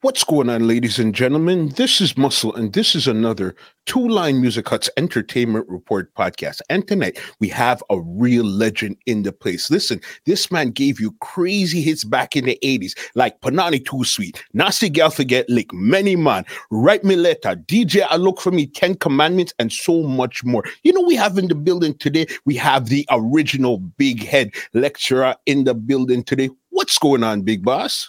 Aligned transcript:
What's 0.00 0.22
going 0.22 0.48
on, 0.48 0.68
ladies 0.68 1.00
and 1.00 1.12
gentlemen? 1.12 1.70
This 1.70 2.00
is 2.00 2.16
Muscle, 2.16 2.54
and 2.54 2.72
this 2.72 2.94
is 2.94 3.08
another 3.08 3.56
Two 3.84 4.06
Line 4.06 4.40
Music 4.40 4.68
Hut's 4.68 4.88
Entertainment 4.96 5.66
Report 5.68 6.14
podcast. 6.14 6.60
And 6.70 6.86
tonight 6.86 7.18
we 7.40 7.48
have 7.48 7.82
a 7.90 7.98
real 7.98 8.44
legend 8.44 8.96
in 9.06 9.24
the 9.24 9.32
place. 9.32 9.72
Listen, 9.72 10.00
this 10.24 10.52
man 10.52 10.70
gave 10.70 11.00
you 11.00 11.16
crazy 11.20 11.82
hits 11.82 12.04
back 12.04 12.36
in 12.36 12.44
the 12.44 12.56
80s, 12.62 12.96
like 13.16 13.40
Panani 13.40 13.84
Too 13.84 14.04
Sweet, 14.04 14.40
Nasty 14.52 14.88
Gal 14.88 15.10
Forget 15.10 15.50
Lick, 15.50 15.72
Many 15.72 16.14
Man, 16.14 16.46
Write 16.70 17.02
Me 17.02 17.16
Letter, 17.16 17.56
DJ 17.56 18.06
I 18.08 18.18
Look 18.18 18.40
For 18.40 18.52
Me, 18.52 18.68
Ten 18.68 18.94
Commandments, 18.94 19.52
and 19.58 19.72
so 19.72 20.04
much 20.04 20.44
more. 20.44 20.62
You 20.84 20.92
know, 20.92 21.02
we 21.02 21.16
have 21.16 21.36
in 21.38 21.48
the 21.48 21.56
building 21.56 21.98
today, 21.98 22.28
we 22.44 22.54
have 22.54 22.86
the 22.88 23.04
original 23.10 23.78
big 23.78 24.24
head 24.24 24.52
lecturer 24.74 25.34
in 25.46 25.64
the 25.64 25.74
building 25.74 26.22
today. 26.22 26.50
What's 26.68 26.98
going 26.98 27.24
on, 27.24 27.42
big 27.42 27.64
boss? 27.64 28.08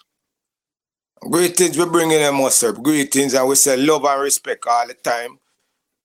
Greetings, 1.21 1.77
we 1.77 1.85
bring 1.85 2.11
in 2.11 2.21
them 2.21 2.41
up. 2.41 2.83
Greetings, 2.83 3.33
and 3.33 3.47
we 3.47 3.55
say 3.55 3.75
love 3.75 4.05
and 4.05 4.21
respect 4.21 4.65
all 4.67 4.87
the 4.87 4.93
time 4.93 5.37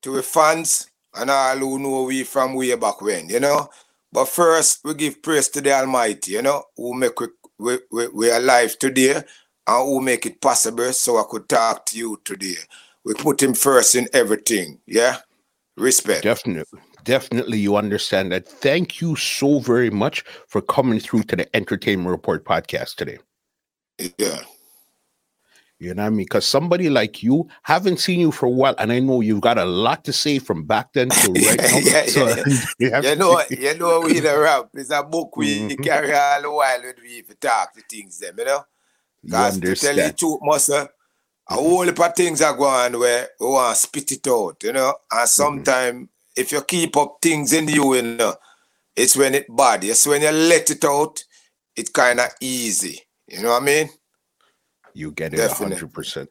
to 0.03 0.17
the 0.17 0.23
fans 0.23 0.91
and 1.15 1.31
all 1.31 1.57
who 1.57 1.79
know 1.79 2.03
we 2.03 2.25
from 2.25 2.55
way 2.55 2.75
back 2.75 3.01
when, 3.01 3.29
you 3.29 3.41
know. 3.41 3.69
But 4.13 4.27
first, 4.27 4.81
we 4.85 4.95
give 4.95 5.23
praise 5.23 5.49
to 5.51 5.61
the 5.61 5.73
Almighty, 5.73 6.33
you 6.33 6.43
know, 6.43 6.65
who 6.77 6.95
make 6.95 7.19
we, 7.21 7.29
we, 7.59 7.79
we, 7.91 8.09
we 8.09 8.31
alive 8.31 8.79
today 8.79 9.15
and 9.15 9.25
who 9.67 10.01
make 10.01 10.27
it 10.27 10.41
possible 10.41 10.93
so 10.93 11.19
I 11.19 11.25
could 11.29 11.49
talk 11.49 11.87
to 11.87 11.99
you 11.99 12.21
today. 12.25 12.57
We 13.05 13.15
put 13.15 13.43
him 13.43 13.55
first 13.55 13.95
in 13.95 14.09
everything, 14.13 14.81
yeah? 14.87 15.19
Respect. 15.77 16.23
Definitely. 16.23 16.81
Definitely, 17.05 17.59
you 17.59 17.77
understand 17.77 18.33
that. 18.33 18.49
Thank 18.49 19.01
you 19.01 19.15
so 19.15 19.59
very 19.59 19.91
much 19.91 20.25
for 20.49 20.63
coming 20.63 21.01
through 21.01 21.25
to 21.25 21.37
the 21.37 21.57
Entertainment 21.57 22.11
Report 22.11 22.45
podcast 22.45 22.97
today. 22.97 23.19
Yeah. 24.19 24.41
You 25.81 25.93
know 25.93 26.03
what 26.03 26.07
I 26.07 26.11
mean? 26.11 26.25
Because 26.25 26.47
somebody 26.47 26.89
like 26.89 27.23
you 27.23 27.49
haven't 27.63 27.99
seen 27.99 28.21
you 28.21 28.31
for 28.31 28.47
a 28.47 28.51
while, 28.51 28.75
and 28.79 28.93
I 28.93 29.01
know 29.01 29.21
you've 29.21 29.41
got 29.41 29.59
a 29.59 29.65
lot 29.65 30.05
to 30.05 30.13
say 30.13 30.39
from 30.39 30.65
back 30.65 30.93
then 30.93 31.09
to 31.09 31.33
right 31.33 31.59
now. 31.61 31.79
yeah, 31.79 32.07
so, 32.07 32.45
yeah. 32.79 33.01
you 33.11 33.17
know, 33.17 33.43
you 33.51 33.79
know, 33.79 34.01
we 34.01 34.21
the 34.21 34.39
rap. 34.39 34.69
It's 34.75 34.91
a 34.91 35.03
book 35.03 35.37
we 35.37 35.59
mm-hmm. 35.59 35.83
carry 35.83 36.13
all 36.13 36.43
the 36.43 36.51
while 36.51 36.83
with 36.83 36.97
we 37.03 37.19
if 37.19 37.41
talk 37.41 37.75
the 37.75 37.83
things 37.91 38.19
them, 38.19 38.37
you 38.39 38.45
know. 38.45 38.65
Because 39.23 39.59
to 39.59 39.75
tell 39.75 39.97
you 39.97 40.03
the 40.03 40.13
truth, 40.13 40.39
muscle, 40.43 40.89
a 41.49 41.55
whole 41.55 41.85
heap 41.85 41.99
of 41.99 42.15
things 42.15 42.41
are 42.41 42.57
going 42.57 42.99
where 42.99 43.29
we 43.41 43.47
want 43.47 43.75
to 43.75 43.83
spit 43.83 44.13
it 44.13 44.27
out, 44.29 44.63
you 44.63 44.73
know. 44.73 44.95
And 45.11 45.29
sometimes 45.29 45.95
mm-hmm. 45.97 46.05
if 46.41 46.53
you 46.53 46.63
keep 46.63 46.97
up 46.97 47.19
things 47.21 47.53
in 47.53 47.69
you, 47.69 47.95
you 47.97 48.03
know, 48.03 48.35
it's 48.95 49.17
when 49.17 49.35
it 49.35 49.47
bad. 49.55 49.83
It's 49.83 50.07
when 50.07 50.23
you 50.23 50.31
let 50.31 50.71
it 50.71 50.85
out, 50.85 51.23
it's 51.75 51.91
kind 51.91 52.21
of 52.21 52.29
easy. 52.41 53.01
You 53.27 53.43
know 53.43 53.51
what 53.51 53.63
I 53.63 53.67
mean? 53.67 53.91
You 54.95 55.13
get 55.13 55.35
it 55.35 55.39
Definitely. 55.39 55.77
100%. 55.77 56.29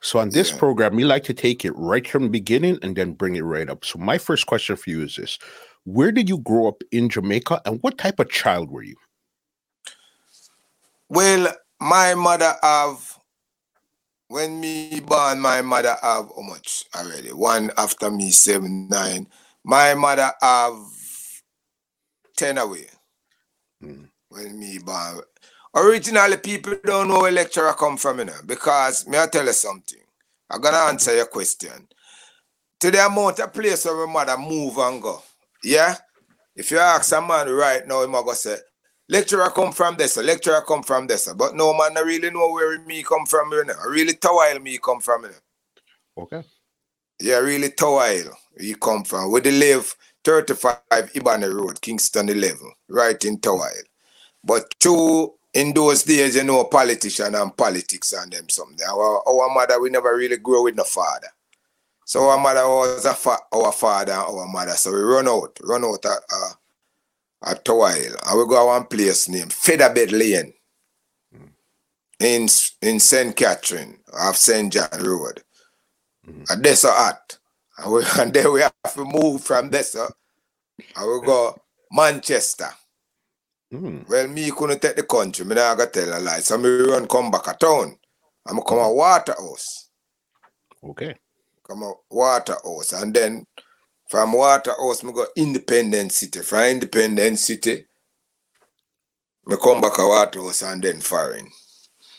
So 0.00 0.18
on 0.18 0.30
this 0.30 0.50
yeah. 0.50 0.58
program, 0.58 0.96
we 0.96 1.04
like 1.04 1.24
to 1.24 1.34
take 1.34 1.64
it 1.64 1.72
right 1.76 2.06
from 2.06 2.24
the 2.24 2.28
beginning 2.28 2.78
and 2.82 2.96
then 2.96 3.12
bring 3.12 3.36
it 3.36 3.42
right 3.42 3.68
up. 3.70 3.84
So 3.84 3.98
my 3.98 4.18
first 4.18 4.46
question 4.46 4.76
for 4.76 4.90
you 4.90 5.02
is 5.02 5.16
this. 5.16 5.38
Where 5.84 6.12
did 6.12 6.28
you 6.28 6.38
grow 6.38 6.68
up 6.68 6.82
in 6.92 7.08
Jamaica 7.08 7.62
and 7.64 7.80
what 7.82 7.98
type 7.98 8.20
of 8.20 8.30
child 8.30 8.70
were 8.70 8.82
you? 8.82 8.96
Well, 11.08 11.52
my 11.80 12.14
mother 12.14 12.54
have 12.62 13.18
when 14.28 14.60
me 14.60 15.00
born, 15.00 15.40
my 15.40 15.60
mother 15.60 15.94
have 16.02 16.30
how 16.34 16.42
much 16.42 16.84
already? 16.96 17.32
One 17.32 17.70
after 17.76 18.10
me, 18.10 18.30
seven, 18.30 18.88
nine. 18.88 19.26
My 19.62 19.94
mother 19.94 20.32
have 20.40 20.78
ten 22.36 22.56
away. 22.56 22.86
Mm. 23.82 24.08
When 24.30 24.58
me 24.58 24.78
born. 24.78 25.20
Originally, 25.74 26.36
people 26.36 26.74
don't 26.84 27.08
know 27.08 27.20
where 27.20 27.32
lecturer 27.32 27.72
come 27.72 27.96
from, 27.96 28.18
you 28.18 28.26
know, 28.26 28.40
because 28.44 29.06
may 29.06 29.18
I 29.20 29.26
tell 29.26 29.46
you 29.46 29.52
something? 29.52 29.98
I'm 30.50 30.60
gonna 30.60 30.76
answer 30.76 31.16
your 31.16 31.26
question. 31.26 31.88
To 32.80 32.90
the 32.90 33.06
amount 33.06 33.38
of 33.38 33.52
place 33.52 33.84
where 33.86 34.06
my 34.06 34.24
mother 34.24 34.36
move 34.36 34.76
and 34.76 35.00
go, 35.00 35.22
yeah? 35.64 35.96
If 36.54 36.70
you 36.70 36.78
ask 36.78 37.12
a 37.14 37.20
man 37.22 37.48
right 37.48 37.86
now, 37.86 38.02
he 38.02 38.08
might 38.08 38.24
go 38.24 38.34
say, 38.34 38.56
lecturer 39.08 39.48
come 39.50 39.72
from 39.72 39.96
this, 39.96 40.16
lecturer 40.18 40.60
come 40.60 40.82
from 40.82 41.06
this. 41.06 41.32
But 41.32 41.54
no 41.54 41.72
man, 41.72 41.96
I 41.96 42.00
really 42.00 42.30
know 42.30 42.50
where 42.50 42.78
me 42.80 43.02
come 43.02 43.24
from, 43.24 43.52
you 43.52 43.64
know. 43.64 43.74
I 43.82 43.88
really 43.88 44.14
Tower 44.14 44.50
Hill 44.50 44.60
me 44.60 44.78
come 44.78 45.00
from, 45.00 45.22
you 45.22 45.28
know. 45.30 46.22
Okay. 46.24 46.42
Yeah, 47.20 47.38
really 47.38 47.70
Tower 47.70 48.08
Hill 48.08 48.36
he 48.58 48.74
come 48.74 49.04
from. 49.04 49.32
Where 49.32 49.40
they 49.40 49.52
live 49.52 49.94
35 50.24 50.80
Ibane 50.90 51.54
Road, 51.54 51.80
Kingston 51.80 52.28
11, 52.28 52.58
right 52.88 53.24
in 53.24 53.38
Tower 53.38 53.70
Hill. 53.74 53.84
But 54.44 54.74
two 54.78 55.32
in 55.54 55.72
those 55.74 56.02
days, 56.02 56.36
you 56.36 56.44
know, 56.44 56.64
politician 56.64 57.34
and 57.34 57.56
politics 57.56 58.12
and 58.12 58.32
them 58.32 58.48
something. 58.48 58.86
Our, 58.86 59.28
our 59.28 59.54
mother, 59.54 59.80
we 59.80 59.90
never 59.90 60.16
really 60.16 60.38
grew 60.38 60.64
with 60.64 60.76
no 60.76 60.84
father. 60.84 61.28
So 62.04 62.28
our 62.28 62.38
mother 62.38 62.66
was 62.66 63.04
a 63.04 63.14
fa- 63.14 63.38
our 63.52 63.72
father 63.72 64.12
and 64.12 64.22
our 64.22 64.46
mother. 64.46 64.72
So 64.72 64.92
we 64.92 65.00
run 65.00 65.28
out, 65.28 65.58
run 65.62 65.84
out 65.84 66.04
at, 66.04 66.22
uh, 66.32 67.50
at 67.50 67.64
Tower 67.64 67.90
Hill. 67.90 68.16
And 68.26 68.38
we 68.38 68.46
go 68.46 68.60
to 68.60 68.66
one 68.66 68.84
place 68.86 69.28
named 69.28 69.50
Featherbed 69.50 70.12
Lane 70.12 70.52
mm. 71.34 71.48
in 72.20 72.48
in 72.86 72.98
St. 72.98 73.36
Catherine 73.36 73.98
of 74.12 74.36
St. 74.36 74.72
John 74.72 74.88
Road. 75.00 75.42
Mm. 76.26 76.50
And 76.50 76.64
that's 76.64 76.84
a 76.84 76.92
hot. 76.92 77.38
And, 77.78 77.92
we, 77.92 78.02
and 78.18 78.32
then 78.32 78.52
we 78.52 78.60
have 78.62 78.94
to 78.94 79.04
move 79.04 79.44
from 79.44 79.70
there. 79.70 79.82
And 80.96 81.20
we 81.20 81.26
go 81.26 81.60
Manchester. 81.90 82.70
Mm. 83.72 84.06
Well, 84.08 84.28
me 84.28 84.50
couldn't 84.50 84.82
take 84.82 84.96
the 84.96 85.02
country. 85.02 85.46
Me 85.46 85.54
not 85.54 85.78
gonna 85.78 85.90
tell 85.90 86.18
a 86.18 86.20
lie. 86.20 86.40
So 86.40 86.58
me 86.58 86.68
run 86.68 87.08
come 87.08 87.30
back 87.30 87.46
a 87.46 87.54
town. 87.54 87.96
I'm 88.46 88.60
come 88.60 88.78
a 88.78 88.92
Waterhouse. 88.92 89.88
Okay. 90.84 91.14
Come 91.66 91.82
a 91.84 91.92
Waterhouse. 92.10 92.92
And 92.92 93.14
then 93.14 93.46
from 94.10 94.32
Waterhouse, 94.32 95.02
me 95.02 95.12
go 95.12 95.24
Independent 95.36 96.12
City. 96.12 96.40
From 96.40 96.64
Independent 96.64 97.38
City, 97.38 97.86
me 99.46 99.56
come 99.62 99.80
back 99.80 99.98
a 99.98 100.06
Waterhouse 100.06 100.62
and 100.62 100.82
then 100.82 101.00
foreign. 101.00 101.48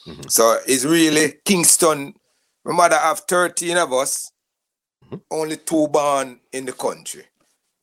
Mm-hmm. 0.08 0.30
So 0.30 0.58
it's 0.68 0.85
really 0.85 1.35
Kingston. 1.46 2.16
My 2.66 2.74
mother 2.74 2.97
have 2.97 3.20
13 3.20 3.78
of 3.78 3.94
us, 3.94 4.31
mm-hmm. 5.06 5.18
only 5.30 5.58
two 5.58 5.88
born 5.90 6.40
in 6.52 6.66
the 6.66 6.74
country. 6.74 7.25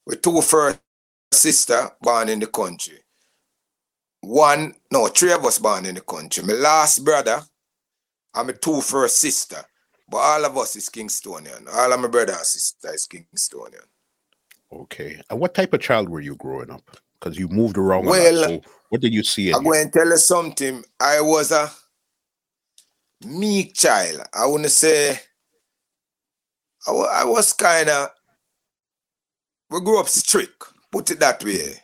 With 0.06 0.22
two 0.22 0.40
first 0.40 0.80
sister 1.30 1.88
born 2.02 2.28
in 2.30 2.40
the 2.40 2.48
country 2.48 2.98
one, 4.20 4.74
no, 4.90 5.06
three 5.08 5.32
of 5.32 5.44
us 5.44 5.58
born 5.58 5.86
in 5.86 5.94
the 5.94 6.00
country. 6.00 6.44
My 6.44 6.54
last 6.54 7.04
brother 7.04 7.42
and 8.34 8.46
my 8.46 8.52
two 8.54 8.80
first 8.80 9.20
sister. 9.20 9.62
But 10.08 10.18
all 10.18 10.44
of 10.44 10.58
us 10.58 10.76
is 10.76 10.88
Kingstonian. 10.88 11.72
All 11.72 11.92
of 11.92 12.00
my 12.00 12.08
brother 12.08 12.32
and 12.32 12.44
sister 12.44 12.92
is 12.92 13.06
Kingstonian. 13.06 13.86
Okay. 14.72 15.20
And 15.30 15.40
what 15.40 15.54
type 15.54 15.72
of 15.72 15.80
child 15.80 16.08
were 16.08 16.20
you 16.20 16.34
growing 16.36 16.70
up? 16.70 16.82
Because 17.18 17.38
you 17.38 17.48
moved 17.48 17.78
around. 17.78 18.06
Well, 18.06 18.44
so 18.44 18.60
what 18.88 19.00
did 19.00 19.14
you 19.14 19.22
see? 19.22 19.52
I'm 19.52 19.62
going 19.62 19.86
to 19.86 19.98
tell 19.98 20.08
you 20.08 20.16
something. 20.16 20.84
I 20.98 21.20
was 21.20 21.52
a 21.52 21.70
meek 23.24 23.74
child. 23.74 24.22
I 24.34 24.46
want 24.46 24.64
to 24.64 24.70
say 24.70 25.20
I, 26.86 26.92
I 26.92 27.24
was 27.24 27.52
kind 27.52 27.88
of 27.88 28.08
we 29.70 29.80
grew 29.80 30.00
up 30.00 30.08
strict, 30.08 30.64
put 30.90 31.10
it 31.10 31.20
that 31.20 31.44
way. 31.44 31.74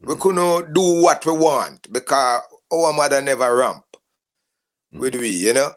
We 0.00 0.14
couldn't 0.16 0.72
do 0.74 1.02
what 1.02 1.24
we 1.24 1.32
want 1.32 1.90
because 1.92 2.42
our 2.72 2.92
mother 2.92 3.22
never 3.22 3.56
ramp 3.56 3.84
mm. 4.94 4.98
with 4.98 5.14
we, 5.16 5.30
you 5.30 5.54
know. 5.54 5.72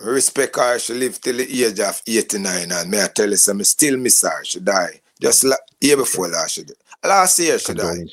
Respect 0.00 0.56
her, 0.56 0.78
she 0.78 0.92
lived 0.94 1.22
till 1.22 1.36
the 1.36 1.64
age 1.64 1.78
of 1.78 2.02
89 2.06 2.72
and 2.72 2.90
may 2.90 3.04
I 3.04 3.08
tell 3.08 3.30
you 3.30 3.36
something, 3.36 3.64
still 3.64 3.96
miss 3.96 4.22
her, 4.22 4.44
she 4.44 4.60
died. 4.60 5.00
Just 5.20 5.44
la- 5.44 5.56
year 5.80 5.96
before 5.96 6.28
last 6.28 6.56
year. 6.56 6.66
Last 7.02 7.38
year 7.38 7.58
she 7.58 7.74
died. 7.74 8.08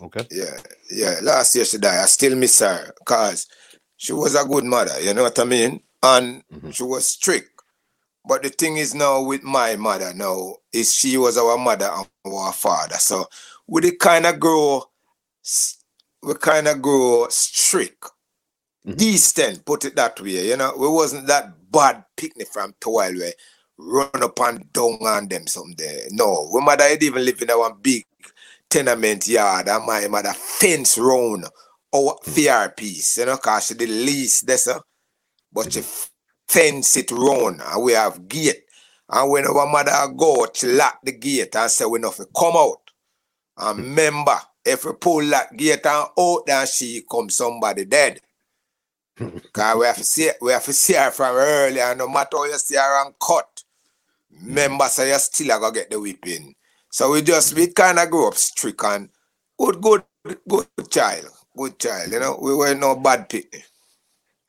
Okay. 0.00 0.26
Yeah, 0.30 0.56
yeah. 0.90 1.14
Last 1.22 1.54
year 1.54 1.64
she 1.64 1.78
died. 1.78 2.00
I 2.02 2.06
still 2.06 2.36
miss 2.36 2.58
her 2.60 2.92
because 2.98 3.46
she 3.96 4.12
was 4.12 4.34
a 4.34 4.44
good 4.44 4.64
mother, 4.64 5.00
you 5.00 5.14
know 5.14 5.22
what 5.24 5.38
I 5.38 5.44
mean? 5.44 5.80
And 6.02 6.42
mm-hmm. 6.52 6.70
she 6.70 6.82
was 6.82 7.08
strict. 7.08 7.50
But 8.26 8.42
the 8.42 8.50
thing 8.50 8.76
is 8.76 8.94
now 8.94 9.22
with 9.22 9.42
my 9.42 9.76
mother 9.76 10.12
now, 10.14 10.56
is 10.72 10.94
she 10.94 11.16
was 11.16 11.38
our 11.38 11.56
mother 11.56 11.88
and 11.94 12.06
our 12.26 12.52
father. 12.52 12.96
So 12.96 13.26
we 13.68 13.82
the 13.82 13.96
kind 13.96 14.26
of 14.26 14.40
grow, 14.40 14.82
we 16.22 16.34
kind 16.34 16.66
of 16.66 16.82
grow 16.82 17.26
strict, 17.28 18.02
mm-hmm. 18.86 18.94
decent, 18.94 19.64
put 19.64 19.84
it 19.84 19.94
that 19.96 20.20
way. 20.20 20.48
You 20.48 20.56
know, 20.56 20.72
we 20.76 20.88
wasn't 20.88 21.26
that 21.28 21.52
bad 21.70 22.04
picnic 22.16 22.48
from 22.48 22.74
Tower 22.80 23.04
Hill 23.04 23.20
where 23.20 23.32
run 23.78 24.22
up 24.22 24.40
and 24.40 24.72
down 24.72 24.98
on 25.02 25.28
them 25.28 25.46
someday. 25.46 26.08
No, 26.10 26.50
we 26.52 26.60
mother 26.60 26.88
even 27.00 27.24
live 27.24 27.40
in 27.42 27.50
our 27.50 27.74
big 27.74 28.04
tenement 28.68 29.28
yard 29.28 29.68
and 29.68 29.86
my 29.86 30.06
mother 30.08 30.32
fence 30.32 30.98
round 30.98 31.46
our 31.94 32.16
fair 32.22 32.70
piece, 32.70 33.18
you 33.18 33.26
know, 33.26 33.36
cause 33.36 33.66
she 33.66 33.74
the 33.74 33.86
least 33.86 34.46
this, 34.46 34.66
uh, 34.66 34.78
but 35.52 35.72
she 35.72 35.82
fence 36.48 36.96
it 36.96 37.10
round 37.10 37.60
and 37.64 37.82
we 37.82 37.92
have 37.92 38.28
gate. 38.28 38.64
And 39.10 39.30
when 39.30 39.46
our 39.46 39.66
mother 39.66 40.12
go, 40.14 40.46
she 40.52 40.66
lock 40.66 40.98
the 41.02 41.12
gate 41.12 41.56
and 41.56 41.70
say 41.70 41.86
we 41.86 41.98
if 41.98 42.18
come 42.36 42.56
out. 42.56 42.87
And 43.58 43.78
remember, 43.78 44.38
if 44.64 44.84
we 44.84 44.92
pull 44.92 45.24
that 45.30 45.56
gate 45.56 45.84
and 45.84 46.08
out, 46.18 46.46
then 46.46 46.66
she 46.66 47.02
come 47.10 47.28
somebody 47.30 47.84
dead. 47.84 48.20
Cause 49.52 49.76
we 49.76 49.86
have 49.86 49.96
to 49.96 50.04
see 50.04 50.30
we 50.40 50.52
have 50.52 50.64
to 50.64 50.72
see 50.72 50.94
her 50.94 51.10
from 51.10 51.34
early 51.34 51.80
and 51.80 51.98
no 51.98 52.08
matter 52.08 52.36
how 52.36 52.44
you 52.44 52.58
see 52.58 52.76
her 52.76 53.04
and 53.04 53.14
cut. 53.18 53.64
Remember, 54.42 54.84
so 54.84 55.04
you 55.04 55.18
still 55.18 55.58
gonna 55.58 55.74
get 55.74 55.90
the 55.90 55.98
whipping. 55.98 56.54
So 56.90 57.10
we 57.10 57.22
just 57.22 57.54
we 57.54 57.66
kind 57.68 57.98
of 57.98 58.10
grew 58.10 58.28
up 58.28 58.34
strict 58.34 58.82
and 58.84 59.08
good, 59.58 59.80
good, 59.80 60.04
good 60.48 60.66
child, 60.90 61.28
good 61.56 61.78
child. 61.78 62.12
You 62.12 62.20
know, 62.20 62.38
we 62.40 62.54
were 62.54 62.74
no 62.74 62.94
bad 62.94 63.28
people. 63.28 63.60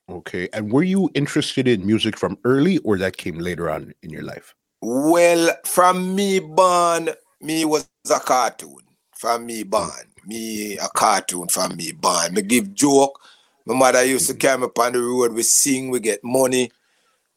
Okay, 0.10 0.50
and 0.54 0.72
were 0.72 0.84
you 0.84 1.10
interested 1.14 1.68
in 1.68 1.86
music 1.86 2.18
from 2.18 2.38
early, 2.44 2.80
or 2.80 2.98
that 2.98 3.18
came 3.18 3.38
later 3.38 3.70
on 3.70 3.94
in 4.02 4.10
your 4.10 4.24
life? 4.24 4.56
Well, 4.82 5.56
from 5.66 6.16
me 6.16 6.40
born, 6.40 7.10
me 7.42 7.66
was 7.66 7.88
a 8.10 8.20
cartoon. 8.20 8.88
From 9.19 9.48
me 9.48 9.63
born, 9.63 9.92
me 10.25 10.77
a 10.77 10.88
cartoon. 10.88 11.50
From 11.50 11.75
me 11.75 11.92
born, 11.92 12.33
me 12.33 12.42
give 12.42 12.74
joke. 12.74 13.19
My 13.66 13.75
mother 13.75 14.06
used 14.06 14.30
to 14.30 14.33
carry 14.33 14.60
me 14.60 14.63
up 14.63 14.80
on 14.80 14.94
the 14.94 15.01
road. 15.01 15.33
We 15.33 15.44
sing, 15.44 15.89
we 15.89 16.00
get 16.00 16.24
money. 16.24 16.71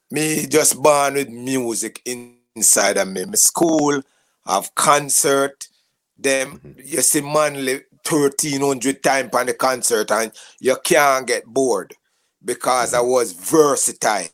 Me 0.09 0.47
just 0.47 0.81
born 0.81 1.15
with 1.15 1.27
music 1.27 2.01
inside 2.05 2.95
of 2.95 3.09
me. 3.09 3.25
My 3.25 3.33
school, 3.33 4.01
have 4.47 4.73
concert. 4.75 5.67
Them 6.17 6.57
mm-hmm. 6.59 6.79
you 6.85 7.01
see 7.01 7.19
manly 7.19 7.81
thirteen 8.05 8.61
hundred 8.61 9.03
times 9.03 9.33
on 9.33 9.47
the 9.47 9.53
concert 9.53 10.09
and 10.09 10.31
you 10.61 10.77
can't 10.85 11.27
get 11.27 11.43
bored 11.45 11.93
because 12.45 12.93
mm-hmm. 12.93 13.05
I 13.05 13.09
was 13.09 13.33
versatile. 13.33 14.29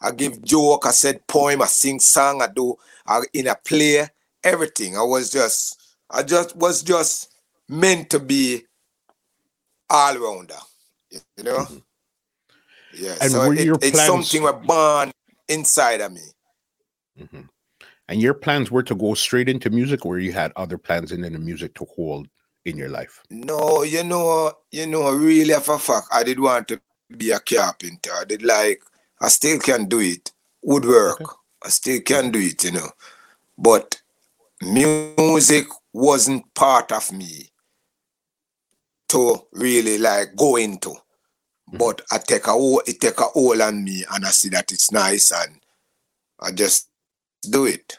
I 0.00 0.10
give 0.12 0.42
joke, 0.42 0.86
I 0.86 0.92
said 0.92 1.26
poem, 1.26 1.60
I 1.60 1.66
sing 1.66 2.00
song, 2.00 2.40
I 2.40 2.46
do 2.46 2.74
I 3.06 3.20
in 3.34 3.48
a 3.48 3.54
play, 3.54 4.08
everything. 4.42 4.96
I 4.96 5.02
was 5.02 5.28
just 5.30 5.78
I 6.12 6.22
just 6.22 6.54
was 6.56 6.82
just 6.82 7.34
meant 7.68 8.10
to 8.10 8.20
be 8.20 8.62
all 9.90 10.16
rounder. 10.18 10.54
You 11.10 11.44
know? 11.44 11.58
Mm-hmm. 11.58 11.78
Yeah. 12.94 13.16
And 13.20 13.30
so 13.30 13.52
it, 13.52 13.78
it's 13.82 14.04
something 14.04 14.42
we're 14.42 14.52
born 14.52 15.12
inside 15.48 16.00
of 16.00 16.12
me. 16.12 16.20
Mm-hmm. 17.20 17.42
And 18.08 18.20
your 18.20 18.34
plans 18.34 18.70
were 18.70 18.82
to 18.82 18.94
go 18.94 19.14
straight 19.14 19.48
into 19.48 19.70
music, 19.70 20.04
or 20.04 20.18
you 20.18 20.32
had 20.32 20.52
other 20.56 20.76
plans 20.76 21.12
in 21.12 21.22
the 21.22 21.30
music 21.30 21.74
to 21.74 21.86
hold 21.96 22.28
in 22.64 22.76
your 22.76 22.88
life? 22.88 23.22
No, 23.30 23.82
you 23.82 24.04
know, 24.04 24.52
you 24.70 24.86
know, 24.86 25.10
really 25.12 25.54
for 25.54 25.78
fact, 25.78 26.08
I 26.12 26.22
did 26.22 26.38
want 26.38 26.68
to 26.68 26.80
be 27.16 27.30
a 27.30 27.40
carpenter. 27.40 28.12
I 28.14 28.24
did 28.24 28.42
like, 28.42 28.82
I 29.20 29.28
still 29.28 29.58
can 29.58 29.86
do 29.86 30.00
it. 30.00 30.32
Woodwork, 30.62 31.20
okay. 31.20 31.32
I 31.64 31.68
still 31.70 32.00
can 32.00 32.30
do 32.30 32.38
it, 32.38 32.64
you 32.64 32.72
know. 32.72 32.88
But 33.58 34.00
music 34.60 35.66
wasn't 35.92 36.54
part 36.54 36.92
of 36.92 37.12
me 37.12 37.52
to 39.08 39.38
really 39.52 39.98
like 39.98 40.34
go 40.36 40.56
into. 40.56 40.90
Mm-hmm. 40.90 41.78
But 41.78 42.02
I 42.10 42.18
take 42.18 42.46
a 42.46 42.52
whole, 42.52 42.82
it 42.86 43.00
take 43.00 43.18
a 43.18 43.24
hold 43.24 43.60
on 43.60 43.84
me 43.84 44.04
and 44.12 44.24
I 44.24 44.30
see 44.30 44.48
that 44.50 44.72
it's 44.72 44.90
nice 44.90 45.30
and 45.30 45.60
I 46.40 46.50
just 46.52 46.88
do 47.42 47.66
it. 47.66 47.98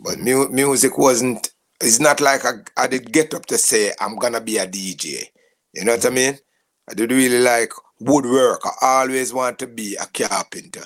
But 0.00 0.18
mm-hmm. 0.18 0.24
mu- 0.24 0.48
music 0.48 0.96
wasn't, 0.96 1.52
it's 1.80 2.00
not 2.00 2.20
like 2.20 2.44
I, 2.44 2.52
I 2.76 2.86
did 2.86 3.12
get 3.12 3.34
up 3.34 3.46
to 3.46 3.58
say, 3.58 3.92
I'm 4.00 4.16
gonna 4.16 4.40
be 4.40 4.58
a 4.58 4.66
DJ. 4.66 5.28
You 5.72 5.84
know 5.84 5.92
what 5.92 6.04
I 6.04 6.08
mm-hmm. 6.08 6.14
mean? 6.14 6.38
I 6.88 6.94
did 6.94 7.10
really 7.10 7.40
like 7.40 7.72
woodwork. 8.00 8.60
I 8.64 9.00
always 9.00 9.32
want 9.32 9.58
to 9.60 9.66
be 9.66 9.96
a 9.96 10.06
carpenter. 10.06 10.84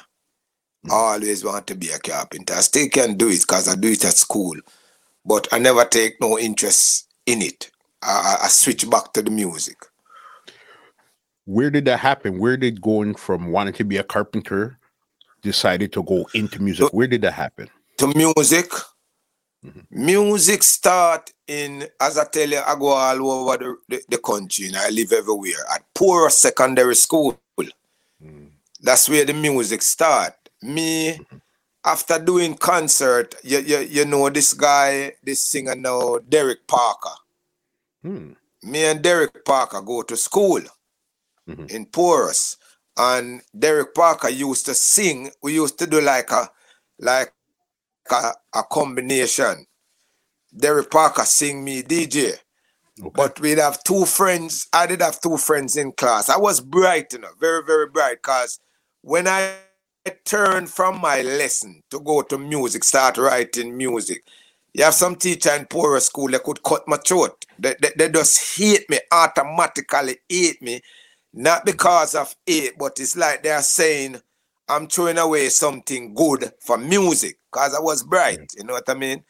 I 0.89 0.94
always 0.94 1.44
want 1.44 1.67
to 1.67 1.75
be 1.75 1.91
a 1.91 1.99
carpenter. 1.99 2.55
I 2.55 2.61
still 2.61 2.89
can 2.89 3.17
do 3.17 3.29
it 3.29 3.41
because 3.41 3.69
I 3.69 3.75
do 3.75 3.89
it 3.89 4.05
at 4.05 4.15
school. 4.15 4.55
But 5.25 5.49
I 5.53 5.59
never 5.59 5.85
take 5.85 6.20
no 6.20 6.38
interest 6.38 7.09
in 7.26 7.43
it. 7.43 7.70
I, 8.03 8.37
I 8.44 8.49
switch 8.49 8.88
back 8.88 9.12
to 9.15 9.23
the 9.23 9.31
music. 9.31 9.76
Where 11.44 11.70
did 11.70 11.87
that 11.87 11.99
happen? 11.99 12.38
Where 12.38 12.56
did 12.56 12.81
going 12.81 13.15
from 13.15 13.50
wanting 13.50 13.75
to 13.75 13.85
be 13.85 13.97
a 13.97 14.05
carpenter 14.05 14.79
decided 15.43 15.93
to 15.94 16.03
go 16.03 16.29
into 16.35 16.61
music? 16.61 16.93
Where 16.93 17.06
did 17.06 17.23
that 17.23 17.32
happen? 17.32 17.69
To 17.99 18.09
music. 18.09 18.70
Mm-hmm. 19.65 19.81
Music 19.91 20.62
start 20.62 21.32
in, 21.49 21.88
as 22.00 22.17
I 22.17 22.25
tell 22.26 22.49
you, 22.49 22.61
I 22.65 22.75
go 22.76 22.88
all 22.88 23.31
over 23.31 23.56
the, 23.56 23.76
the, 23.88 24.03
the 24.09 24.19
country 24.19 24.67
and 24.69 24.76
I 24.76 24.91
live 24.91 25.12
everywhere. 25.12 25.65
At 25.75 25.82
Porus 25.94 26.38
secondary 26.38 26.94
school. 26.94 27.41
Mm-hmm. 27.59 28.47
That's 28.81 29.09
where 29.09 29.25
the 29.25 29.35
music 29.35 29.82
start. 29.82 30.35
Me, 30.62 31.12
mm-hmm. 31.12 31.37
After 31.85 32.19
doing 32.19 32.55
concert, 32.57 33.35
you, 33.43 33.59
you, 33.61 33.79
you 33.79 34.05
know 34.05 34.29
this 34.31 34.53
guy, 34.55 35.13
this 35.23 35.43
singer 35.43 35.75
now, 35.75 36.19
Derek 36.29 36.67
Parker. 36.67 37.15
Hmm. 38.03 38.33
Me 38.63 38.85
and 38.85 39.03
Derek 39.03 39.45
Parker 39.45 39.81
go 39.81 40.03
to 40.03 40.17
school 40.17 40.61
mm-hmm. 41.49 41.67
in 41.69 41.87
Porus. 41.87 42.57
And 42.97 43.43
Derek 43.57 43.95
Parker 43.95 44.29
used 44.29 44.67
to 44.67 44.75
sing. 44.75 45.31
We 45.43 45.55
used 45.55 45.79
to 45.79 45.87
do 45.87 46.01
like 46.01 46.31
a 46.33 46.51
like 46.99 47.33
a, 48.11 48.33
a 48.55 48.63
combination. 48.65 49.67
Derek 50.57 50.91
Parker 50.91 51.25
sing 51.25 51.63
me 51.63 51.83
DJ. 51.83 52.35
Okay. 53.01 53.11
But 53.15 53.39
we'd 53.41 53.59
have 53.59 53.85
two 53.85 54.05
friends. 54.05 54.67
I 54.73 54.87
did 54.87 55.01
have 55.01 55.21
two 55.21 55.37
friends 55.37 55.77
in 55.77 55.93
class. 55.93 56.29
I 56.29 56.37
was 56.37 56.61
bright, 56.61 57.13
you 57.13 57.21
know, 57.21 57.29
very, 57.39 57.63
very 57.65 57.89
bright. 57.89 58.21
Cause 58.23 58.59
when 59.03 59.29
I 59.29 59.55
turned 60.25 60.70
from 60.70 61.00
my 61.00 61.22
lesson 61.22 61.82
to 61.90 62.00
go 62.00 62.22
to 62.22 62.38
music, 62.38 62.84
start 62.84 63.19
writing 63.19 63.76
music, 63.76 64.25
you 64.75 64.84
have 64.84 64.94
some 64.94 65.16
teacher 65.16 65.55
in 65.55 65.66
Porus 65.66 66.06
school 66.06 66.28
that 66.28 66.44
could 66.44 66.62
cut 66.62 66.87
my 66.87 66.99
throat. 66.99 67.44
They, 67.58 67.75
they, 67.81 67.90
they 67.96 68.08
just 68.10 68.58
hate 68.58 68.88
me, 68.88 69.00
automatically 69.10 70.19
hate 70.28 70.62
me. 70.62 70.81
Not 71.32 71.64
because 71.64 72.14
of 72.14 72.34
it, 72.46 72.78
but 72.78 72.99
it's 73.00 73.16
like 73.16 73.43
they're 73.43 73.62
saying, 73.62 74.20
I'm 74.69 74.87
throwing 74.87 75.19
away 75.19 75.49
something 75.49 76.14
good 76.14 76.52
for 76.60 76.78
music 76.78 77.38
because 77.50 77.75
I 77.75 77.81
was 77.81 78.02
bright. 78.02 78.52
You 78.56 78.64
know 78.64 78.75
what 78.75 78.88
I 78.88 78.94
mean? 78.94 79.25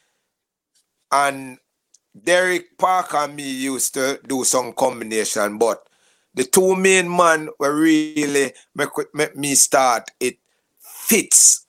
And 1.12 1.58
Derek 2.25 2.76
Parker 2.76 3.18
and 3.18 3.37
me 3.37 3.50
used 3.50 3.94
to 3.94 4.20
do 4.26 4.44
some 4.44 4.73
combination, 4.73 5.58
but 5.58 5.88
the 6.35 6.44
two 6.44 6.76
main 6.76 7.14
man 7.14 7.49
were 7.58 7.75
really 7.75 8.52
make, 8.75 8.88
make 9.14 9.37
me 9.37 9.54
start 9.54 10.11
it 10.20 10.38
fits 11.09 11.67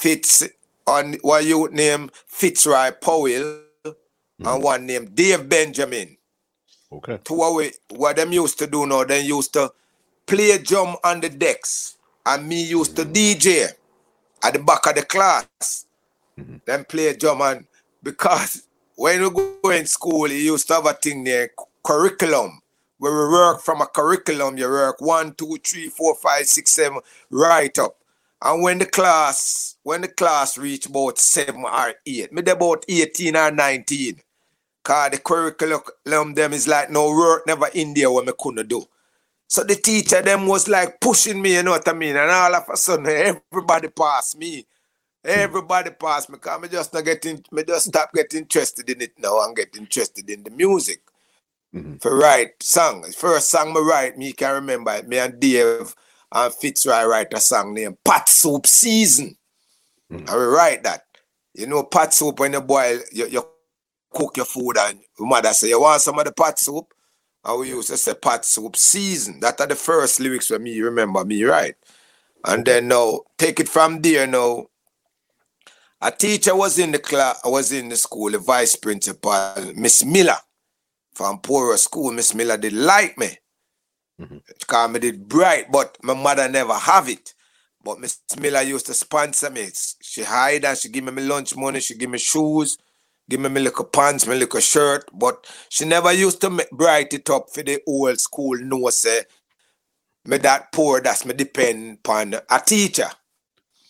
Fitz, 0.00 0.48
on 0.86 1.14
what 1.20 1.44
you 1.44 1.68
name 1.70 2.10
Fitzroy 2.26 2.90
Powell 3.00 3.60
mm-hmm. 3.84 4.46
and 4.46 4.62
one 4.62 4.86
named 4.86 5.14
Dave 5.14 5.46
Benjamin. 5.46 6.16
Okay. 6.90 7.18
To 7.24 7.34
what 7.34 7.54
we 7.54 7.72
what 7.90 8.16
them 8.16 8.32
used 8.32 8.58
to 8.58 8.66
do 8.66 8.86
now, 8.86 9.04
they 9.04 9.20
used 9.20 9.52
to 9.52 9.70
play 10.26 10.56
drum 10.58 10.96
on 11.04 11.20
the 11.20 11.28
decks 11.28 11.98
and 12.24 12.48
me 12.48 12.64
used 12.64 12.96
to 12.96 13.04
DJ 13.04 13.68
at 14.42 14.54
the 14.54 14.58
back 14.58 14.86
of 14.86 14.94
the 14.94 15.02
class. 15.02 15.86
Mm-hmm. 16.38 16.56
Then 16.64 16.84
play 16.86 17.14
drum 17.14 17.42
and 17.42 17.66
because 18.02 18.62
when 18.96 19.22
we 19.22 19.30
go 19.62 19.70
in 19.70 19.84
school, 19.84 20.28
you 20.28 20.52
used 20.52 20.66
to 20.68 20.74
have 20.74 20.86
a 20.86 20.94
thing 20.94 21.24
there, 21.24 21.50
curriculum. 21.84 22.62
Where 22.98 23.12
we 23.12 23.32
work 23.32 23.62
from 23.62 23.80
a 23.80 23.86
curriculum, 23.86 24.58
you 24.58 24.68
work 24.68 25.00
one, 25.00 25.34
two, 25.34 25.58
three, 25.64 25.88
four, 25.88 26.16
five, 26.16 26.46
six, 26.46 26.72
seven, 26.72 27.00
right 27.30 27.78
up. 27.78 27.99
And 28.42 28.62
when 28.62 28.78
the 28.78 28.86
class, 28.86 29.76
when 29.82 30.00
the 30.00 30.08
class 30.08 30.56
reach 30.56 30.86
about 30.86 31.18
seven 31.18 31.62
or 31.64 31.94
eight, 32.06 32.32
maybe 32.32 32.50
about 32.50 32.84
18 32.88 33.36
or 33.36 33.50
19, 33.50 34.20
cause 34.82 35.10
the 35.10 35.18
curriculum 35.18 36.34
them 36.34 36.52
is 36.52 36.66
like 36.66 36.90
no 36.90 37.10
work 37.10 37.46
never 37.46 37.68
in 37.74 37.92
there 37.92 38.10
what 38.10 38.26
me 38.26 38.32
couldn't 38.38 38.68
do. 38.68 38.84
So 39.46 39.64
the 39.64 39.74
teacher 39.74 40.22
them 40.22 40.46
was 40.46 40.68
like 40.68 41.00
pushing 41.00 41.42
me, 41.42 41.56
you 41.56 41.62
know 41.62 41.72
what 41.72 41.88
I 41.88 41.92
mean? 41.92 42.16
And 42.16 42.30
all 42.30 42.54
of 42.54 42.68
a 42.72 42.76
sudden 42.76 43.06
everybody 43.06 43.88
passed 43.88 44.38
me. 44.38 44.66
Everybody 45.22 45.90
passed 45.90 46.30
me 46.30 46.36
because 46.36 46.62
me 46.62 46.68
just 46.68 46.94
not 46.94 47.04
getting 47.04 47.44
me 47.52 47.62
just 47.64 47.88
stop 47.88 48.10
getting 48.14 48.40
interested 48.40 48.88
in 48.88 49.02
it 49.02 49.12
now 49.18 49.44
and 49.44 49.54
get 49.54 49.76
interested 49.76 50.30
in 50.30 50.44
the 50.44 50.50
music. 50.50 51.02
Mm-hmm. 51.74 51.96
For 51.96 52.16
write 52.16 52.62
song. 52.62 53.04
First 53.12 53.50
song 53.50 53.74
me 53.74 53.80
write, 53.80 54.16
me 54.16 54.32
can 54.32 54.54
remember 54.54 54.92
it. 54.92 55.06
Me 55.06 55.18
and 55.18 55.38
Dave 55.38 55.94
and 56.32 56.54
Fitzroy 56.54 57.04
write 57.04 57.32
a 57.32 57.40
song 57.40 57.74
named 57.74 57.96
Pot 58.04 58.28
Soup 58.28 58.66
Season. 58.66 59.36
Mm-hmm. 60.10 60.28
And 60.28 60.38
we 60.38 60.44
write 60.46 60.82
that. 60.84 61.02
You 61.54 61.66
know, 61.66 61.82
pot 61.82 62.14
soup 62.14 62.38
when 62.40 62.52
you 62.52 62.60
boil, 62.60 63.00
you, 63.12 63.26
you 63.26 63.44
cook 64.10 64.36
your 64.36 64.46
food 64.46 64.76
and 64.78 65.00
mother 65.18 65.52
say, 65.52 65.68
You 65.68 65.80
want 65.80 66.00
some 66.00 66.18
of 66.18 66.24
the 66.24 66.32
pot 66.32 66.58
soup? 66.58 66.86
And 67.44 67.60
we 67.60 67.68
used 67.70 67.88
to 67.88 67.96
say 67.96 68.14
pot 68.14 68.44
soup 68.44 68.76
season. 68.76 69.40
That 69.40 69.60
are 69.60 69.66
the 69.66 69.74
first 69.74 70.20
lyrics 70.20 70.46
for 70.46 70.58
me, 70.58 70.80
remember 70.80 71.24
me, 71.24 71.42
right? 71.44 71.74
And 72.44 72.64
then 72.64 72.88
now 72.88 73.20
take 73.36 73.60
it 73.60 73.68
from 73.68 74.00
there 74.00 74.26
now. 74.26 74.66
A 76.02 76.10
teacher 76.10 76.56
was 76.56 76.78
in 76.78 76.92
the 76.92 76.98
class, 76.98 77.38
I 77.44 77.48
was 77.48 77.72
in 77.72 77.90
the 77.90 77.96
school, 77.96 78.30
the 78.30 78.38
vice 78.38 78.74
principal, 78.74 79.54
Miss 79.74 80.02
Miller 80.02 80.38
from 81.12 81.40
Porus 81.40 81.84
School. 81.84 82.12
Miss 82.12 82.34
Miller 82.34 82.56
did 82.56 82.72
like 82.72 83.18
me. 83.18 83.36
Mm-hmm. 84.20 84.38
Because 84.58 84.90
me 84.90 85.00
did 85.00 85.28
bright, 85.28 85.72
but 85.72 85.96
my 86.02 86.14
mother 86.14 86.48
never 86.48 86.74
have 86.74 87.08
it. 87.08 87.34
But 87.82 87.98
Miss 87.98 88.18
Miller 88.38 88.62
used 88.62 88.86
to 88.86 88.94
sponsor 88.94 89.50
me. 89.50 89.68
She 90.02 90.22
hide 90.22 90.64
and 90.64 90.76
she 90.76 90.88
give 90.90 91.04
me 91.04 91.12
my 91.12 91.22
lunch 91.22 91.56
money, 91.56 91.80
she 91.80 91.96
give 91.96 92.10
me 92.10 92.18
shoes, 92.18 92.76
give 93.28 93.40
me 93.40 93.48
my 93.48 93.60
little 93.60 93.86
pants, 93.86 94.26
my 94.26 94.34
little 94.34 94.60
shirt. 94.60 95.08
But 95.12 95.46
she 95.70 95.86
never 95.86 96.12
used 96.12 96.40
to 96.42 96.50
make, 96.50 96.70
bright 96.70 97.14
it 97.14 97.30
up 97.30 97.48
for 97.50 97.62
the 97.62 97.80
old 97.86 98.20
school 98.20 98.58
no 98.58 98.90
say 98.90 99.22
me 100.26 100.36
that 100.38 100.70
poor, 100.72 101.00
that's 101.00 101.24
me 101.24 101.34
depend 101.34 101.98
upon 101.98 102.34
a 102.34 102.60
teacher. 102.64 103.08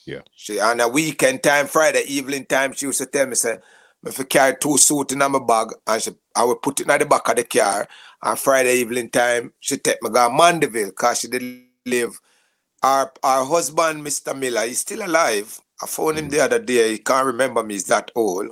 Yeah. 0.06 0.20
She 0.34 0.60
on 0.60 0.80
a 0.80 0.88
weekend 0.88 1.42
time, 1.42 1.66
Friday 1.66 2.04
evening 2.06 2.46
time, 2.46 2.72
she 2.72 2.86
used 2.86 2.98
to 2.98 3.06
tell 3.06 3.26
me, 3.26 3.34
say, 3.34 3.58
if 4.06 4.20
I 4.20 4.24
carry 4.24 4.56
two 4.60 4.78
suits 4.78 5.12
in 5.12 5.18
my 5.18 5.38
bag 5.38 5.68
and 5.86 6.02
she, 6.02 6.10
I 6.34 6.44
would 6.44 6.62
put 6.62 6.80
it 6.80 6.88
in 6.88 6.98
the 6.98 7.06
back 7.06 7.28
of 7.28 7.36
the 7.36 7.44
car. 7.44 7.86
And 8.22 8.38
Friday 8.38 8.76
evening 8.76 9.10
time, 9.10 9.52
she 9.60 9.76
take 9.76 10.02
me 10.02 10.10
go 10.10 10.30
Mandeville 10.30 10.88
because 10.90 11.20
she 11.20 11.28
did 11.28 11.62
live. 11.86 12.18
Our, 12.82 13.12
our 13.22 13.44
husband, 13.44 14.04
Mr. 14.04 14.38
Miller, 14.38 14.66
he's 14.66 14.80
still 14.80 15.04
alive. 15.04 15.60
I 15.82 15.86
phoned 15.86 16.18
him 16.18 16.28
mm. 16.28 16.30
the 16.30 16.40
other 16.40 16.58
day. 16.58 16.92
He 16.92 16.98
can't 16.98 17.26
remember 17.26 17.62
me. 17.62 17.74
He's 17.74 17.84
that 17.84 18.10
old. 18.14 18.48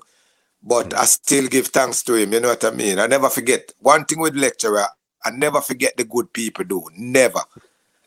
But 0.63 0.91
mm. 0.91 0.99
I 0.99 1.05
still 1.05 1.49
give 1.49 1.69
thanks 1.69 2.03
to 2.05 2.15
him. 2.15 2.33
You 2.33 2.41
know 2.41 2.49
what 2.49 2.65
I 2.65 2.71
mean? 2.71 2.99
I 2.99 3.07
never 3.07 3.29
forget. 3.29 3.73
One 3.79 4.05
thing 4.05 4.21
with 4.21 4.37
lecturer, 4.37 4.87
I 5.25 5.31
never 5.31 5.61
forget 5.61 5.97
the 5.97 6.05
good 6.05 6.33
people 6.33 6.65
do. 6.65 6.85
Never. 6.97 7.41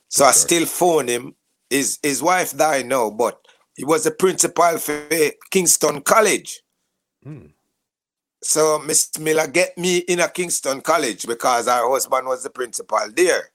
So 0.09 0.25
I 0.25 0.31
still 0.31 0.65
phone 0.65 1.07
him. 1.07 1.35
His 1.69 1.99
his 2.03 2.21
wife 2.21 2.55
died 2.55 2.87
now, 2.87 3.09
but 3.09 3.39
he 3.75 3.85
was 3.85 4.03
the 4.03 4.11
principal 4.11 4.77
for 4.77 5.07
Kingston 5.49 6.01
College. 6.01 6.61
Hmm. 7.23 7.47
So 8.43 8.79
Miss 8.79 9.17
Miller 9.19 9.47
get 9.47 9.77
me 9.77 9.99
in 9.99 10.19
a 10.19 10.27
Kingston 10.27 10.81
College 10.81 11.27
because 11.27 11.67
our 11.67 11.89
husband 11.89 12.27
was 12.27 12.43
the 12.43 12.49
principal 12.49 12.99
there. 13.15 13.51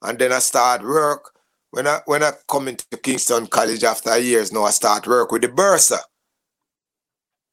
And 0.00 0.18
then 0.18 0.32
I 0.32 0.38
start 0.38 0.82
work. 0.82 1.32
When 1.70 1.86
I 1.86 2.00
when 2.04 2.22
I 2.22 2.32
come 2.48 2.68
into 2.68 2.84
Kingston 3.02 3.46
College 3.46 3.82
after 3.82 4.16
years 4.18 4.52
now, 4.52 4.64
I 4.64 4.70
start 4.70 5.06
work 5.06 5.32
with 5.32 5.42
the 5.42 5.48
Bursar. 5.48 6.00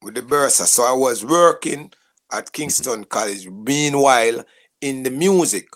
With 0.02 0.14
the 0.14 0.22
Bursar. 0.22 0.66
So 0.66 0.84
I 0.84 0.92
was 0.92 1.24
working 1.24 1.92
at 2.32 2.52
Kingston 2.52 3.04
College, 3.04 3.48
meanwhile 3.48 4.44
in 4.80 5.02
the 5.02 5.10
music. 5.10 5.68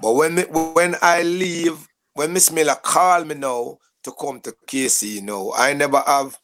But 0.00 0.14
when 0.14 0.38
when 0.38 0.96
I 1.02 1.22
leave, 1.22 1.86
when 2.14 2.32
Miss 2.32 2.50
Miller 2.50 2.76
call 2.76 3.24
me 3.24 3.34
now 3.34 3.78
to 4.04 4.12
come 4.12 4.40
to 4.40 4.54
KC, 4.66 5.16
you 5.16 5.22
know, 5.22 5.52
I 5.56 5.74
never 5.74 6.02
have 6.06 6.38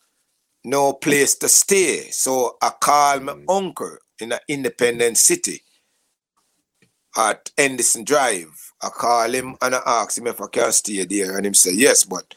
no 0.64 0.94
place 0.94 1.34
to 1.36 1.48
stay. 1.48 2.08
So 2.10 2.56
I 2.60 2.70
call 2.80 3.20
my 3.20 3.34
mm. 3.34 3.44
uncle 3.48 3.96
in 4.18 4.32
an 4.32 4.38
independent 4.48 5.18
city 5.18 5.62
at 7.16 7.50
Henderson 7.56 8.04
Drive. 8.04 8.72
I 8.82 8.88
call 8.88 9.30
him 9.30 9.56
and 9.60 9.74
I 9.74 9.82
ask 9.86 10.18
him 10.18 10.26
if 10.26 10.40
I 10.40 10.46
can 10.48 10.72
stay 10.72 11.04
there. 11.04 11.36
And 11.36 11.46
him 11.46 11.54
say, 11.54 11.72
yes, 11.74 12.04
but 12.04 12.34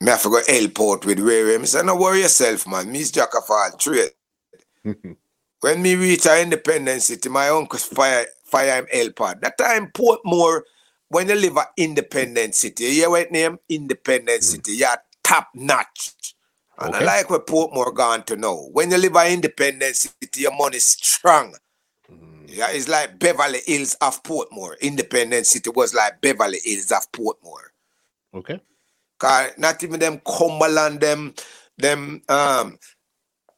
me 0.00 0.10
have 0.10 0.22
to 0.22 0.30
go 0.30 0.40
help 0.46 0.80
out 0.80 1.06
with 1.06 1.20
Ray. 1.20 1.54
I 1.54 1.64
say, 1.64 1.82
no 1.82 1.96
worry 1.96 2.22
yourself, 2.22 2.66
man. 2.66 2.90
Me's 2.90 3.10
jack 3.10 3.34
of 3.36 3.44
all 3.48 3.70
trade. 3.78 4.10
when 5.60 5.82
me 5.82 5.94
reach 5.94 6.26
a 6.26 6.42
independent 6.42 7.02
city, 7.02 7.28
my 7.28 7.48
uncle 7.48 7.78
fire 7.78 8.26
fire 8.44 8.78
him 8.78 8.86
help 8.92 9.20
out. 9.20 9.40
That 9.40 9.58
time 9.58 9.90
Portmore, 9.92 10.62
when 11.08 11.28
you 11.28 11.34
live 11.34 11.56
a 11.56 11.66
independent 11.76 12.54
city, 12.54 12.84
you 12.84 12.90
hear 12.90 13.10
what 13.10 13.30
name? 13.32 13.58
Independent 13.68 14.40
mm. 14.40 14.44
city. 14.44 14.72
You're 14.72 14.96
top 15.22 15.48
notch. 15.54 16.34
And 16.78 16.94
okay. 16.94 17.04
I 17.04 17.06
like 17.06 17.30
what 17.30 17.46
Portmore 17.46 17.94
gone 17.94 18.22
to 18.24 18.36
know. 18.36 18.68
When 18.72 18.90
you 18.90 18.98
live 18.98 19.16
an 19.16 19.32
independent 19.32 19.96
city, 19.96 20.42
your 20.42 20.54
money 20.54 20.78
strong. 20.78 21.54
Mm. 22.12 22.44
Yeah, 22.48 22.68
it's 22.70 22.88
like 22.88 23.18
Beverly 23.18 23.60
Hills 23.66 23.94
of 24.00 24.22
Portmore. 24.22 24.78
Independent 24.80 25.46
city 25.46 25.70
was 25.70 25.94
like 25.94 26.20
Beverly 26.20 26.58
Hills 26.62 26.92
of 26.92 27.10
Portmore. 27.12 27.70
Okay. 28.34 28.60
Cause 29.18 29.52
not 29.56 29.82
even 29.82 30.00
them 30.00 30.20
Cumberland, 30.26 31.00
them, 31.00 31.34
them 31.78 32.20
um 32.28 32.78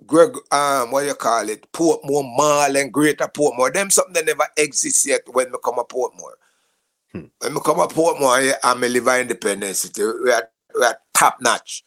Greg 0.07 0.37
um 0.53 0.93
what 0.93 1.07
you 1.07 1.15
call 1.15 1.49
it, 1.49 1.71
Portmore 1.73 2.37
Mall 2.37 2.77
and 2.77 2.93
Greater 2.93 3.27
Portmore. 3.27 3.75
Them 3.75 3.91
something 3.91 4.15
that 4.15 4.27
never 4.27 4.47
exists 4.57 5.07
yet 5.07 5.23
when 5.33 5.51
we 5.51 5.59
come 5.65 5.75
to 5.75 5.83
Portmore. 5.83 6.39
Hmm. 7.13 7.25
When 7.41 7.55
we 7.55 7.61
come 7.61 7.79
to 7.79 7.93
Portmore, 7.93 8.55
I'm 8.63 8.85
a 8.85 8.89
live 8.89 9.09
in 9.09 9.21
independent 9.23 9.75
city. 9.75 10.05
We 10.05 10.31
are, 10.31 10.49
we 10.79 10.85
are 10.85 10.99
top 11.15 11.39
notch. 11.41 11.85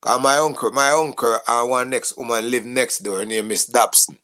Cause 0.00 0.22
my 0.22 0.36
uncle, 0.36 0.70
my 0.70 0.90
uncle 0.90 1.38
and 1.46 1.70
one 1.70 1.90
next 1.90 2.16
woman 2.16 2.50
live 2.50 2.64
next 2.64 3.00
door 3.00 3.24
near 3.24 3.42
Miss 3.42 3.66
Dobson. 3.66 4.18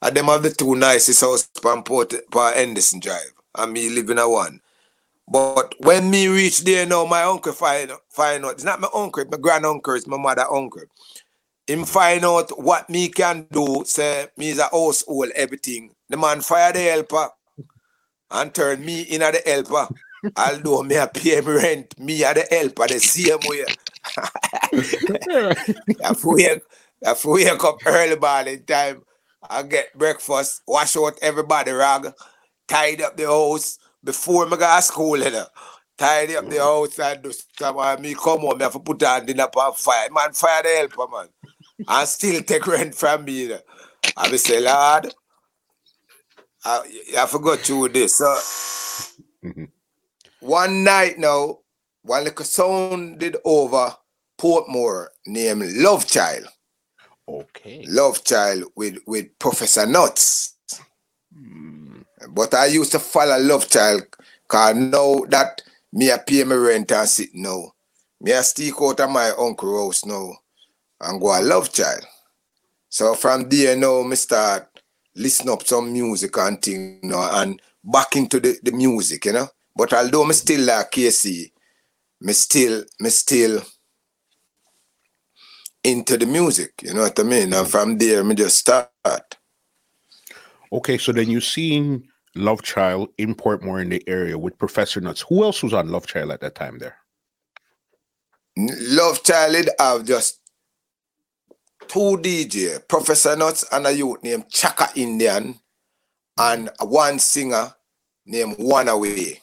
And 0.00 0.16
them 0.16 0.26
have 0.26 0.42
the 0.42 0.50
two 0.50 0.76
nicest 0.76 1.20
house 1.20 1.48
on 1.64 1.82
Port 1.82 2.14
on 2.34 2.52
Henderson 2.52 3.00
Drive. 3.00 3.32
And 3.54 3.72
me 3.72 3.90
live 3.90 4.08
in 4.10 4.18
a 4.18 4.28
one. 4.28 4.60
But 5.28 5.74
when 5.80 6.10
me 6.10 6.28
reach 6.28 6.62
there 6.62 6.86
now, 6.86 7.04
my 7.06 7.22
uncle 7.22 7.52
find 7.52 7.90
find 8.08 8.44
out. 8.44 8.52
It's 8.52 8.64
not 8.64 8.80
my 8.80 8.88
uncle, 8.94 9.22
it's 9.22 9.30
my 9.32 9.38
grand 9.38 9.66
uncle, 9.66 9.94
it's 9.94 10.06
my 10.06 10.16
mother 10.16 10.46
uncle. 10.48 10.82
Him 11.66 11.84
find 11.84 12.24
out 12.24 12.62
what 12.62 12.88
me 12.88 13.08
can 13.08 13.48
do. 13.50 13.82
Say 13.84 14.28
me 14.36 14.50
is 14.50 14.58
a 14.58 14.68
household, 14.70 15.30
everything. 15.34 15.90
The 16.08 16.16
man 16.16 16.40
fire 16.42 16.72
the 16.72 16.80
helper 16.80 17.30
and 18.30 18.54
turn 18.54 18.84
me 18.84 19.02
in 19.02 19.22
at 19.22 19.34
the 19.34 19.50
helper. 19.50 19.88
Although 20.36 20.84
me 20.84 20.94
a 20.94 21.08
pay 21.08 21.40
me 21.40 21.52
rent, 21.52 21.98
me 21.98 22.22
at 22.22 22.36
the 22.36 22.46
helper 22.48 22.86
the 22.86 23.00
same 23.00 23.38
way. 23.46 23.64
We 26.24 26.48
if 27.02 27.24
we 27.24 27.44
wake 27.44 27.64
up 27.64 27.78
early 27.86 28.16
morning 28.16 28.64
time, 28.64 29.02
I 29.48 29.62
get 29.62 29.96
breakfast, 29.96 30.62
wash 30.66 30.96
out 30.96 31.18
everybody 31.22 31.72
rag, 31.72 32.12
tidy 32.66 33.04
up 33.04 33.16
the 33.16 33.26
house 33.26 33.78
before 34.02 34.46
me 34.46 34.56
go 34.56 34.76
to 34.76 34.82
school. 34.82 35.18
You 35.18 35.30
know. 35.30 35.46
Tidy 35.98 36.36
up 36.36 36.48
the 36.50 36.58
house 36.58 36.98
and 36.98 37.22
do 37.22 37.32
stuff. 37.32 38.00
Me 38.00 38.14
come 38.14 38.40
home, 38.40 38.58
me 38.58 38.64
have 38.64 38.72
to 38.72 38.80
put 38.80 39.02
on 39.02 39.24
dinner 39.24 39.44
on 39.44 39.72
fire. 39.74 40.08
Man, 40.10 40.32
fire 40.32 40.62
the 40.62 40.68
helper, 40.68 41.06
man. 41.10 41.28
and 41.88 42.08
still 42.08 42.42
take 42.42 42.66
rent 42.66 42.94
from 42.94 43.24
me. 43.24 43.42
You 43.42 43.48
know. 43.48 43.60
I 44.16 44.30
be 44.30 44.36
say, 44.38 44.60
Lord, 44.60 45.14
I, 46.64 46.80
I 47.18 47.26
forgot 47.26 47.68
you 47.68 47.88
this. 47.88 48.16
So 48.16 48.26
mm-hmm. 49.44 49.64
one 50.40 50.84
night 50.84 51.18
now, 51.18 51.60
while 52.06 52.24
the 52.24 52.44
sound 52.44 53.18
did 53.18 53.36
over 53.44 53.94
Portmore 54.38 55.08
named 55.26 55.72
Love 55.74 56.06
Child. 56.06 56.46
Okay. 57.28 57.84
Love 57.88 58.22
Child 58.24 58.64
with, 58.76 58.98
with 59.06 59.36
Professor 59.38 59.86
Nuts. 59.86 60.54
Mm. 61.36 62.04
But 62.30 62.54
I 62.54 62.66
used 62.66 62.92
to 62.92 62.98
follow 62.98 63.38
Love 63.38 63.68
Child 63.68 64.04
because 64.42 64.76
now 64.76 65.24
that 65.28 65.62
me 65.92 66.10
a 66.10 66.18
pay 66.18 66.44
my 66.44 66.54
rent 66.54 66.92
and 66.92 67.08
sit 67.08 67.30
now. 67.34 67.72
Me 68.20 68.32
a 68.32 68.42
stick 68.42 68.74
out 68.80 69.00
of 69.00 69.10
my 69.10 69.30
uncle 69.38 69.84
house 69.84 70.04
now 70.04 70.32
and 71.00 71.20
go 71.20 71.38
a 71.38 71.42
Love 71.42 71.72
Child. 71.72 72.04
So 72.88 73.14
from 73.14 73.48
there 73.48 73.76
now 73.76 74.02
me 74.02 74.16
start 74.16 74.68
listen 75.16 75.48
up 75.48 75.66
some 75.66 75.92
music 75.92 76.36
and 76.36 76.60
thing 76.62 77.00
you 77.02 77.08
know, 77.08 77.28
and 77.32 77.60
back 77.82 78.14
into 78.16 78.38
the, 78.38 78.58
the 78.62 78.72
music, 78.72 79.24
you 79.24 79.32
know. 79.32 79.48
But 79.74 79.92
although 79.92 80.24
me 80.24 80.34
still 80.34 80.60
like 80.60 80.90
KC, 80.92 81.50
me 82.20 82.32
still 82.32 82.84
me 83.00 83.10
still 83.10 83.62
into 85.84 86.16
the 86.16 86.26
music, 86.26 86.72
you 86.82 86.94
know 86.94 87.02
what 87.02 87.18
I 87.18 87.22
mean? 87.22 87.52
And 87.52 87.68
from 87.68 87.98
there 87.98 88.24
me 88.24 88.34
just 88.34 88.58
start. 88.58 88.90
Okay, 90.72 90.98
so 90.98 91.12
then 91.12 91.30
you 91.30 91.40
seen 91.40 92.08
Love 92.34 92.62
Child 92.62 93.08
in 93.18 93.34
Portmore 93.34 93.80
in 93.80 93.88
the 93.88 94.02
area 94.08 94.36
with 94.36 94.58
Professor 94.58 95.00
Nuts. 95.00 95.24
Who 95.28 95.44
else 95.44 95.62
was 95.62 95.72
on 95.72 95.88
Love 95.88 96.06
Child 96.06 96.32
at 96.32 96.40
that 96.40 96.54
time 96.54 96.78
there? 96.78 96.96
Love 98.56 99.22
Child 99.22 99.68
I've 99.78 100.04
just 100.04 100.40
two 101.88 102.18
DJ, 102.18 102.86
Professor 102.88 103.36
Nuts 103.36 103.64
and 103.70 103.86
a 103.86 103.92
youth 103.92 104.22
named 104.22 104.50
Chaka 104.50 104.88
Indian 104.96 105.58
and 106.38 106.70
one 106.80 107.18
singer 107.18 107.74
named 108.26 108.56
One 108.58 108.88
Away. 108.88 109.40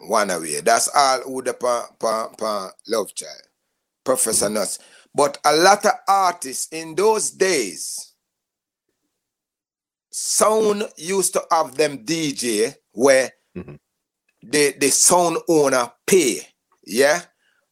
One 0.00 0.30
Away. 0.30 0.60
That's 0.60 0.88
all 0.94 1.22
who 1.22 1.42
the 1.42 1.54
pa, 1.54 1.88
pa, 1.98 2.28
pa 2.28 2.70
Love 2.86 3.14
Child. 3.14 3.42
Professor 4.04 4.48
Nuts. 4.48 4.78
But 5.14 5.38
a 5.44 5.54
lot 5.54 5.84
of 5.84 5.92
artists 6.06 6.68
in 6.72 6.94
those 6.94 7.30
days, 7.30 8.14
sound 10.10 10.88
used 10.96 11.32
to 11.34 11.42
have 11.50 11.76
them 11.76 12.04
DJ 12.04 12.74
where 12.92 13.30
mm-hmm. 13.56 13.74
the, 14.42 14.74
the 14.78 14.88
sound 14.88 15.38
owner 15.48 15.90
pay. 16.06 16.40
Yeah. 16.86 17.22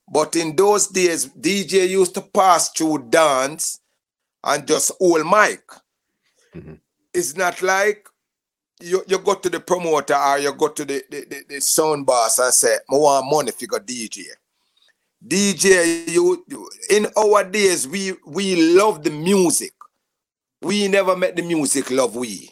But 0.09 0.37
in 0.37 0.54
those 0.54 0.88
days, 0.88 1.26
DJ 1.26 1.88
used 1.88 2.14
to 2.14 2.21
pass 2.21 2.71
through 2.71 3.09
dance 3.11 3.80
and 4.45 4.66
just 4.66 4.92
hold 4.99 5.25
mic. 5.25 5.62
Mm-hmm. 6.54 6.75
It's 7.12 7.37
not 7.37 7.62
like 7.62 8.09
you, 8.80 9.02
you 9.06 9.18
go 9.18 9.35
to 9.35 9.49
the 9.49 9.61
promoter 9.61 10.14
or 10.14 10.38
you 10.38 10.52
go 10.52 10.68
to 10.68 10.85
the, 10.85 11.02
the, 11.11 11.25
the, 11.28 11.45
the 11.49 11.61
sound 11.61 12.06
boss 12.06 12.38
and 12.38 12.52
say, 12.52 12.76
I 12.90 12.95
want 12.95 13.26
money 13.30 13.52
for 13.52 13.66
go 13.66 13.78
DJ. 13.78 14.25
DJ, 15.26 16.09
you 16.09 16.45
in 16.90 17.06
our 17.16 17.42
days, 17.42 17.88
we 17.88 18.12
we 18.26 18.75
love 18.75 19.02
the 19.02 19.11
music. 19.11 19.73
We 20.62 20.88
never 20.88 21.16
met 21.16 21.37
the 21.37 21.42
music, 21.42 21.90
love 21.90 22.16
we. 22.16 22.50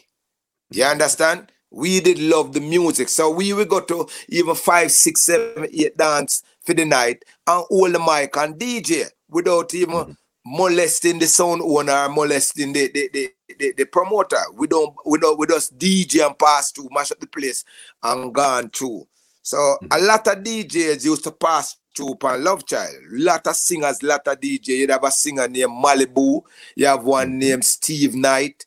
You 0.71 0.83
understand? 0.83 1.51
We 1.71 1.99
did 1.99 2.19
love 2.19 2.53
the 2.53 2.59
music. 2.59 3.09
So 3.09 3.29
we 3.29 3.53
would 3.53 3.69
go 3.69 3.81
to 3.81 4.07
even 4.29 4.55
five, 4.55 4.91
six, 4.91 5.21
seven, 5.21 5.67
eight 5.71 5.95
dance 5.97 6.43
for 6.61 6.73
the 6.73 6.85
night 6.85 7.23
and 7.45 7.65
hold 7.69 7.93
the 7.93 7.99
mic 7.99 8.35
and 8.37 8.55
DJ 8.55 9.09
without 9.29 9.73
even 9.73 9.95
mm-hmm. 9.95 10.11
Molesting 10.45 11.19
the 11.19 11.27
sound 11.27 11.61
owner, 11.63 12.07
molesting 12.09 12.71
the 12.71 12.89
the, 12.93 13.09
the, 13.11 13.29
the, 13.59 13.73
the 13.77 13.85
promoter. 13.85 14.37
We 14.53 14.67
don't 14.67 14.95
we 15.05 15.17
don't 15.17 15.37
we 15.39 15.47
just 15.47 15.77
DJ 15.77 16.25
and 16.25 16.37
pass 16.37 16.71
through, 16.71 16.89
mash 16.91 17.11
up 17.11 17.19
the 17.19 17.27
place 17.27 17.65
and 18.03 18.33
gone 18.33 18.69
through. 18.69 19.07
So 19.41 19.57
mm-hmm. 19.57 19.87
a 19.91 20.05
lot 20.05 20.27
of 20.27 20.43
DJs 20.43 21.05
used 21.05 21.23
to 21.25 21.31
pass 21.31 21.77
through 21.95 22.17
on 22.23 22.43
Love 22.43 22.65
Child. 22.65 22.95
A 22.95 23.23
lot 23.23 23.47
of 23.47 23.55
singers, 23.55 24.01
a 24.01 24.05
lot 24.05 24.27
of 24.27 24.39
DJ. 24.39 24.67
You 24.69 24.87
have 24.87 25.03
a 25.03 25.11
singer 25.11 25.47
named 25.47 25.71
Malibu. 25.71 26.41
You 26.75 26.85
have 26.87 27.03
one 27.03 27.29
mm-hmm. 27.29 27.39
named 27.39 27.65
Steve 27.65 28.15
Knight, 28.15 28.65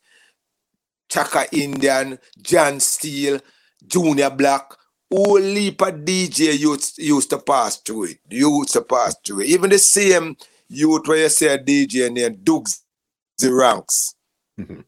Chaka 1.07 1.47
Indian, 1.55 2.19
John 2.41 2.79
Steele, 2.79 3.39
Junior 3.87 4.29
Black. 4.29 4.73
All 5.11 5.41
heap 5.41 5.81
of 5.81 5.95
DJ 5.95 6.59
used, 6.59 6.99
used 6.99 7.31
to 7.31 7.39
pass 7.39 7.77
through 7.77 8.05
it. 8.05 8.19
Used 8.29 8.73
to 8.73 8.81
pass 8.81 9.15
through 9.25 9.41
it. 9.41 9.47
Even 9.47 9.71
the 9.71 9.79
same 9.79 10.37
youth 10.69 11.07
where 11.07 11.17
you 11.23 11.29
say 11.29 11.53
a 11.53 11.57
DJ 11.57 12.11
named 12.11 12.45
Dukes 12.45 12.83
the 13.39 13.53
Ranks. 13.53 14.15
Mm-hmm. 14.59 14.81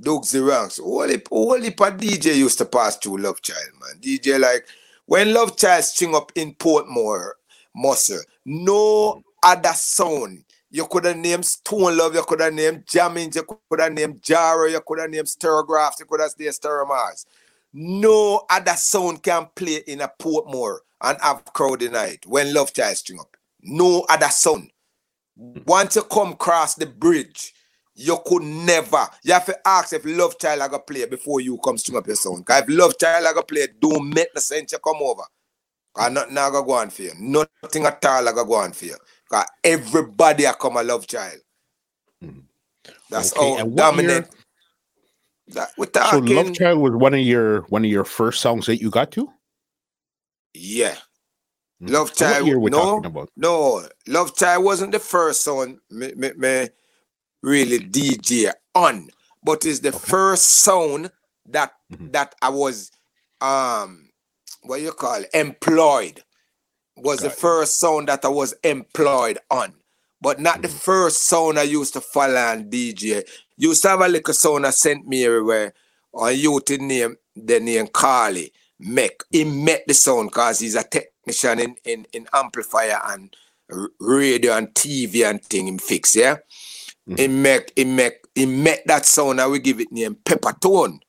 Dukes 0.00 0.32
the 0.32 0.42
Ranks. 0.42 0.78
All 0.78 1.08
heap, 1.08 1.28
all 1.30 1.60
heap 1.60 1.80
of 1.80 1.96
DJ 1.96 2.36
used 2.36 2.58
to 2.58 2.64
pass 2.64 2.96
through 2.96 3.18
Love 3.18 3.40
Child, 3.40 3.70
man. 3.80 4.00
DJ 4.00 4.38
like 4.40 4.66
when 5.06 5.32
Love 5.32 5.56
Child 5.56 5.84
string 5.84 6.14
up 6.14 6.32
in 6.34 6.54
Portmore, 6.54 7.32
Muscle, 7.74 8.20
no 8.44 9.22
other 9.42 9.72
sound. 9.72 10.44
You 10.70 10.86
could 10.86 11.04
have 11.04 11.16
named 11.16 11.44
Stone 11.44 11.96
Love, 11.96 12.16
you 12.16 12.22
could 12.24 12.40
have 12.40 12.52
named 12.52 12.84
Jammys, 12.86 13.36
you 13.36 13.44
could 13.44 13.80
have 13.80 13.92
named 13.92 14.20
Jaro, 14.22 14.68
you 14.70 14.80
could 14.84 14.98
have 14.98 15.10
named 15.10 15.28
Stereographs, 15.28 16.00
you 16.00 16.06
could 16.06 16.20
have 16.20 16.32
named 16.36 16.54
Stereomars. 16.54 17.26
No 17.72 18.44
other 18.50 18.74
sound 18.74 19.22
can 19.22 19.46
play 19.54 19.82
in 19.86 20.00
a 20.00 20.10
Portmore 20.20 20.78
and 21.00 21.18
have 21.20 21.44
crowd 21.52 21.82
night 21.92 22.24
when 22.26 22.52
Love 22.52 22.72
Child 22.72 22.96
string 22.96 23.20
up. 23.20 23.36
No 23.62 24.04
other 24.08 24.28
sound. 24.28 24.70
Once 25.36 25.96
you 25.96 26.02
come 26.02 26.32
across 26.32 26.74
the 26.76 26.86
bridge, 26.86 27.52
you 27.94 28.18
could 28.26 28.42
never. 28.42 29.06
You 29.22 29.32
have 29.32 29.46
to 29.46 29.68
ask 29.68 29.92
if 29.92 30.04
Love 30.04 30.38
Child 30.38 30.62
are 30.62 30.68
gonna 30.68 30.82
play 30.82 31.04
before 31.06 31.40
you 31.40 31.58
come 31.58 31.78
string 31.78 31.98
up 31.98 32.06
your 32.06 32.16
sound. 32.16 32.46
Cause 32.46 32.62
if 32.62 32.68
Love 32.68 32.98
Child 32.98 33.26
are 33.26 33.34
gonna 33.34 33.46
play, 33.46 33.68
don't 33.78 34.12
make 34.12 34.32
the 34.34 34.40
sense 34.40 34.72
you 34.72 34.78
come 34.78 34.98
over. 35.00 35.22
Cause 35.92 36.10
nothing 36.12 36.38
I 36.38 36.50
gonna 36.50 36.66
go 36.66 36.72
on 36.72 36.90
for 36.90 37.02
you. 37.02 37.12
Nothing 37.18 37.86
at 37.86 38.04
all 38.04 38.28
I 38.28 38.32
gonna 38.32 38.48
go 38.48 38.54
on 38.54 38.72
for 38.72 38.86
you. 38.86 38.96
Cause 39.30 39.46
everybody 39.62 40.46
I 40.46 40.52
come 40.52 40.76
a 40.76 40.82
Love 40.82 41.06
Child. 41.06 41.40
Mm. 42.22 42.42
That's 43.10 43.36
okay. 43.36 43.58
how 43.58 43.66
dominant. 43.66 44.28
That 45.48 45.70
we 45.76 45.86
talking. 45.86 46.26
So 46.26 46.34
Love 46.34 46.54
Child 46.54 46.78
was 46.78 46.94
one 46.94 47.14
of 47.14 47.20
your 47.20 47.62
one 47.62 47.84
of 47.84 47.90
your 47.90 48.04
first 48.04 48.40
songs 48.40 48.66
that 48.66 48.80
you 48.80 48.90
got 48.90 49.10
to. 49.12 49.30
Yeah, 50.52 50.94
mm. 50.94 51.03
Love 51.86 52.14
Child. 52.14 52.46
no, 52.70 53.28
no, 53.36 53.88
Love 54.06 54.36
Child 54.36 54.64
wasn't 54.64 54.92
the 54.92 54.98
first 54.98 55.42
song 55.42 55.78
me, 55.90 56.12
me, 56.14 56.32
me 56.36 56.68
really 57.42 57.78
DJ 57.78 58.52
on, 58.74 59.08
but 59.42 59.64
it's 59.66 59.80
the 59.80 59.88
okay. 59.88 59.98
first 59.98 60.60
sound 60.60 61.10
that 61.46 61.72
mm-hmm. 61.92 62.10
that 62.12 62.34
I 62.40 62.48
was 62.48 62.90
um 63.40 64.08
what 64.62 64.80
you 64.80 64.92
call 64.92 65.22
it, 65.22 65.30
employed. 65.34 66.22
Was 66.96 67.20
Got 67.20 67.28
the 67.28 67.34
it. 67.34 67.38
first 67.38 67.80
sound 67.80 68.08
that 68.08 68.24
I 68.24 68.28
was 68.28 68.54
employed 68.62 69.38
on. 69.50 69.74
But 70.20 70.40
not 70.40 70.54
mm-hmm. 70.54 70.62
the 70.62 70.68
first 70.68 71.24
sound 71.24 71.58
I 71.58 71.64
used 71.64 71.92
to 71.94 72.00
follow 72.00 72.36
and 72.36 72.70
DJ. 72.70 73.24
Used 73.56 73.82
to 73.82 73.88
have 73.88 74.00
a 74.00 74.08
little 74.08 74.32
sound 74.32 74.66
I 74.66 74.70
sent 74.70 75.06
me 75.06 75.24
everywhere 75.24 75.74
on 76.12 76.32
YouTube 76.32 76.80
name 76.80 77.16
the 77.36 77.60
name 77.60 77.88
Carly 77.88 78.52
Make. 78.78 79.22
He 79.30 79.44
met 79.44 79.84
the 79.86 79.94
sound 79.94 80.30
because 80.30 80.60
he's 80.60 80.76
a 80.76 80.84
technician 81.24 81.60
in, 81.60 81.76
in, 81.84 82.06
in 82.12 82.26
amplifier 82.32 83.00
and 83.06 83.34
radio 84.00 84.56
and 84.56 84.68
TV 84.74 85.28
and 85.28 85.42
thing 85.42 85.68
him 85.68 85.78
fix, 85.78 86.14
yeah? 86.16 86.36
Mm-hmm. 87.08 87.16
He 87.16 87.28
make 87.28 87.72
he 87.76 87.84
make 87.84 88.24
he 88.34 88.46
make 88.46 88.84
that 88.86 89.04
sound 89.04 89.40
and 89.40 89.52
we 89.52 89.58
give 89.58 89.80
it 89.80 89.92
name 89.92 90.16
Pepper 90.24 90.54
Tone. 90.60 91.00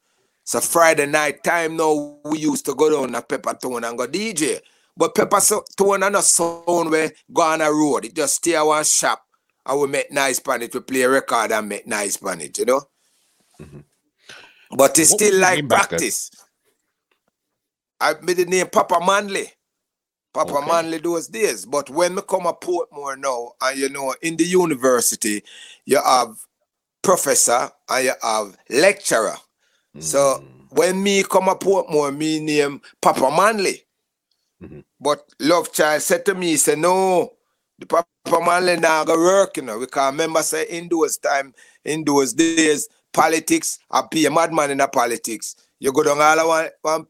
So 0.43 0.59
Friday 0.59 1.05
night 1.05 1.43
time 1.43 1.77
now 1.77 2.17
we 2.25 2.39
used 2.39 2.65
to 2.65 2.75
go 2.75 2.89
down 2.89 3.13
to 3.13 3.21
Pepper 3.21 3.57
Tone 3.61 3.83
and 3.83 3.97
go 3.97 4.07
DJ. 4.07 4.59
But 4.97 5.15
Pepper 5.15 5.39
Tone 5.77 6.03
and 6.03 6.15
a 6.15 6.21
sound 6.21 6.91
where 6.91 7.11
go 7.31 7.41
on 7.41 7.61
a 7.61 7.71
road. 7.71 8.05
It 8.05 8.15
just 8.15 8.35
stay 8.35 8.61
one 8.61 8.83
shop 8.83 9.23
and 9.65 9.79
we 9.79 9.87
make 9.87 10.11
nice 10.11 10.39
pan 10.39 10.61
it. 10.61 10.73
We 10.73 10.81
play 10.81 11.01
a 11.01 11.09
record 11.09 11.51
and 11.51 11.69
make 11.69 11.87
nice 11.87 12.17
pan 12.17 12.41
it, 12.41 12.57
you 12.57 12.65
know? 12.65 12.81
Mm-hmm. 13.59 13.79
But 14.71 14.99
it's 14.99 15.11
what 15.11 15.21
still 15.21 15.39
like 15.39 15.67
practice. 15.67 16.29
I 17.99 18.15
made 18.21 18.37
the 18.37 18.45
name 18.45 18.67
Papa 18.67 18.99
Manley. 19.05 19.49
Papa 20.35 20.55
okay. 20.55 20.67
Manley 20.67 20.97
those 20.97 21.27
days. 21.29 21.65
But 21.65 21.89
when 21.89 22.13
we 22.13 22.21
come 22.21 22.45
a 22.45 22.53
Portmore 22.53 23.17
now, 23.17 23.53
and 23.61 23.79
you 23.79 23.87
know, 23.87 24.13
in 24.21 24.35
the 24.35 24.43
university, 24.43 25.41
you 25.85 26.01
have 26.03 26.35
professor 27.01 27.69
and 27.89 28.05
you 28.05 28.11
have 28.21 28.57
lecturer. 28.69 29.37
Mm. 29.95 30.03
So 30.03 30.43
when 30.71 31.01
me 31.01 31.23
come 31.23 31.47
a 31.47 31.55
Portmore, 31.55 32.15
me 32.15 32.41
name 32.41 32.81
Papa 33.01 33.31
Manley. 33.31 33.83
Mm-hmm. 34.61 34.81
But 34.99 35.23
Love 35.39 35.71
Child 35.71 36.01
said 36.01 36.25
to 36.25 36.35
me, 36.35 36.47
he 36.47 36.57
said, 36.57 36.79
no, 36.79 37.31
the 37.79 37.85
Papa 37.85 38.05
Manley 38.45 38.75
now 38.75 39.05
go 39.05 39.17
work, 39.17 39.55
you 39.55 39.63
know. 39.63 39.77
We 39.77 39.87
can 39.87 40.11
remember 40.11 40.43
say 40.43 40.65
in 40.69 40.89
those 40.89 41.17
time, 41.17 41.53
in 41.85 42.03
those 42.03 42.33
days, 42.33 42.89
politics, 43.13 43.79
I 43.89 44.03
be 44.11 44.25
a 44.25 44.31
madman 44.31 44.71
in 44.71 44.79
the 44.79 44.87
politics. 44.89 45.55
You 45.79 45.93
go 45.93 46.03
down 46.03 46.19
all 46.19 46.49
one, 46.49 46.69
one 46.81 47.05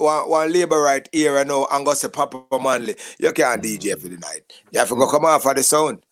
one, 0.00 0.28
one 0.28 0.52
labor 0.52 0.80
right 0.80 1.08
here 1.12 1.38
and 1.38 1.48
now 1.48 1.66
and 1.70 1.84
go 1.84 1.94
say 1.94 2.08
Papa 2.08 2.44
Manley, 2.58 2.96
you 3.18 3.32
can't 3.32 3.62
DJ 3.62 4.00
for 4.00 4.08
the 4.08 4.16
night. 4.16 4.42
You 4.70 4.78
have 4.80 4.88
to 4.88 4.96
go 4.96 5.10
come 5.10 5.24
off 5.24 5.42
for 5.42 5.54
the 5.54 5.62
sound. 5.62 6.04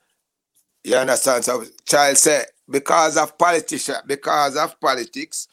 You 0.84 0.96
understand? 0.96 1.44
So 1.44 1.64
child 1.84 2.16
said, 2.16 2.46
because 2.68 3.16
of 3.16 3.36
politics, 3.38 3.90
because 4.06 4.56
of 4.56 4.78
politics, 4.80 5.48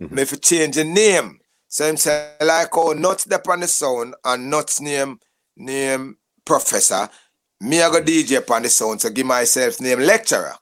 mm-hmm. 0.00 0.14
me 0.14 0.24
for 0.24 0.36
change 0.36 0.76
the 0.76 0.84
name. 0.84 1.40
So 1.68 1.88
him 1.88 1.96
say 1.96 2.34
like 2.40 2.76
oh 2.76 2.92
nuts 2.92 3.24
the 3.24 3.40
on 3.48 3.60
the 3.60 3.68
sound 3.68 4.14
and 4.24 4.50
nuts 4.50 4.80
name 4.80 5.20
name 5.56 6.16
professor. 6.44 7.08
Me 7.60 7.82
I 7.82 7.90
go 7.90 8.00
DJ 8.02 8.38
upon 8.38 8.62
the 8.62 8.68
sound, 8.68 9.00
so 9.00 9.10
give 9.10 9.26
myself 9.26 9.80
name 9.80 10.00
lecturer. 10.00 10.54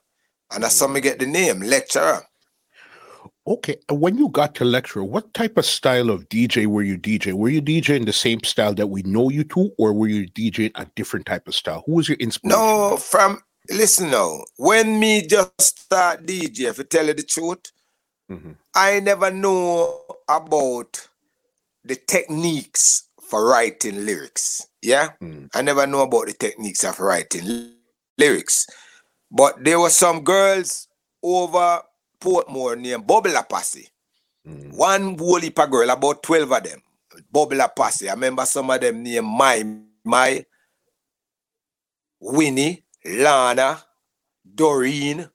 And 0.51 0.63
that's 0.63 0.79
how 0.79 0.87
me 0.87 1.01
get 1.01 1.19
the 1.19 1.25
name, 1.25 1.61
lecturer. 1.61 2.21
Okay, 3.49 3.77
when 3.89 4.15
you 4.15 4.29
got 4.29 4.53
to 4.55 4.63
lecture, 4.63 5.03
what 5.03 5.33
type 5.33 5.57
of 5.57 5.65
style 5.65 6.11
of 6.11 6.29
DJ 6.29 6.67
were 6.67 6.83
you 6.83 6.99
DJ? 6.99 7.33
Were 7.33 7.49
you 7.49 7.63
DJing 7.63 8.05
the 8.05 8.13
same 8.13 8.43
style 8.43 8.75
that 8.75 8.85
we 8.85 9.01
know 9.01 9.31
you 9.31 9.43
to, 9.45 9.71
or 9.79 9.91
were 9.91 10.07
you 10.07 10.27
DJing 10.27 10.71
a 10.75 10.85
different 10.95 11.25
type 11.25 11.47
of 11.47 11.55
style? 11.55 11.81
Who 11.87 11.93
was 11.93 12.07
your 12.07 12.17
inspiration? 12.19 12.59
No, 12.59 12.97
from 12.97 13.41
listen 13.71 14.11
now. 14.11 14.43
When 14.57 14.99
me 14.99 15.25
just 15.25 15.59
start 15.61 16.27
DJ, 16.27 16.69
if 16.69 16.79
I 16.79 16.83
tell 16.83 17.07
you 17.07 17.15
the 17.15 17.23
truth, 17.23 17.71
mm-hmm. 18.29 18.51
I 18.75 18.99
never 18.99 19.31
know 19.31 19.99
about 20.29 21.09
the 21.83 21.95
techniques 21.95 23.07
for 23.19 23.47
writing 23.47 24.05
lyrics. 24.05 24.67
Yeah, 24.83 25.13
mm. 25.23 25.49
I 25.55 25.63
never 25.63 25.87
know 25.87 26.03
about 26.03 26.27
the 26.27 26.33
techniques 26.33 26.83
of 26.83 26.99
writing 26.99 27.71
lyrics, 28.15 28.67
but 29.31 29.63
there 29.63 29.79
were 29.79 29.89
some 29.89 30.23
girls 30.23 30.87
over 31.23 31.81
Portmore 32.19 32.79
named 32.79 33.07
Bubble 33.07 33.43
Posse. 33.49 33.87
Mm. 34.47 34.75
One 34.75 35.17
whole 35.17 35.39
heap 35.39 35.59
of 35.59 35.69
girl, 35.69 35.89
about 35.89 36.23
12 36.23 36.51
of 36.51 36.63
them. 36.63 36.81
Bubble 37.31 37.67
Posse. 37.75 38.09
I 38.09 38.13
remember 38.13 38.45
some 38.45 38.69
of 38.69 38.81
them 38.81 39.03
named 39.03 39.27
My, 39.27 39.63
My, 40.03 40.45
Winnie, 42.19 42.83
Lana, 43.05 43.81
Doreen, 44.55 45.29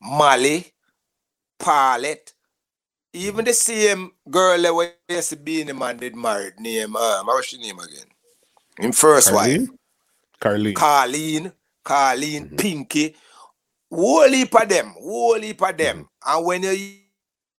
Molly, 0.00 0.72
Paulette. 1.58 2.32
Even 3.14 3.44
the 3.44 3.52
same 3.52 4.10
girl 4.30 4.60
that 4.62 4.74
was 4.74 4.88
used 5.08 5.30
to 5.30 5.36
be 5.36 5.60
in 5.60 5.66
the 5.66 5.74
man 5.74 5.98
did 5.98 6.16
married 6.16 6.58
name, 6.58 6.96
um, 6.96 7.26
what's 7.26 7.48
she 7.48 7.58
name 7.58 7.78
again? 7.78 8.06
In 8.78 8.92
first 8.92 9.30
Carlene? 9.30 9.68
wife. 9.68 9.68
Carlene. 10.40 10.74
Carlene, 10.74 11.52
Carlene, 11.84 12.46
mm-hmm. 12.46 12.56
Pinky 12.56 13.14
whole 13.92 14.28
heap 14.28 14.54
of 14.54 14.68
them, 14.68 14.94
whole 14.98 15.40
heap 15.40 15.62
of 15.62 15.76
them. 15.76 15.96
Mm-hmm. 15.98 16.36
And 16.36 16.46
when 16.46 16.62
you 16.62 16.96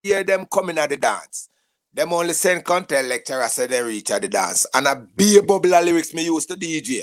hear 0.03 0.25
them 0.25 0.47
coming 0.53 0.79
at 0.79 0.91
the 0.91 0.97
dance, 0.97 1.49
them 1.95 2.13
only 2.13 2.33
send 2.33 2.65
content 2.65 3.09
lecturer 3.09 3.47
said 3.49 3.71
they 3.71 3.83
reach 3.83 4.11
at 4.11 4.23
the 4.23 4.29
dance. 4.29 4.67
And 4.75 4.87
a 4.87 4.97
be 4.97 5.37
a 5.39 5.43
bubble 5.43 5.71
lyrics 5.71 6.15
me 6.15 6.25
used 6.25 6.49
to 6.49 6.57
DJ. 6.57 7.03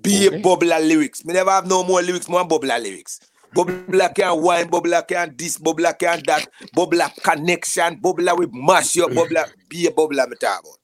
Be 0.00 0.28
okay. 0.28 0.38
a 0.38 0.40
bubble 0.40 0.66
lyrics. 0.66 1.24
Me 1.24 1.34
never 1.34 1.50
have 1.50 1.66
no 1.66 1.84
more 1.84 2.02
lyrics, 2.02 2.28
more 2.28 2.44
bubble 2.44 2.68
lyrics. 2.68 3.20
Bubble 3.54 4.08
can 4.14 4.42
wine, 4.42 4.68
bubble 4.68 5.00
can 5.02 5.34
this, 5.36 5.58
bubble 5.58 5.84
can 5.98 6.22
that, 6.26 6.48
bubble 6.74 6.98
connection, 7.22 8.00
bubble 8.00 8.36
with 8.36 8.50
mash 8.52 8.98
up, 8.98 9.14
bubble 9.14 9.44
be 9.68 9.86
a 9.86 9.92
bubble 9.92 10.16
me 10.26 10.36
talk 10.40 10.60
about. 10.60 10.78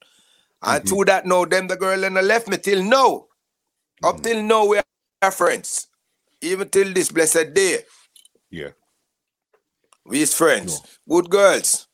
And 0.63 0.85
mm-hmm. 0.85 0.99
to 0.99 1.05
that 1.07 1.27
now, 1.27 1.45
them 1.47 1.67
the 1.67 1.77
girl 1.77 2.05
in 2.05 2.15
the 2.15 2.23
left 2.23 2.49
me 2.49 2.59
till 2.59 2.85
now. 2.85 3.27
Up 4.05 4.17
mm-hmm. 4.17 4.23
till 4.23 4.43
now, 4.43 4.67
we 4.67 4.81
are 5.23 5.31
friends. 5.31 5.89
Even 6.43 6.69
till 6.69 6.93
this 6.93 7.11
blessed 7.11 7.53
day. 7.55 7.79
Yeah. 8.51 8.71
We 10.07 10.23
is 10.23 10.35
friends. 10.35 10.81
No. 11.07 11.17
Good 11.17 11.31
girls. 11.31 11.87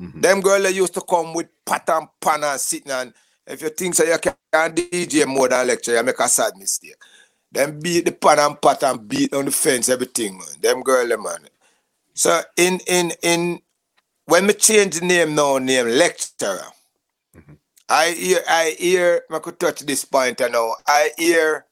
Mm-hmm. 0.00 0.20
Them 0.20 0.40
girls 0.40 0.62
that 0.64 0.74
used 0.74 0.94
to 0.94 1.00
come 1.00 1.32
with 1.34 1.48
pat 1.64 1.88
and 1.88 2.08
pan 2.20 2.44
and 2.44 2.60
sitting 2.60 2.92
and 2.92 3.14
if 3.46 3.62
you 3.62 3.68
think 3.68 3.94
so 3.94 4.04
you 4.04 4.18
can 4.18 4.34
DJ 4.52 5.26
more 5.26 5.48
than 5.48 5.66
lecture, 5.66 5.94
you 5.96 6.02
make 6.02 6.18
a 6.18 6.28
sad 6.28 6.56
mistake. 6.56 6.96
Them 7.52 7.78
beat 7.78 8.04
the 8.04 8.12
pan 8.12 8.40
and 8.40 8.60
pat 8.60 8.82
and 8.82 9.08
beat 9.08 9.32
on 9.32 9.44
the 9.44 9.52
fence, 9.52 9.88
everything, 9.88 10.36
man. 10.36 10.48
Them 10.60 10.82
girl, 10.82 11.06
them 11.06 11.22
man. 11.22 11.38
So 12.12 12.40
in 12.56 12.80
in 12.86 13.12
in 13.22 13.60
when 14.24 14.46
me 14.46 14.54
change 14.54 14.98
the 14.98 15.06
name 15.06 15.34
now, 15.34 15.58
name 15.58 15.86
lecturer. 15.86 16.58
Mm-hmm. 17.36 17.54
I 17.88 18.10
hear 18.10 18.40
I 18.48 18.76
hear 18.78 19.22
I 19.30 19.38
could 19.38 19.60
touch 19.60 19.80
this 19.80 20.04
point 20.04 20.40
I 20.40 20.48
know. 20.48 20.74
I 20.86 21.10
hear 21.16 21.65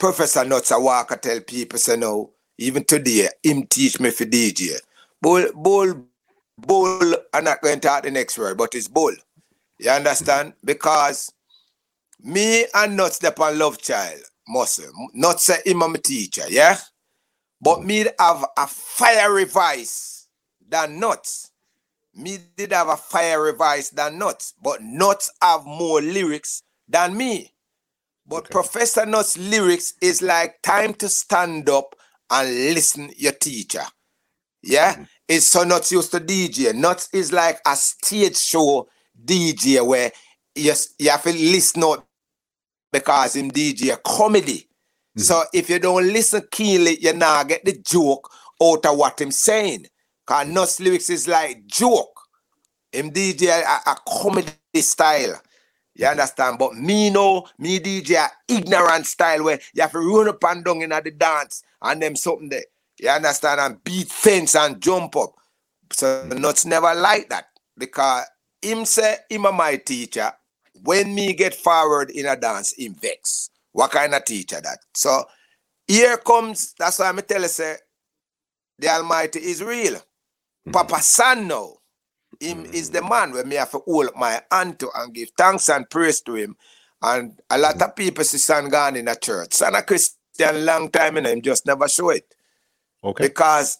Professor 0.00 0.46
Nuts 0.46 0.72
Walker 0.74 1.16
tell 1.16 1.40
people 1.40 1.78
say 1.78 1.94
no, 1.94 2.30
even 2.56 2.84
today, 2.84 3.28
him 3.42 3.66
teach 3.66 4.00
me 4.00 4.10
for 4.10 4.24
DJ. 4.24 4.78
Bull 5.20 5.50
bull 5.54 6.06
bull 6.56 7.16
I'm 7.34 7.44
not 7.44 7.60
going 7.60 7.80
to 7.80 7.86
talk 7.86 8.04
the 8.04 8.10
next 8.10 8.38
word, 8.38 8.56
but 8.56 8.74
it's 8.74 8.88
bull. 8.88 9.14
You 9.78 9.90
understand? 9.90 10.54
Because 10.64 11.30
me 12.18 12.64
and 12.74 12.96
Nuts 12.96 13.22
on 13.22 13.58
love 13.58 13.76
child 13.76 14.22
muscle. 14.48 14.90
Not 15.12 15.38
say 15.38 15.58
him 15.66 15.82
I'm 15.82 15.94
a 15.94 15.98
teacher, 15.98 16.44
yeah? 16.48 16.78
But 17.60 17.84
me 17.84 18.06
have 18.18 18.46
a 18.56 18.66
fiery 18.66 19.44
voice 19.44 20.28
than 20.66 20.98
Nuts. 20.98 21.50
Me 22.14 22.38
did 22.56 22.72
have 22.72 22.88
a 22.88 22.96
fiery 22.96 23.52
voice 23.52 23.90
than 23.90 24.18
Nuts, 24.18 24.54
but 24.62 24.82
Nuts 24.82 25.30
have 25.42 25.66
more 25.66 26.00
lyrics 26.00 26.62
than 26.88 27.18
me. 27.18 27.52
But 28.30 28.44
okay. 28.44 28.52
Professor 28.52 29.04
Nuts' 29.04 29.36
lyrics 29.36 29.94
is 30.00 30.22
like 30.22 30.62
time 30.62 30.94
to 30.94 31.08
stand 31.08 31.68
up 31.68 31.96
and 32.30 32.48
listen 32.48 33.10
your 33.16 33.32
teacher. 33.32 33.82
Yeah? 34.62 34.92
Mm-hmm. 34.92 35.02
It's 35.26 35.48
so 35.48 35.64
Nuts 35.64 35.90
used 35.90 36.12
to 36.12 36.20
DJ. 36.20 36.72
Nuts 36.72 37.08
is 37.12 37.32
like 37.32 37.58
a 37.66 37.74
stage 37.74 38.36
show 38.36 38.88
DJ 39.24 39.84
where 39.84 40.12
you, 40.54 40.72
you 41.00 41.10
have 41.10 41.24
to 41.24 41.32
listen 41.32 41.82
out 41.82 42.06
because 42.92 43.34
him 43.34 43.50
DJ 43.50 43.94
a 43.94 43.96
comedy. 43.96 44.68
Mm-hmm. 45.18 45.22
So 45.22 45.42
if 45.52 45.68
you 45.68 45.80
don't 45.80 46.06
listen 46.06 46.42
keenly, 46.52 46.98
you 47.00 47.12
now 47.12 47.42
get 47.42 47.64
the 47.64 47.76
joke 47.84 48.30
out 48.62 48.86
of 48.86 48.96
what 48.96 49.20
him 49.20 49.32
saying. 49.32 49.86
Cause 50.24 50.46
Nuts 50.46 50.78
lyrics 50.78 51.10
is 51.10 51.26
like 51.26 51.66
joke. 51.66 52.16
Him 52.92 53.10
DJ 53.10 53.48
a, 53.48 53.90
a 53.90 53.96
comedy 54.06 54.52
style. 54.76 55.40
You 55.94 56.06
understand? 56.06 56.58
But 56.58 56.74
me 56.74 57.10
know, 57.10 57.46
me 57.58 57.78
DJ 57.80 58.28
ignorant 58.48 59.06
style 59.06 59.44
where 59.44 59.60
you 59.74 59.82
have 59.82 59.92
to 59.92 59.98
run 59.98 60.28
up 60.28 60.42
and 60.44 60.64
down 60.64 60.82
in 60.82 60.92
at 60.92 61.04
the 61.04 61.10
dance 61.10 61.62
and 61.82 62.02
them 62.02 62.16
something 62.16 62.48
there. 62.48 62.64
You 62.98 63.08
understand? 63.08 63.60
And 63.60 63.82
beat 63.82 64.08
fence 64.08 64.54
and 64.54 64.80
jump 64.80 65.16
up. 65.16 65.34
So 65.92 66.26
Nuts 66.28 66.64
never 66.64 66.94
like 66.94 67.28
that 67.30 67.46
because 67.76 68.24
him 68.62 68.84
say 68.84 69.16
him 69.28 69.46
a 69.46 69.52
my 69.52 69.76
teacher. 69.76 70.32
When 70.82 71.14
me 71.14 71.32
get 71.34 71.54
forward 71.54 72.10
in 72.10 72.26
a 72.26 72.36
dance, 72.36 72.72
him 72.72 72.94
vex. 72.94 73.50
What 73.72 73.90
kind 73.90 74.14
of 74.14 74.24
teacher 74.24 74.60
that? 74.60 74.78
So 74.94 75.24
here 75.86 76.16
comes, 76.18 76.74
that's 76.78 76.98
why 76.98 77.10
I 77.10 77.20
tell 77.20 77.42
you 77.42 77.48
say, 77.48 77.76
the 78.78 78.88
Almighty 78.88 79.40
is 79.40 79.62
real. 79.62 79.94
Mm-hmm. 79.94 80.70
Papa 80.70 81.02
San 81.02 81.46
now, 81.48 81.74
him 82.38 82.64
mm-hmm. 82.64 82.74
is 82.74 82.90
the 82.90 83.02
man 83.02 83.32
where 83.32 83.44
me 83.44 83.56
have 83.56 83.70
to 83.72 83.78
hold 83.78 84.10
my 84.16 84.40
hand 84.50 84.78
to 84.80 84.90
and 84.94 85.14
give 85.14 85.30
thanks 85.36 85.68
and 85.68 85.88
praise 85.88 86.20
to 86.22 86.34
him. 86.34 86.56
And 87.02 87.40
a 87.50 87.58
lot 87.58 87.74
mm-hmm. 87.74 87.82
of 87.82 87.96
people 87.96 88.24
see 88.24 88.38
San 88.38 88.68
gone 88.68 88.96
in 88.96 89.08
a 89.08 89.16
church. 89.16 89.54
Son 89.54 89.74
a 89.74 89.82
Christian 89.82 90.64
long 90.64 90.90
time 90.90 91.16
and 91.16 91.26
him 91.26 91.42
just 91.42 91.66
never 91.66 91.88
show 91.88 92.10
it. 92.10 92.34
Okay. 93.02 93.28
Because 93.28 93.78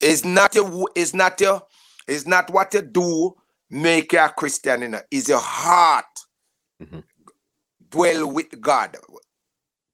it's 0.00 0.24
not 0.24 0.54
your 0.54 0.88
it's 0.94 1.14
not 1.14 1.40
your 1.40 1.62
it's 2.06 2.26
not 2.26 2.50
what 2.50 2.72
you 2.74 2.82
do 2.82 3.34
make 3.70 4.12
you 4.12 4.20
a 4.20 4.28
Christian, 4.28 4.82
you 4.82 4.88
know. 4.88 5.00
It's 5.10 5.28
your 5.28 5.40
heart 5.40 6.06
mm-hmm. 6.82 7.00
dwell 7.90 8.32
with 8.32 8.60
God. 8.60 8.96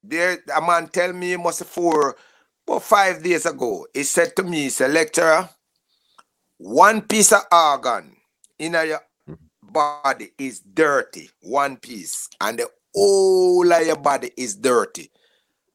There, 0.03 0.37
a 0.55 0.61
man 0.61 0.87
tell 0.87 1.13
me 1.13 1.35
must 1.35 1.63
for 1.65 2.15
about 2.67 2.83
five 2.83 3.23
days 3.23 3.45
ago. 3.45 3.87
He 3.93 4.03
said 4.03 4.35
to 4.35 4.43
me, 4.43 4.63
he 4.63 4.69
said, 4.69 4.91
lecturer, 4.91 5.49
one 6.57 7.01
piece 7.01 7.31
of 7.31 7.41
organ 7.51 8.15
in 8.59 8.73
your 8.73 9.01
mm-hmm. 9.29 9.33
body 9.61 10.31
is 10.37 10.59
dirty. 10.59 11.29
One 11.41 11.77
piece. 11.77 12.29
And 12.39 12.59
the 12.59 12.69
whole 12.93 13.71
of 13.71 13.85
your 13.85 13.97
body 13.97 14.31
is 14.37 14.55
dirty. 14.55 15.11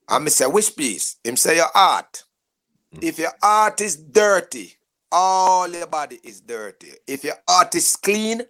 And 0.08 0.24
me 0.24 0.30
say, 0.30 0.46
which 0.46 0.76
piece? 0.76 1.16
Him 1.22 1.36
say 1.36 1.56
your 1.56 1.70
heart. 1.72 2.24
Mm-hmm. 2.94 3.06
If 3.06 3.18
your 3.18 3.32
heart 3.42 3.80
is 3.80 3.96
dirty, 3.96 4.74
all 5.12 5.68
your 5.68 5.86
body 5.86 6.18
is 6.24 6.40
dirty. 6.40 6.92
If 7.06 7.24
your 7.24 7.36
heart 7.48 7.74
is 7.74 7.96
clean, 7.96 8.42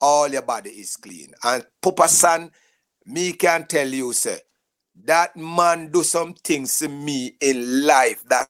all 0.00 0.28
your 0.28 0.42
body 0.42 0.70
is 0.70 0.96
clean. 0.96 1.32
And 1.42 1.64
Papa 1.82 2.08
San, 2.08 2.50
me 3.06 3.32
can 3.32 3.66
tell 3.66 3.88
you, 3.88 4.12
sir, 4.12 4.38
that 5.04 5.36
man 5.36 5.90
do 5.90 6.02
some 6.02 6.34
things 6.34 6.78
to 6.78 6.88
me 6.88 7.36
in 7.40 7.84
life 7.86 8.22
that 8.28 8.48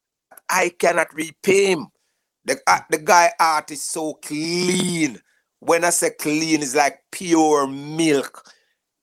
I 0.48 0.70
cannot 0.78 1.12
repay 1.14 1.72
him. 1.72 1.88
The, 2.44 2.60
uh, 2.66 2.80
the 2.90 2.98
guy 2.98 3.32
art 3.40 3.70
is 3.70 3.82
so 3.82 4.14
clean. 4.14 5.20
When 5.60 5.84
I 5.84 5.90
say 5.90 6.10
clean, 6.10 6.62
it's 6.62 6.74
like 6.74 6.98
pure 7.10 7.66
milk. 7.66 8.50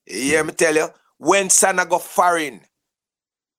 You 0.05 0.21
hear 0.21 0.43
me 0.43 0.53
tell 0.53 0.75
you? 0.75 0.89
When 1.17 1.49
son 1.49 1.77
go 1.89 1.97
foreign, 1.97 2.61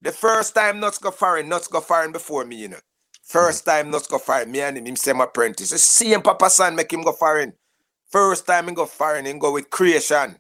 the 0.01 0.13
first 0.13 0.55
time 0.55 0.81
nuts 0.81 0.99
go 0.99 1.11
foreign, 1.11 1.49
nuts 1.49 1.69
go 1.69 1.81
foreign 1.81 2.13
before 2.13 2.45
me, 2.45 2.57
you 2.57 2.69
know. 2.69 2.81
First 3.25 3.65
time 3.65 3.91
nuts 3.91 4.07
go 4.07 4.19
foreign, 4.19 4.51
me 4.51 4.61
and 4.61 4.77
him, 4.77 4.87
him 4.87 4.97
same 4.97 5.21
apprentice. 5.21 5.71
The 5.71 5.79
same 5.79 6.23
Papa 6.23 6.51
San 6.51 6.77
make 6.77 6.93
him 6.93 7.03
go 7.03 7.13
foreign. 7.13 7.53
First 8.11 8.47
time 8.47 8.69
he 8.69 8.75
go 8.75 8.85
foreign, 8.87 9.27
he 9.27 9.33
go 9.35 9.53
with 9.53 9.71
creation. 9.71 10.37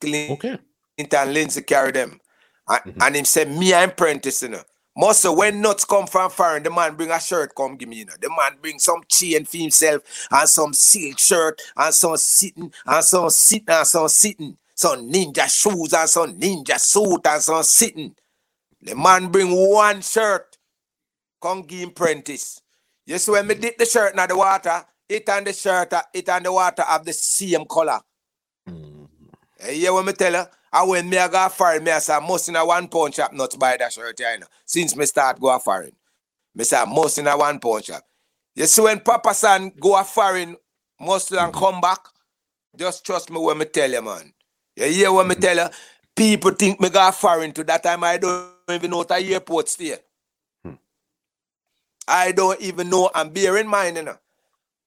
Clean. 0.00 0.32
Okay. 0.32 0.58
And 0.98 1.34
Lindsay 1.34 1.62
carry 1.62 1.90
them. 1.92 2.20
And, 2.68 2.80
mm-hmm. 2.80 3.02
and 3.02 3.16
him 3.16 3.24
say, 3.24 3.44
me 3.44 3.74
I'm 3.74 3.90
apprentice, 3.90 4.42
you 4.42 4.50
know. 4.50 4.62
Most 4.96 5.24
when 5.24 5.60
nuts 5.62 5.84
come 5.84 6.06
from 6.06 6.30
foreign, 6.30 6.62
the 6.62 6.70
man 6.70 6.94
bring 6.94 7.10
a 7.10 7.18
shirt, 7.18 7.54
come 7.54 7.76
give 7.76 7.88
me, 7.88 7.96
you 7.96 8.04
know. 8.04 8.12
The 8.20 8.28
man 8.28 8.58
bring 8.60 8.78
some 8.78 9.02
chain 9.08 9.44
for 9.44 9.56
himself 9.56 10.02
and 10.30 10.48
some 10.48 10.74
silk 10.74 11.18
shirt 11.18 11.60
and 11.76 11.94
some 11.94 12.16
sitting 12.18 12.72
and 12.86 13.04
some 13.04 13.30
sitting 13.30 13.74
and 13.74 13.86
some 13.86 14.08
sitting. 14.08 14.56
Some 14.74 15.10
ninja 15.10 15.48
shoes 15.48 15.92
and 15.92 16.08
some 16.08 16.38
ninja 16.38 16.78
suit 16.78 17.26
and 17.26 17.42
some 17.42 17.62
sitting. 17.62 18.14
The 18.82 18.94
man 18.96 19.28
bring 19.28 19.50
one 19.50 20.02
shirt 20.02 20.52
Come 21.42 21.62
give 21.62 21.80
him 21.80 21.90
prentice. 21.90 22.62
Yes, 23.04 23.26
when 23.26 23.48
me 23.48 23.56
dip 23.56 23.76
the 23.76 23.84
shirt 23.84 24.16
in 24.16 24.28
the 24.28 24.36
water, 24.36 24.84
it 25.08 25.28
and 25.28 25.44
the 25.44 25.52
shirt, 25.52 25.92
it 26.14 26.28
and 26.28 26.46
the 26.46 26.52
water 26.52 26.84
have 26.86 27.04
the 27.04 27.12
same 27.12 27.64
color. 27.64 27.98
Mm-hmm. 28.68 29.04
You 29.66 29.72
hear 29.72 29.92
what 29.92 30.06
me 30.06 30.12
tell 30.12 30.32
you? 30.32 30.44
And 30.72 30.88
when 30.88 31.10
me 31.10 31.18
I 31.18 31.28
go 31.28 31.48
foreign, 31.48 31.84
me 31.84 31.90
I 31.90 31.98
say, 31.98 32.18
most 32.26 32.48
in 32.48 32.56
a 32.56 32.64
one 32.64 32.88
pound 32.88 33.14
shop 33.14 33.32
not 33.32 33.50
to 33.50 33.58
buy 33.58 33.76
that 33.76 33.92
shirt, 33.92 34.18
you 34.18 34.38
know. 34.38 34.46
Since 34.64 34.96
me 34.96 35.04
start 35.04 35.38
go 35.38 35.56
foreign. 35.58 35.92
Me 36.54 36.64
say, 36.64 36.82
most 36.88 37.18
in 37.18 37.26
a 37.26 37.36
one 37.36 37.58
pound 37.58 37.84
shop. 37.84 38.02
You 38.54 38.66
see 38.66 38.82
when 38.82 39.00
Papa 39.00 39.34
San 39.34 39.70
go 39.80 39.98
a 39.98 40.04
foreign, 40.04 40.56
most 41.00 41.30
and 41.30 41.40
mm-hmm. 41.40 41.58
come 41.58 41.80
back, 41.80 42.00
just 42.76 43.04
trust 43.04 43.30
me 43.30 43.38
when 43.38 43.58
me 43.58 43.64
tell 43.66 43.90
you, 43.90 44.02
man. 44.02 44.32
You 44.76 44.86
hear 44.86 45.12
what 45.12 45.26
me 45.26 45.34
mm-hmm. 45.34 45.42
tell 45.42 45.56
you? 45.56 45.66
People 46.14 46.50
think 46.52 46.80
me 46.80 46.90
go 46.90 47.10
foreign 47.10 47.52
to 47.52 47.64
that 47.64 47.82
time 47.82 48.04
I 48.04 48.18
don't 48.18 48.50
even 48.70 48.90
know 48.90 49.02
the 49.02 49.14
airport 49.14 49.68
stay. 49.68 49.96
Hmm. 50.62 50.74
I 52.06 52.32
don't 52.32 52.60
even 52.60 52.90
know. 52.90 53.10
And 53.14 53.32
bear 53.32 53.56
in 53.56 53.66
mind, 53.66 53.96
you 53.96 54.02
know, 54.02 54.18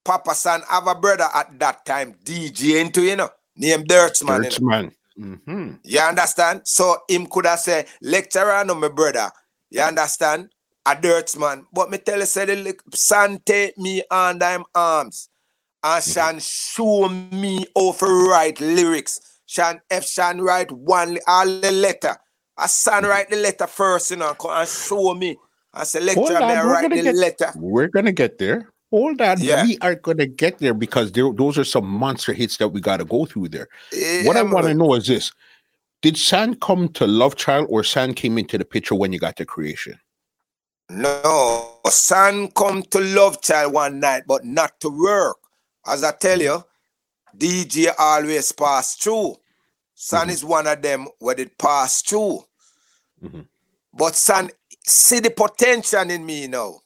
Papa 0.04 0.36
San 0.36 0.62
have 0.69 0.86
a 0.86 0.95
brother 0.95 1.28
at 1.34 1.58
that 1.60 1.86
time, 1.86 2.13
DJ 2.24 2.80
into, 2.80 3.02
you 3.02 3.15
know, 3.15 3.30
named 3.56 3.88
Dirtsman. 3.88 4.45
Dirtsman. 4.45 4.82
You, 4.84 4.88
know? 4.88 4.91
Mm-hmm. 5.19 5.73
you 5.84 5.99
understand? 5.99 6.62
So 6.65 6.97
him 7.08 7.28
could 7.28 7.45
have 7.45 7.60
said, 7.60 7.88
lecturer, 8.01 8.63
no, 8.65 8.75
my 8.75 8.89
brother. 8.89 9.30
You 9.69 9.82
understand? 9.82 10.49
A 10.86 10.95
dirt 10.99 11.38
man. 11.38 11.65
But 11.73 11.89
me 11.89 11.97
tell 11.97 12.19
you, 12.19 12.25
say, 12.25 12.45
the 12.45 12.75
son 12.93 13.39
take 13.45 13.78
me 13.78 14.04
under 14.10 14.49
him 14.49 14.65
arms 14.73 15.30
and 15.84 16.04
mm-hmm. 16.04 16.12
Shan 16.12 16.39
show 16.39 17.10
me 17.10 17.65
how 17.75 17.93
to 17.93 18.30
write 18.30 18.62
lyrics. 18.62 19.19
Shan, 19.45 19.82
if 19.89 20.06
Shan 20.06 20.41
write 20.41 20.71
one, 20.71 21.17
all 21.28 21.45
the 21.45 21.71
letter, 21.71 22.15
a 22.58 22.67
son 22.67 23.04
mm-hmm. 23.04 23.10
write 23.12 23.30
the 23.30 23.38
letter 23.38 23.67
first, 23.67 24.12
you 24.12 24.17
know, 24.17 24.36
and 24.43 24.69
show 24.69 25.13
me 25.13 25.38
I 25.75 25.84
said, 25.84 26.04
lecture 26.04 26.21
me 26.21 26.56
write 26.56 26.89
the 26.89 27.01
get, 27.01 27.15
letter. 27.15 27.51
We're 27.56 27.89
gonna 27.89 28.13
get 28.13 28.38
there. 28.38 28.71
Hold 28.91 29.21
on, 29.21 29.41
yeah. 29.41 29.63
we 29.63 29.78
are 29.82 29.95
gonna 29.95 30.28
get 30.28 30.60
there 30.60 30.74
because 30.74 31.12
there, 31.12 31.32
those 31.34 31.58
are 31.58 31.63
some 31.63 31.86
monster 31.86 32.34
hits 32.34 32.58
that 32.58 32.69
we 32.69 32.82
got 32.82 32.98
to 32.98 33.06
go 33.06 33.26
through 33.26 33.50
there. 33.50 33.67
Yeah, 33.91 34.26
what 34.26 34.38
I 34.38 34.43
want 34.43 34.67
to 34.67 34.74
know 34.74 34.93
is 34.93 35.08
this: 35.08 35.32
Did 36.02 36.17
San 36.17 36.56
come 36.56 36.89
to 36.89 37.08
Love 37.08 37.36
Child, 37.36 37.67
or 37.69 37.84
San 37.84 38.13
came 38.13 38.38
into 38.38 38.58
the 38.58 38.65
picture 38.65 38.95
when 38.95 39.12
you 39.12 39.19
got 39.19 39.36
to 39.38 39.45
creation? 39.45 40.00
No, 40.89 41.80
San 41.89 42.50
come 42.50 42.84
to 42.84 43.00
Love 43.00 43.41
Child 43.41 43.74
one 43.74 44.00
night, 44.00 44.24
but 44.28 44.45
not 44.45 44.80
to 44.82 44.89
work. 44.89 45.38
As 45.88 46.04
I 46.04 46.12
tell 46.12 46.39
you, 46.39 46.63
DJ 47.38 47.91
always 47.98 48.52
pass 48.52 48.95
through. 48.95 49.36
Son 49.93 50.24
mm-hmm. 50.24 50.30
is 50.30 50.45
one 50.45 50.67
of 50.67 50.82
them 50.82 51.08
where 51.19 51.39
it 51.39 51.58
pass 51.58 52.02
through. 52.02 52.43
Mm-hmm. 53.24 53.41
But 53.93 54.15
son, 54.15 54.50
see 54.86 55.19
the 55.19 55.32
potential 55.32 56.10
in 56.10 56.26
me 56.26 56.48
now. 56.48 56.82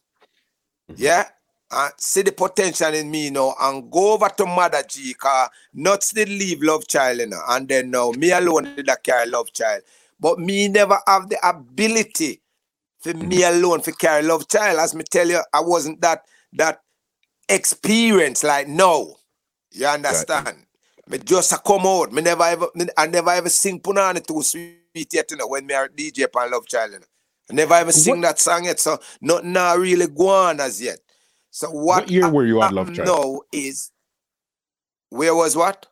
Mm-hmm. 0.90 0.94
Yeah? 0.98 1.26
Uh, 1.72 1.90
see 1.98 2.24
the 2.24 2.32
potential 2.32 2.92
in 2.96 3.12
me 3.12 3.26
you 3.26 3.32
now 3.32 3.54
and 3.62 3.92
go 3.92 4.14
over 4.14 4.28
to 4.30 4.44
Mother 4.44 4.82
G 4.88 5.14
car 5.14 5.52
not 5.74 6.02
still 6.02 6.28
leave 6.28 6.64
love 6.64 6.88
child 6.88 7.20
you 7.20 7.28
know, 7.28 7.40
and 7.48 7.68
then 7.68 7.92
now 7.92 8.10
me 8.12 8.32
alone 8.32 8.74
did 8.76 8.90
I 8.90 8.96
carry 8.96 9.30
love 9.30 9.54
child. 9.54 9.84
But 10.20 10.40
me 10.40 10.68
never 10.68 10.98
have 11.08 11.30
the 11.30 11.38
ability 11.48 12.42
for 13.00 13.14
me 13.14 13.44
alone 13.44 13.82
for 13.82 13.92
carry 13.92 14.24
love 14.24 14.48
child. 14.48 14.80
As 14.80 14.94
me 14.94 15.04
tell 15.04 15.28
you, 15.28 15.42
I 15.54 15.62
wasn't 15.62 16.02
that 16.02 16.24
that 16.54 16.82
experience 17.48 18.44
like 18.44 18.68
no. 18.68 19.16
You 19.72 19.86
understand? 19.86 20.46
Right. 20.48 20.56
Me 21.08 21.18
just 21.20 21.52
a 21.54 21.58
come 21.58 21.86
out. 21.86 22.12
Me 22.12 22.22
never 22.22 22.44
ever 22.44 22.68
me, 22.76 22.86
I 22.98 23.08
never 23.08 23.30
ever 23.32 23.50
sing 23.50 23.80
Punani 23.80 24.26
too 24.26 24.42
sweet 24.42 24.80
yet, 25.12 25.32
you 25.32 25.38
know, 25.38 25.48
when 25.48 25.66
me 25.66 25.74
are 25.74 25.88
DJ 25.88 26.32
pan 26.32 26.52
Love 26.52 26.68
Child. 26.68 26.94
You 26.94 27.00
know. 27.00 27.06
I 27.50 27.54
never 27.54 27.74
ever 27.76 27.92
sing 27.92 28.16
what? 28.16 28.22
that 28.22 28.40
song 28.40 28.66
yet, 28.66 28.80
so 28.80 29.00
not 29.22 29.46
now 29.46 29.76
really 29.76 30.08
go 30.08 30.30
on 30.30 30.60
as 30.60 30.82
yet. 30.82 31.00
So 31.60 31.70
what, 31.72 32.04
what 32.04 32.10
year 32.10 32.30
were 32.30 32.46
you 32.46 32.62
on 32.62 32.74
Love 32.74 32.94
Child? 32.94 33.06
No, 33.06 33.44
is 33.52 33.92
where 35.10 35.36
was 35.36 35.58
what? 35.58 35.88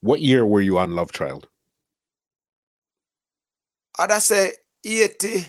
What 0.00 0.20
year 0.20 0.44
were 0.44 0.62
you 0.62 0.78
on 0.78 0.96
Love 0.96 1.12
Child? 1.12 1.46
I'd 4.00 4.20
say 4.20 4.54
80, 4.84 5.46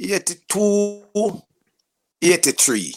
82, 0.00 1.42
83. 2.22 2.94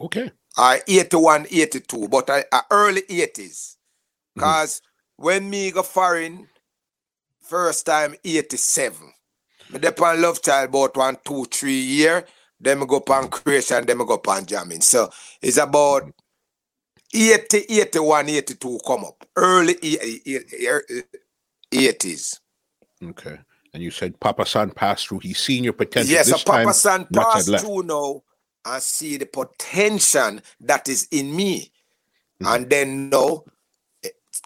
Okay. 0.00 0.32
I 0.56 0.82
81, 0.88 1.46
82, 1.48 2.08
but 2.08 2.28
I, 2.28 2.44
I 2.50 2.62
early 2.72 3.02
80s. 3.02 3.76
Because 4.34 4.80
mm-hmm. 4.80 5.24
when 5.26 5.48
me 5.48 5.70
go 5.70 5.84
foreign, 5.84 6.48
first 7.40 7.86
time 7.86 8.16
87. 8.24 9.12
Me 9.70 9.78
dep 9.78 10.00
on 10.00 10.20
Love 10.20 10.42
Child 10.42 10.70
about 10.70 10.96
one, 10.96 11.18
two, 11.24 11.44
three 11.44 11.78
year. 11.78 12.26
Then 12.60 12.78
me 12.78 12.86
go 12.86 13.02
on 13.08 13.28
creation, 13.28 13.84
then 13.84 13.98
me 13.98 14.04
go 14.06 14.20
on 14.26 14.46
jamming. 14.46 14.80
So 14.80 15.10
it's 15.42 15.58
about 15.58 16.12
80, 17.12 17.58
81, 17.68 18.28
82 18.28 18.80
come 18.86 19.04
up. 19.04 19.26
Early 19.36 19.74
80s. 21.72 22.40
Okay. 23.02 23.38
And 23.72 23.82
you 23.82 23.90
said 23.90 24.18
Papa 24.20 24.46
San 24.46 24.70
passed 24.70 25.08
through. 25.08 25.18
He's 25.20 25.38
seen 25.38 25.64
your 25.64 25.72
potential. 25.72 26.12
Yes, 26.12 26.26
this 26.30 26.42
so 26.42 26.52
Papa 26.52 26.72
San 26.72 27.06
passed 27.06 27.58
through 27.58 27.82
now 27.82 28.22
and 28.64 28.82
see 28.82 29.16
the 29.16 29.26
potential 29.26 30.38
that 30.60 30.88
is 30.88 31.08
in 31.10 31.34
me. 31.34 31.72
Mm-hmm. 32.40 32.54
And 32.54 32.70
then 32.70 33.10
no, 33.10 33.44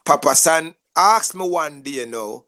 Papa 0.05 0.35
San 0.35 0.75
asked 0.97 1.35
me 1.35 1.47
one 1.49 1.83
day, 1.83 1.91
you 1.91 2.07
know, 2.07 2.47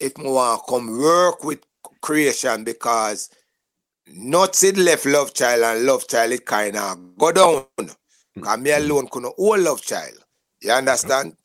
if 0.00 0.16
me 0.18 0.30
want 0.30 0.62
to 0.64 0.70
come 0.70 0.98
work 0.98 1.44
with 1.44 1.60
creation 2.00 2.64
because 2.64 3.30
not 4.08 4.62
it 4.62 4.76
left 4.76 5.06
love 5.06 5.34
child 5.34 5.62
and 5.62 5.84
love 5.84 6.06
child 6.06 6.32
it 6.32 6.46
kind 6.46 6.76
of 6.76 7.16
go 7.18 7.32
down. 7.32 7.66
Because 8.34 8.58
me 8.58 8.70
mm-hmm. 8.70 8.90
alone 8.90 9.08
couldn't 9.10 9.34
hold 9.36 9.60
love 9.60 9.82
child. 9.82 10.14
You 10.60 10.72
understand? 10.72 11.36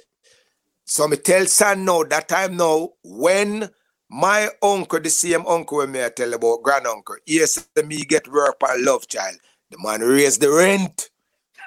So 0.86 1.08
me 1.08 1.18
tell 1.18 1.46
son 1.46 1.86
now 1.86 2.04
that 2.04 2.28
time 2.28 2.58
now 2.58 2.90
when 3.04 3.70
my 4.10 4.50
uncle, 4.62 5.00
the 5.00 5.10
same 5.10 5.46
uncle 5.48 5.78
when 5.78 5.92
me 5.92 6.04
I 6.04 6.10
tell 6.10 6.34
about 6.34 6.64
grand 6.64 6.86
uncle, 6.86 7.16
yes, 7.26 7.70
me 7.86 8.04
get 8.04 8.28
work 8.28 8.58
on 8.62 8.84
love 8.84 9.08
child. 9.08 9.38
The 9.70 9.78
man 9.80 10.02
raise 10.02 10.38
the 10.38 10.52
rent. 10.52 11.10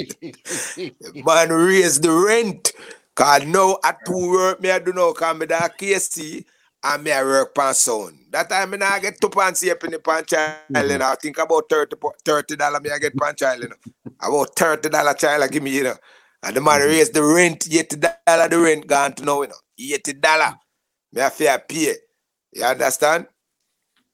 man 1.25 1.49
raise 1.49 1.99
the 1.99 2.11
rent. 2.11 2.71
Cause 3.15 3.45
now 3.45 3.77
at 3.83 3.97
two 4.05 4.31
work 4.31 4.61
me 4.61 4.71
I 4.71 4.79
do 4.79 4.93
know 4.93 5.13
cause 5.13 5.37
me 5.37 5.45
that 5.47 5.77
KC 5.77 6.45
and 6.83 7.03
me 7.03 7.11
I 7.11 7.23
work 7.23 7.55
pan 7.55 7.73
sound. 7.73 8.19
That 8.29 8.49
time 8.49 8.71
me 8.71 8.77
I 8.81 8.99
get 8.99 9.19
two 9.19 9.29
pants 9.29 9.61
here 9.61 9.77
in 9.83 9.91
the 9.91 9.99
pan 9.99 10.25
child 10.25 10.57
mm-hmm. 10.71 11.01
I 11.01 11.15
think 11.15 11.37
about 11.37 11.69
30 11.69 11.95
30 12.25 12.55
dollar 12.55 12.79
me 12.79 12.91
I 12.91 12.99
get 12.99 13.17
pan 13.17 13.35
child 13.35 13.63
you 13.63 13.69
know. 13.69 14.11
About 14.21 14.55
30 14.55 14.89
dollar 14.89 15.13
child 15.13 15.43
I 15.43 15.47
give 15.47 15.63
me 15.63 15.71
you 15.71 15.83
know. 15.83 15.95
And 16.43 16.55
the 16.55 16.61
man 16.61 16.81
mm-hmm. 16.81 16.89
raise 16.89 17.09
the 17.09 17.23
rent, 17.23 17.67
eighty 17.71 17.95
dollar 17.95 18.49
the 18.49 18.59
rent 18.59 18.87
gone 18.87 19.13
to 19.13 19.23
now, 19.23 19.41
you 19.41 19.47
know. 19.47 19.55
Eighty 19.79 20.13
dollar. 20.13 20.55
Me 21.13 21.21
have 21.21 21.37
to 21.37 21.63
pay. 21.67 21.95
You 22.51 22.63
understand? 22.63 23.27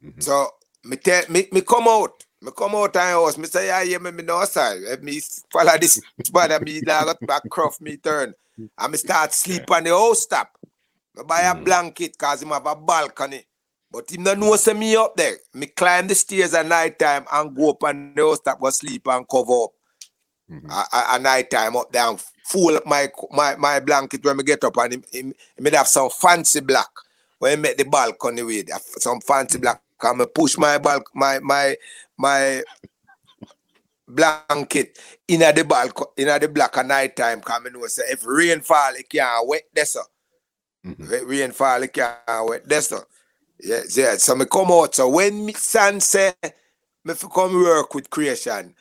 Mm-hmm. 0.03 0.21
So 0.21 0.49
me 0.84 0.97
tell 0.97 1.23
me, 1.29 1.47
me 1.51 1.62
come 1.62 1.88
out. 1.88 2.23
Me 2.41 2.51
come 2.55 2.75
out 2.75 2.95
and 2.95 3.10
house. 3.12 3.38
Me 3.38 3.47
say, 3.47 3.67
yeah, 3.67 3.82
yeah, 3.82 3.97
me, 3.97 4.12
me 4.12 4.23
no 4.23 4.43
side. 4.45 5.01
Me 5.01 5.19
follow 5.51 5.77
this 5.77 5.99
spot 6.23 6.62
me 6.62 6.82
got 6.82 7.17
back 7.25 7.43
craft 7.49 7.82
me 7.82 7.97
turn. 7.97 8.34
And 8.77 8.91
me 8.91 8.97
start 8.97 9.34
sleep 9.34 9.69
on 9.71 9.84
the 9.84 9.89
house 9.89 10.25
top. 10.25 10.59
Me 11.15 11.24
buy 11.28 11.41
a 11.41 11.56
mm. 11.56 11.63
blanket 11.63 12.17
cause 12.17 12.41
him 12.41 12.50
have 12.50 12.65
a 12.65 12.76
balcony. 12.76 13.45
But 13.91 14.12
him 14.12 14.24
no 14.24 14.34
know 14.36 14.56
say 14.56 14.74
me 14.74 14.95
up 14.95 15.15
there. 15.15 15.38
Me 15.54 15.67
climb 15.67 16.08
the 16.08 16.15
stairs 16.15 16.54
at 16.54 16.65
night 16.65 17.00
time 17.00 17.26
and 17.32 17.56
go 17.56 17.72
up 17.72 17.84
and 17.84 18.15
the 18.15 18.22
house 18.22 18.39
top, 18.39 18.60
go 18.60 18.69
sleep 18.69 19.08
and 19.08 19.28
cover 19.28 19.63
up. 19.63 19.72
Mm-hmm. 20.50 20.72
At, 20.72 21.22
night 21.22 21.52
time 21.52 21.76
up 21.76 21.91
there 21.91 22.08
and 22.10 22.19
full 22.45 22.76
up 22.76 22.86
my 22.86 23.08
my 23.32 23.56
my 23.56 23.80
blanket 23.80 24.26
when 24.26 24.38
me 24.38 24.43
get 24.43 24.63
up 24.63 24.78
and 24.78 24.93
him, 24.93 25.04
him, 25.12 25.34
him 25.56 25.74
have 25.74 25.88
some 25.88 26.10
fancy 26.10 26.60
black 26.60 26.89
when 27.38 27.52
he 27.52 27.62
make 27.62 27.78
the 27.78 27.84
balcony 27.84 28.41
with 28.41 28.69
some 28.98 29.22
fancy 29.22 29.60
black 29.60 29.80
come 30.00 30.26
push 30.34 30.58
my 30.58 30.80
balk 30.80 31.08
my 31.13 31.38
my 31.39 31.76
my 32.17 32.63
blanket 34.08 34.98
in 35.28 35.43
at 35.43 35.56
the 35.56 35.63
balcony 35.63 36.08
in 36.17 36.28
at 36.30 36.41
the 36.41 36.48
black 36.48 36.76
at 36.78 36.86
night 36.88 37.15
time 37.15 37.41
come 37.41 37.67
know 37.72 37.86
say 37.86 38.04
if 38.10 38.26
rain 38.26 38.62
fall 38.62 38.95
it 38.95 39.08
can't 39.08 39.48
wet 39.48 39.63
this 39.72 39.95
mm-hmm. 40.85 41.27
rain 41.27 41.51
fall 41.51 41.83
it 41.83 41.93
can't 41.93 42.17
wet 42.47 42.67
this 42.67 42.93
yeah, 43.61 43.81
yeah 43.95 44.15
so 44.17 44.35
me 44.35 44.45
come 44.45 44.71
out 44.71 44.95
so 44.95 45.09
when 45.09 45.45
me 45.45 45.53
son 45.53 45.99
say 45.99 46.33
me 47.03 47.13
come 47.33 47.53
work 47.53 47.93
with 47.93 48.09
creation 48.09 48.73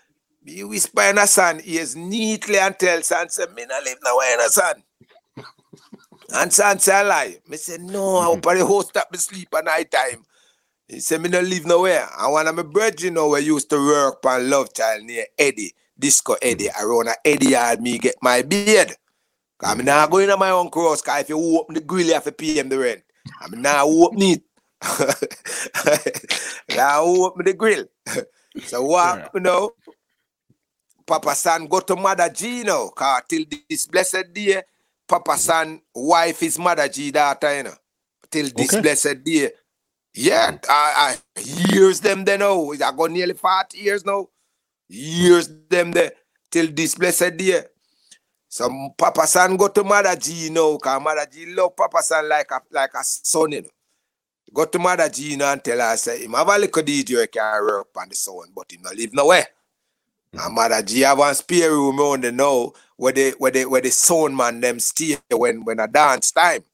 me 0.49 0.65
whisper 0.65 1.03
in 1.03 1.19
a 1.19 1.27
son 1.27 1.61
ears 1.65 1.97
neatly 1.97 2.59
and 2.59 2.79
tell 2.79 3.03
son 3.03 3.29
say 3.29 3.45
me 3.55 3.65
not 3.67 3.85
live 3.85 3.99
nowhere 4.03 4.35
in 4.35 4.41
a 4.41 4.49
son. 4.49 4.83
and 6.35 6.53
son 6.53 6.79
say 6.79 7.05
lie. 7.05 7.37
Me 7.49 7.57
say 7.57 7.79
no, 7.79 8.17
I 8.19 8.25
hope 8.25 8.43
the 8.43 8.65
host 8.65 8.89
stop 8.89 9.09
me 9.13 9.19
sleep 9.19 9.49
at 9.57 9.65
night 9.65 9.91
time. 9.91 10.25
He 10.87 11.01
said 11.01 11.21
me 11.21 11.29
not 11.29 11.45
live 11.45 11.67
nowhere. 11.67 12.09
And 12.19 12.33
one 12.33 12.47
of 12.47 12.55
my 12.55 12.63
brethren 12.63 13.05
you 13.05 13.11
know 13.11 13.29
we 13.29 13.41
used 13.41 13.69
to 13.71 13.77
work 13.77 14.25
on 14.25 14.49
Love 14.49 14.73
Child 14.73 15.05
near 15.05 15.27
Eddie, 15.39 15.75
Disco 15.99 16.37
Eddie. 16.41 16.71
Around 16.81 17.09
a 17.09 17.15
Eddie 17.25 17.51
yard 17.51 17.81
me 17.81 17.99
get 17.99 18.17
my 18.23 18.43
beard. 18.43 18.95
I'm 19.63 19.85
not 19.85 20.11
going 20.11 20.29
to 20.29 20.37
my 20.37 20.51
own 20.51 20.71
cross, 20.71 21.03
cause 21.03 21.23
if 21.23 21.29
you 21.29 21.39
open 21.59 21.75
the 21.75 21.81
grill 21.81 22.07
you 22.07 22.15
have 22.15 22.25
to 22.25 22.33
pay 22.33 22.59
him 22.59 22.69
the 22.69 22.79
rent. 22.79 23.03
I'm 23.41 23.61
not 23.61 23.87
open 23.87 24.23
it. 24.23 24.43
now 26.77 27.03
open 27.03 27.45
the 27.45 27.55
grill. 27.55 27.87
so 28.65 28.85
what 28.85 29.19
yeah. 29.19 29.29
you 29.35 29.41
know 29.41 29.73
Papa 31.09 31.35
San 31.35 31.67
go 31.67 31.81
to 31.81 31.97
Mother 31.97 32.29
G 32.29 32.63
now. 32.63 32.89
Cause 32.89 33.23
till 33.29 33.45
this 33.69 33.87
blessed 33.87 34.33
day, 34.33 34.63
Papa 35.09 35.37
San 35.39 35.81
wife 35.95 36.43
is 36.43 36.59
Mother 36.59 36.89
G 36.89 37.11
daughter, 37.11 37.57
you 37.57 37.63
know. 37.65 37.75
Till 38.31 38.51
this 38.55 38.75
okay. 38.75 38.83
blessed 38.83 39.25
day. 39.25 39.51
Yeah, 40.15 40.59
I, 40.69 41.17
I 41.37 41.41
years 41.73 42.01
them 42.01 42.25
there 42.25 42.39
now. 42.39 42.71
I 42.73 42.77
got 42.77 43.11
nearly 43.11 43.35
40 43.35 43.79
years 43.79 44.05
now. 44.05 44.29
Years 44.89 45.49
them 45.71 45.93
there. 45.93 46.13
Till 46.51 46.69
this 46.71 46.95
blessed 46.95 47.37
day. 47.37 47.63
So 48.59 48.91
Papa 48.99 49.25
San 49.29 49.57
go 49.57 49.69
to 49.69 49.85
Mother 49.85 50.17
G 50.17 50.51
now, 50.51 50.77
cause 50.79 51.01
Mother 51.01 51.29
G 51.31 51.47
love 51.55 51.77
Papa 51.77 52.03
San 52.03 52.29
like 52.29 52.51
a 52.51 52.61
like 52.73 52.91
a 52.93 53.05
son, 53.05 53.53
you 53.53 53.63
know. 53.63 53.69
Go 54.53 54.65
to 54.65 54.81
Mother 54.81 55.09
G 55.09 55.37
now 55.37 55.53
and 55.53 55.63
tell 55.63 55.79
her, 55.79 55.97
say, 55.97 56.25
him 56.25 56.33
have 56.33 56.49
a 56.49 56.59
little 56.59 56.83
DJ 56.83 57.31
can 57.31 57.63
work 57.63 57.87
on 57.97 58.09
the 58.09 58.17
sound, 58.17 58.49
but 58.53 58.67
he 58.69 58.79
not 58.79 58.97
live 58.97 59.15
nowhere. 59.15 59.47
And 60.33 60.53
mother 60.53 60.83
G 60.83 61.03
have 61.03 61.19
one 61.19 61.37
spare 61.37 61.71
room 61.71 62.01
on 62.01 62.21
the 62.21 62.33
now 62.33 62.73
where 62.97 63.13
the 63.13 63.31
where 63.39 63.53
the 63.53 63.65
where 63.67 63.81
the 63.81 63.91
sound 63.91 64.37
man 64.37 64.61
them 64.61 64.81
stay 64.81 65.17
when 65.31 65.65
when 65.65 65.79
a 65.79 65.87
dance 65.87 66.33
time. 66.33 66.65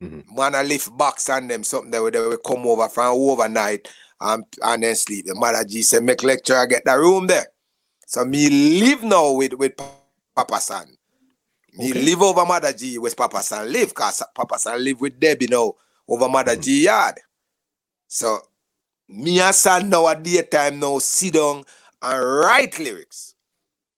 Mm-hmm. 0.00 0.32
Man 0.32 0.54
a 0.54 0.62
lift 0.62 0.96
box 0.96 1.28
on 1.28 1.48
them 1.48 1.64
something 1.64 1.90
that 1.90 2.12
they 2.12 2.20
will 2.20 2.36
come 2.36 2.68
over 2.68 2.88
from 2.88 3.16
overnight 3.16 3.88
and, 4.20 4.44
and 4.62 4.82
then 4.84 4.94
sleep. 4.94 5.26
The 5.26 5.34
mother 5.34 5.64
G 5.64 5.82
said 5.82 6.04
make 6.04 6.22
lecturer 6.22 6.68
get 6.68 6.84
the 6.84 6.96
room 6.96 7.26
there. 7.26 7.48
So 8.06 8.24
me 8.24 8.48
live 8.48 9.02
now 9.02 9.32
with, 9.32 9.54
with 9.54 9.72
Papa 10.36 10.60
San. 10.60 10.95
Me 11.78 11.90
okay. 11.90 12.02
live 12.02 12.22
over 12.22 12.44
Mother 12.46 12.72
G 12.72 12.98
with 12.98 13.16
Papa 13.16 13.42
San 13.42 13.70
live 13.70 13.88
because 13.88 14.22
Papa 14.34 14.58
San 14.58 14.82
live 14.82 15.00
with 15.00 15.20
Debbie 15.20 15.46
now 15.46 15.74
over 16.08 16.28
Mother 16.28 16.52
mm-hmm. 16.52 16.62
G 16.62 16.84
yard. 16.84 17.16
So 18.08 18.40
me 19.08 19.40
and 19.40 19.54
San 19.54 19.88
now 19.88 20.08
at 20.08 20.22
daytime 20.22 20.80
now 20.80 20.98
sit 20.98 21.34
down 21.34 21.64
and 22.02 22.24
write 22.24 22.78
lyrics. 22.78 23.34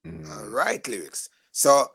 Mm. 0.07 0.31
And 0.31 0.53
write 0.53 0.89
lyrics. 0.89 1.29
So 1.53 1.89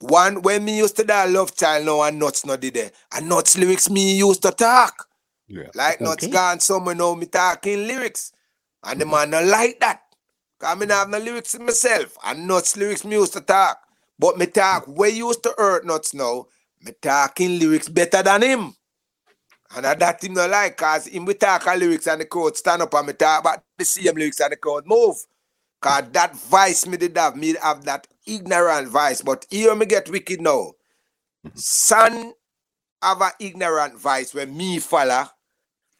one 0.00 0.42
when 0.42 0.64
me 0.64 0.78
used 0.78 0.96
to 0.96 1.04
that 1.04 1.30
love 1.30 1.54
child 1.54 1.86
now 1.86 2.02
and 2.02 2.18
nuts 2.18 2.46
not 2.46 2.60
did 2.60 2.74
there. 2.74 2.90
And 3.12 3.28
nuts 3.28 3.58
lyrics 3.58 3.90
me 3.90 4.16
used 4.16 4.42
to 4.42 4.50
talk. 4.52 5.06
Yeah. 5.48 5.68
Like 5.74 5.96
okay. 5.96 6.04
nuts 6.04 6.26
gone 6.28 6.60
somewhere 6.60 6.94
now 6.94 7.14
me 7.14 7.26
talking 7.26 7.86
lyrics. 7.86 8.32
And 8.82 9.00
the 9.00 9.06
man 9.06 9.30
not 9.30 9.44
like 9.44 9.80
that. 9.80 10.02
Cause 10.58 10.74
I 10.74 10.78
mean 10.78 10.90
I 10.90 11.00
have 11.00 11.10
no 11.10 11.18
lyrics 11.18 11.54
in 11.54 11.66
myself. 11.66 12.16
And 12.24 12.48
nuts 12.48 12.76
lyrics 12.76 13.04
me 13.04 13.16
used 13.16 13.34
to 13.34 13.40
talk. 13.40 13.78
But 14.20 14.36
me 14.36 14.44
talk, 14.44 14.86
we 14.86 15.08
used 15.08 15.42
to 15.44 15.54
hurt 15.56 15.86
nuts 15.86 16.12
now, 16.12 16.46
me 16.84 16.92
talking 17.00 17.58
lyrics 17.58 17.88
better 17.88 18.22
than 18.22 18.42
him. 18.42 18.74
And 19.74 19.86
I 19.86 19.94
that 19.94 20.22
him 20.22 20.34
not 20.34 20.50
like, 20.50 20.76
cause 20.76 21.06
him 21.06 21.24
we 21.24 21.32
talk 21.32 21.64
a 21.66 21.74
lyrics 21.74 22.06
and 22.06 22.20
the 22.20 22.26
crowd 22.26 22.54
stand 22.54 22.82
up 22.82 22.92
and 22.92 23.06
me 23.06 23.12
talk 23.14 23.40
about 23.40 23.62
the 23.78 23.84
same 23.86 24.14
lyrics 24.14 24.40
and 24.40 24.52
the 24.52 24.56
crowd 24.56 24.82
move. 24.84 25.16
Cause 25.80 26.04
that 26.12 26.36
vice 26.36 26.86
me 26.86 26.98
did 26.98 27.16
have, 27.16 27.34
me 27.34 27.54
have 27.62 27.82
that 27.86 28.08
ignorant 28.26 28.88
vice. 28.88 29.22
But 29.22 29.46
here 29.48 29.74
me 29.74 29.86
get 29.86 30.10
wicked 30.10 30.42
now. 30.42 30.72
Mm-hmm. 31.46 31.48
Son 31.54 32.34
have 33.02 33.22
a 33.22 33.32
ignorant 33.40 33.98
vice 33.98 34.34
when 34.34 34.54
me 34.54 34.80
follow 34.80 35.24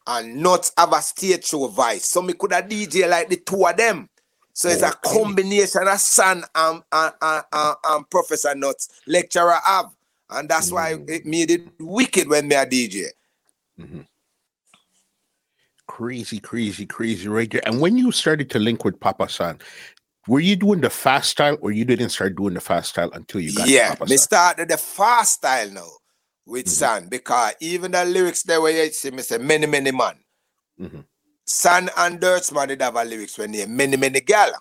and 0.05 0.35
not 0.35 0.69
have 0.77 0.93
a 0.93 1.01
stage 1.01 1.45
show 1.45 1.65
vice. 1.69 2.05
So 2.05 2.21
me 2.21 2.33
could 2.33 2.53
have 2.53 2.69
DJ 2.69 3.09
like 3.09 3.29
the 3.29 3.37
two 3.37 3.65
of 3.65 3.77
them. 3.77 4.09
So 4.53 4.69
it's 4.69 4.81
a 4.81 4.91
combination 4.91 5.87
of 5.87 5.99
son 5.99 6.43
and, 6.53 6.83
and, 6.91 7.13
and, 7.21 7.75
and, 7.83 8.09
Professor 8.09 8.53
Nuts 8.55 8.89
lecturer 9.07 9.57
have. 9.65 9.91
And 10.29 10.49
that's 10.49 10.71
why 10.71 10.97
it 11.07 11.25
made 11.25 11.51
it 11.51 11.67
wicked 11.79 12.27
when 12.29 12.47
me 12.47 12.55
a 12.55 12.65
DJ. 12.65 13.07
Mm-hmm. 13.79 14.01
Crazy, 15.87 16.39
crazy, 16.39 16.85
crazy 16.85 17.27
right 17.27 17.49
there. 17.51 17.61
And 17.65 17.81
when 17.81 17.97
you 17.97 18.11
started 18.11 18.49
to 18.51 18.59
link 18.59 18.85
with 18.85 18.99
Papa 18.99 19.27
San, 19.29 19.59
were 20.27 20.39
you 20.39 20.55
doing 20.55 20.81
the 20.81 20.89
fast 20.89 21.31
style 21.31 21.57
or 21.61 21.71
you 21.71 21.83
didn't 21.83 22.09
start 22.09 22.35
doing 22.35 22.53
the 22.53 22.61
fast 22.61 22.91
style 22.91 23.11
until 23.13 23.41
you 23.41 23.53
got 23.53 23.67
yeah, 23.67 23.95
me 24.07 24.17
started 24.17 24.69
the 24.69 24.77
fast 24.77 25.33
style 25.33 25.69
now 25.71 25.87
with 26.45 26.65
mm-hmm. 26.65 27.01
San 27.01 27.09
because 27.09 27.53
even 27.59 27.91
the 27.91 28.05
lyrics 28.05 28.43
there 28.43 28.61
were 28.61 28.69
you 28.69 28.89
see 28.91 29.11
me 29.11 29.21
say 29.21 29.37
many, 29.37 29.65
many 29.65 29.91
man. 29.91 30.15
Mm-hmm. 30.79 30.99
San 31.51 31.89
and 31.97 32.19
Dirtsman 32.21 32.69
did 32.69 32.81
have 32.81 32.95
a 32.95 33.03
lyrics 33.03 33.37
when 33.37 33.51
they 33.51 33.65
many, 33.65 33.97
many 33.97 34.21
gal. 34.21 34.51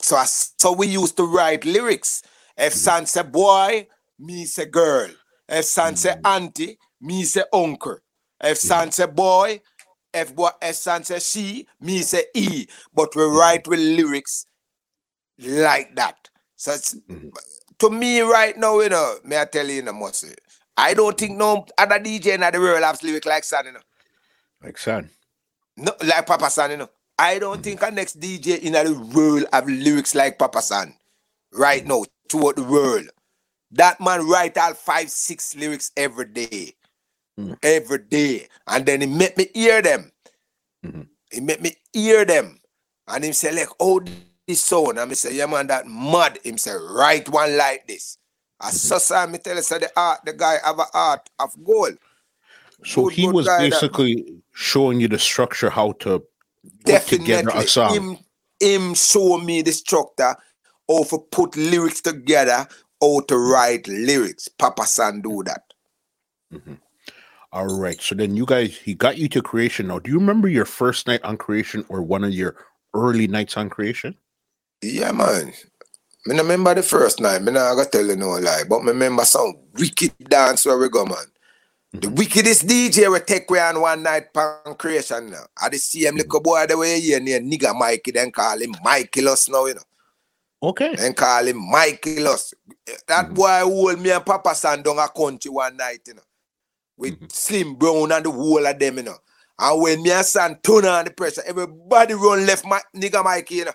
So 0.00 0.14
I, 0.16 0.26
so 0.26 0.72
we 0.72 0.86
used 0.86 1.16
to 1.16 1.24
write 1.24 1.64
lyrics. 1.64 2.22
If. 2.56 2.72
San 2.72 3.04
say 3.06 3.22
boy, 3.22 3.88
me 4.18 4.44
say 4.44 4.66
girl. 4.66 5.10
If 5.48 5.64
San 5.64 5.96
say 5.96 6.10
mm-hmm. 6.10 6.26
auntie, 6.26 6.78
me 7.00 7.24
say 7.24 7.42
uncle. 7.52 7.98
If 8.40 8.58
San 8.58 8.92
say 8.92 9.06
boy, 9.06 9.60
if 10.14 10.34
boy 10.34 10.50
if 10.62 10.76
San 10.76 11.02
say 11.02 11.18
she, 11.18 11.66
me 11.80 12.02
say 12.02 12.26
e. 12.34 12.66
But 12.94 13.16
we 13.16 13.22
mm-hmm. 13.22 13.36
write 13.36 13.66
with 13.66 13.80
lyrics 13.80 14.46
like 15.38 15.96
that. 15.96 16.28
So 16.54 16.72
mm-hmm. 16.72 17.28
to 17.80 17.90
me 17.90 18.20
right 18.20 18.56
now, 18.56 18.78
you 18.80 18.88
know, 18.88 19.16
may 19.24 19.40
I 19.40 19.46
tell 19.46 19.66
you, 19.66 19.74
you 19.74 19.82
know, 19.82 19.92
must 19.92 20.24
I 20.76 20.94
don't 20.94 21.18
think 21.18 21.36
no 21.36 21.66
other 21.76 21.98
DJ 21.98 22.34
in 22.34 22.40
the 22.40 22.60
world 22.60 22.84
has 22.84 23.02
lyrics 23.02 23.26
like 23.26 23.42
San, 23.42 23.66
you 23.66 23.72
know. 23.72 23.80
Like 24.62 24.78
San. 24.78 25.10
No, 25.80 25.92
like 26.04 26.26
Papa 26.26 26.50
San, 26.50 26.70
you 26.72 26.76
know. 26.76 26.90
I 27.18 27.38
don't 27.38 27.62
think 27.62 27.82
a 27.82 27.90
next 27.90 28.20
DJ 28.20 28.60
in 28.60 28.72
the 28.72 28.94
world 29.14 29.44
have 29.52 29.66
lyrics 29.66 30.14
like 30.14 30.38
Papa 30.38 30.62
San 30.62 30.94
right 31.52 31.86
now 31.86 32.04
toward 32.28 32.56
the 32.56 32.64
world. 32.64 33.06
That 33.72 34.00
man 34.00 34.26
write 34.26 34.56
out 34.56 34.76
five, 34.76 35.10
six 35.10 35.54
lyrics 35.56 35.90
every 35.96 36.26
day. 36.26 36.74
Mm-hmm. 37.38 37.54
Every 37.62 37.98
day. 37.98 38.48
And 38.66 38.84
then 38.84 39.00
he 39.00 39.06
make 39.06 39.36
me 39.36 39.48
hear 39.54 39.80
them. 39.80 40.12
Mm-hmm. 40.84 41.02
He 41.30 41.40
make 41.40 41.62
me 41.62 41.76
hear 41.92 42.24
them. 42.24 42.60
And 43.06 43.24
him 43.24 43.32
say, 43.32 43.52
like, 43.52 43.68
oh, 43.78 44.02
this 44.46 44.62
sound. 44.62 44.98
And 44.98 45.08
me 45.08 45.14
say, 45.14 45.34
yeah, 45.34 45.46
man, 45.46 45.66
that 45.68 45.86
mud. 45.86 46.38
Him 46.42 46.58
say, 46.58 46.72
write 46.72 47.28
one 47.28 47.56
like 47.56 47.86
this. 47.86 48.18
I 48.58 48.68
mm-hmm. 48.68 48.98
saw 48.98 49.26
me 49.26 49.38
tell 49.38 49.56
you, 49.56 49.62
say 49.62 49.78
the 49.78 49.90
art, 49.96 50.20
the 50.24 50.32
guy 50.32 50.56
have 50.64 50.78
a 50.78 50.86
art 50.92 51.30
of 51.38 51.52
gold. 51.64 51.96
So 52.84 53.04
good, 53.04 53.12
he 53.12 53.28
was 53.28 53.46
basically 53.46 54.14
that, 54.14 54.40
showing 54.52 55.00
you 55.00 55.08
the 55.08 55.18
structure, 55.18 55.70
how 55.70 55.92
to 56.00 56.22
put 56.84 57.02
together 57.02 57.50
a 57.54 57.66
song. 57.66 57.94
Him, 57.94 58.18
him 58.60 58.94
show 58.94 59.38
me 59.38 59.62
the 59.62 59.72
structure, 59.72 60.34
how 60.88 61.04
to 61.04 61.18
put 61.30 61.56
lyrics 61.56 62.00
together, 62.00 62.66
how 63.00 63.20
to 63.20 63.36
write 63.36 63.86
lyrics. 63.88 64.48
Papa 64.48 64.86
San 64.86 65.20
do 65.20 65.42
that. 65.44 65.62
Mm-hmm. 66.52 66.74
All 67.52 67.78
right. 67.78 68.00
So 68.00 68.14
then 68.14 68.36
you 68.36 68.46
guys, 68.46 68.76
he 68.76 68.94
got 68.94 69.18
you 69.18 69.28
to 69.30 69.42
creation. 69.42 69.88
Now, 69.88 69.98
do 69.98 70.10
you 70.10 70.18
remember 70.18 70.48
your 70.48 70.64
first 70.64 71.06
night 71.06 71.22
on 71.24 71.36
creation 71.36 71.84
or 71.88 72.02
one 72.02 72.22
of 72.22 72.32
your 72.32 72.56
early 72.94 73.26
nights 73.26 73.56
on 73.56 73.68
creation? 73.68 74.16
Yeah, 74.82 75.12
man. 75.12 75.52
I 76.28 76.34
remember 76.34 76.74
the 76.74 76.82
first 76.82 77.20
night. 77.20 77.36
I 77.36 77.44
not 77.50 77.74
gonna 77.74 77.88
tell 77.88 78.06
you 78.06 78.16
no 78.16 78.30
lie, 78.30 78.62
but 78.68 78.80
I 78.80 78.84
remember 78.84 79.24
some 79.24 79.54
wicked 79.74 80.12
dance 80.28 80.66
where 80.66 80.78
we 80.78 80.88
go, 80.88 81.04
man. 81.04 81.16
The 81.92 82.08
wickedest 82.08 82.68
DJ 82.68 83.10
we 83.10 83.18
take 83.18 83.50
we 83.50 83.58
on 83.58 83.80
one 83.80 84.04
night 84.04 84.32
pan 84.32 84.74
creation 84.78 85.30
now. 85.30 85.42
I 85.60 85.68
the 85.70 85.78
same 85.78 86.16
little 86.16 86.40
boy 86.40 86.64
the 86.66 86.76
way 86.78 87.00
here 87.00 87.18
near 87.18 87.40
nigga 87.40 87.76
Mikey, 87.76 88.12
then 88.12 88.30
call 88.30 88.60
him 88.60 88.74
Mikey 88.84 89.22
Loss 89.22 89.48
now, 89.48 89.66
you 89.66 89.74
know. 89.74 89.80
Okay. 90.62 90.94
Then 90.94 91.14
call 91.14 91.44
him 91.48 91.68
Mikey 91.68 92.20
Loss. 92.20 92.54
That 93.08 93.26
mm-hmm. 93.26 93.34
boy 93.34 93.60
hold 93.62 94.00
me 94.00 94.12
and 94.12 94.24
Papa 94.24 94.54
San 94.54 94.82
down 94.82 95.00
a 95.00 95.08
country 95.08 95.50
one 95.50 95.76
night, 95.76 96.00
you 96.06 96.14
know. 96.14 96.22
With 96.96 97.14
mm-hmm. 97.14 97.26
Slim 97.28 97.74
Brown 97.74 98.12
and 98.12 98.24
the 98.24 98.30
whole 98.30 98.64
of 98.64 98.78
them, 98.78 98.98
you 98.98 99.02
know. 99.02 99.16
And 99.58 99.82
when 99.82 100.02
me 100.02 100.12
and 100.12 100.24
San 100.24 100.60
turn 100.62 100.84
on 100.84 101.06
the 101.06 101.10
pressure, 101.10 101.42
everybody 101.44 102.14
run 102.14 102.46
left 102.46 102.64
my 102.64 102.80
nigga 102.94 103.24
Mikey, 103.24 103.54
you 103.56 103.64
know. 103.64 103.72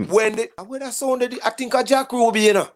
Mm-hmm. 0.00 0.12
When 0.12 0.36
the 0.36 0.50
when 0.66 0.82
I 0.82 0.90
sounded, 0.90 1.38
I 1.42 1.48
think 1.50 1.72
a 1.72 1.82
Jack 1.82 2.12
Ruby, 2.12 2.42
you 2.42 2.52
know. 2.52 2.68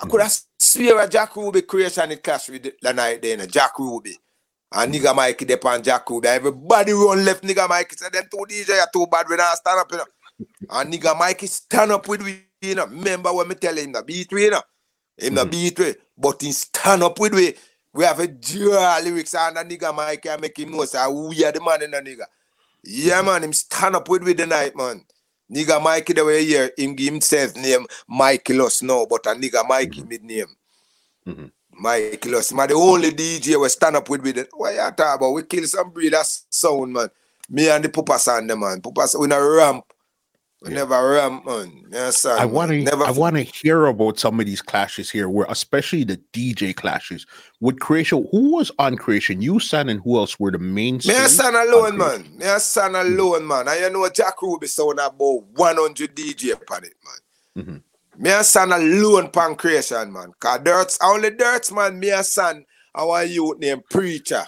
I 0.00 0.06
could 0.06 0.20
have 0.22 0.34
swear 0.58 0.98
a 1.00 1.08
Jack 1.08 1.36
Ruby 1.36 1.62
creation 1.62 2.10
it 2.10 2.22
clash 2.22 2.48
with 2.48 2.72
the 2.80 2.92
night 2.92 3.20
then, 3.20 3.46
Jack 3.48 3.78
Ruby. 3.78 4.16
And 4.72 4.94
nigga 4.94 5.14
Mikey 5.14 5.44
dep 5.44 5.64
on 5.64 5.82
Jack 5.82 6.08
Ruby. 6.08 6.28
Everybody 6.28 6.92
run 6.92 7.24
left 7.24 7.42
nigga 7.42 7.68
Mikey. 7.68 7.96
Said 7.96 8.12
them 8.12 8.24
two 8.30 8.44
DJ 8.48 8.80
are 8.80 8.88
too 8.92 9.06
bad 9.10 9.28
when 9.28 9.40
I 9.40 9.54
stand 9.56 9.80
up, 9.80 9.90
you 9.90 9.98
know. 9.98 10.04
And 10.70 10.92
nigga 10.92 11.18
Mikey 11.18 11.48
stand 11.48 11.92
up 11.92 12.08
with 12.08 12.22
we, 12.22 12.44
you 12.62 12.76
know. 12.76 12.86
Remember 12.86 13.32
when 13.32 13.48
me 13.48 13.56
tell 13.56 13.76
him 13.76 13.92
the 13.92 14.02
beat 14.02 14.32
we, 14.32 14.44
you 14.44 14.50
know. 14.52 14.62
Him 15.18 15.34
the 15.34 15.42
mm-hmm. 15.42 15.50
beat 15.50 15.78
we. 15.78 15.94
But 16.16 16.40
he 16.40 16.52
stand 16.52 17.02
up 17.02 17.18
with 17.18 17.34
we. 17.34 17.54
We 17.92 18.04
have 18.04 18.20
a 18.20 18.28
draw 18.28 19.00
lyrics 19.02 19.34
and 19.34 19.56
the 19.56 19.64
nigga 19.64 19.94
Mikey 19.94 20.28
and 20.28 20.40
make 20.40 20.58
him 20.58 20.70
know 20.70 20.84
say 20.84 21.04
we 21.08 21.44
are 21.44 21.52
the 21.52 21.60
man 21.60 21.82
in 21.82 21.90
the 21.90 21.98
nigga. 21.98 22.24
Yeah 22.84 23.20
man, 23.22 23.42
him 23.42 23.52
stand 23.52 23.96
up 23.96 24.08
with 24.08 24.22
we 24.22 24.32
the 24.32 24.46
night, 24.46 24.76
man. 24.76 25.04
Nigga 25.50 25.82
Mikey 25.82 26.12
the 26.12 26.24
way 26.24 26.44
here, 26.44 26.70
him 26.78 26.94
give 26.94 27.12
himself 27.12 27.56
name 27.56 27.84
Mikey 28.08 28.54
Loss 28.54 28.82
now, 28.82 29.04
but 29.06 29.26
a 29.26 29.30
nigga 29.30 29.66
Mikey 29.66 30.00
mm-hmm. 30.00 30.08
mid 30.08 30.24
name. 30.24 30.46
Mm-hmm. 31.26 31.46
Mikey 31.72 32.30
Loss. 32.30 32.52
Man, 32.52 32.68
the 32.68 32.74
only 32.74 33.10
DJ 33.10 33.60
we 33.60 33.68
stand 33.68 33.96
up 33.96 34.08
with 34.08 34.22
with 34.22 34.38
it. 34.38 34.48
What 34.52 34.74
you 34.74 34.78
talking 34.78 35.04
about? 35.16 35.32
We 35.32 35.42
kill 35.42 35.66
some 35.66 35.90
breed 35.90 36.14
sound, 36.50 36.92
man. 36.92 37.08
Me 37.48 37.68
and 37.68 37.84
the 37.84 37.88
Pupa 37.88 38.18
San, 38.18 38.46
man. 38.46 38.80
Pupa 38.80 39.08
we 39.18 39.26
not 39.26 39.38
ramp. 39.38 39.84
Yeah. 40.62 40.70
never 40.70 41.10
ramp, 41.12 41.46
man. 41.46 41.84
Yes, 41.90 42.26
I 42.26 42.44
want 42.44 42.70
to. 42.70 42.86
I 42.92 43.10
want 43.12 43.36
to 43.36 43.42
hear 43.42 43.86
about 43.86 44.18
some 44.18 44.38
of 44.38 44.44
these 44.44 44.60
clashes 44.60 45.10
here, 45.10 45.26
where 45.30 45.46
especially 45.48 46.04
the 46.04 46.18
DJ 46.34 46.76
clashes 46.76 47.26
with 47.60 47.80
Creation. 47.80 48.28
Who 48.30 48.56
was 48.56 48.70
on 48.78 48.96
Creation? 48.96 49.40
You, 49.40 49.58
San, 49.58 49.88
and 49.88 50.02
who 50.02 50.18
else 50.18 50.38
were 50.38 50.50
the 50.50 50.58
main? 50.58 51.00
Me 51.06 51.14
and 51.16 51.30
San 51.30 51.54
alone, 51.54 51.96
man. 51.96 52.22
Me 52.36 52.44
hmm. 52.44 52.94
alone, 52.94 53.40
mm-hmm. 53.40 53.48
man. 53.48 53.68
And 53.68 53.80
you 53.80 53.90
know 53.90 54.08
Jack 54.10 54.42
Ruby 54.42 54.66
sound 54.66 54.98
about 54.98 55.44
one 55.54 55.76
hundred 55.76 56.14
DJ 56.14 56.52
upon 56.52 56.84
it, 56.84 56.94
man. 57.04 57.64
Mm-hmm. 57.64 58.22
Me 58.22 58.30
and 58.30 58.44
San 58.44 58.70
alone 58.70 59.30
pan 59.30 59.54
Creation, 59.54 60.12
man. 60.12 60.30
Cause 60.38 60.60
Dirts, 60.62 60.98
only 61.02 61.30
Dirts, 61.30 61.72
man. 61.72 61.98
Me 61.98 62.10
and 62.10 62.26
San, 62.26 62.66
our 62.94 63.24
youth 63.24 63.58
named 63.58 63.84
Preacher. 63.88 64.44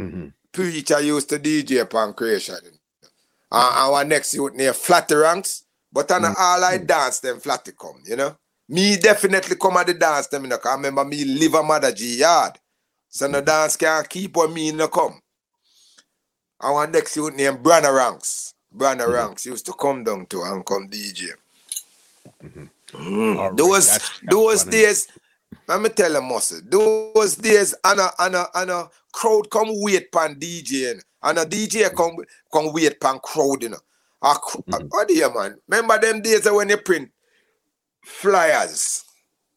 Mm-hmm. 0.00 0.28
Preacher 0.52 1.00
used 1.00 1.28
to 1.30 1.40
DJ 1.40 1.80
upon 1.80 2.14
Creation. 2.14 2.58
Our 3.56 4.04
next 4.04 4.34
youth 4.34 4.54
near 4.54 4.72
Flatty 4.72 5.14
Ranks. 5.14 5.64
But 5.92 6.10
on 6.10 6.22
mm. 6.22 6.34
all 6.36 6.64
I 6.64 6.78
dance, 6.78 7.20
them 7.20 7.38
Flatty 7.38 7.72
come, 7.78 8.02
you 8.04 8.16
know. 8.16 8.36
Me 8.68 8.96
definitely 8.96 9.56
come 9.56 9.76
at 9.76 9.86
the 9.86 9.94
dance, 9.94 10.26
them, 10.26 10.44
you 10.44 10.48
know, 10.48 10.58
I 10.64 10.74
remember 10.74 11.04
me 11.04 11.24
live 11.24 11.54
a 11.54 11.62
mother 11.62 11.92
G 11.92 12.18
yard. 12.18 12.58
So 13.08 13.28
the 13.28 13.42
dance 13.42 13.76
can't 13.76 14.08
keep 14.08 14.36
on 14.36 14.52
me 14.52 14.70
in 14.70 14.78
the 14.78 14.88
come. 14.88 15.20
Our 16.60 16.86
next 16.86 17.14
youth 17.16 17.34
named 17.34 17.58
Branna 17.58 17.94
Ranks. 17.94 18.54
Branna 18.74 19.02
mm-hmm. 19.02 19.12
Ranks 19.12 19.46
used 19.46 19.66
to 19.66 19.72
come 19.72 20.02
down 20.02 20.26
to 20.26 20.42
and 20.42 20.66
come 20.66 20.88
DJ. 20.88 21.28
Mm-hmm. 22.42 22.64
Mm. 22.92 23.36
Right, 23.36 23.56
those 23.56 23.88
that's, 23.88 24.08
that's 24.08 24.20
those 24.30 24.64
funny. 24.64 24.76
days, 24.76 25.08
let 25.68 25.80
me 25.80 25.88
tell 25.90 26.12
you, 26.12 26.22
Muscle, 26.22 26.60
those 26.64 27.36
days, 27.36 27.74
and 27.84 28.00
a, 28.00 28.10
and 28.18 28.34
a, 28.34 28.46
and 28.54 28.70
a 28.70 28.90
crowd 29.12 29.50
come 29.50 29.68
wait 29.70 30.10
pan 30.10 30.34
DJing. 30.34 31.00
And 31.24 31.38
a 31.38 31.46
DJ 31.46 31.92
come 31.94 32.16
come 32.52 32.72
wait 32.72 33.00
pan 33.00 33.18
crowd, 33.18 33.62
you 33.62 33.70
know. 33.70 33.78
A, 34.22 34.34
mm-hmm. 34.34 35.06
do 35.08 35.14
you 35.14 35.34
man? 35.34 35.56
Remember 35.68 35.98
them 35.98 36.20
days 36.20 36.48
when 36.50 36.68
you 36.68 36.76
print 36.76 37.10
flyers. 38.04 39.04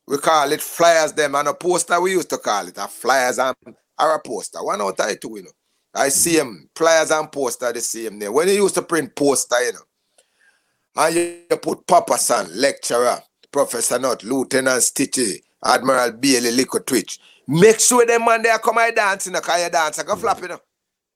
We 0.08 0.18
call 0.18 0.50
it 0.54 0.62
flyers 0.62 1.12
them 1.12 1.36
and 1.36 1.50
a 1.50 1.54
poster 1.54 2.00
we 2.00 2.12
used 2.12 2.30
to 2.30 2.38
call 2.38 2.68
it. 2.68 2.78
A 2.78 2.88
flyers 2.88 3.38
and 3.38 3.56
or 4.00 4.16
a 4.16 4.20
poster. 4.20 4.64
One 4.64 4.82
out 4.82 5.00
of 5.00 5.20
two, 5.20 5.34
you 5.36 5.44
know. 5.44 5.52
I 5.94 6.10
see 6.10 6.38
them 6.38 6.70
flyers 6.74 7.12
and 7.12 7.30
poster 7.30 7.74
the 7.74 7.82
same 7.82 8.20
there. 8.20 8.32
When 8.32 8.48
you 8.48 8.54
used 8.54 8.76
to 8.76 8.82
print 8.82 9.14
poster, 9.14 9.62
you 9.66 9.74
know. 9.74 9.80
And 10.96 11.16
you 11.16 11.58
put 11.58 11.86
Papa 11.86 12.18
San, 12.18 12.48
lecturer, 12.60 13.22
Professor 13.52 14.00
Nuts, 14.00 14.24
Lieutenant 14.24 14.82
Stitchie, 14.82 15.42
Admiral 15.64 16.14
Bailey, 16.14 16.52
Liquor 16.52 16.80
Twitch. 16.80 17.20
Make 17.48 17.80
sure 17.80 18.06
them 18.06 18.26
man 18.26 18.42
there 18.42 18.58
come 18.60 18.78
I 18.78 18.92
dance, 18.92 19.26
you 19.26 19.34
know, 19.34 19.42
cause 19.42 19.62
you 19.62 19.70
dance 19.70 20.00
I 20.00 20.04
a 20.12 20.16
flap, 20.16 20.42
you 20.42 20.48
know. 20.48 20.60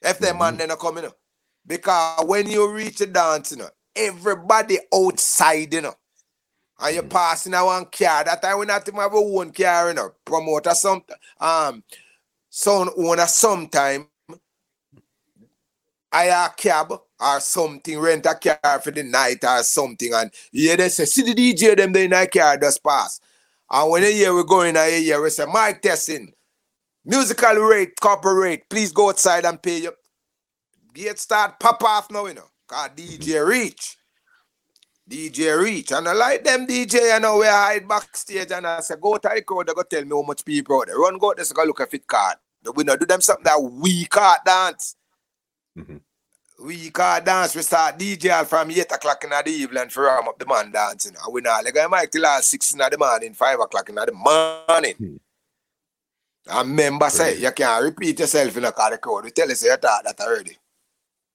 If 0.01 0.19
them 0.19 0.39
man 0.39 0.57
then 0.57 0.69
come, 0.77 0.97
you 0.97 1.03
know. 1.03 1.13
Because 1.65 2.25
when 2.25 2.49
you 2.49 2.71
reach 2.71 2.97
the 2.97 3.07
dance, 3.07 3.51
you 3.51 3.57
know, 3.57 3.69
everybody 3.95 4.79
outside, 4.93 5.73
you 5.73 5.81
know. 5.81 5.93
and 6.79 6.95
you're 6.95 7.03
passing 7.03 7.53
a 7.53 7.63
one 7.63 7.85
car. 7.85 8.23
That 8.23 8.41
time 8.41 8.59
we 8.59 8.65
not 8.65 8.87
even 8.87 8.99
have 8.99 9.13
a 9.13 9.21
one 9.21 9.51
car, 9.51 9.89
you 9.89 9.93
know, 9.93 10.11
promoter 10.25 10.71
some 10.71 11.03
um 11.39 11.83
sound 12.49 12.89
owner 12.97 13.27
sometime. 13.27 14.07
I 16.11 16.25
a 16.25 16.49
cab 16.57 16.91
or 16.91 17.39
something, 17.39 17.97
rent 17.97 18.25
a 18.25 18.35
car 18.35 18.81
for 18.81 18.91
the 18.91 19.03
night 19.03 19.43
or 19.45 19.63
something, 19.63 20.13
and 20.13 20.29
yeah, 20.51 20.75
they 20.75 20.89
say, 20.89 21.05
see 21.05 21.21
the 21.21 21.33
DJ 21.33 21.77
them 21.77 21.93
they 21.93 22.05
in 22.05 22.13
a 22.13 22.27
car 22.27 22.57
just 22.57 22.83
pass. 22.83 23.21
And 23.69 23.89
when 23.89 24.03
you 24.03 24.11
hear 24.11 24.33
we 24.35 24.43
going 24.43 24.75
a 24.75 24.99
year, 24.99 25.21
we 25.21 25.29
say, 25.29 25.45
Mike 25.45 25.81
testing, 25.81 26.33
musical 27.05 27.55
rate, 27.55 27.99
corporate, 27.99 28.69
please 28.69 28.91
go 28.91 29.09
outside 29.09 29.45
and 29.45 29.61
pay 29.61 29.81
your 29.81 29.93
gate 30.93 31.19
start 31.19 31.59
pop 31.59 31.83
off 31.83 32.11
now, 32.11 32.25
you 32.25 32.33
know. 32.33 32.47
Cause 32.67 32.89
DJ 32.95 33.45
reach. 33.45 33.97
DJ 35.09 35.61
reach. 35.61 35.91
And 35.91 36.07
I 36.07 36.13
like 36.13 36.43
them 36.43 36.65
DJ, 36.65 37.13
you 37.13 37.19
know, 37.19 37.39
we 37.39 37.45
hide 37.45 37.87
backstage 37.87 38.51
and 38.51 38.65
I 38.65 38.79
say, 38.79 38.95
go 39.01 39.17
to 39.17 39.29
the 39.33 39.41
crowd, 39.41 39.67
they 39.67 39.73
go 39.73 39.83
tell 39.83 40.03
me 40.03 40.09
how 40.11 40.21
much 40.21 40.45
people 40.45 40.83
there. 40.85 40.97
Run 40.97 41.17
go 41.17 41.33
there, 41.35 41.45
go 41.53 41.63
look 41.63 41.81
at 41.81 41.91
fit 41.91 42.07
card. 42.07 42.37
We 42.75 42.83
not 42.83 42.99
do 42.99 43.05
them 43.05 43.21
something 43.21 43.43
that 43.43 43.61
we 43.61 44.05
can't 44.05 44.45
dance. 44.45 44.95
Mm-hmm. 45.77 45.97
We 46.63 46.91
can't 46.91 47.25
dance. 47.25 47.55
We 47.55 47.63
start 47.63 47.97
DJ 47.97 48.45
from 48.45 48.69
8 48.69 48.79
o'clock 48.91 49.23
in 49.23 49.31
the 49.31 49.49
evening 49.49 49.89
for 49.89 50.03
warm 50.03 50.27
up 50.27 50.37
the 50.37 50.45
man 50.45 50.71
dancing. 50.71 51.15
And 51.21 51.33
we 51.33 51.41
not 51.41 51.65
like 51.65 51.77
I 51.77 51.87
might 51.87 52.11
till 52.11 52.23
6 52.23 52.73
in 52.73 52.77
the 52.77 52.97
morning, 52.99 53.33
5 53.33 53.59
o'clock 53.59 53.89
in 53.89 53.95
the 53.95 54.11
morning. 54.13 54.93
Mm-hmm. 54.93 55.15
And 56.47 56.75
member 56.75 57.09
say, 57.09 57.39
you 57.39 57.51
can't 57.51 57.83
repeat 57.83 58.19
yourself 58.19 58.57
in 58.57 58.65
a 58.65 58.71
car, 58.71 58.91
the 58.91 58.97
crowd. 58.97 59.25
We 59.25 59.31
tell 59.31 59.47
you, 59.47 59.55
say, 59.55 59.67
you 59.67 59.77
thought 59.77 60.03
that 60.03 60.19
already. 60.19 60.57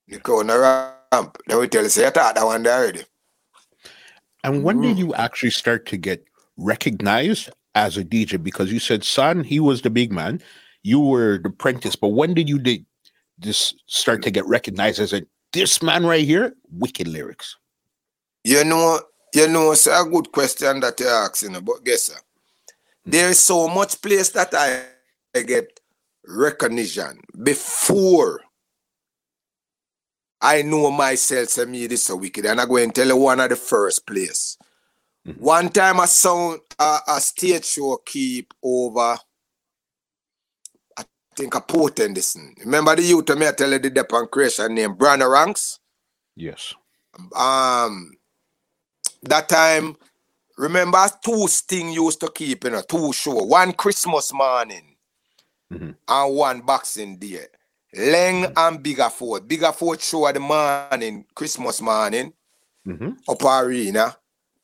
The 0.09 0.19
crowd 0.19 0.49
ramp. 0.49 1.39
Then 1.47 1.59
we 1.59 1.69
tell 1.69 1.85
you, 1.85 1.89
say, 1.89 2.05
you 2.05 2.11
thought 2.11 2.35
that 2.35 2.45
one 2.45 2.63
there 2.63 2.79
already. 2.79 3.03
And 4.43 4.63
when 4.63 4.81
did 4.81 4.99
you 4.99 5.15
actually 5.15 5.51
start 5.51 5.87
to 5.87 5.97
get 5.97 6.25
recognized 6.57 7.51
as 7.75 7.97
a 7.97 8.05
DJ? 8.05 8.43
Because 8.43 8.73
you 8.73 8.79
said, 8.79 9.05
son, 9.05 9.43
he 9.45 9.61
was 9.61 9.83
the 9.83 9.91
big 9.91 10.13
man. 10.13 10.41
You 10.83 11.01
were 11.01 11.39
the 11.39 11.49
apprentice. 11.49 11.97
But 11.97 12.09
when 12.09 12.35
did 12.35 12.49
you 12.49 12.59
did 12.59 12.87
just 13.41 13.83
start 13.87 14.23
to 14.23 14.31
get 14.31 14.47
recognized 14.47 15.01
as 15.01 15.13
a 15.13 15.23
this 15.53 15.83
man 15.83 16.07
right 16.07 16.25
here? 16.25 16.55
Wicked 16.71 17.09
lyrics. 17.09 17.57
You 18.45 18.65
know, 18.65 19.01
you 19.35 19.49
know, 19.49 19.73
it's 19.73 19.87
a 19.87 20.05
good 20.05 20.31
question 20.31 20.81
that 20.81 21.01
you're 21.01 21.09
asking, 21.09 21.59
but 21.61 21.85
guess 21.85 22.05
sir, 22.05 22.15
hmm. 23.05 23.11
there 23.11 23.31
is 23.31 23.41
so 23.41 23.67
much 23.67 24.01
place 24.01 24.29
that 24.31 24.55
I, 24.55 24.77
I 24.77 24.85
get 25.45 25.81
recognition 26.27 27.21
before 27.43 28.41
I 30.41 30.63
know 30.63 30.91
myself 30.91 31.49
say 31.49 31.65
me 31.65 31.87
this 31.87 32.05
so 32.05 32.17
wicked. 32.17 32.47
And 32.47 32.61
I 32.61 32.67
go 32.67 32.77
and 32.77 32.95
tell 32.95 33.07
you 33.07 33.17
one 33.17 33.41
of 33.41 33.49
the 33.49 33.57
first 33.57 34.07
place. 34.07 34.57
Mm-hmm. 35.27 35.43
One 35.43 35.69
time 35.71 36.01
I 36.01 36.07
saw 36.07 36.57
a, 36.79 36.99
a 37.09 37.21
stage 37.21 37.65
show 37.65 38.01
keep 38.05 38.53
over 38.63 39.19
I 40.99 41.05
think 41.37 41.55
a 41.55 41.61
potent 41.61 42.15
this. 42.15 42.37
Remember 42.65 42.95
the 42.95 43.03
youth 43.03 43.37
me 43.37 43.49
I 43.49 43.53
tell 43.53 43.71
you 43.71 43.79
the 43.79 43.91
Depan 43.91 44.31
creation 44.31 44.75
name 44.75 44.95
Brandon 44.95 45.29
Ranks? 45.29 45.81
Yes. 46.37 46.75
Um 47.35 48.13
that 49.23 49.49
time 49.49 49.97
remember 50.59 51.05
two 51.25 51.49
sting 51.49 51.91
used 51.93 52.21
to 52.21 52.31
keep 52.31 52.65
in 52.65 52.73
you 52.73 52.77
know, 52.77 52.83
a 52.83 52.87
two 52.87 53.13
show 53.13 53.43
one 53.43 53.73
Christmas 53.73 54.33
morning 54.33 54.96
mm-hmm. 55.73 55.91
and 56.09 56.35
one 56.35 56.61
boxing 56.61 57.19
day. 57.19 57.47
Laing 57.95 58.45
and 58.57 58.83
Biggerford. 58.83 59.47
Biggerford 59.47 60.01
show 60.01 60.27
at 60.27 60.35
the 60.35 60.41
morning, 60.41 61.25
Christmas 61.35 61.81
morning, 61.81 62.33
mm-hmm. 62.87 63.11
up 63.29 63.45
arena, 63.45 64.17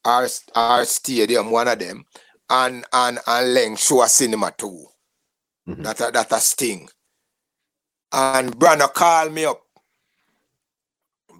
our, 0.04 0.28
our 0.54 0.84
stadium, 0.84 1.50
one 1.50 1.68
of 1.68 1.78
them, 1.78 2.04
and 2.50 2.84
and 2.92 3.18
and 3.26 3.54
Laing 3.54 3.76
show 3.76 4.02
a 4.02 4.08
cinema 4.08 4.52
too. 4.56 4.86
Mm-hmm. 5.68 5.82
That 5.82 6.00
a, 6.00 6.10
that 6.12 6.32
a 6.32 6.40
sting. 6.40 6.88
And 8.12 8.58
Brana 8.58 8.92
called 8.92 9.32
me 9.32 9.46
up. 9.46 9.62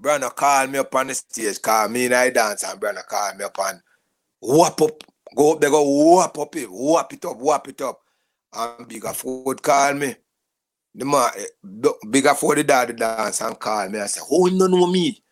Brana 0.01 0.35
called 0.35 0.71
me 0.71 0.79
up 0.79 0.95
on 0.95 1.09
the 1.09 1.15
stage, 1.15 1.61
call 1.61 1.89
me 1.89 2.07
and 2.07 2.15
I 2.15 2.31
dance, 2.31 2.65
and 2.65 2.81
Brana 2.81 3.07
called 3.07 3.37
me 3.37 3.45
up 3.45 3.59
and 3.61 3.81
whop 4.41 4.81
up, 4.81 5.05
go 5.37 5.53
up, 5.53 5.61
they 5.61 5.69
go 5.69 5.83
whop 5.83 6.39
up 6.39 6.57
it, 6.57 6.67
whop 6.67 7.13
it 7.13 7.25
up, 7.25 7.37
whop 7.37 7.69
it 7.69 7.81
up. 7.83 8.01
And 8.55 8.89
Biggerford 8.89 9.63
called 9.63 9.97
me 9.97 10.15
the 10.95 11.05
man 11.05 11.31
bigger 12.11 12.35
for 12.35 12.55
the 12.55 12.65
daddy 12.65 12.93
dance 12.93 13.41
and 13.41 13.59
call 13.59 13.89
me. 13.89 13.99
I 13.99 14.07
say, 14.07 14.21
Oh, 14.31 14.47
no 14.47 14.67
know 14.67 14.87
me. 14.87 15.23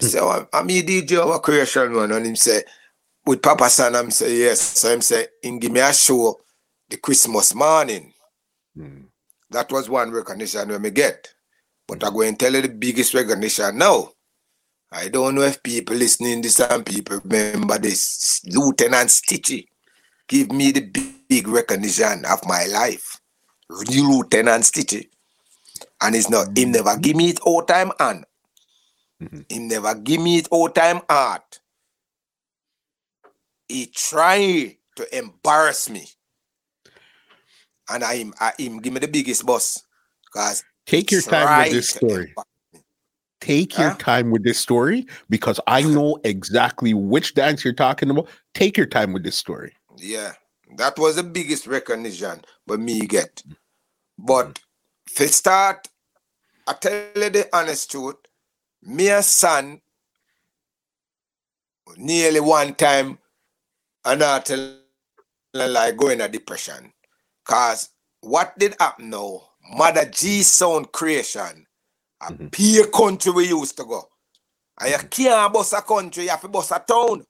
I 0.00 0.04
say, 0.04 0.18
oh, 0.20 0.46
I'm 0.52 0.70
a 0.70 0.82
DJ 0.82 1.18
of 1.18 1.30
a 1.30 1.38
creation 1.38 1.94
man. 1.94 2.10
And 2.12 2.26
him 2.26 2.36
say, 2.36 2.64
with 3.24 3.40
Papa 3.40 3.70
San, 3.70 3.94
I'm 3.94 4.10
say, 4.10 4.36
yes. 4.38 4.60
So 4.60 4.92
him 4.92 5.00
say, 5.00 5.28
him 5.42 5.58
give 5.58 5.72
me 5.72 5.80
a 5.80 5.92
show 5.92 6.40
the 6.88 6.96
Christmas 6.96 7.54
morning. 7.54 8.12
Mm. 8.76 9.04
That 9.50 9.70
was 9.70 9.88
one 9.88 10.10
recognition 10.10 10.68
we 10.68 10.78
me 10.78 10.90
get. 10.90 11.32
But 11.86 12.02
I 12.02 12.10
go 12.10 12.22
and 12.22 12.38
tell 12.38 12.52
you 12.52 12.62
the 12.62 12.68
biggest 12.68 13.14
recognition 13.14 13.78
now. 13.78 14.10
I 14.90 15.08
don't 15.08 15.34
know 15.34 15.42
if 15.42 15.62
people 15.62 15.96
listening 15.96 16.42
to 16.42 16.50
some 16.50 16.84
people 16.84 17.20
remember 17.24 17.78
this. 17.78 18.42
Lieutenant 18.46 19.10
Stitchie 19.10 19.66
give 20.28 20.50
me 20.50 20.72
the 20.72 20.80
big, 21.34 21.48
recognition 21.48 22.24
of 22.26 22.46
my 22.46 22.64
life. 22.66 23.20
New 23.88 24.18
lieutenant 24.18 24.64
city. 24.64 25.10
And 26.00 26.14
it's 26.14 26.30
not, 26.30 26.56
him 26.56 26.70
never 26.70 26.96
give 26.96 27.16
me 27.16 27.30
it 27.30 27.40
all 27.40 27.62
time 27.62 27.90
and 27.98 28.24
mm-hmm. 29.20 29.40
him 29.48 29.68
never 29.68 29.96
give 29.96 30.20
me 30.20 30.38
it 30.38 30.48
all 30.52 30.68
time 30.68 31.00
art. 31.08 31.60
He 33.68 33.86
try 33.86 34.76
to 34.94 35.18
embarrass 35.18 35.90
me. 35.90 36.06
And 37.88 38.04
I 38.04 38.16
him, 38.16 38.34
I 38.38 38.52
him 38.56 38.78
give 38.78 38.92
me 38.92 39.00
the 39.00 39.08
biggest 39.08 39.44
boss. 39.44 39.82
Cause 40.32 40.62
take 40.86 41.10
your 41.10 41.22
time 41.22 41.64
with 41.64 41.72
this 41.72 41.88
story. 41.90 42.34
Take 43.40 43.72
huh? 43.72 43.82
your 43.82 43.94
time 43.94 44.30
with 44.30 44.44
this 44.44 44.58
story 44.58 45.06
because 45.28 45.58
I 45.66 45.82
know 45.96 46.16
exactly 46.22 46.94
which 46.94 47.34
dance 47.34 47.64
you're 47.64 47.74
talking 47.74 48.10
about. 48.10 48.28
Take 48.54 48.76
your 48.76 48.86
time 48.86 49.12
with 49.12 49.24
this 49.24 49.36
story. 49.36 49.72
Yeah. 49.96 50.34
That 50.76 50.98
was 50.98 51.16
the 51.16 51.22
biggest 51.22 51.66
recognition 51.66 52.42
but 52.66 52.80
me 52.80 53.00
get. 53.00 53.42
But 54.18 54.58
for 55.08 55.26
start, 55.26 55.88
I 56.66 56.72
tell 56.74 56.92
you 57.16 57.30
the 57.30 57.48
honest 57.52 57.90
truth, 57.90 58.16
me 58.82 59.10
and 59.10 59.24
son 59.24 59.80
nearly 61.96 62.40
one 62.40 62.74
time 62.74 63.18
and 64.04 64.22
I 64.22 64.40
tell 64.40 64.76
like 65.52 65.96
going 65.96 66.20
a 66.20 66.28
depression. 66.28 66.92
Cause 67.44 67.90
what 68.20 68.58
did 68.58 68.74
happen 68.80 69.10
now? 69.10 69.42
Mother 69.72 70.06
G 70.06 70.42
sound 70.42 70.92
creation. 70.92 71.66
A 72.22 72.32
mm-hmm. 72.32 72.48
peer 72.48 72.86
country 72.86 73.32
we 73.32 73.48
used 73.48 73.76
to 73.76 73.84
go. 73.84 74.08
And 74.80 74.90
you 74.90 75.08
can't 75.08 75.52
bus 75.52 75.72
a 75.72 75.82
country, 75.82 76.24
you 76.24 76.30
have 76.30 76.40
to 76.40 76.48
bus 76.48 76.70
a 76.70 76.82
town. 76.86 77.24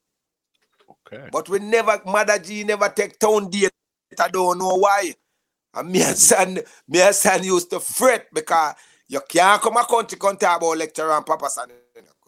Okay. 1.15 1.29
But 1.31 1.49
we 1.49 1.59
never, 1.61 2.01
Mother 2.05 2.39
G 2.39 2.65
never 2.65 2.89
take 2.89 3.19
town 3.19 3.51
date. 3.51 3.71
I 4.19 4.29
don't 4.29 4.59
know 4.59 4.77
why. 4.77 5.15
And 5.75 5.91
me 5.91 6.03
and 6.03 6.17
son, 6.17 6.59
me 6.89 7.01
and 7.01 7.15
son 7.15 7.45
used 7.45 7.71
to 7.71 7.81
fret 7.81 8.27
because 8.33 8.75
you 9.09 9.21
can't 9.29 9.61
come 9.61 9.77
a 9.77 9.85
country 9.85 10.19
come 10.19 10.37
about 10.37 10.79
lecture 10.79 11.11
and 11.11 11.27
Papa 11.27 11.49
son. 11.51 11.69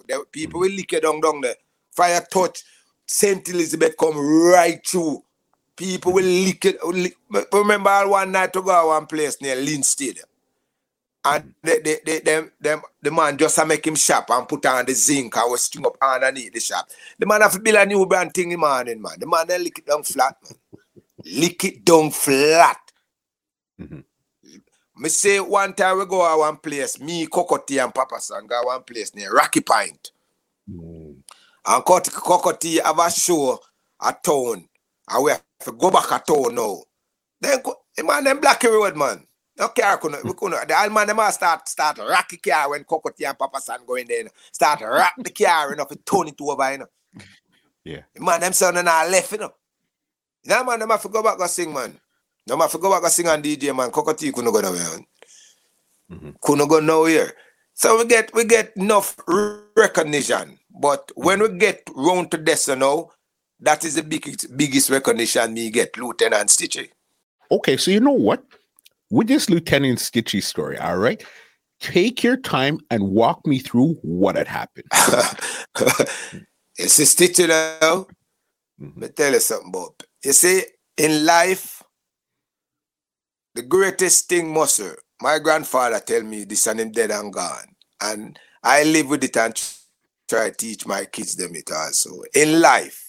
The 0.08 0.24
people 0.30 0.60
will 0.60 0.70
lick 0.70 0.92
you 0.92 1.00
down 1.00 1.20
down 1.20 1.40
there. 1.40 1.54
Fire 1.90 2.24
touch, 2.30 2.62
St. 3.06 3.48
Elizabeth 3.48 3.96
come 3.98 4.18
right 4.18 4.84
through. 4.86 5.22
People 5.76 6.12
will 6.12 6.24
lick 6.24 6.64
it. 6.64 6.78
Remember 7.52 8.08
one 8.08 8.32
night 8.32 8.52
to 8.52 8.62
go 8.62 8.88
one 8.88 9.06
place 9.06 9.40
near 9.40 9.56
Lynn 9.56 9.82
Stadium. 9.82 10.26
And 11.28 11.54
they, 11.62 11.80
they, 11.80 11.98
they, 12.04 12.20
them, 12.20 12.52
them, 12.60 12.82
the 13.02 13.10
man 13.10 13.36
just 13.36 13.66
make 13.66 13.84
him 13.86 13.96
shop 13.96 14.30
and 14.30 14.48
put 14.48 14.64
on 14.66 14.86
the 14.86 14.92
zinc 14.92 15.36
and 15.36 15.50
was 15.50 15.64
string 15.64 15.84
up 15.84 15.96
underneath 16.00 16.52
the 16.52 16.60
shop. 16.60 16.88
The 17.18 17.26
man 17.26 17.40
have 17.40 17.52
to 17.52 17.60
build 17.60 17.76
a 17.76 17.86
new 17.86 18.06
brand 18.06 18.32
thing 18.32 18.52
in 18.52 18.60
the 18.60 18.66
morning, 18.66 19.02
man. 19.02 19.18
The 19.18 19.26
man 19.26 19.46
then 19.48 19.64
lick 19.64 19.78
it 19.80 19.86
down 19.86 20.04
flat, 20.04 20.36
man. 20.44 20.80
lick 21.24 21.64
it 21.64 21.84
down 21.84 22.10
flat. 22.12 22.78
Mm-hmm. 23.80 24.00
Me 24.98 25.08
say 25.08 25.40
one 25.40 25.74
time 25.74 25.98
we 25.98 26.06
go 26.06 26.32
to 26.32 26.38
one 26.38 26.56
place, 26.58 27.00
me, 27.00 27.26
Cocoa 27.26 27.58
Tea 27.58 27.78
and 27.78 27.94
Papa 27.94 28.20
San 28.20 28.46
go 28.46 28.62
one 28.62 28.82
place 28.82 29.14
near 29.14 29.32
Rocky 29.32 29.60
Point. 29.60 30.12
Mm. 30.70 31.16
And 31.66 31.84
Cocoa 31.84 32.52
Tea 32.52 32.80
have 32.84 32.98
a 32.98 33.10
show 33.10 33.58
at 34.00 34.22
town. 34.22 34.68
And 35.08 35.24
we 35.24 35.32
have 35.32 35.42
to 35.64 35.72
go 35.72 35.90
back 35.90 36.10
at 36.12 36.26
town 36.26 36.54
now. 36.54 36.82
Then 37.40 37.62
the 37.96 38.04
man 38.04 38.24
them 38.24 38.40
block 38.40 38.62
road, 38.62 38.96
man. 38.96 39.25
No 39.58 39.68
car 39.68 39.96
couldn't, 39.98 40.24
we 40.24 40.32
couldn't. 40.34 40.68
The 40.68 40.82
old 40.82 40.92
man 40.92 41.06
them 41.06 41.20
start 41.30 41.68
start 41.68 41.98
rock 41.98 42.28
the 42.28 42.36
car 42.36 42.70
when 42.70 42.84
Cocoa 42.84 43.10
Tea 43.10 43.24
and 43.24 43.38
Papa 43.38 43.60
San 43.60 43.80
go 43.86 43.94
in 43.94 44.06
there. 44.06 44.18
You 44.18 44.24
know. 44.24 44.30
Start 44.52 44.80
rock 44.82 45.14
the 45.18 45.30
car 45.30 45.72
enough 45.72 45.88
to 45.88 45.96
turn 45.96 46.28
it 46.28 46.40
over, 46.40 46.72
you 46.72 46.78
know. 46.78 46.86
Yeah. 47.84 48.00
The 48.14 48.20
man 48.20 48.40
them 48.40 48.52
son 48.52 48.76
and 48.78 48.88
I 48.88 49.08
left, 49.08 49.30
you 49.30 49.38
know. 49.38 49.54
Now 50.44 50.64
man 50.64 50.80
them 50.80 50.90
have 50.90 51.02
to 51.02 51.08
go 51.08 51.22
back 51.22 51.38
and 51.38 51.48
sing, 51.48 51.72
man. 51.72 51.96
No 52.44 52.56
matter 52.56 52.78
go 52.78 52.90
back 52.90 53.04
and 53.04 53.12
sing 53.12 53.28
on 53.28 53.40
DJ 53.40 53.74
man, 53.74 53.92
Cocoa 53.92 54.12
Tea 54.12 54.32
couldn't 54.32 54.52
go 54.52 54.60
nowhere. 54.60 55.00
Mm-hmm. 56.10 56.30
Couldn't 56.40 56.68
go 56.68 56.80
nowhere. 56.80 57.32
So 57.74 57.98
we 57.98 58.06
get 58.06 58.34
we 58.34 58.44
get 58.44 58.76
enough 58.76 59.16
recognition. 59.76 60.58
But 60.68 61.12
when 61.14 61.40
we 61.40 61.56
get 61.58 61.88
round 61.94 62.32
to 62.32 62.38
this 62.38 62.66
you 62.66 62.76
know, 62.76 63.12
That 63.60 63.84
is 63.84 63.94
the 63.94 64.02
biggest, 64.02 64.54
biggest 64.56 64.90
recognition 64.90 65.54
me 65.54 65.70
get, 65.70 65.96
Lieutenant 65.96 66.50
Stitchie. 66.50 66.90
Okay, 67.50 67.76
so 67.76 67.90
you 67.90 68.00
know 68.00 68.12
what? 68.12 68.44
With 69.10 69.28
this 69.28 69.48
Lieutenant 69.48 69.98
Stitchie 69.98 70.42
story, 70.42 70.78
all 70.78 70.98
right, 70.98 71.22
take 71.80 72.22
your 72.24 72.36
time 72.36 72.80
and 72.90 73.02
walk 73.10 73.46
me 73.46 73.58
through 73.58 73.94
what 74.02 74.36
had 74.36 74.48
happened. 74.48 74.86
it's 76.76 76.98
a 76.98 77.02
Stitchie 77.02 77.48
now. 77.48 78.06
Mm-hmm. 78.80 78.86
Let 78.86 78.96
me 78.96 79.08
tell 79.08 79.32
you 79.32 79.40
something, 79.40 79.70
Bob. 79.70 79.92
You 80.24 80.32
see, 80.32 80.62
in 80.96 81.24
life, 81.24 81.82
the 83.54 83.62
greatest 83.62 84.28
thing, 84.28 84.52
Musser, 84.52 84.98
my 85.20 85.38
grandfather 85.38 86.00
tell 86.00 86.22
me 86.22 86.44
this 86.44 86.66
and 86.66 86.80
him 86.80 86.90
dead 86.92 87.10
and 87.10 87.32
gone. 87.32 87.74
And 88.02 88.38
I 88.62 88.82
live 88.82 89.08
with 89.08 89.24
it 89.24 89.36
and 89.36 89.54
try 90.28 90.50
to 90.50 90.56
teach 90.56 90.86
my 90.86 91.04
kids 91.04 91.36
them 91.36 91.54
it 91.54 91.70
also. 91.70 92.22
In 92.34 92.60
life, 92.60 93.05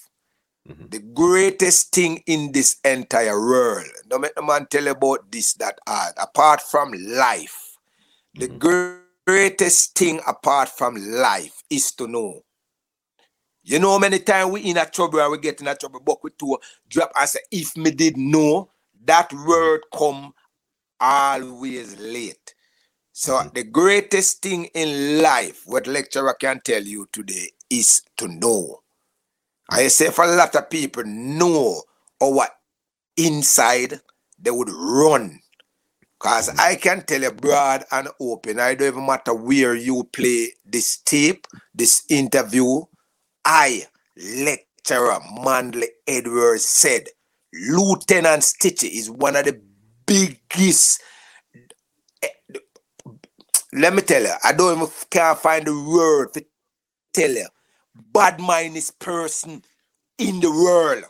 mm-hmm. 0.66 0.86
the 0.88 1.00
greatest 1.00 1.92
thing 1.92 2.22
in 2.26 2.52
this 2.52 2.76
entire 2.84 3.38
world, 3.38 3.86
no 4.10 4.18
make 4.18 4.32
no 4.36 4.42
man 4.42 4.66
tell 4.70 4.88
about 4.88 5.30
this, 5.30 5.54
that 5.54 5.78
art, 5.86 6.14
apart 6.16 6.60
from 6.62 6.92
life, 6.92 7.76
mm-hmm. 8.36 8.58
the 8.58 8.98
greatest 9.26 9.96
thing 9.96 10.20
apart 10.26 10.68
from 10.68 10.96
life 10.96 11.62
is 11.68 11.92
to 11.92 12.06
know. 12.06 12.42
You 13.62 13.78
know 13.78 13.98
many 13.98 14.18
times 14.18 14.52
we 14.52 14.62
in 14.62 14.78
a 14.78 14.86
trouble 14.86 15.20
and 15.20 15.30
we 15.30 15.38
get 15.38 15.60
in 15.60 15.68
a 15.68 15.74
trouble, 15.74 16.00
but 16.00 16.24
we 16.24 16.30
to 16.38 16.58
drop 16.88 17.12
and 17.14 17.28
say, 17.28 17.40
if 17.50 17.76
me 17.76 17.90
did 17.90 18.16
know, 18.16 18.70
that 19.04 19.30
word 19.32 19.82
come 19.92 20.32
always 20.98 21.98
late. 21.98 22.54
So 23.12 23.34
mm-hmm. 23.34 23.48
the 23.52 23.64
greatest 23.64 24.42
thing 24.42 24.66
in 24.74 25.20
life, 25.20 25.62
what 25.66 25.86
lecturer 25.86 26.34
can 26.40 26.60
tell 26.64 26.82
you 26.82 27.08
today, 27.12 27.50
is 27.68 28.02
to 28.16 28.28
know. 28.28 28.80
I 29.68 29.88
say 29.88 30.10
for 30.10 30.24
a 30.24 30.34
lot 30.36 30.54
of 30.56 30.70
people 30.70 31.04
know 31.04 31.82
our 32.22 32.48
inside, 33.16 34.00
they 34.38 34.50
would 34.50 34.70
run. 34.70 35.40
Because. 36.18 36.48
I 36.58 36.76
can 36.76 37.02
tell 37.04 37.22
you 37.22 37.30
broad 37.32 37.84
and 37.92 38.08
open, 38.20 38.58
I 38.58 38.74
don't 38.74 38.88
even 38.88 39.06
matter 39.06 39.34
where 39.34 39.74
you 39.74 40.04
play 40.12 40.48
this 40.64 40.98
tape, 40.98 41.46
this 41.74 42.04
interview, 42.10 42.82
I, 43.44 43.86
lecturer 44.16 45.20
Manley 45.44 45.88
Edwards 46.06 46.64
said, 46.64 47.08
Lieutenant 47.52 48.42
Stitchie 48.42 48.90
is 48.98 49.10
one 49.10 49.36
of 49.36 49.44
the 49.44 49.60
biggest. 50.06 51.02
Eh, 52.22 52.28
let 53.72 53.94
me 53.94 54.02
tell 54.02 54.22
you, 54.22 54.32
I 54.44 54.52
don't 54.52 54.76
even 54.76 54.88
can't 55.10 55.38
find 55.38 55.66
the 55.66 55.74
word 55.74 56.34
to 56.34 56.44
tell 57.14 57.30
you. 57.30 57.46
Bad 58.12 58.40
mindest 58.40 58.98
person 58.98 59.62
in 60.18 60.40
the 60.40 60.50
world. 60.50 61.04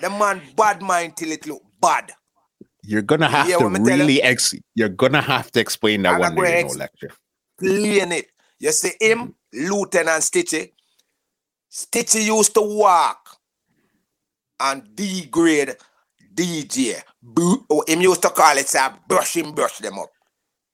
The 0.00 0.10
man 0.10 0.42
bad 0.56 0.82
mind 0.82 1.16
till 1.16 1.32
it 1.32 1.46
look 1.46 1.62
bad. 1.80 2.12
You're 2.82 3.02
gonna 3.02 3.28
have 3.28 3.46
to 3.46 3.68
really 3.68 4.22
ex. 4.22 4.54
You're 4.74 4.88
gonna 4.88 5.20
have 5.20 5.50
to 5.52 5.60
explain 5.60 6.02
that 6.02 6.18
one 6.20 6.34
day, 6.34 6.62
no 6.62 6.74
lecture. 6.74 7.10
Explain 7.60 8.12
it. 8.12 8.26
You 8.60 8.72
see 8.72 8.92
him, 9.00 9.34
mm-hmm. 9.54 9.72
Lieutenant 9.72 10.22
Stitchie. 10.22 10.72
Stitchie 11.70 12.26
used 12.26 12.54
to 12.54 12.62
walk 12.62 13.36
and 14.60 14.94
degrade 14.94 15.76
DJ. 16.34 17.02
Or 17.68 17.84
him 17.86 18.00
used 18.00 18.22
to 18.22 18.30
call 18.30 18.56
it, 18.56 18.68
say, 18.68 18.86
brush 19.06 19.36
him, 19.36 19.52
brush 19.52 19.78
them 19.78 19.98
up. 19.98 20.10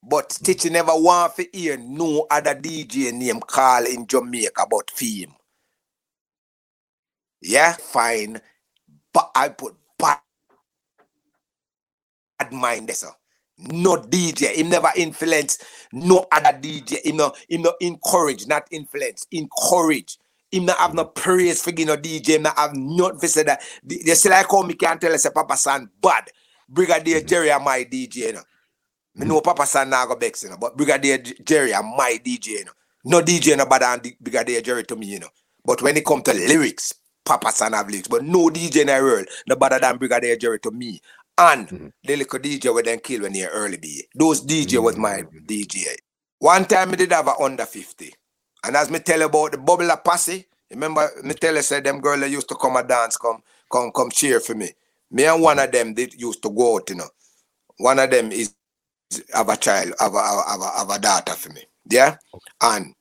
But 0.08 0.30
Stitchie 0.30 0.70
never 0.72 0.92
want 0.94 1.36
to 1.36 1.46
hear 1.52 1.78
no 1.78 2.26
other 2.30 2.54
DJ 2.56 3.12
name 3.12 3.40
call 3.40 3.86
in 3.86 4.06
Jamaica 4.06 4.62
about 4.64 4.90
fame. 4.90 5.34
Yeah, 7.42 7.74
fine. 7.74 8.40
But 9.12 9.30
I 9.34 9.50
put 9.50 9.76
bad 9.98 10.20
mind 12.52 12.88
there, 12.88 12.96
sir. 12.96 13.10
No 13.58 13.96
DJ. 13.98 14.54
Him 14.56 14.70
never 14.70 14.90
influence 14.96 15.58
no 15.92 16.26
other 16.32 16.58
DJ. 16.58 17.04
Him 17.04 17.18
no, 17.18 17.34
him 17.48 17.62
no 17.62 17.74
encourage, 17.80 18.46
not 18.46 18.66
influence. 18.70 19.26
Encourage. 19.32 20.18
Him 20.52 20.66
not 20.66 20.78
have 20.78 20.94
no 20.94 21.06
praise 21.06 21.62
for 21.62 21.70
you 21.70 21.86
DJ. 21.86 22.28
Him 22.36 22.42
not 22.44 22.58
have 22.58 22.76
not 22.76 23.20
visit 23.20 23.46
that. 23.46 23.62
They 23.84 24.14
still 24.14 24.32
like 24.32 24.50
how 24.50 24.62
me 24.62 24.74
can't 24.74 25.00
tell 25.00 25.14
us 25.14 25.28
Papa 25.30 25.56
San 25.56 25.90
bad. 26.02 26.30
Brigadier. 26.68 27.22
Jerry 27.22 27.48
my 27.64 27.84
DJ. 27.84 28.16
You 28.16 28.32
know. 28.34 28.42
Me 29.16 29.26
know 29.26 29.40
Papa 29.40 29.66
San 29.66 29.90
now 29.90 30.06
go 30.06 30.16
vex, 30.16 30.42
you 30.42 30.50
know, 30.50 30.56
but 30.60 30.76
Brigadier 30.76 31.18
Jerry 31.18 31.72
are 31.72 31.82
my 31.82 32.18
DJ. 32.24 32.46
You 32.46 32.64
know. 32.64 32.72
No 33.04 33.20
DJ 33.20 33.56
no 33.56 33.66
better 33.66 33.84
than 33.84 34.14
Brigadier 34.20 34.60
Jerry 34.60 34.84
to 34.84 34.96
me, 34.96 35.06
you 35.06 35.20
know. 35.20 35.28
But 35.64 35.82
when 35.82 35.96
it 35.96 36.04
come 36.04 36.22
to 36.22 36.32
lyrics, 36.32 36.94
Papa 37.24 37.52
San 37.52 37.72
have 37.72 37.88
lyrics. 37.88 38.08
But 38.08 38.24
no 38.24 38.48
DJ 38.48 38.82
in 38.82 38.86
the 38.88 38.94
world 38.94 39.26
no 39.46 39.56
better 39.56 39.78
than 39.78 39.98
Brigadier 39.98 40.36
Jerry 40.36 40.58
to 40.60 40.70
me. 40.70 41.00
And 41.36 41.68
mm-hmm. 41.68 41.88
the 42.04 42.16
little 42.16 42.38
DJ 42.38 42.74
with 42.74 42.84
then 42.84 43.00
kill 43.00 43.22
when 43.22 43.34
he 43.34 43.44
early 43.44 43.76
be. 43.76 44.04
Those 44.14 44.44
DJ 44.44 44.64
mm-hmm. 44.64 44.84
was 44.84 44.96
my 44.96 45.22
mm-hmm. 45.22 45.44
DJ. 45.46 45.96
One 46.38 46.64
time 46.64 46.90
I 46.90 46.96
did 46.96 47.12
have 47.12 47.28
a 47.28 47.36
under 47.40 47.66
50. 47.66 48.12
And 48.64 48.76
as 48.76 48.90
me 48.90 48.98
tell 48.98 49.18
you 49.20 49.26
about 49.26 49.52
the 49.52 49.58
bubble 49.58 49.90
of 49.90 50.04
posse, 50.04 50.46
remember 50.70 51.08
me 51.22 51.34
tell 51.34 51.54
you 51.54 51.62
said 51.62 51.84
them 51.84 52.00
girl 52.00 52.18
that 52.18 52.30
used 52.30 52.48
to 52.48 52.54
come 52.54 52.76
and 52.76 52.88
dance, 52.88 53.16
come, 53.16 53.42
come, 53.70 53.90
come 53.94 54.10
cheer 54.10 54.40
for 54.40 54.54
me. 54.54 54.70
Me 55.10 55.24
and 55.26 55.42
one 55.42 55.58
of 55.58 55.70
them 55.70 55.94
they 55.94 56.08
used 56.16 56.42
to 56.42 56.50
go 56.50 56.76
out, 56.76 56.88
you 56.90 56.96
know. 56.96 57.08
One 57.76 57.98
of 57.98 58.10
them 58.10 58.32
is 58.32 58.54
have 59.32 59.48
a 59.48 59.56
child, 59.56 59.94
have 60.00 60.14
a, 60.14 60.22
have 60.22 60.60
a, 60.60 60.78
have 60.78 60.90
a 60.90 60.98
daughter 60.98 61.32
for 61.32 61.52
me. 61.52 61.62
Yeah? 61.90 62.16
Okay. 62.34 62.44
And 62.62 62.94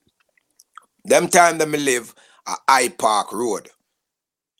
them 1.06 1.28
time 1.28 1.58
that 1.58 1.70
me 1.70 1.78
live 1.78 2.14
uh, 2.46 2.52
at 2.52 2.60
I 2.68 2.90
Park 2.90 3.32
Road. 3.34 3.70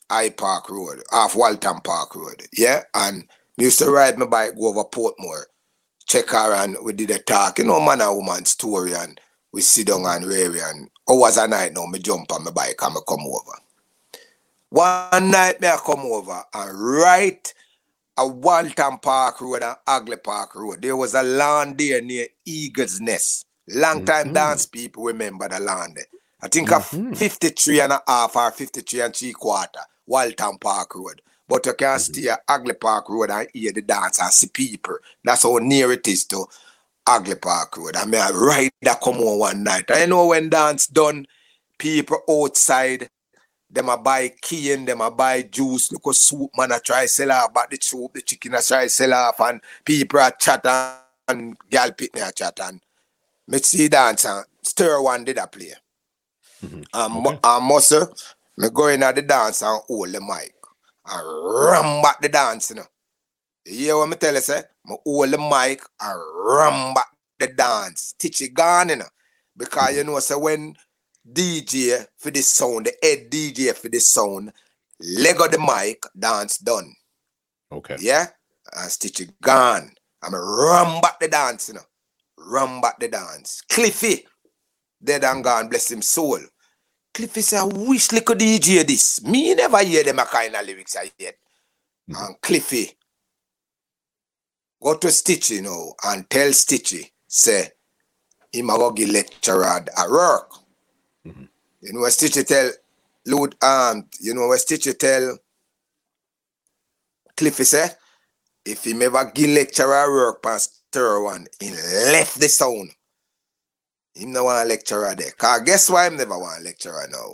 I 0.10 0.30
Park 0.30 0.70
Road, 0.70 1.02
off 1.12 1.36
Waltham 1.36 1.82
Park 1.82 2.16
Road. 2.16 2.44
Yeah? 2.56 2.84
And 2.94 3.28
me 3.58 3.66
used 3.66 3.80
to 3.80 3.90
ride 3.90 4.18
my 4.18 4.26
bike, 4.26 4.56
go 4.56 4.68
over 4.68 4.84
Portmore, 4.84 5.44
check 6.08 6.30
her 6.30 6.54
and 6.54 6.78
we 6.84 6.94
did 6.94 7.12
a 7.12 7.20
talk, 7.20 7.60
you 7.60 7.66
know, 7.66 7.80
man 7.80 8.02
and 8.02 8.16
woman 8.16 8.46
story 8.46 8.94
and 8.94 9.20
we 9.52 9.62
sit 9.62 9.88
down 9.88 10.06
and 10.06 10.26
rare 10.26 10.70
and 10.70 10.90
hours 11.10 11.38
a 11.38 11.48
night 11.48 11.74
now, 11.74 11.86
me 11.86 12.00
jump 12.00 12.32
on 12.32 12.44
my 12.44 12.52
bike 12.52 12.80
and 12.82 12.94
me 12.94 13.02
come 13.08 13.22
over. 13.22 13.58
One 14.70 15.32
night 15.32 15.62
me 15.62 15.68
I 15.68 15.78
come 15.78 16.02
over 16.02 16.44
and 16.54 16.80
right 16.80 17.54
a 18.18 18.28
Waltham 18.28 19.00
Park 19.00 19.42
Road 19.42 19.64
and 19.64 19.76
Hagley 19.88 20.18
Park 20.18 20.56
Road, 20.56 20.82
there 20.82 20.96
was 20.96 21.14
a 21.14 21.24
land 21.24 21.78
there 21.78 22.02
near 22.02 22.28
Eagle's 22.46 23.02
Nest. 23.02 23.46
Long 23.70 24.06
time 24.06 24.26
mm-hmm. 24.26 24.34
dance 24.34 24.66
people 24.66 25.06
remember 25.06 25.48
the 25.48 25.60
land 25.60 25.96
there. 25.96 26.06
I 26.42 26.48
think 26.48 26.70
mm-hmm. 26.70 27.14
of 27.14 27.18
53 27.18 27.82
and 27.82 27.94
a 27.94 28.02
half 28.08 28.36
or 28.36 28.52
53 28.52 29.02
and 29.02 29.16
three 29.16 29.32
quarter, 29.32 29.80
Waltham 30.06 30.58
Park 30.58 30.96
Road. 30.96 31.22
But 31.48 31.66
you 31.66 31.74
can 31.74 31.88
mm-hmm. 31.88 32.14
stay 32.14 32.30
at 32.30 32.44
Hagley 32.48 32.74
Park 32.74 33.10
Road 33.10 33.32
and 33.32 33.48
hear 33.54 33.72
the 33.72 33.82
dance 33.82 34.22
and 34.22 34.32
see 34.32 34.48
people. 34.48 34.98
That's 35.24 35.44
how 35.44 35.58
near 35.58 35.92
it 35.92 36.08
is 36.08 36.26
to 36.26 36.46
Hagley 37.08 37.36
Park 37.36 37.78
Road. 37.78 37.96
I 37.96 38.06
mean, 38.06 38.22
I 38.22 38.32
ride 38.32 38.72
that 38.82 39.02
come 39.02 39.18
on 39.18 39.40
one 39.40 39.64
night. 39.64 39.86
I 39.90 40.06
know 40.06 40.28
when 40.28 40.50
dance 40.50 40.88
done, 40.88 41.26
people 41.78 42.22
outside, 42.30 43.10
them 43.74 43.90
a 43.90 43.98
buy 43.98 44.32
cane, 44.42 44.86
them 44.86 45.02
a 45.02 45.10
buy 45.10 45.42
juice, 45.42 45.92
look 45.92 46.06
a 46.08 46.14
soup, 46.14 46.52
man 46.56 46.72
I 46.72 46.78
try 46.78 47.08
sell 47.08 47.32
off, 47.32 47.54
but 47.54 47.70
the 47.72 47.78
soup, 47.82 48.14
the 48.14 48.22
chicken 48.22 48.56
I 48.56 48.62
try 48.62 48.88
sell 48.88 49.14
off, 49.14 49.40
and 49.40 49.62
people 49.84 50.20
are 50.20 50.32
chat 50.32 50.66
and 51.28 51.58
gal 51.70 51.92
pit 51.92 52.12
a 52.16 52.32
chat 52.32 52.60
and 52.62 52.80
me 53.48 53.58
see 53.60 53.88
dance 53.88 54.26
and 54.26 54.46
stir 54.62 55.02
one 55.02 55.24
did 55.24 55.40
I 55.40 55.46
play. 55.48 55.74
Mm-hmm. 56.64 56.82
Um, 56.94 57.28
okay. 57.28 57.40
and 57.44 57.66
muscle, 57.66 58.16
me 58.58 58.70
go 58.74 58.88
in 58.88 59.04
at 59.04 59.16
the 59.16 59.22
dance 59.22 59.62
and 59.62 59.82
hold 59.88 60.12
the 60.12 60.22
mic 60.22 60.54
and 61.06 61.68
ram 61.68 62.02
back 62.02 62.22
the 62.22 62.30
dance, 62.30 62.70
you 62.70 62.78
know. 62.78 62.86
You 63.66 63.78
hear 63.78 63.98
what 63.98 64.10
me 64.10 64.16
tell 64.16 64.34
you, 64.34 64.42
say? 64.42 64.62
Me 64.86 64.96
hold 65.04 65.32
the 65.32 65.38
mic 65.38 65.82
and 66.00 66.22
ram 66.36 66.94
back 66.94 67.08
the 67.40 67.48
dance. 67.48 68.14
Teach 68.18 68.42
it 68.42 68.54
gone, 68.54 68.90
you 68.90 68.98
know. 68.98 69.06
Because 69.58 69.96
you 69.98 70.04
know, 70.04 70.20
so 70.20 70.40
when 70.40 70.76
DJ 71.32 72.06
for 72.18 72.32
this 72.32 72.48
sound, 72.48 72.86
the 72.88 72.94
head 73.02 73.30
DJ 73.30 73.74
for 73.76 73.90
this 73.90 74.10
sound, 74.10 74.52
leg 75.00 75.40
of 75.40 75.52
the 75.52 75.60
mic, 75.60 76.04
dance 76.18 76.58
done. 76.58 76.94
Okay. 77.72 77.98
Yeah? 78.00 78.28
And 78.74 78.92
Stitch 78.92 79.22
it 79.22 79.42
gone. 79.42 79.92
I'm 80.22 80.34
a 80.34 80.40
ram 80.40 81.02
back 81.02 81.20
the 81.20 81.28
dance, 81.28 81.70
you 81.70 81.76
know. 81.76 81.82
Ram 82.38 82.82
back 82.82 83.00
the 83.00 83.08
dance. 83.08 83.62
Cliffy, 83.70 84.26
dead 85.04 85.24
and 85.24 85.44
gone, 85.44 85.70
bless 85.70 85.92
him 85.92 86.02
soul. 86.02 86.40
Cliffy 87.14 87.42
say, 87.42 87.58
I 87.58 87.64
wish 87.64 88.12
little 88.12 88.36
DJ 88.36 88.86
this. 88.86 89.24
Me 89.24 89.54
never 89.54 89.84
hear 89.84 90.04
them 90.04 90.20
a 90.20 90.26
kind 90.26 90.56
of 90.56 90.66
lyrics 90.66 90.96
I 90.96 91.12
yet. 91.18 91.36
Mm-hmm. 92.10 92.26
And 92.26 92.42
Cliffy, 92.42 92.92
go 94.82 94.96
to 94.98 95.08
Stitchie 95.08 95.56
you 95.56 95.62
know 95.62 95.94
and 96.04 96.30
tell 96.30 96.50
Stitchie, 96.50 97.12
say, 97.28 97.70
him 98.52 98.70
a 98.70 98.78
go 98.78 98.92
give 98.92 99.10
lecture 99.10 99.64
at 99.64 99.90
work. 100.10 100.52
Mm-hmm. 101.84 101.88
You 101.88 101.94
know 101.94 102.00
what 102.02 102.12
Stitchie 102.12 102.46
tell 102.48 102.72
Lord 103.26 103.56
um, 103.64 104.08
you 104.20 104.34
know 104.34 104.48
what 104.48 104.60
Stitchie 104.60 104.98
tell 104.98 105.38
Cliffy 107.36 107.64
say, 107.64 107.90
if 108.66 108.84
he 108.84 109.04
ever 109.04 109.32
give 109.34 109.50
lecture 109.50 109.94
at 109.94 110.08
work 110.08 110.42
past 110.44 110.80
one, 110.96 111.48
he 111.60 111.72
left 111.72 112.40
the 112.40 112.48
sound. 112.48 112.92
Him 114.14 114.32
no 114.32 114.44
want 114.44 114.66
a 114.66 114.70
lecturer 114.70 115.16
there. 115.16 115.32
Cause 115.32 115.62
guess 115.62 115.90
why 115.90 116.08
him 116.08 116.18
never 116.18 116.38
want 116.38 116.62
a 116.62 116.64
lecturer 116.64 117.08
now? 117.12 117.34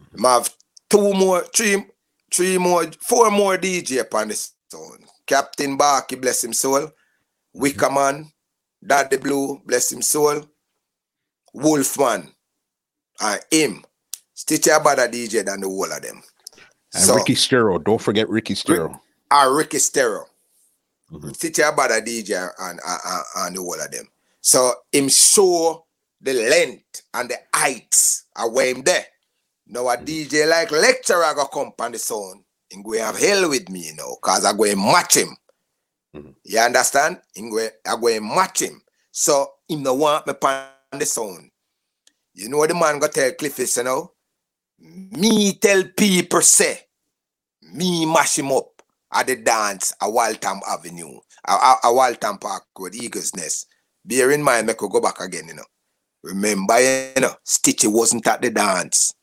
Mm-hmm. 0.00 0.24
have 0.24 0.52
two 0.90 1.12
more, 1.14 1.42
three, 1.54 1.84
three 2.32 2.58
more, 2.58 2.84
four 3.00 3.30
more 3.30 3.56
DJ 3.56 4.00
upon 4.00 4.28
the 4.28 4.34
sound. 4.34 5.04
Captain 5.26 5.76
Barky, 5.76 6.16
bless 6.16 6.42
him 6.42 6.52
soul. 6.52 6.90
Wickerman, 7.56 8.26
Daddy 8.84 9.18
Blue, 9.18 9.62
bless 9.64 9.92
him 9.92 10.02
soul. 10.02 10.44
Wolfman, 11.54 12.33
and 13.20 13.40
him. 13.50 13.84
Stitch 14.34 14.66
a 14.66 14.80
better 14.80 15.08
DJ 15.08 15.44
than 15.44 15.60
the 15.60 15.68
whole 15.68 15.90
of 15.90 16.02
them. 16.02 16.22
And 16.92 17.04
so, 17.04 17.14
Ricky 17.14 17.34
Stero, 17.34 17.82
don't 17.82 18.00
forget 18.00 18.28
Ricky 18.28 18.54
Stero. 18.54 19.00
Ah, 19.30 19.44
Ricky 19.44 19.78
Stero. 19.78 20.24
Mm-hmm. 21.12 21.30
Stitch 21.30 21.58
a 21.60 21.72
better 21.72 22.00
DJ 22.00 22.48
and, 22.60 22.80
and, 22.84 23.24
and 23.36 23.56
the 23.56 23.60
whole 23.60 23.80
of 23.80 23.90
them. 23.90 24.08
So 24.40 24.72
him 24.92 25.08
show 25.08 25.86
the 26.20 26.34
length 26.34 27.02
and 27.14 27.30
the 27.30 27.36
heights 27.54 28.26
are 28.36 28.50
where 28.50 28.74
him 28.74 28.82
there. 28.82 29.06
Now 29.66 29.88
a 29.88 29.96
mm-hmm. 29.96 30.04
DJ 30.04 30.48
like 30.48 30.70
lecturer 30.70 31.32
go 31.34 31.46
come 31.46 31.72
on 31.78 31.92
the 31.92 31.98
sound 31.98 32.44
and 32.72 32.84
go 32.84 32.92
have 32.92 33.18
hell 33.18 33.48
with 33.48 33.68
me, 33.68 33.86
you 33.88 33.96
know, 33.96 34.16
cause 34.20 34.44
I 34.44 34.52
go 34.52 34.64
and 34.64 34.80
match 34.80 35.16
him. 35.16 35.36
Mm-hmm. 36.14 36.30
You 36.44 36.58
understand? 36.58 37.20
I 37.36 37.96
go 38.00 38.08
and 38.08 38.26
match 38.26 38.62
him. 38.62 38.82
So 39.10 39.48
him 39.68 39.82
no 39.82 39.94
want 39.94 40.26
me 40.26 40.34
on 40.42 40.98
the 40.98 41.06
sound. 41.06 41.50
You 42.34 42.48
know 42.48 42.58
what 42.58 42.68
the 42.68 42.74
man 42.74 42.98
got 42.98 43.12
tell 43.12 43.32
Cliffy, 43.32 43.64
you 43.76 43.84
know? 43.84 44.12
Me 44.78 45.54
tell 45.54 45.84
people 45.96 46.40
say, 46.40 46.80
me 47.72 48.04
mash 48.04 48.38
him 48.38 48.50
up 48.52 48.82
at 49.12 49.28
the 49.28 49.36
dance 49.36 49.94
at 50.00 50.12
Waltham 50.12 50.60
Avenue, 50.68 51.18
at, 51.46 51.76
a, 51.84 51.94
Waltham 51.94 52.38
Park 52.38 52.64
Road, 52.78 52.94
Eagles 52.94 53.34
Nest. 53.36 53.68
Bear 54.04 54.32
in 54.32 54.42
mind, 54.42 54.66
make 54.66 54.78
go 54.78 55.00
back 55.00 55.20
again, 55.20 55.48
you 55.48 55.54
know. 55.54 55.64
Remember, 56.24 56.78
you 56.80 57.20
know, 57.20 57.34
Stitchie 57.46 57.90
wasn't 57.90 58.26
at 58.26 58.42
the 58.42 58.50
dance. 58.50 59.14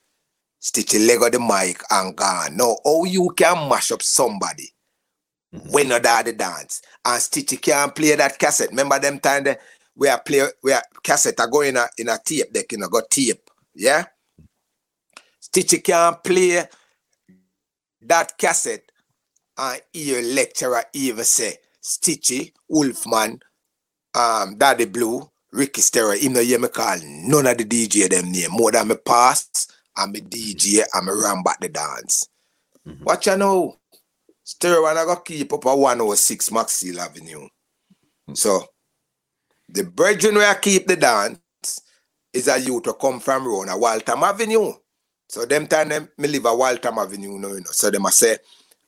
Stitchie 0.61 1.05
leg 1.05 1.21
of 1.21 1.31
the 1.31 1.39
mic 1.39 1.81
and 1.89 2.15
gone. 2.15 2.55
Now, 2.55 2.77
how 2.85 3.03
you 3.03 3.31
can 3.35 3.67
mash 3.67 3.91
up 3.91 4.01
somebody 4.01 4.69
mm-hmm. 5.53 5.71
when 5.71 5.89
not 5.89 6.05
at 6.05 6.25
the 6.25 6.33
dance? 6.33 6.81
And 7.03 7.21
Stitchie 7.21 7.61
can't 7.61 7.93
play 7.93 8.15
that 8.15 8.39
cassette. 8.39 8.69
Remember 8.69 8.99
them 8.99 9.19
time 9.19 9.43
that 9.43 9.59
we 9.95 10.07
are 10.07 10.21
play 10.21 10.47
we 10.63 10.73
are 10.73 10.83
cassette 11.03 11.39
are 11.39 11.47
going 11.47 11.69
in 11.69 11.77
a, 11.77 11.87
in 11.97 12.09
a 12.09 12.17
tape 12.23 12.51
deck, 12.53 12.71
you 12.71 12.77
know, 12.77 12.87
got 12.87 13.09
tape. 13.09 13.49
Yeah? 13.75 14.05
Stitchie 15.41 15.83
can't 15.83 16.23
play 16.23 16.63
that 18.01 18.37
cassette 18.37 18.91
and 19.57 19.81
hear 19.93 20.21
lecturer 20.21 20.83
even 20.93 21.23
say 21.23 21.55
Stitchie, 21.81 22.53
Wolfman, 22.69 23.39
um, 24.13 24.57
Daddy 24.57 24.85
Blue, 24.85 25.29
Ricky 25.51 25.81
Stero, 25.81 26.17
him 26.17 26.33
no 26.33 26.41
hear 26.41 26.59
me 26.59 26.67
call 26.67 26.97
none 27.03 27.47
of 27.47 27.57
the 27.57 27.65
DJ 27.65 28.09
them 28.09 28.31
name. 28.31 28.51
More 28.51 28.71
than 28.71 28.87
me 28.87 28.95
pass 28.95 29.67
and 29.97 30.13
me 30.13 30.21
DJ 30.21 30.83
and 30.93 31.05
me 31.05 31.11
run 31.11 31.43
back 31.43 31.59
the 31.59 31.69
dance. 31.69 32.27
Mm-hmm. 32.87 33.03
Watch 33.03 33.27
you 33.27 33.37
know. 33.37 33.77
Stero 34.45 34.89
and 34.89 34.99
I 34.99 35.05
got 35.05 35.25
keep 35.25 35.53
up 35.53 35.65
a 35.65 35.75
106 35.75 36.51
Maxfield 36.51 36.97
Avenue. 36.99 37.43
Mm-hmm. 37.43 38.33
So 38.33 38.65
the 39.71 39.83
brethren 39.83 40.35
where 40.35 40.49
I 40.49 40.55
keep 40.55 40.87
the 40.87 40.95
dance 40.95 41.39
is 42.33 42.47
a 42.47 42.59
youth 42.59 42.83
to 42.83 42.93
come 42.93 43.19
from 43.19 43.47
around 43.47 43.69
a 43.69 43.77
Waltham 43.77 44.23
Avenue. 44.23 44.73
So 45.27 45.45
them 45.45 45.67
time 45.67 45.89
them 45.89 46.09
me 46.17 46.27
live 46.27 46.45
a 46.45 46.55
Waltham 46.55 46.97
Avenue 46.97 47.39
now, 47.39 47.49
you 47.49 47.61
know. 47.61 47.71
So 47.71 47.89
them 47.89 48.05
I 48.05 48.09
say, 48.09 48.37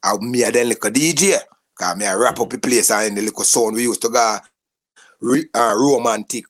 I 0.04 0.16
me 0.18 0.44
a 0.44 0.52
then 0.52 0.70
like 0.70 0.84
a 0.84 0.92
DJ. 0.92 1.40
Cause 1.76 1.98
me 1.98 2.06
I 2.06 2.16
wrap 2.16 2.40
up 2.40 2.50
the 2.50 2.58
place 2.58 2.92
and 2.92 3.08
in 3.08 3.16
the 3.16 3.22
little 3.22 3.44
sound 3.44 3.76
we 3.76 3.84
used 3.84 4.02
to 4.02 4.10
go 4.10 4.38
re, 5.22 5.46
uh, 5.54 5.74
romantic. 5.76 6.46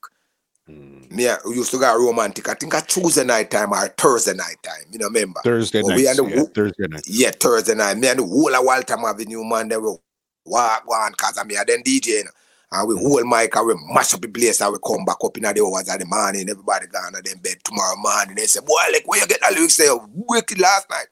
Mm. 0.68 1.10
Me 1.12 1.28
I 1.28 1.36
used 1.46 1.70
to 1.70 1.78
go 1.78 1.96
romantic. 1.96 2.48
I 2.48 2.54
think 2.54 2.74
I 2.74 2.80
choose 2.80 3.02
Tuesday 3.02 3.24
night 3.24 3.50
time 3.50 3.72
or 3.72 3.88
Thursday 3.88 4.34
night 4.34 4.56
time. 4.62 4.84
You 4.90 4.98
know, 4.98 5.06
remember? 5.06 5.40
Thursday 5.44 5.82
night. 5.82 6.00
Yeah, 6.00 6.42
Thursday 6.54 6.86
night. 6.88 7.02
Yeah, 7.06 7.30
Thursday 7.30 7.74
night. 7.74 7.98
Me 7.98 8.08
and 8.08 8.18
the 8.18 8.24
whole 8.24 8.54
of 8.54 8.64
Waltham 8.64 9.04
Avenue 9.04 9.44
man, 9.44 9.68
they 9.68 9.76
will 9.76 10.02
walk 10.44 10.82
one 10.86 11.12
cause 11.12 11.38
I 11.38 11.44
me 11.44 11.54
a 11.56 11.64
then 11.64 11.82
DJ. 11.82 12.06
You 12.06 12.24
know? 12.24 12.30
And 12.74 12.88
we 12.88 12.96
hold 12.96 13.24
mic 13.24 13.54
and 13.54 13.66
we 13.68 13.74
mash 13.94 14.14
up 14.14 14.20
the 14.20 14.26
place 14.26 14.60
and 14.60 14.72
we 14.72 14.78
come 14.84 15.04
back 15.04 15.18
up 15.22 15.36
in 15.36 15.44
the 15.44 15.48
hours 15.48 15.88
of 15.88 15.96
the 15.96 16.06
morning. 16.06 16.48
Everybody 16.48 16.88
gone 16.88 17.12
to 17.12 17.22
them 17.22 17.38
bed 17.38 17.58
tomorrow 17.62 17.94
morning. 17.96 18.34
They 18.34 18.46
say, 18.46 18.60
boy, 18.60 18.74
like 18.92 19.06
where 19.06 19.20
you 19.20 19.28
get 19.28 19.40
that 19.42 19.52
lyrics 19.52 19.76
there? 19.76 19.94
Wicked 19.94 20.58
last 20.58 20.90
night. 20.90 21.06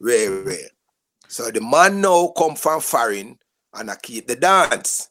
Very, 0.00 0.44
very. 0.44 0.70
So 1.26 1.50
the 1.50 1.60
man 1.60 2.00
now 2.00 2.28
come 2.38 2.54
from 2.54 2.80
foreign 2.80 3.36
and 3.74 3.90
I 3.90 3.96
keep 3.96 4.28
the 4.28 4.36
dance. 4.36 5.10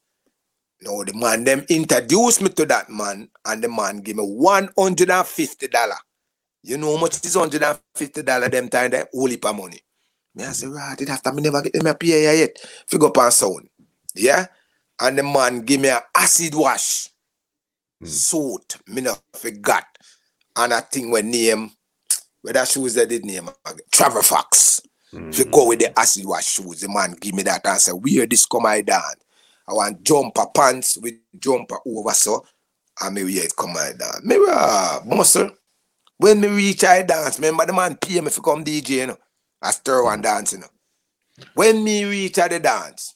Now 0.82 1.04
the 1.04 1.14
man 1.14 1.44
them 1.44 1.66
introduced 1.68 2.42
me 2.42 2.48
to 2.50 2.66
that 2.68 2.90
man 2.90 3.28
and 3.46 3.62
the 3.62 3.68
man 3.68 3.98
give 3.98 4.16
me 4.16 4.24
$150. 4.24 5.92
You 6.64 6.78
know 6.78 6.96
how 6.96 7.02
much 7.02 7.26
is 7.26 7.36
$150 7.36 8.52
them 8.52 8.70
time 8.70 8.92
there? 8.92 9.10
Holy 9.12 9.36
pa 9.36 9.52
money. 9.52 9.82
Me 10.36 10.46
I 10.46 10.54
say, 10.54 10.68
right, 10.68 11.02
it 11.02 11.10
after 11.10 11.34
me 11.34 11.42
never 11.42 11.62
get 11.62 11.74
them 11.74 11.88
a 11.88 11.94
pay 11.96 12.40
yet. 12.40 12.58
Figure 12.88 13.08
up 13.08 13.18
on 13.18 13.32
sound. 13.32 13.68
Yeah? 14.16 14.46
And 15.02 15.18
the 15.18 15.24
man 15.24 15.62
give 15.62 15.82
me 15.82 15.90
an 15.90 16.00
acid 16.16 16.54
wash 16.54 17.10
mm. 18.02 18.08
suit. 18.08 18.78
Me 18.88 19.02
not 19.02 19.22
forgot. 19.36 19.86
And 20.56 20.74
I 20.74 20.82
think 20.82 21.12
when 21.12 21.32
name, 21.32 21.72
where 22.42 22.54
that 22.54 22.68
shoes 22.68 22.94
that 22.94 23.10
did 23.10 23.26
name, 23.26 23.50
Travel 23.92 24.22
Fox. 24.22 24.82
Mm. 25.14 25.30
If 25.30 25.40
you 25.40 25.46
go 25.46 25.68
with 25.68 25.80
the 25.80 25.98
acid 26.00 26.26
wash 26.26 26.46
shoes, 26.46 26.82
the 26.82 26.90
man 26.90 27.16
give 27.20 27.34
me 27.34 27.44
that 27.44 27.66
say, 27.82 27.92
where 27.92 28.28
this 28.28 28.46
come 28.46 28.66
I 28.68 28.82
down? 28.82 29.02
I 29.68 29.74
want 29.74 30.04
jumper 30.04 30.46
pants 30.56 30.98
with 30.98 31.16
jumper 31.40 31.78
over 31.86 32.12
so. 32.12 32.46
And 33.02 33.16
me 33.16 33.24
wear 33.24 33.46
it 33.46 33.56
come 33.58 33.76
I 33.78 33.94
down. 33.98 34.22
Me 34.24 34.38
uh, 34.48 35.00
muscle. 35.06 35.50
When 36.18 36.40
me 36.40 36.50
reach 36.50 36.84
I 36.84 37.02
dance, 37.02 37.40
remember 37.40 37.66
the 37.66 37.74
man 37.74 37.96
pay 37.96 38.22
me 38.22 38.30
for 38.30 38.42
come 38.42 38.64
DJ, 38.64 38.90
you 38.90 39.08
know. 39.08 39.18
I 39.60 39.72
stir 39.72 40.04
one 40.04 40.22
dance, 40.22 40.54
you 40.54 40.60
know. 40.60 40.68
When 41.56 41.84
me 41.84 42.06
reach 42.06 42.38
at 42.38 42.52
the 42.52 42.60
dance, 42.60 43.16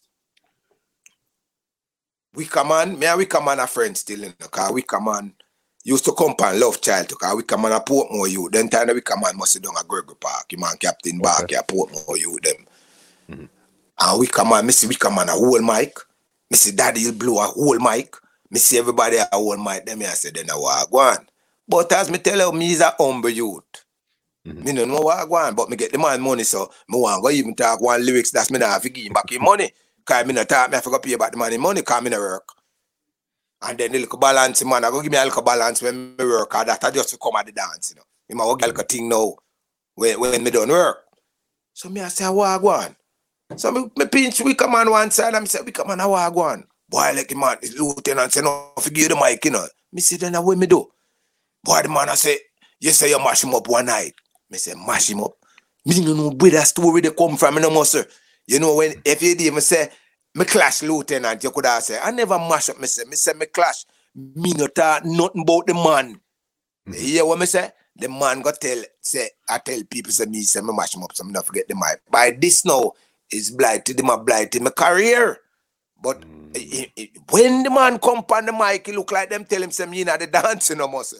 we 2.35 2.45
come 2.45 2.71
on, 2.71 2.99
me 2.99 3.05
and 3.05 3.17
we 3.17 3.25
come 3.25 3.47
on 3.47 3.59
a 3.59 3.67
friend 3.67 3.95
still, 3.97 4.19
you 4.19 4.33
know, 4.39 4.47
cause 4.47 4.71
we 4.71 4.81
come 4.81 5.07
on 5.07 5.33
used 5.85 6.03
to 6.03 6.11
come 6.13 6.35
and 6.43 6.59
love 6.59 6.81
child 6.81 7.07
to 7.07 7.15
cause 7.15 7.35
we 7.35 7.43
come 7.43 7.63
on 7.65 7.71
a 7.71 7.79
Portmore 7.79 8.29
you. 8.29 8.49
Then 8.51 8.67
time 8.69 8.93
we 8.93 9.01
come 9.01 9.23
on 9.23 9.37
must 9.37 9.61
down 9.61 9.77
at 9.79 9.87
Gregory 9.87 10.15
Park, 10.19 10.51
you 10.51 10.57
man 10.57 10.75
Captain 10.79 11.19
Bark, 11.19 11.43
okay. 11.43 11.55
Portmore 11.67 12.19
you 12.19 12.37
them. 12.43 12.65
Mm-hmm. 13.31 13.45
And 13.99 14.19
we 14.19 14.27
come 14.27 14.51
on, 14.51 14.65
me 14.65 14.73
see 14.73 14.87
we 14.87 14.95
come 14.95 15.19
on 15.19 15.29
a 15.29 15.33
whole 15.33 15.61
mic. 15.61 15.97
Me 16.49 16.57
see 16.57 16.71
daddy 16.71 17.05
will 17.05 17.13
blow 17.13 17.37
a 17.37 17.47
whole 17.47 17.79
mic. 17.79 18.15
Me 18.49 18.59
see 18.59 18.79
everybody 18.79 19.17
a 19.17 19.27
whole 19.31 19.57
mic. 19.57 19.85
Then 19.85 19.99
me 19.99 20.05
I 20.05 20.09
say 20.09 20.31
then 20.31 20.49
I 20.49 20.57
walk 20.57 20.91
on. 20.91 21.27
But 21.67 21.91
as 21.93 22.11
me 22.11 22.17
tell 22.17 22.37
you, 22.37 22.51
me 22.51 22.71
is 22.71 22.81
a 22.81 22.93
humble 22.97 23.29
youth. 23.29 23.63
Mm-hmm. 24.45 24.63
Me 24.63 24.73
no 24.73 24.85
know 24.85 25.01
what 25.01 25.19
I 25.19 25.23
want, 25.23 25.55
but 25.55 25.69
me 25.69 25.77
get 25.77 25.91
the 25.91 25.97
man 25.97 26.21
money, 26.21 26.43
so 26.43 26.71
me 26.89 26.99
want 26.99 27.23
go 27.23 27.29
even 27.29 27.55
talk 27.55 27.81
one 27.81 28.03
lyrics 28.03 28.31
that's 28.31 28.51
me 28.51 28.59
not 28.59 28.69
have 28.69 28.81
to 28.81 28.89
give 28.89 29.05
him 29.05 29.13
back 29.13 29.29
his 29.29 29.39
money. 29.39 29.71
Cause 30.05 30.25
me 30.25 30.33
not 30.33 30.47
talk, 30.47 30.69
me 30.69 30.75
have 30.75 30.83
to 30.83 30.99
pay 30.99 31.13
about 31.13 31.31
the 31.31 31.37
money, 31.37 31.57
money 31.57 31.81
come 31.81 32.05
in 32.05 32.11
not 32.11 32.19
work. 32.19 32.47
And 33.61 33.77
then 33.77 33.91
the 33.91 33.99
little 33.99 34.19
balance, 34.19 34.63
man, 34.63 34.85
I 34.85 34.91
go 34.91 35.01
give 35.01 35.11
me 35.11 35.17
a 35.17 35.25
little 35.25 35.41
balance 35.41 35.81
when 35.81 36.15
me 36.15 36.25
work, 36.25 36.53
or 36.53 36.65
that 36.65 36.83
I 36.83 36.91
just 36.91 37.09
to 37.09 37.17
come 37.17 37.35
at 37.37 37.47
the 37.47 37.51
dance, 37.51 37.89
you 37.89 37.95
know. 37.95 38.03
Me 38.29 38.35
might 38.35 38.59
get 38.59 38.69
a 38.69 38.71
little 38.71 38.83
thing 38.83 39.09
now 39.09 39.35
when, 39.95 40.19
when 40.19 40.43
me 40.43 40.51
don't 40.51 40.69
work. 40.69 40.97
So 41.73 41.89
me 41.89 42.01
I 42.01 42.09
say, 42.09 42.29
what 42.29 42.47
I 42.47 42.57
go 42.59 42.67
on? 42.69 42.95
So 43.55 43.71
me, 43.71 43.89
me 43.97 44.05
pinch 44.05 44.41
we 44.41 44.53
come 44.53 44.75
on 44.75 44.91
one 44.91 45.09
side 45.09 45.33
and 45.33 45.43
me 45.43 45.47
say, 45.47 45.59
we 45.65 45.71
come 45.71 45.89
on, 45.89 45.99
how 45.99 46.13
I 46.13 46.29
go 46.29 46.41
on? 46.41 46.65
Boy, 46.87 47.11
like 47.15 47.27
the 47.27 47.35
man, 47.35 47.57
the 47.61 47.73
lieutenant 47.79 48.31
say, 48.31 48.41
no, 48.41 48.73
forgive 48.79 49.09
the 49.09 49.15
mic, 49.15 49.43
you 49.45 49.51
know. 49.51 49.67
Me 49.91 50.01
say, 50.01 50.17
then 50.17 50.35
what 50.35 50.57
me 50.57 50.67
do? 50.67 50.87
Boy, 51.63 51.81
the 51.81 51.89
man 51.89 52.09
I 52.09 52.15
say, 52.15 52.37
you 52.79 52.91
say 52.91 53.09
you 53.09 53.17
mash 53.17 53.43
him 53.43 53.55
up 53.55 53.67
one 53.67 53.87
night. 53.87 54.13
Me 54.51 54.59
say, 54.59 54.75
mash 54.75 55.09
him 55.09 55.23
up. 55.23 55.33
Me 55.83 55.99
no 56.01 56.13
know 56.13 56.29
where 56.29 56.51
that 56.51 56.67
story 56.67 57.01
they 57.01 57.11
come 57.11 57.37
from, 57.37 57.55
no 57.55 57.71
more, 57.71 57.85
sir. 57.85 58.05
You 58.47 58.59
know, 58.59 58.75
when 58.75 59.01
if 59.03 59.21
you 59.21 59.35
did, 59.35 59.53
me 59.53 59.61
say, 59.61 59.89
me 60.33 60.45
clash 60.45 60.83
lieutenant, 60.83 61.43
you 61.43 61.51
could 61.51 61.65
have 61.65 61.83
said, 61.83 62.01
I 62.03 62.11
never 62.11 62.37
mash 62.37 62.69
up, 62.69 62.79
me 62.79 62.87
say, 62.87 63.05
me 63.05 63.15
say, 63.15 63.33
me 63.33 63.45
clash. 63.47 63.85
Me 64.15 64.53
not 64.53 64.73
talk 64.75 65.03
nothing 65.03 65.41
about 65.41 65.67
the 65.67 65.73
man. 65.73 66.19
Mm-hmm. 66.87 66.93
You 66.93 66.99
hear 66.99 67.25
what 67.25 67.39
me 67.39 67.45
say? 67.45 67.71
The 67.97 68.07
man 68.07 68.41
got 68.41 68.61
tell, 68.61 68.81
say, 69.01 69.29
I 69.49 69.57
tell 69.57 69.81
people, 69.89 70.11
say, 70.11 70.25
me, 70.25 70.41
say, 70.41 70.61
me 70.61 70.73
mash 70.73 70.95
him 70.95 71.03
up, 71.03 71.13
so 71.13 71.23
me 71.23 71.31
not 71.31 71.45
forget 71.45 71.67
the 71.67 71.75
mic. 71.75 72.01
By 72.09 72.31
this 72.31 72.63
now, 72.65 72.93
is 73.31 73.51
blighted, 73.51 74.03
my 74.03 74.17
blighted 74.17 74.61
my 74.61 74.69
career. 74.69 75.39
But 76.01 76.21
mm-hmm. 76.21 76.51
it, 76.53 76.91
it, 76.95 77.09
when 77.31 77.63
the 77.63 77.69
man 77.69 77.99
come 77.99 78.23
on 78.29 78.45
the 78.45 78.53
mic, 78.53 78.85
he 78.85 78.93
look 78.93 79.11
like 79.11 79.29
them 79.29 79.45
tell 79.45 79.63
him, 79.63 79.71
say, 79.71 79.85
me 79.85 80.03
not 80.03 80.19
the 80.19 80.27
dancing 80.27 80.77
no 80.77 80.87
more, 80.87 81.03
sir. 81.03 81.17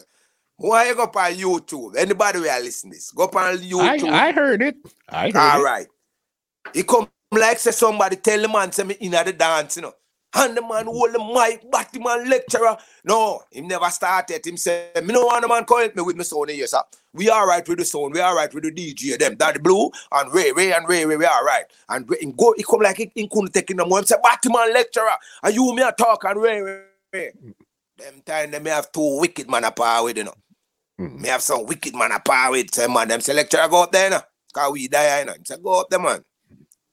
Why 0.56 0.88
you 0.88 0.94
go 0.94 1.02
up 1.02 1.16
on 1.16 1.32
YouTube? 1.32 1.96
Anybody 1.96 2.40
will 2.40 2.62
listen 2.62 2.90
this? 2.90 3.10
Go 3.10 3.24
up 3.24 3.36
on 3.36 3.58
YouTube. 3.58 4.10
I, 4.10 4.28
I 4.28 4.32
heard 4.32 4.62
it. 4.62 4.76
I 5.08 5.26
heard 5.26 5.36
All 5.36 5.60
it. 5.60 5.64
right. 5.64 5.86
He 6.72 6.82
come 6.82 7.08
like 7.32 7.58
say 7.58 7.70
somebody 7.70 8.16
tell 8.16 8.40
the 8.40 8.48
man 8.48 8.72
say 8.72 8.84
me 8.84 8.94
in 9.00 9.12
the 9.12 9.32
dance, 9.32 9.76
you 9.76 9.82
know. 9.82 9.94
And 10.34 10.54
the 10.54 10.60
man 10.60 10.84
hold 10.84 11.14
the 11.14 11.18
mic, 11.18 11.62
but 11.70 11.90
the 11.92 11.98
man 11.98 12.28
lecturer. 12.28 12.76
No, 13.04 13.42
he 13.50 13.62
never 13.62 13.88
started. 13.88 14.46
Him 14.46 14.58
say, 14.58 14.90
me 14.96 15.14
no 15.14 15.24
want 15.24 15.40
the 15.40 15.48
man 15.48 15.64
call 15.64 15.80
me 15.80 16.02
with 16.02 16.16
me 16.16 16.24
sound 16.24 16.50
here, 16.50 16.66
sir. 16.66 16.82
We 17.14 17.30
all 17.30 17.46
right 17.46 17.66
with 17.66 17.78
the 17.78 17.86
sound. 17.86 18.12
We 18.12 18.20
all 18.20 18.36
right 18.36 18.52
with 18.52 18.64
the 18.64 18.70
DJ, 18.70 19.18
them. 19.18 19.36
Daddy 19.36 19.60
Blue 19.60 19.90
and 20.12 20.34
Ray, 20.34 20.52
Ray 20.52 20.74
and 20.74 20.86
Ray, 20.86 21.06
Ray, 21.06 21.16
we 21.16 21.24
all 21.24 21.44
right. 21.44 21.64
And 21.88 22.08
Ray, 22.10 22.18
go, 22.36 22.52
he 22.54 22.64
come 22.64 22.80
like 22.80 22.98
he, 22.98 23.10
he 23.14 23.28
couldn't 23.28 23.54
take 23.54 23.70
in 23.70 23.78
the 23.78 23.86
more. 23.86 24.00
He 24.00 24.06
say, 24.06 24.16
but 24.22 24.38
the 24.42 24.50
man 24.50 24.74
lecturer. 24.74 25.16
And 25.42 25.54
you 25.54 25.74
me 25.74 25.82
a 25.82 25.92
talk 25.92 26.24
and 26.24 26.42
Ray, 26.42 26.60
Ray, 26.60 26.82
Ray. 27.14 27.30
Them 27.96 28.20
time 28.26 28.50
they 28.50 28.58
may 28.58 28.70
have 28.70 28.92
two 28.92 29.20
wicked 29.20 29.48
man 29.48 29.64
a 29.64 29.70
power 29.70 30.04
with, 30.04 30.18
you 30.18 30.24
know. 30.24 30.34
Mm. 31.00 31.20
May 31.20 31.28
have 31.28 31.42
some 31.42 31.64
wicked 31.64 31.94
man 31.94 32.12
a 32.12 32.20
power 32.20 32.50
with. 32.50 32.74
Say, 32.74 32.86
man, 32.88 33.08
them 33.08 33.22
say 33.22 33.32
lecturer 33.32 33.68
go 33.68 33.84
up 33.84 33.92
there, 33.92 34.04
you 34.04 34.10
know. 34.10 34.20
Cause 34.52 34.72
we 34.72 34.88
die, 34.88 35.20
you 35.20 35.24
know. 35.24 35.32
He 35.32 35.44
say, 35.46 35.56
go 35.62 35.80
up 35.80 35.88
there, 35.88 35.98
man. 35.98 36.22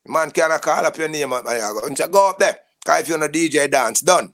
Man 0.06 0.32
cannot 0.32 0.62
call 0.62 0.86
up 0.86 0.98
your 0.98 1.08
name 1.08 1.32
at 1.34 1.46
my 1.46 1.58
go. 1.58 1.82
And 1.86 1.98
go 2.12 2.30
up 2.30 2.40
there. 2.40 2.60
Cause 2.86 3.02
if 3.02 3.10
you're 3.10 3.24
a 3.24 3.30
DJ 3.30 3.72
dance, 3.72 4.02
done. 4.02 4.34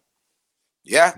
Yeah? 0.83 1.13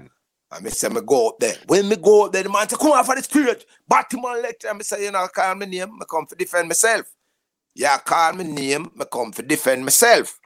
And 0.51 0.65
me 0.65 0.69
say 0.69 0.89
me 0.89 0.99
go 1.05 1.29
up 1.29 1.39
there. 1.39 1.55
When 1.67 1.87
me 1.87 1.95
go 1.95 2.25
up 2.25 2.33
there, 2.33 2.43
the 2.43 2.49
man 2.49 2.67
say, 2.67 2.75
come 2.75 2.91
on 2.91 3.05
for 3.05 3.15
the 3.15 3.23
spirit. 3.23 3.65
Batman 3.87 4.41
lecture. 4.41 4.67
And 4.67 4.77
me 4.79 4.83
say, 4.83 5.05
you 5.05 5.11
know, 5.11 5.25
call 5.29 5.55
me 5.55 5.65
name, 5.65 5.97
me 5.97 6.05
come 6.09 6.25
to 6.25 6.35
defend 6.35 6.67
myself. 6.67 7.05
Yeah, 7.73 7.97
call 7.99 8.33
me 8.33 8.43
name, 8.43 8.91
me 8.95 9.05
come 9.11 9.31
to 9.31 9.41
defend 9.41 9.85
myself. 9.85 10.37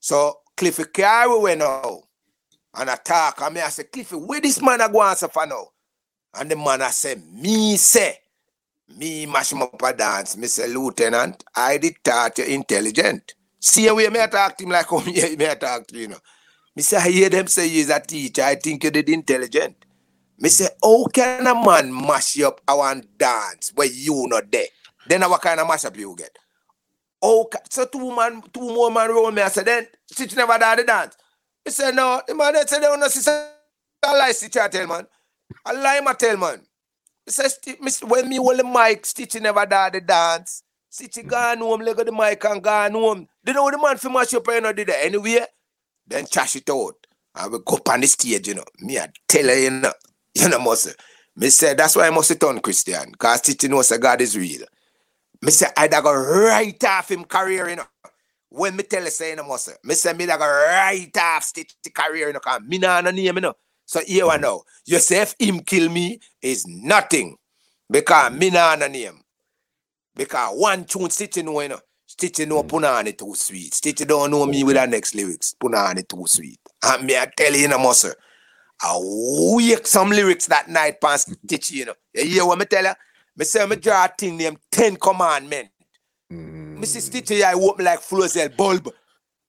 So 0.00 0.40
Cliffy 0.56 0.84
carry 0.92 1.32
away 1.32 1.54
now. 1.54 2.00
And 2.76 2.90
I 2.90 2.96
talk, 2.96 3.40
and 3.40 3.54
me 3.54 3.60
I 3.60 3.68
say, 3.68 3.84
Cliffy, 3.84 4.16
where 4.16 4.40
this 4.40 4.60
man 4.60 4.80
a 4.80 4.88
go 4.88 5.02
answer 5.02 5.28
for 5.28 5.46
now? 5.46 5.68
And 6.34 6.50
the 6.50 6.56
man 6.56 6.82
I 6.82 6.90
say, 6.90 7.14
me 7.32 7.76
say, 7.76 8.18
me 8.98 9.26
mash 9.26 9.52
him 9.52 9.62
up 9.62 9.80
a 9.80 9.92
dance. 9.92 10.36
Say, 10.52 10.66
Lieutenant, 10.66 11.44
I 11.54 11.78
did 11.78 11.94
thought 12.02 12.38
you 12.38 12.44
intelligent. 12.44 13.34
See 13.66 13.86
how 13.86 13.96
I 13.96 14.26
talk 14.26 14.58
to 14.58 14.64
him 14.64 14.70
like 14.70 14.86
how 14.86 14.98
I 14.98 15.54
talk 15.54 15.86
to 15.86 15.98
you, 15.98 16.08
know. 16.08 16.18
Me 16.76 16.82
say, 16.82 16.98
I 16.98 17.08
hear 17.08 17.30
them 17.30 17.46
say 17.46 17.66
you're 17.66 17.96
a 17.96 17.98
teacher. 17.98 18.42
I 18.42 18.56
think 18.56 18.84
you 18.84 18.90
did 18.90 19.08
intelligent. 19.08 19.86
Me 20.38 20.50
say, 20.50 20.68
how 20.82 21.06
can 21.06 21.46
a 21.46 21.54
man 21.54 21.90
mash 21.90 22.36
you 22.36 22.46
up 22.46 22.60
want 22.68 23.16
dance 23.16 23.72
where 23.74 23.88
you 23.88 24.26
not 24.28 24.52
there? 24.52 24.66
Then 25.06 25.22
what 25.22 25.40
kind 25.40 25.60
of 25.60 25.66
mash 25.66 25.86
up 25.86 25.96
you 25.96 26.14
get? 26.14 26.36
Oh, 27.22 27.48
so 27.70 27.86
two 27.86 28.14
man, 28.14 28.42
two 28.52 28.60
more 28.60 28.90
man 28.90 29.08
roll 29.08 29.30
me. 29.30 29.40
I 29.40 29.48
said, 29.48 29.64
then 29.64 29.86
Stitch 30.10 30.36
never 30.36 30.58
did 30.58 30.80
the 30.80 30.84
dance. 30.84 31.16
He 31.64 31.70
said, 31.70 31.94
no, 31.94 32.20
the 32.28 32.34
man 32.34 32.54
said, 32.66 32.80
they 32.80 32.96
know, 32.96 33.08
sister. 33.08 33.48
I 34.02 34.12
lie, 34.12 34.34
I 34.62 34.68
tell 34.68 34.86
man. 34.86 35.06
I 35.64 35.72
lie, 35.72 36.02
I 36.06 36.12
tell 36.12 36.36
man. 36.36 36.60
He 37.24 37.32
says, 37.32 37.58
when 38.02 38.28
me 38.28 38.36
hold 38.36 38.58
the 38.58 38.64
mic, 38.64 39.06
Stitch 39.06 39.40
never 39.40 39.64
did 39.64 39.94
the 39.94 40.00
dance. 40.02 40.64
Stitch 40.94 41.26
gone 41.26 41.58
home, 41.58 41.80
leg 41.80 41.98
of 41.98 42.06
the 42.06 42.12
mic 42.12 42.44
and 42.44 42.62
gone 42.62 42.92
home. 42.92 43.26
They 43.42 43.52
know 43.52 43.68
the 43.68 43.78
man 43.78 43.96
for 43.96 44.10
mash 44.10 44.32
up, 44.32 44.46
know, 44.46 44.72
did 44.72 44.86
that 44.86 45.04
anyway. 45.04 45.44
Then 46.06 46.24
trash 46.24 46.54
it 46.54 46.70
out. 46.70 46.94
I 47.34 47.48
will 47.48 47.58
go 47.58 47.74
up 47.78 47.88
on 47.88 48.00
the 48.00 48.06
stage, 48.06 48.46
you 48.46 48.54
know. 48.54 48.64
Me, 48.78 48.96
I 48.96 49.08
tell 49.26 49.44
her, 49.48 49.58
you 49.58 49.70
know, 49.70 49.92
you 50.36 50.48
know, 50.48 50.60
must 50.60 50.94
Me 51.34 51.50
say, 51.50 51.74
that's 51.74 51.96
why 51.96 52.06
I 52.06 52.10
must 52.10 52.40
turn 52.40 52.60
Christian. 52.60 53.10
Because 53.10 53.40
Titi 53.40 53.66
knows 53.66 53.88
that 53.88 54.00
God 54.00 54.20
is 54.20 54.38
real. 54.38 54.66
Me 55.42 55.50
say, 55.50 55.66
I 55.76 55.88
da 55.88 56.00
go 56.00 56.14
right 56.14 56.84
off 56.84 57.10
him 57.10 57.24
career, 57.24 57.70
you 57.70 57.74
know. 57.74 57.86
When 58.50 58.76
me 58.76 58.84
tell 58.84 59.02
you, 59.02 59.10
say, 59.10 59.30
you 59.30 59.36
know, 59.36 59.48
must 59.48 59.70
Me 59.82 59.96
say, 59.96 60.12
me 60.12 60.26
go 60.26 60.38
right 60.38 61.10
off 61.16 61.42
Stitch 61.42 61.74
career, 61.92 62.28
you 62.28 62.34
know, 62.34 62.38
because 62.38 62.60
me 62.62 62.78
nah 62.78 63.00
no 63.00 63.10
name, 63.10 63.34
you 63.34 63.40
know. 63.40 63.54
So 63.84 63.98
here 64.06 64.28
I 64.28 64.36
know. 64.36 64.62
You 64.86 65.00
say, 65.00 65.22
if 65.22 65.34
him 65.40 65.58
kill 65.58 65.88
me, 65.88 66.20
is 66.40 66.68
nothing. 66.68 67.36
Because 67.90 68.32
me 68.32 68.50
nah 68.50 68.76
no 68.76 68.86
name. 68.86 69.23
Because 70.14 70.58
one 70.58 70.84
tune 70.84 71.10
Stitch, 71.10 71.36
you 71.36 71.42
know, 71.42 71.60
you 71.60 71.68
know. 71.68 71.80
Stitchie 72.08 72.46
know 72.46 72.62
mm. 72.62 72.68
Punani 72.68 73.16
too 73.16 73.34
sweet. 73.34 73.72
Stitchie 73.72 74.06
don't 74.06 74.30
know 74.30 74.46
me 74.46 74.62
with 74.62 74.76
the 74.76 74.86
next 74.86 75.14
lyrics. 75.14 75.54
Punani 75.60 76.06
too 76.06 76.24
sweet. 76.26 76.60
And 76.82 77.06
me 77.06 77.16
I 77.16 77.28
tell 77.36 77.52
you, 77.52 77.62
you 77.62 77.68
know, 77.68 77.78
muscle. 77.78 78.12
I 78.82 78.96
wake 78.96 79.86
some 79.86 80.10
lyrics 80.10 80.46
that 80.46 80.68
night 80.68 81.00
pan 81.00 81.18
Stitchie, 81.18 81.72
you 81.72 81.84
know. 81.86 81.94
You 82.14 82.24
hear 82.24 82.46
what 82.46 82.58
me 82.58 82.66
tell 82.66 82.84
you? 82.84 82.92
Me 83.36 83.44
say 83.44 83.66
me 83.66 83.76
draw 83.76 84.04
a 84.04 84.08
thing 84.08 84.36
named 84.36 84.58
Ten 84.70 84.96
Commandment. 84.96 85.70
Mm. 86.32 86.78
Me 86.78 86.86
see 86.86 87.00
Stitchie 87.00 87.42
I 87.42 87.54
open 87.54 87.84
like 87.84 88.00
Flosel 88.00 88.54
bulb. 88.56 88.92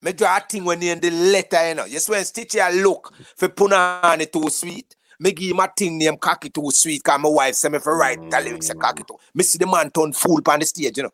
Me 0.01 0.13
draw 0.13 0.37
a 0.37 0.39
thing 0.39 0.65
when 0.65 0.81
in 0.81 0.99
the 0.99 1.11
letter, 1.11 1.69
you 1.69 1.75
know. 1.75 1.87
Just 1.87 2.09
when 2.09 2.23
Stitchie 2.23 2.61
I 2.61 2.71
look 2.71 3.13
for 3.35 3.49
Punani 3.49 4.31
too 4.31 4.49
sweet. 4.49 4.95
Me 5.19 5.31
give 5.31 5.57
a 5.57 5.69
thing 5.77 5.97
named 5.97 6.19
Cocky 6.19 6.49
too 6.49 6.69
sweet. 6.71 7.03
Cause 7.03 7.19
my 7.19 7.29
wife 7.29 7.55
say 7.55 7.69
me 7.69 7.79
for 7.79 7.97
write 7.97 8.29
the 8.29 8.41
lyrics 8.41 8.69
a 8.69 8.75
cocky 8.75 9.03
too. 9.03 9.17
Me 9.33 9.43
see 9.43 9.57
the 9.57 9.67
man 9.67 9.89
turn 9.91 10.13
fool 10.13 10.41
on 10.47 10.59
the 10.59 10.65
stage, 10.65 10.97
you 10.97 11.03
know 11.03 11.11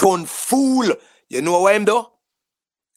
turn 0.00 0.24
fool. 0.24 0.88
You 1.28 1.42
know 1.42 1.60
what 1.60 1.76
him 1.76 1.84
do? 1.84 2.04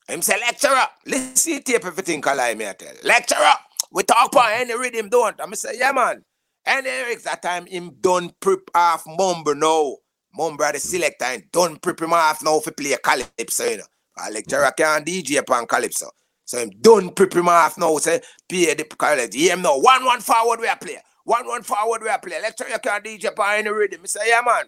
Him 0.07 0.21
say, 0.21 0.39
lecturer, 0.39 0.87
listen 1.05 1.61
tape 1.63 1.85
everything 1.85 2.21
call 2.21 2.39
I 2.39 2.53
tell. 2.53 2.93
Lecturer, 3.03 3.53
we 3.91 4.03
talk 4.03 4.31
about 4.31 4.51
any 4.51 4.75
rhythm 4.77 5.09
don't. 5.09 5.39
I'm 5.39 5.53
say, 5.55 5.77
yeah 5.77 5.91
man. 5.91 6.23
And 6.65 6.85
lyrics 6.85 7.23
that 7.23 7.41
time 7.41 7.65
him 7.65 7.95
done 7.99 8.31
prep 8.39 8.61
off 8.73 9.03
mumble 9.05 9.55
now. 9.55 9.97
Mumble 10.35 10.71
the 10.71 10.79
selector 10.79 11.25
and 11.25 11.43
done 11.51 11.77
prep 11.77 12.01
him 12.01 12.13
off 12.13 12.43
now 12.43 12.59
for 12.59 12.71
play 12.71 12.93
a 12.93 12.97
calypso, 12.97 13.65
you 13.65 13.77
know. 13.77 13.83
A 14.25 14.31
lecturer 14.31 14.71
can 14.75 15.03
DJ 15.03 15.39
upon 15.39 15.67
calypso. 15.67 16.09
So 16.45 16.59
him 16.59 16.71
done 16.81 17.09
prep 17.11 17.33
him 17.33 17.49
off 17.49 17.77
now, 17.77 17.97
say, 17.97 18.21
play 18.47 18.73
the. 18.73 19.29
Hear 19.31 19.53
him 19.53 19.61
now. 19.61 19.79
One 19.79 20.03
one 20.05 20.21
forward 20.21 20.59
we 20.59 20.67
are 20.67 20.77
play. 20.77 20.97
One 21.23 21.47
one 21.47 21.63
forward 21.63 22.01
we 22.03 22.09
are 22.09 22.19
play. 22.19 22.41
Lecturer 22.41 22.79
can 22.79 23.01
DJ 23.01 23.29
upon 23.29 23.55
any 23.55 23.69
rhythm. 23.69 24.01
I 24.03 24.07
say, 24.07 24.19
yeah 24.27 24.41
man. 24.45 24.65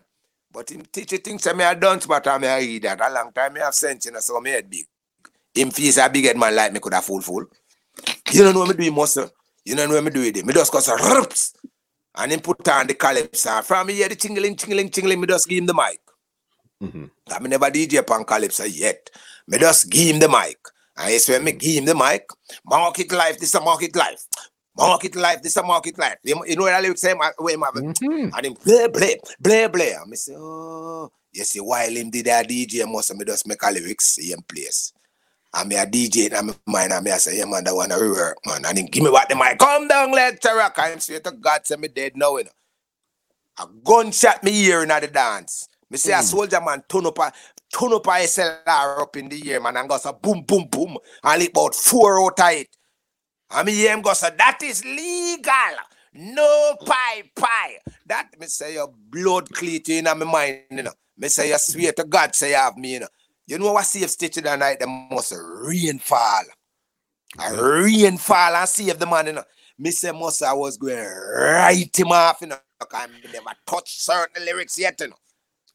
But 0.51 0.71
him 0.71 0.83
teach 0.91 1.11
you 1.11 1.17
things 1.17 1.45
me 1.53 1.63
I 1.63 1.73
don't 1.73 2.07
but 2.07 2.25
I 2.27 2.37
may 2.37 2.47
I 2.47 2.59
read 2.59 2.83
that. 2.83 3.01
A 3.01 3.13
long 3.13 3.31
time 3.33 3.53
me 3.53 3.59
have 3.59 3.75
sense, 3.75 4.05
you 4.05 4.11
know, 4.11 4.19
so 4.19 4.39
me 4.39 4.51
head 4.51 4.69
big. 4.69 4.85
Him 5.53 5.71
feels 5.71 5.97
a 5.97 6.09
big 6.09 6.25
head 6.25 6.37
man 6.37 6.55
like 6.55 6.71
me 6.71 6.79
could 6.79 6.93
have 6.93 7.03
fool 7.03 7.21
fool. 7.21 7.45
You 8.31 8.43
don't 8.43 8.53
know 8.53 8.61
what 8.61 8.69
me 8.69 8.75
do 8.75 8.83
him 8.83 8.95
muscle. 8.95 9.29
You 9.65 9.75
don't 9.75 9.89
know 9.89 9.95
what 9.95 10.03
me 10.05 10.11
do 10.11 10.21
with 10.21 10.37
him. 10.37 10.45
Me 10.45 10.53
just 10.53 10.71
cause 10.71 10.87
rips. 10.87 11.53
And 12.15 12.31
him 12.31 12.39
put 12.39 12.65
on 12.69 12.87
the 12.87 12.93
calypso. 12.93 13.61
From 13.61 13.87
me 13.87 13.95
hear 13.95 14.07
the 14.07 14.15
tingling, 14.15 14.55
tingling, 14.55 14.89
tingling, 14.89 15.19
me 15.19 15.27
just 15.27 15.49
give 15.49 15.57
him 15.57 15.65
the 15.65 15.73
mic. 15.73 15.99
Mm-hmm. 16.81 17.05
I 17.31 17.39
me 17.39 17.49
never 17.49 17.69
DJ 17.69 17.99
upon 17.99 18.23
calypso 18.23 18.63
yet. 18.63 19.09
Me 19.47 19.57
just 19.57 19.89
give 19.89 20.15
him 20.15 20.19
the 20.19 20.29
mic. 20.29 20.57
And 20.97 21.11
it's 21.11 21.27
when 21.27 21.43
me 21.43 21.51
give 21.51 21.75
him 21.75 21.85
the 21.85 21.95
mic. 21.95 22.27
Market 22.65 23.11
life, 23.11 23.39
this 23.39 23.49
is 23.49 23.55
a 23.55 23.61
market 23.61 23.95
life. 23.95 24.25
Market 24.77 25.15
life, 25.15 25.41
this 25.41 25.53
is 25.53 25.57
a 25.57 25.63
market 25.63 25.97
life. 25.97 26.17
You, 26.23 26.43
you 26.45 26.55
know 26.55 26.63
what 26.63 26.73
I 26.73 26.79
lyrics 26.79 27.01
say? 27.01 27.13
Way 27.39 27.53
him 27.53 27.61
have 27.61 27.73
mm-hmm. 27.73 28.35
And 28.35 28.45
him 28.45 28.55
play, 28.55 28.87
play, 28.89 29.19
play, 29.43 29.67
play. 29.67 29.93
And 29.93 30.09
me 30.09 30.15
say, 30.15 30.33
oh, 30.37 31.11
you 31.33 31.43
see, 31.43 31.59
while 31.59 31.89
him 31.89 32.09
did 32.09 32.27
a 32.27 32.43
DJ, 32.43 32.89
most 32.89 33.09
of 33.09 33.17
me 33.17 33.25
just 33.25 33.47
make 33.47 33.61
a 33.61 33.71
lyrics 33.71 34.17
in 34.17 34.41
place. 34.41 34.93
And 35.53 35.69
me 35.69 35.75
a 35.75 35.85
DJ 35.85 36.31
in 36.37 36.47
my 36.47 36.53
mind, 36.65 36.91
and 36.91 37.03
me 37.03 37.11
I 37.11 37.17
say, 37.17 37.37
yeah, 37.37 37.45
man, 37.45 37.63
that 37.63 37.75
one 37.75 37.91
a 37.91 37.95
rework, 37.95 38.35
man. 38.45 38.65
And 38.65 38.77
him 38.77 38.85
give 38.87 39.03
me 39.03 39.09
what 39.09 39.29
the 39.29 39.35
mic. 39.35 39.59
Come 39.59 39.87
down, 39.87 40.11
lecturer. 40.11 40.71
I'm 40.75 40.99
straight 40.99 41.23
to 41.23 41.31
God, 41.31 41.65
say 41.65 41.75
me 41.77 41.87
dead 41.87 42.13
now, 42.15 42.37
you 42.37 42.45
know. 42.45 42.49
A 43.57 43.67
gunshot 43.85 44.43
me 44.43 44.51
here 44.51 44.83
in 44.83 44.89
the 44.89 45.09
dance. 45.11 45.69
Me 45.89 45.97
say 45.97 46.11
mm. 46.11 46.19
a 46.19 46.23
soldier 46.23 46.59
man 46.59 46.83
turn 46.89 47.05
up 47.05 47.19
a 47.19 47.31
turn 47.71 47.93
up 47.93 48.07
a 48.07 48.11
SLR 48.11 49.01
up 49.01 49.15
in 49.17 49.29
the 49.29 49.51
air, 49.51 49.61
man, 49.61 49.77
and 49.77 49.89
go 49.89 49.97
so 49.97 50.13
boom, 50.13 50.43
boom, 50.43 50.67
boom. 50.69 50.97
And 51.23 51.41
it 51.41 51.49
about 51.49 51.75
four 51.75 52.23
out 52.25 52.39
of 52.39 52.51
it. 52.51 52.69
I 53.49 53.63
mean, 53.63 53.75
him 53.75 54.01
go 54.01 54.13
say 54.13 54.29
that 54.37 54.59
is 54.63 54.83
legal. 54.83 55.53
No 56.13 56.75
pie 56.85 57.23
pie. 57.35 57.77
That 58.05 58.29
me 58.39 58.47
say 58.47 58.75
your 58.75 58.93
blood 59.09 59.49
clean 59.51 59.81
in 59.87 60.05
my 60.05 60.13
mind, 60.13 60.61
you 60.71 60.83
know. 60.83 60.93
Me 61.17 61.27
say 61.27 61.49
you 61.49 61.57
swear 61.57 61.91
to 61.93 62.03
God 62.05 62.33
say 62.33 62.51
you 62.51 62.55
have 62.55 62.77
me, 62.77 62.93
you 62.93 62.99
know. 63.01 63.07
You 63.47 63.59
know 63.59 63.73
what 63.73 63.85
save 63.85 64.09
stitch 64.09 64.35
the 64.35 64.55
night, 64.55 64.79
the 64.79 64.87
must 64.87 65.33
rain 65.37 65.99
fall. 65.99 66.43
A 67.39 67.49
hmm. 67.49 67.59
rain 67.59 68.17
fall 68.17 68.55
and 68.55 68.67
save 68.67 68.97
the 68.97 69.05
man, 69.05 69.27
you 69.27 69.33
know. 69.33 69.43
Me 69.77 69.91
say 69.91 70.11
must 70.11 70.41
I 70.41 70.53
was 70.53 70.77
going 70.77 70.97
right 70.97 71.99
him 71.99 72.11
off, 72.11 72.39
you 72.41 72.47
know. 72.47 72.57
I 72.91 73.07
never 73.31 73.51
touch 73.67 73.99
certain 73.99 74.45
lyrics 74.45 74.79
yet, 74.79 74.99
you 74.99 75.09
know. 75.09 75.15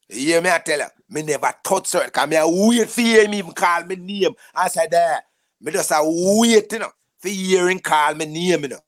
You 0.08 0.26
hear 0.26 0.40
me 0.40 0.50
I 0.50 0.58
tell 0.58 0.78
you? 0.78 0.86
Me 1.10 1.22
never 1.22 1.52
touch 1.64 1.88
certain, 1.88 2.10
cause 2.10 2.28
me 2.28 2.36
I 2.36 2.44
wait 2.46 2.88
for 2.88 3.00
him 3.00 3.34
even 3.34 3.52
call 3.52 3.84
me 3.84 3.96
name. 3.96 4.32
I 4.54 4.68
said 4.68 4.90
there. 4.90 5.22
Me 5.60 5.72
just 5.72 5.90
a 5.90 5.98
wait, 6.02 6.72
you 6.72 6.78
know 6.78 6.92
for 7.20 7.28
hearing 7.28 7.78
call 7.78 8.14
me 8.14 8.26
name, 8.26 8.62
you 8.62 8.68
know. 8.68 8.80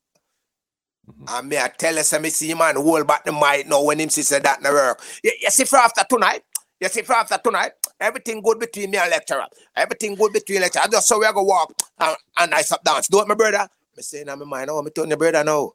Mm-hmm. 1.08 1.24
And 1.28 1.48
me 1.48 1.58
I 1.58 1.68
tell 1.68 1.98
us, 1.98 2.18
me 2.18 2.30
see 2.30 2.54
man 2.54 2.76
hold 2.76 3.06
back 3.06 3.24
the 3.24 3.32
mic 3.32 3.68
now 3.68 3.82
when 3.82 4.00
him 4.00 4.08
see 4.08 4.22
say 4.22 4.38
that 4.40 4.62
no 4.62 4.72
work. 4.72 5.00
You, 5.22 5.32
you 5.40 5.50
see 5.50 5.64
for 5.64 5.76
after 5.76 6.02
tonight, 6.08 6.42
you 6.80 6.88
see 6.88 7.02
for 7.02 7.14
after 7.14 7.38
tonight, 7.38 7.72
everything 8.00 8.40
good 8.40 8.58
between 8.58 8.90
me 8.90 8.98
and 8.98 9.10
lecturer. 9.10 9.46
Everything 9.76 10.14
good 10.14 10.32
between 10.32 10.60
lecturer. 10.60 10.82
I 10.84 10.88
just 10.88 11.06
saw 11.06 11.18
we 11.18 11.30
go 11.32 11.42
walk 11.42 11.72
and, 11.98 12.16
and 12.38 12.54
I 12.54 12.62
stop 12.62 12.82
dance. 12.84 13.08
Do 13.08 13.20
it, 13.20 13.28
my 13.28 13.34
brother. 13.34 13.68
Me 13.96 14.02
say 14.02 14.22
in 14.22 14.26
my 14.26 14.36
mind, 14.36 14.70
oh, 14.70 14.82
me 14.82 14.90
turn 14.90 15.08
your 15.08 15.18
brother 15.18 15.44
now. 15.44 15.72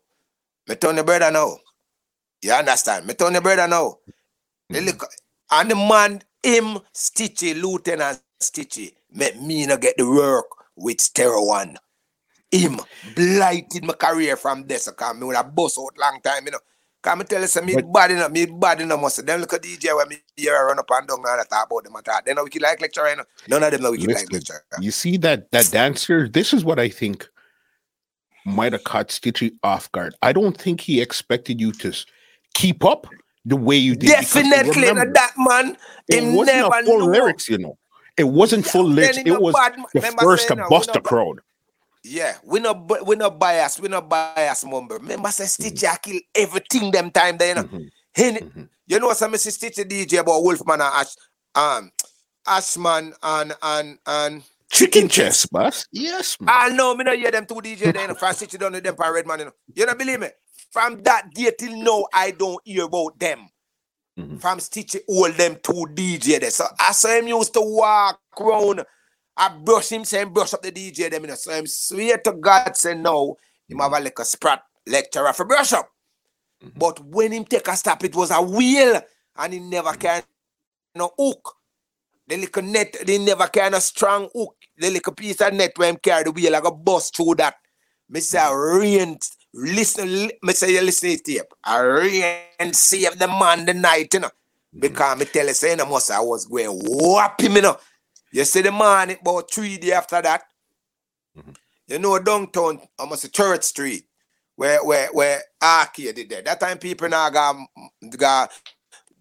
Me 0.67 0.75
turn 0.75 0.95
your 0.95 1.03
brother 1.05 1.29
now. 1.29 1.57
You 2.41 2.51
understand? 2.53 3.05
Me 3.05 3.13
turn 3.13 3.33
your 3.33 3.41
brother 3.41 3.67
now. 3.67 3.97
Mm-hmm. 4.71 4.85
Look, 4.85 5.05
and 5.51 5.71
the 5.71 5.75
man, 5.75 6.21
him, 6.43 6.79
Stitchie, 6.93 7.61
Lieutenant 7.61 8.21
Stitchie, 8.41 8.93
make 9.11 9.41
me 9.41 9.65
not 9.65 9.81
get 9.81 9.97
the 9.97 10.09
work 10.09 10.45
with 10.75 11.01
Stereo 11.01 11.45
One 11.45 11.77
him 12.51 12.79
blighted 13.15 13.83
my 13.83 13.93
career 13.93 14.37
from 14.37 14.65
this. 14.67 14.85
So 14.85 14.93
come 14.93 15.19
me 15.19 15.27
with 15.27 15.37
a 15.37 15.43
bus 15.43 15.77
out 15.77 15.97
long 15.97 16.19
time, 16.23 16.45
you 16.45 16.51
know. 16.51 16.59
Come 17.01 17.23
tell 17.23 17.43
us 17.43 17.61
me 17.61 17.75
but, 17.75 17.93
bad 17.93 18.11
enough, 18.11 18.31
me 18.31 18.45
bad 18.45 18.81
enough 18.81 18.99
must 18.99 19.25
them 19.25 19.39
look 19.39 19.53
at 19.53 19.61
DJ 19.61 19.95
when 19.95 20.09
me 20.09 20.17
hear 20.35 20.65
run 20.65 20.79
up 20.79 20.89
and 20.91 21.07
down 21.07 21.19
and 21.23 21.49
talk 21.49 21.67
about 21.67 21.83
them 21.83 21.95
and 21.95 22.03
talk. 22.03 22.25
They 22.25 22.33
know 22.33 22.43
we 22.43 22.49
can 22.49 22.61
like 22.61 22.81
lecture, 22.81 23.07
you 23.09 23.17
know. 23.17 23.23
None 23.47 23.63
of 23.63 23.71
them 23.71 23.81
know 23.81 23.91
we 23.91 23.99
can 23.99 24.13
like 24.13 24.31
lecture. 24.31 24.63
You 24.79 24.91
see 24.91 25.17
that 25.17 25.51
that 25.51 25.69
dancer, 25.71 26.27
this 26.27 26.53
is 26.53 26.65
what 26.65 26.79
I 26.79 26.89
think 26.89 27.27
might 28.45 28.73
have 28.73 28.83
caught 28.83 29.09
Stitchie 29.09 29.53
off 29.63 29.91
guard. 29.91 30.15
I 30.21 30.33
don't 30.33 30.57
think 30.57 30.81
he 30.81 30.99
expected 31.01 31.61
you 31.61 31.71
to 31.73 31.93
keep 32.55 32.83
up 32.83 33.07
the 33.47 33.55
way 33.55 33.77
you 33.77 33.95
did. 33.95 34.09
Definitely 34.09 34.89
remember, 34.89 35.13
that 35.13 35.33
man. 35.37 35.77
It 36.07 36.23
wasn't 36.23 36.67
a 36.67 36.83
full 36.85 37.05
lyrics, 37.09 37.49
you 37.49 37.57
know. 37.57 37.77
It 38.17 38.25
wasn't 38.25 38.65
full 38.65 38.87
lyrics. 38.87 39.17
It 39.17 39.41
was 39.41 39.53
bad, 39.55 39.77
the 39.93 40.01
first 40.19 40.47
to 40.49 40.55
bust 40.69 40.93
the 40.93 41.01
crowd. 41.01 41.39
Yeah, 42.03 42.35
we 42.43 42.59
not 42.59 43.05
we 43.05 43.15
not 43.15 43.39
bias, 43.39 43.79
we 43.79 43.87
not 43.87 44.07
bias, 44.07 44.65
member. 44.65 44.95
Remember, 44.95 45.29
say 45.29 45.45
Stitch 45.45 45.81
mm-hmm. 45.81 45.95
kill 46.01 46.19
everything 46.35 46.91
them 46.91 47.11
time 47.11 47.37
there, 47.37 47.49
you 47.49 47.55
know. 47.55 47.63
Mm-hmm. 47.63 48.21
mm-hmm. 48.21 48.63
You 48.89 48.99
know, 48.99 49.11
some 49.13 49.35
say 49.35 49.49
Stitch 49.49 49.75
DJ 49.75 50.19
about 50.19 50.43
Wolfman 50.43 50.81
and 50.81 50.93
Ash, 50.93 51.15
um, 51.55 51.91
Ashman 52.47 53.13
and 53.21 53.53
and 53.61 53.99
and 54.05 54.43
Chicken 54.69 55.07
chest, 55.07 55.49
boss. 55.51 55.87
Yes, 55.91 56.39
man. 56.41 56.49
I 56.51 56.69
know 56.69 56.93
me 56.93 57.05
no 57.05 57.15
hear 57.15 57.31
them 57.31 57.45
two 57.45 57.55
DJ 57.55 57.93
then 57.93 58.13
from 58.15 58.33
City 58.33 58.57
down 58.57 58.73
with 58.73 58.83
them 58.83 58.95
for 58.95 59.13
Redman, 59.13 59.39
you 59.39 59.45
know. 59.45 59.51
You 59.73 59.85
don't 59.85 59.97
believe 59.97 60.19
me? 60.19 60.27
From 60.71 61.01
that 61.03 61.33
day 61.33 61.51
till 61.57 61.75
now, 61.77 62.05
I 62.13 62.31
don't 62.31 62.61
hear 62.65 62.85
about 62.85 63.19
them. 63.19 63.49
Mhm. 64.17 64.41
From 64.41 64.59
Stitchie 64.59 65.01
all 65.07 65.31
them 65.31 65.57
two 65.61 65.87
DJ 65.93 66.39
there. 66.39 66.51
So 66.51 66.65
I 66.79 66.91
saw 66.91 67.09
him 67.09 67.27
used 67.27 67.53
to 67.53 67.61
walk 67.61 68.19
around. 68.39 68.83
I 69.35 69.49
brush 69.49 69.91
him, 69.91 70.03
say 70.03 70.21
him 70.21 70.33
brush 70.33 70.53
up 70.53 70.63
the 70.63 70.71
DJ 70.71 71.09
them, 71.09 71.21
you 71.23 71.27
know. 71.27 71.35
So 71.35 71.53
I'm 71.53 71.67
swear 71.67 72.17
to 72.17 72.31
God, 72.33 72.75
say 72.75 72.95
no, 72.95 73.37
him 73.67 73.79
have 73.79 73.91
a 73.91 73.95
mm-hmm. 73.95 74.05
like 74.05 74.19
a 74.19 74.25
sprat 74.25 74.63
lecturer 74.87 75.33
for 75.33 75.45
brush 75.45 75.73
up. 75.73 75.89
Mm-hmm. 76.63 76.79
But 76.79 76.99
when 77.05 77.31
him 77.31 77.45
take 77.45 77.67
a 77.67 77.75
stop, 77.75 78.03
it 78.03 78.15
was 78.15 78.31
a 78.31 78.41
wheel 78.41 78.99
and 79.37 79.53
he 79.53 79.59
never 79.59 79.89
mm-hmm. 79.89 80.01
can 80.01 80.23
no 80.95 81.11
hook. 81.17 81.53
The 82.27 82.37
little 82.37 82.63
net, 82.63 82.97
they 83.05 83.19
never 83.19 83.47
can 83.47 83.73
a 83.73 83.81
strong 83.81 84.29
hook. 84.33 84.55
The 84.77 84.89
little 84.89 85.13
piece 85.13 85.39
of 85.41 85.53
net 85.53 85.73
when 85.77 85.91
him 85.91 85.99
carry 86.01 86.23
the 86.23 86.31
wheel, 86.31 86.51
like 86.51 86.65
a 86.65 86.71
bust 86.71 87.15
through 87.15 87.35
that. 87.35 87.55
Say 88.19 88.39
I 88.39 88.51
rain, 88.51 89.17
listen, 89.57 90.31
me 90.41 90.53
say 90.53 90.73
you 90.73 90.81
listen 90.81 91.09
to 91.09 91.17
tape. 91.17 91.53
I 91.63 91.79
rain 91.79 92.73
save 92.73 93.17
the 93.17 93.27
man 93.27 93.65
the 93.65 93.73
night, 93.73 94.13
you 94.13 94.21
know. 94.21 94.29
Because 94.77 95.17
me 95.17 95.25
tell 95.25 95.47
you, 95.47 95.53
say, 95.53 95.71
you 95.71 95.77
know, 95.77 95.87
must 95.87 96.11
I 96.11 96.19
was 96.19 96.45
going 96.45 96.69
whop 96.69 97.41
him, 97.41 97.55
you 97.55 97.61
know. 97.63 97.77
You 98.31 98.45
see 98.45 98.61
the 98.61 98.71
man 98.71 99.11
about 99.19 99.51
three 99.51 99.77
days 99.77 99.93
after 99.93 100.21
that. 100.21 100.43
You 101.87 101.99
know, 101.99 102.19
downtown, 102.19 102.79
almost 102.99 103.23
a 103.23 103.31
Church 103.31 103.63
Street, 103.63 104.05
where 104.55 104.83
where 104.85 105.07
where 105.11 105.41
Arcade 105.61 106.15
did 106.15 106.29
there. 106.29 106.41
That 106.41 106.59
time 106.59 106.77
people 106.77 107.09
now 107.09 107.29
got, 107.29 107.55
got 108.17 108.51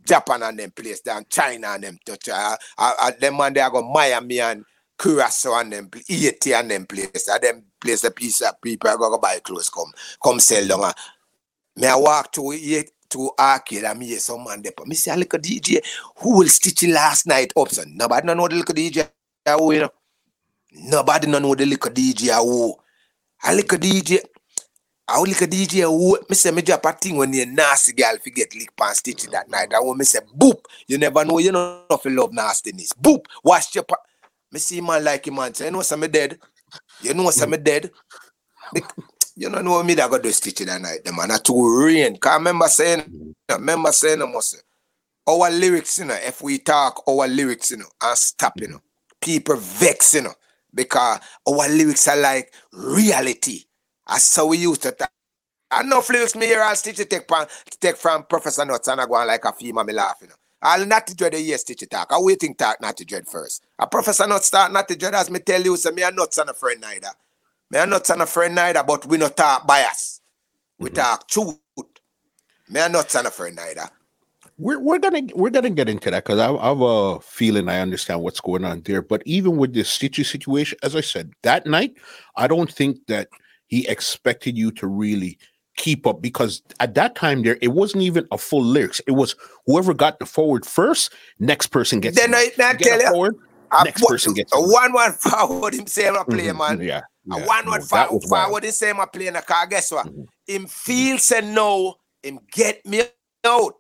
Japan 0.07 0.43
and 0.43 0.59
them 0.59 0.70
place 0.70 1.01
down 1.01 1.24
China 1.28 1.68
and 1.68 1.84
them 1.84 1.99
touch 2.05 2.28
uh, 2.28 2.57
uh, 2.78 2.93
uh, 3.01 3.12
them 3.20 3.37
man 3.37 3.55
they 3.55 3.61
go 3.70 3.82
Miami 3.82 4.41
and 4.41 4.64
Curacao 4.99 5.61
and 5.61 5.72
them 5.72 5.90
Haiti 6.09 6.55
and 6.55 6.70
them 6.70 6.86
place. 6.86 7.28
And 7.28 7.42
them 7.42 7.64
place 7.80 8.03
the 8.03 8.11
piece 8.11 8.40
of 8.42 8.61
people 8.61 8.90
are 8.90 8.97
go 8.97 9.18
buy 9.18 9.38
clothes 9.40 9.70
come 9.70 9.92
come 10.22 10.40
sell 10.40 10.66
down. 10.66 10.84
uh. 10.84 10.92
Me 11.76 11.86
I 11.86 11.97
walk 11.97 12.32
to 12.32 12.84
to 13.09 13.30
arcade 13.38 13.84
and 13.84 13.99
me 13.99 14.07
hear 14.07 14.18
some 14.18 14.44
man 14.44 14.62
there. 14.62 14.72
Me 14.86 14.94
say 14.94 15.12
a 15.12 15.16
little 15.16 15.38
DJ 15.38 15.80
who 16.18 16.38
will 16.38 16.49
stitch 16.49 16.82
last 16.84 17.26
night 17.26 17.53
up 17.57 17.68
son. 17.68 17.92
Nobody 17.94 18.26
no 18.26 18.34
know 18.34 18.49
the 18.49 18.57
little 18.57 18.74
DJ 18.74 19.09
who 19.59 19.72
you 19.72 19.80
know. 19.80 19.90
Nobody 20.72 21.26
no 21.26 21.38
know 21.38 21.55
the 21.55 21.66
little 21.66 21.90
DJ 21.90 22.36
who. 22.38 22.74
A 23.44 23.55
little 23.55 23.78
DJ 23.78 24.20
I 25.09 25.18
only 25.18 25.32
a 25.32 25.34
DJ 25.34 25.82
who 25.82 26.18
me 26.28 26.34
say 26.34 26.51
me 26.51 26.62
drop 26.62 26.84
a 26.84 26.92
thing 26.92 27.16
when 27.16 27.32
you 27.32 27.47
nasty 27.47 27.92
girl 27.92 28.16
fi 28.20 28.30
get 28.30 28.53
lick 28.57 28.74
pan 28.76 28.92
stitch 28.92 29.24
that 29.30 29.49
night. 29.49 29.72
And 29.72 29.86
when 29.86 29.99
me 29.99 30.05
say 30.05 30.18
boop, 30.36 30.64
you 30.88 30.99
never 30.99 31.24
know 31.24 31.38
you 31.38 31.53
know 31.53 31.82
if 31.88 32.05
you 32.05 32.11
love 32.11 32.32
nastiness. 32.32 32.92
Boop, 32.92 33.24
wash 33.44 33.72
your 33.76 33.84
pa- 33.84 34.03
me 34.57 34.61
see 34.61 34.81
man 34.81 35.05
like 35.05 35.27
him 35.27 35.35
man 35.35 35.53
say, 35.53 35.67
you 35.67 35.71
know 35.71 35.83
some 35.83 36.01
me 36.01 36.09
dead. 36.09 36.39
You 37.03 37.13
know 37.13 37.31
some 37.31 37.51
me 37.51 37.59
hmm. 37.59 37.63
dead. 37.63 37.91
You 39.39 39.51
don't 39.51 39.67
know 39.67 39.83
me 39.83 39.95
that 39.95 40.11
got 40.11 40.25
stitch 40.27 40.63
it 40.63 40.65
that 40.65 40.81
night. 40.81 41.05
The 41.05 41.13
man 41.13 41.39
too 41.43 41.85
rain. 41.85 42.17
Cause 42.17 42.33
I 42.33 42.37
remember 42.37 42.69
saying, 42.69 43.35
I 43.51 43.55
remember 43.55 43.93
saying 43.93 44.23
I 44.23 44.25
must 44.25 44.53
say, 44.53 44.59
our 45.29 45.51
lyrics, 45.51 45.99
you 45.99 46.07
know, 46.07 46.15
if 46.15 46.41
we 46.41 46.59
talk 46.59 47.03
our 47.07 47.29
lyrics, 47.29 47.71
you 47.71 47.77
know, 47.77 47.89
and 48.01 48.17
stop, 48.17 48.55
you 48.57 48.69
know, 48.69 48.81
people 49.21 49.57
vex, 49.57 50.15
you 50.15 50.23
know, 50.23 50.33
because 50.73 51.21
our 51.47 51.69
lyrics 51.69 52.09
are 52.09 52.17
like 52.17 52.55
reality. 52.73 53.65
That's 54.09 54.35
how 54.37 54.47
we 54.47 54.59
used 54.59 54.83
to 54.85 54.93
talk. 54.93 55.11
Enough 55.79 56.09
lyrics 56.09 56.35
me 56.35 56.47
here, 56.47 56.63
I'll 56.63 56.77
stitch 56.77 57.01
it 57.01 57.11
take, 57.11 57.29
pan, 57.29 57.47
take 57.79 57.97
from 57.97 58.23
Professor 58.25 58.65
Nuts 58.65 58.89
and 58.89 59.01
I 59.03 59.07
go 59.07 59.17
on 59.17 59.27
like 59.27 59.45
a 59.45 59.53
female, 59.53 59.85
me 59.85 59.93
laugh, 59.93 60.17
you 60.23 60.29
know. 60.29 60.35
I'll 60.63 60.87
not 60.87 61.07
to 61.07 61.15
dread 61.15 61.35
the 61.35 61.41
year 61.41 61.59
stitch 61.59 61.83
it 61.83 61.91
talk. 61.91 62.11
I 62.11 62.19
waiting 62.19 62.55
talk 62.55 62.81
not 62.81 62.97
to 62.97 63.05
dread 63.05 63.29
first. 63.29 63.65
A 63.79 63.87
Professor 63.87 64.27
Nuts 64.27 64.47
start 64.47 64.73
not 64.73 64.89
to 64.89 64.97
dread 64.97 65.15
as 65.15 65.31
me 65.31 65.39
tell 65.39 65.63
you, 65.63 65.77
so 65.77 65.91
me 65.91 66.03
a 66.03 66.11
nuts 66.11 66.39
and 66.39 66.51
a 66.51 66.55
friend 66.55 66.81
neither. 66.81 67.09
Me 67.71 67.79
a 67.79 67.87
nuts 67.87 68.11
and 68.11 68.23
a 68.23 68.27
friend 68.27 68.55
neither, 68.55 68.83
but 68.83 69.07
we 69.07 69.19
not 69.19 69.37
talk 69.37 69.67
bias. 69.67 70.21
We 70.79 70.91
mm-hmm. 70.91 70.97
talk 70.97 71.29
truth. 71.29 71.59
Me 72.69 72.81
a 72.81 72.89
nuts 72.89 73.15
and 73.15 73.27
a 73.27 73.31
friend 73.31 73.57
neither. 73.57 73.89
We're 74.59 74.79
we're 74.79 74.99
gonna 74.99 75.23
we're 75.35 75.51
gonna 75.51 75.71
get 75.71 75.91
into 75.91 76.11
that 76.11 76.25
because 76.25 76.39
I, 76.39 76.51
I 76.51 76.69
have 76.69 76.81
a 76.81 77.21
feeling 77.21 77.69
I 77.69 77.81
understand 77.81 78.23
what's 78.23 78.41
going 78.41 78.65
on 78.65 78.81
there. 78.83 79.03
But 79.03 79.23
even 79.27 79.59
with 79.59 79.75
this 79.75 79.91
Stitchie 79.91 80.25
situation, 80.25 80.79
as 80.83 80.97
I 80.97 81.03
said 81.03 81.33
that 81.43 81.67
night, 81.67 81.95
I 82.37 82.47
don't 82.47 82.73
think 82.73 83.07
that 83.09 83.29
he 83.67 83.87
expected 83.87 84.57
you 84.57 84.71
to 84.73 84.87
really 84.87 85.39
keep 85.77 86.07
up 86.07 86.20
because 86.22 86.62
at 86.81 86.95
that 86.95 87.14
time 87.14 87.43
there 87.43 87.59
it 87.61 87.68
wasn't 87.68 88.03
even 88.03 88.27
a 88.33 88.39
full 88.39 88.62
lyrics. 88.64 89.01
It 89.07 89.12
was 89.12 89.37
whoever 89.66 89.95
got 89.95 90.18
the 90.18 90.27
forward 90.27 90.66
first, 90.66 91.12
next 91.39 91.68
person 91.68 92.01
gets. 92.01 92.16
Then. 92.16 92.35
I, 92.35 92.51
I 92.59 92.74
get 92.74 93.03
a 93.03 93.11
forward, 93.11 93.37
a 93.72 93.85
next 93.85 94.03
one- 94.03 94.11
person 94.12 94.35
gets 94.35 94.53
a 94.55 94.61
one 94.61 94.93
one 94.93 95.12
forward 95.12 95.74
himself 95.74 96.16
a 96.20 96.24
play, 96.24 96.47
Mhm, 96.49 96.59
man. 96.59 96.81
Yeah, 96.81 97.03
A 97.33 97.39
yeah, 97.39 97.47
one 97.47 97.64
no, 97.64 97.70
one 97.72 97.83
forward, 97.83 98.22
forward 98.24 98.64
same 98.66 98.99
a 99.01 99.07
play 99.07 99.27
in 99.29 99.37
a 99.37 99.43
car. 99.43 99.66
Guess 99.66 99.93
what? 99.93 100.07
Mhm. 100.07 100.27
Him 100.47 100.66
feel 100.66 101.18
say 101.18 101.41
no, 101.41 101.97
him 102.22 102.41
get 102.51 102.85
me 102.87 103.03
out. 103.45 103.74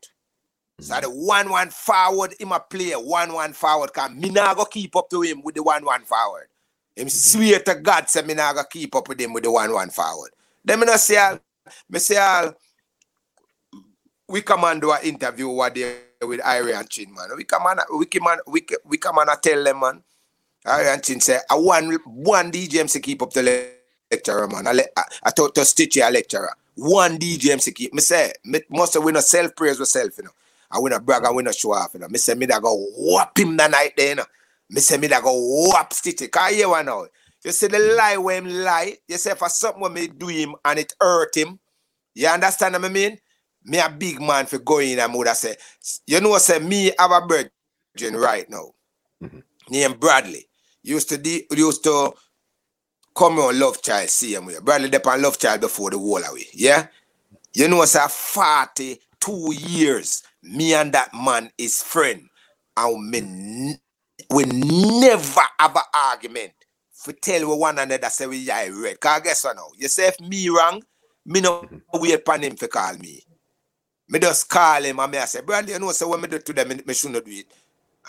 So 0.78 0.92
Mm-hmm. 0.92 1.00
the 1.02 1.10
one 1.10 1.50
one 1.50 1.70
forward, 1.70 2.34
him 2.38 2.52
a 2.52 2.60
play 2.60 2.92
one 2.92 3.32
one 3.32 3.54
forward. 3.54 3.92
Cause 3.94 4.10
me 4.10 4.28
not 4.28 4.56
go 4.58 4.66
keep 4.66 4.94
up 4.94 5.08
to 5.10 5.22
him 5.22 5.40
with 5.42 5.54
the 5.54 5.62
one 5.62 5.84
one 5.84 6.02
forward. 6.04 6.48
Him 6.94 7.08
swear 7.08 7.58
to 7.60 7.74
God 7.76 8.10
say 8.10 8.20
me 8.22 8.34
not 8.34 8.54
go 8.56 8.64
keep 8.64 8.94
up 8.94 9.08
with 9.08 9.18
him 9.20 9.32
with 9.32 9.44
the 9.44 9.50
one 9.50 9.72
one 9.72 9.88
forward. 9.90 10.32
Then 10.64 10.80
me 10.80 10.86
not 10.86 11.00
say 11.00 11.38
me 11.88 11.98
say 11.98 12.16
all, 12.16 12.54
we 14.28 14.42
come 14.42 14.64
and 14.64 14.80
do 14.80 14.92
an 14.92 15.02
interview 15.04 15.48
what 15.48 15.74
day 15.74 15.96
with 16.22 16.40
Irie 16.40 16.88
Chin 16.88 17.12
man. 17.14 17.28
We 17.36 17.44
come 17.44 17.66
and 17.66 17.80
we 17.98 18.06
come 18.06 18.26
and 18.28 18.40
we, 18.46 18.66
we 18.84 18.96
come 18.98 19.18
and 19.18 19.30
I 19.30 19.36
tell 19.36 19.62
them 19.62 19.80
man. 19.80 20.02
Irie 20.66 21.02
Chin 21.04 21.20
say 21.20 21.38
I 21.50 21.54
one 21.54 21.92
one 22.06 22.50
DJ 22.50 22.76
MC 22.80 23.00
keep 23.00 23.22
up 23.22 23.32
the 23.32 23.42
le- 23.42 24.14
lecturer 24.14 24.48
man. 24.48 24.66
I, 24.66 24.72
le- 24.72 24.82
I, 24.96 25.02
I 25.24 25.30
thought 25.30 25.54
to 25.54 25.64
stitch 25.64 25.96
a 25.98 26.10
lecturer. 26.10 26.50
One 26.74 27.18
DJ 27.18 27.50
MC 27.50 27.72
keep 27.72 27.94
me 27.94 28.00
say 28.00 28.32
me 28.44 28.60
must 28.70 28.94
have 28.94 29.04
we 29.04 29.12
not 29.12 29.24
self 29.24 29.54
praise 29.54 29.78
yourself, 29.78 30.18
you 30.18 30.24
know. 30.24 30.30
I 30.70 30.80
win 30.80 30.92
a 30.92 31.00
brag 31.00 31.24
and 31.24 31.36
win 31.36 31.46
a 31.46 31.52
show 31.52 31.72
off, 31.74 31.94
you 31.94 32.00
know. 32.00 32.08
Me 32.08 32.18
say 32.18 32.34
me 32.34 32.46
that 32.46 32.62
go 32.62 32.74
whop 32.96 33.38
him 33.38 33.56
the 33.56 33.68
night 33.68 33.92
there, 33.96 34.08
you 34.10 34.14
know. 34.16 34.24
Me 34.68 34.80
say 34.80 34.98
me 34.98 35.06
that 35.06 35.22
go 35.22 35.30
whop 35.70 35.92
stitch. 35.92 36.28
Cause 36.30 36.56
you 36.56 36.68
one 36.70 36.86
now. 36.86 37.06
You 37.44 37.52
see 37.52 37.68
the 37.68 37.78
lie 37.78 38.16
when 38.16 38.46
him 38.46 38.64
lie. 38.64 38.96
You 39.08 39.16
say 39.18 39.34
for 39.34 39.48
something 39.48 39.82
when 39.82 39.92
me 39.94 40.08
do 40.08 40.26
him 40.28 40.54
and 40.64 40.78
it 40.78 40.94
hurt 41.00 41.36
him. 41.36 41.58
You 42.14 42.28
understand 42.28 42.74
what 42.74 42.84
I 42.84 42.88
mean? 42.88 43.18
Me 43.64 43.78
a 43.78 43.88
big 43.90 44.20
man 44.20 44.46
for 44.46 44.58
going 44.58 44.90
in 44.92 45.00
and 45.00 45.14
would 45.14 45.26
have 45.28 45.36
say, 45.36 45.56
you 46.06 46.20
know, 46.20 46.38
say 46.38 46.58
me 46.58 46.92
have 46.98 47.10
a 47.12 47.26
virgin 47.26 48.16
right 48.16 48.48
now. 48.50 48.72
Mhm. 49.22 49.42
Named 49.70 50.00
Bradley. 50.00 50.48
Used 50.82 51.08
to 51.10 51.18
de- 51.18 51.46
used 51.52 51.84
to 51.84 52.14
come 53.16 53.38
on 53.38 53.58
Love 53.58 53.82
Child, 53.82 54.08
see 54.10 54.34
him 54.34 54.46
with 54.46 54.64
Bradley 54.64 54.88
dep 54.90 55.06
on 55.06 55.22
Love 55.22 55.38
Child 55.38 55.60
before 55.62 55.90
the 55.90 55.98
wall 55.98 56.22
away. 56.24 56.46
Yeah? 56.52 56.88
You 57.54 57.68
know, 57.68 57.84
say 57.86 58.06
42 58.08 59.52
years, 59.54 60.22
me 60.42 60.74
and 60.74 60.92
that 60.94 61.14
man 61.14 61.50
is 61.58 61.82
friend. 61.82 62.28
And 62.76 63.10
me 63.10 63.18
n- 63.18 63.80
we 64.30 64.44
never 64.44 65.42
have 65.60 65.76
an 65.76 65.82
argument. 65.94 66.52
For 66.96 67.12
tell 67.12 67.46
we 67.46 67.54
one 67.56 67.78
another 67.78 68.08
say 68.08 68.26
we 68.26 68.50
are 68.50 68.72
red. 68.72 68.98
Cause 68.98 69.20
guess 69.22 69.44
what 69.44 69.56
now? 69.56 69.68
You 69.76 69.86
say 69.86 70.08
if 70.08 70.18
me 70.18 70.48
wrong, 70.48 70.82
me 71.26 71.40
no 71.40 71.68
wait 71.92 72.14
upon 72.14 72.42
him 72.42 72.56
to 72.56 72.68
call 72.68 72.96
me. 72.96 73.22
Me 74.08 74.18
just 74.18 74.48
call 74.48 74.82
him 74.82 74.98
and 74.98 75.12
me 75.12 75.18
I 75.18 75.26
say, 75.26 75.42
Bradley, 75.42 75.74
you 75.74 75.78
know, 75.78 75.92
say 75.92 76.06
what 76.06 76.20
me 76.20 76.28
do 76.28 76.38
to 76.38 76.52
them, 76.52 76.68
me, 76.68 76.80
me 76.86 76.94
shouldn't 76.94 77.24
do 77.24 77.30
it. 77.30 77.46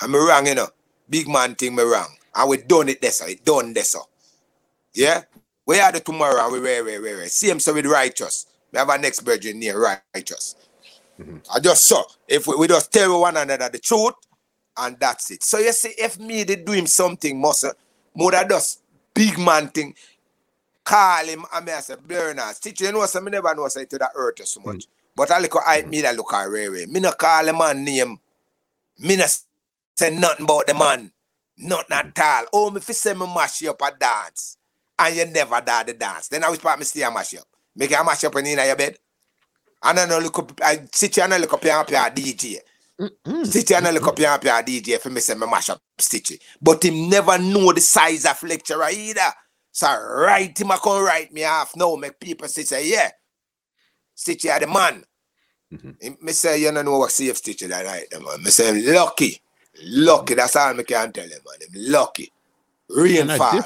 And 0.02 0.12
me 0.12 0.18
wrong, 0.20 0.48
you 0.48 0.56
know. 0.56 0.68
Big 1.10 1.28
man 1.28 1.56
thing 1.56 1.76
me 1.76 1.84
wrong. 1.84 2.08
And 2.34 2.50
we 2.50 2.58
done 2.58 2.90
it 2.90 3.02
this, 3.02 3.22
it 3.22 3.44
done 3.44 3.74
this. 3.74 3.90
So. 3.90 4.02
Yeah? 4.94 5.24
We 5.66 5.78
had 5.78 5.96
it 5.96 6.06
tomorrow 6.06 6.44
and 6.44 6.54
we 6.54 6.60
were, 6.60 6.84
we 6.84 6.98
were, 6.98 7.20
we 7.20 7.28
Same 7.28 7.60
so 7.60 7.74
with 7.74 7.86
righteous. 7.86 8.46
We 8.72 8.80
have 8.80 8.90
our 8.90 8.98
next 8.98 9.20
virgin 9.20 9.60
near 9.60 9.80
righteous. 10.16 10.56
Mhm. 11.20 11.42
I 11.54 11.60
just 11.60 11.88
saw 11.88 12.04
if 12.28 12.48
we, 12.48 12.56
we 12.56 12.68
just 12.68 12.94
tell 12.94 13.20
one 13.20 13.36
another 13.36 13.70
the 13.70 13.80
truth 13.80 14.14
and 14.78 14.98
that's 15.00 15.32
it. 15.32 15.44
So 15.44 15.58
you 15.58 15.74
see, 15.74 15.94
if 15.98 16.20
me 16.20 16.44
they 16.44 16.56
do 16.58 16.72
him 16.74 16.88
something, 16.88 17.40
must 17.40 17.66
than 18.32 18.50
just 18.50 18.82
big 19.14 19.38
man 19.38 19.70
thing, 19.70 19.94
call 20.84 21.26
him 21.26 21.46
and 21.54 21.66
me 21.66 21.72
I 21.72 21.80
say, 21.80 21.96
Bernard, 21.96 22.56
teacher, 22.62 22.86
you 22.86 22.92
know, 22.92 23.06
so 23.06 23.22
me 23.22 23.32
never 23.32 23.54
know 23.54 23.68
say 23.68 23.86
to 23.86 23.98
that 23.98 24.12
earth 24.16 24.48
so 24.48 24.62
much. 24.62 24.86
Hmm. 24.86 24.92
But 25.16 25.32
I 25.32 25.40
look 25.40 25.56
at 25.56 25.90
me 25.90 26.02
that 26.02 26.16
look 26.16 26.32
at 26.32 26.50
Ray 26.50 26.86
Me 26.86 27.00
not 27.00 27.18
call 27.18 27.44
the 27.44 27.52
man 27.52 27.84
name. 27.84 28.20
Me 29.00 29.16
not 29.16 29.36
say 29.96 30.16
nothing 30.16 30.46
about 30.46 30.68
the 30.68 30.76
man. 30.76 31.12
Nothing 31.58 31.98
at 31.98 32.20
all. 32.20 32.46
Oh, 32.54 32.72
me 32.72 32.80
fi 32.80 32.94
say 32.94 33.14
me 33.14 33.26
mash 33.26 33.62
you 33.62 33.72
up 33.72 33.82
a 33.82 33.92
dance. 33.98 34.58
And 35.00 35.16
you 35.16 35.26
never 35.26 35.60
done 35.62 35.88
the 35.88 35.94
dance. 35.94 36.28
Then 36.28 36.44
I 36.44 36.50
was 36.50 36.60
part 36.60 36.78
me 36.78 36.86
stay 36.86 37.02
and 37.02 37.16
mash 37.16 37.34
you 37.34 37.40
up. 37.40 37.48
Make 37.76 37.90
you 37.90 38.04
mash 38.06 38.24
up 38.24 38.36
in 38.36 38.46
your 38.46 38.76
bed. 38.76 38.98
And 39.82 39.98
then 39.98 40.12
I 40.12 40.20
look 40.20 40.38
up, 40.38 40.52
I 40.64 40.82
sit 40.92 41.16
here 41.16 41.24
and 41.24 41.34
I 41.34 41.38
look 41.38 41.54
up 41.54 41.62
play 41.62 41.72
a 41.72 41.84
DJ. 41.84 42.58
Sit 43.44 43.70
here 43.70 43.78
and 43.78 43.88
I 43.88 43.92
look 43.92 44.08
up 44.08 44.20
and 44.20 44.26
a 44.48 44.64
DJ 44.64 45.00
for 45.00 45.10
me 45.10 45.22
say 45.22 45.36
me 45.36 45.46
mash 45.46 45.70
up 45.70 45.82
Stitchie. 46.00 46.40
But 46.62 46.84
him 46.84 47.10
never 47.10 47.38
know 47.38 47.72
the 47.72 47.82
size 47.82 48.26
of 48.26 48.42
lecturer 48.44 48.90
either. 48.92 49.34
So 49.72 49.88
right 49.88 50.58
him 50.60 50.72
I 50.72 50.78
come 50.78 51.04
write 51.04 51.32
me 51.32 51.44
off 51.44 51.76
now. 51.76 51.96
Make 51.96 52.20
people 52.20 52.48
say, 52.48 52.64
say 52.64 52.90
yeah. 52.90 53.12
Stitchie 54.18 54.52
are 54.52 54.60
the 54.60 54.68
man. 54.68 55.04
Mhm. 55.72 56.02
Him- 56.02 56.18
Me 56.22 56.32
say 56.32 56.60
you 56.60 56.72
don't 56.72 56.86
know 56.86 56.98
what 56.98 57.12
safe 57.12 57.36
Stitchie 57.42 57.68
that 57.68 57.86
right, 57.86 58.08
man. 58.24 58.44
Me 58.44 58.50
say 58.50 58.82
lucky. 58.92 59.42
Lucky, 59.84 60.34
that's 60.34 60.56
all 60.56 60.80
I 60.80 60.84
can 60.84 61.12
tell 61.12 61.24
him, 61.24 61.30
man. 61.30 61.62
Him 61.62 61.92
lucky. 61.92 62.32
Rain 62.90 63.30
And 63.30 63.38
fall. 63.38 63.62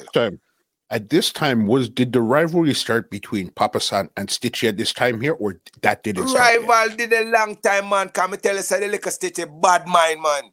At 0.92 1.10
this 1.10 1.32
time, 1.32 1.68
was 1.68 1.88
did 1.88 2.12
the 2.12 2.22
rivalry 2.22 2.74
start 2.74 3.10
between 3.10 3.50
Papa 3.52 3.80
San 3.80 4.10
and 4.18 4.28
Stitchie 4.28 4.68
at 4.68 4.76
this 4.76 4.92
time 4.92 5.22
here, 5.22 5.32
or 5.32 5.58
that 5.82 6.04
didn't? 6.04 6.26
Rival 6.26 6.98
did 6.98 7.14
a 7.14 7.32
long 7.32 7.56
time, 7.56 7.88
man. 7.88 8.10
Come 8.10 8.36
tell 8.36 8.58
us 8.58 8.68
the 8.68 8.88
liquor 8.90 9.10
state 9.10 9.40
a 9.40 9.48
bad 9.48 9.88
mind, 9.88 10.22
man. 10.22 10.44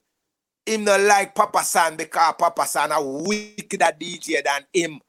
Him 0.65 0.85
not 0.85 1.01
like 1.01 1.35
Papa 1.35 1.65
San 1.65 1.97
because 1.97 2.35
Papa 2.39 2.67
San 2.67 2.93
a 2.93 3.03
wickeder 3.03 3.93
DJ 3.99 4.45
than 4.45 4.65
him. 4.73 5.01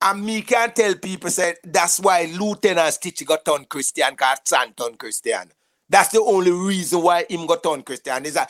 And 0.00 0.24
me 0.24 0.42
can 0.42 0.70
tell 0.72 0.94
people 0.94 1.30
say 1.30 1.56
that's 1.64 1.98
why 1.98 2.26
Lieutenant 2.38 2.94
Stitch 2.94 3.26
got 3.26 3.48
on 3.48 3.64
Christian, 3.64 4.14
got 4.14 4.46
San 4.46 4.74
turn 4.74 4.94
Christian. 4.96 5.50
That's 5.88 6.10
the 6.10 6.20
only 6.20 6.52
reason 6.52 7.02
why 7.02 7.26
him 7.28 7.46
got 7.46 7.66
on 7.66 7.82
Christian. 7.82 8.26
Is 8.26 8.34
that 8.34 8.48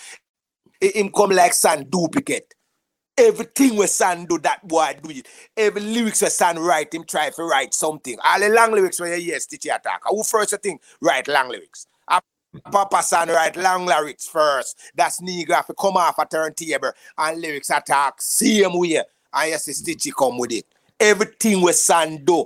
him 0.79 1.11
come 1.11 1.31
like 1.31 1.55
San 1.55 1.89
duplicate. 1.89 2.53
Everything 3.19 3.77
where 3.77 3.89
San 3.89 4.27
do, 4.27 4.39
that 4.39 4.67
boy 4.67 4.95
do 5.03 5.11
it. 5.11 5.27
Every 5.57 5.83
lyrics 5.83 6.23
where 6.23 6.31
San 6.31 6.57
write, 6.57 6.95
him 6.95 7.03
try 7.03 7.31
to 7.31 7.43
write 7.43 7.75
something. 7.75 8.17
All 8.25 8.39
the 8.39 8.49
long 8.49 8.71
lyrics 8.71 9.01
when 9.01 9.11
you 9.11 9.19
hear 9.19 9.39
Stitchie 9.39 9.75
attack. 9.75 10.03
Who 10.09 10.23
first 10.23 10.53
you 10.53 10.59
think 10.59 10.81
write 11.01 11.27
long 11.27 11.49
lyrics? 11.49 11.89
A 12.07 12.23
Papa 12.71 13.03
San 13.03 13.29
write 13.29 13.57
long 13.57 13.87
lyrics 13.87 14.29
first. 14.29 14.79
That's 14.95 15.21
nigga 15.21 15.67
to 15.67 15.75
come 15.75 15.97
off 15.97 16.19
a 16.19 16.27
turntable 16.27 16.93
and 17.19 17.41
lyrics 17.41 17.71
attack 17.71 18.23
same 18.23 18.79
way. 18.79 19.03
And 19.33 19.51
you 19.51 19.59
see 19.59 19.73
Stitchie 19.73 20.13
come 20.17 20.39
with 20.39 20.53
it. 20.53 20.67
Everything 21.01 21.61
where 21.61 21.73
San 21.73 22.25
do, 22.25 22.45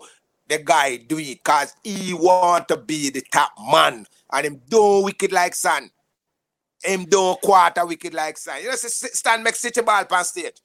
the 0.48 0.58
guy 0.58 0.96
do 0.96 1.18
it 1.18 1.44
because 1.44 1.74
he 1.84 2.14
want 2.14 2.68
to 2.68 2.78
be 2.78 3.10
the 3.10 3.22
top 3.30 3.52
man. 3.70 4.06
And 4.32 4.46
him 4.46 4.62
do 4.70 5.02
wicked 5.02 5.32
like 5.32 5.54
San. 5.54 5.90
Him 6.84 7.04
do 7.04 7.36
quarter 7.42 7.86
wicked 7.86 8.14
like 8.14 8.36
San. 8.36 8.62
You 8.62 8.70
know, 8.70 8.74
see, 8.76 8.88
Stan 8.88 9.42
make 9.42 9.54
Stitchie 9.54 9.84
ball 9.84 10.04
pan 10.04 10.24
stage. 10.24 10.56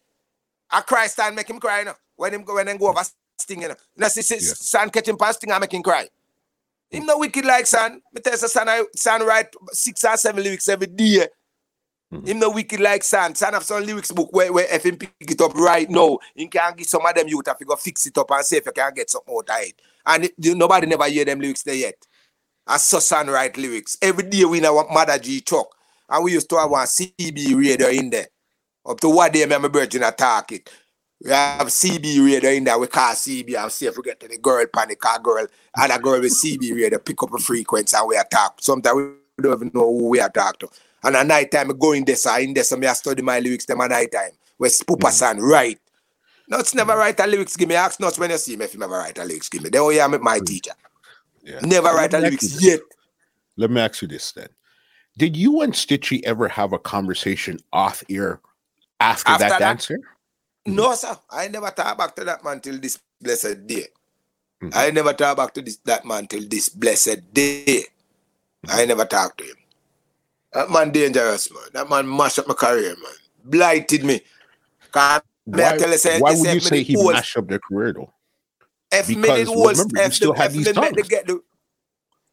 I 0.69 0.81
cry 0.81 1.07
Stan 1.07 1.35
make 1.35 1.49
him 1.49 1.59
cry 1.59 1.79
you 1.79 1.85
know, 1.85 1.93
when 2.15 2.33
him 2.33 2.43
go 2.43 2.55
when 2.55 2.67
him 2.67 2.77
go 2.77 2.89
over 2.89 3.03
Sting. 3.37 3.61
You 3.61 3.69
know, 3.69 3.75
you 3.95 4.01
know 4.01 4.07
see, 4.07 4.21
see, 4.21 4.35
Yeah. 4.35 4.53
Stan 4.53 4.89
catch 4.89 5.07
him 5.07 5.17
pan 5.17 5.33
Sting 5.33 5.51
and 5.51 5.61
make 5.61 5.73
him 5.73 5.83
cry. 5.83 6.07
Him 6.89 7.05
no 7.05 7.17
wicked 7.17 7.45
like 7.45 7.67
San. 7.67 8.01
Me 8.13 8.21
tell 8.21 8.33
you, 8.33 8.47
San, 8.47 8.69
I, 8.69 8.83
San 8.95 9.25
write 9.25 9.53
six 9.71 10.03
or 10.05 10.15
seven 10.17 10.43
lyrics 10.43 10.69
every 10.69 10.87
day. 10.87 11.27
Mm-hmm. 12.13 12.25
Him 12.25 12.39
no 12.39 12.49
wicked 12.51 12.79
like 12.79 13.03
San. 13.03 13.35
San 13.35 13.53
have 13.53 13.63
some 13.63 13.85
lyrics 13.85 14.11
book 14.11 14.31
where, 14.31 14.51
where 14.53 14.73
if 14.73 14.85
him 14.85 14.97
pick 14.97 15.11
it 15.19 15.41
up 15.41 15.53
right 15.55 15.89
now, 15.89 16.17
he 16.33 16.47
can 16.47 16.75
get 16.75 16.87
some 16.87 17.05
of 17.05 17.13
them 17.13 17.27
youth 17.27 17.47
if 17.47 17.57
you 17.59 17.65
go 17.65 17.75
fix 17.75 18.07
it 18.07 18.17
up 18.17 18.31
and 18.31 18.45
see 18.45 18.57
if 18.57 18.65
you 18.65 18.71
can 18.71 18.93
get 18.93 19.09
something 19.09 19.35
out 19.35 19.49
of 19.49 19.67
it. 19.67 19.81
And 20.05 20.23
it, 20.25 20.33
nobody 20.37 20.87
never 20.87 21.05
hear 21.09 21.25
them 21.25 21.41
lyrics 21.41 21.63
there 21.63 21.75
yet. 21.75 22.07
I 22.65 22.77
saw 22.77 22.99
San 22.99 23.27
write 23.27 23.57
lyrics. 23.57 23.97
Every 24.01 24.23
day 24.23 24.45
we 24.45 24.61
know 24.61 24.73
what 24.73 24.89
Mother 24.89 25.19
G 25.19 25.41
truck. 25.41 25.76
And 26.09 26.23
we 26.23 26.33
used 26.33 26.49
to 26.49 26.57
have 26.57 26.69
one 26.69 26.85
CB 26.85 27.57
radio 27.57 27.87
in 27.89 28.09
there. 28.09 28.27
Up 28.85 28.99
to 29.01 29.09
what 29.09 29.33
day 29.33 29.45
me 29.45 29.53
and 29.53 29.63
my 29.63 29.69
virgin 29.69 30.03
attack 30.03 30.51
it. 30.53 30.69
We 31.23 31.31
have 31.31 31.67
CB 31.67 32.25
radio 32.25 32.51
in 32.51 32.63
there. 32.63 32.77
We 32.77 32.87
call 32.87 33.13
CB 33.13 33.61
and 33.61 33.71
see 33.71 33.87
if 33.87 33.97
we 33.97 34.03
get 34.03 34.23
any 34.23 34.37
girl 34.37 34.65
panic 34.73 34.99
car 34.99 35.19
girl 35.19 35.47
and 35.75 35.91
a 35.91 35.99
girl 35.99 36.21
with 36.21 36.33
CB 36.33 36.75
radio 36.75 36.99
pick 36.99 37.21
up 37.23 37.33
a 37.33 37.37
frequency 37.37 37.97
and 37.97 38.07
we 38.07 38.17
attack. 38.17 38.53
Sometimes 38.59 38.95
we 38.95 39.43
don't 39.43 39.53
even 39.53 39.71
know 39.73 39.85
who 39.85 40.09
we 40.09 40.19
attack 40.19 40.59
to. 40.59 40.69
And 41.03 41.15
at 41.15 41.27
night 41.27 41.51
time, 41.51 41.71
I 41.71 41.73
go 41.73 41.93
in 41.93 42.05
there, 42.05 42.15
so 42.15 42.35
in 42.37 42.53
there, 42.53 42.63
so 42.63 42.75
me 42.77 42.87
I 42.87 42.93
study 42.93 43.21
my 43.21 43.39
lyrics 43.39 43.65
them 43.65 43.81
at 43.81 43.91
night 43.91 44.11
time. 44.11 44.31
Where 44.57 44.71
Papa 44.87 45.11
San 45.11 45.37
mm. 45.37 45.49
write. 45.49 45.79
Nuts 46.49 46.73
never 46.73 46.95
write 46.95 47.19
a 47.19 47.27
lyrics, 47.27 47.55
give 47.55 47.69
me. 47.69 47.75
Ask 47.75 47.99
Nuts 47.99 48.17
when 48.17 48.31
you 48.31 48.37
see 48.37 48.55
me 48.55 48.65
if 48.65 48.73
you 48.73 48.79
never 48.79 48.97
write 48.97 49.17
a 49.17 49.23
lyrics, 49.23 49.49
give 49.49 49.63
me. 49.63 49.69
They 49.69 49.79
only 49.79 49.99
am 49.99 50.21
my 50.23 50.39
mm. 50.39 50.45
teacher. 50.45 50.71
Yeah. 51.43 51.59
Never 51.61 51.89
write 51.89 52.13
a 52.13 52.19
lyrics 52.19 52.61
yet. 52.61 52.79
Let 53.57 53.69
me 53.69 53.81
ask 53.81 54.01
you 54.01 54.07
this 54.07 54.31
then: 54.31 54.49
Did 55.17 55.35
you 55.35 55.61
and 55.61 55.73
Stitchie 55.73 56.21
ever 56.23 56.47
have 56.47 56.73
a 56.73 56.79
conversation 56.79 57.59
off 57.73 58.03
air 58.09 58.39
after, 58.99 59.31
After 59.31 59.43
that 59.43 59.49
that? 59.49 59.59
dance 59.59 59.87
here? 59.87 60.01
No, 60.65 60.93
sir. 60.95 61.17
I 61.29 61.47
never 61.47 61.71
talk 61.71 61.97
back 61.97 62.15
to 62.17 62.23
that 62.25 62.43
man 62.43 62.59
till 62.59 62.77
this 62.79 62.99
blessed 63.19 63.65
day. 63.65 63.87
Mhm. 64.61 64.71
I 64.75 64.91
never 64.91 65.13
talk 65.13 65.37
back 65.37 65.53
to 65.55 65.61
this 65.61 65.77
that 65.85 66.05
man 66.05 66.27
till 66.27 66.47
this 66.47 66.69
blessed 66.69 67.33
day. 67.33 67.85
I 68.67 68.85
never 68.85 69.05
talk 69.05 69.37
to 69.37 69.43
him. 69.43 69.55
That 70.53 70.69
man 70.69 70.91
dangerous, 70.91 71.51
man. 71.51 71.63
That 71.73 71.89
man 71.89 72.07
mashed 72.07 72.39
up 72.39 72.47
my 72.47 72.53
career, 72.53 72.95
man. 72.95 73.13
Blighted 73.45 74.03
me. 74.03 74.21
I 74.93 75.21
Why, 75.45 75.77
tell 75.77 75.91
you, 75.91 75.97
say, 75.97 76.19
why 76.19 76.33
would 76.35 76.53
you 76.53 76.59
say 76.59 76.83
he 76.83 76.95
mashed 77.11 77.37
up 77.37 77.47
their 77.47 77.59
career 77.59 77.93
though? 77.93 78.11
F 78.91 79.07
Because 79.07 79.21
minute 79.21 79.49
was 79.49 79.79
remember, 79.79 80.03
you 80.03 80.11
still 80.11 80.33
the, 80.33 80.39
had 80.39 80.47
F 80.47 80.53
these 80.53 80.65
the, 80.65 80.73
songs. 80.73 81.07
get 81.07 81.27
the 81.27 81.41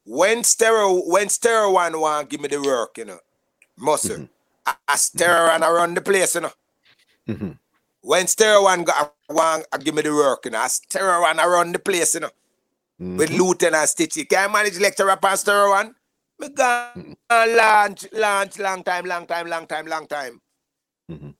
when 0.05 0.45
stereo 0.45 1.03
when 1.07 1.29
stereo 1.29 1.73
one 1.73 2.01
want 2.01 2.31
give 2.31 2.41
me 2.41 2.49
the 2.49 2.61
work, 2.63 2.99
you 2.99 3.07
know. 3.07 3.19
Muscle. 3.79 4.17
Mhm. 4.19 4.29
I, 4.67 4.75
I 4.89 4.97
stereo 4.97 5.51
and 5.53 5.65
I 5.65 5.71
run 5.71 5.95
the 5.95 6.03
place, 6.03 6.35
you 6.37 6.43
know. 6.43 6.53
Mhm. 7.29 7.59
When 8.03 8.27
stereo 8.29 8.63
one 8.65 8.85
got 8.85 9.15
one 9.29 9.65
I 9.73 9.79
give 9.79 9.95
me 9.95 10.03
the 10.03 10.15
work, 10.15 10.45
you 10.47 10.53
know. 10.53 10.61
I 10.61 10.69
stereo 10.69 11.25
and 11.27 11.41
I 11.41 11.47
run 11.47 11.73
the 11.73 11.79
place, 11.81 12.15
you 12.15 12.21
know. 12.21 12.31
With 12.99 13.31
Mhm. 13.31 13.39
Lieutenant 13.39 13.89
Stitchie. 13.91 14.29
Can 14.29 14.51
I 14.51 14.53
manage 14.53 14.79
lecture 14.81 15.11
up 15.11 15.25
on 15.25 15.37
stereo 15.37 15.71
one? 15.71 15.95
Me 16.39 16.49
gone 16.51 17.17
launch, 17.31 18.07
launch, 18.13 18.59
long 18.59 18.83
time, 18.85 19.07
long 19.07 19.27
time, 19.27 19.47
long 19.49 19.67
time, 19.67 19.87
long 19.87 20.07
time. 20.07 20.41
Mhm. 21.11 21.35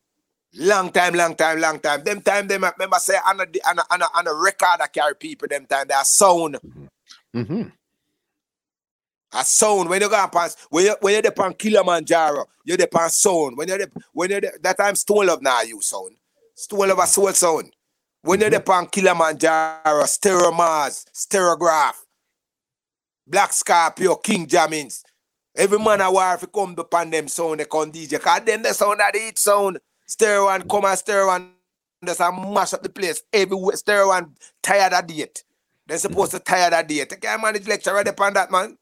Long 0.55 0.91
time, 0.91 1.13
long 1.15 1.35
time, 1.35 1.59
long 1.59 1.79
time. 1.79 2.03
Them 2.03 2.21
time, 2.21 2.47
them 2.47 2.63
remember 2.63 2.97
say 2.99 3.17
on 3.25 3.41
a, 3.41 3.45
on 3.67 3.79
a, 3.79 3.83
on 3.91 4.01
a, 4.01 4.05
on 4.15 4.27
a 4.27 4.33
record 4.33 4.81
I 4.81 4.87
carry 4.87 5.15
people, 5.15 5.47
them 5.49 5.65
time, 5.65 5.87
they 5.87 5.93
are 5.95 6.05
sound. 6.05 6.59
Mhm. 7.35 7.71
A 9.33 9.43
sound 9.43 9.89
when 9.89 10.01
you 10.01 10.09
go 10.09 10.27
past 10.27 10.59
when 10.69 10.85
you 10.85 10.95
when 11.01 11.13
you're 11.13 11.27
up 11.27 11.39
on 11.39 11.53
Kilimanjaro, 11.53 12.45
you're 12.63 12.81
up 12.81 12.95
on 12.95 13.09
sound. 13.09 13.57
When 13.57 13.67
you're 13.67 13.81
up- 13.81 14.03
when 14.13 14.29
you're 14.29 14.41
there- 14.41 14.57
that 14.61 14.77
time 14.77 14.95
Stone 14.95 15.27
Love 15.27 15.41
now 15.41 15.61
you 15.61 15.81
sound. 15.81 16.15
Stone 16.55 16.89
Love 16.89 16.99
a 16.99 17.07
soul 17.07 17.33
sound. 17.33 17.75
When 18.21 18.39
you're 18.39 18.55
up 18.55 18.65
mm-hmm. 18.65 18.71
on 18.71 18.87
Kilimanjaro, 18.87 20.05
Stereo 20.05 20.51
Mars, 20.51 21.05
Stereograph, 21.13 21.95
Black 23.27 23.51
Scorpio, 23.51 24.15
King 24.15 24.47
Jamins. 24.47 25.03
Every 25.55 25.79
man 25.79 26.01
a 26.01 26.11
war 26.11 26.35
if 26.35 26.41
you 26.41 26.47
come 26.47 26.75
upon 26.77 27.09
them 27.09 27.27
sound, 27.27 27.59
they 27.59 27.65
come 27.65 27.91
DJ. 27.91 28.19
Cause 28.19 28.41
them 28.41 28.61
the 28.61 28.73
sound 28.73 28.99
that 28.99 29.15
each 29.15 29.37
sound. 29.37 29.79
Stereo 30.05 30.45
one 30.45 30.67
come 30.67 30.85
and 30.85 30.97
stereo 30.99 31.27
one 31.27 31.51
just 32.05 32.19
a 32.19 32.31
mash 32.31 32.73
up 32.73 32.83
the 32.83 32.89
place. 32.89 33.21
Everywhere 33.31 33.75
stereo 33.75 34.07
one 34.09 34.35
tired 34.61 34.93
of 34.93 35.07
date. 35.07 35.43
They're 35.87 35.97
supposed 35.97 36.31
to 36.31 36.39
tired 36.39 36.73
of 36.73 36.87
date. 36.87 37.09
They 37.09 37.15
can't 37.15 37.41
manage 37.41 37.67
lecture 37.67 37.93
right 37.93 38.07
upon 38.07 38.33
that 38.33 38.51
man. 38.51 38.77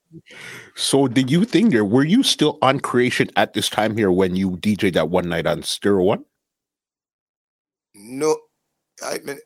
So, 0.76 1.07
did 1.07 1.30
you 1.30 1.45
think 1.45 1.72
there? 1.72 1.86
Were 1.86 2.03
you 2.03 2.24
still 2.24 2.57
on 2.61 2.80
creation 2.80 3.30
at 3.36 3.53
this 3.53 3.70
time 3.70 3.97
here 3.97 4.11
when 4.11 4.36
you 4.36 4.51
DJ 4.51 4.93
that 4.93 5.09
one 5.09 5.30
night 5.30 5.47
on 5.47 5.64
Stereo 5.64 6.03
One? 6.03 6.26
No, 7.95 8.38
I 9.03 9.20
mean, 9.20 9.38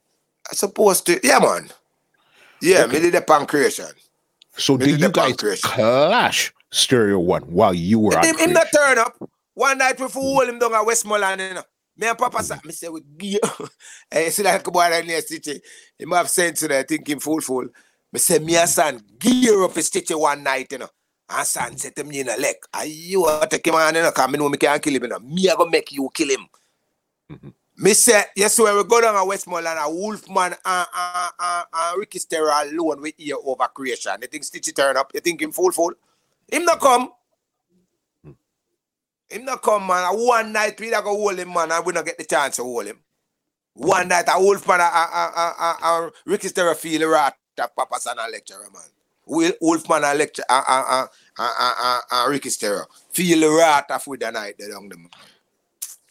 I 0.49 0.55
supposed 0.55 1.05
to. 1.07 1.19
Yeah, 1.23 1.39
man. 1.39 1.69
Yeah, 2.61 2.83
Okay. 2.83 2.93
me 2.93 2.99
did 2.99 3.13
the 3.13 3.21
pancreation. 3.21 3.91
So, 4.57 4.77
Me 4.77 4.85
did 4.85 5.01
you 5.01 5.07
the 5.07 5.35
guys 5.35 5.61
clash 5.61 6.53
Stereo 6.71 7.19
One 7.19 7.43
while 7.43 7.73
you 7.73 7.99
were 7.99 8.17
on 8.17 8.25
Him, 8.25 8.37
him 8.37 8.53
not 8.53 8.67
turn 8.73 8.97
up. 8.97 9.15
One 9.53 9.77
night 9.77 9.99
we 9.99 10.07
fool 10.07 10.41
him 10.41 10.59
down 10.59 10.73
at 10.75 10.85
Westmoreland, 10.85 11.41
you 11.41 11.53
know. 11.55 11.63
Me 11.97 12.07
and 12.07 12.17
Papa 12.17 12.43
said, 12.43 12.63
me 12.63 12.71
say, 12.71 12.89
we 12.89 13.01
hey, 14.11 14.29
see 14.29 14.43
that 14.43 14.63
boy 14.63 14.87
down 14.89 15.07
there, 15.07 15.21
Stitchie. 15.21 15.59
Him 15.97 16.11
have 16.11 16.29
sense, 16.29 16.61
you 16.61 16.67
know, 16.67 16.83
think 16.83 17.09
him 17.09 17.19
fool 17.19 17.41
fool. 17.41 17.67
Me 18.11 18.19
say, 18.19 18.39
me 18.39 18.55
and 18.55 18.69
son 18.69 19.01
gear 19.19 19.63
up 19.63 19.75
a 19.75 19.79
Stitchie 19.79 20.19
one 20.19 20.43
night, 20.43 20.71
you 20.71 20.77
know. 20.77 20.89
And 21.29 21.45
son 21.45 21.77
said 21.77 21.95
to 21.97 22.03
me 22.03 22.21
in 22.21 22.29
a 22.29 22.37
leg, 22.37 22.55
are 22.73 22.85
you 22.85 23.25
to 23.25 23.47
take 23.49 23.67
him 23.67 23.75
on, 23.75 23.93
you 23.95 24.01
know, 24.01 24.11
because 24.11 24.31
me 24.31 24.37
know 24.37 24.47
me 24.49 24.57
can't 24.57 24.81
kill 24.81 24.95
him, 24.95 25.03
you 25.03 25.09
know. 25.09 25.19
Me 25.19 25.49
I 25.49 25.55
go 25.55 25.65
make 25.65 25.91
you 25.91 26.09
kill 26.13 26.29
him. 26.29 26.47
Mhm. 27.31 27.53
Me 27.79 27.93
say, 27.93 28.23
yes, 28.35 28.57
when 28.57 28.75
we 28.75 28.83
go 28.85 29.01
down 29.01 29.15
at 29.15 29.21
Westmoreland, 29.27 29.77
a 29.79 29.87
Wolfman 29.89 30.55
and, 30.65 30.87
and, 30.95 31.31
and, 31.39 31.65
and 31.71 31.99
Ricky 31.99 32.17
Stereo 32.17 32.51
alone 32.63 33.01
we 33.01 33.13
hear 33.17 33.35
over 33.43 33.67
creation. 33.67 34.13
You 34.21 34.27
think 34.27 34.43
Stitchie 34.45 34.73
turn 34.73 34.97
up? 34.97 35.11
You 35.13 35.19
think 35.19 35.41
him 35.41 35.51
fool 35.51 35.71
fool? 35.71 35.93
Him 36.49 36.65
not 36.65 36.79
come. 36.79 37.11
Him 39.29 39.45
not 39.45 39.61
come, 39.61 39.85
man. 39.85 40.11
One 40.15 40.53
night 40.53 40.79
we 40.79 40.89
not 40.89 41.03
go 41.03 41.09
hold 41.15 41.37
him, 41.37 41.53
man, 41.53 41.71
and 41.71 41.85
we 41.85 41.93
not 41.93 42.05
get 42.05 42.17
the 42.17 42.23
chance 42.23 42.55
to 42.55 42.63
hold 42.63 42.85
him. 42.85 42.99
One 43.73 44.07
night 44.07 44.25
a 44.27 44.39
Wolfman 44.41 44.81
and, 44.81 44.91
and, 44.95 45.33
and, 45.35 45.53
and, 45.59 45.77
and 45.83 46.11
Ricky 46.25 46.47
Stereo 46.47 46.73
feel 46.73 47.07
rat 47.09 47.35
of 47.59 47.75
Papa 47.75 47.99
San 47.99 48.17
and 48.19 48.31
lecturer, 48.31 48.69
man. 48.73 48.83
Will 49.25 49.53
Wolfman 49.59 50.05
and 50.05 50.17
lecture 50.17 50.43
and, 50.49 50.63
and, 50.67 50.85
and, 50.89 51.09
and, 51.37 51.51
and, 51.59 51.75
and, 51.83 52.01
and 52.11 52.31
Ricky 52.31 52.49
Stereo 52.49 52.85
feel 53.11 53.41
the 53.41 53.49
rat 53.57 53.91
of 53.91 54.07
with 54.07 54.21
the 54.21 54.31
night 54.31 54.57
down 54.57 54.87
them. 54.89 55.09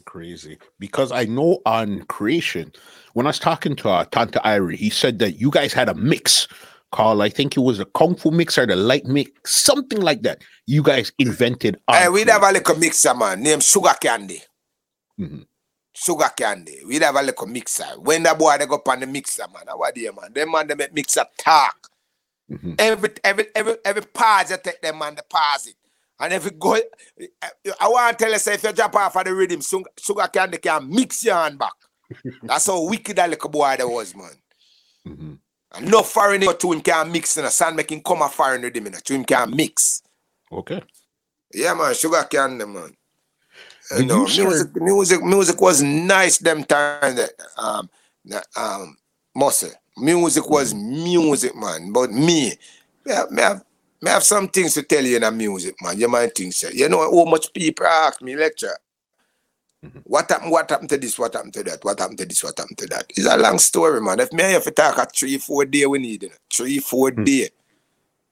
Crazy. 0.04 0.58
Because 0.78 1.12
I 1.12 1.24
know 1.24 1.60
on 1.66 2.02
creation, 2.04 2.72
when 3.14 3.26
I 3.26 3.30
was 3.30 3.38
talking 3.38 3.74
to 3.76 3.88
uh, 3.88 4.04
Tonto 4.04 4.38
Irie, 4.40 4.76
he 4.76 4.90
said 4.90 5.18
that 5.18 5.40
you 5.40 5.50
guys 5.50 5.72
had 5.72 5.88
a 5.88 5.94
mix 5.94 6.46
called, 6.92 7.22
I 7.22 7.28
think 7.28 7.56
it 7.56 7.60
was 7.60 7.80
a 7.80 7.84
Kung 7.86 8.14
Fu 8.14 8.30
mix 8.30 8.56
or 8.56 8.66
the 8.66 8.76
light 8.76 9.06
mix, 9.06 9.54
something 9.54 10.00
like 10.00 10.22
that. 10.22 10.42
You 10.66 10.82
guys 10.82 11.12
invented. 11.18 11.80
Hey, 11.90 12.08
we'd 12.08 12.28
have 12.28 12.42
a 12.42 12.52
little 12.52 12.76
mixer, 12.76 13.14
man, 13.14 13.42
named 13.42 13.62
Sugar 13.62 13.94
Candy. 14.00 14.42
Mhm. 15.18 15.46
Sugar 15.96 16.30
Candy. 16.36 16.80
We'd 16.86 17.02
have 17.02 17.16
a 17.16 17.22
little 17.22 17.46
mixer. 17.46 17.98
When 17.98 18.22
the 18.22 18.34
boy 18.34 18.58
they 18.58 18.66
go 18.66 18.74
up 18.74 18.88
on 18.88 19.00
the 19.00 19.06
mixer, 19.06 19.46
man, 19.52 19.74
what 19.76 19.94
do 19.94 20.02
you, 20.02 20.12
man? 20.12 20.32
Them 20.32 20.50
man, 20.50 20.66
they 20.66 20.74
make 20.74 20.92
mixer 20.92 21.24
talk. 21.38 21.88
Mhm. 22.50 22.74
Every 22.78 23.10
every 23.24 23.46
every 23.54 23.76
every 23.84 24.02
pause 24.02 24.50
you 24.50 24.58
take 24.62 24.82
them 24.82 24.98
man, 24.98 25.14
they 25.14 25.22
pause 25.28 25.66
it. 25.68 25.74
And 26.20 26.34
if 26.34 26.46
it 26.46 26.58
go, 26.58 26.74
I 27.80 27.88
want 27.88 28.18
to 28.18 28.24
tell 28.24 28.32
you, 28.32 28.38
say, 28.38 28.54
if 28.54 28.62
you 28.62 28.72
drop 28.72 28.94
off 28.94 29.16
of 29.16 29.24
the 29.24 29.34
rhythm, 29.34 29.60
sugar 29.60 30.28
candy 30.28 30.58
can 30.58 30.88
mix 30.88 31.24
your 31.24 31.34
hand 31.34 31.58
back. 31.58 31.72
That's 32.42 32.66
how 32.66 32.86
wicked 32.88 33.16
that 33.16 33.28
little 33.28 33.50
boy 33.50 33.76
that 33.78 33.88
was, 33.88 34.14
man. 34.14 34.30
Mm-hmm. 35.06 35.34
And 35.72 35.90
no 35.90 36.02
foreign 36.02 36.40
to 36.40 36.72
him 36.72 36.80
can 36.80 37.10
mix 37.10 37.36
in 37.36 37.44
a 37.44 37.50
sound 37.50 37.76
making 37.76 38.02
come 38.02 38.22
a 38.22 38.28
foreign 38.28 38.62
rhythm 38.62 38.90
to 38.92 39.14
him 39.14 39.24
can 39.24 39.54
mix. 39.54 40.02
Okay. 40.52 40.82
Yeah, 41.52 41.74
man, 41.74 41.94
sugar 41.94 42.22
candy, 42.30 42.64
man. 42.66 42.96
You 43.98 44.04
know, 44.04 44.24
music, 44.24 44.74
music, 44.76 45.22
music 45.22 45.60
was 45.60 45.82
nice 45.82 46.38
them 46.38 46.64
time 46.64 47.16
that 47.16 47.30
um 47.56 47.88
um 48.56 48.96
Muscle. 49.34 49.70
Music 49.98 50.48
was 50.48 50.74
music, 50.74 51.54
man. 51.54 51.92
But 51.92 52.10
me, 52.10 52.52
me 53.04 53.12
have, 53.12 53.30
me 53.30 53.42
have, 53.42 53.64
me 54.02 54.10
have 54.10 54.22
some 54.22 54.48
things 54.48 54.74
to 54.74 54.82
tell 54.82 55.04
you 55.04 55.16
in 55.16 55.22
a 55.22 55.30
music, 55.30 55.74
man. 55.80 55.98
You 55.98 56.08
might 56.08 56.34
think 56.34 56.52
so. 56.52 56.68
You 56.68 56.88
know 56.88 56.98
how 56.98 57.30
much 57.30 57.52
people 57.52 57.86
ask 57.86 58.20
me 58.22 58.34
lecture. 58.36 58.76
Mm-hmm. 59.84 59.98
What 60.04 60.30
happened? 60.30 60.50
What 60.50 60.70
happened 60.70 60.88
to 60.90 60.98
this? 60.98 61.18
What 61.18 61.34
happened 61.34 61.54
to 61.54 61.62
that? 61.64 61.84
What 61.84 61.98
happened 61.98 62.18
to 62.18 62.26
this? 62.26 62.42
What 62.42 62.58
happened 62.58 62.78
to 62.78 62.86
that? 62.88 63.06
It's 63.10 63.26
a 63.26 63.36
long 63.36 63.58
story, 63.58 64.00
man. 64.00 64.20
If 64.20 64.32
me 64.32 64.42
have 64.42 64.64
to 64.64 64.70
talk 64.70 64.98
a 64.98 65.06
three, 65.06 65.38
four 65.38 65.64
day, 65.64 65.86
we 65.86 65.98
need 65.98 66.24
it. 66.24 66.38
Three, 66.52 66.78
four 66.78 67.10
mm-hmm. 67.10 67.24
day. 67.24 67.50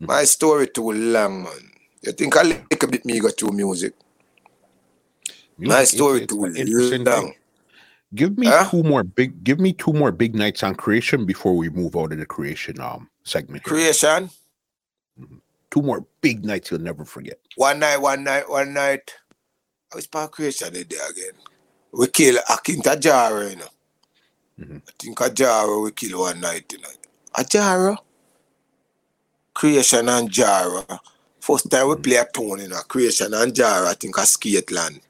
My 0.01 0.25
story 0.25 0.69
too 0.69 0.93
long, 0.93 1.45
man. 1.45 1.71
You 2.03 2.13
think 2.13 2.37
I 2.37 2.43
like 2.43 2.83
a 2.83 2.87
bit 2.87 3.05
me 3.05 3.21
go 3.21 3.31
to 3.31 3.53
music? 3.53 3.95
Music 5.59 5.77
My 5.77 5.85
story 5.85 6.27
long. 6.31 6.55
Thing. 6.55 7.35
Give 8.15 8.39
me 8.39 8.47
huh? 8.47 8.69
two 8.71 8.83
more 8.83 9.03
big. 9.03 9.43
Give 9.43 9.59
me 9.59 9.73
two 9.73 9.93
more 9.93 10.13
big 10.13 10.35
nights 10.35 10.63
on 10.63 10.75
creation 10.75 11.27
before 11.27 11.57
we 11.57 11.69
move 11.69 11.97
out 11.97 12.13
of 12.13 12.19
the 12.19 12.27
creation 12.27 12.81
um 12.81 13.09
segment. 13.25 13.65
Here. 13.65 13.75
Creation. 13.75 14.31
Mm-hmm. 15.21 15.37
Two 15.71 15.83
more 15.83 16.07
big 16.21 16.45
nights 16.45 16.71
you'll 16.71 16.81
never 16.81 17.05
forget. 17.05 17.39
One 17.57 17.81
night, 17.81 17.97
one 17.99 18.23
night, 18.23 18.49
one 18.49 18.73
night. 18.73 19.15
I 19.93 19.97
was 19.97 20.07
part 20.07 20.31
creation 20.33 20.73
the 20.73 20.85
day 20.85 20.97
again. 21.11 21.35
We 21.93 22.09
kill 22.09 22.37
Akinta 22.49 23.01
Jara, 23.01 23.51
you 23.51 23.57
know. 23.57 23.69
Mm-hmm. 24.61 24.77
I 24.77 24.91
think 24.99 25.19
Ajara 25.19 25.83
we 25.83 25.91
kill 25.93 26.21
one 26.21 26.41
night, 26.41 26.73
you 26.73 26.81
know. 26.81 26.89
Ajara. 27.37 27.97
Creation 29.53 30.09
and 30.09 30.31
Jara. 30.31 30.85
First 31.41 31.71
time 31.71 31.89
we 31.89 31.95
mm-hmm. 31.95 32.03
play 32.03 32.17
a 32.17 32.25
tone, 32.25 32.61
you 32.61 32.69
know. 32.69 32.81
Creation 32.83 33.35
and 33.35 33.55
Jara, 33.55 33.91
I 33.91 33.95
think 33.95 34.17
a 34.17 34.27
skate 34.27 34.71
land. 34.71 35.01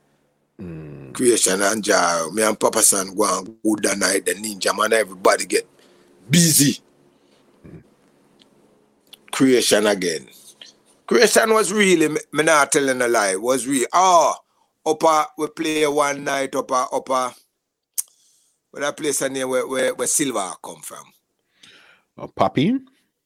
Mm. 0.61 1.13
Creation 1.13 1.63
and 1.63 1.83
Jar, 1.83 2.31
me 2.31 2.43
and 2.43 2.59
Papa 2.59 2.83
San 2.83 3.15
go 3.15 3.39
and 3.39 3.57
good 3.63 3.83
that 3.83 3.99
night, 3.99 4.25
the 4.25 4.35
ninja 4.35 4.77
man, 4.77 4.93
everybody 4.93 5.47
get 5.47 5.67
busy. 6.31 6.79
Mm. 7.67 7.83
Creation 9.33 9.87
again. 9.87 10.29
Creation 11.07 11.53
was 11.53 11.73
really, 11.73 12.09
me 12.09 12.19
not 12.33 12.73
telling 12.73 13.03
a 13.03 13.09
lie, 13.09 13.37
was 13.37 13.67
really, 13.67 13.87
oh, 13.93 14.35
upper, 14.87 15.27
we 15.37 15.49
play 15.49 15.87
one 15.87 16.25
night 16.25 16.55
upper, 16.55 16.87
upper, 16.93 17.35
where 18.71 18.83
that 18.83 18.97
place 18.97 19.21
name 19.23 19.49
where, 19.49 19.67
where, 19.67 19.95
where 19.95 20.07
Silver 20.07 20.53
come 20.63 20.81
from. 20.83 21.05
Uh, 22.17 22.27
Poppy? 22.29 22.79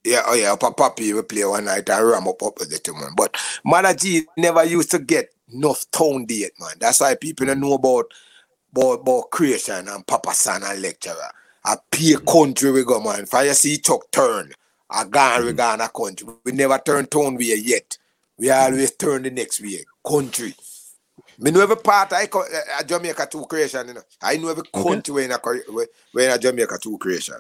Yeah, 0.05 0.23
oh 0.27 0.35
yeah, 0.35 0.53
upper 0.53 0.73
Poppy, 0.73 1.13
we 1.13 1.23
play 1.23 1.45
one 1.45 1.67
night 1.67 1.89
I 1.91 2.01
ram 2.01 2.27
up 2.27 2.43
up 2.43 2.59
with 2.59 2.83
the 2.83 2.93
man. 2.93 3.11
But 3.17 3.37
Mother 3.65 3.95
G 3.95 4.25
never 4.37 4.65
used 4.65 4.91
to 4.93 4.99
get 4.99 5.29
enough 5.53 5.85
town 5.91 6.25
date, 6.27 6.53
man. 6.61 6.77
That's 6.79 7.01
why 7.01 7.15
people 7.15 7.47
don't 7.47 7.61
know 7.61 7.75
about 7.75 8.13
about, 8.73 9.01
about 9.01 9.31
creation 9.31 9.89
and 9.89 10.07
Papa 10.07 10.35
San 10.35 10.63
and 10.63 10.83
lecturer. 10.83 11.31
I 11.65 11.77
pay 11.91 12.13
mm. 12.13 12.33
country 12.33 12.71
we 12.71 12.85
go, 12.85 13.01
man. 13.01 13.21
If 13.21 13.35
I 13.35 13.51
see 13.53 13.79
Chuck 13.79 14.11
turn, 14.11 14.53
I 14.91 15.05
gone 15.05 15.45
we 15.45 15.53
mm. 15.53 15.57
gone 15.57 15.81
a 15.81 15.89
country. 15.89 16.29
We 16.45 16.53
never 16.53 16.79
turn 16.79 17.07
town 17.07 17.37
way 17.37 17.55
yet. 17.57 17.97
We 18.37 18.51
always 18.51 18.93
mm. 18.93 18.99
turn 18.99 19.23
the 19.23 19.31
next 19.31 19.61
way. 19.61 19.85
Country. 20.07 20.55
Me 21.41 21.51
know 21.51 21.61
every 21.61 21.77
part 21.77 22.13
I 22.13 22.27
co- 22.27 22.41
uh, 22.41 22.81
uh 22.81 22.83
Jamaica 22.83 23.29
two 23.31 23.45
creation, 23.47 23.89
you 23.89 23.95
know. 23.95 24.03
I 24.21 24.37
know 24.37 24.49
every 24.49 24.65
country 24.73 24.99
okay. 24.99 25.13
where 25.13 25.25
in 25.25 25.33
a 25.33 25.73
where 26.13 26.29
in 26.29 26.35
a 26.35 26.39
Jamaica 26.39 26.79
two 26.81 26.99
creation. 26.99 27.37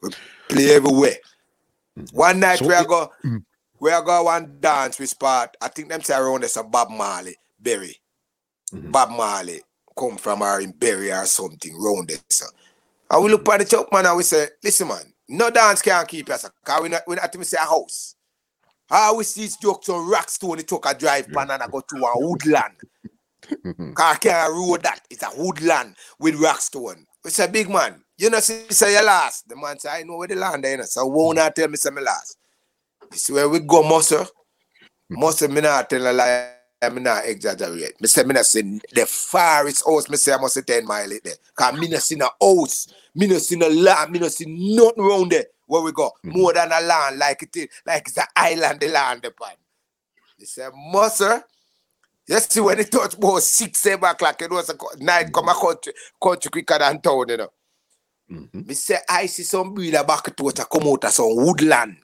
We 0.00 0.10
play 0.48 0.74
everywhere. 0.74 1.16
One 2.12 2.40
night 2.40 2.58
so 2.58 2.66
we 2.66 2.74
are 2.74 2.84
go 2.84 3.10
mm-hmm. 3.24 3.38
We 3.78 3.90
are 3.90 4.02
going 4.02 4.24
one 4.24 4.56
dance 4.60 4.98
with 4.98 5.10
spot. 5.10 5.56
I 5.60 5.68
think 5.68 5.88
them 5.88 6.02
say 6.02 6.16
around 6.16 6.42
this 6.42 6.56
a 6.56 6.62
Bob 6.62 6.90
Marley, 6.90 7.36
Berry. 7.60 7.96
Mm-hmm. 8.72 8.90
Bob 8.90 9.10
Marley 9.10 9.60
come 9.98 10.16
from 10.16 10.42
our 10.42 10.60
in 10.60 10.72
Berry 10.72 11.12
or 11.12 11.24
something 11.26 11.74
round 11.78 12.08
this. 12.08 12.42
And 13.10 13.24
we 13.24 13.30
look 13.30 13.48
at 13.48 13.58
the 13.58 13.64
chop 13.64 13.92
man 13.92 14.06
and 14.06 14.16
we 14.16 14.22
say, 14.22 14.48
listen 14.62 14.88
man, 14.88 15.12
no 15.28 15.50
dance 15.50 15.82
can 15.82 16.04
keep 16.06 16.28
us. 16.30 16.48
Cause 16.64 16.82
we 16.82 16.88
not 16.88 17.02
we 17.06 17.16
not 17.16 17.34
even 17.34 17.44
say 17.44 17.58
a 17.60 17.64
house. 17.64 18.16
How 18.88 19.16
we 19.16 19.24
see 19.24 19.48
jokes 19.60 19.88
on 19.88 20.10
Rockstone, 20.10 20.60
it 20.60 20.68
took 20.68 20.86
a 20.86 20.94
drive 20.94 21.28
pan 21.28 21.50
and 21.50 21.62
I 21.62 21.66
go 21.66 21.80
to 21.80 21.96
a 21.96 22.12
woodland. 22.16 22.74
Mm-hmm. 23.48 23.92
Cause 23.94 24.14
I 24.14 24.18
can't 24.18 24.52
road 24.52 24.82
that. 24.82 25.00
It's 25.10 25.22
a 25.22 25.30
woodland 25.36 25.96
with 26.18 26.40
Rockstone. 26.40 27.04
We 27.24 27.30
say, 27.30 27.48
big 27.48 27.68
man, 27.68 28.02
you 28.18 28.30
know, 28.30 28.38
say, 28.38 28.66
say 28.68 28.96
you 28.96 29.04
last. 29.04 29.48
The 29.48 29.56
man 29.56 29.78
say, 29.78 29.90
I 29.90 30.02
know 30.04 30.16
where 30.16 30.28
the 30.28 30.36
land 30.36 30.64
is. 30.64 30.70
You 30.70 30.76
know, 30.78 30.84
so 30.84 31.06
won't 31.06 31.36
not 31.36 31.56
tell 31.56 31.68
me 31.68 31.76
say 31.76 31.90
me 31.90 32.02
last. 32.02 32.38
This 33.10 33.30
where 33.30 33.48
we 33.48 33.60
go, 33.60 33.82
Muscle. 33.82 34.26
Muscle, 35.08 35.48
me 35.48 35.60
not 35.60 35.88
tell 35.88 36.10
a 36.10 36.12
lie. 36.12 36.52
I'm 36.82 37.02
not 37.02 37.24
exaggerate. 37.24 38.00
Me 38.00 38.06
say 38.06 38.22
me 38.24 38.34
not 38.34 38.44
say 38.44 38.60
the 38.60 39.06
farthest 39.06 39.84
house. 39.86 40.10
Me 40.10 40.16
say 40.16 40.32
I 40.32 40.36
must 40.36 40.54
say 40.54 40.60
10 40.60 40.84
mile 40.84 41.08
there. 41.24 41.34
Cause 41.54 41.78
me 41.78 41.88
not 41.88 42.02
see 42.02 42.16
no 42.16 42.28
house. 42.40 42.88
Me 43.14 43.26
not 43.26 43.40
see 43.40 43.56
no 43.56 43.68
land. 43.68 44.12
Me 44.12 44.18
not 44.18 44.32
see 44.32 44.44
nothing 44.46 45.02
around 45.02 45.32
there. 45.32 45.46
Where 45.66 45.82
we 45.82 45.92
go. 45.92 46.10
Mm-hmm. 46.24 46.38
More 46.38 46.52
than 46.52 46.70
a 46.70 46.80
land 46.80 47.18
like 47.18 47.42
it 47.42 47.56
is. 47.56 47.68
Like 47.86 48.02
it's 48.06 48.18
an 48.18 48.26
island 48.36 48.80
the 48.80 48.88
land 48.88 49.24
upon. 49.24 49.52
He 50.36 50.44
say, 50.44 50.68
Muscle. 50.74 51.42
You 52.28 52.38
see 52.40 52.60
when 52.60 52.78
it 52.78 52.90
touch 52.90 53.14
about 53.14 53.42
six, 53.42 53.80
seven 53.80 54.10
o'clock, 54.10 54.42
it 54.42 54.50
was 54.50 54.68
a 54.68 54.76
night 55.02 55.32
come 55.32 55.48
a 55.48 55.54
country, 55.54 55.92
country 56.22 56.50
quicker 56.50 56.78
than 56.78 57.00
town, 57.00 57.24
you 57.28 57.36
know. 57.36 57.48
Mm-hmm. 58.30 58.66
Me 58.66 58.74
say 58.74 58.98
I 59.08 59.26
see 59.26 59.44
some 59.44 59.72
breeder 59.72 60.02
back 60.04 60.24
to 60.24 60.66
come 60.70 60.88
out 60.88 61.04
of 61.04 61.10
some 61.12 61.36
woodland 61.36 61.96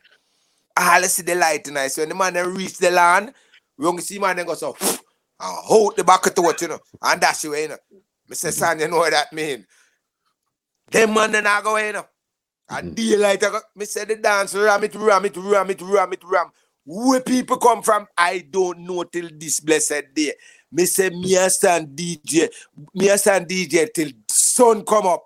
all 0.77 1.03
see 1.03 1.23
the 1.23 1.35
light 1.35 1.65
tonight. 1.65 1.89
So 1.89 2.03
when 2.03 2.11
the 2.11 2.15
man 2.15 2.35
then 2.35 2.55
reach 2.55 2.79
the 2.79 2.91
land, 2.91 3.33
we 3.77 3.87
only 3.87 4.03
see 4.03 4.19
man 4.19 4.37
then 4.37 4.47
go 4.47 4.55
so 4.55 4.77
and 4.81 4.97
hold 5.41 5.97
the 5.97 6.05
back 6.05 6.23
to 6.23 6.43
it, 6.51 6.63
you 6.63 6.69
know, 6.69 6.79
and 7.03 7.21
dash 7.21 7.45
away, 7.45 7.63
you 7.63 7.69
know. 7.69 7.77
Mr. 8.31 8.49
Mm-hmm. 8.49 8.81
You 8.81 8.89
know 8.89 8.99
what 8.99 9.11
that 9.11 9.33
mean? 9.33 9.67
Them 10.91 11.15
man 11.15 11.33
then 11.33 11.47
I 11.47 11.61
go, 11.63 11.77
you 11.77 11.93
know. 11.93 12.07
And 12.69 12.89
mm-hmm. 12.89 12.95
daylight, 12.95 13.45
I 13.45 13.51
go, 13.51 13.61
me 13.75 13.85
say 13.85 14.05
the 14.05 14.17
dance, 14.17 14.55
ram 14.55 14.85
it, 14.85 14.95
ram 14.95 15.25
it, 15.25 15.37
ram 15.37 15.71
it, 15.71 15.83
ram 15.83 16.13
it, 16.13 16.23
ram. 16.25 16.51
Where 16.85 17.21
people 17.21 17.59
come 17.59 17.83
from, 17.83 18.07
I 18.17 18.45
don't 18.51 18.81
know 18.81 19.05
till 19.05 19.29
this 19.33 19.61
blessed 19.61 20.15
day. 20.15 20.33
Me 20.71 20.85
say 20.87 21.11
me 21.11 21.37
a 21.37 21.51
stand 21.51 21.89
DJ, 21.97 22.49
me 22.95 23.09
a 23.09 23.19
stand 23.19 23.47
DJ 23.47 23.93
till 23.93 24.11
sun 24.29 24.85
come 24.85 25.07
up. 25.07 25.25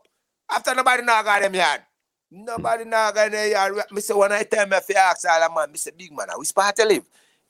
After 0.51 0.75
nobody 0.75 1.03
now 1.03 1.23
got 1.23 1.43
them 1.43 1.55
yard. 1.55 1.83
Nobody 2.31 2.85
now 2.85 3.13
gonna 3.13 3.47
yard. 3.47 3.75
Me 3.93 4.01
say 4.01 4.15
when 4.15 4.33
I 4.33 4.43
tell 4.43 4.67
me 4.67 4.77
if 4.77 4.89
you 4.89 4.97
ask 4.97 5.27
all 5.29 5.49
the 5.49 5.55
man, 5.55 5.71
me 5.71 5.79
say 5.79 5.93
big 5.97 6.13
man, 6.13 6.27
we 6.39 6.45
spot 6.45 6.75
to 6.77 6.85
live. 6.85 7.05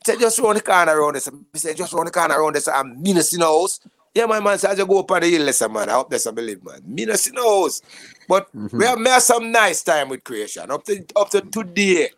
Say 0.04 0.16
just 0.18 0.38
round 0.38 0.56
the 0.56 0.60
corner 0.60 1.00
around 1.00 1.14
this. 1.14 1.30
Me 1.32 1.40
say 1.54 1.74
just 1.74 1.92
round 1.92 2.08
the 2.08 2.10
corner 2.10 2.38
around 2.38 2.54
this. 2.54 2.68
I'm 2.68 3.00
me 3.02 3.12
no 3.12 3.20
see 3.20 3.38
no 3.38 3.60
house. 3.60 3.80
Yeah, 4.14 4.26
my 4.26 4.40
man, 4.40 4.58
so 4.58 4.70
I 4.70 4.74
just 4.74 4.88
go 4.88 5.00
up 5.00 5.10
on 5.10 5.20
the 5.20 5.28
hill, 5.28 5.42
listen, 5.42 5.70
man. 5.70 5.90
I 5.90 5.92
hope 5.92 6.08
that's 6.08 6.24
a 6.24 6.32
believe, 6.32 6.64
man. 6.64 6.80
Me 6.86 7.04
no 7.04 7.14
see 7.16 7.32
no 7.32 7.62
house. 7.62 7.82
But 8.28 8.50
mm-hmm. 8.54 8.78
we 8.78 8.84
have 8.84 8.98
made 8.98 9.20
some 9.20 9.52
nice 9.52 9.82
time 9.82 10.08
with 10.08 10.24
creation. 10.24 10.70
Up 10.70 10.84
to 10.84 11.04
up 11.16 11.30
to 11.30 11.40
today, 11.40 12.10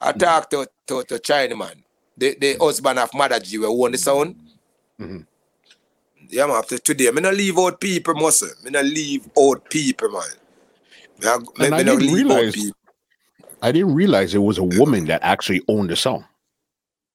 I 0.00 0.12
mm-hmm. 0.12 0.48
to, 0.50 0.68
to, 0.86 1.04
to 1.04 1.18
China 1.18 1.56
man. 1.56 1.82
The, 2.16 2.36
the 2.40 2.56
husband 2.60 2.98
of 2.98 3.14
Mother 3.14 3.40
G 3.40 3.58
we 3.58 3.66
own 3.66 3.92
the 3.92 3.98
sound. 3.98 4.36
Mm-hmm. 5.00 5.20
Yeah, 6.28 6.46
man, 6.46 6.56
after 6.56 6.78
today, 6.78 7.10
me 7.10 7.20
not 7.20 7.34
leave 7.34 7.58
out 7.58 7.80
people, 7.80 8.14
muscle. 8.14 8.50
Me 8.64 8.70
not 8.70 8.84
leave 8.84 9.28
out 9.38 9.68
people, 9.70 10.10
man. 10.10 10.22
I, 11.24 11.38
I 11.58 11.82
didn't 11.82 12.12
realize. 12.12 12.72
I 13.62 13.72
didn't 13.72 13.94
realize 13.94 14.34
it 14.34 14.38
was 14.38 14.58
a 14.58 14.64
woman 14.64 15.04
that 15.06 15.22
actually 15.22 15.60
owned 15.68 15.90
the 15.90 15.96
song. 15.96 16.24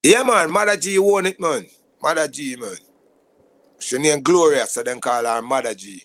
Yeah, 0.03 0.23
man. 0.23 0.52
Mother 0.52 0.77
G 0.77 0.98
own 0.99 1.26
it, 1.26 1.40
man. 1.40 1.65
Mother 2.02 2.27
G, 2.27 2.56
man. 2.56 2.76
She 3.80 3.98
named 3.98 4.23
Gloria, 4.23 4.68
so 4.68 4.84
then 4.84 5.02
call 5.02 5.26
her 5.26 5.41
Mother 5.41 5.73
G. 5.73 6.03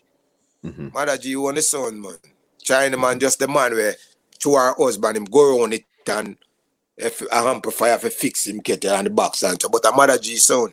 Mm-hmm. 0.64 0.88
Mother 0.94 1.18
G 1.18 1.36
own 1.36 1.54
the 1.54 1.62
song, 1.62 2.00
man. 2.00 2.16
China 2.62 2.96
man, 2.96 3.18
just 3.18 3.38
the 3.38 3.48
man 3.48 3.72
where 3.72 3.94
to 4.40 4.54
her 4.54 4.74
husband 4.78 5.16
him 5.16 5.24
go 5.24 5.62
on 5.62 5.72
it 5.72 5.84
and 6.06 6.36
if 6.96 7.22
a 7.22 7.34
amplifier 7.34 7.98
for 7.98 8.10
fix 8.10 8.46
him 8.46 8.58
get 8.58 8.84
it 8.84 8.92
on 8.92 9.04
the 9.04 9.10
box 9.10 9.42
and 9.42 9.62
but 9.70 9.84
a 9.84 9.92
Mother 9.92 10.18
G 10.18 10.36
son. 10.36 10.72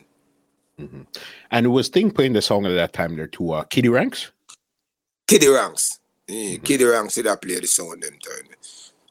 Mm-hmm. 0.78 1.02
And 1.50 1.66
it 1.66 1.70
was 1.70 1.88
Thing 1.88 2.10
playing 2.10 2.34
the 2.34 2.42
song 2.42 2.66
at 2.66 2.74
that 2.74 2.92
time 2.92 3.16
there 3.16 3.26
too, 3.26 3.52
uh, 3.52 3.64
Kitty 3.64 3.88
Ranks? 3.88 4.30
Kitty 5.26 5.48
Ranks. 5.48 5.98
Mm, 6.28 6.62
Kid 6.62 6.82
Rank 6.82 7.10
see 7.10 7.22
that 7.22 7.40
play 7.40 7.58
the 7.58 7.66
sound 7.66 8.02
them 8.02 8.18
turn. 8.22 8.46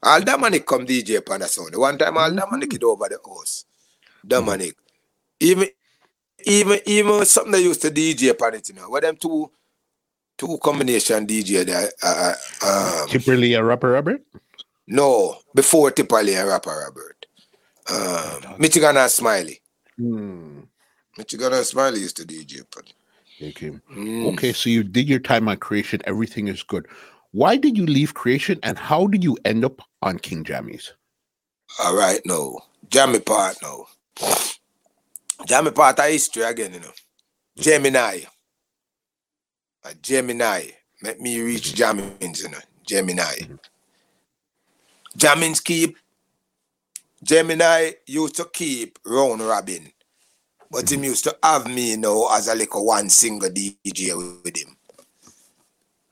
All 0.04 0.22
Dominic 0.22 0.66
come 0.66 0.86
DJ 0.86 1.18
upon 1.18 1.40
the 1.40 1.48
sound. 1.48 1.76
One 1.76 1.98
time 1.98 2.18
all 2.18 2.32
Dominic 2.32 2.74
it 2.76 2.84
over 2.84 3.10
the 3.10 3.20
house. 3.26 3.66
Dominic. 4.26 4.76
Even 5.40 5.68
even 6.46 6.80
even 6.86 7.26
something 7.26 7.52
they 7.54 7.62
used 7.62 7.82
to 7.82 7.90
DJ 7.90 8.30
upon 8.30 8.54
it, 8.56 8.70
you 8.70 8.76
know. 8.76 8.90
What 8.90 9.02
them 9.02 9.16
two 9.18 9.50
two 10.38 10.58
combination 10.62 11.26
DJ 11.26 11.66
there. 11.66 11.92
Uh, 12.04 12.34
uh 12.62 13.02
um, 13.02 13.10
Tippa 13.10 13.40
Lee 13.40 13.56
a 13.56 13.64
Rappa 13.64 13.88
Robert? 13.88 14.22
No, 14.88 15.38
before 15.54 15.92
Tippa 15.92 16.24
Lee 16.24 16.36
a 16.36 16.46
Rappa 16.46 16.70
Robert. 16.70 17.26
Um, 17.90 18.60
Michigan 18.60 18.98
and 18.98 19.10
Smiley. 19.10 19.60
Hmm. 19.98 20.62
Michigan 21.18 21.64
Smiley 21.64 22.02
used 22.02 22.18
to 22.18 22.24
DJ. 22.26 22.62
But... 22.74 22.94
Okay. 23.42 23.72
Mm. 23.96 24.34
okay, 24.34 24.52
so 24.52 24.70
you 24.70 24.84
did 24.84 25.08
your 25.08 25.20
time 25.20 25.48
on 25.48 25.58
creation, 25.58 26.02
everything 26.06 26.48
is 26.48 26.64
good. 26.64 26.88
Why 27.32 27.56
did 27.56 27.78
you 27.78 27.86
leave 27.86 28.14
creation 28.14 28.60
and 28.64 28.78
how 28.78 29.06
did 29.08 29.24
you 29.24 29.38
end 29.46 29.64
up 29.64 29.82
on 30.02 30.18
King 30.18 30.44
Jammys? 30.44 30.92
All 31.80 31.96
right, 31.96 32.22
no. 32.26 32.60
Jammy 32.90 33.20
part 33.20 33.58
No. 33.62 33.86
Jammy 35.46 35.72
part 35.72 36.00
of 36.00 36.06
history 36.06 36.44
again, 36.44 36.74
you 36.74 36.80
know. 36.80 36.94
Gemini. 37.58 38.22
A 39.84 39.94
Gemini. 39.96 40.64
Let 41.04 41.20
me 41.20 41.40
reach 41.42 41.76
Jammins, 41.76 42.42
you 42.42 42.50
know. 42.50 42.58
Gemini. 42.86 43.22
Mm-hmm. 43.22 43.56
Jammins 45.16 45.60
keep. 45.60 45.98
Gemini 47.24 47.92
used 48.06 48.36
to 48.38 48.46
keep 48.52 48.98
round 49.06 49.42
robin. 49.42 49.92
But 50.70 50.92
him 50.92 51.04
used 51.04 51.24
to 51.24 51.38
have 51.42 51.68
me 51.68 51.92
you 51.92 51.98
know 51.98 52.30
as 52.32 52.48
a 52.48 52.56
little 52.56 52.86
one 52.86 53.10
single 53.10 53.50
DJ 53.50 54.16
with 54.44 54.58
him. 54.58 54.76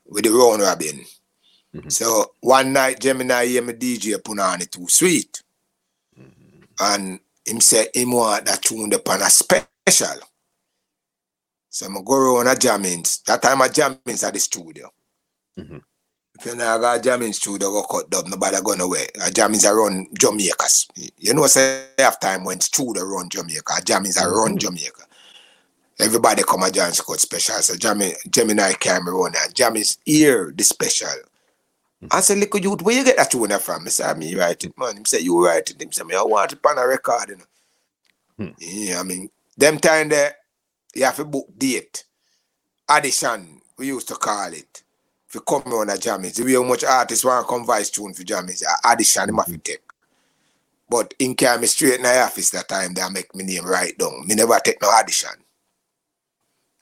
With 0.06 0.24
the 0.24 0.30
round 0.30 0.62
robin. 0.62 1.04
Mm-hmm. 1.74 1.88
So 1.88 2.32
one 2.40 2.72
night 2.72 3.00
Gemini 3.00 3.46
hear 3.46 3.62
me 3.62 3.74
DJ 3.74 4.14
Punani 4.16 4.70
too 4.70 4.88
sweet. 4.88 5.42
Mm-hmm. 6.18 6.62
And 6.80 7.20
him 7.44 7.60
say 7.60 7.88
him 7.94 8.12
want 8.12 8.46
that 8.46 8.62
tune 8.62 8.92
upon 8.92 9.22
a 9.22 9.30
special. 9.30 10.20
So 11.68 11.86
I'm 11.86 12.02
go 12.04 12.14
around 12.14 12.46
a 12.46 12.58
jammings. 12.58 13.22
That 13.24 13.42
time 13.42 13.60
I 13.60 13.68
jammings 13.68 14.26
at 14.26 14.32
the 14.32 14.40
studio. 14.40 14.90
Mm-hmm. 15.58 15.78
If 16.38 16.44
you 16.44 16.54
know 16.54 16.66
I 16.66 16.78
got 16.78 17.02
jamming 17.02 17.32
studio 17.32 17.70
go 17.70 17.82
cut 17.84 18.10
dub, 18.10 18.26
nobody 18.26 18.58
going 18.62 18.80
away. 18.80 19.06
A 19.16 19.30
jammings 19.30 19.64
around 19.64 20.08
Jamaicas. 20.18 20.88
You 21.18 21.32
know 21.32 21.46
say 21.46 21.86
half 21.98 22.20
time 22.20 22.44
when 22.44 22.60
studio 22.60 23.04
run 23.04 23.28
Jamaica, 23.30 23.72
a 23.78 23.80
jammings 23.80 24.20
around 24.20 24.58
mm-hmm. 24.58 24.76
Jamaica. 24.76 25.02
Everybody 25.98 26.42
come 26.42 26.62
a 26.62 26.70
jam 26.70 26.92
cut 26.92 27.20
special. 27.20 27.54
So 27.56 27.74
Jamie 27.76 28.12
Gemini 28.28 28.72
Cameron 28.72 29.32
and 29.42 29.54
Jammy's 29.54 29.98
here 30.04 30.52
the 30.54 30.62
special. 30.62 31.08
Mm-hmm. 31.08 32.08
I 32.10 32.20
said, 32.20 32.36
little 32.36 32.60
youth, 32.60 32.82
where 32.82 32.94
you 32.94 33.04
get 33.04 33.16
that 33.16 33.30
tune 33.30 33.58
from? 33.58 33.86
I 33.86 33.90
said, 33.90 34.18
me 34.18 34.34
write 34.34 34.62
it, 34.64 34.76
man. 34.76 34.98
He 34.98 35.04
said, 35.06 35.22
you 35.22 35.42
write 35.42 35.70
it. 35.70 35.80
He 35.80 35.88
said, 35.90 36.06
me, 36.06 36.14
I 36.14 36.22
want 36.22 36.52
it 36.52 36.58
on 36.66 36.76
a 36.76 36.86
record, 36.86 37.30
you 37.30 37.36
know. 37.36 37.44
Hmm. 38.36 38.54
Yeah, 38.58 39.00
I 39.00 39.02
mean, 39.02 39.30
them 39.56 39.78
time 39.78 40.10
there, 40.10 40.36
you 40.94 41.04
have 41.04 41.16
to 41.16 41.24
book 41.24 41.46
date. 41.56 42.04
Addition, 42.90 43.62
we 43.78 43.86
used 43.86 44.08
to 44.08 44.14
call 44.16 44.52
it. 44.52 44.82
If 45.28 45.34
you 45.34 45.40
come 45.40 45.72
on 45.72 45.90
a 45.90 45.98
jam, 45.98 46.22
the 46.22 46.42
way 46.44 46.54
how 46.54 46.62
much 46.62 46.84
artists 46.84 47.24
want 47.24 47.46
to 47.46 47.52
come 47.52 47.66
vice 47.66 47.90
tune 47.90 48.14
for 48.14 48.22
jam 48.22 48.48
is 48.48 48.64
audition, 48.84 49.24
mm-hmm. 49.24 49.36
have 49.36 49.46
to 49.46 49.58
take. 49.58 49.80
But 50.88 51.14
in 51.18 51.34
came 51.34 51.66
straight 51.66 51.96
in 51.96 52.02
the 52.02 52.20
office 52.20 52.50
that 52.50 52.68
time, 52.68 52.94
they 52.94 53.02
make 53.10 53.34
me 53.34 53.44
name 53.44 53.66
right 53.66 53.96
down. 53.98 54.26
Me 54.26 54.34
never 54.36 54.58
take 54.60 54.80
no 54.80 54.90
addition. 55.00 55.30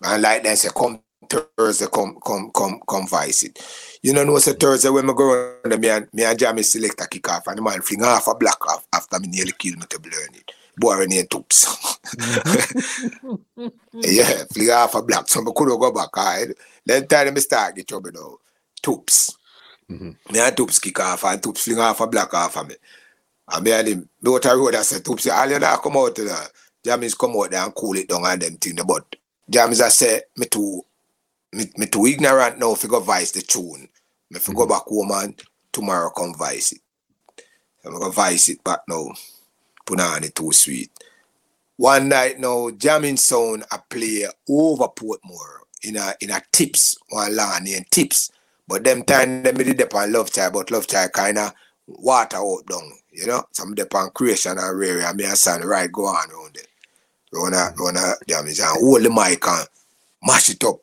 And 0.03 0.23
like 0.23 0.43
they 0.43 0.55
say, 0.57 0.69
come 0.77 1.01
Thursday, 1.29 1.87
come, 1.93 2.19
come, 2.25 2.51
come, 2.55 2.81
come 2.87 3.09
vice 3.09 3.45
it. 3.45 3.59
You 4.03 4.13
know, 4.13 4.25
no, 4.25 4.39
say 4.39 4.53
Thursday 4.53 4.91
when 4.91 5.07
me 5.07 5.15
go 5.15 5.33
around, 5.33 5.81
me 5.81 5.89
and, 5.89 6.09
me 6.13 6.25
and 6.25 6.39
Jamie 6.39 6.63
select 6.63 7.01
a 7.01 7.09
kick 7.09 7.29
off, 7.31 7.47
and 7.47 7.57
the 7.57 7.63
man 7.63 7.81
fling 7.81 8.03
half 8.03 8.27
a 8.29 8.35
black 8.35 8.65
off 8.67 8.87
after 8.93 9.19
me 9.21 9.29
nearly 9.29 9.53
kill 9.59 9.75
me 9.77 9.87
to 9.89 9.99
learn 9.99 10.35
it. 10.35 10.53
Boring 10.77 11.17
and 11.17 11.31
toops. 11.31 11.65
yeah, 13.95 14.45
fling 14.53 14.69
half 14.69 14.95
a 14.95 15.03
black, 15.03 15.29
so 15.29 15.41
I 15.41 15.51
couldn't 15.55 15.79
go 15.79 15.93
back. 15.93 16.15
Right? 16.17 16.49
Then 16.85 17.07
time 17.07 17.33
me 17.33 17.41
start 17.41 17.77
get 17.77 17.89
trouble 17.89 18.11
now. 18.13 18.37
Toops. 18.83 19.37
Mm-hmm. 19.91 20.33
Me 20.33 20.41
and 20.41 20.57
Toops 20.57 20.81
kick 20.81 21.01
off, 21.01 21.25
and 21.25 21.41
Toops 21.41 21.61
fling 21.61 21.79
half 21.79 22.01
a 22.01 22.07
black 22.07 22.33
off 22.35 22.57
of 22.57 22.69
me. 22.69 22.75
And 23.53 23.65
me 23.65 23.73
and 23.73 23.89
him, 23.89 24.09
me 24.23 24.35
out 24.35 24.45
a 24.45 24.57
road, 24.57 24.75
I 24.75 24.83
said, 24.83 25.05
Toops, 25.05 25.33
all 25.33 25.51
you 25.51 25.59
not 25.59 25.83
come 25.83 25.97
out 25.97 26.15
there. 26.15 26.27
the 26.27 26.91
Jammys 26.91 27.19
come 27.19 27.37
out 27.37 27.51
there 27.51 27.65
and 27.65 27.75
cool 27.75 27.97
it 27.97 28.09
down 28.09 28.25
and 28.27 28.41
them 28.41 28.57
thing. 28.57 28.79
But 28.87 29.17
Jammys, 29.51 29.81
I 29.81 29.89
say, 29.89 30.23
me 30.37 30.47
too, 30.47 30.83
me, 31.53 31.71
me 31.77 31.87
too 31.87 32.07
ignorant 32.07 32.59
now 32.59 32.73
if 32.73 32.83
you 32.83 32.89
go 32.89 33.01
vice 33.01 33.31
the 33.31 33.43
tune. 33.43 33.89
If 34.31 34.49
I 34.51 34.53
go 34.53 34.67
back 34.67 34.83
home 34.83 35.11
and 35.13 35.41
tomorrow 35.73 36.11
come 36.11 36.35
vice 36.35 36.73
it. 36.73 36.81
I'm 37.85 37.93
gonna 37.93 38.11
vice 38.11 38.49
it 38.49 38.65
back 38.65 38.81
now. 38.89 39.13
Put 39.85 40.01
on 40.01 40.25
it 40.25 40.35
too 40.35 40.53
sweet. 40.53 40.91
One 41.77 42.09
night 42.09 42.41
now, 42.41 42.71
jamming 42.71 43.19
sound 43.19 43.65
I 43.71 43.79
play 43.89 44.27
over 44.49 44.89
Portmore 44.89 45.64
in 45.85 45.97
a 45.97 46.15
in 46.21 46.31
a 46.31 46.43
tips, 46.53 46.97
one 47.09 47.35
land 47.35 47.69
in 47.69 47.85
tips. 47.91 48.31
But 48.67 48.85
them 48.85 49.03
time 49.03 49.43
them 49.43 49.57
did 49.57 49.95
on 49.95 50.13
love 50.13 50.33
child, 50.33 50.55
but 50.55 50.71
love 50.71 50.87
child 50.87 51.13
kinda 51.13 51.53
water 51.87 52.37
out 52.37 52.67
down, 52.67 52.93
you 53.13 53.27
know. 53.27 53.45
Some 53.53 53.75
dep 53.75 53.95
on 53.95 54.11
creation 54.11 54.59
and 54.59 54.79
rare 54.79 55.01
and 55.01 55.17
me 55.17 55.25
and 55.25 55.37
son 55.37 55.63
right 55.63 55.91
go 55.91 56.07
on 56.07 56.31
around 56.31 56.57
it. 56.57 56.69
Run 57.33 57.55
a 57.55 57.75
run 57.77 57.97
a 57.97 58.15
jamming 58.27 58.55
and 58.59 58.81
hold 58.81 59.03
the 59.03 59.11
mic 59.11 59.47
and 59.47 59.69
mash 60.23 60.51
it 60.51 60.65
up. 60.65 60.81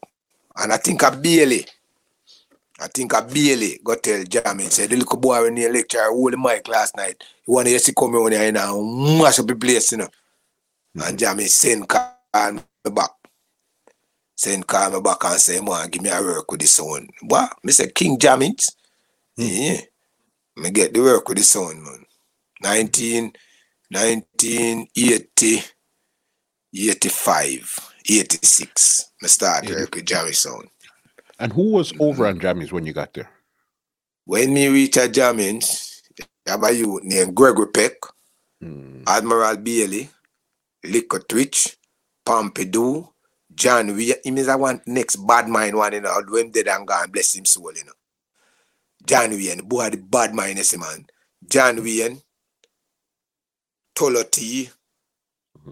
And 0.58 0.74
I 0.74 0.78
think 0.78 1.04
I 1.04 1.10
barely 1.10 1.66
I 2.82 2.88
think 2.88 3.14
I 3.14 3.22
Bailey 3.22 3.80
got 3.84 4.02
tell 4.02 4.24
Jamie, 4.24 4.64
said 4.64 4.90
the 4.90 4.96
little 4.96 5.18
boy 5.18 5.44
when 5.44 5.56
he 5.56 5.70
lecture 5.70 6.04
hold 6.10 6.34
the 6.34 6.38
mic 6.38 6.68
last 6.68 6.98
night. 6.98 7.24
He 7.46 7.52
wanted 7.52 7.80
to 7.80 7.94
come 7.94 8.14
here 8.32 8.42
and 8.42 9.20
mash 9.20 9.38
up 9.38 9.46
the 9.46 9.56
place, 9.56 9.92
you 9.92 10.00
know. 10.00 10.06
Mm-hmm. 10.98 11.02
And 11.08 11.20
Jamie 11.20 11.46
send 11.46 11.88
call 11.88 12.12
me 12.34 12.62
back. 12.92 13.12
Send 14.42 14.66
call 14.66 14.90
me 14.90 15.00
back 15.02 15.24
and 15.24 15.40
say, 15.40 15.62
man, 15.62 15.88
give 15.92 16.02
me 16.02 16.10
a 16.10 16.20
work 16.20 16.50
with 16.50 16.62
the 16.62 16.66
sound. 16.66 17.12
What? 17.22 17.54
Me 17.64 17.72
say 17.72 17.92
King 17.92 18.18
Jamins. 18.18 18.74
Mm-hmm. 19.38 19.62
Yeah. 19.62 19.82
Me 20.58 20.72
get 20.72 20.96
the 20.96 21.00
work 21.00 21.30
with 21.30 21.38
the 21.38 21.44
sound, 21.44 21.84
man. 21.84 22.04
19, 22.64 23.26
1980, 23.92 25.62
85, 26.74 27.94
86. 28.10 29.12
Me 29.22 29.28
start 29.30 29.70
yeah. 29.70 29.76
work 29.76 29.94
with 29.94 30.06
Jamie 30.08 30.32
sound. 30.32 30.70
And 31.38 31.54
who 31.54 31.74
was 31.74 31.94
over 32.00 32.26
on 32.26 32.40
Jammys 32.40 32.72
when 32.72 32.88
you 32.88 32.94
got 32.94 33.14
there? 33.14 33.30
When 34.26 34.56
me 34.56 34.70
reach 34.70 34.98
at 34.98 35.12
Jammys, 35.12 36.02
have 36.48 36.64
a 36.64 36.72
youth 36.72 37.04
named 37.04 37.36
Gregory 37.36 37.68
Peck, 37.68 37.94
hmm. 38.60 39.04
Admiral 39.06 39.58
Bailey, 39.58 40.10
Liquor 40.84 41.20
Twitch, 41.20 41.78
Pompidou, 42.26 43.08
John 43.56 43.96
We 43.96 44.16
Him 44.24 44.38
is 44.38 44.48
a 44.48 44.58
one 44.58 44.82
next 44.86 45.18
bad 45.18 45.48
mind 45.48 45.76
one, 45.76 45.94
you 45.94 46.02
know, 46.02 46.22
when 46.28 46.52
dead 46.52 46.68
and 46.68 46.88
gone, 46.88 47.12
bless 47.12 47.36
him 47.36 47.46
soul, 47.46 47.74
you 47.76 47.86
know. 47.86 47.92
John 49.06 49.32
Wayne, 49.32 49.62
boy, 49.62 49.90
the 49.90 49.98
bad 49.98 50.34
mind 50.34 50.60
is 50.60 50.78
man. 50.78 51.06
John 51.48 51.84
Wayne, 51.84 52.22
Tullo 53.96 54.30
T, 54.30 54.70
mm-hmm. 55.58 55.72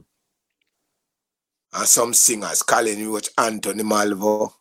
and 1.73 1.87
some 1.87 2.13
singers, 2.13 2.63
Colin 2.63 3.07
Roach, 3.07 3.29
Anthony 3.37 3.83
Malvo, 3.83 4.53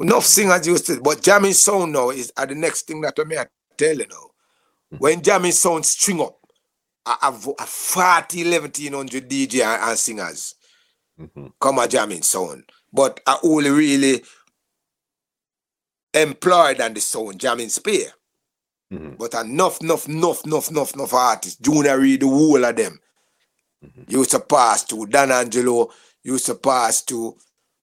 Enough 0.00 0.24
singers 0.24 0.66
used 0.66 0.86
to, 0.86 1.00
but 1.00 1.22
jamming 1.22 1.52
sound 1.52 1.92
now 1.92 2.10
is 2.10 2.32
uh, 2.36 2.44
the 2.46 2.54
next 2.54 2.82
thing 2.82 3.00
that 3.00 3.14
I 3.18 3.24
may 3.24 3.44
tell 3.76 3.96
you 3.96 4.06
now. 4.08 4.16
Mm-hmm. 4.16 4.96
When 4.96 5.22
jamming 5.22 5.52
sound 5.52 5.86
string 5.86 6.20
up, 6.20 6.36
I 7.06 7.16
have 7.22 7.46
a 7.46 7.66
40, 7.66 8.42
1100 8.42 9.30
DJ 9.30 9.62
and, 9.62 9.90
and 9.90 9.98
singers 9.98 10.56
mm-hmm. 11.20 11.46
come 11.60 11.78
a 11.78 11.88
jamming 11.88 12.22
sound. 12.22 12.64
But 12.92 13.20
I 13.26 13.38
only 13.42 13.70
really 13.70 14.22
employed 16.12 16.80
on 16.80 16.94
the 16.94 17.00
sound 17.00 17.40
jamming 17.40 17.68
spear. 17.68 18.12
Mm-hmm. 18.92 19.14
But 19.18 19.34
enough, 19.34 19.80
enough, 19.80 20.08
enough, 20.08 20.44
enough, 20.44 20.70
enough, 20.70 20.94
enough 20.94 21.14
artists, 21.14 21.58
Junior 21.58 21.98
Reid 21.98 22.20
the 22.20 22.28
whole 22.28 22.64
of 22.64 22.76
them. 22.76 23.00
Mm-hmm. 23.84 24.10
Used 24.10 24.30
to 24.30 24.40
pass 24.40 24.84
to 24.84 25.06
Dan 25.06 25.30
Angelo, 25.32 25.90
used 26.22 26.46
to 26.46 26.54
pass 26.54 27.02
to 27.02 27.36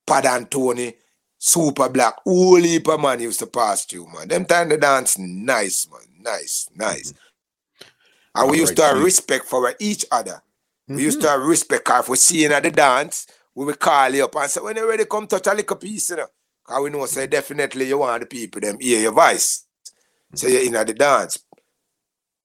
Pad 0.07 0.25
Anthony, 0.25 0.95
Super 1.37 1.89
Black, 1.89 2.15
whole 2.23 2.55
heap 2.61 2.87
of 2.87 3.01
man 3.01 3.19
used 3.19 3.39
to 3.39 3.47
pass 3.47 3.85
through, 3.85 4.07
man. 4.13 4.27
Them 4.27 4.45
time 4.45 4.69
the 4.69 4.77
dance 4.77 5.17
nice, 5.17 5.87
man. 5.89 6.01
Nice, 6.19 6.69
nice. 6.75 7.11
Mm-hmm. 7.11 7.87
And 8.35 8.51
we 8.51 8.59
used 8.59 8.77
right, 8.79 8.89
to 8.89 8.95
have 8.95 9.03
respect 9.03 9.45
for 9.45 9.73
each 9.79 10.05
other. 10.11 10.41
Mm-hmm. 10.89 10.95
We 10.95 11.03
used 11.03 11.21
to 11.21 11.29
have 11.29 11.41
respect 11.41 11.87
if 11.89 12.09
we 12.09 12.17
see 12.17 12.43
you 12.43 12.53
at 12.53 12.63
the 12.63 12.71
dance, 12.71 13.27
we 13.55 13.65
will 13.65 13.75
call 13.75 14.09
you 14.09 14.25
up 14.25 14.35
and 14.35 14.49
say, 14.49 14.61
when 14.61 14.75
you 14.75 14.89
ready, 14.89 15.05
come 15.05 15.27
touch 15.27 15.47
a 15.47 15.53
little 15.53 15.75
piece, 15.75 16.09
you 16.09 16.17
know. 16.17 16.27
Because 16.65 16.83
we 16.83 16.89
know, 16.89 17.05
say, 17.05 17.27
definitely 17.27 17.87
you 17.87 17.97
want 17.97 18.21
the 18.21 18.25
people, 18.25 18.61
them 18.61 18.79
hear 18.79 19.01
your 19.01 19.11
voice. 19.11 19.65
Mm-hmm. 19.85 20.37
So 20.37 20.47
you're 20.47 20.63
in 20.63 20.75
at 20.75 20.87
the 20.87 20.93
dance. 20.93 21.39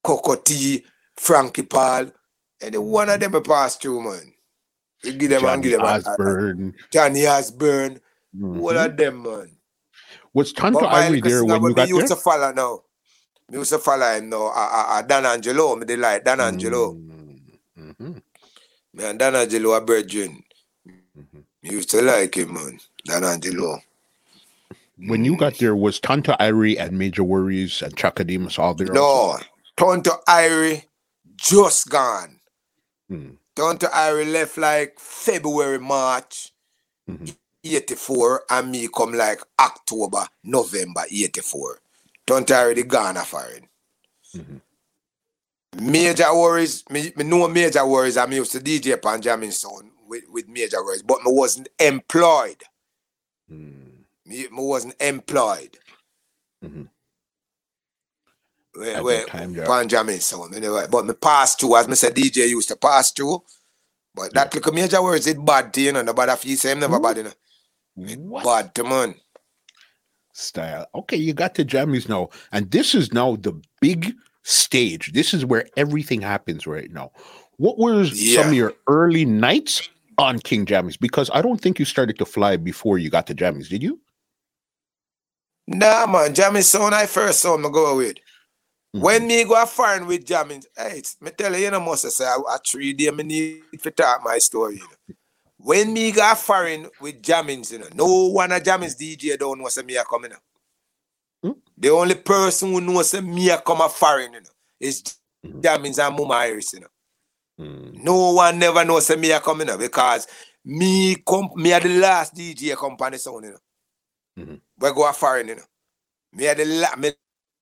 Cocoa 0.02 0.36
Tea, 0.36 0.84
Frankie 1.16 1.62
Paul, 1.62 2.12
any 2.60 2.78
one 2.78 3.08
of 3.08 3.20
them 3.20 3.34
a 3.34 3.40
pass 3.40 3.76
through, 3.76 4.02
man. 4.02 4.32
You 5.02 5.12
give 5.12 5.30
them 5.30 5.42
Johnny 5.42 5.52
and 5.54 5.62
give 5.62 5.72
them 5.72 5.82
Osbourne. 5.82 6.74
Johnny 6.92 7.26
Osbourne. 7.26 8.00
Mm-hmm. 8.34 8.58
What 8.58 8.76
are 8.76 8.88
them, 8.88 9.22
man? 9.22 9.56
Was 10.32 10.52
Tonto 10.52 10.80
Irie 10.80 11.22
there 11.22 11.44
when 11.44 11.62
you 11.62 11.74
got 11.74 11.88
used 11.88 12.02
there? 12.02 12.08
to 12.08 12.16
follow 12.16 12.52
now. 12.52 12.80
Me 13.50 13.58
used 13.58 13.70
to 13.70 13.78
follow 13.78 14.06
him 14.14 14.28
now. 14.28 14.46
I, 14.46 14.64
I, 14.64 14.98
I 14.98 15.02
Dan 15.02 15.26
Angelo, 15.26 15.76
me 15.76 15.84
they 15.84 15.96
like 15.96 16.24
Dan 16.24 16.40
Angelo. 16.40 16.94
Mm-hmm. 16.94 18.18
Me 18.96 19.04
and 19.04 19.18
Dan 19.18 19.36
Angelo 19.36 19.72
are 19.72 19.82
brethren. 19.82 20.42
Mm-hmm. 20.88 21.40
Used 21.62 21.90
to 21.90 22.00
like 22.00 22.34
him, 22.34 22.54
man. 22.54 22.80
Dan 23.04 23.24
Angelo. 23.24 23.78
When 24.98 25.22
you 25.22 25.36
got 25.36 25.58
there, 25.58 25.76
was 25.76 26.00
Tonto 26.00 26.32
Irie 26.40 26.80
and 26.80 26.98
Major 26.98 27.22
Worries 27.22 27.82
and 27.82 27.94
Chaka 27.94 28.24
Demus 28.24 28.58
all 28.58 28.72
there? 28.72 28.86
No, 28.86 29.38
Tonto 29.76 30.12
Irie 30.26 30.84
just 31.36 31.90
gone. 31.90 32.40
Hmm. 33.08 33.32
Tonto 33.54 33.88
Irie 33.88 34.32
left 34.32 34.56
like 34.56 34.98
February, 34.98 35.78
March 35.78 36.52
mm-hmm. 37.08 37.26
84, 37.62 38.44
and 38.48 38.70
me 38.70 38.88
come 38.88 39.12
like 39.12 39.42
October, 39.60 40.26
November 40.42 41.02
84. 41.10 41.80
Tonto 42.26 42.54
Irie 42.54 42.88
gone 42.88 43.14
Ghana 43.14 43.26
foreign. 43.26 43.68
Mm-hmm. 44.34 44.56
Major 45.80 46.34
worries, 46.34 46.84
me, 46.90 47.12
me 47.16 47.24
know 47.24 47.48
major 47.48 47.86
worries. 47.86 48.16
I'm 48.16 48.32
used 48.32 48.52
to 48.52 48.60
DJ 48.60 48.94
upon 48.94 49.20
jamming 49.20 49.50
sound 49.50 49.90
with, 50.08 50.24
with 50.30 50.48
major 50.48 50.82
worries, 50.82 51.02
but 51.02 51.22
me 51.22 51.32
wasn't 51.32 51.68
employed. 51.78 52.62
Mm. 53.50 54.04
Me, 54.24 54.46
me 54.48 54.48
wasn't 54.50 54.94
employed. 55.00 55.76
Mm-hmm. 56.64 56.84
Where, 58.74 59.02
where 59.02 59.26
yeah. 59.28 60.18
Sound, 60.18 60.54
anyway. 60.54 60.86
But 60.90 61.06
me 61.06 61.14
pass 61.14 61.54
through, 61.56 61.76
as 61.76 61.88
me 61.88 61.94
said, 61.94 62.14
DJ 62.14 62.48
used 62.48 62.68
to 62.68 62.76
pass 62.76 63.10
through. 63.10 63.42
But 64.14 64.32
that 64.34 64.52
yeah. 64.52 64.58
little 64.58 64.72
major 64.72 65.02
words, 65.02 65.26
it 65.26 65.44
bad 65.44 65.72
to 65.74 65.80
you 65.80 65.92
know. 65.92 66.02
Nobody 66.02 66.34
feel 66.36 66.56
say 66.56 66.72
him 66.72 66.80
never 66.80 66.96
Ooh. 66.96 67.00
bad, 67.00 67.16
you 67.18 67.22
know. 67.24 67.32
It 67.98 68.44
bad 68.44 68.74
to 68.74 68.84
man. 68.84 69.14
Style. 70.32 70.86
Okay, 70.94 71.16
you 71.16 71.32
got 71.32 71.54
the 71.54 71.64
Jammys 71.64 72.08
now. 72.08 72.28
And 72.52 72.70
this 72.70 72.94
is 72.94 73.12
now 73.12 73.36
the 73.36 73.60
big 73.80 74.14
stage. 74.46 75.12
This 75.12 75.34
is 75.34 75.44
where 75.44 75.66
everything 75.76 76.20
happens 76.20 76.66
right 76.66 76.90
now. 76.90 77.10
What 77.56 77.78
were 77.78 78.02
yeah. 78.02 78.40
some 78.40 78.50
of 78.50 78.54
your 78.54 78.74
early 78.86 79.24
nights 79.24 79.88
on 80.18 80.38
King 80.38 80.64
Jammys? 80.64 80.98
Because 80.98 81.30
I 81.34 81.42
don't 81.42 81.60
think 81.60 81.78
you 81.78 81.84
started 81.84 82.18
to 82.18 82.24
fly 82.24 82.56
before 82.56 82.98
you 82.98 83.10
got 83.10 83.26
to 83.26 83.34
Jammys, 83.34 83.68
did 83.68 83.82
you? 83.82 84.00
Nah, 85.66 86.06
man. 86.06 86.32
Jammys 86.32 86.64
sound 86.64 86.94
I 86.94 87.06
first 87.06 87.40
saw 87.40 87.56
me 87.56 87.68
go 87.70 87.96
with. 87.96 88.16
Mm-hmm. 88.94 89.00
When 89.00 89.26
me 89.26 89.44
go 89.44 89.60
a 89.60 89.66
foreign 89.66 90.06
with 90.06 90.24
jamming, 90.24 90.62
hey, 90.76 91.02
me 91.20 91.30
tell 91.32 91.54
you, 91.54 91.64
you 91.64 91.70
know, 91.70 91.80
must 91.80 92.08
say, 92.08 92.24
I, 92.24 92.38
I 92.48 92.58
three 92.66 92.92
day 92.92 93.10
me 93.10 93.24
need 93.24 93.62
to 93.82 93.90
talk 93.90 94.22
my 94.24 94.38
story. 94.38 94.76
You 94.76 94.80
know. 94.80 95.14
When 95.58 95.92
me 95.92 96.12
go 96.12 96.30
a 96.30 96.36
foreign 96.36 96.88
with 97.00 97.20
jammings, 97.20 97.72
you 97.72 97.80
know, 97.80 97.88
no 97.94 98.26
one 98.28 98.52
of 98.52 98.62
jammings 98.62 98.96
DJ 98.96 99.36
don't 99.36 99.58
know 99.58 99.68
say 99.68 99.82
me 99.82 99.96
a 99.96 100.04
coming 100.04 100.32
up. 100.32 100.42
The 101.78 101.90
only 101.90 102.14
person 102.14 102.72
who 102.72 102.80
knows 102.80 103.10
say 103.10 103.20
me 103.20 103.50
a 103.50 103.58
come 103.58 103.80
a 103.80 103.88
foreign, 103.88 104.32
you 104.32 104.40
know, 104.40 104.46
is 104.80 105.02
jammings 105.44 106.04
and 106.04 106.16
Mama 106.16 106.34
Iris, 106.34 106.72
you 106.72 106.80
know. 106.80 106.86
Mm. 107.60 108.02
No 108.02 108.32
one 108.32 108.58
never 108.58 108.84
knows 108.84 109.06
say 109.06 109.16
me 109.16 109.32
a 109.32 109.40
coming 109.40 109.68
up 109.68 109.78
because 109.78 110.26
me 110.64 111.16
come 111.16 111.50
me 111.56 111.72
are 111.72 111.80
the 111.80 111.98
last 111.98 112.34
DJ 112.34 112.76
company 112.76 113.18
sound, 113.18 113.44
you 113.44 113.50
know. 113.52 113.58
Mm-hmm. 114.38 114.54
We 114.78 114.92
go 114.92 115.08
a 115.08 115.12
foreign, 115.12 115.48
you 115.48 115.56
know. 115.56 115.62
Me 116.32 116.48
are 116.48 116.54
the 116.54 116.64
la- 116.64 116.96
me 116.96 117.12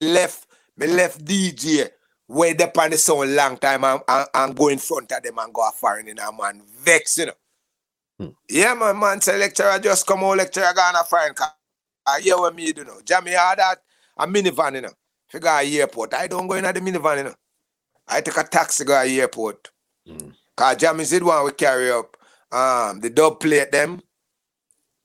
left 0.01 0.47
me 0.77 0.87
left 0.87 1.25
DJ 1.25 1.91
way 2.29 2.57
up 2.57 2.79
on 2.79 2.91
the 2.91 2.97
sound 2.97 3.35
long 3.35 3.57
time 3.57 3.85
and, 3.85 4.01
and, 4.09 4.27
and, 4.35 4.57
go 4.57 4.69
in 4.69 4.79
front 4.79 5.13
of 5.13 5.23
them 5.23 5.39
and 5.39 5.53
go 5.53 5.69
foreign 5.73 6.09
in 6.09 6.19
a 6.19 6.33
man 6.33 6.63
vex, 6.81 7.19
you 7.19 7.27
know. 7.27 7.33
Hmm. 8.19 8.29
Yeah, 8.49 8.75
my 8.75 8.93
man 8.93 9.21
say 9.21 9.39
lecturer 9.39 9.79
just 9.79 10.07
come 10.07 10.25
out 10.25 10.39
lecturer 10.39 10.73
gonna 10.75 11.05
find 11.05 11.37
I 12.07 12.21
hear 12.21 12.37
what 12.37 12.55
me 12.55 12.73
do 12.73 12.85
know. 12.85 13.01
Jammy 13.05 13.33
had 13.33 13.59
that 13.59 13.79
a 14.17 14.27
minivan, 14.27 14.75
you 14.77 14.81
know. 14.83 14.93
Figure 15.29 15.49
a 15.49 15.65
airport. 15.81 16.15
I 16.15 16.27
don't 16.27 16.47
go 16.47 16.55
in 16.55 16.65
the 16.65 16.73
minivan, 16.75 17.19
you 17.19 17.25
know. 17.25 17.35
I 18.09 18.21
take 18.21 18.37
a 18.37 18.45
taxi 18.45 18.85
go 18.85 19.03
to 19.03 19.11
airport. 19.11 19.71
Hmm. 20.07 20.31
Cause 20.57 20.77
Jammy 20.77 21.05
said 21.05 21.23
one 21.23 21.45
we 21.45 21.53
carry 21.53 21.91
up 21.91 22.17
um 22.53 23.01
the 23.01 23.11
dub 23.11 23.41
plate 23.41 23.73
them. 23.73 24.01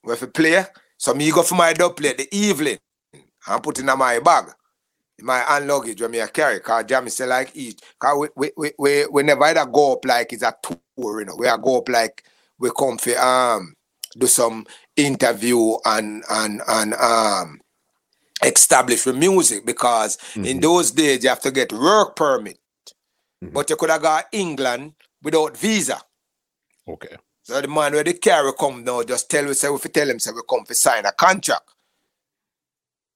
With 0.04 0.22
a 0.22 0.28
play. 0.28 0.64
So 0.98 1.14
me 1.14 1.32
go 1.32 1.44
for 1.44 1.56
my 1.56 1.74
dub 1.74 1.98
plate 1.98 2.18
the 2.18 2.28
evening 2.36 2.78
and 3.48 3.64
put 3.64 3.80
in 3.80 3.86
my 3.86 4.20
bag 4.20 4.46
my 5.24 5.40
hand 5.40 5.68
luggage 5.68 6.02
when 6.02 6.12
me 6.12 6.20
a 6.20 6.28
carry, 6.28 6.60
cause 6.60 6.86
Jamie 6.86 7.10
say 7.10 7.26
like 7.26 7.52
eat. 7.56 7.82
Cause 8.00 8.18
we 8.18 8.28
we, 8.36 8.52
we, 8.58 8.72
we, 8.78 9.06
we 9.08 9.24
never 9.24 9.44
either 9.46 9.66
go 9.66 9.94
up 9.94 10.06
like 10.06 10.34
it's 10.34 10.44
a 10.44 10.54
tour, 10.62 11.20
you 11.20 11.26
know. 11.26 11.36
We 11.38 11.48
are 11.48 11.58
go 11.58 11.78
up 11.80 11.90
like 11.90 12.24
we 12.60 12.70
come 12.78 12.98
for 12.98 13.18
um 13.20 13.74
do 14.18 14.28
some 14.28 14.66
interview 14.96 15.76
and 15.86 16.24
and 16.30 16.62
and 16.68 16.94
um 16.96 17.60
establish 18.44 19.04
the 19.04 19.14
music 19.14 19.66
because 19.66 20.18
mm-hmm. 20.18 20.46
in 20.46 20.60
those 20.60 20.92
days 20.92 21.24
you 21.24 21.30
have 21.30 21.42
to 21.42 21.52
get 21.52 21.74
work 21.74 22.16
permit. 22.16 22.60
Mm-hmm. 23.44 23.54
But 23.54 23.70
you 23.70 23.76
could 23.76 23.90
have 23.90 24.02
got 24.02 24.26
England 24.32 24.94
without 25.22 25.58
visa. 25.58 26.00
Okay. 26.88 27.16
So 27.44 27.60
the 27.62 27.68
man 27.68 27.94
where 27.94 28.04
the 28.04 28.14
carry 28.14 28.52
come 28.60 28.84
now 28.84 29.04
just 29.04 29.30
tell 29.30 29.46
we 29.46 29.54
say 29.54 29.74
if 29.74 29.84
we 29.84 29.90
tell 29.90 30.10
him 30.10 30.20
say 30.20 30.32
we 30.32 30.42
come 30.48 30.66
to 30.66 30.76
sign 30.76 31.06
a 31.06 31.12
contract. 31.12 31.70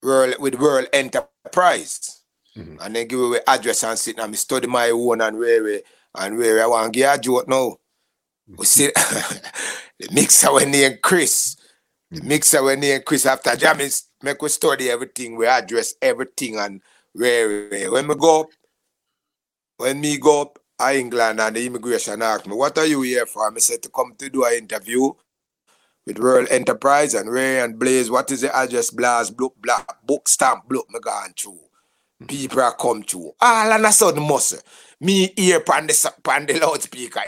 World 0.02 0.36
with 0.40 0.56
World 0.56 0.88
Enterprise. 0.92 2.24
Mm-hmm. 2.58 2.76
And 2.82 2.96
then 2.96 3.08
give 3.08 3.20
away 3.20 3.40
address 3.48 3.84
and 3.84 3.98
sit 3.98 4.20
and 4.20 4.32
me 4.32 4.38
study 4.38 4.68
my 4.68 4.90
own 4.90 5.22
and 5.22 5.38
where 5.38 5.82
and 6.16 6.38
where 6.38 6.64
I 6.64 6.68
want 6.68 6.94
to 6.94 7.00
get 7.00 7.18
a 7.18 7.22
joke 7.22 7.48
now. 7.48 7.78
We 8.48 8.66
see 8.66 8.88
the 10.00 10.10
mixer 10.12 10.54
when 10.54 10.72
named 10.72 11.00
Chris. 11.02 11.56
The 12.12 12.20
mm-hmm. 12.20 12.28
mixer 12.28 12.64
when 12.64 12.80
named 12.80 13.06
Chris 13.06 13.26
after 13.26 13.56
jamming 13.56 13.90
make 14.24 14.42
we 14.42 14.50
study 14.50 14.90
everything, 14.90 15.36
we 15.36 15.46
address 15.46 15.96
everything 16.02 16.58
and 16.58 16.82
where, 17.14 17.68
where. 17.70 17.92
when 17.92 18.08
we 18.08 18.16
go 18.16 18.42
up, 18.42 18.48
when 19.78 20.02
me 20.02 20.18
go 20.18 20.42
up 20.42 20.60
England 20.82 21.40
and 21.40 21.56
the 21.56 21.66
immigration 21.66 22.22
asked 22.22 22.48
me, 22.48 22.56
what 22.56 22.78
are 22.78 22.86
you 22.86 23.02
here 23.02 23.26
for? 23.26 23.52
I 23.52 23.58
said 23.60 23.84
to 23.84 23.90
come 23.90 24.14
to 24.18 24.30
do 24.30 24.46
an 24.46 24.54
interview 24.54 25.12
with 26.06 26.20
World 26.20 26.48
Enterprise 26.50 27.14
and 27.14 27.30
Ray 27.30 27.62
and 27.62 27.78
Blaze. 27.78 28.10
What 28.10 28.32
is 28.32 28.42
the 28.42 28.56
address? 28.56 28.90
Blast, 28.90 29.38
book, 29.38 29.56
black, 29.62 30.06
book 30.06 30.28
stamp, 30.28 30.68
book 30.68 30.88
me 30.90 31.00
gone 31.00 31.34
through. 31.38 31.60
Hmm. 32.20 32.26
People 32.26 32.62
are 32.62 32.76
come 32.76 33.04
through. 33.04 33.34
All 33.40 33.72
of 33.72 33.84
a 33.84 33.92
sudden, 33.92 34.24
muscle. 34.24 34.60
Me 35.00 35.34
here 35.36 35.60
pan 35.60 35.88
the, 35.88 36.14
pan 36.24 36.46
the 36.46 36.60
loudspeaker 36.60 37.22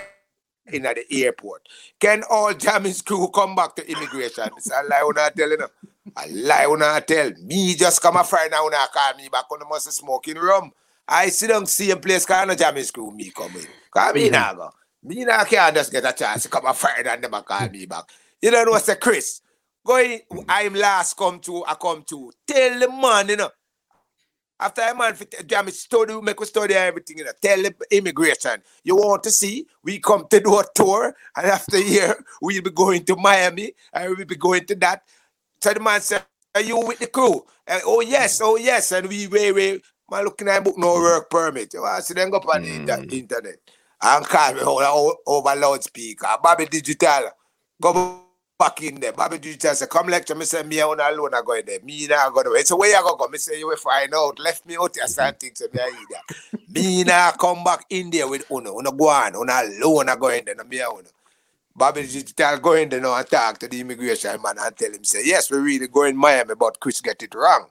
in 0.72 0.86
at 0.86 0.96
the 0.96 1.24
airport. 1.24 1.68
Can 2.00 2.24
all 2.30 2.54
jamming 2.54 2.94
crew 3.06 3.28
come 3.30 3.56
back 3.56 3.76
to 3.76 3.90
immigration? 3.90 4.50
It's 4.58 4.72
a 4.72 4.84
lie 4.90 5.04
when 5.04 5.18
I 5.18 5.30
tell 5.30 5.50
you. 5.50 5.68
A 6.18 6.28
lie 6.30 6.68
when 6.68 6.84
I 6.84 7.00
tell. 7.00 7.32
Me 7.44 7.76
just 7.76 8.02
come 8.02 8.18
a 8.18 8.24
Friday 8.24 8.50
now 8.52 8.66
when 8.66 8.74
I 8.74 8.88
call 8.94 9.16
me 9.16 9.30
back 9.30 9.46
on 9.52 9.60
the 9.60 9.66
must 9.66 9.92
smoking 9.92 10.38
rum. 10.38 10.72
I 11.08 11.30
sit 11.30 11.50
down 11.50 11.64
a 11.64 11.96
place 11.96 12.26
because 12.26 12.48
no 12.48 12.56
jamming 12.56 12.86
crew 12.94 13.12
me 13.12 13.32
come 13.32 13.56
in. 13.56 13.68
Cause 13.92 14.14
me 14.14 14.24
mm-hmm. 14.24 14.32
now 14.32 14.54
go. 14.54 14.70
Me 15.04 15.24
now 15.24 15.44
can't 15.44 15.76
just 15.76 15.92
get 15.92 16.06
a 16.06 16.14
chance 16.14 16.44
to 16.44 16.50
come 16.50 16.66
a 16.66 16.74
Friday 16.74 17.10
and 17.10 17.22
never 17.22 17.42
call 17.42 17.70
me 17.70 17.86
back. 17.86 18.06
You 18.42 18.52
don't 18.52 18.66
know, 18.66 18.72
what 18.72 18.84
say 18.84 18.96
Chris. 18.96 19.42
Going, 19.86 20.22
I'm 20.50 20.74
last 20.74 21.16
come 21.16 21.40
to, 21.42 21.64
I 21.66 21.76
come 21.76 22.04
to. 22.08 22.32
Tell 22.48 22.80
the 22.80 22.90
man, 22.90 23.30
you 23.30 23.38
know. 23.38 23.52
After 24.60 24.82
a 24.82 24.96
man 24.96 25.18
jam 25.46 25.70
study, 25.70 26.20
make 26.22 26.40
a 26.40 26.46
study 26.46 26.74
everything, 26.76 27.18
you 27.18 27.26
know. 27.26 27.32
Tell 27.42 27.62
the 27.62 27.76
immigration. 27.92 28.62
You 28.84 28.96
want 28.96 29.24
to 29.24 29.32
see? 29.32 29.68
We 29.84 30.00
come 30.00 30.28
to 30.30 30.40
do 30.40 30.60
a 30.60 30.64
tour, 30.74 31.14
and 31.36 31.46
after 31.48 31.78
here, 31.78 32.16
we'll 32.42 32.62
be 32.62 32.72
going 32.72 33.04
to 33.06 33.16
Miami, 33.18 33.74
and 33.92 34.16
we'll 34.16 34.26
be 34.26 34.38
going 34.38 34.66
to 34.68 34.76
that. 34.76 35.02
So 35.62 35.74
the 35.74 35.82
man 35.82 36.00
said, 36.00 36.26
Are 36.54 36.62
you 36.62 36.80
with 36.80 37.00
the 37.00 37.08
crew? 37.08 37.44
And, 37.68 37.82
oh 37.86 38.02
yes, 38.02 38.40
oh 38.42 38.56
yes. 38.56 38.92
And 38.94 39.10
we 39.10 39.28
we 39.28 39.52
we 39.52 39.82
man 40.10 40.24
looking 40.24 40.48
at 40.48 40.64
book 40.64 40.78
no 40.78 40.94
work 40.94 41.30
permit. 41.30 41.74
You 41.74 41.82
want 41.82 41.98
to 41.98 42.04
see 42.04 42.14
them 42.14 42.30
go 42.30 42.38
on 42.38 42.64
mm. 42.64 43.10
the 43.10 43.18
internet. 43.18 43.58
And 44.02 44.26
call 44.26 44.54
me 44.54 44.62
over, 44.62 45.16
over 45.26 45.56
loudspeaker. 45.56 46.28
Bobby 46.42 46.66
Digital. 46.66 47.32
Go 47.82 48.25
back 48.58 48.82
in 48.82 49.00
there. 49.00 49.12
Bobby 49.12 49.38
Digital 49.38 49.76
say, 49.76 49.88
come 49.88 50.08
lecture 50.08 50.36
me 50.36 50.46
say 50.46 50.64
me 50.64 50.80
alone 50.80 51.00
I 51.02 51.42
go 51.46 51.62
there. 51.62 51.80
Me 51.82 52.08
now 52.08 52.30
go 52.30 52.44
there. 52.44 52.58
It's 52.58 52.72
a 52.72 52.76
way 52.76 52.94
I 52.94 53.02
go 53.02 53.16
go. 53.16 53.28
Me 53.28 53.38
say 53.38 53.60
you 53.60 53.68
will 53.68 53.78
find 53.78 54.14
out. 54.14 54.40
Left 54.40 54.66
me 54.66 54.78
out 54.78 54.96
here 54.96 55.08
certain 55.08 55.36
things 55.36 55.60
to 55.60 55.70
me 55.74 55.80
I 55.82 56.62
me 56.70 57.04
now 57.04 57.32
come 57.32 57.64
back 57.64 57.86
in 57.90 58.10
there 58.10 58.28
with 58.28 58.50
Uno. 58.52 58.78
Uno 58.78 58.92
go 58.92 59.10
on. 59.10 59.36
Uno 59.36 59.54
alone 59.54 60.10
I 60.10 60.16
go 60.16 60.30
in 60.30 60.46
there. 60.46 60.56
Me 60.64 60.80
Uno. 60.80 61.04
Bobby 61.76 62.04
Digital 62.04 62.58
go 62.60 62.74
in 62.74 62.90
there 62.90 63.02
now 63.02 63.16
and 63.16 63.30
talk 63.30 63.58
to 63.60 63.68
the 63.68 63.82
immigration 63.82 64.42
man 64.42 64.56
and 64.60 64.78
tell 64.78 64.92
him 64.92 65.04
say, 65.04 65.22
yes, 65.26 65.52
we 65.52 65.58
really 65.58 65.88
go 65.88 66.04
in 66.04 66.16
Miami, 66.16 66.56
but 66.56 66.80
Chris 66.80 67.02
get 67.02 67.22
it 67.22 67.36
wrong. 67.36 67.68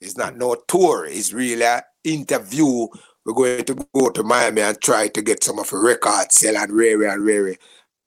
It's 0.00 0.16
not 0.16 0.36
no 0.36 0.54
tour. 0.68 1.06
It's 1.06 1.32
really 1.32 1.64
an 1.64 1.80
interview. 2.04 2.86
We're 3.24 3.32
going 3.32 3.64
to 3.64 3.88
go 3.92 4.10
to 4.10 4.22
Miami 4.22 4.60
and 4.60 4.80
try 4.80 5.08
to 5.08 5.22
get 5.22 5.42
some 5.42 5.58
of 5.58 5.70
the 5.70 5.78
records, 5.78 6.36
sell 6.36 6.56
and 6.56 6.70
rare 6.72 7.02
and 7.04 7.24
rare. 7.24 7.56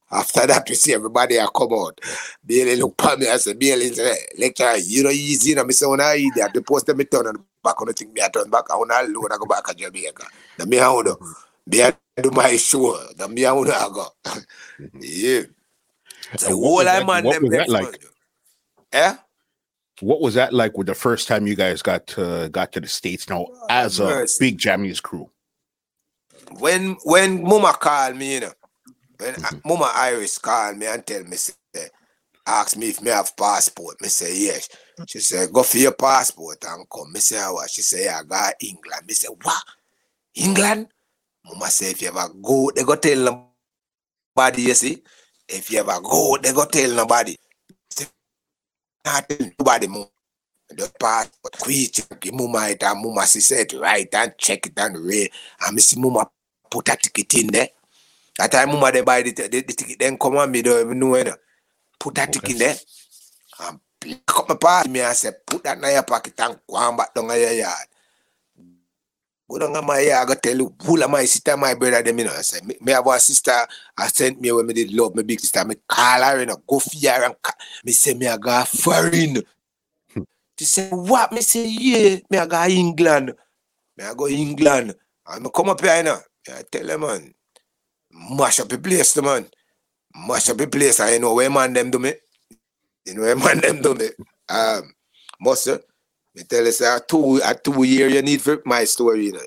After 0.09 0.47
that, 0.47 0.67
we 0.69 0.75
see 0.75 0.93
everybody 0.93 1.39
I 1.39 1.47
come 1.53 1.73
out. 1.73 1.99
Bailey 2.45 2.77
look 2.77 2.95
at 3.03 3.19
me 3.19 3.27
and 3.27 3.41
say, 3.41 3.53
Bailey, 3.53 3.91
eh, 3.99 4.15
lecturer, 4.37 4.77
you 4.77 5.03
know, 5.03 5.09
easy. 5.09 5.53
Know, 5.53 5.65
I 5.65 5.71
say, 5.71 5.85
when 5.85 5.99
I 5.99 6.15
eat 6.15 6.33
that, 6.37 6.53
the 6.53 6.61
post 6.61 6.85
them 6.85 7.03
turn 7.03 7.27
and 7.27 7.39
back 7.61 7.81
on 7.81 7.87
the 7.87 7.93
thing, 7.93 8.13
me 8.13 8.21
I 8.21 8.29
turn 8.29 8.49
back. 8.49 8.71
I 8.71 8.75
want 8.77 8.91
to 8.91 9.01
alone, 9.01 9.31
I 9.31 9.37
go 9.37 9.45
back 9.45 9.65
to 9.65 9.75
Jamaica. 9.75 10.25
The 10.57 10.65
me 10.65 10.79
I 10.79 10.89
want 10.89 11.07
to, 11.07 11.17
me 11.65 11.83
I 11.83 11.93
do 12.21 12.31
my 12.31 12.55
show. 12.55 12.97
The 13.17 13.27
me 13.27 13.45
I 13.45 13.51
want 13.51 13.67
to 13.67 13.89
go. 13.93 14.07
Mm-hmm. 14.79 14.99
yeah. 15.01 15.41
So, 16.37 16.57
what 16.57 16.87
I 16.87 17.03
man, 17.03 17.23
what 17.23 17.41
was 17.41 17.51
that 17.51 17.69
like? 17.69 18.05
Yeah. 18.93 19.17
What 19.99 20.21
was 20.21 20.35
that 20.35 20.53
like 20.53 20.77
with 20.77 20.87
the 20.87 20.93
first 20.95 21.27
time 21.27 21.47
you 21.47 21.55
guys 21.55 21.81
got 21.81 22.05
to 22.07 22.49
got 22.49 22.71
to 22.73 22.79
the 22.79 22.87
states 22.87 23.29
now 23.29 23.47
as 23.69 23.99
a 23.99 24.25
big 24.39 24.57
Jammys 24.57 25.01
crew? 25.01 25.29
When 26.59 26.97
when 27.03 27.43
Mama 27.43 27.73
called 27.73 28.15
me, 28.15 28.35
you 28.35 28.39
know, 28.41 28.51
when 29.19 29.33
mm-hmm. 29.33 29.67
Mama 29.67 29.91
Iris 29.95 30.37
called 30.37 30.77
me 30.77 30.85
and 30.85 31.05
tell 31.05 31.23
me, 31.23 31.35
say, 31.37 31.53
ask 32.45 32.77
me 32.77 32.89
if 32.89 33.01
me 33.01 33.11
have 33.11 33.35
passport. 33.35 34.01
Me 34.01 34.07
say 34.07 34.35
yes. 34.37 34.69
She 35.07 35.19
said, 35.19 35.51
go 35.51 35.63
for 35.63 35.77
your 35.77 35.91
passport 35.93 36.63
and 36.67 36.89
come. 36.89 37.11
Me 37.11 37.19
say, 37.19 37.37
what? 37.37 37.69
She 37.69 37.81
say, 37.81 38.07
I 38.07 38.23
got 38.23 38.53
England. 38.61 39.03
Me 39.07 39.13
say, 39.13 39.27
what? 39.27 39.63
England? 40.35 40.87
Mama 41.45 41.67
say, 41.67 41.91
if 41.91 42.01
you 42.01 42.09
ever 42.09 42.29
go, 42.41 42.71
they 42.75 42.83
go 42.83 42.95
tell 42.95 43.47
nobody, 44.35 44.61
you 44.63 44.73
see. 44.73 45.03
If 45.47 45.71
you 45.71 45.79
ever 45.79 45.99
go, 46.01 46.37
they 46.41 46.53
go 46.53 46.65
tell 46.65 46.93
nobody. 46.93 47.35
Not 49.05 49.29
tell 49.29 49.49
nobody 49.59 49.87
more. 49.87 50.09
The 50.69 50.91
passport, 50.99 51.57
quit, 51.59 52.33
mama 52.33 52.67
it 52.67 52.83
and 52.83 53.01
mama 53.01 53.25
she 53.25 53.39
said 53.39 53.71
right 53.71 54.13
and 54.13 54.33
check 54.37 54.67
it 54.67 54.73
and 54.75 54.97
read. 54.97 55.31
And 55.65 55.75
me 55.75 55.81
see 55.81 55.97
mama 55.97 56.29
put 56.69 56.89
a 56.89 56.97
ticket 56.97 57.33
in 57.35 57.47
there. 57.47 57.69
That 58.37 58.51
time 58.51 58.69
mama 58.69 58.91
they 58.91 59.01
buy 59.01 59.21
the, 59.23 59.31
the, 59.31 59.47
the 59.47 59.61
ticket, 59.63 59.99
then 59.99 60.17
come 60.17 60.37
on 60.37 60.51
me, 60.51 60.61
don't 60.61 60.85
even 60.85 60.99
know 60.99 61.15
it. 61.15 61.29
Put 61.99 62.15
that 62.15 62.29
okay. 62.29 62.39
ticket 62.39 62.51
in 62.51 62.59
there. 62.59 62.75
And 63.61 63.79
pick 63.99 64.37
up 64.37 64.49
my 64.49 64.55
part 64.55 64.89
me 64.89 64.99
and 65.01 65.15
say, 65.15 65.31
put 65.45 65.63
that 65.63 65.77
in 65.77 65.91
your 65.91 66.03
pocket 66.03 66.39
and 66.39 66.59
go 66.69 66.75
on 66.75 66.95
back 66.95 67.13
down 67.13 67.25
your 67.25 67.51
yard. 67.51 67.87
Go 69.49 69.59
down 69.59 69.85
my 69.85 69.99
yard, 69.99 70.29
I 70.29 70.33
go 70.33 70.39
tell 70.39 70.57
you, 70.57 70.75
who 70.83 71.01
am 71.01 71.11
my 71.11 71.23
sister, 71.23 71.55
my 71.55 71.73
brother, 71.73 72.03
them, 72.03 72.19
you 72.19 72.25
know. 72.25 72.33
I 72.37 72.41
say, 72.41 72.59
me, 72.65 72.75
me 72.81 72.91
have 72.91 73.07
a 73.07 73.19
sister, 73.19 73.53
I 73.97 74.07
sent 74.07 74.41
me 74.41 74.51
when 74.51 74.67
me 74.67 74.73
did 74.73 74.91
love 74.93 75.15
my 75.15 75.23
big 75.23 75.39
sister, 75.39 75.63
me 75.63 75.75
call 75.87 76.21
her, 76.21 76.39
you 76.39 76.45
know, 76.45 76.57
go 76.67 76.79
her 76.79 77.25
and 77.25 77.35
me 77.85 77.93
say, 77.93 78.13
me 78.13 78.27
I 78.27 78.37
go 78.37 78.63
foreign. 78.65 79.41
She 80.59 80.65
say, 80.65 80.89
what? 80.89 81.31
Me 81.31 81.41
say, 81.41 81.65
yeah, 81.67 82.19
me 82.29 82.37
I 82.37 82.45
go 82.45 82.65
England. 82.65 83.33
Me 83.95 84.03
I 84.03 84.13
go 84.13 84.27
England. 84.27 84.95
And 85.27 85.43
me 85.43 85.49
come 85.53 85.69
up 85.69 85.81
here, 85.81 85.97
you 85.97 86.03
know. 86.03 86.19
I 86.49 86.63
tell 86.69 86.85
them, 86.85 87.01
man, 87.01 87.33
mash 88.17 88.59
up 88.59 88.69
the 88.69 88.77
place, 88.77 89.13
the 89.13 89.21
man. 89.21 89.45
Mash 90.27 90.49
up 90.49 90.57
the 90.57 90.67
place, 90.67 90.99
I 90.99 91.17
know 91.17 91.35
where 91.35 91.49
man 91.49 91.73
them 91.73 91.91
do 91.91 91.99
me. 91.99 92.13
You 93.05 93.15
know 93.15 93.21
where 93.21 93.35
man 93.35 93.59
them 93.59 93.81
do 93.81 93.93
me. 93.93 94.09
Um, 94.49 94.93
Muscle, 95.39 95.79
me 96.35 96.43
tell 96.43 96.65
you, 96.65 96.71
say, 96.71 96.97
two, 97.07 97.39
a 97.43 97.55
two 97.55 97.83
year 97.83 98.07
you 98.07 98.21
need 98.21 98.41
for 98.41 98.61
my 98.65 98.83
story, 98.85 99.25
you 99.25 99.33
know. 99.33 99.41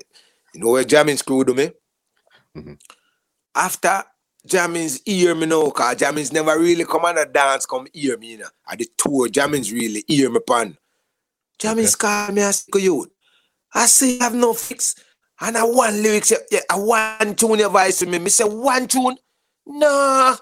You 0.53 0.61
know 0.61 0.71
where 0.71 0.83
jamming 0.83 1.17
screw 1.17 1.43
do 1.43 1.53
me? 1.53 1.71
Mm-hmm. 2.55 2.73
After 3.55 4.03
Jammins 4.45 5.01
hear 5.05 5.35
me 5.35 5.45
now, 5.45 5.69
cause 5.69 5.95
Jammins 5.97 6.31
never 6.31 6.57
really 6.57 6.85
come 6.85 7.05
on 7.05 7.17
a 7.17 7.25
dance, 7.25 7.65
come 7.65 7.87
hear 7.93 8.17
me, 8.17 8.31
you 8.31 8.37
know. 8.39 8.47
At 8.69 8.79
the 8.79 8.87
tour, 8.97 9.27
Jammins 9.29 9.71
really 9.71 10.03
hear 10.07 10.29
me 10.29 10.39
pan. 10.39 10.77
Jammins 11.59 11.95
okay. 11.95 12.07
call 12.07 12.33
me, 12.33 12.41
say, 12.51 12.81
you. 12.81 13.11
I 13.73 13.85
say, 13.85 14.19
I 14.19 14.23
have 14.25 14.35
no 14.35 14.53
fix. 14.53 14.95
And 15.41 15.57
I 15.57 15.63
want 15.63 15.95
lyrics, 15.95 16.31
yeah, 16.51 16.59
I 16.69 16.77
want 16.77 17.39
tune 17.39 17.59
your 17.59 17.69
voice 17.69 17.99
to 17.99 18.05
me. 18.05 18.19
Me 18.19 18.29
say, 18.29 18.43
one 18.43 18.87
tune? 18.87 19.17
Nah. 19.65 20.37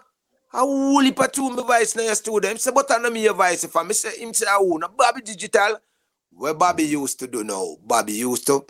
I 0.52 0.64
will 0.64 1.00
heap 1.00 1.20
a 1.20 1.28
tune 1.28 1.56
my 1.56 1.64
voice 1.64 1.96
now 1.96 2.04
your 2.04 2.16
studio. 2.16 2.50
Him 2.50 2.58
say, 2.58 2.72
but 2.72 2.92
I 2.92 2.98
know 2.98 3.10
me 3.10 3.24
your 3.24 3.34
voice 3.34 3.64
if 3.64 3.76
I 3.76 3.84
me 3.84 3.94
say, 3.94 4.20
him 4.20 4.34
say, 4.34 4.48
I 4.50 4.58
want 4.58 4.98
Bobby 4.98 5.22
Digital. 5.22 5.78
What 6.32 6.60
Bobby 6.60 6.84
used 6.84 7.20
to 7.20 7.28
do 7.28 7.44
now, 7.44 7.78
Bobby 7.86 8.14
used 8.14 8.48
to, 8.48 8.66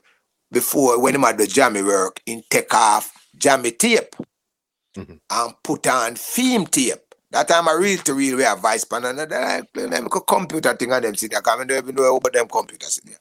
before 0.52 1.02
when 1.02 1.16
he 1.16 1.22
had 1.22 1.38
the 1.38 1.48
jammy 1.48 1.82
work, 1.82 2.22
in 2.26 2.44
take 2.50 2.74
off 2.74 3.12
jammy 3.38 3.72
tape 3.72 4.16
mm-hmm. 4.96 5.14
and 5.30 5.54
put 5.64 5.88
on 5.88 6.16
film 6.16 6.68
tape. 6.68 7.00
That 7.32 7.48
time 7.48 7.70
I 7.70 7.74
real 7.74 8.00
to 8.00 8.14
real 8.14 8.38
we 8.38 8.44
have 8.44 8.60
vice 8.60 8.84
pan 8.84 9.06
and 9.06 9.22
I 9.22 9.62
them 9.74 10.06
a 10.08 10.10
computer 10.10 10.74
thing 10.74 10.92
and 10.92 11.06
them 11.06 11.16
sit 11.16 11.32
there. 11.32 11.42
I 11.46 11.64
don't 11.64 11.72
even 11.72 11.96
know 11.96 12.16
about 12.16 12.34
them 12.34 12.48
computers 12.48 13.00
in 13.00 13.12
there. 13.12 13.20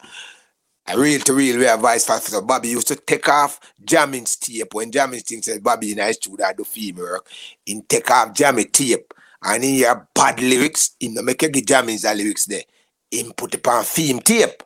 I 0.88 0.94
real 0.94 1.20
to 1.20 1.34
real 1.34 1.58
we 1.58 1.64
have 1.64 1.80
vice. 1.80 2.06
So 2.06 2.40
Bobby 2.40 2.68
used 2.68 2.88
to 2.88 2.96
take 2.96 3.28
off 3.28 3.60
jamming 3.84 4.24
tape. 4.24 4.72
When 4.72 4.90
jamming 4.90 5.20
thing 5.20 5.42
said 5.42 5.62
Bobby 5.62 5.92
in 5.92 5.98
high 5.98 6.12
studio 6.12 6.46
do 6.56 6.64
film 6.64 6.96
work, 6.96 7.28
in 7.66 7.82
take 7.82 8.10
off 8.10 8.32
jamming 8.32 8.70
tape 8.70 9.12
and 9.42 9.62
in 9.62 9.74
your 9.74 10.08
bad 10.14 10.40
lyrics, 10.40 10.96
in 11.00 11.12
the 11.12 11.22
make 11.22 11.42
a 11.42 11.50
jamming 11.50 11.98
the 11.98 12.14
lyrics 12.14 12.46
there. 12.46 12.62
In 13.10 13.32
put 13.34 13.54
it 13.54 13.68
on 13.68 13.84
film 13.84 14.20
tape 14.20 14.62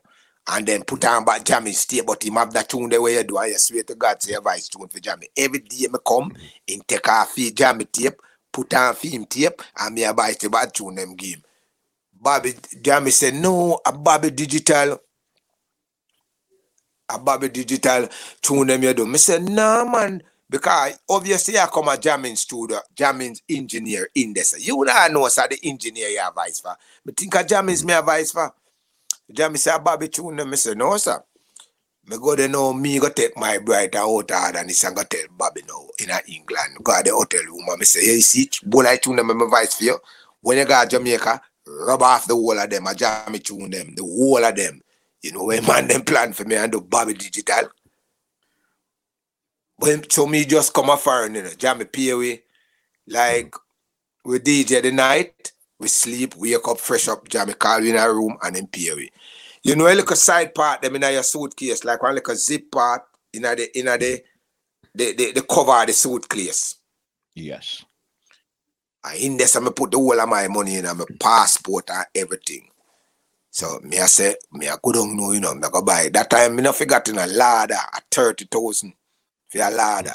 and 0.49 0.65
then 0.65 0.85
put 0.85 1.05
on 1.05 1.25
back 1.25 1.43
jamming 1.43 1.75
tape, 1.75 2.07
but 2.07 2.23
him 2.23 2.35
have 2.35 2.53
that 2.53 2.69
tune 2.69 2.89
the 2.89 3.03
way 3.03 3.15
you 3.15 3.25
do, 3.25 3.45
you 3.45 3.59
swear 3.59 3.83
to 3.83 3.97
God, 3.97 4.23
say 4.23 4.35
a 4.35 4.41
vice 4.41 4.69
tune 4.69 4.87
for 4.87 5.01
jamming. 5.01 5.29
Every 5.37 5.59
day 5.59 5.89
me 5.89 5.99
come, 6.07 6.31
mm-hmm. 6.31 6.45
in 6.69 6.83
take 6.87 7.09
off 7.09 7.35
jamming 7.53 7.89
tape, 7.91 8.15
put 8.53 8.73
on 8.75 8.95
film 8.95 9.27
tape 9.27 9.61
and 9.77 9.93
me 9.93 10.05
a 10.05 10.15
buy 10.15 10.35
the 10.41 10.49
bad 10.49 10.73
tune 10.73 10.95
them 10.95 11.17
game. 11.17 11.43
Bobby 12.15 12.55
Jammy 12.81 13.11
said, 13.11 13.35
no, 13.35 13.81
a 13.85 13.91
Bobby 13.91 14.31
Digital. 14.31 15.01
A 17.13 17.19
Bobby 17.19 17.49
Digital 17.49 18.09
tune 18.41 18.69
them 18.69 18.83
you 18.83 18.95
do. 18.95 19.07
Me 19.07 19.19
said, 19.19 19.43
nah 19.43 19.85
man. 19.85 20.23
Because 20.49 20.99
obviously 21.09 21.59
I 21.59 21.67
come 21.67 21.89
a 21.89 21.97
jamming 21.97 22.37
studio, 22.37 22.79
jamming 22.95 23.37
engineer 23.49 24.09
in 24.15 24.35
this. 24.35 24.67
You 24.67 24.87
I 24.89 25.09
know 25.09 25.27
sir 25.29 25.49
the 25.49 25.59
engineer 25.63 26.09
you 26.09 26.21
have 26.21 26.35
vice 26.35 26.61
for. 26.61 26.77
Me 27.07 27.15
think 27.17 27.35
a 27.35 27.43
jamming 27.43 27.87
me 27.87 27.95
a 27.95 28.03
vice 28.03 28.33
for. 28.33 28.53
Jammy 29.33 29.57
say 29.57 29.73
Bobby 29.83 30.09
tune 30.09 30.37
them. 30.37 30.51
Me 30.51 30.57
say, 30.57 30.75
no 30.75 30.97
sir. 30.99 31.23
Me 32.05 32.19
go 32.19 32.35
there 32.35 32.49
now, 32.49 32.73
me 32.73 32.99
go 32.99 33.09
take 33.09 33.37
my 33.37 33.59
bride 33.59 33.95
out 33.95 34.31
and 34.31 34.69
this 34.69 34.83
and 34.85 34.97
go 34.97 35.05
tell 35.05 35.21
Bobby 35.39 35.63
now 35.69 35.87
in 36.01 36.11
England. 36.35 36.77
Go 36.83 36.97
to 36.99 37.03
the 37.05 37.15
hotel 37.15 37.45
room 37.45 37.65
and 37.69 37.79
me 37.79 37.85
say, 37.85 38.05
hey, 38.05 38.21
see, 38.21 38.51
boy, 38.65 38.85
I 38.87 38.97
tune 38.97 39.17
them 39.17 39.29
my 39.29 39.47
voice 39.49 39.75
for 39.75 39.85
you. 39.85 39.99
When 40.41 40.59
you 40.59 40.65
go 40.65 40.83
to 40.83 40.89
Jamaica, 40.89 41.41
rub 41.65 42.03
off 42.03 42.27
the 42.27 42.35
whole 42.35 42.59
of 42.59 42.69
them, 42.69 42.89
I 42.89 42.95
jammy 42.95 43.39
tune 43.39 43.71
them, 43.71 43.95
the 43.95 44.03
whole 44.03 44.45
of 44.45 44.57
them. 44.57 44.82
You 45.23 45.33
know, 45.33 45.45
when 45.45 45.65
man 45.67 45.89
them 45.89 46.03
plan 46.03 46.33
for 46.33 46.45
me 46.45 46.57
and 46.57 46.73
do 46.73 46.81
Bobby 46.81 47.15
Digital. 47.15 47.71
But 49.79 50.13
so 50.13 50.27
me 50.27 50.45
just 50.45 50.73
come 50.73 50.91
a 50.91 50.97
foreign, 50.97 51.35
you 51.35 51.43
know, 51.43 51.51
jam 51.57 51.79
me 51.79 51.85
pay 51.85 52.11
away. 52.11 52.43
Like, 53.07 53.55
we 54.25 54.39
DJ 54.39 54.83
the 54.83 54.93
night, 54.93 55.53
we 55.79 55.89
sleep, 55.89 56.35
wake 56.37 56.67
up, 56.69 56.79
fresh 56.79 57.09
up, 57.09 57.29
jam 57.29 57.49
me 57.49 57.55
call 57.55 57.85
in 57.85 57.97
a 57.97 58.13
room 58.13 58.37
and 58.43 58.57
then 58.57 58.67
pay 58.67 58.89
away. 58.89 59.11
You 59.63 59.77
know, 59.77 59.87
a 59.87 59.95
little 59.95 60.17
side 60.17 60.55
part 60.55 60.83
them 60.83 60.97
in 60.97 61.03
your 61.03 61.23
suitcase, 61.23 61.85
like 61.85 62.03
one 62.03 62.15
little 62.15 62.35
zip 62.35 62.71
part 62.71 63.03
in 63.33 63.43
the 63.43 63.79
in 63.79 63.87
the 63.87 64.23
the, 64.95 65.15
the, 65.15 65.33
the 65.33 65.43
cover 65.43 65.81
of 65.81 65.87
the 65.87 65.93
suitcase. 65.93 66.77
Yes. 67.35 67.85
I 69.05 69.17
in 69.17 69.37
this, 69.37 69.57
I'm 69.57 69.73
put 69.73 69.91
the 69.91 69.99
whole 69.99 70.21
of 70.21 70.29
my 70.29 70.49
money 70.49 70.77
in, 70.77 70.85
my 70.85 71.05
passport 71.19 71.91
and 71.91 72.07
everything. 72.15 72.69
So 73.53 73.81
me 73.85 73.99
I 74.01 74.07
say, 74.07 74.37
me 74.53 74.69
I 74.71 74.77
go 74.83 74.93
down 74.93 75.17
know, 75.19 75.33
you 75.33 75.41
know, 75.41 75.55
me 75.55 75.65
I 75.67 75.71
go 75.71 75.83
buy. 75.83 76.11
That 76.15 76.31
time 76.31 76.57
me 76.57 76.63
not 76.63 76.77
forgot 76.77 77.09
in 77.11 77.19
a 77.19 77.27
ladder 77.27 77.75
at 77.75 78.05
30,000 78.13 78.95
for 79.51 79.59
a 79.61 79.71
ladder. 79.71 80.15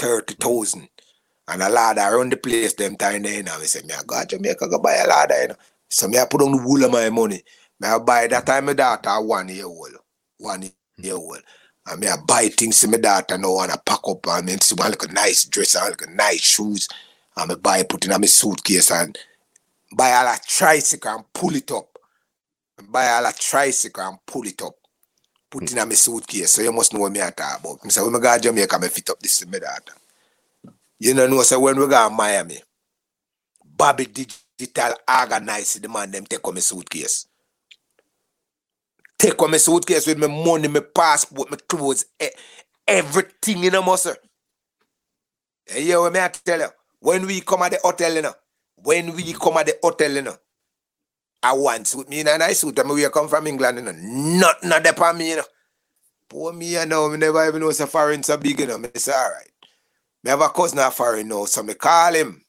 30,000. 0.00 0.88
And 1.48 1.62
a 1.62 1.70
ladder 1.70 2.02
around 2.02 2.32
the 2.32 2.38
place 2.38 2.74
them 2.74 2.96
time 2.96 3.22
there, 3.24 3.34
you 3.36 3.44
know. 3.44 3.58
Me 3.60 3.66
say, 3.66 3.82
me 3.86 3.94
I 3.94 4.02
go 4.06 4.20
to 4.20 4.26
Jamaica 4.26 4.68
go 4.68 4.80
buy 4.80 4.96
a 4.96 5.08
ladder, 5.08 5.42
you 5.42 5.48
know. 5.50 5.56
So 5.90 6.08
me 6.08 6.18
I 6.18 6.26
put 6.26 6.42
on 6.42 6.52
the 6.52 6.58
whole 6.58 6.84
of 6.84 6.92
my 6.92 7.10
money. 7.10 7.42
Me 7.80 7.88
I 7.88 7.98
buy 8.00 8.28
that 8.28 8.46
time 8.46 8.66
my 8.66 8.74
daughter 8.74 9.20
one 9.22 9.48
year 9.50 9.66
old. 9.66 9.96
One 10.38 10.70
year 10.98 11.14
old. 11.14 11.42
And 11.86 12.00
me 12.00 12.08
I 12.08 12.16
buy 12.26 12.48
things 12.48 12.80
to 12.82 12.88
my 12.88 12.98
daughter 12.98 13.38
now 13.38 13.60
and 13.60 13.72
I 13.72 13.78
pack 13.86 14.00
up 14.08 14.26
and 14.28 14.46
me 14.46 14.56
see 14.60 14.76
one 14.76 14.90
like 14.90 15.04
a 15.08 15.12
nice 15.12 15.46
dress 15.46 15.76
and 15.76 15.90
like 15.90 16.02
a 16.02 16.10
nice 16.10 16.42
shoes. 16.42 16.88
And 17.36 17.50
me 17.50 17.56
buy 17.56 17.84
put 17.84 18.06
in 18.06 18.20
my 18.20 18.26
suitcase 18.26 18.90
and 18.92 19.18
buy 19.96 20.10
a 20.10 20.38
tricycle 20.48 21.12
and 21.16 21.32
pull 21.34 21.56
it 21.56 21.70
up. 21.72 21.93
Buy 22.94 23.28
a 23.28 23.32
tricycle 23.32 24.04
and 24.04 24.18
pull 24.24 24.46
it 24.46 24.62
up. 24.62 24.74
Put 25.50 25.68
hmm. 25.68 25.78
in 25.78 25.88
my 25.88 25.94
suitcase. 25.94 26.52
So 26.52 26.62
you 26.62 26.72
must 26.72 26.94
know 26.94 27.00
what 27.00 27.12
me 27.12 27.20
I 27.20 27.30
talk 27.30 27.60
about. 27.60 27.84
Me 27.84 27.90
say 27.90 28.00
when 28.02 28.12
me 28.12 28.20
go 28.20 28.34
to 28.34 28.40
Jamaica, 28.40 28.78
me 28.78 28.88
fit 28.88 29.10
up 29.10 29.18
this 29.20 29.38
to 29.38 29.48
my 29.48 29.58
daughter. 29.58 29.94
You 31.00 31.14
know, 31.14 31.26
know 31.26 31.42
when 31.58 31.76
we 31.76 31.88
go 31.88 32.08
to 32.08 32.14
Miami, 32.14 32.62
Bobby 33.64 34.06
Digital 34.06 34.94
organize 35.08 35.74
the 35.74 35.88
man 35.88 36.10
them 36.12 36.24
take 36.24 36.46
on 36.46 36.54
my 36.54 36.60
suitcase 36.60 37.26
take 39.24 39.42
on 39.42 39.50
my 39.50 39.56
suitcase 39.56 40.06
with 40.06 40.18
my 40.18 40.26
money, 40.26 40.68
my 40.68 40.80
passport, 40.80 41.50
my 41.50 41.56
clothes, 41.68 42.04
everything 42.86 43.64
in 43.64 43.74
a 43.74 43.82
muscle. 43.82 44.14
Hey, 45.66 45.84
yo, 45.84 46.10
me 46.10 46.20
I 46.20 46.28
tell 46.28 46.60
you, 46.60 46.68
when 47.00 47.26
we 47.26 47.40
come 47.40 47.62
at 47.62 47.72
the 47.72 47.78
hotel, 47.82 48.14
you 48.14 48.22
know, 48.22 48.34
when 48.76 49.14
we 49.14 49.32
come 49.32 49.56
at 49.56 49.66
the 49.66 49.78
hotel, 49.82 50.12
you 50.12 50.22
know, 50.22 50.36
I 51.44 51.52
want 51.52 51.86
suit 51.86 52.08
me 52.08 52.20
in 52.20 52.28
a 52.28 52.38
nice 52.38 52.60
suit. 52.60 52.80
I 52.80 52.84
mean, 52.84 52.94
we 52.94 53.08
come 53.10 53.28
from 53.28 53.46
England, 53.46 53.76
you 53.76 53.84
know, 53.84 53.92
not 53.92 54.64
not 54.64 54.82
the 54.82 54.94
for 54.94 55.12
me, 55.12 55.30
you 55.30 55.36
know. 55.36 55.44
Poor 56.26 56.54
me, 56.54 56.72
you 56.72 56.86
know, 56.86 57.10
me 57.10 57.18
never 57.18 57.46
even 57.46 57.60
know 57.60 57.70
so 57.70 57.84
foreign 57.84 58.22
so 58.22 58.38
big, 58.38 58.60
you 58.60 58.66
know. 58.66 58.78
Me 58.78 58.88
say, 58.94 59.12
all 59.12 59.30
right. 59.30 59.50
Me 60.22 60.30
have 60.30 60.40
a 60.40 60.48
cousin 60.48 60.78
a 60.78 60.90
foreign 60.90 61.28
now, 61.28 61.44
so 61.44 61.62
me 61.62 61.74
call 61.74 62.14
him. 62.14 62.42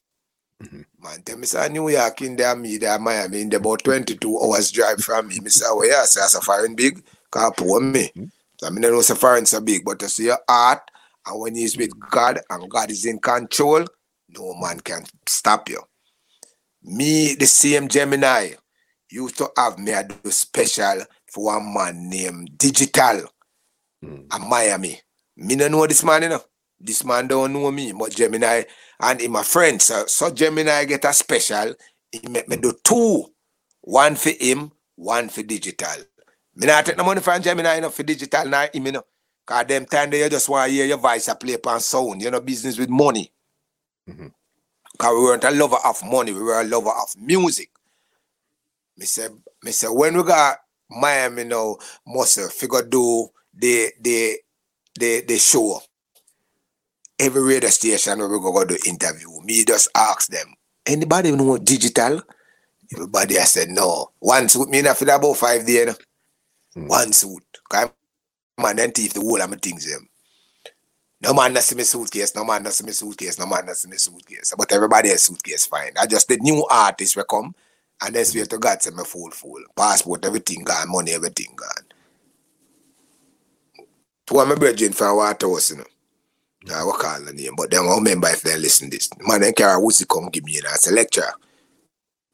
Mm-hmm. 0.63 0.81
Man, 1.03 1.21
tell 1.23 1.37
me 1.37 1.45
say 1.45 1.67
New 1.67 1.89
York 1.89 2.21
in 2.21 2.37
there, 2.37 2.55
me 2.55 2.77
there, 2.77 2.97
Miami, 2.97 3.41
in 3.41 3.49
there 3.49 3.59
about 3.59 3.83
22 3.83 4.39
hours 4.39 4.71
drive 4.71 5.03
from 5.03 5.27
me. 5.27 5.41
Me 5.41 5.49
say, 5.49 5.65
well, 5.69 5.85
yeah, 5.85 6.05
say 6.05 6.21
a 6.21 6.41
foreign 6.41 6.73
big, 6.73 7.03
cause 7.29 7.51
poor 7.57 7.81
me. 7.81 8.05
Mm-hmm. 8.15 8.25
So 8.61 8.67
I 8.67 8.69
mean, 8.69 8.85
I 8.85 8.89
know 8.89 9.01
so 9.01 9.15
foreign 9.15 9.45
so 9.45 9.59
big, 9.59 9.83
but 9.83 9.99
to 9.99 10.07
see 10.07 10.27
your 10.27 10.39
heart, 10.47 10.89
and 11.27 11.41
when 11.41 11.55
he's 11.55 11.75
with 11.75 11.91
God, 12.11 12.39
and 12.49 12.69
God 12.69 12.89
is 12.91 13.05
in 13.05 13.19
control, 13.19 13.85
no 14.29 14.53
man 14.61 14.79
can 14.79 15.03
stop 15.27 15.67
you. 15.67 15.81
Me, 16.81 17.35
the 17.35 17.45
same 17.45 17.89
Gemini, 17.89 18.53
used 19.15 19.37
to 19.37 19.49
have 19.57 19.79
me 19.79 19.91
a 19.91 20.03
do 20.03 20.31
special 20.31 21.03
for 21.27 21.45
one 21.45 21.73
man 21.73 22.09
named 22.09 22.57
Digital 22.57 23.23
mm. 24.03 24.35
in 24.35 24.49
Miami. 24.49 24.99
Me 25.37 25.55
no 25.55 25.67
know 25.67 25.87
this 25.87 26.03
man, 26.03 26.23
you 26.23 26.29
know. 26.29 26.41
This 26.79 27.05
man 27.05 27.27
don't 27.27 27.53
know 27.53 27.71
me, 27.71 27.93
but 27.93 28.11
Gemini 28.11 28.63
and 28.99 29.21
in 29.21 29.31
my 29.31 29.43
friend. 29.43 29.81
So, 29.81 30.05
so 30.07 30.29
Gemini 30.29 30.83
get 30.85 31.05
a 31.05 31.13
special. 31.13 31.73
He 32.11 32.27
make 32.27 32.47
me 32.49 32.57
do 32.57 32.73
two. 32.83 33.25
One 33.81 34.15
for 34.15 34.31
him, 34.31 34.71
one 34.95 35.29
for 35.29 35.41
digital. 35.43 36.03
Me 36.55 36.67
not 36.67 36.85
take 36.85 36.97
no 36.97 37.03
money 37.03 37.21
from 37.21 37.41
Gemini 37.41 37.75
enough 37.75 37.95
for 37.95 38.03
digital 38.03 38.45
now, 38.45 38.67
him, 38.73 38.85
you 38.85 38.91
know. 38.91 39.03
Cause 39.45 39.65
them 39.67 39.85
time 39.85 40.09
they 40.09 40.27
just 40.27 40.49
want 40.49 40.67
to 40.69 40.73
hear 40.73 40.85
your 40.85 40.97
voice 40.97 41.27
a 41.27 41.35
play 41.35 41.53
upon 41.53 41.79
sound. 41.79 42.21
You 42.21 42.31
know, 42.31 42.41
business 42.41 42.77
with 42.77 42.89
money. 42.89 43.31
Mm-hmm. 44.09 44.27
because 44.91 45.13
we 45.13 45.23
weren't 45.23 45.43
a 45.43 45.51
lover 45.51 45.77
of 45.83 46.03
money, 46.03 46.31
we 46.31 46.41
were 46.41 46.61
a 46.61 46.63
lover 46.63 46.91
of 46.91 47.09
music. 47.17 47.69
Me 48.97 49.05
say 49.05 49.87
when 49.87 50.15
we 50.15 50.23
got 50.23 50.57
Miami 50.89 51.43
now, 51.43 51.77
muscle 52.05 52.47
figure 52.49 52.83
do 52.83 53.27
the 53.53 53.91
the 54.01 54.37
the 54.95 55.23
the 55.27 55.37
show. 55.37 55.81
Every 57.17 57.41
radio 57.41 57.69
station 57.69 58.19
where 58.19 58.27
we 58.27 58.39
go, 58.39 58.51
go 58.51 58.65
do 58.65 58.77
interview, 58.85 59.29
me 59.43 59.63
just 59.63 59.89
ask 59.95 60.29
them, 60.29 60.53
anybody 60.85 61.31
know 61.31 61.57
digital? 61.57 62.21
Everybody 62.93 63.39
I 63.39 63.43
said 63.43 63.69
no. 63.69 64.11
One 64.19 64.49
suit 64.49 64.69
me 64.69 64.79
enough 64.79 64.97
for 64.97 65.09
about 65.09 65.37
five 65.37 65.65
days. 65.65 65.95
Mm. 66.75 66.89
One 66.89 67.13
suit. 67.13 67.43
Cause 67.69 67.89
man 68.57 68.75
then 68.75 68.91
thief 68.91 69.13
the 69.13 69.21
whole 69.21 69.41
of 69.41 69.49
my 69.49 69.55
things 69.55 69.89
them. 69.89 70.07
No 71.21 71.33
man 71.33 71.53
not 71.53 71.63
see 71.63 71.75
me 71.75 71.83
suitcase, 71.83 72.35
no 72.35 72.45
man 72.45 72.63
not 72.63 72.73
see 72.73 72.85
me 72.85 72.91
suitcase, 72.91 73.39
no 73.39 73.45
man 73.47 73.65
not 73.65 73.77
see 73.77 73.89
me 73.89 73.97
suitcase. 73.97 74.53
But 74.57 74.71
everybody 74.71 75.09
has 75.09 75.23
suitcase 75.23 75.65
fine. 75.65 75.93
I 75.99 76.05
just 76.05 76.27
the 76.27 76.37
new 76.37 76.65
artist 76.69 77.15
will 77.15 77.23
come 77.23 77.55
and 78.01 78.15
then 78.15 78.25
swear 78.25 78.45
to 78.45 78.57
God 78.57 78.81
say 78.81 78.91
me 78.91 79.03
full 79.03 79.31
full. 79.31 79.63
Passport, 79.75 80.25
everything 80.25 80.63
gone, 80.63 80.91
money, 80.91 81.11
everything 81.11 81.53
gone. 81.55 81.85
Two 84.25 84.39
of 84.39 84.47
my 84.47 84.55
brethren 84.55 84.91
from 84.91 85.17
Waterhouse, 85.17 85.71
you 85.71 85.77
know. 85.77 85.85
I 86.73 86.83
will 86.83 86.93
call 86.93 87.21
the 87.21 87.31
name, 87.31 87.53
but 87.55 87.69
then 87.69 87.85
I 87.85 87.93
remember 87.95 88.27
if 88.29 88.41
they 88.41 88.57
listen 88.57 88.89
this. 88.89 89.09
Man, 89.19 89.41
then 89.41 89.53
Kara 89.53 89.79
Woodsy 89.79 90.05
come 90.05 90.29
give 90.29 90.43
me 90.43 90.59
know, 90.63 90.69
as 90.73 90.87
a 90.87 90.93
lecturer. 90.93 91.31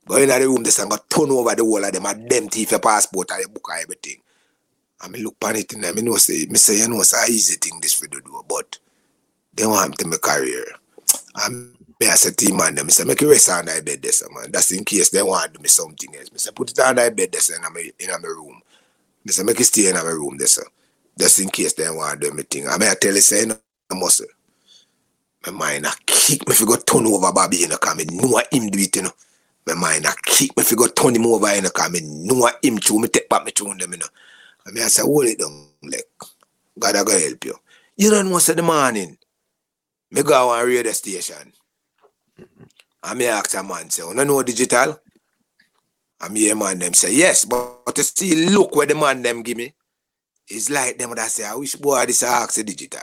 Go 0.05 0.15
in 0.15 0.29
the 0.29 0.39
room, 0.39 0.63
this 0.63 0.79
and 0.79 0.89
go 0.89 0.97
turn 1.09 1.29
over 1.31 1.53
the 1.53 1.63
whole 1.63 1.83
of 1.83 1.91
them 1.91 2.05
and 2.05 2.29
them 2.29 2.47
thief 2.47 2.71
your 2.71 2.79
passport 2.79 3.29
and 3.31 3.41
your 3.41 3.49
book 3.49 3.67
and 3.71 3.83
everything. 3.83 4.21
I 5.01 5.07
mean, 5.09 5.23
look 5.23 5.35
upon 5.35 5.57
it 5.57 5.73
and 5.73 5.85
I 5.85 5.91
mean, 5.91 6.05
know, 6.05 6.15
say, 6.15 6.45
me 6.45 6.55
say, 6.55 6.79
you 6.79 6.87
know, 6.87 7.01
it's 7.01 7.13
a 7.13 7.29
easy 7.29 7.55
thing 7.57 7.79
this 7.81 7.93
for 7.93 8.07
the 8.07 8.21
do, 8.21 8.45
but 8.47 8.79
they 9.53 9.65
want 9.65 9.97
to 9.97 10.07
my 10.07 10.17
career. 10.17 10.65
And 11.43 11.75
me 12.01 12.07
I 12.07 12.15
said 12.15 12.35
to 12.35 12.53
man, 12.53 12.73
them, 12.73 12.89
say, 12.89 13.03
make 13.03 13.21
it 13.21 13.27
rest 13.27 13.49
on 13.49 13.65
that 13.65 13.85
bed 13.85 14.01
this, 14.01 14.23
man. 14.33 14.51
That's 14.51 14.71
in 14.71 14.83
case 14.83 15.11
they 15.11 15.21
want 15.21 15.53
to 15.53 15.57
do 15.57 15.61
me 15.61 15.69
something 15.69 16.15
else. 16.15 16.31
Me 16.31 16.39
say, 16.39 16.51
put 16.51 16.71
it 16.71 16.79
on 16.79 16.95
that 16.95 17.15
bed 17.15 17.31
this 17.31 17.55
in 17.55 17.61
my, 17.61 17.91
in 17.99 18.09
my 18.09 18.27
room. 18.27 18.59
Me 19.23 19.31
say, 19.31 19.43
make 19.43 19.59
it 19.59 19.65
stay 19.65 19.87
in 19.87 19.93
my 19.93 20.01
room 20.01 20.35
this, 20.37 20.59
just 21.19 21.39
in 21.39 21.49
case 21.49 21.73
they 21.73 21.87
want 21.91 22.19
to 22.19 22.29
do 22.29 22.35
me 22.35 22.41
thing. 22.41 22.67
I 22.67 22.77
mean, 22.79 22.89
I 22.89 22.95
tell 22.95 23.13
you, 23.13 23.21
say, 23.21 23.45
no, 23.45 23.55
muscle. 23.91 24.25
My 25.45 25.51
mind 25.51 25.85
a 25.85 25.91
kick 26.05 26.47
me 26.47 26.53
if 26.53 26.59
you 26.59 26.65
go 26.65 26.75
turn 26.77 27.05
over 27.05 27.31
Bobby, 27.31 27.57
you 27.57 27.67
know, 27.67 27.77
because 27.79 27.99
I 27.99 28.03
know 28.03 28.41
him 28.51 28.69
do 28.69 28.79
it, 28.79 28.95
you 28.95 29.03
know. 29.03 29.11
My 29.67 29.75
mind 29.75 30.05
a 30.05 30.13
kick 30.25 30.57
me 30.57 30.63
if 30.63 30.71
you 30.71 30.77
go 30.77 30.87
turn 30.87 31.15
him 31.15 31.27
over, 31.27 31.53
you 31.55 31.61
know, 31.61 31.69
because 31.69 31.95
I 31.95 31.99
know 32.01 32.49
him 32.63 32.79
chew 32.79 32.99
me 32.99 33.09
take 33.09 33.29
back 33.29 33.45
me 33.45 33.51
chew 33.51 33.65
them, 33.65 33.91
you 33.91 33.99
know. 33.99 34.07
I 34.65 34.71
mean, 34.71 34.83
I 34.83 34.87
say, 34.87 35.03
hold 35.03 35.25
it 35.25 35.37
down, 35.37 35.67
like, 35.83 36.05
God 36.79 36.95
I 36.95 37.03
go 37.03 37.19
help 37.19 37.45
you. 37.45 37.55
You 37.95 38.09
don't 38.09 38.29
know 38.29 38.39
say 38.39 38.53
the 38.53 38.63
morning, 38.63 39.17
me 40.09 40.23
go 40.23 40.49
on 40.49 40.67
radio 40.67 40.91
station. 40.91 41.53
I 43.03 43.13
me 43.13 43.25
ask 43.27 43.53
a 43.55 43.63
man, 43.63 43.89
say, 43.89 44.03
you 44.03 44.13
don't 44.13 44.27
know 44.27 44.43
digital? 44.43 44.99
I 46.19 46.29
me 46.29 46.49
a 46.51 46.55
man 46.55 46.79
them 46.79 46.93
say, 46.93 47.13
yes, 47.13 47.45
but, 47.45 47.85
but 47.85 47.95
to 47.95 48.03
see 48.03 48.47
look 48.49 48.75
where 48.75 48.85
the 48.85 48.95
man 48.95 49.21
them 49.21 49.41
give 49.41 49.57
me, 49.57 49.73
it's 50.47 50.69
like 50.69 50.97
them 50.97 51.15
that 51.15 51.31
say, 51.31 51.45
I 51.45 51.55
wish 51.55 51.75
boy 51.75 52.05
this 52.05 52.23
ask 52.23 52.55
the 52.55 52.63
digital. 52.63 52.99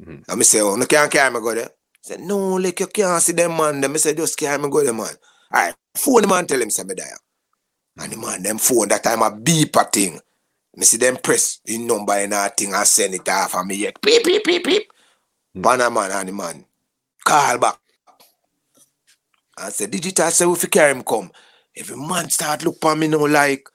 Mm-hmm. 0.00 0.22
And 0.28 0.38
me 0.38 0.44
say, 0.44 0.60
oh, 0.60 0.74
no 0.74 0.86
can't 0.86 1.10
carry 1.10 1.32
me 1.32 1.40
go 1.40 1.54
there. 1.54 1.70
Say, 2.02 2.16
no, 2.18 2.54
like 2.54 2.80
you 2.80 2.86
can't 2.88 3.22
see 3.22 3.32
them 3.32 3.56
man. 3.56 3.80
Them 3.80 3.92
me 3.92 3.98
say, 3.98 4.14
just 4.14 4.36
carry 4.36 4.60
me 4.60 4.68
go 4.68 4.82
there, 4.82 4.92
man. 4.92 5.14
Alright, 5.54 5.74
phone 5.96 6.22
the 6.22 6.28
man 6.28 6.46
tell 6.46 6.60
him 6.60 6.70
say 6.70 6.82
me 6.82 6.94
there. 6.94 7.16
And 7.98 8.12
the 8.12 8.16
man 8.16 8.42
them 8.42 8.58
phone 8.58 8.88
that 8.88 9.04
time 9.04 9.22
a 9.22 9.30
beeper 9.30 9.90
thing. 9.92 10.18
Me 10.76 10.84
see 10.84 10.96
them 10.96 11.16
press 11.18 11.60
the 11.64 11.78
number 11.78 12.18
in 12.18 12.30
that 12.30 12.56
thing 12.56 12.74
and 12.74 12.86
send 12.86 13.14
it 13.14 13.28
off 13.28 13.54
and 13.54 13.68
me 13.68 13.76
yet 13.76 14.00
beep 14.02 14.24
beep 14.24 14.42
beep 14.42 14.64
beep. 14.64 14.90
Mm-hmm. 15.56 15.94
man 15.94 16.10
and 16.10 16.28
the 16.28 16.32
man 16.32 16.64
call 17.24 17.58
back. 17.58 17.78
And 19.58 19.72
say 19.72 19.86
digital 19.86 20.30
say 20.30 20.50
if 20.50 20.62
you 20.62 20.68
carry 20.68 20.92
him 20.92 21.02
come. 21.02 21.30
Every 21.76 21.96
man 21.96 22.30
start 22.30 22.64
look 22.64 22.80
for 22.80 22.94
me 22.96 23.08
now 23.08 23.26
like 23.26 23.68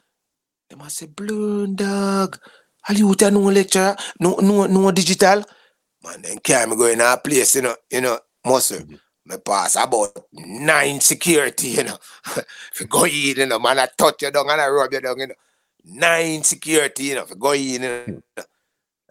them 0.69 0.81
I 0.81 0.88
say 0.88 1.07
blown 1.07 1.76
dog. 1.76 2.39
Are 2.88 2.95
you 2.95 3.07
with 3.07 3.22
no 3.22 3.39
lecture? 3.39 3.95
No 4.19 4.35
no 4.35 4.65
no 4.68 4.91
digital? 4.91 5.43
Man, 6.03 6.22
then 6.22 6.39
carry 6.39 6.69
me 6.69 6.76
go 6.76 6.85
in 6.88 7.01
a 7.01 7.18
place, 7.18 7.56
you 7.56 7.61
know, 7.61 7.76
you 7.91 8.01
know, 8.01 8.19
muscle. 8.45 8.77
Mm-hmm. 8.77 8.95
Me 9.26 9.38
pass 9.38 9.76
about 9.76 10.18
nine 10.31 11.01
security, 11.01 11.69
you 11.69 11.84
know. 11.84 11.97
if 12.38 12.80
you 12.80 12.88
go 12.88 13.03
in, 13.03 13.11
you 13.14 13.45
know, 13.45 13.60
man, 13.60 13.80
I 13.80 13.88
touch 13.97 14.22
you 14.22 14.31
down 14.31 14.49
and 14.49 14.61
I 14.61 14.68
rub 14.69 14.93
you 14.93 15.01
down, 15.01 15.19
you 15.19 15.27
know. 15.27 15.34
Nine 15.84 16.43
security, 16.43 17.03
you 17.06 17.15
know, 17.15 17.23
if 17.23 17.31
you 17.31 17.35
go 17.35 17.51
in, 17.51 17.61
you 17.61 17.80
know. 17.80 18.06
Mm-hmm. 18.07 18.41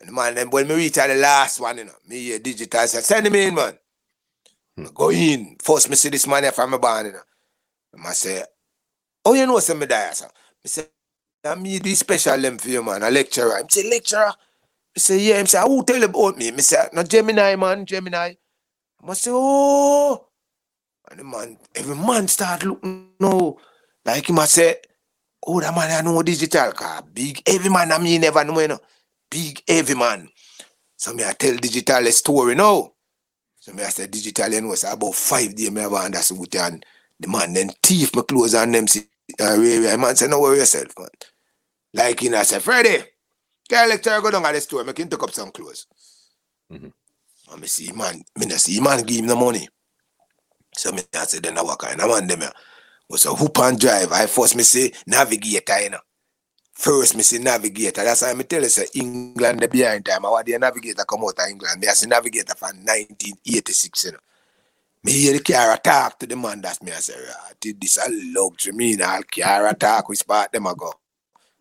And 0.01 0.13
man, 0.13 0.35
then 0.35 0.51
when 0.51 0.67
me 0.67 0.77
reach 0.77 0.95
the 0.95 1.15
last 1.15 1.61
one, 1.61 1.79
you 1.79 1.85
know, 1.85 1.93
me 2.07 2.21
here 2.21 2.39
digital, 2.39 2.87
say, 2.87 3.01
send 3.01 3.27
him 3.27 3.35
in, 3.35 3.55
man. 3.55 3.79
Go 4.95 5.11
in. 5.11 5.57
First, 5.63 5.89
me 5.91 5.97
see 5.97 6.09
this 6.09 6.25
here 6.25 6.53
from 6.53 6.71
my 6.71 6.79
band, 6.79 7.07
you 7.09 7.13
know. 7.15 8.09
I 8.09 8.13
say, 8.13 8.45
oh, 9.25 9.35
you 9.35 9.47
know, 9.47 9.59
send 9.59 9.81
me 9.81 9.87
there, 9.87 10.13
sir. 10.13 10.29
Me 10.65 10.69
say, 10.69 10.87
I'm 11.45 11.63
me 11.63 11.79
do 11.79 11.95
special 11.95 12.39
them 12.39 12.59
for 12.59 12.69
you, 12.69 12.83
man, 12.83 13.03
a 13.03 13.11
lecturer. 13.11 13.57
I 13.57 13.63
say, 13.69 13.89
lecturer? 13.89 14.33
I 14.97 14.99
say, 14.99 15.19
yeah. 15.19 15.37
I 15.41 15.45
say, 15.45 15.61
who 15.61 15.85
tell 15.85 16.03
about 16.03 16.37
me? 16.39 16.53
I 16.53 16.57
say, 16.59 16.89
no 16.93 17.03
Gemini, 17.03 17.57
man, 17.57 17.87
Gemini. 17.87 18.35
I 19.07 19.13
say, 19.15 19.31
oh. 19.33 20.27
And 21.11 21.21
the 21.21 21.25
man, 21.25 21.57
every 21.75 21.97
man 21.97 22.29
start 22.29 22.65
looking 22.65 23.11
no. 23.19 23.59
Like 24.05 24.29
him 24.29 24.39
I 24.39 24.45
say, 24.45 24.77
oh, 25.47 25.61
that 25.61 25.75
man 25.75 25.91
I 25.91 26.01
know 26.03 26.23
digital 26.23 26.73
car. 26.73 27.03
Big 27.03 27.43
every 27.47 27.71
man, 27.71 27.93
I 27.93 27.99
mean 27.99 28.21
never 28.21 28.45
know, 28.45 28.61
you 28.61 28.69
know. 28.69 28.81
Big 29.31 29.63
every 29.67 29.95
man. 29.95 30.29
So 30.97 31.15
me 31.15 31.25
I 31.25 31.33
tell 31.33 31.57
digital 31.57 32.07
a 32.07 32.13
story 32.13 32.55
now. 32.55 32.93
So 33.69 33.75
me 33.75 33.83
I 33.83 33.91
say 33.91 34.07
digital, 34.07 34.49
know, 34.63 34.75
so 34.75 34.91
about 34.91 35.15
five 35.15 35.55
days 35.55 35.71
me 35.71 35.83
have 35.83 35.93
understood 35.93 36.57
and 36.57 36.83
the 37.21 37.29
man 37.29 37.53
then 37.53 37.69
thief 37.83 38.17
my 38.17 38.23
clothes 38.23 38.55
and 38.55 38.75
them 38.75 38.89
see 38.89 39.03
uh, 39.39 39.59
man 39.99 40.17
say, 40.17 40.27
no 40.27 40.41
worry 40.41 40.57
yourself, 40.57 40.87
man. 40.99 41.09
Like 41.93 42.23
you 42.23 42.31
know, 42.31 42.39
I 42.39 42.45
say, 42.45 42.61
Freddie, 42.61 43.05
Girl 43.69 43.87
lecturer 43.91 44.23
go 44.23 44.31
down 44.31 44.47
at 44.47 44.53
the 44.53 44.63
store, 44.63 44.85
make 44.85 44.99
him 44.99 45.11
take 45.11 45.23
up 45.23 45.33
some 45.33 45.51
clothes. 45.51 45.87
Mm-hmm. 46.73 46.89
And 47.53 47.61
me 47.61 47.67
see 47.67 47.93
man, 47.93 48.23
me 48.39 48.47
not 48.47 48.59
see 48.59 48.81
man 48.81 49.03
give 49.03 49.19
him 49.19 49.27
the 49.27 49.37
money. 49.37 49.69
So 50.75 50.91
me 50.91 51.03
I 51.15 51.25
say, 51.25 51.41
then 51.41 51.59
I 51.59 51.63
walk 51.63 51.83
kind 51.83 52.01
of 52.01 52.09
man 52.09 52.27
them 52.27 52.51
was 53.11 53.27
a 53.27 53.35
hoop 53.35 53.59
and 53.59 53.79
drive. 53.79 54.13
I 54.13 54.25
first 54.25 54.57
me 54.57 54.63
say 54.63 54.93
navigator, 55.07 55.79
you 55.79 55.91
know. 55.91 55.99
First 56.79 57.17
me 57.17 57.25
say 57.25 57.39
navigator. 57.39 58.05
That's 58.05 58.23
why 58.23 58.35
me 58.35 58.45
tell 58.45 58.63
you 58.63 58.69
say 58.69 58.87
England 58.95 59.59
the 59.59 59.67
behind 59.67 60.05
time. 60.05 60.25
I 60.25 60.31
want 60.31 60.47
the 60.47 60.57
navigator 60.57 61.05
come 61.05 61.25
out 61.25 61.37
of 61.37 61.49
England. 61.49 61.81
Me 61.81 61.89
I 61.89 61.93
say 61.93 62.07
navigator 62.07 62.55
from 62.55 62.77
1986, 62.77 64.05
you 64.05 64.13
know. 64.13 64.19
Me 65.03 65.11
hear 65.11 65.33
the 65.33 65.41
car 65.41 65.77
talk 65.79 66.21
to 66.21 66.27
the 66.29 66.37
man 66.37 66.61
that's 66.61 66.81
me 66.81 66.93
I 66.93 67.01
say, 67.01 67.15
did 67.61 67.81
this 67.81 67.99
a 67.99 68.09
luxury. 68.09 68.75
Me 68.75 68.93
in 68.93 69.03
all 69.03 69.23
car 69.25 69.75
talk, 69.75 70.09
we 70.09 70.15
spot 70.15 70.53
them 70.53 70.69
I 70.69 70.75
go. 70.79 70.93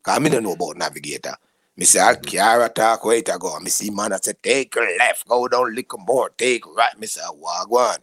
Cause 0.03 0.19
me 0.19 0.29
don't 0.29 0.43
know 0.43 0.53
about 0.53 0.77
navigator. 0.77 1.35
Me 1.75 1.85
say, 1.85 1.99
I'll 1.99 2.15
carry 2.17 2.69
talk, 2.69 3.03
wait 3.03 3.27
I 3.31 3.37
go. 3.39 3.59
Me 3.59 3.71
see 3.71 3.89
man, 3.89 4.13
I 4.13 4.17
say, 4.17 4.33
take 4.41 4.75
left, 4.75 5.27
go 5.27 5.47
down, 5.47 5.73
lick 5.73 5.91
more, 5.97 6.29
take 6.29 6.63
right. 6.67 6.97
Me 6.99 7.07
say, 7.07 7.21
wagwan. 7.21 7.97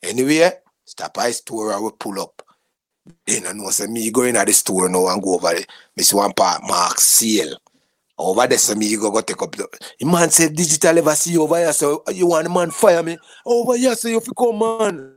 Anyway, 0.00 0.52
stop 0.84 1.14
by 1.14 1.32
store, 1.32 1.72
I 1.72 1.80
will 1.80 1.90
pull 1.90 2.20
up. 2.20 2.40
Then 3.26 3.46
I 3.46 3.52
know, 3.52 3.70
say, 3.70 3.86
me 3.86 4.10
going 4.10 4.36
at 4.36 4.46
the 4.46 4.52
store 4.52 4.88
now 4.88 5.08
and 5.08 5.22
go 5.22 5.34
over 5.34 5.48
there. 5.48 5.64
Me 5.96 6.02
see 6.02 6.16
one 6.16 6.32
part, 6.32 6.62
Mark 6.62 6.98
Sale. 7.00 7.56
Over 8.16 8.46
there, 8.46 8.58
so 8.58 8.74
me 8.74 8.94
go, 8.96 9.10
go 9.10 9.20
take 9.20 9.42
up 9.42 9.56
the, 9.56 9.66
the 9.98 10.06
man 10.06 10.30
said, 10.30 10.54
digital 10.54 10.98
ever 10.98 11.14
see 11.14 11.32
you 11.32 11.42
over 11.42 11.56
here, 11.56 11.72
so 11.72 12.04
you 12.12 12.26
want 12.26 12.44
the 12.44 12.50
man 12.50 12.70
fire 12.70 13.02
me? 13.02 13.18
Over 13.44 13.76
here, 13.76 13.94
so 13.96 14.06
you 14.06 14.20
fi 14.20 14.30
come, 14.36 14.58
man. 14.58 15.14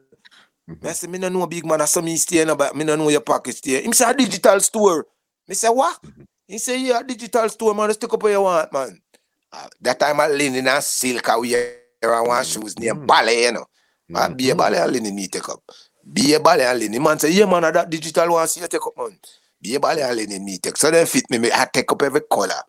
Mm-hmm. 0.67 0.87
I 0.87 0.91
say, 0.93 1.07
me 1.07 1.19
no 1.19 1.29
know 1.29 1.45
big 1.45 1.65
man, 1.65 1.81
I 1.81 1.85
saw 1.85 2.01
me 2.01 2.15
stay, 2.15 2.43
but 2.45 2.75
me 2.75 2.83
no 2.83 2.95
know 2.95 3.09
your 3.09 3.21
pocket 3.21 3.55
stay. 3.55 3.83
Him 3.83 3.93
say, 3.93 4.09
a 4.09 4.13
digital 4.13 4.59
store. 4.61 5.05
Me 5.47 5.53
say, 5.53 5.67
what? 5.67 6.01
Mm-hmm. 6.01 6.23
He 6.47 6.57
say, 6.57 6.81
yeah, 6.81 7.03
digital 7.03 7.47
store, 7.49 7.75
man, 7.75 7.89
I 7.89 7.93
stick 7.93 8.11
up 8.11 8.23
what 8.23 8.31
you 8.31 8.41
want, 8.41 8.73
man. 8.73 8.99
Uh, 9.51 9.67
that 9.81 9.99
time 9.99 10.19
I 10.19 10.27
linen 10.27 10.67
and 10.67 10.83
silk, 10.83 11.29
I 11.29 11.37
wear 11.37 12.23
one 12.23 12.43
shoes 12.43 12.79
near 12.79 12.95
ballet, 12.95 13.43
you 13.43 13.51
know. 13.51 13.65
Mm-hmm. 14.11 14.33
Be 14.35 14.49
a 14.49 14.55
ballet 14.55 14.79
and 14.79 14.91
linen 14.91 15.15
me 15.15 15.27
take 15.27 15.47
up. 15.49 15.61
Be 16.11 16.33
a 16.33 16.39
ballet 16.39 16.65
and 16.65 16.79
linen. 16.79 17.01
Man 17.01 17.19
say, 17.19 17.31
yeah, 17.31 17.45
man, 17.45 17.63
that 17.73 17.89
digital 17.89 18.31
one 18.33 18.47
see 18.47 18.61
you 18.61 18.67
take 18.67 18.85
up, 18.85 18.93
man. 18.97 19.17
Be 19.61 19.75
a 19.75 19.79
ballet 19.79 20.03
and 20.03 20.15
linen 20.15 20.45
me 20.45 20.57
take. 20.59 20.77
So 20.77 20.91
then 20.91 21.05
fit 21.07 21.29
me, 21.29 21.39
me 21.39 21.49
I 21.51 21.67
take 21.71 21.91
up 21.91 22.01
every 22.01 22.21
color. 22.21 22.61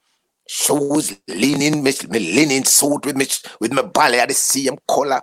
Shoes, 0.49 1.19
linen, 1.29 1.83
me, 1.83 1.93
me 2.09 2.19
linen 2.35 2.65
suit 2.65 3.05
with 3.05 3.17
me 3.17 3.27
with 3.61 3.73
my 3.73 3.83
ballet 3.83 4.21
at 4.21 4.29
the 4.29 4.35
same 4.35 4.79
color. 4.89 5.21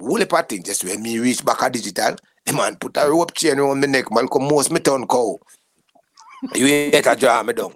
Whole 0.00 0.24
part 0.26 0.48
thing, 0.48 0.62
just 0.62 0.84
when 0.84 1.02
me 1.02 1.18
reach 1.18 1.44
back 1.44 1.62
at 1.62 1.72
digital, 1.72 2.16
the 2.46 2.52
man 2.54 2.76
put 2.76 2.96
a 2.96 3.08
rope 3.08 3.34
chain 3.34 3.58
around 3.58 3.80
my 3.80 3.86
neck, 3.86 4.10
man, 4.10 4.26
come 4.26 4.48
most 4.48 4.70
me 4.70 4.80
turn 4.80 5.06
cow. 5.06 5.38
You 6.56 6.66
ain't 6.66 7.06
a 7.06 7.14
draw 7.14 7.40
me 7.44 7.52
down. 7.52 7.72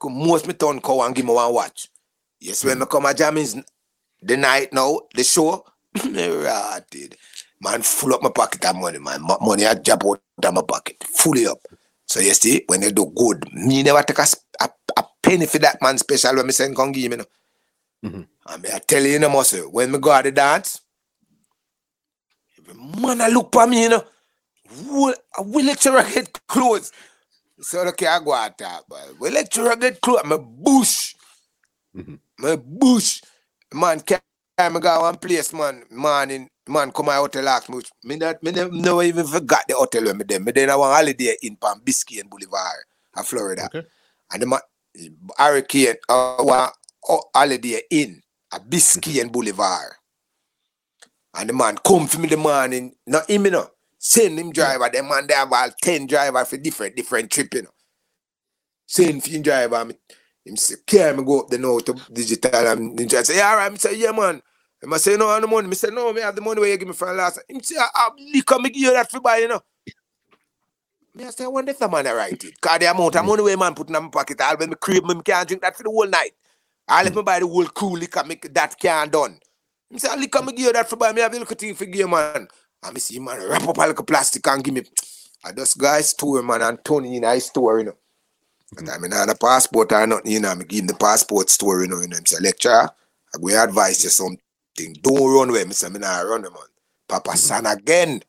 Come 0.00 0.16
most 0.26 0.46
me 0.46 0.54
turn 0.54 0.80
cow 0.80 1.02
and 1.02 1.14
give 1.14 1.24
me 1.24 1.32
one 1.32 1.52
watch. 1.52 1.88
Yes, 2.38 2.64
when 2.64 2.78
me 2.78 2.86
come 2.86 3.06
a 3.06 3.14
jam 3.14 3.36
is 3.38 3.60
the 4.22 4.36
night 4.36 4.72
now, 4.72 5.00
the 5.12 5.24
show, 5.24 5.64
me 6.08 6.28
rotted. 6.28 7.16
Man, 7.60 7.82
full 7.82 8.14
up 8.14 8.22
my 8.22 8.30
pocket 8.30 8.64
of 8.64 8.76
money, 8.76 8.98
man. 8.98 9.26
Money 9.40 9.66
I 9.66 9.74
jump 9.74 10.04
out 10.06 10.20
of 10.42 10.54
my 10.54 10.62
pocket, 10.62 11.04
fully 11.04 11.46
up. 11.46 11.60
So 12.06 12.20
you 12.20 12.34
see, 12.34 12.64
when 12.66 12.82
you 12.82 12.90
do 12.90 13.12
good, 13.14 13.44
me 13.52 13.82
never 13.82 14.02
take 14.02 14.18
a, 14.18 14.26
a, 14.60 14.70
a 14.96 15.04
penny 15.22 15.46
for 15.46 15.58
that 15.58 15.78
man 15.82 15.98
special 15.98 16.36
when 16.36 16.46
me 16.46 16.52
send 16.52 16.74
come 16.74 16.92
give 16.92 17.10
me. 17.10 17.18
No. 17.18 17.24
Mm-hmm. 18.04 18.22
And 18.48 18.62
me 18.62 18.68
I 18.72 18.78
tell 18.78 19.02
you, 19.02 19.12
you 19.12 19.18
know, 19.18 19.28
muscle, 19.28 19.70
when 19.70 19.92
me 19.92 19.98
go 19.98 20.10
out 20.10 20.24
the 20.24 20.32
dance, 20.32 20.80
Man, 22.74 23.20
I 23.20 23.28
look 23.28 23.52
for 23.52 23.66
me, 23.66 23.82
you 23.82 23.88
know. 23.88 24.04
Will, 24.86 25.14
will 25.38 25.66
lecturer 25.66 26.04
get 26.04 26.46
clothes? 26.46 26.92
So 27.60 27.80
okay, 27.88 28.06
I 28.06 28.20
go 28.20 28.32
out 28.32 28.56
there, 28.56 28.78
but 28.88 29.18
will 29.18 29.32
lecturer 29.32 29.76
get 29.76 30.00
clothes? 30.00 30.24
My 30.24 30.36
bush. 30.36 31.14
Mm-hmm. 31.96 32.14
My 32.38 32.56
bush. 32.56 33.22
Man, 33.72 34.00
can't 34.00 34.22
go 34.58 35.00
one 35.00 35.16
place, 35.16 35.52
man. 35.52 35.84
Man, 35.90 36.48
man 36.68 36.92
come 36.92 37.06
my 37.06 37.16
hotel 37.16 37.42
last 37.42 37.68
me. 37.68 37.80
Me 38.04 38.16
not, 38.16 38.42
me 38.42 38.52
never 38.52 39.02
even 39.02 39.26
forgot 39.26 39.64
the 39.68 39.74
hotel 39.74 40.04
where 40.04 40.14
me 40.14 40.24
there. 40.26 40.40
Me 40.40 40.52
then 40.52 40.70
I 40.70 40.76
want 40.76 40.94
holiday 40.94 41.36
in 41.42 41.56
Palm 41.56 41.80
Biscayne 41.80 42.28
Boulevard, 42.28 42.84
in 43.16 43.22
Florida. 43.24 43.64
Okay. 43.66 43.86
And 44.32 44.42
the 44.42 44.46
man, 44.46 44.60
Hurricane, 45.38 45.96
uh, 46.08 46.36
want 46.40 46.74
holiday 47.34 47.80
in 47.90 48.22
a 48.52 48.60
Biscayne 48.60 49.22
mm-hmm. 49.22 49.28
Boulevard. 49.28 49.92
And 51.34 51.48
the 51.48 51.52
man 51.52 51.78
come 51.86 52.06
for 52.06 52.20
me 52.20 52.28
the 52.28 52.36
morning, 52.36 52.94
not 53.06 53.30
him, 53.30 53.44
you 53.44 53.52
know. 53.52 53.68
Send 53.98 54.38
him 54.38 54.50
driver, 54.50 54.88
the 54.92 55.02
man 55.02 55.26
they 55.26 55.34
have 55.34 55.48
about 55.48 55.74
10 55.82 56.06
drivers 56.06 56.48
for 56.48 56.56
different 56.56 56.96
different 56.96 57.30
trip, 57.30 57.52
you 57.54 57.62
know. 57.62 57.70
Send 58.86 59.24
him 59.24 59.42
driver, 59.42 59.84
me, 59.84 59.94
him 60.44 60.56
say, 60.56 60.76
carry 60.86 61.16
me 61.16 61.22
go 61.22 61.40
up 61.40 61.48
the 61.48 61.58
now 61.58 61.78
to 61.80 61.94
digital 62.12 62.66
and 62.66 62.98
ninja 62.98 63.24
say, 63.24 63.36
yeah, 63.36 63.50
all 63.50 63.56
right, 63.56 63.70
I 63.70 63.76
say, 63.76 63.96
yeah, 63.96 64.12
man. 64.12 64.42
I 64.82 64.96
say, 64.96 65.16
no, 65.16 65.28
I 65.28 65.34
have 65.34 65.42
the 65.42 65.48
money. 65.48 65.68
I 65.68 65.72
say, 65.74 65.90
no, 65.90 66.12
me 66.12 66.22
have 66.22 66.34
the 66.34 66.40
money 66.40 66.60
where 66.60 66.70
you 66.70 66.78
give 66.78 66.88
me 66.88 66.94
for 66.94 67.12
last. 67.12 67.40
Him 67.48 67.60
say, 67.62 67.76
I, 67.76 67.86
I 67.94 68.08
liquor 68.32 68.58
me 68.58 68.70
give 68.70 68.82
you 68.82 68.92
that 68.92 69.10
for 69.10 69.20
buy, 69.20 69.38
you 69.38 69.48
know. 69.48 69.60
Me 71.14 71.24
I 71.24 71.30
say, 71.30 71.44
I 71.44 71.48
wonder 71.48 71.72
if 71.72 71.78
the 71.78 71.88
man 71.88 72.04
write 72.06 72.44
it. 72.44 72.60
Cause 72.60 72.78
the 72.78 72.90
amount 72.90 73.16
of 73.16 73.24
money 73.24 73.42
where 73.42 73.56
man 73.56 73.74
put 73.74 73.88
in 73.88 73.92
my 73.92 74.08
pocket, 74.08 74.40
I'll 74.40 74.56
when 74.56 74.70
me 74.70 74.76
crib 74.80 75.04
me, 75.04 75.20
can't 75.22 75.46
drink 75.46 75.62
that 75.62 75.76
for 75.76 75.82
the 75.82 75.90
whole 75.90 76.06
night. 76.06 76.32
I'll 76.88 77.04
let 77.04 77.14
me 77.14 77.22
buy 77.22 77.40
the 77.40 77.46
whole 77.46 77.66
cool 77.66 77.98
liquor, 77.98 78.24
make 78.24 78.52
that 78.54 78.78
can 78.78 79.08
done. 79.10 79.38
I 79.92 79.98
say, 79.98 80.08
I 80.08 80.16
liquor 80.16 80.42
me 80.42 80.52
give 80.52 80.66
you 80.66 80.72
that 80.72 80.88
for 80.88 80.96
buy. 80.96 81.12
Me 81.12 81.20
have 81.20 81.32
a 81.32 81.38
little 81.38 81.54
thing 81.54 81.74
for 81.74 81.84
give 81.84 81.96
you, 81.96 82.08
man. 82.08 82.48
And 82.82 82.94
me 82.94 83.00
see 83.00 83.18
man 83.18 83.46
wrap 83.48 83.68
up 83.68 83.76
a 83.76 83.80
little 83.80 84.04
plastic 84.04 84.46
and 84.46 84.64
give 84.64 84.74
me. 84.74 84.82
I 85.44 85.52
just 85.52 85.78
guys 85.78 86.10
store 86.10 86.42
man 86.42 86.62
and 86.62 86.84
Tony 86.84 87.16
in 87.16 87.22
his 87.22 87.46
store, 87.46 87.78
you 87.78 87.86
know. 87.86 87.96
And 88.76 88.88
I 88.88 88.98
mean, 88.98 89.12
I 89.12 89.20
have 89.20 89.30
a 89.30 89.34
passport 89.34 89.92
or 89.92 90.06
nothing, 90.06 90.32
you 90.32 90.40
know, 90.40 90.48
I'm 90.50 90.60
giving 90.60 90.86
the 90.86 90.94
passport 90.94 91.50
store, 91.50 91.82
you 91.82 91.88
know, 91.88 91.96
know, 91.96 92.16
I'm 92.16 92.26
say, 92.26 92.38
lecturer, 92.40 92.88
I 93.34 93.38
go 93.40 93.62
advise 93.62 94.04
you 94.04 94.10
something. 94.10 94.38
Don't 95.02 95.34
run 95.34 95.50
away. 95.50 95.64
Me 95.64 95.72
say, 95.72 95.88
me 95.88 95.98
not 95.98 96.26
run, 96.26 96.42
man. 96.42 96.52
Papa 97.08 97.36
San 97.36 97.66
again. 97.66 98.22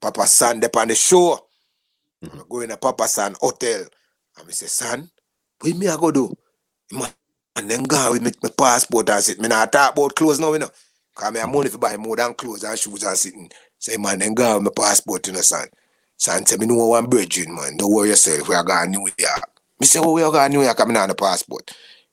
Papa 0.00 0.26
San 0.26 0.64
up 0.64 0.76
on 0.76 0.88
the 0.88 0.94
show. 0.94 1.46
Mm-hmm. 2.24 2.38
I 2.38 2.42
go 2.48 2.60
in 2.60 2.70
a 2.70 2.76
Papa 2.76 3.08
San 3.08 3.34
hotel. 3.40 3.84
And 4.38 4.46
me 4.46 4.52
say, 4.52 4.66
son, 4.66 5.10
what 5.60 5.76
me 5.76 5.88
I 5.88 5.96
go 5.96 6.10
do? 6.10 6.34
And 7.56 7.68
then 7.68 7.82
go 7.82 8.12
with 8.12 8.22
me, 8.22 8.30
my 8.42 8.50
passport 8.56 9.10
and 9.10 9.22
sit. 9.22 9.40
Me 9.40 9.48
not 9.48 9.72
talk 9.72 9.92
about 9.92 10.14
clothes 10.14 10.40
now, 10.40 10.52
you 10.52 10.60
know. 10.60 10.70
Cause 11.14 11.32
me 11.32 11.40
have 11.40 11.50
money 11.50 11.68
to 11.68 11.78
buy 11.78 11.96
more 11.96 12.16
than 12.16 12.32
clothes 12.34 12.64
and 12.64 12.78
shoes 12.78 13.02
and 13.02 13.16
sitting. 13.16 13.50
Say, 13.78 13.96
man, 13.96 14.18
then 14.20 14.34
go 14.34 14.54
with 14.54 14.64
my 14.64 14.70
passport, 14.84 15.26
you 15.26 15.32
know, 15.34 15.40
son. 15.40 15.66
Son 16.16 16.46
say, 16.46 16.56
me 16.56 16.66
know 16.66 16.86
one 16.86 17.06
bridging, 17.06 17.54
man. 17.54 17.76
Don't 17.76 17.92
worry 17.92 18.10
yourself. 18.10 18.48
We 18.48 18.54
are 18.54 18.64
going 18.64 18.92
to 18.92 18.98
New 18.98 19.08
York. 19.18 19.50
Me 19.80 19.86
say, 19.86 20.00
oh, 20.00 20.12
we 20.12 20.22
are 20.22 20.30
going 20.30 20.52
to 20.52 20.58
New 20.58 20.64
York. 20.64 20.78
I'm 20.80 20.92
not 20.92 21.02
on 21.02 21.08
the 21.10 21.14
passport. 21.14 21.70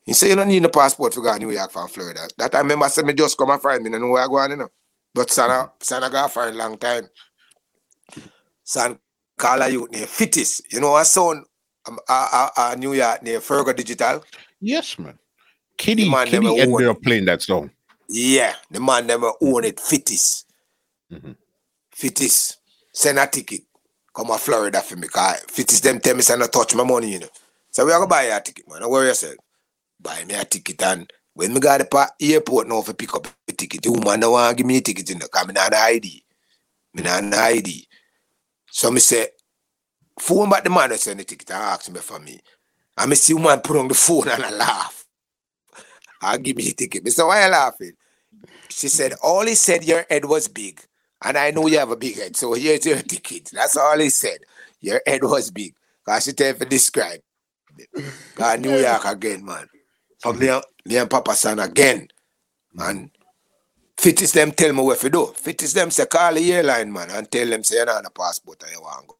He 0.07 0.13
say, 0.13 0.29
you 0.29 0.35
don't 0.37 0.47
need 0.47 0.63
a 0.63 0.69
passport 0.69 1.13
for 1.13 1.21
go 1.21 1.33
to 1.33 1.37
New 1.37 1.51
York 1.51 1.69
from 1.69 1.89
Florida. 1.89 2.29
That 2.37 2.55
I 2.55 2.59
remember 2.59 2.87
say 2.87 3.01
me 3.01 3.13
just 3.13 3.37
come 3.37 3.49
and 3.49 3.61
find 3.61 3.83
me. 3.83 3.93
I 3.93 3.99
know 3.99 4.07
where 4.07 4.23
I 4.23 4.27
go 4.27 4.37
on, 4.37 4.51
you 4.51 4.55
know. 4.55 4.69
But 5.13 5.29
son, 5.29 5.69
son 5.81 6.01
I 6.01 6.09
got 6.09 6.31
for 6.31 6.47
a 6.47 6.51
long 6.53 6.77
time. 6.77 7.09
Son 8.63 8.97
call 9.37 9.61
a 9.61 9.67
youth 9.67 9.91
named 9.91 10.07
Fittis. 10.07 10.61
You 10.71 10.79
know 10.79 10.95
a 10.95 11.03
son 11.03 11.43
um, 11.89 11.99
uh, 12.07 12.27
uh, 12.31 12.49
uh, 12.55 12.75
New 12.79 12.93
York 12.93 13.21
near 13.21 13.41
Fergo 13.41 13.75
Digital? 13.75 14.23
Yes, 14.61 14.97
man. 14.97 15.19
Kitty, 15.77 16.09
man 16.09 16.27
Kitty 16.27 16.85
up 16.85 17.01
playing 17.01 17.25
that 17.25 17.41
song. 17.41 17.69
Yeah, 18.07 18.55
the 18.71 18.79
man 18.79 19.07
never 19.07 19.33
owned 19.41 19.65
it. 19.65 19.75
Fittis. 19.75 20.45
Mm-hmm. 21.11 21.33
Fittis. 21.93 22.55
Send 22.93 23.19
a 23.19 23.27
ticket. 23.27 23.63
Come 24.15 24.27
to 24.27 24.37
Florida 24.37 24.79
for 24.79 24.95
me. 24.95 25.09
Cause 25.09 25.43
Fittis 25.47 25.81
them 25.81 25.99
tell 25.99 26.15
me 26.15 26.21
say 26.21 26.37
not 26.37 26.53
touch 26.53 26.73
my 26.75 26.85
money, 26.85 27.11
you 27.11 27.19
know. 27.19 27.29
So 27.71 27.85
we 27.85 27.91
are 27.91 27.99
gonna 27.99 28.07
buy 28.07 28.23
a 28.23 28.39
ticket, 28.39 28.69
man. 28.69 28.79
Don't 28.79 28.89
worry 28.89 29.07
yourself. 29.07 29.35
Buy 29.99 30.23
me 30.25 30.35
a 30.35 30.45
ticket 30.45 30.81
and 30.83 31.11
when 31.37 31.53
me 31.53 31.59
got 31.59 31.77
the 31.77 32.33
airport 32.33 32.67
now 32.67 32.81
for 32.81 32.95
pick 32.95 33.13
up 33.13 33.27
a 33.47 33.51
ticket, 33.51 33.83
the 33.83 33.91
woman 33.91 34.19
don't 34.19 34.31
want 34.31 34.49
to 34.49 34.55
give 34.55 34.65
me 34.65 34.77
a 34.77 34.81
ticket 34.81 35.11
in 35.11 35.19
the 35.19 35.27
car. 35.27 35.45
Me 35.45 35.53
not 35.53 35.71
an 35.71 35.79
ID. 35.79 36.23
Me 36.95 37.03
not 37.03 37.21
an 37.21 37.31
ID. 37.31 37.87
So 38.71 38.89
me 38.89 38.99
say, 38.99 39.27
phone 40.19 40.49
back 40.49 40.63
the 40.63 40.71
man 40.71 40.89
that 40.89 40.99
send 40.99 41.19
the 41.19 41.23
ticket 41.23 41.51
and 41.51 41.61
ask 41.61 41.91
me 41.91 41.99
for 41.99 42.19
me. 42.19 42.39
And 42.97 43.11
me 43.11 43.15
see 43.15 43.35
woman 43.35 43.59
put 43.59 43.77
on 43.77 43.87
the 43.87 43.93
phone 43.93 44.29
and 44.29 44.43
I 44.43 44.49
laugh. 44.49 45.05
I 46.23 46.37
give 46.37 46.57
me 46.57 46.63
the 46.63 46.73
ticket. 46.73 47.03
Me 47.03 47.11
say, 47.11 47.21
why 47.21 47.45
you 47.45 47.51
laughing? 47.51 47.91
She 48.69 48.87
said, 48.87 49.13
all 49.21 49.45
he 49.45 49.53
said 49.53 49.83
your 49.83 50.07
head 50.09 50.25
was 50.25 50.47
big. 50.47 50.81
And 51.23 51.37
I 51.37 51.51
know 51.51 51.67
you 51.67 51.77
have 51.77 51.91
a 51.91 51.95
big 51.95 52.15
head. 52.15 52.35
So 52.35 52.53
here's 52.53 52.83
your 52.83 52.97
ticket. 52.97 53.51
That's 53.53 53.77
all 53.77 53.99
he 53.99 54.09
said. 54.09 54.39
Your 54.81 55.01
head 55.05 55.23
was 55.23 55.51
big. 55.51 55.75
Cause 56.03 56.23
she 56.23 56.33
tell 56.33 56.55
to 56.55 56.65
describe. 56.65 57.19
God, 58.35 58.61
New 58.61 58.75
York 58.75 59.05
again, 59.05 59.45
man. 59.45 59.67
From 60.19 60.39
me, 60.39 60.49
me 60.85 60.97
and 60.97 61.09
Papa 61.09 61.35
San 61.35 61.59
again. 61.59 62.07
Man. 62.73 63.11
Fittis 63.97 64.33
them 64.33 64.51
tell 64.51 64.73
me 64.73 64.81
what 64.83 64.99
to 64.99 65.09
do. 65.09 65.33
Fittis 65.41 65.73
them 65.73 65.89
say 65.89 66.05
call 66.05 66.33
the 66.35 66.53
airline 66.53 66.93
man 66.93 67.09
and 67.09 67.29
tell 67.31 67.47
them 67.47 67.63
say 67.63 67.77
you're 67.77 67.85
not 67.87 67.97
on 67.97 68.05
a 68.05 68.09
passport 68.11 68.61
and 68.63 68.71
you 68.71 68.81
want 68.81 69.07
to 69.07 69.15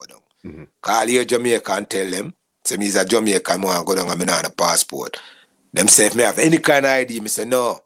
go 0.00 0.06
down. 0.06 0.22
Mm-hmm. 0.44 0.64
Call 0.82 1.06
here 1.06 1.24
Jamaica 1.24 1.72
and 1.72 1.88
tell 1.88 2.10
them 2.10 2.34
say 2.64 2.76
me 2.76 2.86
is 2.86 2.96
a 2.96 3.04
Jamaican 3.04 3.62
want 3.62 3.78
to 3.78 3.84
go 3.84 3.94
down 3.94 4.10
and 4.10 4.18
me 4.18 4.26
not 4.26 4.44
on 4.44 4.50
a 4.50 4.54
passport. 4.54 5.16
Them 5.72 5.86
say 5.86 6.06
if 6.06 6.16
me 6.16 6.24
have 6.24 6.38
any 6.40 6.58
kind 6.58 6.84
of 6.84 6.90
ID, 6.90 7.20
me 7.20 7.28
say 7.28 7.44
no. 7.44 7.78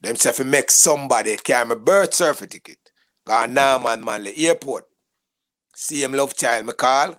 Them 0.00 0.16
say 0.16 0.30
if 0.30 0.40
me 0.40 0.46
make 0.46 0.70
somebody 0.72 1.36
carry 1.36 1.68
my 1.68 1.76
birth 1.76 2.14
certificate. 2.14 2.90
Cause 3.24 3.48
now 3.48 3.78
man 3.78 4.04
man 4.04 4.24
the 4.24 4.48
airport. 4.48 4.86
See 5.76 6.02
him 6.02 6.14
love 6.14 6.36
child 6.36 6.66
me 6.66 6.72
call. 6.72 7.10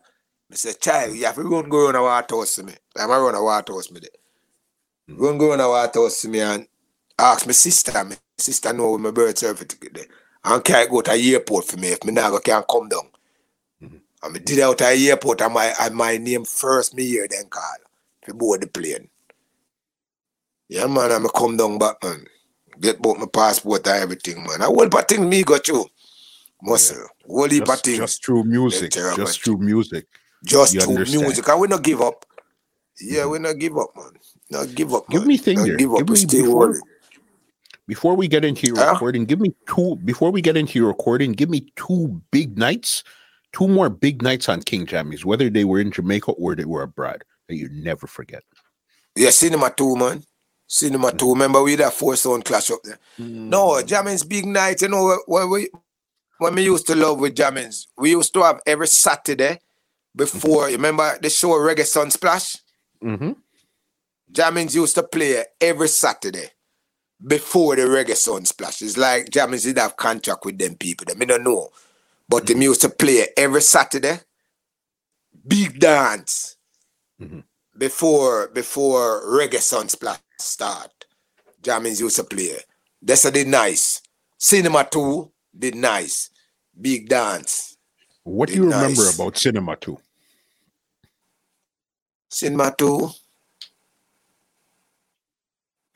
Me 0.50 0.58
say 0.58 0.74
child, 0.74 1.16
you 1.16 1.24
have 1.24 1.36
to 1.36 1.44
run 1.44 1.70
go 1.70 1.86
around 1.86 1.96
a 1.96 2.02
water 2.02 2.36
house 2.36 2.62
me. 2.62 2.74
I'm 2.98 3.10
run 3.10 3.34
a 3.34 3.42
water 3.42 3.72
house 3.72 3.90
me 3.92 4.02
there. 4.02 4.10
Run 5.18 5.38
go 5.38 5.54
in 5.54 5.62
our 5.62 5.90
house 5.94 6.22
to 6.22 6.30
me 6.30 6.40
and 6.42 6.68
ask 7.18 7.46
my 7.46 7.54
sister. 7.54 8.04
My 8.04 8.18
sister 8.38 8.74
know 8.74 8.92
with 8.92 9.02
my 9.02 9.12
birth 9.12 9.38
certificate 9.38 9.94
there. 9.94 10.06
And 10.44 10.64
can't 10.64 10.90
go 10.90 11.02
to 11.02 11.12
the 11.12 11.34
airport 11.34 11.66
for 11.66 11.78
me 11.78 11.90
if 11.90 12.04
me 12.04 12.12
now 12.12 12.38
can't 12.40 12.68
come 12.68 12.90
down. 12.90 13.08
Mm-hmm. 13.82 13.98
And 14.24 14.34
me 14.34 14.40
did 14.40 14.60
out 14.60 14.78
to 14.80 14.86
the 14.86 15.10
airport 15.10 15.42
and 15.42 15.54
my 15.54 15.74
and 15.80 15.96
my 15.96 16.18
name 16.18 16.46
first 16.46 16.96
me 16.96 17.06
here 17.06 17.28
then 17.30 17.46
call 17.50 17.64
to 18.26 18.34
board 18.34 18.62
the 18.62 18.68
plane. 18.68 19.08
Yeah 20.70 20.88
man, 20.88 21.12
I'm 21.12 21.28
come 21.30 21.58
down 21.58 21.78
back 21.78 22.04
man. 22.04 22.26
Get 22.80 23.02
both 23.02 23.20
my 23.20 23.28
passport 23.28 23.86
and 23.88 24.02
everything, 24.02 24.44
man. 24.44 24.62
I 24.62 24.66
whole 24.66 24.90
but 24.90 25.08
thing 25.08 25.30
me 25.30 25.44
got 25.44 25.68
you. 25.68 25.86
Muscle. 26.64 26.98
Yeah. 26.98 27.28
Whole 27.28 27.50
heap 27.50 27.66
just, 27.66 27.86
Just 27.86 28.26
through 28.26 28.44
music. 28.46 28.92
Just 28.92 29.44
through 29.44 29.58
music. 29.58 30.08
Just 30.44 30.74
you 30.74 30.82
through 30.82 30.96
understand. 30.96 31.24
music. 31.24 31.50
I 31.50 31.56
we 31.56 31.68
not 31.68 31.84
give 31.84 32.02
up. 32.02 32.26
Yeah, 33.00 33.22
mm-hmm. 33.22 33.32
we 33.32 33.40
not 33.40 33.60
give 33.60 33.78
up, 33.78 33.90
man. 33.96 34.12
Now 34.52 34.66
give 34.66 34.94
up. 34.94 35.08
Give 35.10 35.22
man. 35.22 35.30
me 35.30 35.38
thing 35.38 35.64
here. 35.64 35.78
Give, 35.78 35.94
up. 35.94 36.10
me 36.10 36.26
before, 36.26 36.76
before 37.88 38.16
we 38.16 38.28
get 38.28 38.44
into 38.44 38.68
your 38.68 38.76
huh? 38.78 38.92
recording, 38.92 39.26
give 39.26 39.40
me 39.40 39.56
two. 39.68 39.96
Before 40.04 40.30
we 40.30 40.42
get 40.42 40.58
into 40.58 40.78
your 40.78 40.90
recording, 40.90 41.32
give 41.32 41.50
me 41.50 41.72
two 41.78 42.22
big 42.32 42.58
nights, 42.58 43.04
two 43.54 43.68
more 43.68 43.90
big 43.90 44.22
nights 44.22 44.50
on 44.50 44.62
King 44.62 44.86
Jammys, 44.86 45.24
whether 45.24 45.50
they 45.50 45.64
were 45.64 45.80
in 45.80 45.90
Jamaica 45.90 46.34
or 46.34 46.56
they 46.56 46.66
were 46.66 46.84
abroad, 46.84 47.24
that 47.48 47.56
you 47.56 47.70
never 47.72 48.08
forget. 48.08 48.44
Yeah, 49.16 49.30
cinema 49.30 49.74
two, 49.76 49.96
man. 49.96 50.24
Cinema 50.68 51.08
mm-hmm. 51.08 51.18
two. 51.18 51.30
Remember 51.32 51.64
we 51.64 51.76
that 51.76 51.94
four 51.94 52.18
sound 52.18 52.44
clash 52.44 52.72
up 52.72 52.80
there. 52.84 53.00
Mm-hmm. 53.20 53.50
No, 53.50 53.82
Jammys 53.84 54.28
big 54.28 54.46
night. 54.46 54.82
You 54.82 54.90
know 54.90 55.18
when 55.28 55.50
we 55.50 55.70
when 56.40 56.56
we 56.56 56.64
used 56.64 56.88
to 56.88 56.96
love 56.96 57.20
with 57.20 57.36
Jammys, 57.36 57.88
we 57.98 58.12
used 58.12 58.34
to 58.34 58.42
have 58.44 58.60
every 58.66 58.88
Saturday 58.88 59.60
before. 60.14 60.70
You 60.70 60.76
remember 60.76 61.18
the 61.22 61.30
show 61.30 61.52
Reggae 61.52 61.88
Sunsplash? 61.88 62.60
Mm-hmm. 63.02 63.32
Jammys 64.32 64.76
used 64.76 64.96
to 64.96 65.04
play 65.04 65.44
every 65.60 65.88
Saturday 65.88 66.48
before 67.26 67.76
the 67.76 67.84
reggae 67.84 68.12
Sunsplash. 68.12 68.82
It's 68.82 68.98
like 68.98 69.30
Jammys 69.30 69.64
did 69.64 69.78
have 69.78 69.98
contract 69.98 70.46
with 70.46 70.58
them 70.58 70.76
people. 70.76 71.06
Them, 71.06 71.22
I 71.22 71.26
don't 71.26 71.44
know. 71.44 71.70
But 72.30 72.44
mm-hmm. 72.44 72.54
them 72.54 72.62
used 72.62 72.82
to 72.82 72.90
play 72.90 73.28
every 73.36 73.62
Saturday. 73.62 74.20
Big 75.46 75.80
dance. 75.80 76.56
Mm-hmm. 77.22 77.40
Before 77.78 78.48
before 78.50 79.24
reggae 79.26 79.56
Sunsplash 79.56 80.20
start. 80.40 80.92
Jammys 81.62 82.00
used 82.00 82.16
to 82.16 82.24
play. 82.24 82.58
That's 83.02 83.26
a 83.26 83.32
did 83.32 83.48
nice. 83.48 84.02
Cinema 84.38 84.88
2 84.90 85.32
did 85.58 85.76
nice. 85.76 86.30
Big 86.80 87.08
dance. 87.08 87.78
What 88.24 88.50
do 88.50 88.56
you 88.56 88.66
nice. 88.66 88.98
remember 88.98 89.10
about 89.14 89.38
Cinema 89.38 89.76
2? 89.76 89.98
Cinema 92.30 92.74
2 92.78 93.10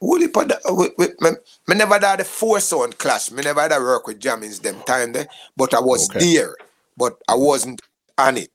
Holy 0.01 0.27
put 0.27 0.51
we, 0.71 0.89
we, 0.97 1.07
me, 1.21 1.31
me 1.67 1.75
never 1.75 1.99
had 1.99 2.19
a 2.19 2.23
four 2.23 2.59
sound 2.59 2.97
clash. 2.97 3.31
Me 3.31 3.41
never 3.41 3.61
had 3.61 3.71
a 3.71 3.79
work 3.79 4.07
with 4.07 4.19
Jammys 4.19 4.61
them 4.61 4.81
time 4.85 5.13
there, 5.13 5.27
but 5.55 5.73
I 5.73 5.79
was 5.79 6.09
okay. 6.09 6.19
there, 6.19 6.55
but 6.97 7.17
I 7.27 7.35
wasn't 7.35 7.81
on 8.17 8.37
it. 8.37 8.49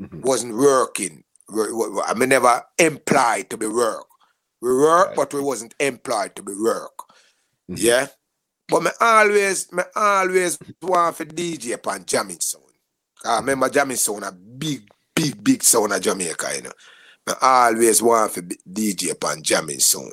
Mm-hmm. 0.00 0.20
Wasn't 0.22 0.56
working. 0.56 1.24
I 1.50 2.14
mean, 2.14 2.28
never 2.28 2.62
employed 2.78 3.50
to 3.50 3.56
be 3.56 3.66
work. 3.66 4.06
We 4.60 4.70
work, 4.74 5.08
right. 5.08 5.16
but 5.16 5.32
we 5.32 5.40
wasn't 5.40 5.74
employed 5.80 6.34
to 6.36 6.42
be 6.42 6.52
work. 6.54 6.98
Mm-hmm. 7.70 7.74
Yeah. 7.76 8.08
But 8.68 8.82
me 8.82 8.90
always, 9.00 9.72
me 9.72 9.82
always 9.96 10.58
want 10.82 11.16
for 11.16 11.24
DJ 11.24 11.72
upon 11.74 12.04
jamming 12.04 12.40
sound. 12.40 12.64
I 13.24 13.36
remember 13.38 13.68
jamming 13.70 13.96
sound 13.96 14.24
a 14.24 14.32
big, 14.32 14.86
big, 15.14 15.42
big 15.42 15.62
sound 15.62 15.92
of 15.92 16.02
Jamaica, 16.02 16.50
you 16.54 16.62
know. 16.62 16.72
Me 17.26 17.32
always 17.40 18.02
want 18.02 18.32
for 18.32 18.42
DJ 18.42 19.12
upon 19.12 19.42
jamming 19.42 19.80
sound. 19.80 20.12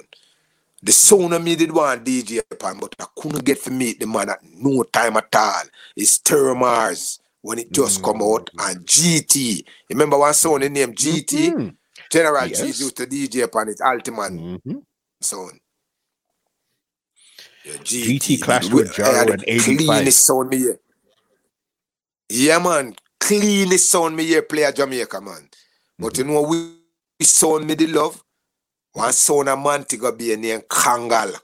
The 0.86 0.92
sound 0.92 1.34
of 1.34 1.44
me 1.44 1.56
did 1.56 1.72
want 1.72 2.06
DJ 2.06 2.44
upon, 2.52 2.78
but 2.78 2.96
I 3.00 3.06
couldn't 3.18 3.44
get 3.44 3.64
to 3.64 3.72
meet 3.72 4.00
the 4.00 4.06
man 4.06 4.30
at 4.30 4.38
no 4.44 4.84
time 4.84 5.18
at 5.18 5.36
all. 5.36 5.64
It's 5.96 6.20
Terramars 6.20 7.18
when 7.42 7.58
it 7.58 7.72
just 7.72 8.04
mm-hmm. 8.04 8.20
come 8.20 8.22
out 8.22 8.52
mm. 8.56 8.70
and 8.70 8.86
GT. 8.86 9.66
Remember 9.90 10.20
one 10.20 10.36
sound 10.36 10.64
in 10.64 10.74
name 10.74 10.94
GT? 10.94 11.26
Mm-hmm. 11.26 11.70
General 12.12 12.46
yes. 12.46 12.62
Cheese 12.62 12.82
used 12.82 12.98
to 12.98 13.08
DJ 13.08 13.42
upon 13.42 13.70
it, 13.70 13.82
Ultimate 13.84 14.34
mm-hmm. 14.34 14.78
sound. 15.22 15.60
Yeah, 17.66 17.78
GT, 17.78 18.20
GT 18.20 18.42
clashed 18.44 18.72
with 18.72 18.94
Jaro 18.94 19.34
and 19.34 19.44
85. 19.48 19.88
Cleanest 19.88 20.24
sound 20.24 20.50
me 20.50 20.58
here. 20.58 20.80
Yeah, 22.30 22.60
man. 22.60 22.96
Cleanest 23.20 23.90
sound 23.90 24.16
me 24.16 24.24
here 24.28 24.44
play 24.44 24.62
a 24.62 24.72
Jamaica, 24.72 25.20
man. 25.20 25.50
But 25.98 26.14
mm-hmm. 26.14 26.30
you 26.30 26.36
know 26.36 26.42
we, 26.44 26.58
we 27.20 27.26
sound 27.26 27.66
me 27.66 27.74
the 27.74 27.88
love? 27.88 28.22
One 28.96 29.12
son 29.12 29.50
of 29.50 29.60
Montego 29.60 30.14
Bay 30.14 30.38
named 30.38 30.64
Kangal. 30.70 31.36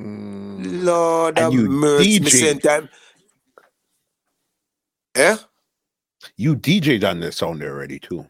Mm. 0.00 0.82
Lord 0.82 1.38
and 1.38 1.52
have 1.52 1.62
mercy. 1.62 2.20
Me 2.20 2.30
same 2.30 2.58
time. 2.58 2.88
Yeah? 5.14 5.36
You 6.38 6.56
DJ'd 6.56 7.04
on 7.04 7.20
this 7.20 7.36
song 7.36 7.58
there 7.58 7.74
already 7.74 7.98
too. 7.98 8.26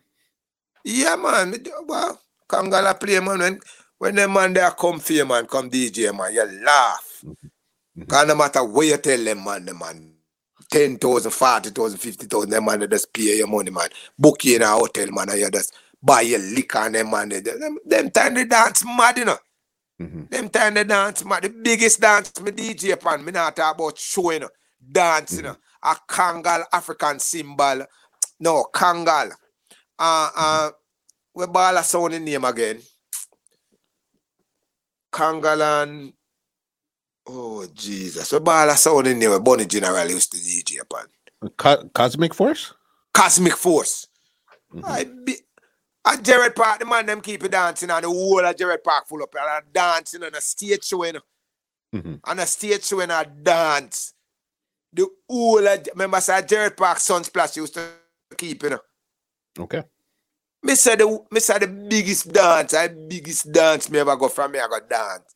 Yeah, 0.84 1.14
man. 1.14 1.54
Well, 1.86 2.20
Kangal 2.48 2.86
I 2.86 2.92
play, 2.94 3.20
man. 3.20 3.38
When, 3.38 3.60
when 3.98 4.14
the 4.16 4.26
man 4.26 4.52
there 4.52 4.72
come 4.72 4.98
for 4.98 5.12
you, 5.12 5.24
man, 5.26 5.46
come 5.46 5.70
DJ, 5.70 6.12
man, 6.16 6.34
you 6.34 6.64
laugh. 6.64 7.22
Mm-hmm. 7.24 8.02
Cause 8.02 8.26
no 8.26 8.34
matter 8.34 8.64
where 8.64 8.88
you 8.88 8.96
tell 8.96 9.22
them, 9.22 9.44
man, 9.44 9.64
the 9.64 9.74
man, 9.74 10.12
10,000, 10.72 11.30
40,000, 11.30 11.98
50,000, 11.98 12.50
them 12.50 12.64
man, 12.64 12.80
they 12.80 12.88
just 12.88 13.12
pay 13.12 13.38
your 13.38 13.46
money, 13.46 13.70
man. 13.70 13.90
Book 14.18 14.44
you 14.44 14.56
in 14.56 14.62
a 14.62 14.66
hotel, 14.66 15.06
man, 15.12 15.28
and 15.28 15.38
you 15.38 15.50
just 15.52 15.72
buy 16.02 16.22
a 16.22 16.38
liquor 16.38 16.78
and 16.78 16.94
them 16.94 17.10
man. 17.10 17.28
Them, 17.28 17.78
them 17.84 18.10
time 18.10 18.34
they 18.34 18.44
dance 18.44 18.84
mad, 18.84 19.18
you 19.18 19.24
know. 19.24 19.38
Mm-hmm. 20.00 20.24
Them 20.30 20.48
time 20.48 20.74
they 20.74 20.84
dance 20.84 21.24
mad. 21.24 21.42
The 21.42 21.48
biggest 21.50 22.00
dance 22.00 22.40
me 22.40 22.50
DJ 22.52 22.98
pan. 23.00 23.24
Me 23.24 23.32
not 23.32 23.56
talk 23.56 23.74
about 23.74 23.98
show, 23.98 24.30
you 24.30 24.40
know. 24.40 24.48
Dance, 24.90 25.32
mm-hmm. 25.32 25.36
you 25.38 25.42
know. 25.50 25.56
A 25.82 25.96
Kangal 26.08 26.64
African 26.72 27.18
symbol. 27.18 27.86
No, 28.38 28.66
Kangal. 28.72 29.32
Uh, 29.98 30.30
uh, 30.36 30.70
we 31.34 31.46
ball 31.46 31.76
a 31.76 31.82
sound 31.82 32.14
in 32.14 32.24
name 32.24 32.44
again. 32.44 32.80
Kangalan. 35.12 36.12
Oh, 37.26 37.66
Jesus. 37.74 38.32
We 38.32 38.38
ball 38.40 38.70
a 38.70 38.76
sound 38.76 39.06
in 39.06 39.18
name. 39.18 39.42
Bunny 39.42 39.66
General 39.66 40.08
used 40.08 40.32
to 40.32 40.38
DJ 40.38 40.80
upon. 40.80 41.04
Co- 41.56 41.88
Cosmic 41.94 42.34
Force? 42.34 42.74
Cosmic 43.12 43.56
Force. 43.56 44.06
Mm-hmm. 44.74 44.84
I 44.86 45.04
be, 45.24 45.36
at 46.04 46.22
Jarrett 46.22 46.56
Park, 46.56 46.78
the 46.78 46.86
man 46.86 47.06
them 47.06 47.20
keep 47.20 47.44
it 47.44 47.52
dancing 47.52 47.90
and 47.90 48.04
the 48.04 48.08
whole 48.08 48.44
of 48.44 48.56
Jarrett 48.56 48.82
Park 48.82 49.06
full 49.06 49.22
up 49.22 49.34
and 49.38 49.72
dancing 49.72 50.22
on 50.22 50.34
a 50.34 50.40
stage 50.40 50.84
show, 50.84 51.04
you 51.04 51.12
know. 51.14 51.20
Mm-hmm. 51.94 52.14
On 52.24 52.38
a 52.38 52.46
stage 52.46 52.84
show 52.84 53.00
and 53.00 53.12
a 53.12 53.24
dance. 53.24 54.14
The 54.92 55.06
whole 55.28 55.66
of, 55.66 55.88
remember, 55.92 56.20
say 56.20 56.42
Jarrett 56.42 56.76
Park 56.76 56.98
Sunsplash 56.98 57.56
used 57.56 57.74
to 57.74 57.86
keep, 58.36 58.62
you 58.62 58.70
know. 58.70 58.80
Okay. 59.58 59.82
Me 60.62 60.74
say 60.74 60.94
the 60.94 61.24
me 61.30 61.40
say 61.40 61.58
the 61.58 61.66
biggest 61.66 62.32
dance, 62.32 62.72
the 62.72 63.06
biggest 63.08 63.50
dance 63.50 63.88
me 63.88 63.98
ever 63.98 64.14
go 64.16 64.28
from 64.28 64.52
me, 64.52 64.58
I 64.58 64.68
got 64.68 64.88
dance. 64.88 65.34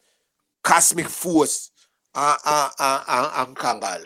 Cosmic 0.62 1.09
Force 1.09 1.70
and, 2.15 2.39
and, 2.45 2.70
and, 2.78 3.03
and, 3.09 3.49
and 3.49 3.57
Kangal. 3.57 4.05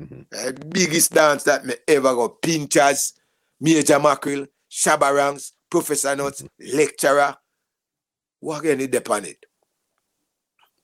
Mm-hmm. 0.00 0.20
The 0.30 0.66
biggest 0.66 1.12
dance 1.12 1.44
that 1.44 1.64
me 1.64 1.74
ever 1.88 2.14
go. 2.14 2.28
Pinchers, 2.28 3.14
Major 3.60 3.98
Mackerel, 3.98 4.46
Shabba 4.72 5.14
Ranks, 5.14 5.52
Professor 5.68 6.16
Nuts, 6.16 6.42
lecturer. 6.72 7.36
What 8.40 8.60
again 8.60 8.80
is 8.80 8.96
upon 8.96 9.26
it? 9.26 9.44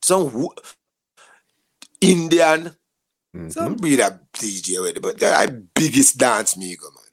Some 0.03 0.49
Indian, 2.01 2.77
mm-hmm. 3.35 3.49
some 3.49 3.77
breed 3.77 4.01
a 4.01 4.21
DJ 4.35 4.77
already, 4.77 5.01
but 5.01 5.19
that 5.19 5.75
biggest 5.75 6.19
dance 6.19 6.57
me 6.57 6.77
go, 6.77 6.87
man. 6.91 7.05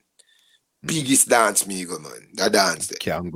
Biggest 0.85 1.29
dance 1.29 1.65
me 1.65 1.85
go, 1.85 1.97
man. 1.97 2.27
That 2.33 2.51
dance 2.51 2.87
there. 2.87 2.97
Can. 2.99 3.31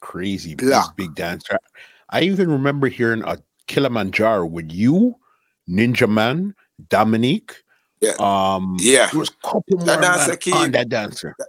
Crazy 0.00 0.54
Black. 0.54 0.96
big, 0.96 1.08
big 1.08 1.14
dancer. 1.14 1.58
I 2.08 2.22
even 2.22 2.50
remember 2.50 2.88
hearing 2.88 3.22
a 3.24 3.38
Kilimanjaro 3.66 4.46
with 4.46 4.72
you, 4.72 5.16
Ninja 5.68 6.08
Man, 6.08 6.54
Dominique. 6.88 7.62
Yeah. 8.00 8.14
Um, 8.18 8.76
yeah. 8.80 9.08
There 9.10 9.20
was 9.20 9.30
a 9.30 9.46
couple 9.46 9.78
that 9.78 10.00
more 10.00 10.00
dancer 10.00 10.54
on 10.54 10.72
that 10.72 10.88
dancer. 10.88 11.34
That, 11.38 11.48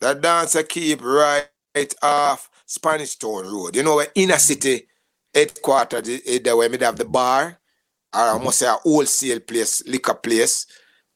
that 0.00 0.20
dancer 0.20 0.62
keep 0.62 1.02
right 1.02 1.48
off 2.02 2.50
Spanish 2.66 3.16
Town 3.16 3.44
Road. 3.46 3.76
You 3.76 3.82
know, 3.82 3.96
where 3.96 4.08
inner 4.14 4.38
city 4.38 4.86
headquarters, 5.34 6.08
eh, 6.08 6.38
there 6.42 6.56
where 6.56 6.70
we 6.70 6.78
have 6.78 6.96
the 6.96 7.04
bar, 7.04 7.58
or 8.14 8.20
I 8.20 8.38
must 8.38 8.58
say 8.58 8.66
a 8.66 8.72
wholesale 8.72 9.40
place, 9.40 9.86
liquor 9.86 10.14
place. 10.14 10.66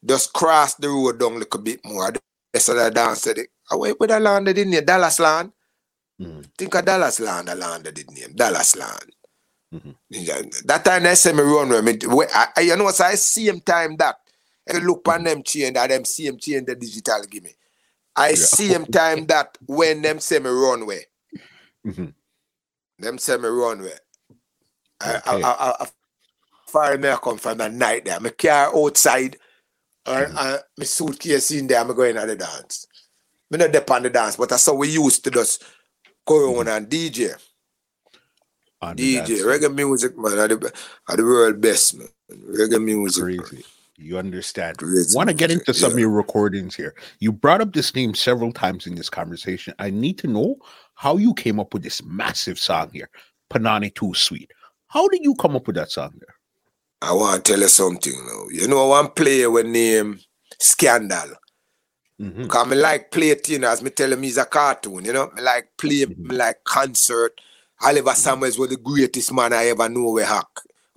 Just 0.03 0.33
cross 0.33 0.75
the 0.75 0.89
road 0.89 1.19
down 1.19 1.33
a 1.33 1.37
little 1.39 1.61
bit 1.61 1.79
more. 1.85 2.11
That's 2.51 2.67
how 2.67 2.73
that 2.73 2.93
dancer. 2.93 3.35
Where, 3.71 3.93
where 3.93 4.11
I 4.11 4.19
landed 4.19 4.57
in 4.57 4.71
there? 4.71 4.81
Dallas 4.81 5.19
land? 5.19 5.51
Mm. 6.19 6.45
Think 6.57 6.75
of 6.75 6.85
Dallas 6.85 7.19
land, 7.19 7.49
I 7.49 7.53
landed 7.53 7.95
did 7.95 8.11
name. 8.11 8.33
Dallas 8.35 8.75
land. 8.75 9.11
Mm-hmm. 9.73 10.67
That 10.67 10.83
time 10.83 11.03
they 11.03 11.15
say 11.15 11.31
me 11.31 11.43
run 11.43 11.69
with 11.69 11.85
me. 11.85 12.25
I, 12.33 12.47
I, 12.57 12.61
you 12.61 12.75
know, 12.75 12.89
so 12.89 13.05
I 13.05 13.15
same 13.15 13.61
time 13.61 13.95
that. 13.97 14.17
You 14.71 14.79
look 14.81 15.07
on 15.07 15.23
them 15.23 15.41
chain, 15.43 15.73
that 15.73 15.89
them 15.89 16.05
same 16.05 16.37
chain 16.37 16.65
the 16.65 16.75
digital 16.75 17.23
give 17.29 17.43
me. 17.43 17.51
I 18.15 18.29
yeah. 18.29 18.35
same 18.35 18.85
time 18.85 19.25
that 19.27 19.57
when 19.65 20.01
them 20.01 20.19
say 20.19 20.39
me 20.39 20.49
runway, 20.49 21.05
mm-hmm. 21.85 22.07
them 22.99 23.17
say 23.17 23.37
me 23.37 23.47
runway. 23.47 23.93
Okay. 25.03 25.19
I, 25.25 25.35
I, 25.37 25.41
I, 25.41 25.75
I, 25.79 25.87
far 26.67 26.97
me 26.97 27.09
I 27.09 27.15
come 27.17 27.37
from 27.37 27.57
the 27.57 27.69
night 27.69 28.05
there. 28.05 28.19
My 28.19 28.29
car 28.29 28.75
outside, 28.75 29.37
or 30.05 30.25
mm-hmm. 30.25 30.37
uh, 30.37 30.57
my 30.77 30.85
suitcase 30.85 31.51
in 31.51 31.67
there. 31.67 31.79
I'm 31.79 31.95
going 31.95 32.15
to 32.15 32.25
the 32.25 32.35
dance. 32.35 32.87
Me 33.49 33.57
not 33.57 33.71
depend 33.71 33.97
on 33.97 34.03
the 34.03 34.09
dance, 34.09 34.35
but 34.35 34.49
that's 34.49 34.65
how 34.65 34.75
we 34.75 34.89
used 34.89 35.23
to 35.23 35.31
just 35.31 35.63
go 36.25 36.49
mm-hmm. 36.49 36.59
on 36.59 36.67
and 36.67 36.89
DJ. 36.89 37.35
On 38.81 38.95
DJ, 38.95 39.43
reggae 39.43 39.73
music, 39.73 40.17
man, 40.17 40.39
are 40.39 40.47
the, 40.47 40.73
are 41.07 41.17
the 41.17 41.23
world 41.23 41.61
best, 41.61 41.99
man. 41.99 42.07
Reggae 42.31 42.83
music. 42.83 43.39
Crazy. 43.39 43.63
You 44.01 44.17
understand. 44.17 44.77
Want 45.13 45.29
to 45.29 45.35
get 45.35 45.51
into 45.51 45.73
some 45.73 45.91
yeah. 45.91 45.95
of 45.95 45.99
your 45.99 46.09
recordings 46.09 46.75
here. 46.75 46.95
You 47.19 47.31
brought 47.31 47.61
up 47.61 47.73
this 47.73 47.93
name 47.93 48.13
several 48.13 48.51
times 48.51 48.87
in 48.87 48.95
this 48.95 49.09
conversation. 49.09 49.73
I 49.79 49.89
need 49.89 50.17
to 50.19 50.27
know 50.27 50.57
how 50.95 51.17
you 51.17 51.33
came 51.33 51.59
up 51.59 51.73
with 51.73 51.83
this 51.83 52.03
massive 52.03 52.59
song 52.59 52.89
here, 52.93 53.09
Punani 53.51 53.93
Too 53.93 54.13
Sweet. 54.13 54.51
How 54.87 55.07
did 55.07 55.21
you 55.23 55.35
come 55.35 55.55
up 55.55 55.67
with 55.67 55.75
that 55.77 55.91
song 55.91 56.13
there? 56.19 56.35
I 57.01 57.13
want 57.13 57.43
to 57.43 57.51
tell 57.51 57.61
you 57.61 57.67
something 57.67 58.13
now. 58.25 58.45
You 58.51 58.67
know, 58.67 58.87
one 58.87 59.09
player 59.09 59.49
with 59.49 59.65
name 59.65 60.19
Scandal. 60.59 61.31
Mm-hmm. 62.21 62.45
Cause 62.47 62.67
me 62.67 62.75
like 62.75 63.09
play 63.09 63.35
know, 63.57 63.71
as 63.71 63.81
me 63.81 63.89
tell 63.89 64.13
him 64.13 64.21
he's 64.21 64.37
a 64.37 64.45
cartoon, 64.45 65.05
you 65.05 65.13
know. 65.13 65.31
Me 65.35 65.41
like 65.41 65.69
play, 65.77 66.05
mm-hmm. 66.05 66.31
like 66.31 66.63
concert. 66.63 67.39
Oliver 67.81 68.13
Samuels 68.13 68.59
was 68.59 68.69
the 68.69 68.77
greatest 68.77 69.33
man 69.33 69.53
I 69.53 69.67
ever 69.67 69.89
knew 69.89 70.11
we 70.11 70.21
hack. 70.21 70.45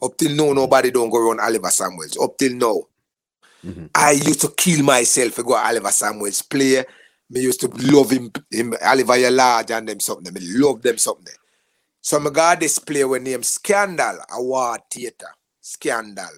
Up 0.03 0.19
till 0.19 0.37
now, 0.37 0.53
nobody 0.53 0.91
don't 0.91 1.09
go 1.09 1.27
around 1.27 1.41
Oliver 1.41 1.71
Samuels. 1.71 2.19
Up 2.19 2.37
till 2.37 2.55
now. 2.55 2.83
Mm-hmm. 3.65 3.87
I 3.95 4.13
used 4.13 4.43
to 4.43 4.53
kill 4.57 4.85
myself 4.85 5.37
to 5.37 5.43
go 5.43 5.55
Oliver 5.55 5.91
Samuels 5.91 6.43
play. 6.43 6.85
Me 7.31 7.41
used 7.41 7.61
to 7.61 7.69
love 7.69 8.11
him, 8.11 8.31
him 8.51 8.75
Oliver 8.83 9.31
Large 9.31 9.71
and 9.71 9.89
them 9.89 10.01
something. 10.01 10.33
Me 10.33 10.41
love 10.43 10.83
them 10.83 10.99
something. 10.99 11.35
So 12.01 12.21
I 12.21 12.31
got 12.31 12.61
this 12.61 12.79
play 12.79 13.05
with 13.05 13.23
name 13.23 13.43
Scandal 13.43 14.19
Award 14.33 14.83
Theatre. 14.91 15.35
Scandal. 15.61 16.29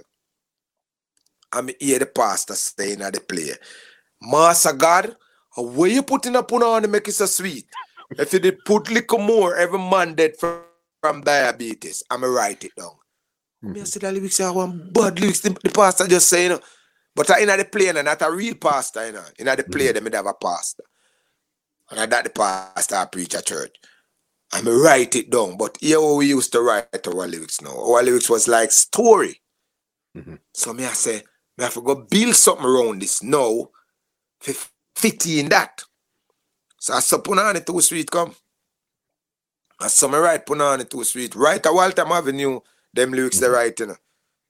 I'm 1.53 1.71
hear 1.81 1.99
the 1.99 2.07
pastor 2.07 2.55
saying 2.55 3.03
at 3.03 3.15
the 3.15 3.21
play. 3.21 3.53
Master 4.23 4.73
God, 4.73 5.17
where 5.57 5.91
you 5.91 6.03
putting 6.03 6.37
up 6.37 6.53
on 6.53 6.83
to 6.83 6.89
make 6.89 7.09
it 7.09 7.13
so 7.13 7.27
sweet? 7.27 7.67
if 8.11 8.33
you 8.33 8.39
did 8.39 8.65
put 8.65 8.91
little 8.91 9.19
more, 9.19 9.57
every 9.57 9.79
man 9.79 10.15
dead 10.15 10.37
from, 10.37 10.61
from 11.01 11.23
diabetes. 11.23 12.03
I'm 12.11 12.21
going 12.21 12.33
to 12.33 12.37
write 12.37 12.65
it 12.65 12.75
down. 12.77 12.91
Mm-hmm. 13.65 13.73
Me 13.73 13.81
I 13.81 13.85
see 13.85 13.99
the 13.99 14.13
lyrics, 14.13 14.41
I 14.41 14.51
want 14.51 14.93
bad 14.93 15.19
lyrics. 15.19 15.41
The, 15.41 15.51
the 15.51 15.71
pastor 15.71 16.07
just 16.07 16.29
saying, 16.29 16.51
you 16.51 16.57
know, 16.57 16.61
but 17.17 17.31
I 17.31 17.41
in 17.41 17.49
the 17.49 17.65
play, 17.65 17.89
and 17.89 18.05
not 18.05 18.21
a 18.21 18.31
real 18.31 18.55
pastor, 18.57 19.07
you 19.07 19.13
know. 19.13 19.25
In 19.39 19.47
the 19.47 19.65
play, 19.65 19.87
mm-hmm. 19.87 20.05
they 20.05 20.17
have 20.17 20.27
a 20.27 20.35
pastor. 20.35 20.85
And 21.91 22.01
I 22.01 22.07
that 22.07 22.25
the 22.25 22.31
pastor 22.31 22.97
I 22.97 23.07
preach 23.07 23.35
at 23.35 23.47
church. 23.47 23.75
I 24.53 24.61
may 24.61 24.71
write 24.71 25.17
it 25.17 25.31
down, 25.31 25.57
but 25.57 25.79
here 25.81 26.01
we 26.01 26.27
used 26.27 26.53
to 26.53 26.61
write 26.61 27.07
our 27.07 27.27
lyrics 27.27 27.63
now. 27.63 27.71
Our 27.71 28.03
lyrics 28.03 28.29
was 28.29 28.47
like 28.47 28.71
story. 28.71 29.41
Mm-hmm. 30.17 30.35
So 30.53 30.75
me 30.75 30.85
I 30.85 30.93
say, 30.93 31.23
me 31.57 31.65
have 31.65 31.75
to 31.75 31.81
go 31.81 31.95
build 31.95 32.37
something 32.37 32.67
around 32.67 33.01
this 33.01 33.23
now, 33.23 33.71
fit 34.41 35.27
in 35.27 35.49
that. 35.49 35.83
So 36.79 36.93
I 36.93 37.01
saw 37.01 37.17
Punani 37.19 37.65
too 37.65 37.81
sweet 37.81 38.11
come. 38.11 38.35
I 39.81 39.89
saw 39.89 40.09
me 40.09 40.19
write 40.19 40.45
Punani 40.45 40.89
too 40.89 41.03
sweet. 41.03 41.35
Right 41.35 41.65
at 41.65 41.75
Waltham 41.75 42.13
Avenue, 42.13 42.61
them 42.93 43.13
lyrics 43.13 43.37
mm-hmm. 43.37 43.45
they 43.45 43.51
write, 43.51 43.81
you 43.81 43.87
know. 43.87 43.97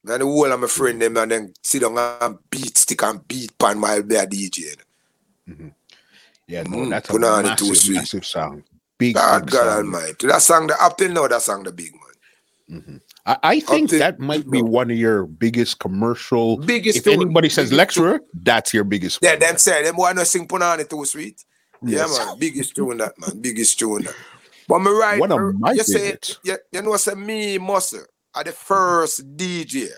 Man, 0.07 0.20
the 0.20 0.24
whole 0.24 0.53
of 0.53 0.61
my 0.61 0.69
friend 0.69 1.03
them 1.03 1.16
and 1.16 1.33
then 1.33 1.55
sit 1.62 1.83
down 1.83 1.99
and 1.99 2.39
beat 2.49 2.78
stick 2.78 3.03
and 3.03 3.27
beat 3.27 3.59
pan 3.59 3.77
my 3.77 4.01
be 4.01 4.15
a 4.15 4.24
DJ. 4.24 4.77
Mm-hmm. 5.49 5.69
Yeah, 6.47 6.62
no, 6.62 6.77
mm, 6.77 6.91
that's 6.91 7.11
a 7.11 7.19
massive, 7.19 7.95
massive 7.95 8.24
song. 8.24 8.62
Big, 8.99 9.16
God, 9.16 9.47
big 9.47 9.51
God 9.51 9.65
song. 9.65 9.77
Almighty. 9.78 10.27
That 10.28 10.43
song, 10.43 10.69
the 10.69 10.81
up 10.81 10.97
till 10.97 11.11
now, 11.11 11.27
that 11.27 11.43
song, 11.43 11.65
the 11.65 11.73
big 11.73 11.93
man. 11.93 12.81
Mm-hmm. 12.81 12.97
I, 13.27 13.39
I, 13.43 13.61
think 13.61 13.91
that 13.91 14.20
might 14.20 14.49
be 14.49 14.62
one 14.62 14.93
of 14.93 14.97
your 14.97 15.27
biggest 15.27 15.81
commercial. 15.81 16.59
Biggest. 16.59 16.99
If 16.99 17.09
anybody 17.09 17.49
says 17.49 17.73
lecturer, 17.73 18.20
that's 18.33 18.73
your 18.73 18.85
biggest. 18.85 19.19
Yeah, 19.23 19.35
them 19.35 19.59
say 19.59 19.83
them 19.83 19.97
want 19.97 20.19
to 20.19 20.24
sing 20.24 20.47
Punani 20.47 20.89
too 20.89 21.05
sweet. 21.05 21.45
Yes. 21.83 22.16
Yeah, 22.16 22.27
man. 22.27 22.39
Biggest 22.39 22.77
tune 22.77 22.99
that 22.99 23.19
man. 23.19 23.41
Biggest 23.41 23.77
tune. 23.77 24.05
That. 24.05 24.15
But 24.69 24.78
me 24.78 24.91
right. 24.93 25.19
One 25.19 25.33
of 25.33 25.59
my 25.59 25.73
you 25.73 25.83
favorites. 25.83 26.39
Say, 26.45 26.53
you, 26.53 26.59
you 26.70 26.83
know, 26.83 26.97
say 26.97 27.15
me 27.15 27.59
muscle 27.59 28.05
are 28.37 28.45
the 28.45 28.53
first 28.53 29.37
DJ. 29.37 29.89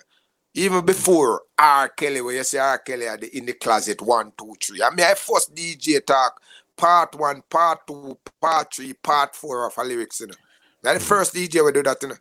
Even 0.55 0.85
before 0.85 1.43
R. 1.59 1.89
Kelly, 1.91 2.21
where 2.21 2.35
you 2.35 2.45
say 2.45 2.59
R. 2.59 2.79
Kelly 2.79 3.05
the, 3.21 3.37
in 3.37 3.45
the 3.47 3.53
closet 3.53 4.01
one, 4.01 4.33
two, 4.39 4.55
three. 4.61 4.83
I 4.83 4.91
mean, 4.91 5.05
I 5.05 5.15
first 5.15 5.55
DJ 5.55 6.05
talk 6.05 6.41
part 6.77 7.15
one, 7.17 7.43
part 7.51 7.87
two, 7.87 8.17
part 8.41 8.73
three, 8.73 8.95
part 8.95 9.35
four 9.37 9.67
of 9.67 9.77
a 9.77 9.85
lyrics. 9.85 10.21
You 10.21 10.29
know. 10.29 10.35
Now 10.83 10.95
the 10.95 11.01
first 11.01 11.35
DJ 11.35 11.63
will 11.63 11.73
do 11.73 11.83
that. 11.83 12.03
You 12.03 12.09
know. 12.09 12.15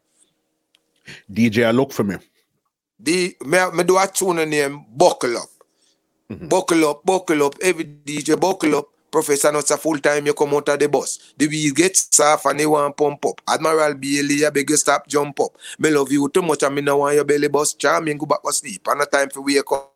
DJ, 1.32 1.66
I 1.66 1.72
look 1.72 1.94
for 1.94 2.04
me. 2.04 2.18
The 3.00 3.36
me, 3.46 3.72
me 3.74 3.84
do 3.84 3.98
a 3.98 4.08
tune 4.08 4.50
name 4.50 4.86
Buckle 4.90 5.38
Up. 5.38 5.50
Mm-hmm. 6.30 6.48
Buckle 6.48 6.90
up, 6.90 7.06
buckle 7.06 7.44
up. 7.44 7.56
Every 7.62 7.86
DJ 7.86 8.40
buckle 8.40 8.76
up. 8.76 8.90
Professor 9.12 9.52
not 9.52 9.70
a 9.72 9.78
full 9.78 9.98
time, 10.00 10.26
you 10.26 10.34
come 10.34 10.54
out 10.54 10.70
of 10.70 10.80
the 10.80 10.90
bus. 10.90 11.34
The 11.38 11.48
wheel 11.48 11.74
gets 11.74 12.10
soft 12.12 12.46
and 12.46 12.60
they 12.60 12.66
want 12.66 12.98
pump 12.98 13.26
up. 13.26 13.42
Admiral 13.48 13.96
Bailey, 13.96 14.46
I 14.46 14.50
beg 14.50 14.70
you 14.70 14.78
stop, 14.78 15.08
jump 15.08 15.40
up. 15.40 15.58
Me 15.80 15.90
love 15.90 16.12
you 16.12 16.30
too 16.30 16.42
much 16.42 16.64
and 16.64 16.76
me 16.76 16.82
no 16.82 16.98
want 16.98 17.16
your 17.16 17.24
belly 17.24 17.48
bust. 17.48 17.80
Charming, 17.80 18.18
go 18.18 18.26
back 18.26 18.44
to 18.44 18.52
sleep. 18.52 18.86
And 18.88 19.00
no 19.00 19.06
time 19.06 19.30
for 19.30 19.42
wake 19.42 19.72
up. 19.72 19.94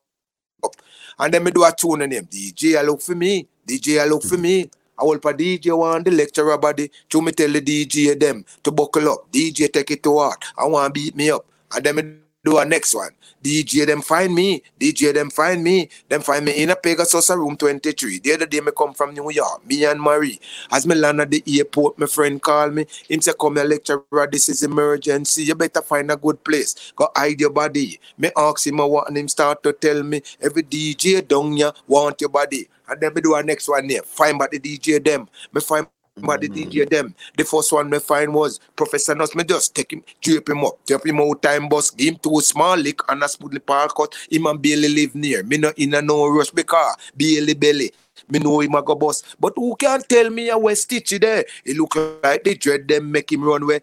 And 1.19 1.33
then 1.33 1.43
me 1.43 1.51
do 1.51 1.63
a 1.63 1.71
tune 1.71 1.99
name. 1.99 2.25
DJ, 2.25 2.77
I 2.77 2.81
look 2.83 3.01
for 3.01 3.15
me. 3.15 3.47
DJ, 3.67 4.01
I 4.01 4.05
look 4.05 4.23
for 4.23 4.37
me. 4.37 4.69
I 4.97 5.03
will 5.03 5.19
for 5.19 5.33
DJ 5.33 5.75
want 5.75 6.05
the 6.05 6.11
lecturer 6.11 6.57
body. 6.57 6.91
To 7.09 7.21
me 7.21 7.31
tell 7.31 7.51
the 7.51 7.61
DJ 7.61 8.19
them 8.19 8.45
to 8.63 8.71
buckle 8.71 9.09
up. 9.09 9.31
DJ 9.31 9.71
take 9.71 9.91
it 9.91 10.03
to 10.03 10.17
heart. 10.17 10.43
I 10.57 10.65
want 10.67 10.93
beat 10.93 11.15
me 11.15 11.31
up. 11.31 11.45
And 11.73 11.83
then 11.83 11.95
me 11.95 12.03
do 12.43 12.57
a 12.57 12.65
next 12.65 12.95
one. 12.95 13.11
DJ 13.43 13.85
them 13.85 14.01
find 14.01 14.33
me. 14.33 14.63
DJ 14.79 15.13
them 15.13 15.29
find 15.29 15.63
me. 15.63 15.89
Them 16.09 16.21
find 16.21 16.45
me 16.45 16.51
in 16.63 16.69
a 16.69 16.75
Pegasus 16.75 17.29
room 17.29 17.55
23. 17.55 18.19
The 18.19 18.33
other 18.33 18.45
day 18.45 18.59
me 18.59 18.71
come 18.75 18.93
from 18.93 19.13
New 19.13 19.31
York. 19.31 19.65
Me 19.67 19.85
and 19.85 20.01
Marie. 20.01 20.39
As 20.71 20.85
me 20.85 20.95
land 20.95 21.21
at 21.21 21.31
the 21.31 21.43
airport, 21.47 21.99
my 21.99 22.05
friend 22.05 22.41
call 22.41 22.69
me. 22.71 22.85
Him 23.07 23.21
say 23.21 23.33
come 23.39 23.55
here 23.55 23.65
lecturer. 23.65 24.27
This 24.31 24.49
is 24.49 24.63
emergency. 24.63 25.43
You 25.43 25.55
better 25.55 25.81
find 25.81 26.11
a 26.11 26.17
good 26.17 26.43
place. 26.43 26.93
Go 26.95 27.09
hide 27.15 27.39
your 27.39 27.51
body. 27.51 27.99
Me 28.17 28.31
ask 28.35 28.65
him 28.65 28.77
what 28.77 29.07
and 29.07 29.17
him 29.17 29.27
start 29.27 29.63
to 29.63 29.73
tell 29.73 30.01
me. 30.03 30.21
Every 30.39 30.63
DJ 30.63 31.27
down 31.27 31.53
here 31.53 31.71
want 31.87 32.21
your 32.21 32.29
body. 32.29 32.67
And 32.87 32.99
then 32.99 33.13
me 33.13 33.21
do 33.21 33.35
a 33.35 33.43
next 33.43 33.67
one 33.67 33.87
here. 33.89 34.01
Find 34.03 34.37
but 34.37 34.51
the 34.51 34.59
DJ 34.59 35.03
them. 35.03 35.29
Me 35.53 35.61
find 35.61 35.87
but 36.17 36.41
the 36.41 36.49
mm. 36.49 36.69
DJ 36.69 36.89
them. 36.89 37.15
The 37.37 37.43
first 37.43 37.71
one 37.71 37.89
me 37.89 37.99
find 37.99 38.33
was 38.33 38.59
Professor 38.75 39.15
Nuts. 39.15 39.35
Me 39.35 39.43
just 39.43 39.73
take 39.73 39.93
him, 39.93 40.03
drape 40.21 40.49
him 40.49 40.65
up, 40.65 40.85
drape 40.85 41.05
him 41.05 41.21
out 41.21 41.41
time 41.41 41.69
bus, 41.69 41.89
give 41.91 42.13
him 42.13 42.19
to 42.23 42.37
a 42.37 42.41
small 42.41 42.75
lick 42.75 42.99
and 43.09 43.23
a 43.23 43.29
smoothly 43.29 43.59
park 43.59 43.95
cut. 43.95 44.13
Him 44.29 44.45
and 44.47 44.61
Bailey 44.61 44.89
live 44.89 45.15
near. 45.15 45.43
Me 45.43 45.57
no 45.57 45.71
in 45.77 45.93
a 45.93 46.01
no 46.01 46.27
rush 46.27 46.51
because 46.51 46.95
Bailey 47.15 47.53
belly. 47.53 47.91
Me 48.29 48.39
know 48.39 48.59
him 48.59 48.75
a 48.75 48.81
go 48.81 48.95
bus. 48.95 49.23
But 49.39 49.53
who 49.55 49.75
can 49.75 50.01
tell 50.03 50.29
me 50.29 50.49
a 50.49 50.57
West 50.57 50.89
Stitchie 50.89 51.19
there? 51.19 51.45
It 51.65 51.77
look 51.77 51.95
like 52.23 52.43
they 52.43 52.55
dread 52.55 52.87
them 52.87 53.11
make 53.11 53.31
him 53.31 53.43
run 53.43 53.63
away. 53.63 53.81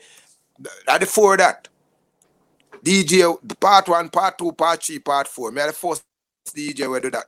At 0.87 1.01
the 1.01 1.07
four 1.07 1.37
that. 1.37 1.69
DJ 2.85 3.37
part 3.59 3.89
one, 3.89 4.09
part 4.09 4.39
two, 4.39 4.53
part 4.53 4.83
three, 4.83 4.99
part 4.99 5.27
four. 5.29 5.51
Me 5.51 5.63
the 5.67 5.73
first 5.73 6.05
DJ 6.55 6.89
where 6.89 7.01
do 7.01 7.11
that. 7.11 7.25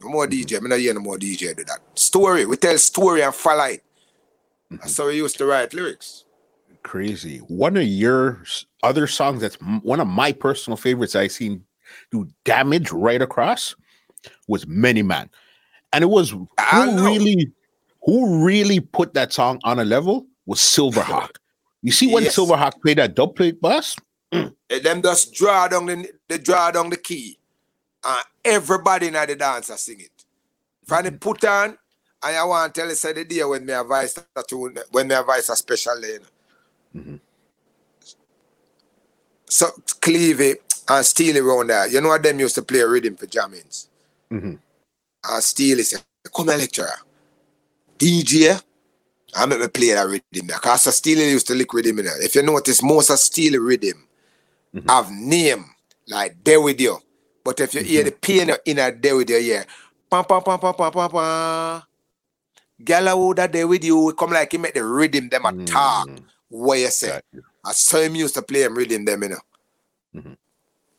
No 0.00 0.08
more 0.08 0.26
DJ. 0.26 0.60
Me 0.60 0.68
not 0.68 0.78
hear 0.78 0.92
no 0.92 1.00
more 1.00 1.16
DJ 1.16 1.56
do 1.56 1.64
that. 1.64 1.78
Story. 1.94 2.44
We 2.44 2.56
tell 2.56 2.76
story 2.76 3.22
and 3.22 3.34
follow 3.34 3.64
it. 3.64 3.82
That's 4.70 4.92
mm-hmm. 4.92 5.02
how 5.02 5.08
he 5.08 5.16
used 5.18 5.38
to 5.38 5.46
write 5.46 5.74
lyrics. 5.74 6.24
Crazy. 6.82 7.38
One 7.38 7.76
of 7.76 7.84
your 7.84 8.42
other 8.82 9.06
songs 9.06 9.40
that's 9.40 9.56
one 9.82 10.00
of 10.00 10.06
my 10.06 10.32
personal 10.32 10.76
favorites 10.76 11.16
I 11.16 11.26
seen 11.26 11.64
do 12.10 12.28
damage 12.44 12.92
right 12.92 13.20
across 13.20 13.74
was 14.46 14.66
Many 14.66 15.02
Man. 15.02 15.28
And 15.92 16.02
it 16.02 16.08
was 16.08 16.30
who 16.30 16.48
really 17.04 17.52
who 18.02 18.44
really 18.44 18.80
put 18.80 19.14
that 19.14 19.32
song 19.32 19.60
on 19.64 19.78
a 19.78 19.84
level 19.84 20.26
was 20.46 20.60
Silverhawk. 20.60 21.30
You 21.82 21.92
see 21.92 22.12
when 22.12 22.24
yes. 22.24 22.36
Silverhawk 22.36 22.82
played 22.82 22.98
that 22.98 23.14
dub 23.14 23.36
plate 23.36 23.60
bass? 23.60 23.94
Mm. 24.32 24.52
Them 24.82 25.02
just 25.02 25.32
draw 25.34 25.68
down 25.68 25.86
the 25.86 26.10
they 26.26 26.38
draw 26.38 26.72
down 26.72 26.90
the 26.90 26.96
key. 26.96 27.38
And 28.04 28.24
everybody 28.44 29.06
in 29.06 29.12
the 29.12 29.36
dance 29.36 29.66
sing 29.80 30.00
it. 30.00 30.24
From 30.84 31.04
mm-hmm. 31.04 31.14
the 31.14 31.18
put 31.18 31.44
on 31.44 31.78
I 32.34 32.44
want 32.44 32.74
to 32.74 32.80
tell 32.80 32.88
you, 32.88 32.94
say 32.94 33.12
the 33.12 33.24
day 33.24 33.44
when 33.44 33.64
me 33.64 33.72
advise 33.72 34.14
that 34.14 34.48
tune, 34.48 34.78
when 34.90 35.08
me 35.08 35.14
advise 35.14 35.48
a 35.48 35.56
special 35.56 35.98
lane. 35.98 36.20
Mm-hmm. 36.94 37.16
So 39.44 39.66
Clevie 40.00 40.56
and 40.88 41.06
Steely 41.06 41.40
around 41.40 41.68
there, 41.68 41.88
you 41.88 42.00
know 42.00 42.08
what 42.08 42.22
them 42.22 42.40
used 42.40 42.54
to 42.56 42.62
play 42.62 42.80
rhythm 42.80 43.16
for 43.16 43.26
jammings. 43.26 43.88
Mm-hmm. 44.30 44.54
And 45.28 45.42
Steely 45.42 45.82
said, 45.82 46.02
come 46.34 46.48
here 46.48 46.58
lecturer. 46.58 46.88
DJ, 47.98 48.60
I 49.34 49.46
make 49.46 49.60
me 49.60 49.68
play 49.68 49.92
that 49.94 50.06
rhythm 50.06 50.46
because 50.46 50.94
Steely 50.96 51.30
used 51.30 51.46
to 51.48 51.54
lick 51.54 51.72
rhythm 51.72 51.98
in 51.98 52.06
there. 52.06 52.22
If 52.22 52.34
you 52.34 52.42
notice, 52.42 52.82
most 52.82 53.10
of 53.10 53.18
Steely 53.18 53.58
rhythm 53.58 54.06
mm-hmm. 54.74 54.88
have 54.88 55.10
name 55.10 55.64
like 56.08 56.42
there 56.44 56.60
with 56.60 56.80
you. 56.80 56.98
But 57.44 57.60
if 57.60 57.74
you 57.74 57.80
mm-hmm. 57.80 57.88
hear 57.88 58.04
the 58.04 58.12
piano 58.12 58.56
in 58.64 58.78
a 58.78 58.90
there 58.90 59.16
with 59.16 59.30
you, 59.30 59.36
yeah. 59.36 59.64
Pam, 60.10 60.24
pam, 60.24 60.42
pam, 60.42 60.58
pam, 60.58 60.74
pam, 60.74 60.92
pam, 60.92 61.10
pam. 61.10 61.82
Gala 62.82 63.34
that 63.34 63.52
day 63.52 63.64
with 63.64 63.84
you, 63.84 63.98
We 63.98 64.12
come 64.12 64.30
like 64.30 64.52
he 64.52 64.58
make 64.58 64.74
the 64.74 64.84
rhythm 64.84 65.28
them 65.28 65.46
attack. 65.46 66.06
Mm. 66.06 66.22
What 66.48 66.78
you 66.78 66.88
say? 66.88 67.08
Exactly. 67.08 67.40
I 67.64 67.72
saw 67.72 68.00
him 68.00 68.14
used 68.14 68.34
to 68.34 68.42
play 68.42 68.62
him 68.62 68.76
rhythm 68.76 69.04
them, 69.04 69.22
you 69.22 69.28
know. 69.30 69.36
Mm-hmm. 70.14 70.32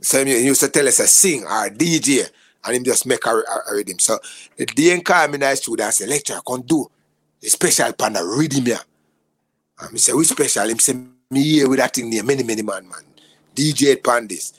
So 0.01 0.25
he 0.25 0.45
used 0.45 0.61
to 0.61 0.69
tell 0.69 0.87
us 0.87 0.99
a 0.99 1.07
sing 1.07 1.43
or 1.43 1.69
DJ 1.69 2.29
and 2.65 2.75
him 2.75 2.83
just 2.83 3.05
make 3.05 3.25
a, 3.25 3.29
a, 3.29 3.71
a 3.71 3.75
rhythm. 3.75 3.99
So 3.99 4.19
the 4.55 4.65
day 4.65 4.93
in 4.93 5.01
call 5.01 5.27
me 5.27 5.35
in 5.35 5.39
the 5.41 5.55
studio 5.55 5.85
and 5.85 5.93
say, 5.93 6.05
lecture, 6.05 6.35
I 6.35 6.41
can 6.45 6.61
do 6.61 6.89
a 7.41 7.47
special 7.47 7.93
pan 7.93 8.15
a 8.15 8.25
rhythm 8.25 8.65
here. 8.65 8.79
And 9.79 9.93
me 9.93 9.99
say, 9.99 10.13
we 10.13 10.25
special? 10.25 10.69
Him 10.69 10.79
say, 10.79 10.93
me 11.29 11.43
here 11.43 11.69
with 11.69 11.79
that 11.79 11.93
thing 11.93 12.09
there, 12.09 12.23
many, 12.23 12.43
many 12.43 12.61
man, 12.61 12.87
man. 12.87 13.03
DJ 13.55 14.03
pan 14.03 14.27
this. 14.27 14.53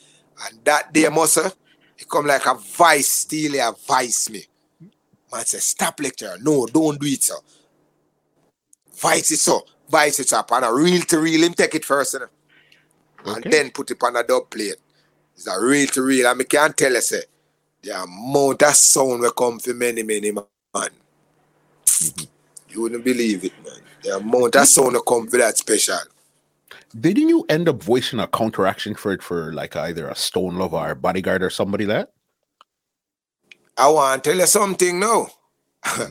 And 0.47 0.65
that 0.65 0.93
day, 0.93 1.09
Musa, 1.09 1.53
he 1.97 2.05
come 2.05 2.27
like 2.27 2.47
a 2.47 2.55
vice, 2.55 3.09
still 3.09 3.55
a 3.57 3.75
vice 3.87 4.31
me. 4.31 4.45
Man 5.33 5.45
say, 5.45 5.59
stop 5.59 6.01
lecture. 6.01 6.37
No, 6.41 6.67
don't 6.67 7.01
do 7.01 7.07
it, 7.07 7.23
sir. 7.23 7.35
Vice 8.97 9.31
it 9.33 9.39
so. 9.39 9.65
Vice 9.91 10.21
it 10.21 10.33
up. 10.33 10.51
And 10.53 10.65
a 10.65 10.73
real 10.73 11.03
to 11.03 11.19
real, 11.19 11.45
him 11.45 11.55
take 11.55 11.75
it 11.75 11.85
first. 11.85 12.15
You 12.15 12.21
know? 12.21 12.27
Okay. 13.21 13.33
And 13.43 13.53
then 13.53 13.71
put 13.71 13.91
it 13.91 14.03
on 14.03 14.17
a 14.17 14.23
dub 14.23 14.51
plate. 14.51 14.77
It's 15.35 15.47
a 15.47 15.61
real 15.61 15.87
to 15.89 16.03
real. 16.03 16.27
And 16.27 16.41
I 16.41 16.45
can't 16.45 16.77
tell 16.77 16.93
you, 16.93 17.01
say, 17.01 17.23
the 17.83 18.03
amount 18.03 18.63
of 18.63 18.75
sound 18.75 19.21
will 19.21 19.31
come 19.33 19.59
for 19.59 19.75
many, 19.75 20.03
many 20.03 20.33
man. 20.33 20.45
Mm-hmm. 20.75 22.25
You 22.71 22.83
wouldn't 22.83 23.05
believe 23.05 23.45
it, 23.45 23.53
man. 23.65 23.81
The 24.03 24.17
amount 24.17 24.57
of 24.57 24.67
sound 24.67 24.95
will 24.95 25.03
come 25.03 25.29
for 25.29 25.37
that 25.39 25.59
special. 25.59 25.99
Didn't 26.99 27.29
you 27.29 27.45
end 27.49 27.69
up 27.69 27.83
voicing 27.83 28.19
a 28.19 28.27
counteraction 28.27 28.95
for 28.95 29.13
it 29.13 29.23
for 29.23 29.53
like 29.53 29.77
either 29.77 30.09
a 30.09 30.15
Stone 30.15 30.57
lover 30.57 30.77
or 30.77 30.95
Bodyguard 30.95 31.43
or 31.43 31.51
somebody 31.51 31.85
that? 31.85 32.13
I 33.79 33.89
want 33.89 34.25
to 34.25 34.31
tell 34.31 34.39
you 34.39 34.47
something 34.47 34.99
now. 34.99 35.29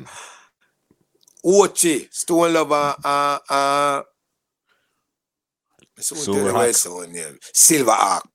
Ochi, 1.46 2.12
Stone 2.14 2.54
Lover, 2.54 2.96
uh, 3.04 3.40
uh, 3.50 4.04
Silver 5.98 6.52
Hawk. 6.52 6.74
Silver 7.54 7.92
Hawk 7.92 8.30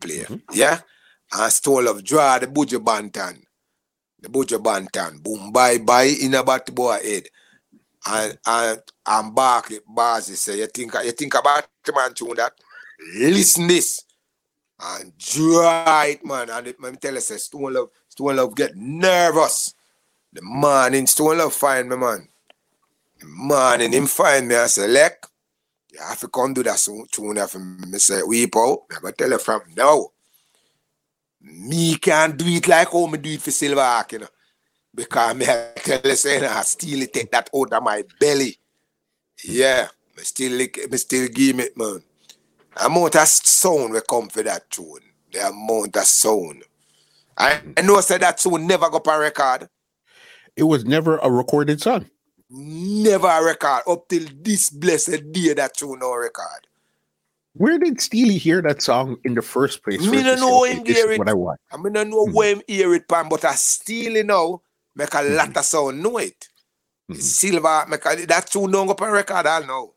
player. 0.00 0.24
Mm-hmm. 0.24 0.58
Yeah? 0.58 0.80
And 1.32 1.52
Stone 1.52 1.84
Love 1.84 2.02
draw 2.02 2.38
the 2.38 2.46
Buju 2.46 2.82
Banton. 2.82 3.42
The 4.20 4.28
Buju 4.28 4.62
Banton. 4.62 5.22
Boom, 5.22 5.52
bye 5.52 5.78
bye 5.78 6.14
in 6.22 6.34
a 6.34 6.42
bat 6.42 6.74
boy 6.74 6.98
head. 7.02 7.24
And 8.06 8.38
and 8.46 8.80
and 9.06 9.34
back 9.34 9.70
it 9.70 9.82
bars 9.86 10.26
say 10.38 10.58
you 10.58 10.66
think 10.66 10.94
you 11.04 11.12
think 11.12 11.34
about 11.34 11.66
the 11.84 11.92
man 11.92 12.14
tune 12.14 12.36
that? 12.36 12.52
Listen 13.14 13.66
this. 13.66 14.02
And 14.80 15.12
draw 15.18 16.02
it, 16.04 16.24
man. 16.24 16.50
And 16.50 16.66
let 16.66 16.80
me 16.80 16.96
tell 16.98 17.14
you, 17.14 17.20
say 17.20 17.36
Stone 17.36 17.74
Love 17.74 17.88
Stone 18.18 18.34
Love 18.34 18.56
get 18.56 18.74
nervous. 18.74 19.74
The 20.32 20.42
man 20.42 20.50
morning 20.60 21.06
Stone 21.06 21.38
Love 21.38 21.54
find 21.54 21.88
me, 21.88 21.96
man. 21.96 22.28
The 23.20 23.26
morning 23.26 23.92
him 23.92 24.06
find 24.06 24.48
me, 24.48 24.56
I 24.56 24.66
say, 24.66 24.88
Lek, 24.88 25.24
you 25.92 26.00
have 26.00 26.18
to 26.18 26.28
come 26.28 26.52
do 26.52 26.64
that 26.64 26.80
soon. 26.80 27.06
Tune 27.12 27.46
for 27.46 27.60
me. 27.60 27.96
Say, 27.98 28.20
weep 28.24 28.56
out. 28.56 28.80
I'm 28.92 29.02
going 29.02 29.14
to 29.14 29.16
tell 29.16 29.30
you 29.30 29.38
from 29.38 29.60
now. 29.76 30.08
Me 31.40 31.94
can't 31.98 32.36
do 32.36 32.44
it 32.48 32.66
like 32.66 32.90
how 32.90 33.06
me 33.06 33.18
do 33.18 33.30
it 33.30 33.40
for 33.40 33.50
Silverhawk, 33.50 34.10
you 34.10 34.18
know. 34.18 34.26
Because 34.92 35.36
me 35.36 35.46
I 35.46 35.72
tell 35.76 36.00
you, 36.02 36.16
say, 36.16 36.44
I 36.44 36.62
still 36.62 37.06
take 37.06 37.30
that 37.30 37.48
out 37.54 37.72
of 37.72 37.82
my 37.84 38.02
belly. 38.18 38.58
Yeah, 39.44 39.86
me 40.16 40.24
still, 40.24 40.58
me 40.58 40.96
still 40.96 41.28
give 41.28 41.60
it, 41.60 41.76
man. 41.76 42.02
Amount 42.84 43.14
of 43.14 43.28
sound 43.28 43.92
will 43.92 44.00
come 44.00 44.28
for 44.28 44.42
that 44.42 44.68
tune. 44.68 45.02
The 45.30 45.46
amount 45.46 45.96
of 45.96 46.02
sound. 46.02 46.64
I, 47.38 47.60
I 47.76 47.82
know 47.82 47.96
I 47.96 48.00
said 48.00 48.22
that 48.22 48.38
tune 48.38 48.66
never 48.66 48.90
go 48.90 49.00
on 49.06 49.20
record. 49.20 49.68
It 50.56 50.64
was 50.64 50.84
never 50.84 51.18
a 51.18 51.30
recorded 51.30 51.80
song. 51.80 52.10
Never 52.50 53.28
a 53.28 53.44
record 53.44 53.82
up 53.86 54.08
till 54.08 54.26
this 54.40 54.70
blessed 54.70 55.30
day 55.32 55.54
that 55.54 55.76
tune 55.76 56.00
no 56.00 56.14
record. 56.16 56.66
Where 57.54 57.78
did 57.78 58.00
Steely 58.00 58.38
hear 58.38 58.62
that 58.62 58.82
song 58.82 59.18
in 59.24 59.34
the 59.34 59.42
first 59.42 59.82
place? 59.82 60.00
Me 60.06 60.22
don't 60.22 60.40
know 60.40 60.64
him 60.64 60.84
hear 60.84 61.10
it. 61.12 61.18
What 61.18 61.28
I 61.28 61.34
want. 61.34 61.60
I 61.72 61.76
mean, 61.76 61.96
I 61.96 62.04
know 62.04 62.24
mm-hmm. 62.24 62.34
where 62.34 62.54
him 62.54 62.62
hear 62.66 62.94
it, 62.94 63.08
pan, 63.08 63.28
but 63.28 63.44
I 63.44 63.54
Steely 63.54 64.22
now 64.22 64.62
make 64.94 65.12
a 65.14 65.18
mm-hmm. 65.18 65.36
lot 65.36 65.56
of 65.56 65.64
sound 65.64 66.02
know 66.02 66.18
it. 66.18 66.48
Mm-hmm. 67.10 67.20
Silver 67.20 67.84
make 67.88 68.04
a, 68.04 68.26
that 68.26 68.50
tune 68.50 68.70
don't 68.70 68.86
go 68.86 69.04
on 69.04 69.12
record. 69.12 69.46
I 69.46 69.60
know. 69.60 69.94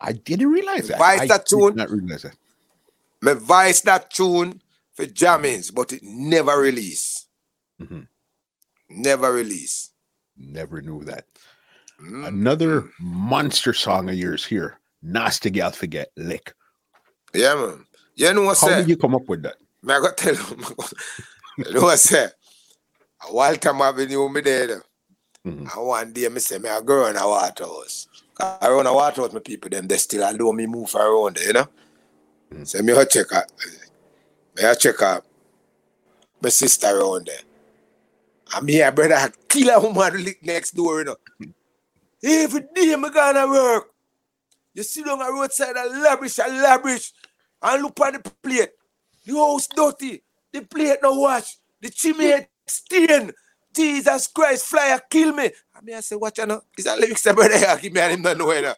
I 0.00 0.12
didn't 0.12 0.48
realize 0.48 0.88
that. 0.88 0.98
Vice 0.98 1.20
I 1.20 1.26
that 1.26 1.46
tune. 1.46 1.68
Did 1.68 1.76
not 1.76 1.90
realize 1.90 2.22
that. 2.22 2.36
Me 3.22 3.34
vice 3.34 3.80
that 3.82 4.10
tune 4.10 4.60
for 5.02 5.12
jammings, 5.12 5.74
but 5.74 5.92
it 5.92 6.02
never 6.02 6.58
release. 6.58 7.26
Mm-hmm. 7.80 8.02
Never 8.90 9.32
release. 9.32 9.90
Never 10.36 10.80
knew 10.80 11.04
that. 11.04 11.26
Mm-hmm. 12.00 12.24
Another 12.24 12.88
monster 13.00 13.72
song 13.72 14.08
of 14.08 14.14
yours 14.14 14.44
here. 14.44 14.78
Nasty 15.02 15.50
Gal 15.50 15.72
Forget 15.72 16.10
Lick. 16.16 16.54
Yeah, 17.34 17.54
man. 17.54 17.86
You 18.14 18.32
know 18.34 18.42
what 18.42 18.58
How 18.58 18.68
did 18.68 18.88
you 18.88 18.96
come 18.96 19.14
up 19.14 19.28
with 19.28 19.42
that? 19.42 19.56
I 19.84 20.00
got 20.00 20.16
tell 20.16 20.34
you. 20.34 20.42
you 21.58 21.72
know 21.72 21.82
what 21.82 21.92
I 21.92 21.96
say? 21.96 22.28
Waltham 23.30 23.80
Avenue, 23.80 24.28
me 24.28 24.40
there. 24.40 24.82
Mm-hmm. 25.44 25.66
And 25.78 25.86
one 25.86 26.12
day, 26.12 26.28
me 26.28 26.38
say, 26.38 26.58
me 26.58 26.68
a 26.68 26.80
girl 26.80 27.06
in 27.06 27.16
a 27.16 27.26
water 27.26 27.64
house. 27.64 28.06
I 28.38 28.68
run 28.68 28.86
a 28.86 28.94
water 28.94 29.22
house, 29.22 29.32
my 29.32 29.40
people, 29.40 29.70
them, 29.70 29.88
they 29.88 29.96
still 29.96 30.22
allow 30.22 30.52
me 30.52 30.66
move 30.66 30.94
around 30.94 31.38
you 31.44 31.52
know? 31.52 31.68
Mm-hmm. 32.52 32.64
So 32.64 32.82
me 32.82 32.92
a 32.92 33.04
check 33.06 33.26
me 34.56 34.64
a 34.64 34.74
check 34.74 35.00
out 35.02 35.24
my 36.40 36.48
sister 36.48 36.88
around 36.88 37.26
there. 37.26 38.62
Me 38.62 38.82
a 38.82 38.92
brother 38.92 39.32
kill 39.48 39.70
a 39.70 39.80
woman 39.80 40.24
lick 40.24 40.44
next 40.44 40.72
door, 40.72 40.98
you 40.98 41.04
know? 41.04 41.16
Every 42.22 42.60
day 42.74 42.96
me 42.96 43.10
gonna 43.10 43.46
work. 43.46 43.88
You 44.74 44.82
sit 44.82 45.08
on 45.08 45.18
the 45.18 45.24
roadside 45.30 45.76
and 45.76 46.02
lavish 46.02 46.38
and 46.38 46.56
lavish 46.58 47.12
and 47.62 47.82
look 47.82 48.00
at 48.00 48.22
the 48.22 48.30
plate. 48.42 48.70
The 49.24 49.34
house 49.34 49.68
dirty. 49.68 50.22
The 50.52 50.62
plate 50.62 50.98
no 51.02 51.20
wash. 51.20 51.56
The 51.80 51.90
chimney 51.90 52.46
stain. 52.66 53.32
Jesus 53.74 54.26
Christ, 54.26 54.66
flyer 54.66 55.00
kill 55.08 55.32
me. 55.34 55.50
I 55.74 55.80
mean, 55.82 55.96
I 55.96 56.00
say, 56.00 56.16
watch 56.16 56.38
out 56.38 56.48
now. 56.48 56.62
Is 56.76 56.84
that 56.84 56.98
lyrics 56.98 57.22
that 57.22 57.34
brother 57.34 57.56
here? 57.58 57.78
Give 57.80 57.92
me 57.92 58.00
and 58.00 58.12
him 58.12 58.22
not 58.22 58.36
know 58.36 58.46
whether. 58.46 58.74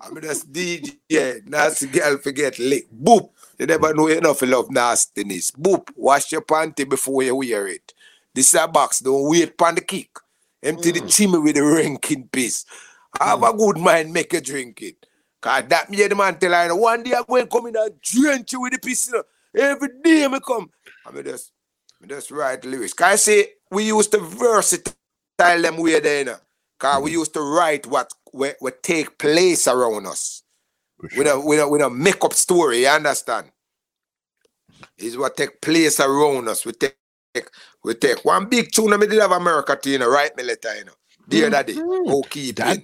I 0.00 0.10
mean, 0.10 0.22
that's 0.22 0.44
DJ. 0.44 1.46
Nasty 1.46 1.86
girl 1.86 2.18
forget 2.18 2.58
lick. 2.58 2.86
Boop. 2.90 3.30
You 3.58 3.66
never 3.66 3.94
know 3.94 4.08
enough 4.08 4.42
of 4.42 4.48
love 4.48 4.70
nastiness. 4.70 5.50
Boop. 5.52 5.88
Wash 5.96 6.32
your 6.32 6.42
panty 6.42 6.88
before 6.88 7.22
you 7.22 7.36
wear 7.36 7.68
it. 7.68 7.92
This 8.34 8.52
is 8.52 8.60
a 8.60 8.66
box. 8.66 9.00
Don't 9.00 9.28
wait 9.28 9.56
pan 9.56 9.76
the 9.76 9.80
kick. 9.80 10.10
Empty 10.62 10.92
mm. 10.92 11.00
the 11.00 11.08
chimney 11.08 11.38
with 11.38 11.54
the 11.56 11.62
ranking 11.62 12.28
piece. 12.28 12.64
Have 13.20 13.40
mm. 13.40 13.54
a 13.54 13.56
good 13.56 13.78
mind, 13.78 14.12
make 14.12 14.32
you 14.32 14.40
drink 14.40 14.82
it. 14.82 15.06
Cause 15.40 15.64
that 15.68 15.90
me 15.90 16.06
the 16.06 16.14
man 16.14 16.38
tell 16.38 16.54
I 16.54 16.72
one 16.72 17.02
day 17.02 17.12
I'm 17.12 17.24
going 17.28 17.42
to 17.42 17.48
come 17.48 17.66
in 17.66 17.76
and 17.76 18.00
drench 18.00 18.54
you 18.54 18.62
with 18.62 18.72
the 18.72 18.78
piece. 18.78 19.08
You 19.08 19.12
know. 19.12 19.24
Every 19.54 19.88
day 20.02 20.24
I 20.24 20.38
come. 20.40 20.70
I 21.06 21.10
mean 21.12 21.24
just 21.24 21.52
I 22.02 22.06
just 22.06 22.30
write 22.30 22.64
lyrics. 22.64 22.94
Cause 22.94 23.12
I 23.12 23.16
say 23.16 23.48
we 23.70 23.84
used 23.88 24.10
to 24.12 24.20
versatile 24.20 24.94
them 25.38 25.76
way 25.76 26.00
there, 26.00 26.20
you 26.20 26.24
know. 26.24 26.36
Cause 26.78 27.02
we 27.02 27.12
used 27.12 27.34
to 27.34 27.40
write 27.40 27.86
what 27.86 28.10
what, 28.32 28.56
what 28.58 28.82
take 28.82 29.18
place 29.18 29.68
around 29.68 30.06
us. 30.06 30.43
Sure. 31.08 31.18
We 31.18 31.24
don't 31.24 31.44
we 31.44 31.56
don't 31.56 31.70
we 31.70 31.78
don't 31.78 31.98
make 31.98 32.24
up 32.24 32.32
story, 32.32 32.82
you 32.82 32.88
understand? 32.88 33.50
Is 34.98 35.16
what 35.16 35.36
take 35.36 35.60
place 35.60 36.00
around 36.00 36.48
us. 36.48 36.64
We 36.64 36.72
take 36.72 36.96
we 37.82 37.94
take 37.94 38.24
one 38.24 38.46
big 38.46 38.70
tune. 38.70 38.92
I 38.92 38.96
did 38.98 39.20
have 39.20 39.32
America 39.32 39.76
to 39.76 39.90
you 39.90 39.98
know, 39.98 40.10
write 40.10 40.36
me 40.36 40.44
letter, 40.44 40.76
you 40.76 40.84
know. 40.84 40.92
Dear 41.28 41.44
mm-hmm. 41.44 41.52
daddy, 41.52 41.74
oh 41.80 42.22
keep 42.28 42.56
that, 42.56 42.78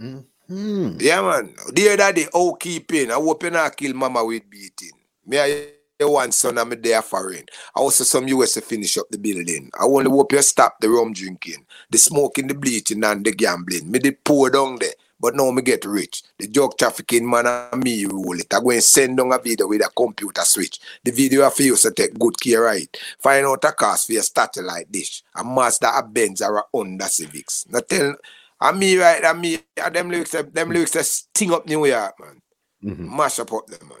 mm-hmm. 0.00 0.18
Mm. 0.50 1.02
Yeah, 1.02 1.22
man. 1.22 1.54
Dear 1.72 1.96
daddy, 1.96 2.26
oh, 2.32 2.54
keeping. 2.54 3.10
I 3.10 3.14
hope 3.14 3.42
you 3.42 3.50
not 3.50 3.76
kill 3.76 3.94
mama 3.94 4.24
with 4.24 4.48
beating. 4.48 4.92
Me, 5.26 5.40
I 5.40 5.68
one 6.04 6.30
son, 6.30 6.58
I'm 6.58 6.70
there 6.80 7.02
foreign. 7.02 7.46
I 7.74 7.80
also 7.80 8.04
some 8.04 8.28
US 8.28 8.54
to 8.54 8.60
finish 8.60 8.98
up 8.98 9.06
the 9.10 9.18
building. 9.18 9.70
I 9.78 9.84
only 9.84 10.10
hope 10.10 10.32
you 10.32 10.42
stop 10.42 10.78
the 10.78 10.90
rum 10.90 11.12
drinking, 11.12 11.64
the 11.90 11.98
smoking, 11.98 12.46
the 12.46 12.54
bleaching, 12.54 13.02
and 13.02 13.24
the 13.24 13.32
gambling. 13.32 13.90
Me, 13.90 13.98
the 13.98 14.12
poor 14.12 14.50
down 14.50 14.76
there. 14.78 14.90
But 15.18 15.34
now 15.34 15.50
me 15.50 15.62
get 15.62 15.84
rich. 15.84 16.22
The 16.38 16.46
drug 16.46 16.76
trafficking 16.76 17.28
man 17.28 17.46
and 17.46 17.82
me 17.82 18.04
rule 18.04 18.38
it. 18.38 18.52
I 18.52 18.60
go 18.60 18.70
and 18.70 18.82
send 18.82 19.16
down 19.16 19.32
a 19.32 19.38
video 19.38 19.66
with 19.66 19.84
a 19.84 19.90
computer 19.96 20.42
switch. 20.42 20.78
The 21.02 21.10
video 21.10 21.42
have 21.42 21.58
you 21.58 21.76
to 21.76 21.90
take 21.90 22.18
good 22.18 22.38
care 22.38 22.68
of 22.68 22.76
it. 22.76 22.98
Find 23.18 23.46
out 23.46 23.64
a 23.64 23.72
cost 23.72 24.06
for 24.06 24.12
your 24.12 24.22
satellite 24.22 24.92
dish. 24.92 25.22
A 25.34 25.42
master 25.42 25.88
a 25.92 26.02
Benz 26.02 26.42
or 26.42 26.58
a 26.58 26.64
Honda 26.72 27.06
Civics. 27.06 27.66
Now 27.70 27.80
tell 27.80 28.14
and 28.60 28.78
me 28.78 28.96
right, 28.96 29.22
and 29.22 29.40
me, 29.40 29.58
and 29.76 29.94
them 29.94 30.10
lyrics, 30.10 30.30
them 30.30 30.70
lyrics 30.70 30.92
that 30.92 31.04
sting 31.04 31.52
up 31.52 31.66
New 31.66 31.84
York, 31.84 32.14
man. 32.18 32.40
Mm-hmm. 32.82 33.16
Mash 33.16 33.38
up 33.38 33.52
up 33.52 33.66
them, 33.66 33.86
man. 33.88 33.98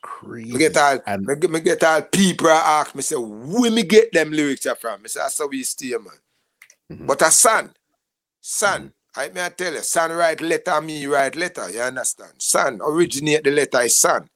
Crazy. 0.00 0.52
Me 0.52 0.58
get 0.58 0.76
all, 0.76 0.98
and 1.06 1.26
me, 1.26 1.36
get, 1.36 1.50
me 1.50 1.60
get 1.60 1.84
all 1.84 2.02
people 2.02 2.48
ask 2.48 2.94
me, 2.94 3.02
say, 3.02 3.16
where 3.16 3.70
me 3.70 3.82
get 3.82 4.12
them 4.12 4.30
lyrics 4.30 4.66
from? 4.80 5.02
Me 5.02 5.08
say, 5.08 5.20
that's 5.20 5.38
how 5.38 5.48
we 5.48 5.62
stay, 5.62 5.90
man. 5.90 6.06
Mm-hmm. 6.90 7.06
But 7.06 7.22
a 7.22 7.30
son, 7.30 7.74
son, 8.40 8.80
mm-hmm. 8.80 8.88
I 9.16 9.30
may 9.30 9.46
I 9.46 9.48
tell 9.48 9.72
you, 9.72 9.82
son 9.82 10.12
write 10.12 10.40
letter, 10.40 10.80
me 10.80 11.06
write 11.06 11.36
letter, 11.36 11.70
you 11.70 11.80
understand? 11.80 12.32
Son, 12.38 12.78
originate 12.82 13.44
the 13.44 13.50
letter 13.50 13.80
is 13.82 13.98
son. 13.98 14.28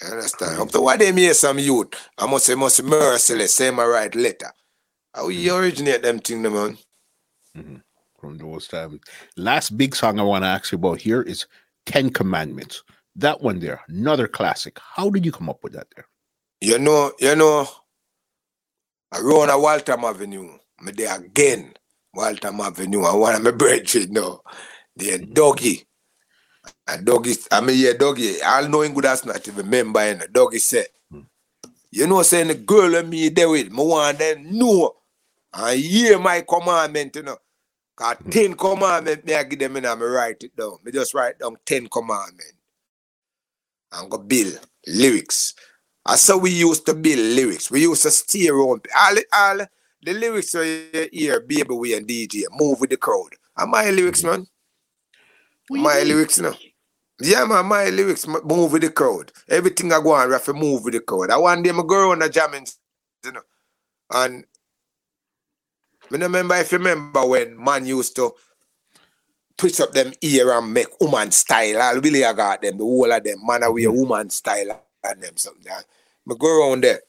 You 0.00 0.08
understand? 0.08 0.60
Up 0.60 0.70
to 0.70 0.80
what 0.80 0.98
they 0.98 1.12
hear 1.12 1.34
some 1.34 1.58
youth, 1.58 1.94
I 2.18 2.26
must 2.26 2.46
say, 2.46 2.54
must 2.54 2.82
merciless, 2.82 3.54
say 3.54 3.70
my 3.70 3.84
write 3.84 4.14
letter. 4.14 4.52
How 5.14 5.28
you 5.28 5.50
mm-hmm. 5.50 5.62
originate 5.62 6.02
them 6.02 6.18
thing, 6.18 6.42
man? 6.42 6.78
Mm-hmm. 7.56 7.76
From 8.18 8.38
those 8.38 8.68
times. 8.68 9.00
Last 9.36 9.76
big 9.76 9.94
song 9.94 10.18
I 10.18 10.22
want 10.22 10.44
to 10.44 10.48
ask 10.48 10.72
you 10.72 10.76
about 10.76 11.00
here 11.00 11.22
is 11.22 11.46
Ten 11.86 12.10
Commandments. 12.10 12.82
That 13.16 13.42
one 13.42 13.58
there, 13.58 13.80
another 13.88 14.26
classic. 14.26 14.78
How 14.80 15.10
did 15.10 15.24
you 15.24 15.32
come 15.32 15.50
up 15.50 15.62
with 15.62 15.74
that 15.74 15.88
there? 15.94 16.06
You 16.60 16.78
know, 16.78 17.12
you 17.18 17.36
know, 17.36 17.68
I 19.12 19.20
run 19.20 19.50
a 19.50 19.58
Waltham 19.58 20.04
Avenue. 20.04 20.56
Me 20.80 20.92
there 20.92 21.16
again. 21.16 21.74
Waltham 22.14 22.60
Avenue. 22.60 23.04
I 23.04 23.14
want 23.14 23.42
my 23.42 23.50
brethren 23.50 24.12
now. 24.12 24.40
The 24.96 25.06
mm-hmm. 25.06 25.32
doggy. 25.32 25.84
A 26.86 26.98
doggy, 26.98 27.34
I 27.50 27.60
mean, 27.60 27.78
yeah, 27.78 27.92
doggy. 27.92 28.40
I'll 28.42 28.68
know 28.68 28.82
in 28.82 28.94
good 28.94 29.06
as 29.06 29.24
not 29.24 29.42
to 29.44 29.52
remember. 29.52 30.00
And 30.00 30.26
doggy 30.32 30.58
said, 30.58 30.86
mm-hmm. 31.12 31.22
You 31.90 32.06
know, 32.06 32.22
saying 32.22 32.48
the 32.48 32.54
girl 32.54 32.94
and 32.94 33.10
me 33.10 33.28
there 33.28 33.48
with 33.48 33.70
me 33.70 33.84
want 33.84 34.18
them 34.18 34.58
know 34.58 34.94
and 35.52 35.80
hear 35.80 36.18
my 36.18 36.42
commandment, 36.42 37.16
you 37.16 37.22
know. 37.22 37.38
Cause 37.96 38.16
mm-hmm. 38.16 38.30
10 38.30 38.54
commandment, 38.54 39.24
me 39.26 39.34
I 39.34 39.42
give 39.44 39.58
them 39.58 39.76
and 39.76 39.86
I 39.86 39.94
write 39.94 40.42
it 40.42 40.56
down. 40.56 40.78
Me 40.84 40.92
just 40.92 41.14
write 41.14 41.38
down 41.38 41.56
10 41.66 41.88
commandment. 41.88 42.54
And 43.92 44.10
go 44.10 44.18
build 44.18 44.58
lyrics. 44.86 45.54
That's 46.04 46.26
how 46.26 46.38
we 46.38 46.50
used 46.50 46.86
to 46.86 46.94
build 46.94 47.18
lyrics. 47.18 47.70
We 47.70 47.82
used 47.82 48.02
to 48.02 48.10
steer 48.10 48.54
around. 48.54 48.86
All, 48.98 49.16
all 49.32 49.66
the 50.02 50.12
lyrics 50.12 50.54
are 50.54 50.64
hear, 51.12 51.40
Baby 51.40 51.74
We 51.74 51.94
and 51.96 52.06
DJ, 52.06 52.44
move 52.52 52.80
with 52.80 52.90
the 52.90 52.96
crowd. 52.96 53.30
And 53.56 53.70
my 53.70 53.90
lyrics, 53.90 54.24
man. 54.24 54.46
my 55.70 56.02
lyrics, 56.02 56.38
know. 56.38 56.54
Yeah, 57.20 57.44
man, 57.44 57.66
my 57.66 57.88
lyrics 57.88 58.26
move 58.26 58.72
with 58.72 58.82
the 58.82 58.90
crowd. 58.90 59.30
Everything 59.48 59.92
I 59.92 60.00
go 60.00 60.12
on, 60.12 60.28
to 60.30 60.52
move 60.52 60.84
with 60.84 60.94
the 60.94 61.00
crowd. 61.00 61.30
I 61.30 61.36
want 61.36 61.64
them 61.64 61.86
girl 61.86 62.10
on 62.10 62.18
the 62.18 62.28
jamming, 62.28 62.66
you 63.24 63.32
know. 63.32 63.42
And 64.10 64.44
I 66.10 66.16
remember 66.16 66.56
if 66.56 66.72
you 66.72 66.78
remember 66.78 67.24
when 67.24 67.62
man 67.62 67.86
used 67.86 68.16
to 68.16 68.34
twist 69.56 69.80
up 69.80 69.92
them 69.92 70.12
ear 70.20 70.52
and 70.52 70.74
make 70.74 71.00
woman 71.00 71.30
style. 71.30 71.80
I 71.80 71.92
really 71.92 72.24
I 72.24 72.32
got 72.32 72.62
them, 72.62 72.78
the 72.78 72.84
whole 72.84 73.12
of 73.12 73.22
them. 73.22 73.38
Man, 73.46 73.60
mm. 73.60 73.94
woman 73.94 74.28
style 74.30 74.82
and 75.04 75.22
them 75.22 75.36
something. 75.36 75.70
I 75.70 76.34
go 76.34 76.68
around 76.68 76.82
there. 76.82 77.00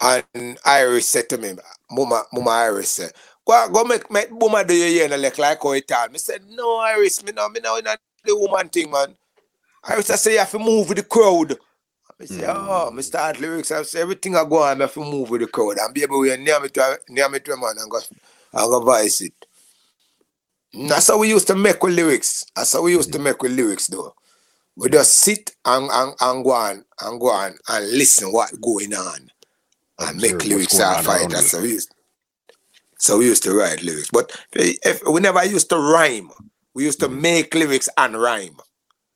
Mm. 0.00 0.24
And 0.34 0.58
Iris 0.64 1.08
said 1.08 1.28
to 1.30 1.38
me, 1.38 1.52
Mama, 1.90 2.24
Mama 2.32 2.50
Iris 2.50 2.92
said, 2.92 3.12
go, 3.46 3.68
go 3.72 3.84
make, 3.84 4.10
make 4.10 4.30
Mama 4.30 4.64
do 4.64 4.74
your 4.74 4.88
ear 4.88 5.12
and 5.12 5.22
look 5.22 5.38
like 5.38 5.62
how 5.62 5.72
it 5.72 5.90
all. 5.92 6.08
I 6.12 6.16
said, 6.16 6.42
no, 6.48 6.76
Iris, 6.78 7.22
me 7.24 7.32
no, 7.32 7.48
me 7.48 7.60
no, 7.62 7.78
not 7.80 7.98
the 8.24 8.36
woman 8.36 8.68
thing, 8.68 8.90
man. 8.90 9.16
Iris, 9.84 10.10
I 10.10 10.16
say 10.16 10.32
you 10.32 10.38
have 10.38 10.50
to 10.50 10.58
move 10.58 10.88
with 10.88 10.98
the 10.98 11.04
crowd. 11.04 11.56
I 12.20 12.24
say, 12.24 12.42
mm. 12.42 12.54
oh, 12.56 12.94
I 12.96 13.00
start 13.02 13.40
lyrics. 13.40 13.70
I 13.70 13.82
say, 13.82 14.00
everything 14.00 14.36
I 14.36 14.44
go 14.44 14.62
on, 14.62 14.80
I 14.80 14.84
have 14.84 14.94
to 14.94 15.00
move 15.00 15.30
with 15.30 15.42
the 15.42 15.46
crowd 15.46 15.78
and 15.78 15.94
be 15.94 16.02
able 16.02 16.24
to 16.24 16.36
near 16.36 16.60
me 16.60 16.68
to, 16.68 16.98
near 17.08 17.28
me 17.28 17.40
to 17.40 17.52
a 17.52 17.56
man 17.56 17.74
and 17.78 17.90
go, 17.90 18.00
and 18.52 18.70
go 18.70 18.80
voice 18.80 19.20
it. 19.20 19.34
That's 20.72 21.08
how 21.08 21.18
we 21.18 21.28
used 21.28 21.46
to 21.46 21.54
make 21.54 21.82
with 21.82 21.94
lyrics. 21.94 22.44
That's 22.54 22.72
how 22.72 22.82
we 22.82 22.92
used 22.92 23.12
to 23.12 23.18
make 23.18 23.40
with 23.42 23.52
lyrics, 23.52 23.86
though. 23.86 24.14
We 24.76 24.90
just 24.90 25.14
sit 25.20 25.52
and, 25.64 25.88
and, 25.90 26.14
and 26.20 26.44
go 26.44 26.52
on 26.52 26.84
and 27.00 27.18
go 27.20 27.28
on 27.28 27.54
and 27.68 27.90
listen 27.92 28.30
what 28.30 28.60
going 28.60 28.92
on 28.92 29.30
and 29.98 30.20
make 30.20 30.44
lyrics 30.44 30.78
out 30.80 31.04
fight. 31.04 31.30
That's 31.30 31.52
how 31.52 31.62
we 31.62 31.70
used. 31.70 31.94
So 32.98 33.18
we 33.18 33.26
used 33.26 33.42
to 33.44 33.54
write 33.54 33.82
lyrics, 33.82 34.10
but 34.10 34.32
if, 34.52 35.02
we 35.06 35.20
never 35.20 35.44
used 35.44 35.68
to 35.70 35.78
rhyme. 35.78 36.30
We 36.74 36.84
used 36.84 37.00
to 37.00 37.08
mm. 37.08 37.20
make 37.20 37.54
lyrics 37.54 37.88
and 37.96 38.20
rhyme. 38.20 38.56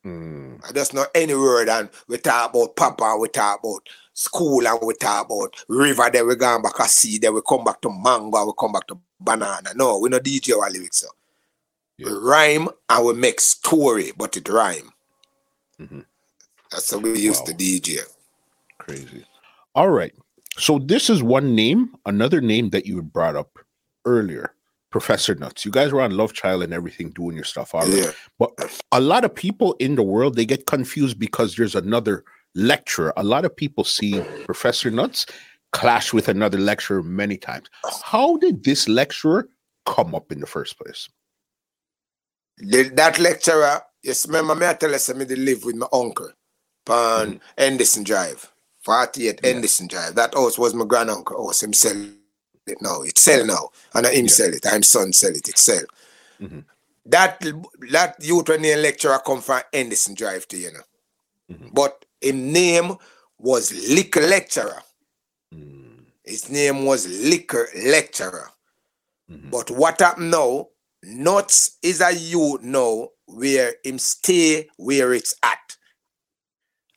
Mm. 0.05 0.61
I 0.69 0.73
just 0.73 0.95
know 0.95 1.07
any 1.15 1.35
word 1.35 1.69
and 1.69 1.89
we 2.09 2.19
talk 2.19 2.55
about 2.55 2.77
Papa, 2.77 3.17
we 3.19 3.29
talk 3.29 3.61
about 3.61 3.89
school 4.13 4.67
and 4.67 4.79
we 4.83 4.95
talk 4.95 5.27
about 5.27 5.55
river, 5.69 6.11
then 6.13 6.27
we 6.27 6.37
go 6.37 6.61
back 6.63 6.77
to 6.77 6.85
sea, 6.85 7.19
then 7.19 7.35
we 7.35 7.41
come 7.47 7.65
back 7.65 7.81
to 7.83 7.91
mango, 7.91 8.47
we 8.47 8.53
come 8.59 8.73
back 8.73 8.87
to 8.89 8.99
banana. 9.19 9.71
No, 9.75 9.99
we 9.99 10.09
not 10.09 10.23
DJ 10.23 10.57
our 10.59 10.71
lyrics. 10.71 10.99
So. 10.99 11.09
Yeah. 11.97 12.09
We 12.09 12.13
rhyme 12.19 12.69
and 12.89 13.07
we 13.07 13.15
make 13.15 13.41
story, 13.41 14.13
but 14.17 14.37
it 14.37 14.49
rhyme. 14.49 14.91
Mm-hmm. 15.81 16.01
That's 16.71 16.91
how 16.91 16.99
we 16.99 17.19
used 17.19 17.41
wow. 17.41 17.47
to 17.47 17.55
DJ. 17.55 17.99
Crazy. 18.79 19.25
All 19.75 19.91
right. 19.91 20.15
So 20.61 20.79
this 20.79 21.09
is 21.09 21.23
one 21.23 21.55
name, 21.55 21.95
another 22.07 22.41
name 22.41 22.71
that 22.71 22.87
you 22.87 23.03
brought 23.03 23.37
up 23.37 23.59
earlier. 24.05 24.55
Professor 24.91 25.37
Nuts. 25.37 25.65
You 25.65 25.71
guys 25.71 25.93
were 25.93 26.01
on 26.01 26.17
Love 26.17 26.33
Child 26.33 26.65
and 26.65 26.75
everything 26.75 27.11
doing 27.11 27.37
your 27.37 27.45
stuff 27.45 27.75
already. 27.75 28.03
Yeah. 28.03 28.11
But 28.39 28.51
a 28.91 29.01
lot 29.01 29.25
of 29.25 29.33
people 29.33 29.75
in 29.75 29.95
the 29.95 30.03
world 30.03 30.35
they 30.35 30.45
get 30.45 30.67
confused 30.67 31.19
because 31.19 31.55
there's 31.55 31.77
another 31.77 32.25
lecturer. 32.57 33.13
A 33.17 33.23
lot 33.23 33.45
of 33.45 33.55
people 33.55 33.85
see 33.85 34.21
Professor 34.47 34.91
Nuts 34.91 35.27
clash 35.73 36.13
with 36.13 36.29
another 36.29 36.59
lecturer 36.59 37.03
many 37.03 37.37
times. 37.37 37.69
How 38.03 38.37
did 38.39 38.65
this 38.65 38.89
lecturer 38.89 39.49
come 39.87 40.15
up 40.15 40.33
in 40.33 40.41
the 40.41 40.47
first 40.47 40.79
place? 40.79 41.09
that 42.59 43.19
lecturer, 43.19 43.81
yes, 44.03 44.27
remember 44.27 44.55
me 44.55 44.67
I 44.67 44.75
tell 44.75 44.91
you, 44.91 44.99
I 45.09 45.13
me 45.15 45.25
live 45.25 45.65
with 45.65 45.77
my 45.77 45.87
uncle 45.93 46.31
on 46.89 47.35
mm. 47.35 47.41
Henderson 47.57 48.05
Drive, 48.05 48.53
48 48.83 49.41
yeah. 49.43 49.53
Henderson 49.53 49.87
Drive. 49.87 50.15
That 50.15 50.35
house 50.35 50.59
was 50.59 50.75
my 50.75 50.85
granduncle 50.85 51.47
house. 51.47 51.63
Him 51.63 51.73
sell 51.73 51.97
it 52.67 52.79
now. 52.81 53.03
It 53.03 53.19
sell 53.19 53.45
now. 53.45 53.69
And 53.95 54.07
I 54.07 54.15
him 54.15 54.27
yeah. 54.27 54.31
sell 54.31 54.53
it. 54.53 54.67
I'm 54.67 54.83
son 54.83 55.13
sell 55.13 55.31
it. 55.31 55.49
It 55.49 55.59
sell. 55.59 55.85
Mm-hmm. 56.41 56.61
That 57.07 57.45
that 57.93 58.17
youth 58.21 58.49
when 58.49 58.63
lecturer 58.63 59.21
come 59.25 59.41
from 59.41 59.63
Henderson 59.73 60.15
Drive 60.15 60.47
to 60.49 60.57
you 60.57 60.73
know. 60.73 60.81
Mm-hmm. 61.53 61.69
But 61.73 62.05
his 62.21 62.35
name 62.35 62.97
was 63.39 63.73
liquor 63.91 64.21
lecturer. 64.21 64.83
Mm. 65.55 66.05
His 66.25 66.51
name 66.51 66.85
was 66.85 67.09
liquor 67.09 67.69
lecturer. 67.75 68.51
Mm-hmm. 69.31 69.51
But 69.51 69.71
what 69.71 70.01
happened 70.01 70.31
now? 70.31 70.69
Nuts 71.03 71.79
is 71.83 72.03
a 72.03 72.13
youth 72.13 72.63
now 72.63 73.09
where 73.27 73.75
him 73.83 73.99
stay 73.99 74.69
where 74.77 75.15
it's 75.15 75.35
at. 75.43 75.70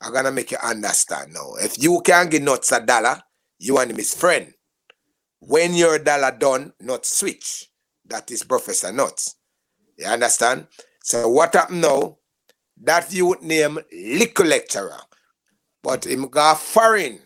I'm 0.03 0.11
gonna 0.11 0.31
make 0.31 0.51
you 0.51 0.57
understand 0.61 1.33
now. 1.33 1.53
If 1.61 1.81
you 1.81 2.01
can't 2.01 2.29
get 2.29 2.43
nuts 2.43 2.73
a 2.73 2.85
dollar, 2.85 3.21
you 3.57 3.77
and 3.77 3.91
him 3.91 3.99
is 3.99 4.13
friend. 4.13 4.53
When 5.39 5.73
your 5.73 5.97
dollar 5.99 6.31
done, 6.37 6.73
not 6.81 7.05
switch. 7.05 7.69
That 8.05 8.29
is 8.31 8.43
Professor 8.43 8.91
Nuts. 8.91 9.35
You 9.97 10.07
understand? 10.07 10.67
So 11.01 11.29
what 11.29 11.53
happened 11.53 11.81
now? 11.81 12.17
That 12.81 13.13
youth 13.13 13.41
name 13.41 13.79
liquor 13.93 14.43
lecturer. 14.43 14.99
But 15.81 16.05
him 16.05 16.27
got 16.27 16.59
foreign. 16.59 17.19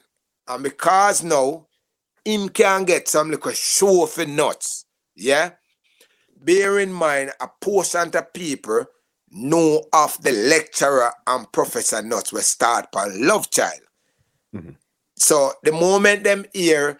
And 0.48 0.64
because 0.64 1.24
now 1.24 1.68
him 2.24 2.49
can 2.49 2.84
get 2.86 3.08
some 3.08 3.32
little 3.32 3.52
show 3.54 4.06
for 4.06 4.26
nuts. 4.26 4.86
Yeah? 5.16 5.52
Bear 6.40 6.80
in 6.80 6.91
mind 6.91 7.32
a 7.40 7.48
portion 7.60 8.16
of 8.16 8.34
people 8.34 8.86
know 9.32 9.84
of 9.94 10.22
the 10.22 10.32
lecturer 10.32 11.12
and 11.26 11.52
professor 11.52 12.02
nuts 12.02 12.32
we 12.32 12.41
start 12.41 12.88
on 12.95 13.28
love 13.28 13.49
child. 13.52 13.82
Mm-hmm. 14.56 14.72
So 15.16 15.54
the 15.64 15.72
moment 15.72 16.24
them 16.24 16.45
hear 16.54 16.99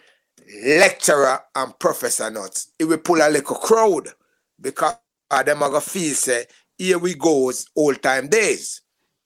lecturer 0.64 1.40
and 1.54 1.78
professor 1.78 2.30
nuts, 2.30 2.72
it 2.78 2.84
will 2.84 2.98
pull 2.98 3.20
a 3.22 3.30
little 3.30 3.56
crowd 3.56 4.08
because 4.60 4.94
them 5.44 5.62
are 5.62 5.70
gonna 5.70 5.80
feel 5.80 6.14
say 6.14 6.46
here 6.76 6.98
we 6.98 7.14
goes 7.14 7.66
old 7.76 8.02
time 8.02 8.28
days. 8.28 8.82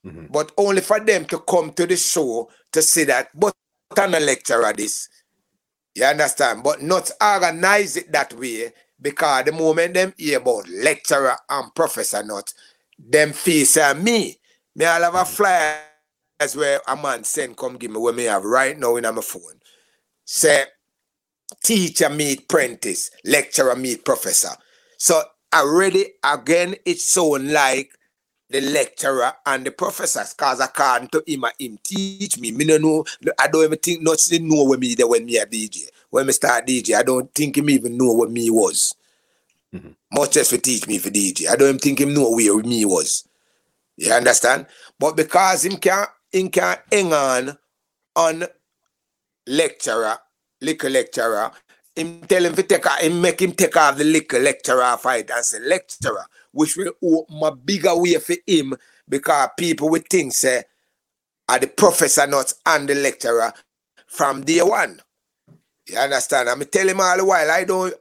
Mm-hmm. 0.06 0.26
But 0.30 0.52
only 0.56 0.80
for 0.80 1.00
them 1.00 1.24
to 1.26 1.38
come 1.38 1.72
to 1.72 1.86
the 1.86 1.96
show 1.96 2.50
to 2.72 2.82
see 2.82 3.04
that, 3.04 3.28
but 3.38 3.54
I'm 3.96 4.14
a 4.14 4.20
lecturer 4.20 4.72
this. 4.72 5.08
You 5.94 6.04
understand? 6.04 6.64
But 6.64 6.82
not 6.82 7.10
organize 7.20 7.96
it 7.96 8.10
that 8.12 8.32
way 8.32 8.72
because 9.00 9.44
the 9.44 9.52
moment 9.52 9.94
them 9.94 10.14
hear 10.16 10.38
about 10.38 10.68
lecturer 10.68 11.36
and 11.48 11.74
professor 11.74 12.22
not, 12.24 12.52
them 13.08 13.32
feel 13.32 13.66
say 13.66 13.90
eh, 13.90 13.94
me. 13.94 14.36
Me 14.76 14.84
I'll 14.84 15.02
have 15.02 15.14
a 15.14 15.24
flyer 15.24 15.80
as 16.40 16.56
where 16.56 16.80
a 16.86 16.96
man 16.96 17.24
send 17.24 17.56
come 17.56 17.76
give 17.76 17.90
me 17.90 17.98
what 17.98 18.14
me 18.14 18.24
have 18.24 18.44
right 18.44 18.78
now 18.78 18.96
in 18.96 19.02
my 19.02 19.20
phone. 19.20 19.60
Say 20.24 20.64
teacher 21.62 22.08
meet 22.08 22.42
apprentice, 22.42 23.10
lecturer 23.24 23.76
meet 23.76 24.04
professor. 24.04 24.54
So 24.98 25.22
already 25.54 26.06
again 26.24 26.76
it 26.86 27.00
sound 27.00 27.52
like 27.52 27.92
the 28.52 28.60
lecturer 28.60 29.32
and 29.46 29.64
the 29.64 29.70
professors, 29.70 30.34
cause 30.34 30.60
according 30.60 31.08
to 31.08 31.22
him, 31.26 31.44
him 31.58 31.78
teach 31.82 32.38
me. 32.38 32.52
Me 32.52 32.66
no 32.66 32.76
know, 32.76 33.04
I 33.38 33.48
don't 33.48 33.64
even 33.64 33.78
think 33.78 34.02
nothing 34.02 34.46
know 34.46 34.64
when 34.64 34.78
me 34.78 34.94
there 34.94 35.08
when 35.08 35.24
me 35.24 35.38
a 35.38 35.46
DJ. 35.46 35.88
When 36.10 36.26
me 36.26 36.32
start 36.32 36.66
DJ, 36.66 36.94
I 36.94 37.02
don't 37.02 37.34
think 37.34 37.56
him 37.56 37.70
even 37.70 37.96
know 37.96 38.12
what 38.12 38.30
me 38.30 38.50
was. 38.50 38.94
Mm-hmm. 39.74 39.90
Much 40.12 40.36
less 40.36 40.50
for 40.50 40.58
teach 40.58 40.86
me 40.86 40.98
for 40.98 41.10
DJ. 41.10 41.48
I 41.48 41.56
don't 41.56 41.80
think 41.80 42.00
him 42.00 42.14
know 42.14 42.30
where 42.30 42.56
me 42.58 42.84
was. 42.84 43.26
You 43.96 44.12
understand? 44.12 44.66
But 44.98 45.16
because 45.16 45.64
him 45.64 45.76
can 45.76 46.06
him 46.30 46.48
can 46.50 46.76
hang 46.90 47.12
on 47.12 47.58
on 48.14 48.44
lecturer, 49.46 50.18
liquor 50.60 50.90
lecturer, 50.90 51.50
him 51.96 52.20
tell 52.22 52.44
him 52.44 52.54
to 52.54 52.62
take 52.62 52.86
him 52.86 53.20
make 53.20 53.40
him 53.40 53.52
take 53.52 53.76
off 53.76 53.96
the 53.96 54.04
liquor 54.04 54.38
lecturer 54.38 54.96
fight 54.98 55.30
and 55.30 55.44
say 55.44 55.58
lecturer 55.60 56.24
which 56.52 56.76
will 56.76 56.92
open 57.02 57.42
a 57.42 57.54
bigger 57.54 57.96
way 57.96 58.14
for 58.16 58.36
him 58.46 58.74
because 59.08 59.48
people 59.58 59.88
will 59.88 60.02
think 60.08 60.32
say 60.32 60.64
are 61.48 61.58
the 61.58 61.66
professor 61.66 62.26
not 62.26 62.52
and 62.66 62.88
the 62.88 62.94
lecturer 62.94 63.52
from 64.06 64.42
day 64.42 64.60
one. 64.62 65.00
You 65.88 65.98
understand? 65.98 66.48
I'm 66.48 66.64
tell 66.66 66.88
him 66.88 67.00
all 67.00 67.16
the 67.16 67.24
while. 67.24 67.50
I 67.50 67.64
don't 67.64 67.94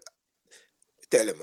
tell 1.09 1.27
him. 1.27 1.35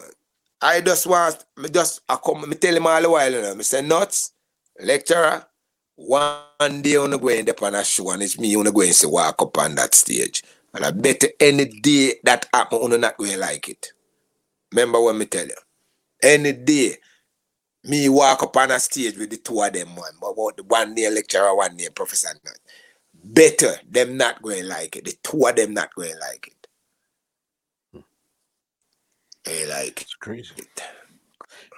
I 0.60 0.80
just 0.80 1.06
want 1.06 1.44
me 1.56 1.68
just 1.68 2.00
I 2.08 2.16
come 2.16 2.48
me 2.48 2.56
tell 2.56 2.76
him 2.76 2.86
all 2.86 3.00
the 3.02 3.10
while, 3.10 3.32
you 3.32 3.42
know. 3.42 3.54
Me 3.54 3.62
say 3.62 3.82
nuts, 3.82 4.32
lecturer, 4.80 5.46
one 5.94 6.82
day 6.82 6.96
on 6.96 7.10
the 7.10 7.18
go 7.18 7.28
in 7.28 7.48
on 7.48 7.74
a 7.74 7.84
show 7.84 8.10
and 8.10 8.22
it's 8.22 8.38
me 8.38 8.56
on 8.56 8.64
the 8.64 8.72
go 8.72 8.80
and 8.82 8.94
say 8.94 9.06
walk 9.06 9.40
up 9.40 9.56
on 9.58 9.74
that 9.76 9.94
stage. 9.94 10.42
And 10.74 10.84
I 10.84 10.90
bet 10.90 11.24
any 11.40 11.64
day 11.64 12.14
that 12.24 12.46
happen, 12.52 12.90
you're 12.90 12.98
not 12.98 13.16
going 13.16 13.38
like 13.38 13.68
it. 13.68 13.92
Remember 14.72 15.00
what 15.00 15.16
me 15.16 15.24
tell 15.24 15.46
you 15.46 15.54
any 16.22 16.52
day, 16.52 16.96
me 17.84 18.08
walk 18.08 18.42
up 18.42 18.56
on 18.56 18.70
a 18.70 18.80
stage 18.80 19.16
with 19.16 19.30
the 19.30 19.36
two 19.36 19.62
of 19.62 19.72
them, 19.72 19.88
man, 19.88 20.12
but 20.20 20.36
one 20.36 20.94
day 20.94 21.08
lecturer, 21.10 21.54
one 21.54 21.76
day 21.76 21.88
professor, 21.94 22.28
better 23.14 23.74
them 23.88 24.16
not 24.16 24.42
going 24.42 24.66
like 24.66 24.96
it. 24.96 25.04
The 25.04 25.14
two 25.22 25.46
of 25.46 25.56
them 25.56 25.74
not 25.74 25.94
going 25.94 26.18
like 26.18 26.48
it. 26.48 26.57
Like 29.68 30.02
it's 30.02 30.14
crazy. 30.14 30.52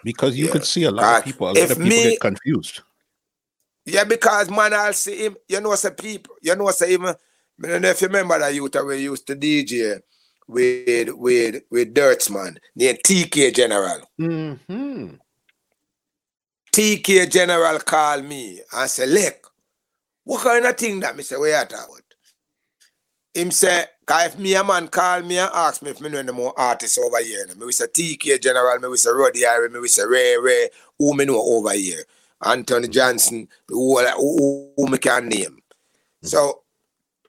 Because 0.03 0.37
you 0.37 0.47
yeah. 0.47 0.53
could 0.53 0.65
see 0.65 0.85
a 0.85 0.91
lot 0.91 1.19
of 1.19 1.25
people, 1.25 1.49
a 1.49 1.53
lot 1.53 1.63
of 1.63 1.69
people 1.69 1.85
me, 1.85 2.11
get 2.11 2.21
confused. 2.21 2.81
Yeah, 3.85 4.05
because 4.05 4.51
man, 4.51 4.73
I'll 4.75 4.93
see 4.93 5.27
him. 5.27 5.37
You 5.49 5.61
know, 5.61 5.75
some 5.75 5.95
people, 5.95 6.37
you 6.43 6.55
know, 6.57 6.71
say 6.71 6.93
even. 6.93 7.15
I 7.63 7.67
don't 7.67 7.83
know 7.83 7.91
if 7.91 8.01
you 8.01 8.07
remember 8.07 8.39
that 8.39 8.55
youth 8.55 8.73
that 8.73 8.87
we 8.87 9.03
used 9.03 9.27
to 9.27 9.37
DJ 9.37 10.01
with 10.49 11.11
with 11.11 11.63
with 11.71 11.95
Dirtsman 11.95 12.57
named 12.75 13.01
TK 13.05 13.55
General. 13.55 14.01
Mm-hmm. 14.19 15.15
TK 16.73 17.31
General 17.31 17.79
called 17.81 18.25
me 18.25 18.61
and 18.73 18.91
said, 18.91 19.09
Look, 19.09 19.53
what 20.25 20.43
kind 20.43 20.65
of 20.65 20.77
thing 20.77 21.01
that 21.01 21.17
me 21.17 21.23
say, 21.23 21.37
where 21.37 21.59
you 21.59 21.63
about? 21.63 21.89
Him 23.35 23.51
say, 23.51 23.85
cause 24.11 24.27
if 24.27 24.39
me 24.39 24.55
a 24.55 24.65
man 24.65 24.89
call 24.89 25.23
me 25.23 25.39
and 25.39 25.51
ask 25.55 25.83
me 25.83 25.91
if 25.91 26.01
me 26.01 26.09
know 26.09 26.19
any 26.19 26.33
more 26.33 26.53
artists 26.59 26.99
over 26.99 27.23
here, 27.23 27.47
me 27.57 27.67
we 27.67 27.73
say 27.73 27.87
TK 27.87 28.43
General, 28.43 28.79
me 28.81 28.89
we 28.89 28.97
say 28.97 29.11
Roddy 29.11 29.43
Irie, 29.43 29.71
me 29.71 29.79
we 29.79 29.89
say 29.89 30.05
Ray 30.05 30.37
Ray, 30.37 30.69
who 30.99 31.15
me 31.15 31.25
know 31.25 31.41
over 31.41 31.73
here. 31.73 32.03
Anthony 32.45 32.89
Johnson, 32.89 33.49
who, 33.69 33.99
who, 33.99 34.73
who 34.77 34.87
me 34.89 34.99
can 34.99 35.29
name. 35.29 35.43
Mm-hmm. 35.43 36.27
So 36.27 36.63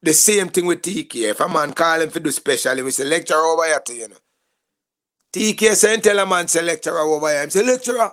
the 0.02 0.14
same 0.14 0.50
thing 0.50 0.66
with 0.66 0.82
TK. 0.82 1.16
If 1.30 1.40
a 1.40 1.48
man 1.48 1.74
call 1.74 2.02
him 2.02 2.10
for 2.10 2.20
do 2.20 2.32
special, 2.32 2.84
we 2.84 2.92
say 2.92 3.04
lecturer 3.04 3.38
over 3.38 3.66
here 3.66 3.80
to 3.80 3.94
you 3.94 4.08
know. 4.08 4.16
TK 5.34 5.76
saying 5.76 6.02
tell 6.02 6.18
a 6.20 6.26
man 6.26 6.48
say 6.48 6.64
lecturer 6.64 7.00
over 7.00 7.30
here. 7.30 7.44
Him 7.44 7.50
say 7.52 7.64
lecturer, 7.64 8.12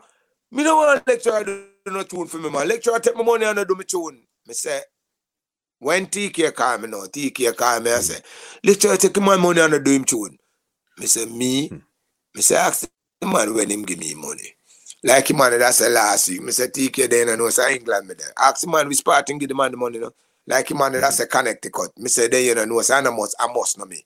me 0.51 0.63
don't 0.63 0.77
want 0.77 1.07
lecturer 1.07 1.45
do 1.45 1.65
no 1.87 2.03
tune 2.03 2.27
for 2.27 2.39
me, 2.39 2.51
man. 2.51 2.69
Lecturer 2.69 2.99
take 2.99 3.17
my 3.17 3.23
money 3.23 3.47
and 3.47 3.61
I 3.61 3.65
do 3.65 3.75
me 3.75 3.85
tune. 3.85 4.23
Me 4.47 4.55
say, 4.55 4.81
when 5.79 6.07
TK 6.07 6.55
call 6.55 6.79
me 6.79 6.89
now, 6.89 7.05
TK 7.07 7.57
call 7.57 7.81
me 7.81 7.93
and 7.93 8.03
say, 8.03 8.21
lecturer 8.65 8.97
take 8.97 9.21
my 9.21 9.37
money 9.37 9.61
and 9.61 9.85
do 9.85 9.91
him 9.91 10.05
tune. 10.05 10.39
Me 10.99 11.07
say, 11.07 11.27
me, 11.27 11.69
hmm. 11.69 11.77
me 12.35 12.43
say, 12.43 12.57
ask 12.57 12.89
the 13.21 13.27
man 13.27 13.55
when 13.55 13.71
him 13.71 13.83
give 13.83 13.99
me 13.99 14.15
money. 14.15 14.55
Like 15.05 15.31
him 15.31 15.37
man, 15.37 15.59
that's 15.59 15.79
the 15.79 15.89
last 15.89 16.29
week. 16.29 16.43
Me 16.43 16.51
say, 16.51 16.67
TK 16.67 17.09
then 17.09 17.31
I 17.31 17.37
know, 17.37 17.49
say 17.51 17.77
England 17.77 18.09
me 18.09 18.15
there. 18.15 18.33
Ask 18.39 18.63
the 18.63 18.71
man, 18.71 18.89
we 18.89 18.95
starting 18.95 19.39
give 19.39 19.49
the 19.49 19.55
man 19.55 19.71
the 19.71 19.77
money 19.77 19.99
now. 19.99 20.13
Like 20.49 20.75
man, 20.75 20.93
that's 20.93 21.21
a 21.21 21.27
Connecticut. 21.27 21.91
Me 21.99 22.09
say 22.09 22.27
they 22.27 22.47
you 22.47 22.55
know, 22.55 22.65
know 22.65 22.81
say 22.81 22.95
I 22.95 23.03
must 23.03 23.37
I 23.39 23.53
must 23.53 23.79
know 23.79 23.85
me. 23.85 24.03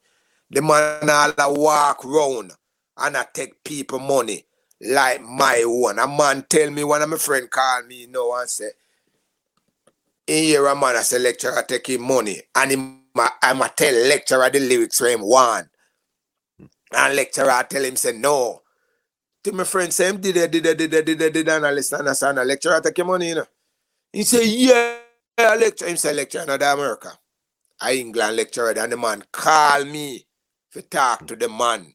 The 0.50 0.60
man 0.60 1.08
all 1.08 1.54
walk 1.54 2.04
round 2.04 2.52
and 2.96 3.16
I 3.16 3.24
take 3.32 3.62
people 3.62 4.00
money 4.00 4.44
like 4.80 5.22
my 5.22 5.62
one. 5.64 6.00
A 6.00 6.08
man 6.08 6.44
tell 6.48 6.68
me 6.72 6.82
one 6.82 7.00
of 7.00 7.08
my 7.08 7.16
friend 7.16 7.48
call 7.48 7.84
me 7.84 8.02
you 8.02 8.08
know 8.08 8.34
and 8.34 8.50
say, 8.50 8.70
in 10.32 10.44
hear 10.44 10.66
a 10.66 10.74
man 10.74 10.96
as 10.96 11.12
a 11.12 11.18
lecturer 11.18 11.62
take 11.66 12.00
money 12.00 12.40
and 12.54 12.70
him 12.70 13.02
I'm 13.42 13.60
a 13.60 13.68
tell 13.68 13.94
lecturer 14.08 14.48
the 14.50 14.60
lyrics 14.60 14.98
for 14.98 15.06
him 15.06 15.20
one. 15.20 15.68
And 16.94 17.16
lecturer 17.16 17.50
I 17.50 17.62
tell 17.64 17.84
him 17.84 17.96
say 17.96 18.12
no. 18.12 18.62
To 19.44 19.52
my 19.52 19.64
friend 19.64 19.92
say 19.92 20.08
him 20.08 20.20
did 20.20 20.36
it, 20.36 20.50
did 20.50 20.64
it, 20.64 20.78
did 20.78 20.94
it, 20.94 21.04
did 21.04 21.20
it, 21.20 21.32
did 21.32 21.48
it, 21.48 21.48
and 21.48 21.66
I 21.66 21.70
listen 21.72 21.98
understand 21.98 22.38
the 22.38 22.44
lecturer 22.44 22.80
take 22.80 22.98
him 22.98 23.08
money, 23.08 23.28
you 23.28 23.34
know. 23.36 23.46
He 24.12 24.22
say, 24.22 24.46
yeah, 24.46 24.98
lecturer. 25.38 25.88
Him 25.88 25.96
say 25.96 26.14
lecturer 26.14 26.42
in 26.42 26.50
America. 26.50 27.12
I 27.80 27.94
England 27.94 28.36
lecturer 28.36 28.70
and 28.70 28.92
the 28.92 28.96
man 28.96 29.24
call 29.32 29.84
me 29.84 30.26
to 30.72 30.82
talk 30.82 31.26
to 31.26 31.36
the 31.36 31.48
man. 31.48 31.92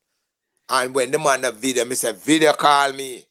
And 0.70 0.94
when 0.94 1.12
the 1.12 1.20
man 1.20 1.46
a 1.46 1.52
video, 1.52 1.86
me 1.86 1.96
say, 1.96 2.12
video 2.12 2.54
call 2.54 2.92
me. 2.94 3.27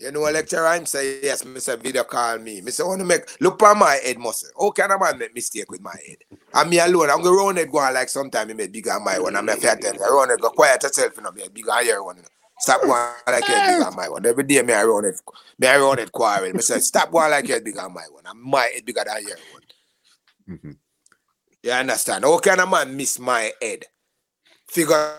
You 0.00 0.10
know, 0.12 0.26
a 0.26 0.30
lecturer, 0.30 0.72
him 0.72 0.86
say, 0.86 1.20
yes, 1.22 1.42
Mr. 1.42 1.78
Video 1.78 2.04
call 2.04 2.38
me. 2.38 2.62
Mr. 2.62 2.86
want 2.86 3.00
to 3.00 3.04
make, 3.04 3.20
look 3.38 3.62
on 3.62 3.78
my 3.78 3.96
head 4.02 4.18
muscle. 4.18 4.48
How 4.58 4.70
can 4.70 4.90
a 4.90 4.98
man 4.98 5.18
make 5.18 5.34
mistake 5.34 5.70
with 5.70 5.82
my 5.82 5.94
head? 6.06 6.16
And 6.54 6.70
me 6.70 6.78
alone, 6.78 7.10
I'm 7.10 7.22
going 7.22 7.36
to 7.36 7.44
run 7.44 7.58
it 7.58 7.70
going 7.70 7.92
like 7.92 8.08
sometime 8.08 8.48
he 8.48 8.54
make 8.54 8.72
bigger 8.72 8.98
my 8.98 9.18
one. 9.18 9.36
I'm 9.36 9.46
a 9.46 9.56
fair 9.56 9.76
tell 9.76 9.92
I 10.02 10.08
run 10.08 10.30
it, 10.30 10.40
go 10.40 10.48
quiet 10.50 10.82
yourself, 10.82 11.12
you 11.18 11.22
know, 11.22 11.32
me 11.32 11.42
bigger 11.52 11.82
your 11.82 12.02
one. 12.02 12.16
Stop 12.60 12.80
going 12.80 13.12
like 13.26 13.46
you 13.46 13.54
bigger 13.54 13.90
my 13.90 14.08
one. 14.08 14.24
Every 14.24 14.44
day 14.44 14.62
me 14.62 14.72
I 14.72 14.84
run 14.84 15.04
it, 15.04 15.20
me 15.58 15.66
I 15.66 15.76
run 15.76 15.98
it 15.98 16.10
quarrel. 16.10 16.50
Me 16.50 16.60
say, 16.62 16.78
stop 16.78 17.12
going 17.12 17.30
like 17.30 17.46
you 17.46 17.60
bigger 17.60 17.88
my 17.90 18.04
one. 18.10 18.24
I'm 18.26 18.42
my 18.42 18.70
head 18.72 18.86
bigger 18.86 19.04
than 19.04 19.22
your 19.22 19.36
one. 19.52 19.62
Mm-hmm. 20.48 20.70
You 21.62 21.72
understand? 21.72 22.24
How 22.24 22.38
can 22.38 22.60
a 22.60 22.66
man 22.66 22.96
miss 22.96 23.18
my 23.18 23.52
head? 23.60 23.84
Figure, 24.66 25.14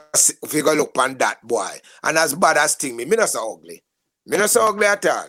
figure 0.48 0.74
look 0.74 0.98
on 0.98 1.18
that 1.20 1.45
boy. 1.45 1.70
And 2.02 2.18
as 2.18 2.34
bad 2.34 2.58
as 2.58 2.74
thing 2.74 2.95
me, 2.95 3.06
me 3.06 3.16
not 3.16 3.30
so 3.30 3.53
ugly. 3.53 3.84
Me 4.26 4.38
not 4.38 4.49
so 4.49 4.68
ugly 4.68 4.85
at 4.85 5.06
all. 5.06 5.27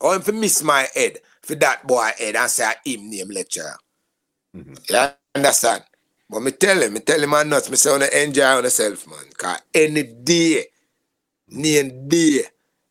Or 0.00 0.16
if 0.16 0.26
you 0.26 0.32
miss 0.32 0.62
my 0.62 0.86
head 0.94 1.18
for 1.42 1.54
that 1.56 1.86
boy 1.86 2.10
head 2.18 2.36
and 2.36 2.50
say 2.50 2.72
him 2.84 3.10
name 3.10 3.30
lecturer. 3.30 3.76
Mm-hmm. 4.56 4.74
You 4.88 5.08
understand? 5.34 5.84
But 6.30 6.40
me 6.40 6.50
tell 6.52 6.82
him, 6.82 6.92
me 6.92 7.00
tell 7.00 7.20
him 7.20 7.34
I'm 7.34 7.48
nuts. 7.48 7.70
Me 7.70 7.76
say 7.76 7.90
wanna 7.90 8.06
enjoy 8.06 8.60
yourself, 8.60 9.06
man. 9.06 9.24
Cause 9.36 9.60
any 9.72 10.02
day, 10.02 10.66
any 11.50 11.90
day, 12.06 12.42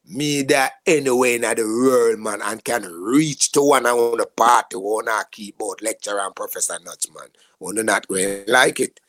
me 0.10 0.42
that 0.44 0.74
anywhere 0.86 1.36
in 1.36 1.42
the 1.42 1.64
world, 1.64 2.20
man, 2.20 2.42
and 2.42 2.64
can 2.64 2.84
reach 2.84 3.52
to 3.52 3.62
one 3.62 3.86
I 3.86 3.94
want 3.94 4.20
to 4.20 4.26
party, 4.26 4.78
wanna 4.78 5.24
keyboard 5.32 5.82
lecturer 5.82 6.22
and 6.22 6.36
professor 6.36 6.78
nuts, 6.84 7.14
man. 7.14 7.28
Wanna 7.60 7.84
not 7.84 8.08
going 8.08 8.46
to 8.46 8.52
like 8.52 8.80
it. 8.80 9.00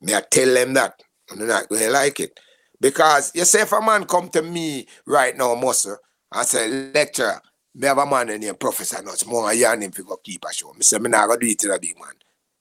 Me 0.00 0.14
I 0.14 0.22
tell 0.30 0.52
them 0.52 0.74
that. 0.74 1.02
Wanna 1.30 1.46
not 1.46 1.68
going 1.68 1.82
to 1.82 1.90
like 1.90 2.20
it. 2.20 2.38
Because 2.82 3.30
you 3.32 3.44
say 3.44 3.62
if 3.62 3.70
a 3.70 3.80
man 3.80 4.04
come 4.06 4.28
to 4.30 4.42
me 4.42 4.88
right 5.06 5.36
now, 5.36 5.54
Muscle, 5.54 5.96
and 6.32 6.46
say, 6.46 6.68
lecturer, 6.68 7.40
me 7.76 7.86
have 7.86 7.98
a 7.98 8.04
man 8.04 8.26
named 8.26 8.58
Professor 8.58 9.00
Nuts, 9.00 9.24
more 9.24 9.46
I 9.46 9.52
yarn 9.52 9.82
him 9.82 9.92
to 9.92 10.02
go 10.02 10.16
keep 10.16 10.44
a 10.44 10.52
show. 10.52 10.72
Me 10.72 10.82
say, 10.82 10.98
me 10.98 11.08
not 11.08 11.28
gonna 11.28 11.38
do 11.38 11.46
it 11.46 11.60
to 11.60 11.72
a 11.72 11.78
big 11.78 11.96
man. 11.96 12.14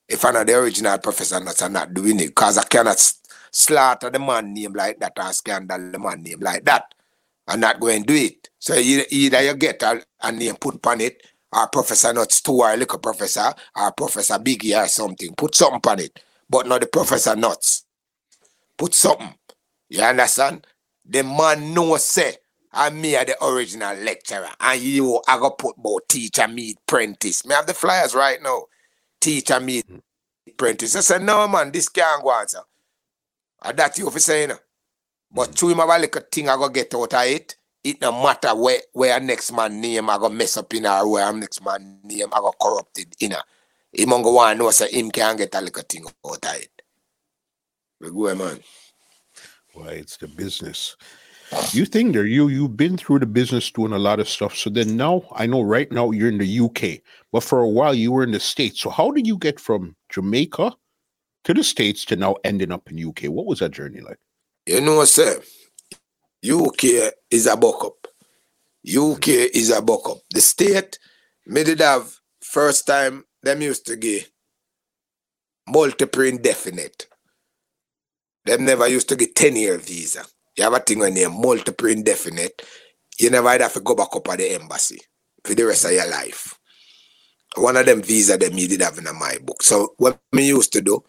If 0.08 0.24
I'm 0.24 0.36
not 0.36 0.46
the 0.46 0.60
original 0.60 1.00
Professor 1.00 1.40
Nuts, 1.40 1.64
I'm 1.64 1.74
not 1.74 1.92
doing 1.96 2.20
it. 2.20 2.28
Because 2.28 2.60
I 2.60 2.64
cannot 2.66 3.02
slaughter 3.50 4.12
the 4.12 4.20
man 4.20 4.54
name 4.54 4.74
like 4.74 5.00
that 5.00 5.14
or 5.18 5.34
scandal 5.34 5.92
the 5.92 5.98
man 5.98 6.22
name 6.22 6.40
like 6.40 6.66
that. 6.66 6.94
I'm 7.48 7.60
not 7.60 7.80
going 7.80 8.04
to 8.04 8.14
do 8.14 8.14
it. 8.14 8.48
So 8.60 8.76
either 8.76 9.42
you 9.42 9.56
get 9.56 9.82
a, 9.82 10.04
a 10.22 10.32
name 10.32 10.56
put 10.56 10.86
on 10.86 11.02
it, 11.02 11.26
or 11.52 11.68
Professor 11.68 12.14
Nuts 12.14 12.42
2 12.42 12.52
or 12.52 12.78
little 12.78 13.00
Professor, 13.00 13.54
or 13.76 13.92
Professor 13.94 14.36
Biggie 14.36 14.80
or 14.80 14.88
something. 14.88 15.34
Put 15.34 15.56
something 15.56 15.92
on 15.92 16.00
it. 16.00 16.20
But 16.48 16.68
not 16.68 16.82
the 16.82 16.88
Professor 16.88 17.36
Nuts. 17.36 17.86
Put 18.78 18.94
something. 18.94 19.34
You 19.92 20.02
understand? 20.04 20.66
The 21.04 21.22
man 21.22 21.74
know 21.74 21.98
say 21.98 22.38
I 22.72 22.90
me 22.92 23.02
me 23.02 23.24
the 23.26 23.36
original 23.46 23.94
lecturer 23.98 24.48
and 24.58 24.82
you 24.82 25.22
I 25.28 25.38
go 25.38 25.50
put 25.50 25.78
more 25.78 26.00
teacher 26.08 26.48
meet 26.48 26.78
apprentice. 26.88 27.46
Me 27.46 27.54
have 27.54 27.68
the 27.68 27.74
flyers 27.74 28.16
right 28.16 28.42
now. 28.42 28.68
Teacher 29.20 29.60
meet 29.60 29.86
apprentice. 30.48 30.96
I 30.96 31.02
said, 31.02 31.24
no 31.24 31.46
man, 31.50 31.74
this 31.74 31.90
can't 31.90 32.24
go 32.24 32.30
on, 32.30 32.48
sir. 32.48 32.62
And 33.62 33.78
that 33.78 33.98
you 33.98 34.10
for 34.10 34.20
saying. 34.20 34.54
But 35.30 35.50
mm-hmm. 35.50 35.54
to 35.56 35.70
him 35.70 35.78
have 35.80 35.90
a 35.90 36.00
little 36.00 36.22
thing 36.32 36.48
I 36.48 36.56
go 36.56 36.70
get 36.70 36.96
out 36.96 37.14
of 37.14 37.26
it. 37.26 37.58
It 37.84 38.00
no 38.00 38.14
matter 38.14 38.56
where 38.56 38.80
where 38.94 39.20
next 39.20 39.52
man 39.52 39.82
name 39.82 40.10
I 40.10 40.18
go 40.18 40.30
mess 40.30 40.56
up 40.56 40.74
in 40.74 40.86
or 40.86 41.12
where 41.12 41.34
next 41.34 41.62
man 41.66 42.00
name 42.06 42.30
I 42.32 42.38
go 42.38 42.54
corrupted 42.62 43.14
in. 43.20 43.36
Him 43.92 44.10
go 44.10 44.32
want 44.32 44.58
know 44.58 44.72
say 44.72 44.90
him 44.90 45.12
can 45.12 45.36
get 45.36 45.54
a 45.54 45.60
little 45.60 45.84
thing 45.84 46.06
out 46.26 46.46
of 46.46 46.56
it. 46.56 46.82
We 48.00 48.10
go 48.10 48.34
man. 48.36 48.62
Why 49.74 49.90
it's 49.92 50.18
the 50.18 50.28
business. 50.28 50.96
You 51.72 51.86
think 51.86 52.14
there 52.14 52.26
you 52.26 52.48
you've 52.48 52.78
been 52.78 52.98
through 52.98 53.20
the 53.20 53.26
business 53.26 53.70
doing 53.72 53.92
a 53.92 54.00
lot 54.00 54.20
of 54.20 54.30
stuff. 54.30 54.56
So 54.56 54.70
then 54.70 54.96
now 54.96 55.24
I 55.34 55.46
know 55.46 55.62
right 55.62 55.92
now 55.92 56.12
you're 56.12 56.30
in 56.30 56.38
the 56.38 56.60
UK, 56.60 57.02
but 57.32 57.44
for 57.44 57.60
a 57.60 57.68
while 57.68 57.94
you 57.94 58.12
were 58.12 58.24
in 58.24 58.32
the 58.32 58.40
States. 58.40 58.80
So 58.80 58.90
how 58.90 59.12
did 59.12 59.28
you 59.28 59.38
get 59.38 59.60
from 59.60 59.96
Jamaica 60.10 60.74
to 61.44 61.54
the 61.54 61.64
States 61.64 62.06
to 62.06 62.16
now 62.16 62.36
ending 62.44 62.72
up 62.72 62.90
in 62.90 63.06
UK? 63.06 63.24
What 63.26 63.46
was 63.46 63.60
that 63.60 63.72
journey 63.72 64.00
like? 64.00 64.20
You 64.66 64.82
know, 64.82 64.98
what, 64.98 65.10
sir, 65.10 65.42
UK 66.48 67.14
is 67.30 67.48
a 67.48 67.58
buck 67.58 67.84
up. 67.84 68.08
UK 68.88 69.28
is 69.54 69.72
a 69.72 69.82
buck 69.82 70.10
up. 70.10 70.18
The 70.32 70.42
state 70.42 70.98
made 71.46 71.68
it 71.68 71.80
have 71.80 72.16
first 72.42 72.88
time 72.88 73.26
them 73.44 73.62
used 73.62 73.86
to 73.88 73.96
get 73.96 74.30
multiple 75.68 76.24
indefinite. 76.24 77.08
Them 78.46 78.66
never 78.66 78.88
used 78.88 79.10
to 79.10 79.16
get 79.16 79.36
10 79.36 79.56
year 79.56 79.78
visa. 79.78 80.24
You 80.56 80.64
have 80.64 80.74
a 80.74 80.80
thing 80.80 81.00
when 81.00 81.16
you're 81.16 81.30
multiple 81.30 81.88
indefinite, 81.88 82.62
you 83.18 83.30
never 83.30 83.50
have 83.50 83.74
to 83.74 83.80
go 83.80 83.96
back 83.96 84.16
up 84.16 84.28
at 84.30 84.40
the 84.40 84.54
embassy 84.54 85.00
for 85.44 85.54
the 85.54 85.64
rest 85.64 85.86
of 85.86 85.92
your 85.92 86.10
life. 86.10 86.58
One 87.56 87.78
of 87.78 87.86
them 87.86 88.02
visa 88.02 88.38
them 88.38 88.56
me 88.56 88.68
did 88.68 88.82
have 88.82 88.98
in 88.98 89.04
my 89.20 89.38
book. 89.44 89.62
So 89.62 89.94
what 89.98 90.20
me 90.32 90.48
used 90.48 90.74
to 90.74 90.82
do, 90.82 91.04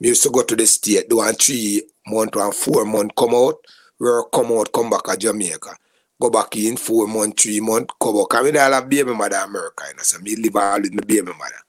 me 0.00 0.08
used 0.08 0.22
to 0.22 0.30
go 0.30 0.42
to 0.42 0.56
the 0.56 0.66
state, 0.66 1.08
do 1.08 1.16
one 1.18 1.34
three 1.34 1.82
month 2.06 2.36
and 2.36 2.54
four 2.54 2.84
month 2.84 3.14
come 3.16 3.34
out, 3.34 3.56
work 3.98 4.30
come 4.32 4.52
out, 4.52 4.72
come 4.72 4.90
back 4.90 5.04
to 5.04 5.16
Jamaica. 5.16 5.76
Go 6.20 6.30
back 6.30 6.56
in 6.56 6.76
four 6.76 7.06
month, 7.06 7.40
three 7.40 7.60
month, 7.60 7.90
come 8.00 8.16
back. 8.16 8.40
I 8.40 8.42
mean, 8.44 8.56
I 8.56 8.70
have 8.74 8.88
baby 8.88 9.14
mother 9.14 9.36
in 9.36 9.42
America, 9.42 9.84
you 9.88 9.96
know, 9.96 10.02
so 10.02 10.18
me 10.20 10.36
live 10.36 10.56
all 10.56 10.80
with 10.80 10.92
my 10.92 11.02
baby 11.06 11.26
mother. 11.26 11.62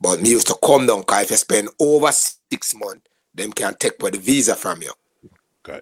But 0.00 0.22
me 0.22 0.30
used 0.30 0.46
to 0.46 0.56
come 0.64 0.86
down 0.86 1.00
because 1.00 1.24
if 1.24 1.30
you 1.32 1.36
spend 1.36 1.68
over 1.78 2.10
six 2.12 2.74
months, 2.74 3.09
them 3.34 3.52
can 3.52 3.74
take 3.74 3.98
for 3.98 4.10
the 4.10 4.18
visa 4.18 4.54
from 4.54 4.82
you. 4.82 4.92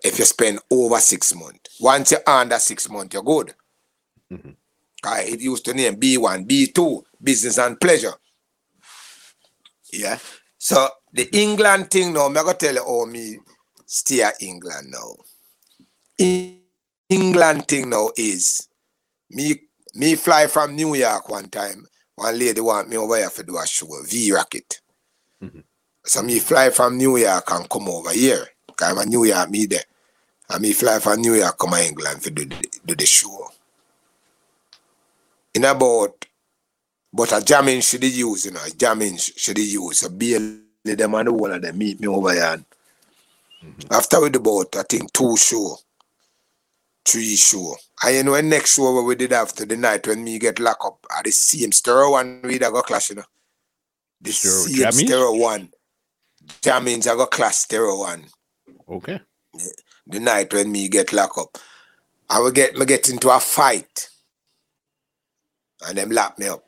If 0.05 0.19
you 0.19 0.25
spend 0.25 0.59
over 0.71 0.99
six 0.99 1.35
months. 1.35 1.81
Once 1.81 2.11
you're 2.11 2.21
under 2.27 2.59
six 2.59 2.89
months, 2.91 3.15
you're 3.15 3.23
good. 3.23 3.55
Mm-hmm. 4.31 4.51
It 5.33 5.41
used 5.41 5.65
to 5.67 5.75
name 5.75 5.97
B1, 5.97 6.47
B2, 6.47 7.03
business 7.23 7.59
and 7.59 7.81
pleasure. 7.81 8.13
Yeah. 9.93 10.19
So 10.59 10.89
the 11.13 11.29
England 11.33 11.91
thing 11.91 12.13
now, 12.13 12.27
I'm 12.27 12.35
gonna 12.35 12.55
tell 12.55 12.75
you 12.75 12.85
how 12.85 13.05
me 13.07 13.39
stay 13.87 14.23
at 14.23 14.43
England 14.43 14.89
now. 14.91 15.15
England 17.09 17.69
thing 17.69 17.89
now 17.89 18.11
is 18.17 18.69
me 19.31 19.61
me 19.95 20.17
fly 20.17 20.47
from 20.49 20.75
New 20.75 20.95
York 20.95 21.29
one 21.29 21.49
time. 21.49 21.87
One 22.17 22.39
lady 22.39 22.61
want 22.61 22.89
me 22.89 22.97
over 22.97 23.17
here 23.17 23.31
to 23.31 23.43
do 23.45 23.57
a 23.57 23.67
show, 23.67 23.87
V 24.05 24.33
Rocket. 24.33 24.81
Mm-hmm. 25.43 25.61
So 26.09 26.23
me 26.23 26.39
fly 26.39 26.71
from 26.71 26.97
New 26.97 27.19
York 27.19 27.51
and 27.51 27.69
come 27.69 27.87
over 27.91 28.11
here. 28.13 28.47
Cause 28.75 28.93
I'm 28.93 28.99
a 28.99 29.05
New 29.05 29.25
York 29.25 29.51
me 29.51 29.67
there. 29.67 29.85
And 30.49 30.63
me 30.63 30.73
fly 30.73 30.99
from 31.01 31.21
New 31.21 31.35
York 31.35 31.59
come 31.59 31.73
to 31.73 31.85
England 31.85 32.23
to 32.23 32.31
do 32.31 32.47
do 32.47 32.95
the 32.95 33.05
show. 33.05 33.51
In 35.53 35.67
about 35.67 36.25
but 37.13 37.33
a 37.33 37.45
jamming 37.45 37.83
should 37.83 38.05
use, 38.05 38.47
you 38.47 38.53
know, 38.53 38.61
jamming 38.75 39.19
should 39.19 39.59
use. 39.59 40.01
So 40.01 40.09
barely 40.09 40.63
them 40.83 41.15
and 41.15 41.29
the 41.29 41.33
one 41.33 41.53
of 41.53 41.61
them 41.61 41.77
meet 41.77 42.01
me 42.01 42.09
over 42.09 42.33
here. 42.33 42.65
Mm-hmm. 43.63 43.93
After 43.93 44.23
we 44.23 44.31
did 44.31 44.41
about 44.41 44.77
I 44.77 44.85
think 44.85 45.13
two 45.13 45.37
show, 45.37 45.77
three 47.05 47.37
show. 47.37 47.75
And 48.03 48.17
you 48.17 48.23
know 48.23 48.35
the 48.35 48.43
next 48.43 48.77
show 48.77 49.03
we 49.03 49.15
did 49.15 49.35
after 49.35 49.67
the 49.67 49.77
night 49.77 50.07
when 50.07 50.25
me 50.25 50.39
get 50.39 50.59
locked 50.59 50.87
up 50.87 51.05
at 51.19 51.27
the 51.27 51.33
same 51.33 51.73
stereo 51.73 52.13
one 52.13 52.41
we 52.45 52.57
that 52.57 52.73
got 52.73 52.87
clash, 52.87 53.11
you 53.11 53.17
know. 53.17 53.25
The 54.23 54.33
same 54.33 54.93
stereo 54.93 55.35
one. 55.37 55.69
That 56.63 56.83
means 56.83 57.07
I 57.07 57.15
got 57.15 57.31
class 57.31 57.59
stereo 57.59 57.99
one. 57.99 58.25
Okay. 58.89 59.21
The, 59.55 59.75
the 60.07 60.21
night 60.21 60.53
when 60.53 60.73
me 60.73 60.89
get 60.89 61.13
locked 61.13 61.39
up. 61.39 61.59
I 62.31 62.41
will 62.41 62.51
get 62.51 62.77
me 62.77 62.85
get 62.85 63.09
into 63.09 63.31
a 63.31 63.41
fight. 63.41 64.11
And 65.87 65.97
them 65.97 66.11
lock 66.11 66.39
me 66.39 66.49
up. 66.49 66.65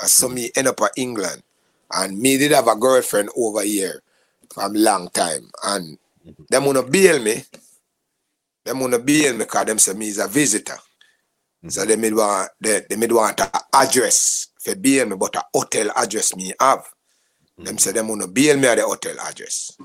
And 0.00 0.10
so 0.10 0.28
me 0.28 0.50
end 0.54 0.68
up 0.68 0.80
at 0.82 0.92
England. 0.96 1.42
And 1.92 2.18
me 2.18 2.38
did 2.38 2.52
have 2.52 2.68
a 2.68 2.76
girlfriend 2.76 3.30
over 3.36 3.62
here 3.62 4.02
from 4.52 4.76
a 4.76 4.78
long 4.78 5.08
time. 5.10 5.50
And 5.64 5.98
mm-hmm. 6.26 6.42
them 6.48 6.64
wanna 6.64 6.82
bail 6.82 7.20
me. 7.20 7.42
Them 8.64 8.80
wanna 8.80 8.98
bail 8.98 9.32
me 9.32 9.40
because 9.40 9.66
them 9.66 9.78
say 9.78 9.94
me 9.94 10.08
is 10.08 10.18
a 10.18 10.28
visitor. 10.28 10.74
Mm-hmm. 10.74 11.68
So 11.70 11.84
they 11.84 11.96
made 11.96 12.14
want 12.14 12.50
they, 12.60 12.82
they 12.88 12.96
made 12.96 13.12
want 13.12 13.40
a 13.40 13.50
address 13.74 14.48
for 14.60 14.76
bail 14.76 15.06
me, 15.06 15.16
but 15.16 15.36
a 15.36 15.42
hotel 15.52 15.90
address 15.96 16.36
me 16.36 16.52
have. 16.60 16.86
Them 17.62 17.78
say 17.78 17.92
them 17.92 18.08
want 18.08 18.22
to 18.22 18.28
bail 18.28 18.56
me 18.56 18.68
at 18.68 18.76
the 18.76 18.84
hotel 18.84 19.16
address. 19.20 19.76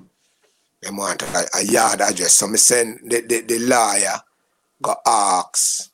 Them 0.81 0.97
want 0.97 1.21
a, 1.21 1.45
a 1.55 1.63
yard 1.63 2.01
address. 2.01 2.35
So 2.35 2.47
me 2.47 2.57
send 2.57 2.99
the, 3.09 3.21
the, 3.21 3.41
the 3.41 3.59
lawyer 3.59 4.19
go 4.81 4.95
ask 5.05 5.91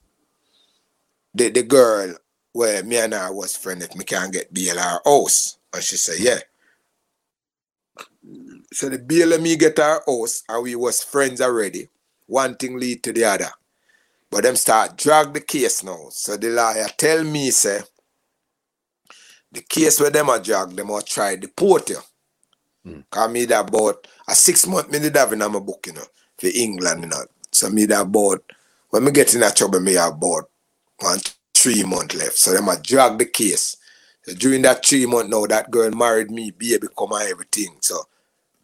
the, 1.34 1.50
the 1.50 1.64
girl 1.64 2.14
where 2.54 2.84
me 2.84 2.98
and 2.98 3.14
her 3.14 3.34
was 3.34 3.56
friend 3.56 3.82
if 3.82 3.96
me 3.96 4.04
can 4.04 4.32
get 4.32 4.54
bail 4.54 4.78
our 4.78 5.02
house. 5.06 5.58
And 5.74 5.84
she 5.84 5.98
said, 5.98 6.20
yeah. 6.20 6.40
So 8.74 8.90
the 8.90 9.00
bail 9.00 9.40
me 9.40 9.56
get 9.56 9.80
our 9.80 10.04
house 10.06 10.44
and 10.48 10.64
we 10.64 10.76
was 10.76 11.04
friends 11.04 11.42
already. 11.42 11.88
One 12.28 12.56
thing 12.56 12.80
lead 12.80 13.04
to 13.04 13.14
the 13.14 13.26
other. 13.26 13.50
But 14.30 14.44
them 14.44 14.56
start 14.56 14.98
drag 14.98 15.34
the 15.34 15.42
case 15.42 15.84
now. 15.84 16.08
So 16.12 16.38
the 16.38 16.50
lawyer 16.50 16.88
tell 16.98 17.24
me, 17.24 17.52
say, 17.52 17.82
the 19.52 19.62
case 19.62 20.00
where 20.00 20.10
them 20.10 20.30
a 20.30 20.40
drag, 20.40 20.70
them 20.70 20.92
are 20.92 21.02
try 21.02 21.36
deport 21.36 21.90
you. 21.90 22.00
Mm. 22.86 23.04
Cause 23.10 23.32
me 23.32 23.46
that 23.46 23.70
about 23.70 24.08
a 24.28 24.34
six 24.34 24.66
month 24.66 24.90
me 24.92 25.00
did 25.00 25.16
have 25.16 25.34
in 25.34 25.40
my 25.40 25.60
book, 25.60 25.86
you 25.88 25.94
know, 25.94 26.06
for 26.38 26.50
England, 26.54 27.04
you 27.04 27.10
know. 27.10 27.24
So 27.52 27.70
me 27.70 27.86
that 27.86 28.02
about 28.02 28.44
when 28.90 29.04
me 29.04 29.12
get 29.12 29.34
in 29.34 29.42
that 29.42 29.56
trouble, 29.56 29.80
me 29.80 29.94
have 29.94 30.14
about 30.14 30.50
one 31.00 31.20
three 31.54 31.84
month 31.84 32.16
left. 32.16 32.38
So 32.38 32.54
them 32.54 32.70
a 32.70 32.82
drag 32.82 33.18
the 33.18 33.26
case. 33.26 33.78
So 34.24 34.34
during 34.34 34.62
that 34.64 34.86
three 34.86 35.06
month 35.06 35.30
now, 35.30 35.46
that 35.46 35.70
girl 35.70 35.92
married 35.92 36.32
me, 36.32 36.52
baby 36.52 36.88
come 36.98 37.12
and 37.14 37.30
everything. 37.30 37.76
So 37.82 38.04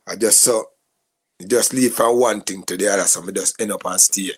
I 0.08 0.16
just 0.16 0.42
so 0.42 0.70
just 1.46 1.74
leave 1.74 1.94
from 1.94 2.20
one 2.20 2.42
thing 2.42 2.64
to 2.64 2.78
the 2.78 2.88
other. 2.88 3.04
So 3.04 3.22
me 3.22 3.34
just 3.34 3.60
end 3.62 3.72
up 3.72 3.86
and 3.86 4.02
stay. 4.02 4.32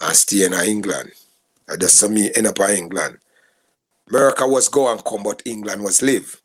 And 0.00 0.16
stay 0.16 0.44
in 0.44 0.52
England. 0.54 1.12
I 1.68 1.76
just 1.76 1.98
saw 1.98 2.08
me 2.08 2.30
end 2.34 2.46
up 2.46 2.58
in 2.60 2.70
England. 2.70 3.18
America 4.08 4.46
was 4.46 4.68
go 4.68 4.90
and 4.92 5.04
come, 5.04 5.22
but 5.22 5.42
England 5.44 5.82
was 5.82 6.02
live. 6.02 6.40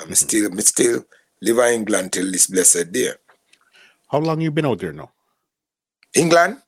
I'm 0.00 0.06
mm-hmm. 0.06 0.14
still 0.14 0.50
me 0.50 0.62
still 0.62 1.04
live 1.40 1.58
in 1.58 1.74
England 1.74 2.12
till 2.12 2.30
this 2.30 2.46
blessed 2.46 2.92
day. 2.92 3.10
How 4.08 4.18
long 4.18 4.40
you 4.40 4.50
been 4.50 4.66
out 4.66 4.78
there 4.78 4.92
now? 4.92 5.10
England? 6.14 6.58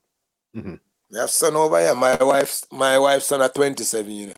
Mm-hmm. 0.56 0.74
I 1.16 1.20
have 1.20 1.30
son 1.30 1.56
over 1.56 1.78
here. 1.80 1.94
My 1.94 2.16
wife's 2.16 2.66
my 2.72 2.98
wife's 2.98 3.26
son 3.26 3.42
at 3.42 3.54
27, 3.54 4.10
you 4.10 4.26
know. 4.28 4.32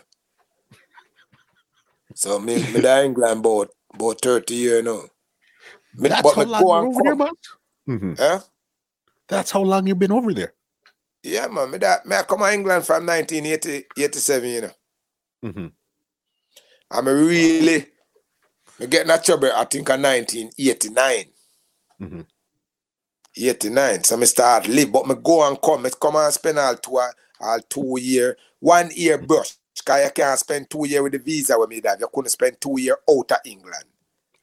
So 2.14 2.38
me, 2.38 2.56
me 2.72 2.80
there 2.80 3.04
England 3.04 3.40
about 3.40 3.70
about 3.92 4.20
30 4.20 4.54
years 4.54 4.84
now. 4.84 5.02
Me, 5.94 6.08
That's 6.08 6.34
how 6.34 6.44
long 6.44 6.60
you're 6.60 6.86
over 6.86 7.02
there, 7.02 7.16
man? 7.16 7.32
Mm-hmm. 7.88 8.12
Huh? 8.18 8.40
That's 9.28 9.50
how 9.50 9.62
long 9.62 9.86
you've 9.86 9.98
been 9.98 10.12
over 10.12 10.34
there. 10.34 10.52
Yeah, 11.22 11.46
man. 11.48 11.70
Me, 11.70 11.78
that, 11.78 12.06
me 12.06 12.16
I 12.16 12.22
come 12.22 12.40
to 12.40 12.52
England 12.52 12.84
from 12.84 13.06
1987, 13.06 14.48
you 14.48 14.60
know. 14.60 14.70
Mm-hmm. 15.44 15.66
I'm 16.90 17.08
a 17.08 17.14
really 17.14 17.86
me 18.78 18.86
getting 18.86 19.10
a 19.10 19.18
trouble, 19.18 19.50
I 19.54 19.64
think 19.64 19.88
in 19.88 20.02
1989. 20.02 21.24
Mm-hmm. 22.02 22.20
89. 23.36 24.04
So 24.04 24.16
me 24.16 24.26
start 24.26 24.68
live, 24.68 24.92
but 24.92 25.06
me 25.06 25.14
go 25.22 25.46
and 25.46 25.60
come. 25.60 25.82
Me 25.82 25.90
come 26.00 26.16
and 26.16 26.32
spend 26.32 26.58
all 26.58 26.76
two 26.76 27.00
all 27.40 27.60
two 27.68 27.98
year, 28.00 28.36
one 28.60 28.90
year 28.94 29.18
brush. 29.18 29.54
Cause 29.84 30.04
you 30.04 30.10
can't 30.10 30.38
spend 30.38 30.70
two 30.70 30.88
year 30.88 31.02
with 31.02 31.12
the 31.12 31.18
visa 31.18 31.58
when 31.58 31.68
me 31.68 31.80
have. 31.84 32.00
You 32.00 32.08
couldn't 32.12 32.30
spend 32.30 32.60
two 32.60 32.80
year 32.80 32.96
out 33.08 33.30
of 33.30 33.38
England. 33.44 33.84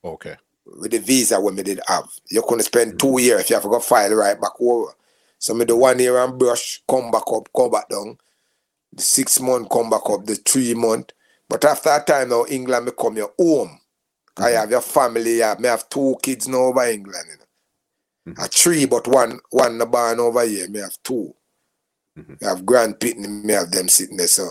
Okay. 0.03 0.35
With 0.65 0.91
the 0.91 0.99
visa 0.99 1.41
when 1.41 1.55
me 1.55 1.63
did 1.63 1.81
have. 1.87 2.07
You 2.29 2.43
couldn't 2.47 2.63
spend 2.63 2.91
mm-hmm. 2.93 3.09
two 3.09 3.21
year 3.21 3.39
if 3.39 3.49
you 3.49 3.55
have 3.55 3.63
to 3.63 3.69
go 3.69 3.79
file 3.79 4.13
right 4.13 4.39
back 4.39 4.53
over. 4.59 4.93
So 5.39 5.53
me 5.53 5.65
the 5.65 5.75
one 5.75 5.99
year 5.99 6.19
and 6.19 6.37
brush, 6.37 6.81
come 6.87 7.11
back 7.11 7.23
up, 7.33 7.49
come 7.55 7.71
back 7.71 7.89
down. 7.89 8.17
The 8.93 9.01
six 9.01 9.39
month 9.41 9.69
come 9.69 9.89
back 9.89 10.07
up, 10.09 10.25
the 10.25 10.35
three 10.35 10.75
month. 10.75 11.11
But 11.53 11.65
after 11.65 11.89
that 11.89 12.07
time 12.07 12.29
now, 12.29 12.45
England 12.49 12.87
become 12.87 13.15
your 13.15 13.31
home. 13.37 13.79
Mm-hmm. 14.35 14.43
I 14.43 14.49
have 14.59 14.71
your 14.71 14.81
family, 14.81 15.43
I 15.43 15.55
may 15.59 15.67
have 15.67 15.87
two 15.87 16.15
kids 16.19 16.47
now 16.47 16.57
over 16.57 16.83
England. 16.83 17.25
You 17.29 17.37
know. 17.37 18.33
Mm-hmm. 18.33 18.43
A 18.43 18.47
three, 18.47 18.85
but 18.87 19.07
one 19.07 19.39
one 19.51 19.77
barn 19.91 20.19
over 20.19 20.43
here. 20.47 20.67
May 20.67 20.79
have 20.79 20.97
2 21.03 21.35
mm-hmm. 22.17 22.31
Me 22.31 22.37
have 22.41 22.65
Grand 22.65 22.95
Pitney, 22.95 23.43
me 23.43 23.53
have 23.53 23.69
them 23.69 23.87
sitting 23.87 24.17
there. 24.17 24.25
So 24.25 24.49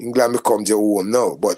England 0.00 0.32
becomes 0.32 0.68
your 0.68 0.78
home 0.78 1.12
now. 1.12 1.36
But 1.36 1.56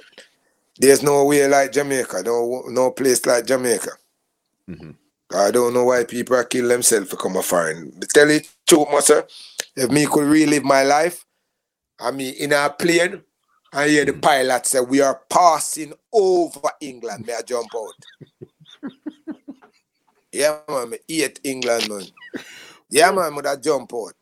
there's 0.78 1.02
no 1.02 1.24
way 1.24 1.48
like 1.48 1.72
Jamaica, 1.72 2.22
no 2.26 2.64
no 2.68 2.90
place 2.90 3.24
like 3.24 3.46
Jamaica. 3.46 3.92
Mm-hmm. 4.68 4.90
I 5.34 5.52
don't 5.52 5.72
know 5.72 5.84
why 5.84 6.04
people 6.04 6.36
are 6.36 6.44
killing 6.44 6.68
themselves 6.68 7.08
to 7.08 7.16
come 7.16 7.36
a 7.36 7.42
foreign. 7.42 7.98
Tell 8.12 8.30
you 8.30 8.40
truth, 8.66 9.04
sir, 9.04 9.26
if 9.74 9.90
me 9.90 10.04
could 10.04 10.24
relive 10.26 10.64
my 10.64 10.82
life, 10.82 11.24
I 11.98 12.10
mean 12.10 12.34
in 12.34 12.52
a 12.52 12.68
plane, 12.68 13.22
I 13.76 13.88
hear 13.88 14.06
the 14.06 14.14
pilot 14.14 14.64
say 14.64 14.80
we 14.80 15.02
are 15.02 15.20
passing 15.28 15.92
over 16.10 16.70
England. 16.80 17.26
May 17.26 17.34
I 17.34 17.42
jump 17.42 17.68
out? 17.76 18.90
Yeah, 20.32 20.58
man, 20.68 20.90
me 20.90 20.98
hate 21.08 21.40
England, 21.44 21.88
man. 21.88 22.02
Yeah, 22.90 23.10
man, 23.10 23.34
with 23.34 23.46
that 23.46 23.62
jump 23.62 23.90
out. 23.94 24.12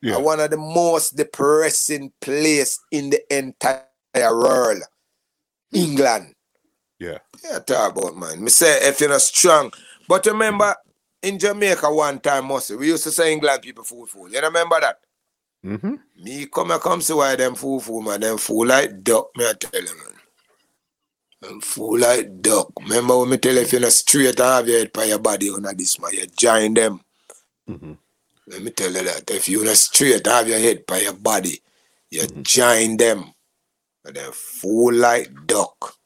Yeah. 0.00 0.16
One 0.16 0.40
of 0.40 0.50
the 0.50 0.56
most 0.56 1.14
depressing 1.14 2.10
place 2.22 2.80
in 2.90 3.10
the 3.10 3.20
entire 3.36 3.84
world. 4.10 4.82
England. 5.74 6.34
Yeah. 6.98 7.18
Yeah, 7.44 7.58
talk 7.58 7.98
about 7.98 8.16
man. 8.16 8.42
Me 8.42 8.48
say 8.48 8.88
if 8.88 8.98
you're 9.00 9.10
not 9.10 9.20
strong. 9.20 9.70
But 10.08 10.24
remember, 10.24 10.74
in 11.22 11.38
Jamaica 11.38 11.92
one 11.92 12.20
time, 12.20 12.46
mostly, 12.46 12.76
we 12.76 12.86
used 12.86 13.04
to 13.04 13.10
say 13.10 13.30
England 13.32 13.60
people 13.60 13.84
fool 13.84 14.06
fool. 14.06 14.30
You 14.30 14.40
remember 14.40 14.80
that? 14.80 15.00
Mm-hmm. 15.64 15.94
Me 16.24 16.46
come 16.46 16.72
and 16.72 16.80
come 16.80 17.00
see 17.00 17.12
why 17.12 17.36
them 17.36 17.54
fool 17.54 17.80
fool, 17.80 18.02
man. 18.02 18.20
Them 18.20 18.38
fool 18.38 18.66
like 18.66 19.02
duck, 19.02 19.28
me 19.36 19.48
I 19.48 19.52
tell 19.52 19.80
you, 19.80 19.86
man. 19.86 20.12
I'm 21.44 21.60
full 21.60 21.98
like 21.98 22.40
duck. 22.40 22.72
Remember 22.80 23.18
when 23.18 23.30
me 23.30 23.36
tell 23.38 23.54
you 23.54 23.60
if 23.60 23.72
you're 23.72 23.80
not 23.80 23.92
straight 23.92 24.38
and 24.38 24.38
have 24.38 24.68
your 24.68 24.78
head 24.78 24.92
by 24.92 25.04
your 25.04 25.18
body 25.18 25.50
under 25.50 25.72
this 25.72 25.98
man, 26.00 26.12
you 26.12 26.26
join 26.26 26.74
them. 26.74 27.00
Mm-hmm. 27.68 27.92
Let 28.48 28.62
me 28.62 28.70
tell 28.70 28.92
you 28.92 29.04
that. 29.04 29.30
If 29.30 29.48
you're 29.48 29.64
not 29.64 29.76
straight 29.76 30.14
and 30.14 30.26
have 30.26 30.48
your 30.48 30.58
head 30.58 30.84
by 30.86 30.98
your 30.98 31.14
body, 31.14 31.60
you 32.10 32.22
mm-hmm. 32.22 32.42
join 32.42 32.96
them. 32.96 33.32
And 34.04 34.16
they're 34.16 34.32
full 34.32 34.92
like 34.92 35.30
duck. 35.46 35.96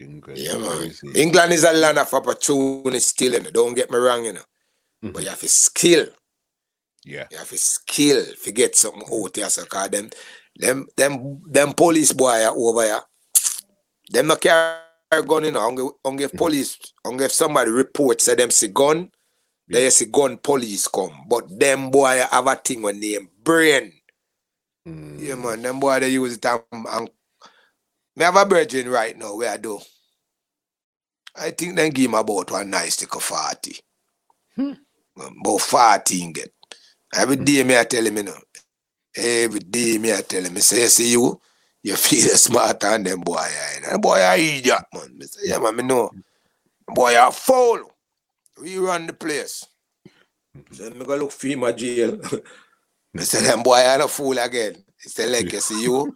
England, 0.00 0.38
yeah, 0.38 0.56
man. 0.56 0.92
England 1.14 1.52
is 1.52 1.64
a 1.64 1.72
land 1.72 1.98
of 1.98 2.12
opportunity 2.12 2.98
still, 3.00 3.34
you 3.34 3.40
know. 3.40 3.50
don't 3.50 3.74
get 3.74 3.90
me 3.90 3.98
wrong, 3.98 4.24
you 4.24 4.32
know. 4.32 4.40
Mm-hmm. 5.04 5.10
But 5.12 5.22
you 5.22 5.28
have 5.28 5.40
to 5.40 5.48
skill. 5.48 6.06
Yeah. 7.04 7.26
You 7.30 7.38
have 7.38 7.48
to 7.48 7.58
skill 7.58 8.24
to 8.44 8.52
get 8.52 8.76
something 8.76 9.02
out. 9.02 9.50
So, 9.50 9.64
cause 9.64 9.90
them, 9.90 10.10
them, 10.56 10.86
them, 10.96 11.42
them 11.46 11.72
police 11.72 12.12
boy 12.12 12.46
over 12.46 12.82
here, 12.82 13.00
them 14.10 14.26
not 14.28 14.40
carry 14.40 14.78
gun, 15.26 15.44
you 15.44 15.52
know. 15.52 15.60
Only, 15.60 15.90
only 16.04 16.24
if 16.24 16.32
police, 16.32 16.78
only 17.04 17.24
if 17.24 17.32
somebody 17.32 17.70
reports 17.70 18.24
say 18.24 18.34
them 18.34 18.50
see 18.50 18.68
gun, 18.68 19.10
yeah. 19.68 19.80
they 19.80 19.90
see 19.90 20.06
gun 20.06 20.38
police 20.38 20.86
come. 20.88 21.24
But 21.28 21.58
them 21.58 21.90
boy 21.90 22.22
have 22.30 22.46
a 22.46 22.54
thing 22.56 22.82
when 22.82 23.00
they 23.00 23.18
brain. 23.42 23.92
Mm. 24.86 25.20
Yeah, 25.20 25.34
man. 25.34 25.62
Them 25.62 25.80
boy 25.80 26.00
they 26.00 26.10
use 26.10 26.36
it 26.36 26.44
and, 26.44 26.62
and 26.72 27.10
me 28.16 28.24
have 28.24 28.36
a 28.36 28.44
virgin 28.44 28.88
right 28.88 29.16
now 29.16 29.36
where 29.36 29.52
I 29.52 29.56
do. 29.56 29.80
I 31.34 31.50
think 31.50 31.76
they 31.76 31.90
give 31.90 32.06
him 32.06 32.14
about 32.14 32.50
one 32.50 32.70
nice 32.70 32.94
stick 32.94 33.14
of 33.14 33.22
40. 33.22 33.78
Hmm. 34.54 34.72
About 35.16 35.60
14 35.60 36.32
get. 36.32 36.52
Every 37.12 37.36
hmm. 37.36 37.66
me 37.66 37.78
I 37.78 37.84
tell 37.84 38.06
him, 38.06 38.16
you 38.16 38.22
know. 38.24 38.38
Every 39.14 39.60
day 39.60 39.98
me 39.98 40.12
I 40.12 40.22
tell 40.22 40.44
him, 40.44 40.56
I 40.56 40.60
say, 40.60 40.86
see 40.86 41.12
you, 41.12 41.40
you 41.82 41.96
feel 41.96 42.28
smarter 42.36 42.90
than 42.90 43.04
them 43.04 43.20
boy. 43.20 43.46
And 43.90 44.00
boy 44.00 44.20
are 44.20 44.36
idiot, 44.36 44.84
man. 44.94 45.18
I 45.20 45.24
say, 45.26 45.40
yeah, 45.44 45.58
man, 45.58 45.76
me 45.76 45.82
know. 45.82 46.10
Boy 46.86 47.16
are 47.16 47.32
fool. 47.32 47.92
We 48.60 48.78
run 48.78 49.06
the 49.06 49.12
place. 49.12 49.66
So 50.70 50.90
me 50.90 51.04
go 51.04 51.16
look 51.16 51.32
for 51.32 51.68
at 51.68 51.76
jail. 51.78 52.18
I 53.16 53.22
say, 53.22 53.42
them 53.42 53.62
boy 53.62 53.78
are 53.78 54.02
a 54.02 54.08
fool 54.08 54.38
again. 54.38 54.76
He 55.02 55.08
say, 55.08 55.28
like, 55.28 55.52
you 55.52 55.60
see 55.60 55.82
you? 55.82 56.14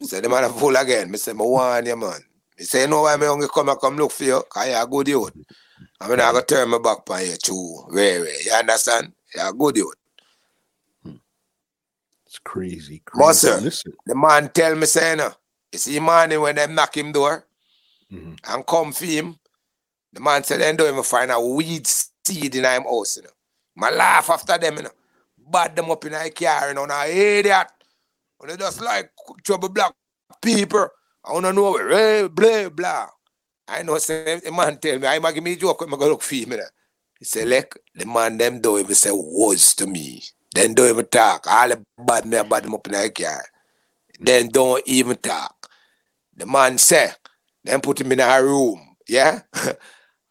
I 0.00 0.04
say, 0.04 0.20
them 0.20 0.32
are 0.32 0.44
a 0.44 0.48
fool 0.48 0.76
again. 0.76 1.10
I 1.12 1.16
say, 1.16 1.32
me 1.32 1.40
want 1.40 1.86
you, 1.86 1.96
man. 1.96 2.20
He 2.56 2.64
say, 2.64 2.82
you 2.82 2.86
know 2.86 3.02
why 3.02 3.16
me 3.16 3.26
only 3.26 3.48
come 3.48 3.68
and 3.68 3.80
come 3.80 3.96
look 3.96 4.12
for 4.12 4.24
you? 4.24 4.38
Because 4.38 4.68
you're 4.68 4.82
a 4.82 4.86
good 4.86 5.08
youth. 5.08 5.32
I 6.00 6.08
mean, 6.08 6.20
I 6.20 6.32
go 6.32 6.42
turn 6.42 6.70
my 6.70 6.78
back 6.78 7.08
on 7.10 7.26
you 7.26 7.36
too. 7.36 7.84
Very, 7.92 8.24
very. 8.24 8.36
You 8.44 8.52
understand? 8.52 9.12
You're 9.34 9.48
a 9.48 9.52
good 9.52 9.76
youth. 9.76 9.94
It's 12.32 12.38
crazy. 12.38 13.02
crazy. 13.04 13.48
Listen. 13.60 13.92
the 14.06 14.14
man 14.14 14.48
tell 14.48 14.74
me 14.74 14.86
saying, 14.86 15.20
uh, 15.20 15.32
you 15.70 15.78
see 15.78 16.00
morning 16.00 16.40
when 16.40 16.56
them 16.56 16.74
knock 16.74 16.96
him 16.96 17.12
door 17.12 17.46
mm-hmm. 18.10 18.32
and 18.42 18.66
come 18.66 18.90
for 18.90 19.04
him, 19.04 19.38
the 20.10 20.20
man 20.20 20.42
said 20.42 20.62
they 20.62 20.72
don't 20.74 20.90
even 20.90 21.02
find 21.02 21.30
a 21.30 21.38
weed 21.38 21.86
seed 21.86 22.54
in 22.54 22.64
him 22.64 22.84
house. 22.84 23.18
You 23.18 23.24
know. 23.24 23.28
My 23.76 23.90
laugh 23.90 24.30
after 24.30 24.56
them, 24.56 24.78
you 24.78 24.84
know. 24.84 24.90
Bad 25.36 25.76
them 25.76 25.90
up 25.90 26.06
in 26.06 26.14
a 26.14 26.30
car, 26.30 26.68
you 26.68 26.74
know, 26.74 26.86
now 26.86 27.04
idiot. 27.04 27.66
When 28.38 28.48
they 28.48 28.56
just 28.56 28.80
like 28.80 29.10
trouble 29.44 29.68
black 29.68 29.92
people. 30.40 30.88
I 31.22 31.34
wanna 31.34 31.52
know 31.52 31.74
blah 31.74 32.28
blah 32.28 32.68
blah. 32.70 33.08
I 33.68 33.82
know 33.82 33.98
say 33.98 34.40
the 34.42 34.50
man 34.50 34.78
tell 34.78 34.98
me, 34.98 35.06
I 35.06 35.18
might 35.18 35.34
give 35.34 35.44
me 35.44 35.52
a 35.52 35.56
joke, 35.56 35.82
I'm 35.82 35.90
gonna 35.90 36.06
look 36.06 36.22
for 36.22 36.34
him. 36.34 36.52
You 36.52 36.56
know. 36.56 36.64
He 37.18 37.26
said, 37.26 37.46
like 37.46 37.78
the 37.94 38.06
man 38.06 38.38
them 38.38 38.58
don't 38.62 38.80
even 38.80 38.94
say 38.94 39.10
words 39.12 39.74
to 39.74 39.86
me. 39.86 40.22
Then 40.54 40.74
don't 40.74 40.90
even 40.90 41.06
talk. 41.06 41.46
All 41.48 41.68
the 41.68 41.84
bad 41.98 42.26
me 42.26 42.42
bad 42.42 42.64
them 42.64 42.74
up 42.74 42.86
in 42.86 42.92
the 42.92 43.10
car. 43.10 43.44
Then 44.20 44.48
don't 44.48 44.82
even 44.86 45.16
talk. 45.16 45.68
The 46.36 46.46
man 46.46 46.78
say, 46.78 47.10
then 47.64 47.80
put 47.80 48.00
him 48.00 48.12
in 48.12 48.20
a 48.20 48.42
room, 48.42 48.96
yeah? 49.08 49.40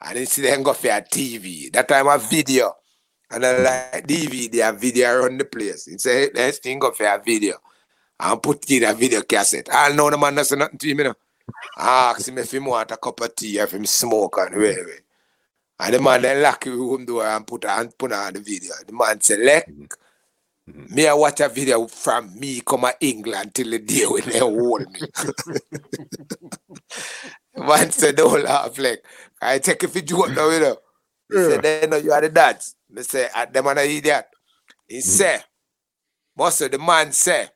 and 0.02 0.18
then 0.18 0.26
see 0.26 0.44
them 0.44 0.64
go 0.64 0.74
for 0.74 0.88
a 0.88 1.02
TV. 1.02 1.72
That 1.72 1.88
time 1.88 2.08
a 2.08 2.18
video. 2.18 2.74
And 3.30 3.46
I 3.46 3.58
like 3.94 4.08
DVD, 4.08 4.70
a 4.70 4.74
video 4.74 5.10
around 5.10 5.40
the 5.40 5.46
place. 5.46 5.86
He 5.86 5.98
say, 5.98 6.30
let's 6.34 6.60
think 6.60 6.84
of 6.84 7.00
a 7.00 7.22
video. 7.24 7.58
and 8.20 8.44
put 8.44 8.70
in 8.70 8.84
a 8.84 8.94
video 8.94 9.22
cassette. 9.22 9.70
I 9.72 9.94
know 9.94 10.10
the 10.10 10.18
man 10.18 10.36
doesn't 10.36 10.60
nothing 10.60 10.78
to 10.78 10.90
him, 10.90 10.98
you 11.00 11.04
know. 11.06 11.14
I 11.78 12.12
ask 12.12 12.28
him 12.28 12.38
if 12.38 12.52
he 12.52 12.60
want 12.60 12.92
a 12.92 12.98
cup 12.98 13.22
of 13.22 13.36
tea, 13.36 13.58
if 13.58 13.74
him 13.74 13.86
smoke 13.86 14.38
and 14.40 14.56
whatever. 14.56 15.00
And 15.80 15.94
the 15.96 16.02
man 16.02 16.22
then 16.22 16.42
lock 16.42 16.64
the 16.64 16.72
room 16.72 17.06
door 17.06 17.26
and 17.26 17.48
put 17.48 17.66
and 17.66 17.98
put 17.98 18.12
on 18.12 18.34
the 18.34 18.40
video. 18.40 18.74
The 18.86 18.94
man 18.94 19.20
say, 19.22 19.38
mm-hmm. 19.38 19.86
Me 20.74 21.08
I 21.08 21.14
watch 21.14 21.40
a 21.40 21.50
video 21.50 21.88
from 21.88 22.40
me 22.40 22.62
come 22.62 22.82
to 22.82 22.96
England 23.00 23.54
till 23.54 23.70
the 23.72 23.80
day 23.80 24.06
when 24.06 24.30
they 24.30 24.40
hold 24.40 24.82
me. 24.92 25.00
man 27.66 27.92
said, 27.92 28.16
don't 28.16 28.44
laugh, 28.44 28.78
like, 28.78 29.04
I 29.42 29.60
take 29.60 29.84
if 29.84 29.96
you 29.96 30.02
joke 30.02 30.32
now, 30.32 30.50
you 30.50 30.60
know. 30.60 30.78
He 31.30 31.38
yeah. 31.38 31.50
said, 31.50 31.62
then 31.64 32.04
you 32.04 32.12
are 32.12 32.22
the 32.22 32.30
dads. 32.30 32.76
Me 32.90 33.04
say, 33.04 33.26
at 33.26 33.32
ah, 33.36 33.46
them 33.52 33.66
man 33.66 33.78
idiot. 33.80 34.26
He 34.88 34.98
mm-hmm. 34.98 35.02
say, 35.02 35.40
most 36.38 36.62
of 36.62 36.72
the 36.72 36.80
man 36.80 37.12
say, 37.12 37.48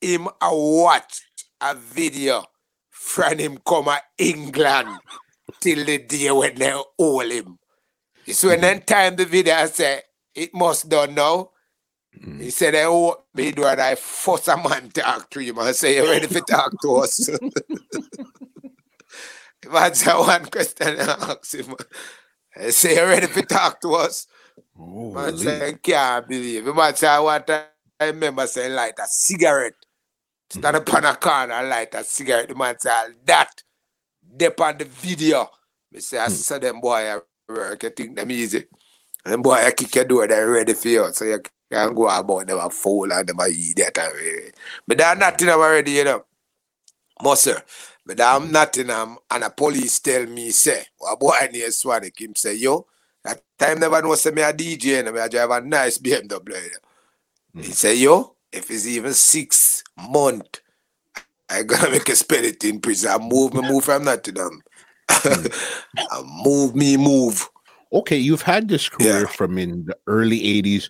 him 0.00 0.28
I 0.40 0.50
watch 0.52 1.22
a 1.60 1.74
video 1.74 2.44
from 2.88 3.38
him 3.38 3.58
come 3.66 3.86
to 3.86 4.00
England 4.18 4.88
till 5.60 5.84
the 5.84 5.98
day 5.98 6.30
when 6.30 6.54
they 6.54 6.74
hold 6.98 7.30
him. 7.30 7.58
So 8.26 8.48
when 8.48 8.60
then 8.60 8.82
time 8.82 9.16
the 9.16 9.24
video, 9.24 9.54
I 9.54 9.66
say, 9.66 10.02
it 10.34 10.54
must 10.54 10.88
done 10.88 11.14
now. 11.14 11.50
Mm. 12.18 12.40
He 12.40 12.50
said, 12.50 12.74
I 12.74 12.84
hope 12.84 13.26
me 13.34 13.52
do 13.52 13.64
I 13.64 13.94
force 13.94 14.48
a 14.48 14.56
man 14.56 14.90
to 14.90 15.00
talk 15.00 15.30
to 15.30 15.40
him 15.40 15.58
and 15.58 15.74
say, 15.74 15.96
you 15.96 16.04
ready 16.04 16.26
to 16.26 16.40
talk 16.40 16.72
to 16.82 16.96
us? 16.96 17.30
That's 19.62 20.06
one 20.06 20.46
question 20.46 21.00
I 21.00 21.02
ask 21.02 21.54
him. 21.54 21.74
I 22.56 22.70
say, 22.70 22.96
you 22.96 23.02
ready 23.02 23.26
to 23.28 23.42
talk 23.42 23.80
to 23.82 23.94
us? 23.94 24.26
Oh, 24.78 25.12
man 25.12 25.36
say, 25.36 25.68
I 25.68 25.72
can't 25.74 26.28
believe 26.28 26.66
it. 26.66 26.74
Man 26.74 26.94
say, 26.96 27.08
I 27.08 27.20
want 27.20 27.46
to, 27.46 27.66
I 27.98 28.06
remember 28.06 28.46
saying, 28.46 28.74
light 28.74 28.98
a 28.98 29.06
cigarette. 29.06 29.74
Stand 30.50 30.76
up 30.76 30.92
on 30.94 31.04
a 31.04 31.14
corner 31.14 31.54
and 31.54 31.68
light 31.68 31.94
a 31.94 32.02
cigarette. 32.02 32.48
The 32.48 32.54
man 32.56 32.78
say, 32.78 32.90
that 33.24 33.62
dep 34.36 34.60
on 34.60 34.78
the 34.78 34.84
video. 34.84 35.48
Me 35.92 36.00
say, 36.00 36.18
I 36.18 36.26
mm. 36.26 36.30
saw 36.30 36.58
them 36.58 36.80
boy 36.80 37.12
I 37.12 37.20
work, 37.48 37.82
you 37.82 37.90
think 37.90 38.16
them 38.16 38.30
easy. 38.30 38.64
And 39.24 39.34
them 39.34 39.42
boy 39.42 39.54
I 39.54 39.70
kick 39.70 39.94
your 39.94 40.04
door, 40.04 40.26
they're 40.26 40.50
ready 40.50 40.72
for 40.72 40.88
you. 40.88 41.12
So 41.12 41.24
you 41.24 41.40
can 41.70 41.94
go 41.94 42.08
about 42.08 42.46
them 42.46 42.58
a 42.58 42.70
fool 42.70 43.12
and 43.12 43.28
them 43.28 43.40
a 43.40 43.46
idiot. 43.48 44.56
But 44.86 44.98
not 45.18 45.40
in 45.40 45.46
them 45.46 45.60
already, 45.60 45.92
you 45.92 46.04
know. 46.04 46.24
Muscle. 47.22 47.56
But 48.04 48.20
I'm 48.20 48.50
not 48.50 48.76
in 48.76 48.88
them 48.88 49.18
and 49.30 49.42
the 49.42 49.50
police 49.50 50.00
tell 50.00 50.26
me, 50.26 50.50
say, 50.50 50.84
well, 51.00 51.16
boy 51.16 51.36
near 51.52 51.68
Swanik, 51.68 52.20
him 52.20 52.34
say, 52.34 52.54
yo, 52.54 52.86
that 53.22 53.42
time 53.58 53.78
never 53.80 54.02
know 54.02 54.14
say 54.14 54.30
me 54.30 54.42
a 54.42 54.52
DJ 54.52 55.00
and 55.00 55.14
me 55.14 55.20
I 55.20 55.28
drive 55.28 55.50
a 55.50 55.60
nice 55.60 55.98
BMW. 55.98 56.40
Mm. 57.54 57.64
He 57.64 57.72
say, 57.72 57.96
yo, 57.96 58.36
if 58.50 58.70
it's 58.70 58.86
even 58.86 59.12
six 59.12 59.84
month 59.96 60.60
I 61.50 61.64
gonna 61.64 61.90
make 61.90 62.08
a 62.08 62.14
spend 62.14 62.46
it 62.46 62.62
in 62.64 62.80
prison. 62.80 63.10
I 63.10 63.18
move 63.18 63.52
me 63.54 63.62
move 63.62 63.84
from 63.84 64.04
Nottingham. 64.04 64.62
I 65.08 66.22
move 66.44 66.76
me 66.76 66.96
move. 66.96 67.48
Okay, 67.92 68.16
you've 68.16 68.42
had 68.42 68.68
this 68.68 68.88
career 68.88 69.22
yeah. 69.22 69.26
from 69.26 69.58
in 69.58 69.84
the 69.86 69.96
early 70.06 70.38
80s 70.38 70.88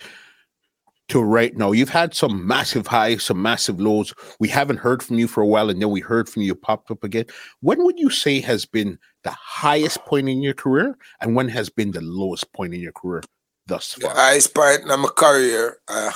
to 1.10 1.22
right 1.22 1.56
now. 1.56 1.72
You've 1.72 1.90
had 1.90 2.14
some 2.14 2.46
massive 2.46 2.86
highs, 2.86 3.24
some 3.24 3.40
massive 3.42 3.80
lows. 3.80 4.14
We 4.38 4.48
haven't 4.48 4.78
heard 4.78 5.02
from 5.02 5.18
you 5.18 5.28
for 5.28 5.42
a 5.42 5.46
while, 5.46 5.70
and 5.70 5.80
then 5.80 5.90
we 5.90 6.00
heard 6.00 6.28
from 6.28 6.42
you, 6.42 6.54
popped 6.54 6.90
up 6.90 7.04
again. 7.04 7.26
When 7.60 7.84
would 7.84 7.98
you 7.98 8.10
say 8.10 8.40
has 8.40 8.64
been 8.64 8.98
the 9.22 9.30
highest 9.30 10.04
point 10.06 10.28
in 10.28 10.42
your 10.42 10.54
career, 10.54 10.96
and 11.20 11.34
when 11.34 11.48
has 11.48 11.68
been 11.68 11.90
the 11.90 12.00
lowest 12.00 12.52
point 12.52 12.74
in 12.74 12.80
your 12.80 12.92
career 12.92 13.22
thus 13.66 13.92
far? 13.94 14.14
The 14.14 14.20
highest 14.20 14.54
point 14.54 14.82
in 14.82 15.00
my 15.00 15.08
career, 15.16 15.78
uh, 15.88 16.12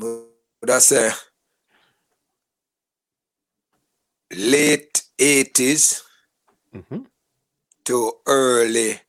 would 0.00 0.70
I 0.70 0.78
say, 0.78 1.10
late 4.34 5.02
80s 5.18 6.02
mm-hmm. 6.74 7.02
to 7.84 8.12
early 8.26 9.00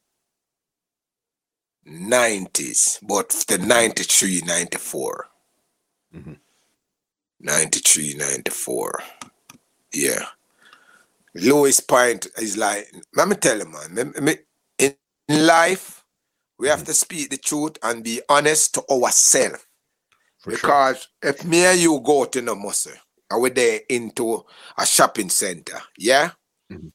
90s, 1.87 2.99
but 3.07 3.29
the 3.47 3.57
93, 3.57 4.41
94. 4.45 5.27
Mm-hmm. 6.15 6.33
93, 7.39 8.15
94. 8.15 9.03
Yeah. 9.93 10.25
Lowest 11.35 11.87
point 11.87 12.27
is 12.37 12.57
like, 12.57 12.91
let 13.15 13.27
me 13.27 13.35
tell 13.35 13.57
you, 13.57 13.65
man, 13.65 14.37
in 14.77 14.95
life, 15.29 16.05
we 16.59 16.67
have 16.67 16.79
mm-hmm. 16.79 16.85
to 16.85 16.93
speak 16.93 17.29
the 17.29 17.37
truth 17.37 17.77
and 17.83 18.03
be 18.03 18.21
honest 18.29 18.75
to 18.75 18.83
ourselves. 18.89 19.65
Because 20.45 21.07
sure. 21.23 21.31
if 21.31 21.45
me 21.45 21.65
and 21.65 21.79
you 21.79 21.99
go 22.01 22.25
to 22.25 22.41
the 22.41 22.55
muscle, 22.55 22.91
and 23.31 23.41
we're 23.41 23.49
there 23.49 23.79
into 23.89 24.43
a 24.77 24.85
shopping 24.85 25.29
center, 25.29 25.79
yeah? 25.97 26.31
Mm-hmm. 26.71 26.87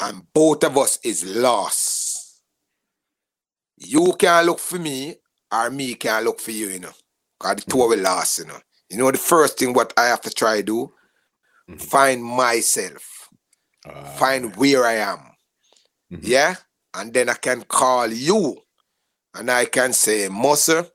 And 0.00 0.32
both 0.32 0.64
of 0.64 0.76
us 0.78 0.98
is 1.04 1.24
lost. 1.24 1.97
You 3.78 4.14
can't 4.18 4.46
look 4.46 4.58
for 4.58 4.78
me, 4.78 5.16
or 5.52 5.70
me 5.70 5.94
can't 5.94 6.24
look 6.24 6.40
for 6.40 6.50
you, 6.50 6.68
you 6.68 6.80
know. 6.80 6.92
Because 7.38 7.56
the 7.56 7.70
two 7.70 7.82
of 7.82 7.90
we 7.90 7.96
lost, 7.96 8.38
you 8.38 8.46
know. 8.46 8.58
You 8.90 8.98
know, 8.98 9.10
the 9.10 9.18
first 9.18 9.58
thing 9.58 9.72
what 9.72 9.92
I 9.96 10.06
have 10.06 10.20
to 10.22 10.30
try 10.30 10.58
to 10.58 10.62
do, 10.62 10.92
mm-hmm. 11.68 11.76
find 11.76 12.24
myself. 12.24 13.28
Uh, 13.88 14.04
find 14.16 14.56
where 14.56 14.84
I 14.84 14.94
am. 14.94 15.18
Mm-hmm. 16.12 16.16
Yeah? 16.22 16.56
And 16.94 17.12
then 17.12 17.28
I 17.28 17.34
can 17.34 17.62
call 17.62 18.08
you. 18.08 18.56
And 19.34 19.50
I 19.50 19.66
can 19.66 19.92
say, 19.92 20.28
Muscle, 20.28 20.90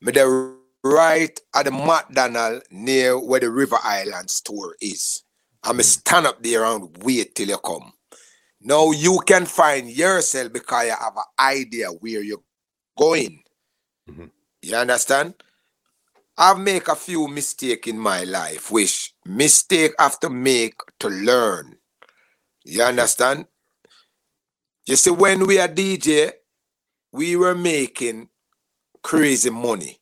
me 0.00 0.12
the 0.12 0.54
right 0.84 1.40
at 1.54 1.64
the 1.64 1.70
McDonald 1.70 2.62
near 2.70 3.18
where 3.18 3.40
the 3.40 3.50
River 3.50 3.78
Island 3.82 4.28
store 4.30 4.76
is. 4.80 5.22
I'm 5.64 5.78
mm. 5.78 5.82
stand 5.82 6.26
up 6.26 6.42
there 6.42 6.64
and 6.64 6.94
wait 7.02 7.34
till 7.34 7.48
you 7.48 7.58
come. 7.58 7.93
Now 8.64 8.90
you 8.90 9.20
can 9.26 9.46
find 9.46 9.88
yourself 9.88 10.52
because 10.52 10.86
you 10.86 10.90
have 10.90 11.16
an 11.16 11.22
idea 11.38 11.88
where 11.88 12.22
you're 12.22 12.42
going. 12.98 13.42
Mm-hmm. 14.10 14.26
You 14.62 14.76
understand? 14.76 15.34
I've 16.36 16.58
made 16.58 16.88
a 16.88 16.96
few 16.96 17.28
mistakes 17.28 17.86
in 17.86 17.98
my 17.98 18.24
life, 18.24 18.72
which 18.72 19.14
mistake 19.24 19.92
after 19.98 20.28
make 20.28 20.74
to 20.98 21.08
learn. 21.08 21.76
You 22.64 22.82
understand? 22.82 23.46
You 24.86 24.96
see, 24.96 25.10
when 25.10 25.46
we 25.46 25.60
are 25.60 25.68
DJ, 25.68 26.32
we 27.12 27.36
were 27.36 27.54
making 27.54 28.28
crazy 29.02 29.50
money 29.50 30.00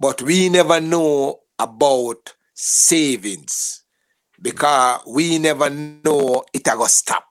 but 0.00 0.22
we 0.22 0.48
never 0.48 0.80
know 0.80 1.40
about 1.58 2.34
savings 2.54 3.84
because 4.40 5.02
we 5.06 5.38
never 5.38 5.68
know 5.68 6.42
it 6.54 6.66
a 6.66 6.70
go 6.70 6.86
stop. 6.86 7.29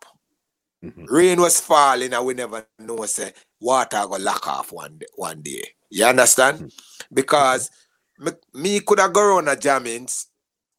Mm-hmm. 0.84 1.06
Rain 1.06 1.41
was 1.41 1.60
falling 1.60 2.14
and 2.14 2.26
we 2.26 2.34
never 2.34 2.65
know 2.80 3.06
say 3.06 3.34
water 3.60 4.06
go 4.07 4.18
lock 4.18 4.47
off 4.47 4.72
one 4.72 4.97
day, 4.97 5.07
one 5.15 5.41
day. 5.41 5.64
You 5.89 6.06
understand? 6.06 6.57
Mm-hmm. 6.60 7.14
Because 7.14 7.69
me, 8.18 8.31
me 8.53 8.80
could 8.81 8.99
have 8.99 9.14
gone 9.14 9.47
on 9.47 9.53
a 9.53 9.60
Jammys, 9.60 10.27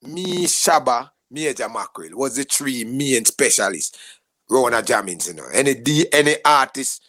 me 0.02 0.44
Shabba, 0.44 1.10
Major 1.30 1.68
Mackerel 1.68 2.18
was 2.18 2.36
the 2.36 2.44
three 2.44 2.84
main 2.84 3.24
specialists 3.24 3.96
Rona 4.48 4.82
Jammys, 4.82 5.28
you 5.28 5.34
know. 5.34 5.46
Any 5.52 5.74
D, 5.74 6.06
any 6.12 6.36
artist 6.44 7.02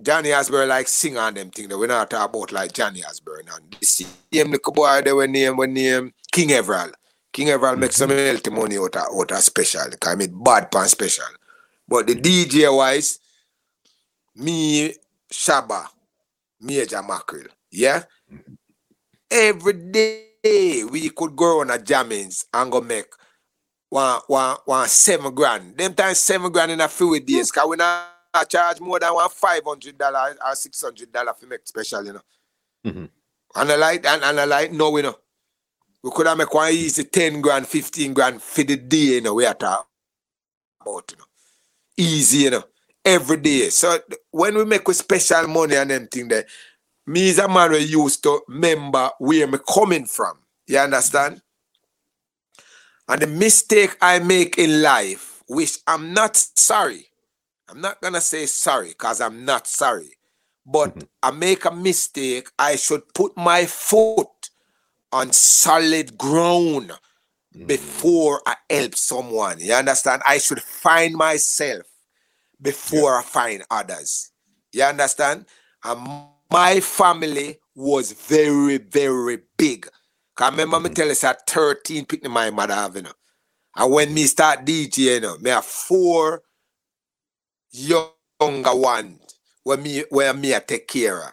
Johnny 0.00 0.32
Osbourne 0.32 0.68
like 0.68 0.88
sing 0.88 1.16
on 1.16 1.34
them 1.34 1.50
thing 1.50 1.68
that 1.68 1.78
we 1.78 1.86
not 1.86 2.10
talk 2.10 2.28
about 2.28 2.52
like 2.52 2.72
Johnny 2.72 3.02
Osbourne 3.02 3.46
and 3.54 3.76
the 3.80 3.86
same 3.86 4.50
little 4.50 4.72
boy 4.72 5.00
they 5.02 5.12
were 5.12 5.26
name 5.26 5.56
when 5.56 5.72
name 5.72 6.12
King 6.30 6.52
Everald. 6.52 6.94
King 7.32 7.48
Everald 7.48 7.74
mm-hmm. 7.74 7.80
make 7.80 7.92
some 7.92 8.10
healthy 8.10 8.50
money 8.50 8.76
out 8.76 8.94
of, 8.94 9.06
out 9.18 9.32
of 9.32 9.38
special. 9.38 9.80
I 10.04 10.14
mean 10.14 10.42
bad 10.42 10.70
pan 10.70 10.88
special. 10.88 11.24
But 11.88 12.06
the 12.06 12.14
DJ 12.14 12.74
wise, 12.74 13.18
me 14.34 14.94
Shabba, 15.32 15.86
Major 16.60 17.02
Mackerel. 17.02 17.48
Yeah? 17.70 18.02
Every 19.30 19.72
day 19.72 20.84
we 20.84 21.10
could 21.10 21.36
go 21.36 21.60
on 21.60 21.70
a 21.70 21.78
Jammys 21.78 22.44
and 22.52 22.70
go 22.70 22.80
make 22.80 23.06
one, 23.88 24.20
one, 24.26 24.56
one 24.64 24.88
seven 24.88 25.34
grand. 25.34 25.76
Them 25.76 25.94
times 25.94 26.18
seven 26.18 26.50
grand 26.50 26.72
in 26.72 26.80
a 26.80 26.88
few 26.88 27.18
days. 27.20 27.50
Cause 27.50 27.68
we 27.68 27.76
not 27.76 28.08
charge 28.48 28.80
more 28.80 28.98
than 28.98 29.14
one 29.14 29.30
five 29.30 29.62
hundred 29.64 29.96
dollar 29.96 30.36
or 30.44 30.54
six 30.54 30.82
hundred 30.82 31.12
dollar 31.12 31.32
for 31.34 31.46
make 31.46 31.66
special, 31.66 32.04
you 32.04 32.12
know. 32.12 32.22
Mm-hmm. 32.84 33.04
And 33.54 33.72
I 33.72 33.76
like 33.76 34.06
and, 34.06 34.22
and 34.22 34.40
I 34.40 34.44
like 34.44 34.72
no, 34.72 34.96
you 34.96 35.04
know. 35.04 35.16
We 36.02 36.10
could 36.12 36.26
have 36.28 36.38
make 36.38 36.52
one 36.54 36.72
easy 36.72 37.02
10 37.02 37.40
grand, 37.40 37.66
15 37.66 38.14
grand 38.14 38.40
for 38.40 38.62
the 38.62 38.76
day, 38.76 38.96
you 38.96 39.20
know, 39.22 39.34
we 39.34 39.44
are 39.44 39.54
talking 39.54 39.86
about, 40.80 41.10
you 41.10 41.16
know. 41.16 41.24
Easy, 41.96 42.38
you 42.38 42.50
know, 42.50 42.64
every 43.04 43.38
day. 43.38 43.68
So 43.70 43.98
when 44.30 44.56
we 44.56 44.64
make 44.64 44.88
a 44.88 44.94
special 44.94 45.46
money 45.48 45.76
and 45.76 45.90
them 45.90 46.06
thing 46.08 46.28
there, 46.28 46.46
me 47.06 47.30
as 47.30 47.38
a 47.38 47.48
man 47.48 47.70
we 47.70 47.78
used 47.78 48.22
to 48.24 48.40
remember 48.48 49.10
where 49.18 49.46
me 49.46 49.58
coming 49.72 50.06
from. 50.06 50.38
You 50.66 50.78
understand? 50.78 51.40
And 53.08 53.22
the 53.22 53.26
mistake 53.28 53.96
I 54.00 54.18
make 54.18 54.58
in 54.58 54.82
life, 54.82 55.42
which 55.48 55.78
I'm 55.86 56.12
not 56.12 56.36
sorry, 56.36 57.06
I'm 57.68 57.80
not 57.80 58.00
gonna 58.00 58.20
say 58.20 58.46
sorry 58.46 58.88
because 58.88 59.20
I'm 59.20 59.44
not 59.44 59.66
sorry, 59.66 60.10
but 60.64 60.90
mm-hmm. 60.90 61.06
I 61.22 61.30
make 61.30 61.64
a 61.64 61.70
mistake. 61.70 62.48
I 62.58 62.76
should 62.76 63.02
put 63.14 63.36
my 63.36 63.64
foot 63.66 64.50
on 65.12 65.32
solid 65.32 66.18
ground. 66.18 66.92
Before 67.64 68.42
I 68.46 68.56
help 68.68 68.94
someone. 68.94 69.60
You 69.60 69.72
understand? 69.74 70.22
I 70.26 70.38
should 70.38 70.62
find 70.62 71.14
myself 71.14 71.86
before 72.60 73.12
yeah. 73.12 73.18
I 73.18 73.22
find 73.22 73.64
others. 73.70 74.30
You 74.72 74.82
understand? 74.82 75.46
And 75.84 76.26
my 76.50 76.80
family 76.80 77.58
was 77.74 78.12
very, 78.12 78.78
very 78.78 79.38
big. 79.56 79.88
Cause 80.34 80.50
remember 80.50 80.76
mm-hmm. 80.76 80.88
me 80.88 80.94
tell 80.94 81.10
us 81.10 81.24
at 81.24 81.46
13 81.48 82.04
picking 82.04 82.30
my 82.30 82.50
mother 82.50 82.74
have, 82.74 82.96
you 82.96 83.02
know. 83.02 83.12
And 83.74 83.92
when 83.92 84.14
me 84.14 84.24
start 84.24 84.64
DJ, 84.64 84.98
you 84.98 85.20
know, 85.20 85.38
me 85.38 85.50
have 85.50 85.64
four 85.64 86.42
younger 87.70 88.74
ones 88.74 89.20
where 89.62 89.76
me 89.76 90.04
where 90.10 90.32
me 90.32 90.54
I 90.54 90.60
take 90.60 90.88
care 90.88 91.24
of. 91.24 91.32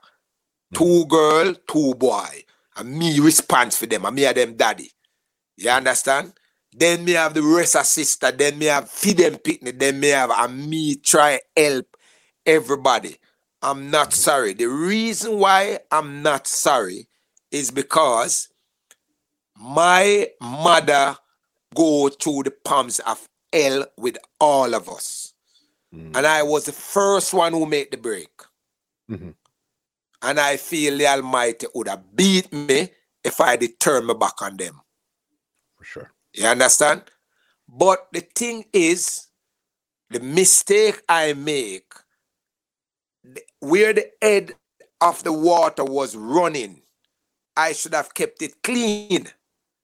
Mm. 0.73 0.77
Two 0.77 1.05
girl, 1.05 1.55
two 1.67 1.95
boy. 1.95 2.43
And 2.75 2.97
me 2.97 3.19
response 3.19 3.77
for 3.77 3.85
them. 3.85 4.05
And 4.05 4.15
me 4.15 4.25
are 4.25 4.33
them 4.33 4.55
daddy. 4.55 4.91
You 5.57 5.69
understand? 5.69 6.33
Then 6.75 7.05
me 7.05 7.13
have 7.13 7.33
the 7.33 7.43
rest 7.43 7.75
of 7.75 7.85
sister. 7.85 8.31
Then 8.31 8.57
me 8.57 8.65
have 8.65 8.89
feed 8.89 9.17
them 9.17 9.37
picnic. 9.37 9.79
Then 9.79 9.99
me 9.99 10.09
have 10.09 10.31
and 10.31 10.67
me 10.69 10.95
try 10.95 11.39
help 11.55 11.97
everybody. 12.45 13.17
I'm 13.61 13.89
not 13.89 14.13
sorry. 14.13 14.53
The 14.53 14.65
reason 14.65 15.39
why 15.39 15.79
I'm 15.91 16.21
not 16.21 16.47
sorry 16.47 17.07
is 17.51 17.71
because 17.71 18.49
my 19.55 20.27
mother 20.41 21.15
go 21.73 22.09
through 22.09 22.43
the 22.43 22.51
palms 22.51 22.99
of 22.99 23.27
hell 23.51 23.85
with 23.97 24.17
all 24.39 24.73
of 24.73 24.89
us. 24.89 25.33
Mm. 25.93 26.17
And 26.17 26.25
I 26.25 26.43
was 26.43 26.65
the 26.65 26.71
first 26.71 27.33
one 27.33 27.53
who 27.53 27.65
made 27.65 27.91
the 27.91 27.97
break. 27.97 28.31
Mm-hmm. 29.09 29.29
And 30.23 30.39
I 30.39 30.57
feel 30.57 30.97
the 30.97 31.07
Almighty 31.07 31.67
would 31.73 31.87
have 31.87 32.15
beat 32.15 32.51
me 32.51 32.89
if 33.23 33.39
I 33.39 33.55
did 33.55 33.79
turn 33.79 34.05
my 34.05 34.13
back 34.13 34.41
on 34.41 34.57
them. 34.57 34.81
For 35.83 35.99
sure. 35.99 36.11
You 36.33 36.47
understand? 36.47 37.03
But 37.67 38.07
the 38.13 38.21
thing 38.21 38.65
is, 38.71 39.27
the 40.09 40.21
mistake 40.21 41.01
I 41.09 41.33
make, 41.33 41.91
where 43.59 43.93
the 43.93 44.09
head 44.21 44.53
of 45.01 45.23
the 45.23 45.33
water 45.33 45.83
was 45.83 46.15
running, 46.15 46.81
I 47.57 47.73
should 47.73 47.93
have 47.93 48.13
kept 48.13 48.41
it 48.41 48.63
clean. 48.63 49.27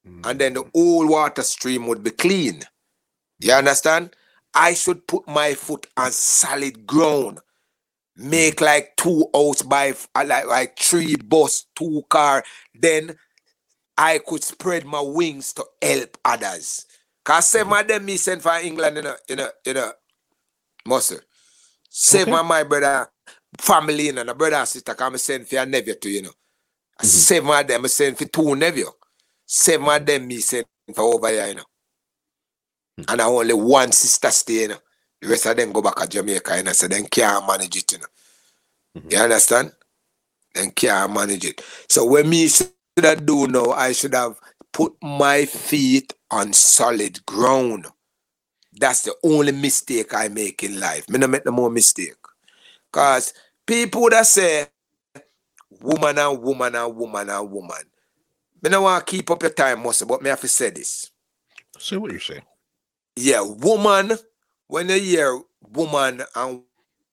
Mm. 0.07 0.25
And 0.25 0.39
then 0.39 0.53
the 0.53 0.63
whole 0.73 1.07
water 1.07 1.43
stream 1.43 1.85
would 1.87 2.01
be 2.01 2.11
clean. 2.11 2.61
You 3.39 3.53
understand? 3.53 4.15
I 4.53 4.75
should 4.75 5.05
put 5.05 5.27
my 5.27 5.53
foot 5.53 5.85
on 5.97 6.11
solid 6.11 6.87
ground. 6.87 7.39
Make 8.15 8.61
like 8.61 8.95
two 8.95 9.27
outs 9.35 9.63
by 9.63 9.95
like, 10.15 10.47
like 10.47 10.79
three 10.79 11.15
bus, 11.17 11.65
two 11.75 12.03
car. 12.09 12.43
Then 12.73 13.17
I 13.99 14.19
could 14.25 14.43
spread 14.43 14.85
my 14.85 15.01
wings 15.01 15.51
to 15.53 15.65
help 15.81 16.17
others. 16.23 16.85
Cause 17.23 17.49
seven 17.49 17.73
of 17.73 17.87
them 17.87 18.05
me 18.05 18.15
sent 18.17 18.41
for 18.41 18.57
England 18.57 18.97
in 18.97 19.05
a 19.05 19.15
in 19.27 19.39
a 19.39 19.49
in 19.65 19.77
a 19.77 19.91
muscle. 20.87 21.19
Seven 21.89 22.33
okay. 22.33 22.47
my 22.47 22.63
brother 22.63 23.09
family 23.57 24.05
you 24.05 24.17
and 24.17 24.29
a 24.29 24.33
brother 24.33 24.55
and 24.55 24.67
sister 24.67 24.93
come 24.93 25.17
send 25.17 25.47
for 25.47 25.57
a 25.57 25.65
nephew 25.65 25.95
to 25.95 26.09
you 26.09 26.21
know. 26.21 26.29
Mm-hmm. 26.29 27.07
Seven 27.07 27.59
of 27.59 27.67
them 27.67 27.87
send 27.89 28.17
for 28.17 28.25
two 28.25 28.55
nephew. 28.55 28.87
Seven 29.45 29.87
of 29.89 30.05
them 30.05 30.27
me 30.27 30.37
send 30.37 30.65
for 30.95 31.01
over 31.01 31.27
here, 31.27 31.47
you 31.47 31.55
know 31.55 31.63
and 33.07 33.21
I 33.21 33.25
only 33.25 33.53
one 33.53 33.91
sister 33.91 34.31
stay, 34.31 34.61
you 34.61 34.67
know. 34.69 34.77
The 35.21 35.27
rest 35.27 35.45
of 35.45 35.57
them 35.57 35.71
go 35.71 35.81
back 35.81 35.95
to 35.95 36.07
Jamaica, 36.07 36.57
you 36.57 36.63
know, 36.63 36.71
so 36.71 36.87
then 36.87 37.05
can't 37.05 37.45
manage 37.45 37.75
it, 37.75 37.91
you 37.91 37.97
know. 37.99 38.05
Mm-hmm. 38.97 39.11
You 39.11 39.17
understand? 39.17 39.71
Then 40.53 40.71
can't 40.71 41.13
manage 41.13 41.45
it. 41.45 41.61
So 41.89 42.05
when 42.05 42.29
me 42.29 42.47
should 42.97 43.05
have 43.05 43.25
do 43.25 43.47
now, 43.47 43.71
I 43.71 43.91
should 43.93 44.13
have 44.13 44.39
put 44.71 44.93
my 45.01 45.45
feet 45.45 46.13
on 46.31 46.53
solid 46.53 47.25
ground. 47.25 47.87
That's 48.73 49.01
the 49.01 49.15
only 49.23 49.51
mistake 49.51 50.13
I 50.13 50.27
make 50.27 50.63
in 50.63 50.79
life. 50.79 51.09
Me 51.09 51.19
not 51.19 51.29
make 51.29 51.45
no 51.45 51.51
more 51.51 51.69
mistake. 51.69 52.15
Cause 52.91 53.33
people 53.65 54.09
that 54.09 54.25
say 54.25 54.67
woman 55.81 56.17
and 56.17 56.41
woman 56.41 56.75
and 56.75 56.95
woman 56.95 57.29
and 57.29 57.51
woman. 57.51 57.83
Me 58.61 58.69
don't 58.69 58.83
want 58.83 59.05
to 59.05 59.11
keep 59.11 59.29
up 59.31 59.41
your 59.41 59.51
time, 59.51 59.83
muscle, 59.83 60.07
but 60.07 60.21
me 60.21 60.29
have 60.29 60.41
to 60.41 60.47
say 60.47 60.69
this. 60.69 61.11
Say 61.77 61.97
what 61.97 62.11
you're 62.11 62.19
saying 62.19 62.41
yeah, 63.19 63.41
woman, 63.41 64.17
when 64.67 64.89
you 64.89 64.99
hear 64.99 65.41
woman 65.61 66.23
and 66.35 66.61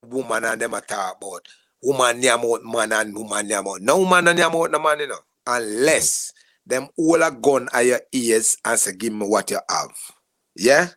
woman 0.05 0.45
and 0.45 0.61
them 0.61 0.71
talk 0.87 1.17
about 1.17 1.47
woman 1.83 2.21
name 2.21 2.39
out 2.39 2.65
man 2.65 2.93
and 2.93 3.17
woman 3.17 3.49
name 3.49 3.67
out. 3.67 3.81
No 3.81 3.99
woman 3.99 4.29
and 4.29 4.39
name 4.39 4.55
out 4.55 4.71
no 4.71 4.79
man, 4.79 5.01
you 5.01 5.09
know. 5.09 5.19
Unless 5.47 6.33
them 6.67 6.89
all 6.97 7.23
a 7.23 7.31
gun 7.31 7.69
at 7.73 7.87
your 7.87 8.01
ears 8.13 8.57
and 8.65 8.79
say, 8.79 8.93
give 8.93 9.13
me 9.13 9.27
what 9.27 9.51
you 9.51 9.61
have. 9.71 9.95
Yeah? 10.57 10.89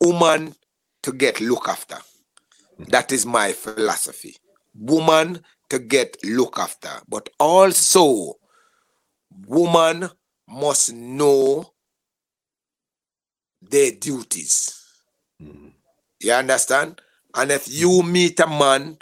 Woman 0.00 0.54
to 1.02 1.12
get 1.12 1.40
look 1.40 1.68
after. 1.68 1.96
That 2.78 3.12
is 3.12 3.26
my 3.26 3.52
philosophy. 3.52 4.36
Woman 4.74 5.40
to 5.70 5.78
get 5.78 6.16
look 6.24 6.58
after. 6.58 6.90
But 7.08 7.28
also, 7.40 8.34
woman 9.46 10.08
must 10.48 10.92
know 10.92 11.72
their 13.62 13.92
duties. 13.92 14.80
Mm. 15.42 15.72
You 16.20 16.32
understand? 16.32 17.00
And 17.34 17.50
if 17.50 17.68
you 17.68 18.02
meet 18.02 18.38
a 18.40 18.46
man, 18.46 18.98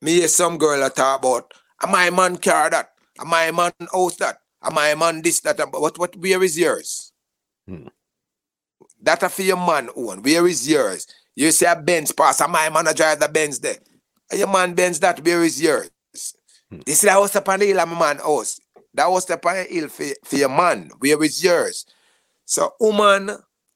me 0.00 0.26
some 0.28 0.58
girl 0.58 0.78
that 0.80 0.96
talk 0.96 1.20
about, 1.20 1.52
am 1.82 1.90
my 1.90 2.10
man 2.10 2.36
car 2.36 2.70
that? 2.70 2.92
Am 3.20 3.28
my 3.28 3.50
man 3.50 3.72
house 3.92 4.16
that? 4.16 4.38
Am 4.62 4.74
my 4.74 4.94
man 4.94 5.22
this, 5.22 5.40
that? 5.40 5.58
What, 5.72 5.98
what, 5.98 6.16
where 6.16 6.42
is 6.42 6.58
yours? 6.58 7.12
Mm. 7.68 7.88
That 9.02 9.22
a 9.22 9.28
for 9.28 9.42
your 9.42 9.56
man 9.56 9.90
own. 9.96 10.22
Where 10.22 10.46
is 10.46 10.68
yours? 10.68 11.06
You 11.34 11.50
say 11.52 11.66
a 11.66 11.76
Benz 11.76 12.12
pass, 12.12 12.40
am 12.40 12.52
my 12.52 12.70
man 12.70 12.86
a 12.86 12.94
drive 12.94 13.20
the 13.20 13.28
Benz 13.28 13.60
there? 13.60 13.76
Your 14.32 14.48
man 14.48 14.74
Benz 14.74 14.98
that, 15.00 15.22
where 15.24 15.44
is 15.44 15.60
yours? 15.60 15.90
Mm. 16.72 16.86
You 16.86 16.94
see 16.94 17.06
that 17.06 17.12
house 17.12 17.36
upon 17.36 17.60
the 17.60 17.66
hill, 17.66 17.84
my 17.86 17.98
man 17.98 18.18
house. 18.18 18.60
That 18.94 19.10
was 19.10 19.26
the 19.26 19.36
the 19.36 19.66
hill 19.68 19.88
for, 19.88 20.06
for 20.24 20.36
your 20.36 20.48
man. 20.48 20.90
Where 20.98 21.22
is 21.22 21.44
yours? 21.44 21.84
So, 22.46 22.72
woman, 22.80 23.30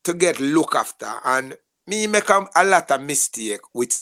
to 0.04 0.14
get 0.14 0.40
look 0.40 0.74
after 0.74 1.12
and 1.24 1.56
me 1.86 2.06
make 2.06 2.28
a, 2.30 2.46
a 2.56 2.64
lot 2.64 2.90
of 2.90 3.02
mistake 3.02 3.60
with 3.74 3.92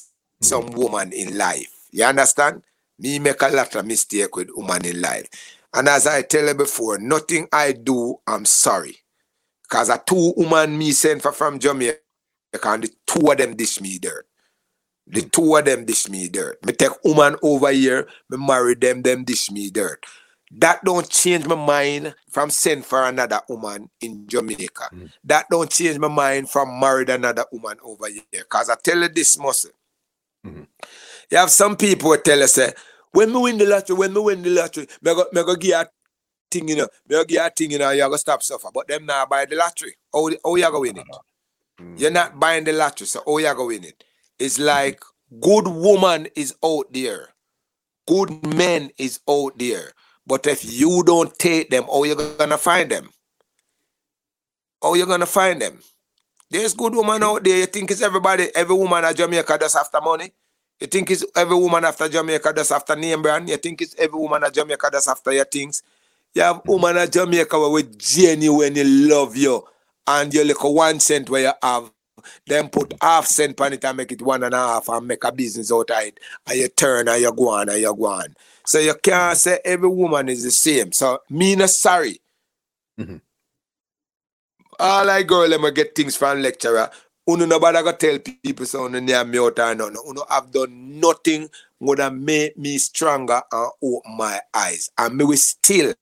some 0.41 0.69
mm. 0.69 0.77
woman 0.77 1.13
in 1.13 1.37
life. 1.37 1.73
You 1.91 2.05
understand? 2.05 2.63
Me 2.99 3.19
make 3.19 3.41
a 3.43 3.49
lot 3.49 3.75
of 3.75 3.87
mistake 3.87 4.35
with 4.37 4.49
woman 4.55 4.85
in 4.85 5.01
life. 5.01 5.29
And 5.75 5.89
as 5.89 6.07
I 6.07 6.23
tell 6.23 6.47
you 6.47 6.55
before, 6.55 6.99
nothing 6.99 7.49
I 7.53 7.73
do, 7.73 8.17
I'm 8.27 8.45
sorry. 8.45 8.97
Because 9.63 9.91
a 9.91 10.03
two 10.05 10.33
woman 10.37 10.79
me 10.79 10.93
sent 10.93 11.23
for 11.23 11.33
from 11.33 11.59
Jamaica 11.59 11.99
and 12.65 12.85
the 12.85 12.91
two 13.07 13.31
of 13.31 13.37
them 13.37 13.55
dish 13.55 13.81
me 13.81 13.99
dirt. 13.99 14.27
The 15.07 15.23
two 15.23 15.57
of 15.57 15.65
them 15.65 15.85
dish 15.85 16.09
me 16.09 16.29
dirt. 16.29 16.65
Me 16.65 16.73
take 16.73 17.05
woman 17.05 17.37
over 17.43 17.71
here, 17.71 18.09
me 18.31 18.39
marry 18.39 18.75
them, 18.75 19.03
them 19.03 19.25
dish 19.25 19.51
me 19.51 19.71
dirt. 19.71 20.05
That 20.51 20.83
don't 20.83 21.09
change 21.09 21.47
my 21.47 21.55
mind 21.55 22.15
from 22.31 22.51
send 22.51 22.85
for 22.87 23.05
another 23.05 23.41
woman 23.49 23.91
in 24.01 24.27
Jamaica. 24.27 24.89
Mm. 24.95 25.13
That 25.25 25.47
don't 25.51 25.71
change 25.71 25.99
my 25.99 26.09
mind 26.09 26.49
from 26.49 26.81
married 26.81 27.11
another 27.11 27.45
woman 27.53 27.77
over 27.85 28.09
here. 28.09 28.45
Cause 28.49 28.71
I 28.71 28.77
tell 28.83 28.99
you 28.99 29.09
this, 29.09 29.39
muscle. 29.39 29.71
Mm-hmm. 30.47 30.63
You 31.31 31.37
have 31.37 31.51
some 31.51 31.77
people 31.77 32.11
who 32.11 32.23
tell 32.23 32.43
us, 32.43 32.55
say, 32.55 32.73
when 33.13 33.33
me 33.33 33.39
win 33.41 33.59
the 33.59 33.67
lottery, 33.67 33.97
when 33.97 34.13
me 34.13 34.21
win 34.21 34.43
the 34.43 34.51
lottery, 34.51 34.87
me 35.03 35.15
go, 35.15 35.25
me 35.33 35.43
go 35.43 35.55
give 35.57 35.75
a 35.75 35.89
thing, 36.51 36.69
you 36.69 36.77
know, 36.77 36.89
me 37.09 37.17
go 37.17 37.25
give 37.25 37.45
a 37.45 37.51
thing, 37.51 37.71
you 37.71 37.79
know, 37.79 37.91
you 37.91 38.09
go 38.09 38.17
stop 38.17 38.43
suffer. 38.43 38.69
But 38.73 38.89
them 38.89 39.07
now 39.07 39.27
buy 39.27 39.45
the 39.45 39.57
lottery. 39.57 39.95
How, 40.13 40.29
how 40.45 40.55
you 40.55 40.71
go 40.71 40.81
win 40.81 40.99
it? 40.99 41.05
Mm. 41.81 42.01
You're 42.01 42.11
not 42.11 42.39
buying 42.39 42.65
the 42.65 42.73
lottery, 42.73 43.07
so 43.07 43.23
how 43.27 43.39
you 43.39 43.55
go 43.55 43.67
win 43.67 43.85
it? 43.85 44.05
It's 44.39 44.59
like 44.59 45.03
good 45.41 45.69
woman 45.69 46.29
is 46.35 46.55
out 46.65 46.93
there. 46.93 47.29
Good 48.07 48.55
men 48.55 48.91
is 48.99 49.21
out 49.29 49.59
there. 49.59 49.93
But 50.27 50.47
if 50.47 50.65
you 50.65 51.03
don't 51.05 51.37
take 51.39 51.71
them, 51.71 51.85
how 51.85 52.05
you 52.05 52.15
gonna 52.15 52.59
find 52.59 52.91
them? 52.91 53.11
How 54.83 54.95
you 54.95 55.07
gonna 55.07 55.27
find 55.27 55.61
them? 55.61 55.79
There's 56.51 56.75
good 56.75 56.95
woman 56.95 57.23
out 57.23 57.45
there. 57.45 57.59
You 57.59 57.67
think 57.67 57.91
it's 57.91 58.03
everybody, 58.03 58.49
every 58.55 58.75
woman 58.77 59.05
at 59.05 59.17
Jamaica 59.17 59.59
does 59.59 59.77
after 59.77 60.01
money? 60.01 60.33
You 60.81 60.87
think 60.87 61.11
it's 61.11 61.25
every 61.35 61.57
woman 61.57 61.85
after 61.85 62.09
Jamaica 62.09 62.53
does 62.53 62.71
after 62.71 62.95
name 62.95 63.23
brand? 63.23 63.49
You 63.49 63.57
think 63.57 63.83
it's 63.83 63.95
every 63.99 64.19
woman 64.19 64.45
at 64.45 64.55
Jamaica 64.55 64.91
does 64.93 65.09
after 65.09 65.33
your 65.33 65.45
things? 65.45 65.83
You 66.35 66.43
have 66.43 66.63
woman 66.67 66.97
at 66.97 67.13
Jamaica 67.13 67.59
where 67.59 67.71
we 67.71 67.83
genuinely 67.97 68.85
love 68.85 69.37
you 69.37 69.65
and 70.07 70.33
you 70.33 70.45
look 70.45 70.63
a 70.63 70.71
one 70.71 71.01
cent 71.01 71.29
where 71.31 71.43
you 71.43 71.53
have 71.63 71.91
then 72.47 72.69
put 72.69 72.95
half 73.01 73.27
cent 73.27 73.61
on 73.61 73.73
it 73.73 73.85
and 73.85 73.97
make 73.97 74.13
it 74.13 74.23
one 74.23 74.43
and 74.43 74.55
a 74.55 74.59
half 74.59 74.89
and 74.89 75.07
make 75.07 75.25
a 75.25 75.33
business 75.33 75.73
out 75.73 75.91
of 75.91 76.03
it. 76.03 76.19
And 76.47 76.59
you 76.59 76.69
turn 76.69 77.09
and 77.09 77.21
you 77.21 77.33
go 77.33 77.49
on 77.49 77.69
and 77.69 77.81
you 77.81 77.95
go 77.95 78.07
on. 78.07 78.35
So 78.67 78.79
you 78.79 78.95
can't 79.03 79.37
say 79.37 79.61
every 79.65 79.89
woman 79.89 80.29
is 80.29 80.45
the 80.45 80.51
same. 80.51 80.93
So 80.93 81.21
me 81.31 81.57
not 81.57 81.71
sorry. 81.71 82.21
Mm-hmm. 83.01 83.17
All 84.81 85.11
I 85.11 85.23
girl 85.23 85.49
them 85.49 85.73
get 85.75 85.95
things 85.95 86.17
from 86.17 86.43
lecturer. 86.43 86.91
Uno 87.29 87.45
nobody 87.45 87.83
go 87.83 87.93
tell 87.93 88.19
people 88.19 88.65
so 88.65 88.87
uno 88.87 89.01
near 89.01 89.25
me 89.25 89.39
out 89.39 89.59
or 89.59 89.75
nothing. 89.75 89.99
Uno 90.09 90.25
have 90.31 90.51
done 90.51 90.99
nothing 90.99 91.49
would 91.81 91.99
have 91.99 92.15
made 92.15 92.57
me 92.57 92.79
stronger 92.79 93.43
and 93.53 93.71
open 93.83 94.17
my 94.17 94.41
eyes. 94.55 94.91
And 94.97 95.17
me 95.17 95.25
will 95.25 95.37
still 95.37 95.95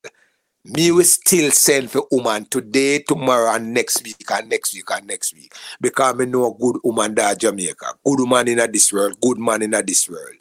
Me 0.69 0.90
still 1.05 1.53
send 1.53 1.93
for 1.93 2.09
woman 2.11 2.44
today, 2.47 2.98
tomorrow, 2.98 3.55
and 3.55 3.73
next 3.73 4.03
week, 4.03 4.16
and 4.32 4.48
next 4.48 4.74
week, 4.74 4.90
and 4.90 5.07
next 5.07 5.32
week. 5.32 5.55
Because 5.81 6.16
me 6.16 6.27
know 6.27 6.51
a 6.51 6.59
good 6.59 6.78
woman 6.82 7.15
there 7.15 7.36
Jamaica. 7.36 7.94
Good 8.05 8.19
woman 8.19 8.48
in 8.48 8.73
this 8.73 8.93
world, 8.93 9.20
good 9.20 9.39
man 9.39 9.62
in 9.62 9.70
this 9.70 10.11
world. 10.11 10.35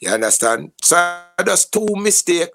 You 0.00 0.10
understand? 0.10 0.72
So 0.82 0.96
that's 1.38 1.66
two 1.66 1.86
mistake. 1.94 2.48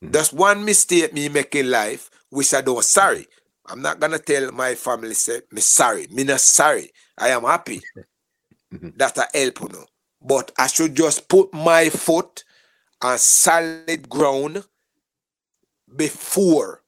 That's 0.00 0.32
one 0.32 0.64
mistake 0.64 1.12
me 1.12 1.28
make 1.28 1.54
in 1.56 1.70
life, 1.70 2.10
which 2.30 2.54
I 2.54 2.62
don't 2.62 2.82
sorry. 2.82 3.26
I'm 3.66 3.80
not 3.80 4.00
gonna 4.00 4.18
tell 4.18 4.52
my 4.52 4.74
family 4.74 5.14
say 5.14 5.40
me 5.50 5.60
sorry. 5.60 6.06
Me 6.10 6.24
not 6.24 6.40
sorry. 6.40 6.90
I 7.18 7.28
am 7.28 7.44
happy 7.44 7.80
mm-hmm. 8.74 8.90
that 8.96 9.18
I 9.18 9.38
help 9.38 9.60
you 9.60 9.68
know. 9.68 9.86
But 10.20 10.52
I 10.58 10.66
should 10.66 10.94
just 10.94 11.28
put 11.28 11.52
my 11.52 11.88
foot 11.90 12.44
on 13.02 13.18
solid 13.18 14.08
ground 14.08 14.64
before 15.94 16.82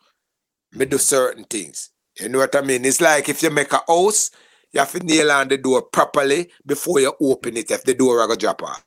me 0.72 0.86
do 0.86 0.98
certain 0.98 1.44
things. 1.44 1.90
You 2.18 2.28
know 2.28 2.38
what 2.38 2.56
I 2.56 2.62
mean? 2.62 2.84
It's 2.84 3.00
like 3.00 3.28
if 3.28 3.42
you 3.42 3.50
make 3.50 3.72
a 3.72 3.82
house, 3.86 4.30
you 4.72 4.80
have 4.80 4.92
to 4.92 5.00
nail 5.00 5.30
on 5.30 5.48
the 5.48 5.58
door 5.58 5.82
properly 5.82 6.50
before 6.64 7.00
you 7.00 7.12
open 7.20 7.56
it 7.56 7.70
if 7.70 7.84
the 7.84 7.94
door 7.94 8.20
are 8.20 8.26
gonna 8.26 8.38
drop 8.38 8.62
off. 8.62 8.84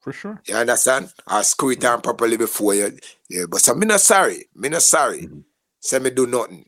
For 0.00 0.12
sure. 0.12 0.40
You 0.46 0.54
understand? 0.54 1.12
I 1.26 1.42
screw 1.42 1.70
it 1.70 1.80
down 1.80 2.00
properly 2.00 2.36
before 2.36 2.74
you 2.74 2.96
yeah, 3.28 3.44
but 3.48 3.60
so 3.60 3.74
me 3.74 3.86
not 3.86 4.00
sorry. 4.00 4.48
Me 4.54 4.68
not 4.68 4.82
sorry. 4.82 5.22
Mm-hmm. 5.22 5.40
Say 5.80 5.98
me 5.98 6.10
do 6.10 6.26
nothing. 6.26 6.64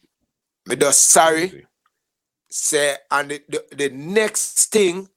Me 0.66 0.76
just 0.76 1.08
sorry. 1.08 1.66
Say 2.48 2.96
and 3.10 3.30
the, 3.30 3.42
the, 3.48 3.64
the 3.76 3.88
next 3.90 4.72
thing 4.72 5.08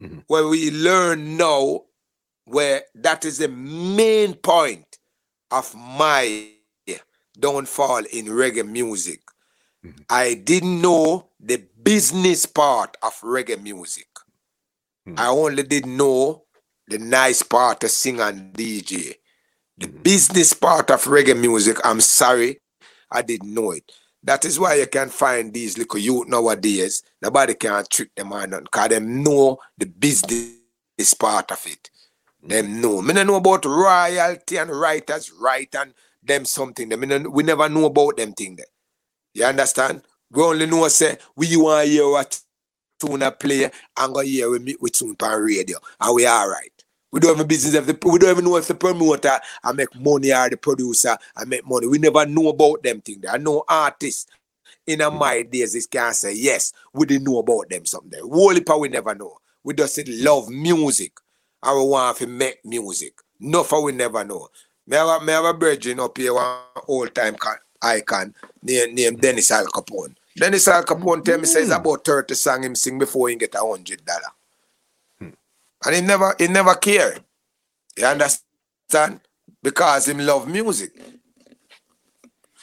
mm-hmm. 0.00 0.18
where 0.26 0.46
we 0.46 0.70
learn 0.70 1.36
now 1.36 1.82
where 2.44 2.82
that 2.94 3.24
is 3.24 3.38
the 3.38 3.48
main 3.48 4.34
point 4.34 4.98
of 5.50 5.74
my 5.74 6.50
downfall 7.38 8.04
in 8.12 8.26
reggae 8.26 8.68
music. 8.68 9.20
Mm-hmm. 9.84 10.02
I 10.08 10.34
didn't 10.34 10.80
know 10.80 11.28
the 11.40 11.64
business 11.82 12.46
part 12.46 12.96
of 13.02 13.14
reggae 13.20 13.60
music. 13.60 14.08
Mm-hmm. 15.08 15.18
I 15.18 15.28
only 15.28 15.62
didn't 15.62 15.96
know 15.96 16.44
the 16.86 16.98
nice 16.98 17.42
part 17.42 17.80
to 17.80 17.88
sing 17.88 18.20
and 18.20 18.52
DJ. 18.52 19.14
The 19.78 19.86
mm-hmm. 19.86 20.02
business 20.02 20.52
part 20.52 20.90
of 20.90 21.04
reggae 21.04 21.38
music, 21.38 21.78
I'm 21.84 22.00
sorry, 22.00 22.60
I 23.10 23.22
didn't 23.22 23.54
know 23.54 23.72
it. 23.72 23.90
That 24.22 24.44
is 24.44 24.60
why 24.60 24.74
you 24.74 24.86
can 24.86 25.08
find 25.08 25.52
these 25.52 25.78
little 25.78 25.98
youth 25.98 26.28
nowadays. 26.28 27.02
Nobody 27.22 27.54
can 27.54 27.84
trick 27.90 28.14
them 28.14 28.32
or 28.32 28.46
nothing, 28.46 28.64
because 28.64 28.88
them 28.90 29.22
know 29.22 29.58
the 29.78 29.86
business 29.86 30.50
is 30.98 31.14
part 31.14 31.50
of 31.50 31.66
it. 31.66 31.90
Them 32.42 32.66
mm-hmm. 32.66 32.80
know. 32.80 33.02
Me 33.02 33.14
know 33.14 33.36
about 33.36 33.64
royalty 33.64 34.58
and 34.58 34.70
writers 34.70 35.32
right 35.40 35.74
and 35.74 35.94
them 36.22 36.44
something. 36.44 36.88
Them 36.88 37.32
we 37.32 37.42
never 37.42 37.68
know 37.68 37.86
about 37.86 38.18
them 38.18 38.32
thing 38.32 38.56
there. 38.56 38.66
You 39.34 39.44
understand? 39.44 40.02
We 40.30 40.42
only 40.42 40.66
know 40.66 40.86
say 40.88 41.16
we 41.36 41.56
want 41.56 41.86
to 41.86 41.90
hear 41.90 42.08
what 42.08 42.40
tune 42.98 43.22
a 43.22 43.30
play 43.30 43.70
and 43.96 44.14
go 44.14 44.20
hear 44.20 44.50
with 44.50 44.62
me 44.62 44.76
with 44.80 44.92
tune 44.92 45.16
on 45.20 45.42
radio. 45.42 45.78
And 45.98 46.14
we 46.14 46.26
all 46.26 46.48
right. 46.48 46.69
We 47.12 47.20
don't 47.20 47.36
have 47.36 47.44
a 47.44 47.48
business 47.48 47.74
if 47.74 47.86
the, 47.86 48.08
we 48.08 48.18
don't 48.18 48.30
even 48.30 48.44
know 48.44 48.56
if 48.56 48.68
the 48.68 48.74
promoter 48.74 49.38
I 49.64 49.72
make 49.72 49.94
money 49.98 50.32
or 50.32 50.48
the 50.48 50.56
producer 50.56 51.16
I 51.36 51.44
make 51.44 51.66
money. 51.66 51.86
We 51.86 51.98
never 51.98 52.24
know 52.26 52.48
about 52.48 52.82
them 52.82 53.00
thing 53.00 53.20
there. 53.20 53.32
I 53.32 53.38
know 53.38 53.64
artists 53.68 54.26
in 54.86 54.98
my 54.98 55.42
days 55.42 55.72
this 55.72 55.86
can 55.86 56.12
say 56.12 56.34
yes, 56.34 56.72
we 56.92 57.06
didn't 57.06 57.24
know 57.24 57.38
about 57.38 57.68
them 57.68 57.86
something. 57.86 58.20
Wholly 58.22 58.64
we 58.78 58.88
never 58.88 59.14
know. 59.14 59.38
We 59.62 59.74
just 59.74 59.94
said 59.94 60.08
love 60.08 60.48
music 60.48 61.12
and 61.62 61.78
we 61.78 61.86
want 61.86 62.16
to 62.18 62.26
make 62.26 62.64
music. 62.64 63.14
Nothing 63.38 63.84
we 63.84 63.92
never 63.92 64.24
know. 64.24 64.48
Me 64.86 64.96
have, 64.96 65.22
a, 65.22 65.24
me 65.24 65.32
have 65.32 65.44
a 65.44 65.54
brethren 65.54 66.00
up 66.00 66.16
here, 66.16 66.34
one 66.34 66.58
old 66.88 67.14
time 67.14 67.36
icon 67.82 68.34
named, 68.62 68.94
named 68.94 69.20
Dennis 69.20 69.50
Al 69.50 69.66
Capone. 69.66 70.14
Dennis 70.36 70.68
Al 70.68 70.84
Capone 70.84 71.24
tell 71.24 71.38
me 71.38 71.44
mm. 71.44 71.46
says 71.46 71.70
about 71.70 72.04
30 72.04 72.34
song 72.34 72.64
him 72.64 72.74
sing 72.74 72.98
before 72.98 73.28
he 73.28 73.36
get 73.36 73.54
a 73.54 73.58
hundred 73.58 74.04
dollar. 74.04 74.32
And 75.84 75.94
he 75.94 76.00
never 76.00 76.34
he 76.38 76.48
never 76.48 76.74
care. 76.74 77.16
You 77.96 78.06
understand? 78.06 79.20
Because 79.62 80.08
him 80.08 80.18
love 80.18 80.48
music. 80.48 80.92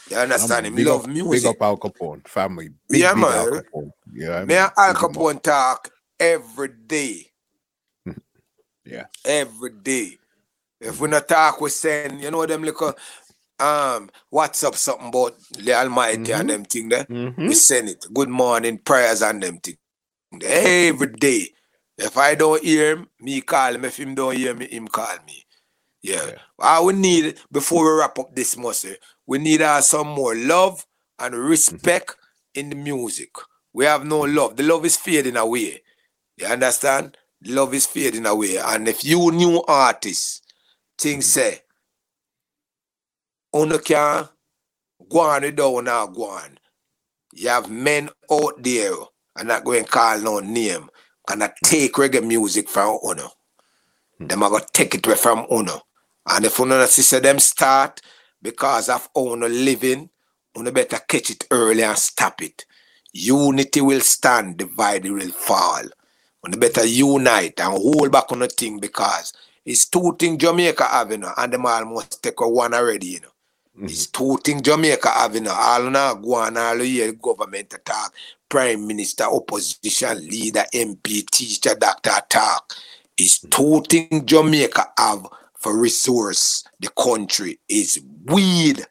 You 0.09 0.17
understand? 0.17 0.67
him 0.67 0.75
love 0.77 1.03
up, 1.03 1.09
music. 1.09 1.43
Big 1.43 1.45
up 1.45 1.61
Al 1.61 1.77
Capone 1.77 2.27
family. 2.27 2.69
Big, 2.89 3.01
yeah, 3.01 3.13
big 3.13 3.21
man. 3.21 3.33
Al 3.33 3.51
Capone. 3.51 3.91
Yeah, 4.13 4.45
me 4.45 4.55
and 4.55 4.71
Al 4.77 4.93
Capone 4.93 5.41
talk 5.41 5.89
every 6.19 6.69
day. 6.69 7.31
yeah. 8.85 9.05
Every 9.25 9.71
day. 9.71 10.17
If 10.79 10.99
we 11.01 11.09
not 11.09 11.27
talk, 11.27 11.59
we 11.59 11.69
send, 11.69 12.21
you 12.21 12.31
know, 12.31 12.45
them 12.45 12.63
little 12.63 12.93
um 13.59 14.09
WhatsApp 14.31 14.75
something 14.75 15.07
about 15.07 15.33
the 15.57 15.73
Almighty 15.73 16.17
mm-hmm. 16.17 16.41
and 16.41 16.49
them 16.49 16.65
thing 16.65 16.89
there. 16.89 17.05
Mm-hmm. 17.05 17.47
We 17.47 17.53
send 17.55 17.89
it. 17.89 18.05
Good 18.13 18.29
morning, 18.29 18.77
prayers 18.77 19.21
and 19.21 19.41
them 19.41 19.57
thing. 19.57 19.77
Every 20.43 21.07
day. 21.07 21.49
If 21.97 22.17
I 22.17 22.35
don't 22.35 22.63
hear 22.63 22.95
him, 22.95 23.07
me 23.19 23.41
call 23.41 23.75
him. 23.75 23.85
If 23.85 23.99
him 23.99 24.15
don't 24.15 24.35
hear 24.35 24.53
me, 24.53 24.67
him 24.67 24.87
call 24.87 25.15
me. 25.25 25.43
Yeah. 26.01 26.25
yeah. 26.27 26.37
All 26.59 26.85
we 26.85 26.93
need 26.93 27.39
before 27.51 27.85
we 27.85 27.99
wrap 27.99 28.19
up 28.19 28.35
this 28.35 28.55
muscle, 28.55 28.93
we 29.25 29.39
need 29.39 29.61
uh, 29.61 29.81
some 29.81 30.07
more 30.07 30.35
love 30.35 30.85
and 31.19 31.35
respect 31.35 32.09
mm-hmm. 32.11 32.59
in 32.59 32.69
the 32.69 32.75
music. 32.75 33.31
We 33.73 33.85
have 33.85 34.05
no 34.05 34.21
love. 34.21 34.55
The 34.55 34.63
love 34.63 34.85
is 34.85 34.97
fading 34.97 35.37
away. 35.37 35.81
You 36.37 36.47
understand? 36.47 37.17
The 37.41 37.51
love 37.51 37.73
is 37.73 37.85
fading 37.85 38.25
away. 38.25 38.57
And 38.57 38.87
if 38.87 39.03
you 39.03 39.31
new 39.31 39.63
artists 39.67 40.41
thing 40.97 41.21
say, 41.21 41.61
Uno 43.55 43.79
can 43.79 44.27
go 45.09 45.19
on 45.19 45.41
without 45.41 45.83
now 45.83 46.07
go 46.07 46.29
on. 46.29 46.59
You 47.33 47.49
have 47.49 47.69
men 47.69 48.09
out 48.31 48.61
there, 48.63 48.93
I'm 49.35 49.47
not 49.47 49.63
going 49.63 49.83
to 49.83 49.89
call 49.89 50.19
no 50.19 50.39
name, 50.39 50.89
gonna 51.27 51.53
take 51.63 51.93
reggae 51.93 52.25
music 52.25 52.67
from 52.69 52.97
Uno. 53.03 53.29
Mm. 54.19 54.29
Them 54.29 54.43
are 54.43 54.59
to 54.59 54.67
take 54.73 54.95
it 54.95 55.05
away 55.05 55.15
from 55.15 55.45
Uno. 55.51 55.81
And 56.27 56.45
if 56.45 56.59
Uno 56.59 56.83
sister 56.85 57.19
them 57.19 57.39
start 57.39 58.01
because 58.41 58.89
of 58.89 59.09
Uno 59.15 59.47
living, 59.47 60.09
Uno 60.57 60.71
better 60.71 60.99
catch 61.07 61.29
it 61.29 61.45
early 61.51 61.83
and 61.83 61.97
stop 61.97 62.41
it. 62.41 62.65
Unity 63.13 63.81
will 63.81 64.01
stand, 64.01 64.57
divide 64.57 65.05
will 65.05 65.31
fall. 65.31 65.83
Uno 66.45 66.57
better 66.57 66.85
unite 66.85 67.59
and 67.59 67.73
hold 67.73 68.11
back 68.11 68.31
on 68.31 68.39
the 68.39 68.47
thing 68.47 68.79
because 68.79 69.33
it's 69.65 69.85
two 69.89 70.15
things 70.17 70.37
Jamaica 70.37 70.85
have, 70.85 71.11
you 71.11 71.17
know, 71.17 71.33
and 71.37 71.51
them 71.51 71.65
almost 71.65 72.23
take 72.23 72.39
a 72.39 72.47
one 72.47 72.73
already, 72.73 73.07
you 73.07 73.19
know. 73.19 73.27
Mm-hmm. 73.75 73.85
It's 73.85 74.07
two 74.07 74.37
things 74.43 74.61
Jamaica 74.61 75.09
have, 75.09 75.35
you 75.35 75.41
know. 75.41 75.53
All 75.53 75.89
now 75.89 76.13
go 76.13 76.35
on 76.35 76.57
all 76.57 76.81
year 76.81 77.11
government 77.11 77.73
attack, 77.73 78.11
prime 78.49 78.87
minister, 78.87 79.25
opposition 79.25 80.17
leader, 80.27 80.63
MP, 80.73 81.25
teacher, 81.29 81.75
doctor 81.75 82.11
attack. 82.17 82.61
is 83.17 83.39
two 83.49 83.81
things 83.89 84.23
Jamaica 84.25 84.87
have 84.97 85.27
for 85.57 85.77
resource 85.77 86.63
the 86.79 86.89
country 86.89 87.59
is 87.67 87.99
weed, 88.25 88.85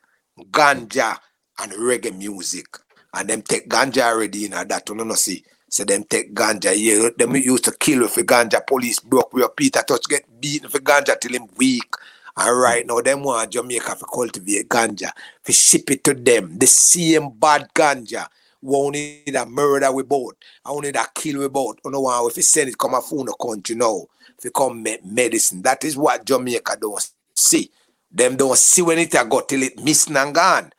ganja, 0.50 1.16
and 1.60 1.72
reggae 1.72 2.16
music. 2.16 2.66
And 3.14 3.30
them 3.30 3.42
take 3.42 3.68
ganja 3.68 4.02
already, 4.02 4.48
know, 4.48 4.64
that 4.64 4.88
you 4.88 4.94
know, 4.94 5.14
see. 5.14 5.44
So 5.70 5.84
them 5.84 6.04
take 6.04 6.34
ganja. 6.34 6.74
Yeah, 6.76 7.08
them 7.16 7.36
used 7.36 7.64
to 7.64 7.72
kill 7.72 8.00
with 8.00 8.14
ganja. 8.14 8.66
Police 8.66 9.00
broke 9.00 9.32
with 9.32 9.56
Peter 9.56 9.82
Tosh 9.86 10.06
get 10.08 10.40
beaten 10.40 10.68
for 10.68 10.80
ganja 10.80 11.18
till 11.18 11.32
him 11.32 11.48
weak. 11.56 11.90
And 12.36 12.60
right 12.60 12.86
now, 12.86 13.00
them 13.00 13.22
want 13.22 13.52
Jamaica 13.52 13.96
to 13.96 14.04
cultivate 14.04 14.68
ganja, 14.68 15.10
to 15.44 15.52
ship 15.52 15.90
it 15.90 16.04
to 16.04 16.12
them. 16.12 16.58
The 16.58 16.66
same 16.66 17.30
bad 17.30 17.68
ganja. 17.74 18.26
We 18.66 18.74
only 18.74 19.22
need 19.24 19.36
a 19.36 19.46
murder 19.46 19.92
we 19.92 20.02
both. 20.02 20.34
I 20.64 20.70
only 20.70 20.88
need 20.88 20.96
a 20.96 21.06
kill 21.14 21.38
we 21.38 21.48
both. 21.48 21.76
You 21.84 21.92
know 21.92 22.00
what? 22.00 22.30
If 22.30 22.36
you 22.38 22.42
send 22.42 22.68
it 22.68 22.76
come 22.76 22.94
a 22.94 23.00
phone 23.00 23.26
the 23.26 23.34
country 23.40 23.76
now, 23.76 24.06
if 24.36 24.44
you 24.44 24.50
come 24.50 24.82
make 24.82 25.04
medicine, 25.04 25.62
that 25.62 25.84
is 25.84 25.96
what 25.96 26.24
Jamaica 26.24 26.76
don't 26.80 27.10
see. 27.34 27.70
Them 28.10 28.36
don't 28.36 28.58
see 28.58 28.82
when 28.82 28.98
it 28.98 29.12
got 29.12 29.48
till 29.48 29.62
it 29.62 29.82
missing 29.82 30.16
and 30.16 30.34
gone 30.34 30.72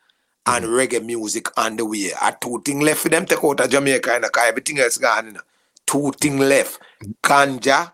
and 0.45 0.66
mm-hmm. 0.66 0.74
reggae 0.74 1.06
music 1.06 1.48
on 1.57 1.77
the 1.77 1.85
way. 1.85 2.11
A 2.22 2.35
two 2.40 2.61
thing 2.66 2.82
left 2.82 3.01
for 3.01 3.09
them 3.09 3.25
take 3.25 3.43
out 3.43 3.61
of 3.61 3.69
Jamaica 3.69 4.16
and 4.16 4.25
everything 4.38 4.80
else 4.80 4.98
gone. 4.98 5.27
You 5.27 5.32
know. 5.33 5.41
Two 5.85 6.11
thing 6.11 6.40
left. 6.40 6.82
Ganja 7.24 7.91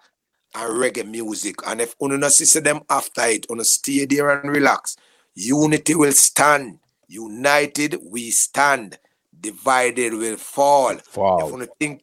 and 0.55 0.73
reggae 0.73 1.07
music. 1.07 1.57
And 1.67 1.81
if 1.81 1.95
you 2.01 2.07
not 2.09 2.31
see 2.31 2.59
them 2.59 2.81
after 2.89 3.25
it, 3.25 3.45
you 3.49 3.63
stay 3.63 4.05
there 4.05 4.29
and 4.29 4.49
relax. 4.49 4.97
Unity 5.35 5.95
will 5.95 6.11
stand. 6.11 6.79
United 7.07 7.99
we 8.03 8.31
stand. 8.31 8.97
Divided 9.43 10.13
will 10.13 10.37
fall. 10.37 10.97
fall. 10.97 11.61
If 11.61 11.69
think 11.79 12.01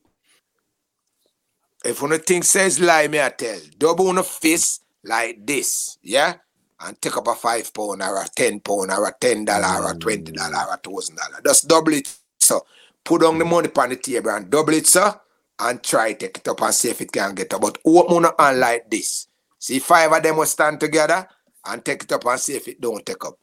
if 1.85 2.45
says 2.45 2.79
lie, 2.79 3.09
me 3.09 3.21
I 3.21 3.31
tell. 3.31 3.59
Double 3.79 4.09
on 4.09 4.19
a 4.19 4.23
fist 4.23 4.85
like 5.03 5.45
this. 5.45 5.99
Yeah? 6.03 6.35
and 6.83 7.01
take 7.01 7.17
up 7.17 7.29
a 7.29 7.35
five 7.35 7.73
pound 7.73 8.03
or 8.03 8.23
a 8.23 8.29
ten 8.35 8.61
pound 8.61 8.91
or 8.91 9.07
a 9.07 9.15
ten 9.21 9.45
dollar 9.45 9.85
or 9.85 9.93
a 9.93 9.99
twenty 9.99 10.33
dollar 10.33 10.67
or 10.69 10.75
a 10.75 10.77
thousand 10.79 11.17
dollar. 11.17 11.41
Just 11.45 11.69
double 11.69 11.93
it, 11.93 12.13
so 12.39 12.65
put 13.05 13.23
on 13.23 13.39
the 13.39 13.45
money 13.45 13.69
on 13.77 13.89
the 13.91 13.97
table 13.97 14.31
and 14.31 14.51
double 14.51 14.75
it, 14.75 14.87
sir, 14.87 15.15
and 15.59 15.83
try 15.83 16.13
take 16.15 16.39
it 16.39 16.49
up 16.49 16.63
and 16.63 16.75
see 16.75 16.91
if 16.91 17.01
it 17.01 17.13
can 17.13 17.35
get 17.35 17.53
up. 17.53 17.61
But 17.61 17.79
open 17.85 18.25
on 18.27 18.61
like 18.61 18.91
this. 18.91 19.27
See 19.59 19.79
five 19.79 20.13
of 20.13 20.23
them 20.23 20.39
will 20.39 20.47
stand 20.47 20.81
together 20.81 21.27
and 21.67 21.85
take 21.85 22.05
it 22.05 22.13
up 22.13 22.25
and 22.25 22.41
see 22.41 22.57
if 22.57 22.67
it 22.69 22.81
don't 22.81 23.05
take 23.05 23.25
up. 23.25 23.39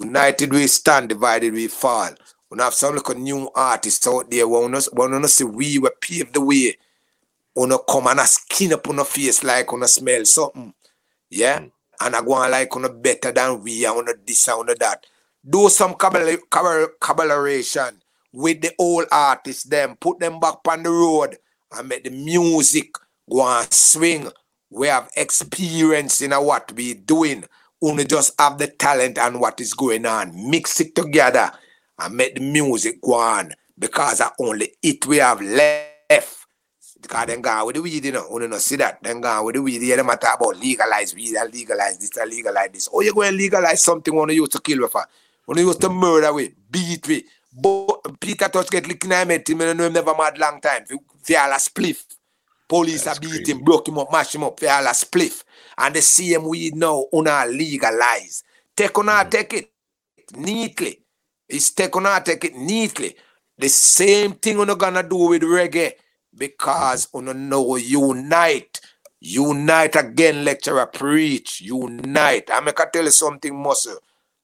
United 0.00 0.52
we 0.52 0.66
stand, 0.66 1.08
divided 1.08 1.52
we 1.52 1.68
fall. 1.68 2.10
We 2.50 2.62
have 2.62 2.74
some 2.74 2.94
like 2.94 3.08
a 3.08 3.14
new 3.14 3.50
artists 3.54 4.06
out 4.06 4.30
there. 4.30 4.46
We 4.46 4.58
want 4.58 4.74
to 4.74 5.28
see 5.28 5.44
we 5.44 5.78
will 5.78 5.90
pave 6.00 6.32
the 6.32 6.40
way. 6.40 6.76
We 7.56 7.78
come 7.88 8.06
and 8.06 8.20
a 8.20 8.26
skin 8.26 8.74
up 8.74 8.88
on 8.88 8.96
the 8.96 9.04
face 9.04 9.42
like 9.42 9.72
on 9.72 9.82
a 9.82 9.88
smell 9.88 10.24
something. 10.24 10.72
Yeah? 11.28 11.60
Mm. 11.60 11.70
And 12.00 12.16
I 12.16 12.22
go 12.22 12.34
on 12.34 12.50
like 12.50 12.74
on 12.76 12.84
a 12.84 12.88
better 12.88 13.32
than 13.32 13.62
we 13.62 13.84
and 13.84 14.08
on 14.08 14.14
this 14.24 14.48
and 14.48 14.70
on 14.70 14.76
that. 14.78 15.04
Do 15.48 15.68
some 15.68 15.94
collaboration 15.94 18.00
with 18.32 18.60
the 18.60 18.72
old 18.78 19.06
artists, 19.10 19.64
them, 19.64 19.96
put 19.96 20.20
them 20.20 20.38
back 20.38 20.58
on 20.68 20.82
the 20.82 20.90
road 20.90 21.38
and 21.76 21.88
make 21.88 22.04
the 22.04 22.10
music 22.10 22.94
go 23.28 23.44
and 23.44 23.72
swing. 23.72 24.30
We 24.70 24.88
have 24.88 25.10
experience 25.16 26.20
in 26.20 26.32
what 26.32 26.72
we 26.72 26.94
doing. 26.94 27.44
Only 27.82 28.04
just 28.04 28.38
have 28.38 28.58
the 28.58 28.68
talent 28.68 29.18
and 29.18 29.40
what 29.40 29.60
is 29.60 29.74
going 29.74 30.06
on. 30.06 30.50
Mix 30.50 30.80
it 30.80 30.94
together 30.94 31.50
and 31.98 32.14
make 32.14 32.34
the 32.34 32.40
music 32.40 33.00
go 33.00 33.14
on. 33.14 33.52
Because 33.78 34.20
I 34.20 34.30
only 34.38 34.72
it 34.82 35.06
we 35.06 35.18
have 35.18 35.40
left. 35.40 36.46
Because 37.00 37.26
then 37.26 37.42
gone 37.42 37.66
with 37.66 37.76
the 37.76 37.82
weed, 37.82 38.04
you 38.04 38.12
know. 38.12 38.26
Only 38.30 38.48
not 38.48 38.60
see 38.60 38.76
that. 38.76 39.02
Then 39.02 39.20
gone 39.20 39.44
with 39.44 39.54
the 39.54 39.62
weed. 39.62 39.82
Yeah, 39.82 39.96
them 39.96 40.06
talk 40.06 40.40
about 40.40 40.58
legalize 40.58 41.14
weed 41.14 41.34
and 41.36 41.52
legalize 41.52 41.98
this 41.98 42.16
and 42.16 42.30
legalize 42.30 42.70
this. 42.72 42.88
Oh, 42.92 43.00
you 43.00 43.14
go 43.14 43.22
and 43.22 43.36
legalize 43.36 43.82
something 43.82 44.14
when 44.14 44.30
you 44.30 44.36
used 44.36 44.52
to 44.52 44.60
kill 44.60 44.80
with 44.80 44.94
her. 44.94 45.04
When 45.44 45.58
you 45.58 45.66
used 45.66 45.80
to 45.82 45.90
murder 45.90 46.32
with, 46.32 46.52
beat 46.70 47.06
with. 47.06 47.24
But 47.52 48.20
Peter 48.20 48.48
Tosh 48.48 48.68
get 48.68 48.86
licked 48.86 49.04
in 49.04 49.10
the 49.10 49.16
head, 49.16 49.48
him 49.48 49.58
know 49.58 49.86
him 49.86 49.92
never 49.92 50.14
mad 50.16 50.38
long 50.38 50.60
time. 50.60 50.84
For 50.86 51.38
all 51.38 51.52
a 51.52 51.56
spliff. 51.56 52.04
Police 52.68 53.04
That's 53.04 53.18
are 53.18 53.20
beat 53.20 53.30
crazy. 53.30 53.52
him, 53.52 53.62
broke 53.62 53.88
him 53.88 53.98
up, 53.98 54.10
mash 54.10 54.34
him 54.34 54.42
up 54.44 54.58
for 54.58 54.68
all 54.68 54.86
a 54.86 54.90
spliff. 54.90 55.44
And 55.78 55.94
the 55.94 56.02
same 56.02 56.48
weed 56.48 56.74
now, 56.74 57.06
una 57.14 57.46
legalize. 57.46 58.42
Take 58.74 58.98
on 58.98 59.06
mm-hmm. 59.06 59.28
take 59.28 59.52
it 59.54 59.70
neatly. 60.36 61.05
It's 61.48 61.70
take 61.70 61.94
on 61.96 62.24
take 62.24 62.44
it 62.44 62.56
neatly. 62.56 63.16
The 63.58 63.68
same 63.68 64.32
thing 64.32 64.58
we're 64.58 64.74
gonna 64.74 65.02
do 65.02 65.28
with 65.28 65.42
reggae 65.42 65.92
because 66.36 67.08
una 67.14 67.34
know 67.34 67.76
unite. 67.76 68.80
Unite 69.20 69.96
again, 69.96 70.44
lecturer, 70.44 70.86
preach. 70.86 71.60
Unite. 71.62 72.50
I'm 72.52 72.64
gonna 72.66 72.90
tell 72.92 73.04
you 73.04 73.10
something, 73.10 73.56
muscle. 73.56 73.98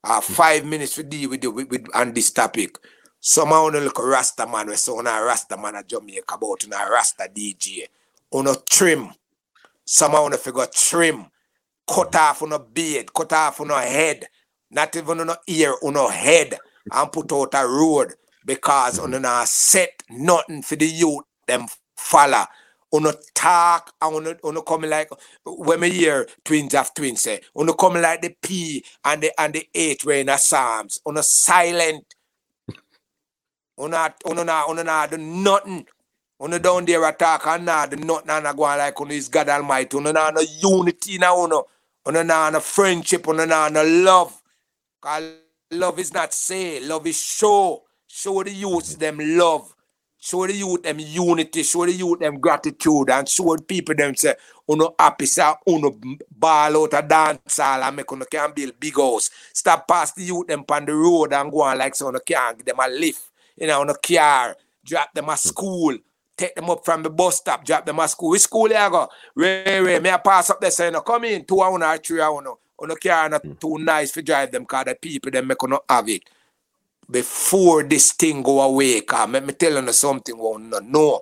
Uh, 0.04 0.20
five 0.20 0.64
minutes 0.64 0.96
to 0.96 1.02
deal 1.02 1.30
with 1.30 1.44
you 1.44 1.50
with, 1.50 1.70
with, 1.70 1.86
on 1.94 2.12
this 2.12 2.30
topic. 2.30 2.76
Somehow 3.20 3.66
on 3.66 3.78
look 3.78 3.98
Rasta 4.00 4.46
man, 4.46 4.66
we 4.66 4.74
saw 4.74 4.98
on 4.98 5.06
a 5.06 5.22
Rasta 5.22 5.56
man 5.56 5.76
at 5.76 5.88
Jamaica 5.88 6.34
about 6.34 6.64
on 6.64 6.72
a 6.72 6.90
Rasta 6.90 7.28
DJ. 7.32 7.86
On 8.32 8.46
a 8.46 8.56
trim. 8.68 9.10
Somehow 9.84 10.24
on 10.24 10.32
figure 10.32 10.66
trim. 10.72 11.26
Cut 11.86 12.14
off 12.16 12.42
on 12.42 12.52
a 12.52 12.58
beard, 12.58 13.12
cut 13.12 13.32
off 13.32 13.60
on 13.60 13.70
a 13.70 13.80
head. 13.82 14.26
Not 14.70 14.96
even 14.96 15.20
on 15.20 15.30
a 15.30 15.38
ear, 15.46 15.74
on 15.82 15.96
a 15.96 16.10
head. 16.10 16.58
And 16.90 17.12
put 17.12 17.32
out 17.32 17.54
a 17.54 17.66
road. 17.66 18.14
Because 18.44 18.98
mm-hmm. 18.98 19.14
on 19.14 19.24
a 19.24 19.46
set 19.46 20.02
nothing 20.10 20.62
for 20.62 20.76
the 20.76 20.86
youth, 20.86 21.24
them 21.46 21.66
follow. 21.96 22.44
Uno 22.94 23.12
talk 23.34 23.94
and 24.02 24.16
uno, 24.16 24.36
uno 24.44 24.60
come 24.60 24.82
like 24.82 25.08
when 25.46 25.80
me 25.80 25.88
hear 25.88 26.26
twins 26.44 26.74
of 26.74 26.92
twins 26.92 27.22
say 27.22 27.40
uno 27.58 27.72
come 27.72 27.94
like 28.02 28.20
the 28.20 28.36
P 28.42 28.84
and 29.04 29.22
the 29.22 29.40
and 29.40 29.54
the 29.54 29.66
H 29.74 30.04
in 30.06 30.26
the 30.26 30.36
Psalms. 30.36 31.00
Uno 31.06 31.22
silent. 31.22 32.04
Uno 33.78 34.08
uno 34.28 34.42
not 34.42 34.68
uno 34.68 34.82
not 34.82 35.10
do 35.10 35.16
nothing. 35.16 35.86
Uno 36.38 36.58
down 36.58 36.84
there 36.84 37.08
attack 37.08 37.46
and 37.46 37.64
not 37.64 37.90
do 37.90 37.96
nothing 37.96 38.28
and 38.28 38.56
go 38.56 38.64
on 38.64 38.76
like 38.76 39.00
uno 39.00 39.12
is 39.12 39.28
God 39.28 39.48
Almighty. 39.48 39.96
Uno 39.96 40.12
not 40.12 40.34
no 40.34 40.42
unity 40.42 41.16
now 41.16 41.42
uno 41.42 41.64
uno 42.06 42.22
not 42.22 42.52
no 42.52 42.60
friendship 42.60 43.26
uno 43.26 43.46
not 43.46 43.72
no 43.72 43.84
love. 43.84 44.38
Cause 45.00 45.32
love 45.72 45.98
is 45.98 46.12
not 46.12 46.32
say 46.32 46.80
love 46.80 47.06
is 47.06 47.20
show 47.20 47.82
show 48.06 48.42
the 48.42 48.52
youth 48.52 48.98
them 48.98 49.18
love 49.20 49.74
show 50.22 50.46
the 50.46 50.54
youth 50.54 50.82
them 50.82 51.00
unity, 51.00 51.64
show 51.64 51.84
the 51.84 51.92
youth 51.92 52.20
them 52.20 52.38
gratitude, 52.38 53.10
and 53.10 53.28
show 53.28 53.56
the 53.56 53.62
people 53.62 53.94
them 53.94 54.14
say, 54.14 54.34
uno 54.70 54.94
happy, 54.98 55.26
say, 55.26 55.52
uno 55.66 55.98
ball 56.30 56.84
out 56.84 56.94
a 56.94 57.02
dance 57.02 57.58
hall 57.58 57.82
and 57.82 57.96
make 57.96 58.10
uno 58.10 58.24
can 58.24 58.52
build 58.54 58.78
big 58.78 58.94
house. 58.94 59.30
Stop 59.52 59.88
past 59.88 60.14
the 60.14 60.22
youth 60.22 60.46
them 60.46 60.64
on 60.68 60.86
the 60.86 60.94
road 60.94 61.32
and 61.32 61.50
go 61.50 61.62
on 61.62 61.76
like 61.76 61.94
so 61.96 62.08
uno 62.08 62.20
can 62.20 62.56
give 62.56 62.66
them 62.66 62.78
a 62.78 62.88
lift, 62.88 63.30
you 63.56 63.66
know, 63.66 63.82
uno 63.82 63.94
car, 63.94 64.56
drop 64.84 65.12
them 65.12 65.28
a 65.28 65.36
school, 65.36 65.98
take 66.36 66.54
them 66.54 66.70
up 66.70 66.84
from 66.84 67.02
the 67.02 67.10
bus 67.10 67.38
stop, 67.38 67.64
drop 67.64 67.84
them 67.84 67.98
a 67.98 68.06
school. 68.06 68.30
Which 68.30 68.42
school 68.42 68.68
you 68.68 68.74
go? 68.74 69.08
Ray, 69.34 69.80
Ray, 69.80 69.98
may 69.98 70.12
I 70.12 70.18
pass 70.18 70.50
up 70.50 70.60
there 70.60 70.70
say, 70.70 70.86
you 70.86 70.92
know, 70.92 71.00
come 71.00 71.24
in, 71.24 71.44
two 71.44 71.60
hour 71.60 71.82
or 71.82 71.98
three 71.98 72.20
hour, 72.20 72.58
uno, 72.82 72.96
car 72.96 73.28
not 73.28 73.42
too 73.60 73.78
nice 73.78 74.10
for 74.10 74.22
drive 74.22 74.50
them, 74.50 74.66
cause 74.66 74.84
the 74.86 74.94
people 74.94 75.30
them 75.30 75.46
make 75.46 75.62
uno 75.62 75.80
have 75.88 76.08
it 76.08 76.22
before 77.10 77.82
this 77.82 78.12
thing 78.12 78.42
go 78.42 78.60
away. 78.60 79.00
Cause 79.02 79.28
let 79.28 79.46
me 79.46 79.52
tell 79.52 79.82
you 79.84 79.92
something 79.92 80.36
we 80.36 80.62
not 80.62 80.84
know. 80.84 81.20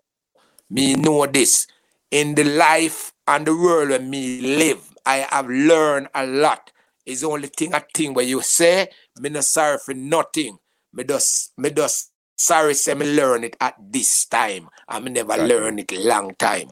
Me 0.71 0.95
know 0.95 1.27
this. 1.27 1.67
In 2.11 2.35
the 2.35 2.45
life 2.45 3.13
and 3.27 3.47
the 3.47 3.57
world 3.57 3.91
where 3.91 4.01
me 4.01 4.41
live, 4.41 4.95
I 5.05 5.27
have 5.31 5.49
learned 5.49 6.09
a 6.15 6.27
lot. 6.27 6.73
It's 7.07 7.25
only 7.25 7.49
thing 7.49 7.75
a 7.75 7.83
thing 7.93 8.15
where 8.15 8.25
you 8.25 8.41
say, 8.43 8.89
me 9.19 9.31
not 9.31 9.45
sorry 9.45 9.79
for 9.79 9.95
nothing. 9.95 10.59
Me 10.93 11.05
just 11.05 11.53
me 11.57 11.71
just 11.71 12.13
sorry 12.37 12.75
say 12.75 12.95
me 12.95 13.07
learn 13.15 13.45
it 13.45 13.57
at 13.61 13.75
this 13.81 14.27
time. 14.27 14.69
I 14.89 15.01
me 15.01 15.11
never 15.11 15.31
right. 15.31 15.43
learn 15.43 15.79
it 15.79 15.93
long 15.93 16.35
time. 16.37 16.71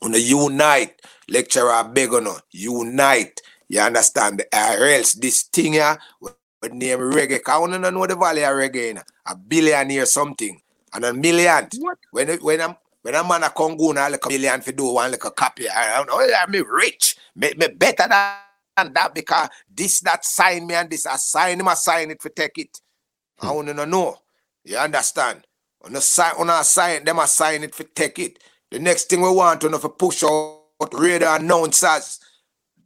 When 0.00 0.14
unite, 0.14 1.00
lecturer 1.28 1.90
beg 1.92 2.12
on 2.12 2.28
unite. 2.52 3.40
You 3.68 3.80
understand? 3.80 4.42
Or 4.52 4.84
else 4.86 5.14
this 5.14 5.42
thing 5.42 5.74
here 5.74 5.98
with 6.20 6.72
name 6.72 6.98
reggae. 6.98 7.42
Cause 7.42 7.68
I 7.68 7.78
don't 7.78 7.94
know 7.94 8.06
the 8.06 8.16
value 8.16 8.44
of 8.44 8.50
reggae. 8.50 8.94
You 8.94 9.00
A 9.26 9.36
billionaire 9.36 10.06
something. 10.06 10.60
And 10.92 11.04
a 11.04 11.12
million. 11.12 11.68
What? 11.78 11.98
When 12.10 12.28
when 12.38 12.60
I'm 12.60 12.76
when 13.02 13.14
a 13.14 13.24
man 13.24 13.42
a 13.44 13.50
come 13.50 13.76
go 13.76 13.92
now 13.92 14.10
like 14.10 14.24
a 14.24 14.28
million 14.28 14.60
for 14.60 14.72
do 14.72 14.92
one 14.92 15.10
like 15.10 15.24
a 15.24 15.30
copy. 15.30 15.68
I 15.68 15.96
don't 15.96 16.08
know. 16.08 16.34
I'm 16.36 16.52
rich. 16.52 17.16
Me, 17.36 17.52
me 17.56 17.68
better 17.68 18.08
than 18.08 18.92
that 18.92 19.14
because 19.14 19.48
this 19.72 20.00
that 20.00 20.24
sign 20.24 20.66
me 20.66 20.74
and 20.74 20.90
this 20.90 21.06
I 21.06 21.16
sign 21.16 21.60
him 21.60 21.68
I 21.68 21.74
sign 21.74 22.10
it 22.10 22.22
for 22.22 22.30
take 22.30 22.58
it. 22.58 22.80
Hmm. 23.38 23.48
I 23.48 23.52
want 23.52 23.68
to 23.68 23.86
know. 23.86 24.18
You 24.64 24.78
understand? 24.78 25.44
On 25.82 25.92
the 25.92 26.00
sign 26.00 26.32
on 26.38 26.50
our 26.50 26.64
sign 26.64 27.04
them 27.04 27.20
I 27.20 27.26
sign 27.26 27.64
it 27.64 27.74
for 27.74 27.84
take 27.84 28.18
it. 28.18 28.38
The 28.70 28.78
next 28.78 29.10
thing 29.10 29.20
we 29.20 29.30
want 29.30 29.60
to 29.60 29.68
know 29.68 29.78
for 29.78 29.90
push 29.90 30.24
out 30.24 30.62
radio 30.92 31.34
announcers 31.34 32.20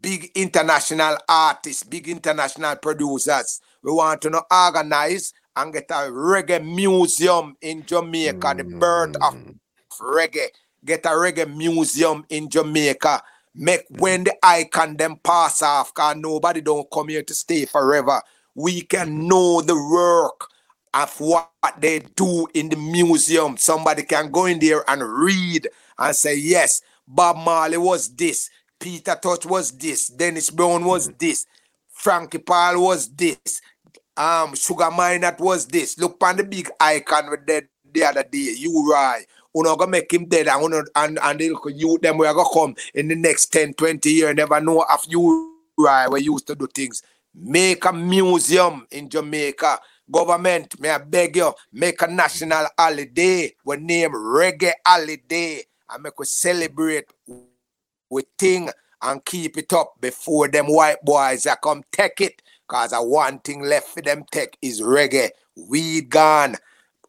big 0.03 0.31
international 0.35 1.17
artists, 1.29 1.85
big 1.85 2.09
international 2.09 2.77
producers. 2.77 3.61
We 3.83 3.93
want 3.93 4.21
to 4.23 4.31
know, 4.31 4.43
organize 4.51 5.33
and 5.57 5.73
get 5.73 5.91
a 5.91 6.11
reggae 6.11 6.65
museum 6.65 7.57
in 7.61 7.87
Jamaica, 7.87 8.49
mm. 8.49 8.57
the 8.59 8.65
birth 8.65 9.17
of 9.17 9.35
mm. 9.35 9.55
reggae. 10.01 10.49
Get 10.85 11.07
a 11.07 11.11
reggae 11.11 11.55
museum 11.55 12.25
in 12.29 12.51
Jamaica. 12.51 13.23
Make 13.55 13.85
when 13.91 14.25
the 14.25 14.35
icon 14.43 14.97
them 14.97 15.17
pass 15.23 15.63
off, 15.63 15.95
cause 15.95 16.17
nobody 16.17 16.61
don't 16.61 16.91
come 16.91 17.09
here 17.09 17.23
to 17.23 17.35
stay 17.35 17.67
forever. 17.67 18.21
We 18.55 18.83
can 18.83 19.29
know 19.29 19.61
the 19.61 19.77
work 19.77 20.49
of 20.95 21.21
what 21.21 21.51
they 21.79 22.01
do 22.17 22.47
in 22.55 22.71
the 22.71 22.77
museum. 22.77 23.57
Somebody 23.57 24.03
can 24.03 24.31
go 24.31 24.47
in 24.47 24.59
there 24.59 24.89
and 24.91 25.03
read 25.03 25.69
and 25.99 26.17
say, 26.17 26.35
yes, 26.37 26.83
Bob 27.07 27.37
Marley 27.37 27.79
was 27.79 28.15
this. 28.15 28.51
Peter 28.83 29.15
Tosh 29.15 29.47
was 29.47 29.71
this, 29.71 30.09
Dennis 30.09 30.51
Brown 30.51 30.85
was 30.85 31.09
mm. 31.09 31.17
this, 31.17 31.47
Frankie 31.93 32.39
Paul 32.39 32.83
was 32.83 33.09
this, 33.09 33.63
um, 34.17 34.57
Sugar 34.57 34.91
Minott 34.91 35.39
was 35.39 35.67
this. 35.67 35.97
Look 35.99 36.17
on 36.23 36.37
the 36.37 36.45
big 36.45 36.69
icon 36.81 37.31
with 37.31 37.47
dead 37.47 37.69
the 37.95 38.03
other 38.03 38.25
day, 38.25 38.55
you 38.59 38.91
right. 38.91 39.25
We're 39.55 39.65
not 39.65 39.79
gonna 39.79 39.93
make 39.93 40.13
him 40.13 40.27
dead 40.27 40.49
and 40.49 40.61
gonna, 40.61 40.83
and, 40.97 41.19
and 41.23 41.41
you 41.41 41.99
them 42.03 42.19
we 42.19 42.27
are 42.27 42.35
gonna 42.35 42.49
come 42.53 42.75
in 42.93 43.07
the 43.07 43.15
next 43.15 43.53
10, 43.53 43.75
20 43.75 44.11
years, 44.11 44.35
never 44.35 44.61
know 44.61 44.85
if 44.91 45.05
you 45.09 45.57
right 45.79 46.09
we 46.09 46.23
used 46.23 46.49
to 46.49 46.57
do 46.57 46.67
things. 46.67 47.03
Make 47.35 47.85
a 47.85 47.93
museum 47.93 48.87
in 48.91 49.09
Jamaica. 49.09 49.79
Government, 50.11 50.79
may 50.81 50.91
I 50.91 50.99
beg 50.99 51.37
you, 51.37 51.53
make 51.73 52.03
a 52.03 52.09
national 52.09 52.67
holiday. 52.77 53.55
We 53.65 53.77
name 53.77 54.11
reggae 54.11 54.73
holiday 54.85 55.63
and 55.89 56.03
make 56.03 56.19
we 56.19 56.27
celebrate 56.27 57.07
we 58.13 58.23
think 58.39 58.71
and 59.01 59.25
keep 59.25 59.57
it 59.57 59.73
up 59.73 59.95
before 60.01 60.47
them 60.47 60.67
white 60.67 61.03
boys 61.03 61.45
that 61.45 61.63
come 61.63 61.83
take 61.91 62.21
it. 62.21 62.43
Cause 62.69 62.93
a 62.93 63.03
one 63.03 63.39
thing 63.39 63.63
left 63.63 63.89
for 63.89 64.03
them 64.03 64.25
take 64.31 64.59
is 64.61 64.83
reggae. 64.83 65.31
Weed 65.57 66.11
gone, 66.11 66.57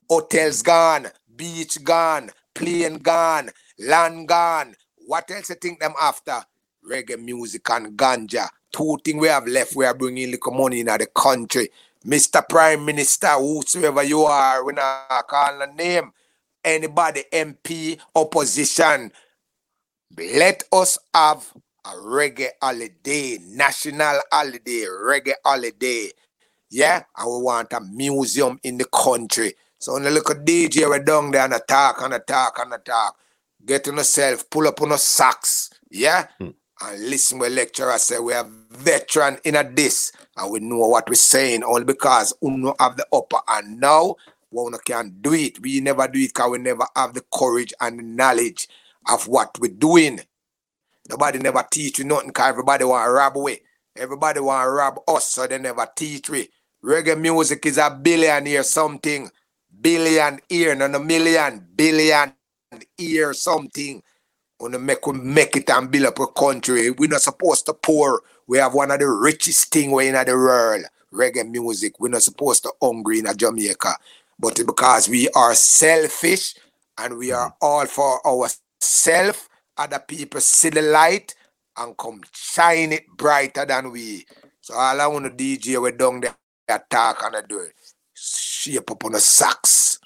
hotels 0.09 0.61
gone, 0.61 1.07
beach 1.35 1.83
gone, 1.83 2.32
plane 2.53 2.99
gone, 2.99 3.49
land 3.77 4.30
gone. 4.30 4.75
What 5.06 5.30
else 5.30 5.49
you 5.49 5.56
think 5.56 5.82
them 5.82 5.93
after? 6.01 6.41
Reggae 6.90 7.22
music 7.22 7.69
and 7.69 7.98
ganja. 7.98 8.48
Two 8.72 8.98
things 9.03 9.22
we 9.22 9.27
have 9.27 9.45
left, 9.45 9.75
we 9.75 9.85
are 9.85 9.93
bringing 9.93 10.32
little 10.32 10.53
money 10.53 10.80
in 10.80 10.85
the 10.85 11.07
country. 11.14 11.69
Mr. 12.06 12.48
Prime 12.48 12.83
Minister, 12.83 13.30
whosoever 13.33 14.03
you 14.03 14.22
are, 14.23 14.65
we 14.65 14.73
not 14.73 15.27
call 15.27 15.59
the 15.59 15.67
name. 15.67 16.11
Anybody, 16.64 17.23
MP, 17.32 17.99
opposition, 18.15 19.11
let 20.17 20.64
us 20.72 20.98
have 21.14 21.51
a 21.85 21.90
reggae 21.90 22.50
holiday, 22.61 23.38
national 23.42 24.19
holiday, 24.32 24.85
reggae 24.85 25.33
holiday. 25.43 26.09
Yeah, 26.69 27.03
and 27.17 27.27
we 27.27 27.43
want 27.43 27.74
a 27.74 27.82
museum 27.82 28.59
in 28.64 28.77
the 28.77 28.85
country. 28.85 29.53
So 29.80 29.93
when 29.93 30.03
you 30.03 30.09
look 30.09 30.32
at 30.32 30.45
DJ, 30.45 30.88
we're 30.88 31.03
down 31.03 31.32
there 31.32 31.43
and 31.43 31.53
attack 31.53 32.01
and 32.01 32.14
attack 32.14 32.53
and 32.58 32.74
attack. 32.74 33.14
Get 33.66 33.88
on 33.88 33.98
yourself, 33.98 34.50
pull 34.50 34.67
up 34.67 34.82
on 34.82 34.90
the 34.90 34.98
socks. 34.98 35.69
Yeah? 35.92 36.27
Hmm. 36.40 36.50
And 36.82 37.09
listen 37.09 37.40
when 37.40 37.56
lecturer 37.56 37.98
say 37.98 38.19
we 38.19 38.33
are 38.33 38.50
veteran 38.72 39.38
in 39.45 39.56
a 39.56 39.64
this 39.64 40.11
and 40.35 40.51
we 40.51 40.59
know 40.59 40.88
what 40.88 41.08
we're 41.08 41.16
saying 41.16 41.64
only 41.64 41.85
because 41.85 42.33
we 42.42 42.50
don't 42.50 42.82
have 42.82 42.98
the 42.98 43.06
upper 43.14 43.38
and 43.48 43.80
now 43.80 44.16
we 44.51 44.72
can 44.85 45.16
do 45.22 45.33
it. 45.33 45.61
We 45.61 45.80
never 45.80 46.08
do 46.08 46.19
it 46.19 46.33
because 46.33 46.51
we 46.51 46.58
never 46.58 46.85
have 46.95 47.14
the 47.14 47.24
courage 47.33 47.74
and 47.80 48.00
the 48.00 48.03
knowledge 48.03 48.67
of 49.09 49.27
what 49.27 49.57
we're 49.59 49.72
doing. 49.72 50.19
Nobody 51.09 51.40
never 51.40 51.65
teach 51.69 51.99
you 51.99 52.06
nothing 52.06 52.30
because 52.30 52.49
everybody 52.49 52.85
want 52.85 53.07
to 53.07 53.11
rob 53.11 53.38
away. 53.38 53.61
Everybody 53.95 54.40
want 54.40 54.65
to 54.65 54.69
rob 54.72 54.99
us, 55.07 55.32
so 55.32 55.45
they 55.45 55.57
never 55.57 55.88
teach 55.95 56.30
we. 56.30 56.49
Reggae 56.83 57.19
music 57.19 57.65
is 57.65 57.77
a 57.77 57.90
billion 57.90 58.45
year 58.45 58.64
something. 58.64 59.30
Billion 59.82 60.40
year, 60.49 60.75
not 60.75 60.95
a 60.95 60.99
million. 60.99 61.65
Billion 61.75 62.33
year 62.98 63.33
something. 63.33 64.01
Wanna 64.59 64.80
make 64.80 65.06
we 65.06 65.14
make 65.14 65.56
it 65.57 65.69
and 65.69 65.91
build 65.91 66.06
up 66.06 66.19
a 66.19 66.27
country. 66.27 66.91
We're 66.91 67.09
not 67.09 67.22
supposed 67.22 67.65
to 67.65 67.73
poor. 67.73 68.22
We 68.48 68.57
have 68.57 68.73
one 68.73 68.91
of 68.91 68.99
the 68.99 69.09
richest 69.09 69.72
thing 69.72 69.91
we 69.91 70.07
in 70.07 70.14
the 70.14 70.33
world. 70.33 70.85
Reggae 71.14 71.49
music. 71.49 71.99
We're 71.99 72.09
not 72.09 72.23
supposed 72.23 72.64
to 72.64 72.72
hungry 72.82 73.19
in 73.19 73.27
Jamaica. 73.38 73.95
But 74.40 74.59
because 74.65 75.07
we 75.07 75.30
are 75.30 75.53
selfish 75.53 76.56
and 76.98 77.17
we 77.17 77.32
are 77.32 77.51
mm. 77.51 77.56
all 77.61 77.85
for 77.85 78.25
ourselves, 78.25 78.62
other 79.77 79.99
people 79.99 80.41
see 80.41 80.69
the 80.69 80.81
light 80.81 81.35
and 81.77 81.97
come 81.97 82.21
shine 82.33 82.93
it 82.93 83.07
brighter 83.17 83.65
than 83.65 83.91
we. 83.91 84.25
So 84.61 84.75
all 84.75 85.01
I 85.01 85.07
want 85.07 85.25
to 85.25 85.31
DJ 85.31 85.81
we 85.81 85.91
down 85.91 86.21
there 86.21 86.35
attack 86.69 87.17
and 87.23 87.35
I 87.35 87.41
do 87.41 87.59
it. 87.59 87.73
Shape 88.13 88.91
up 88.91 89.05
on 89.05 89.13
the 89.13 89.19
socks. 89.19 89.99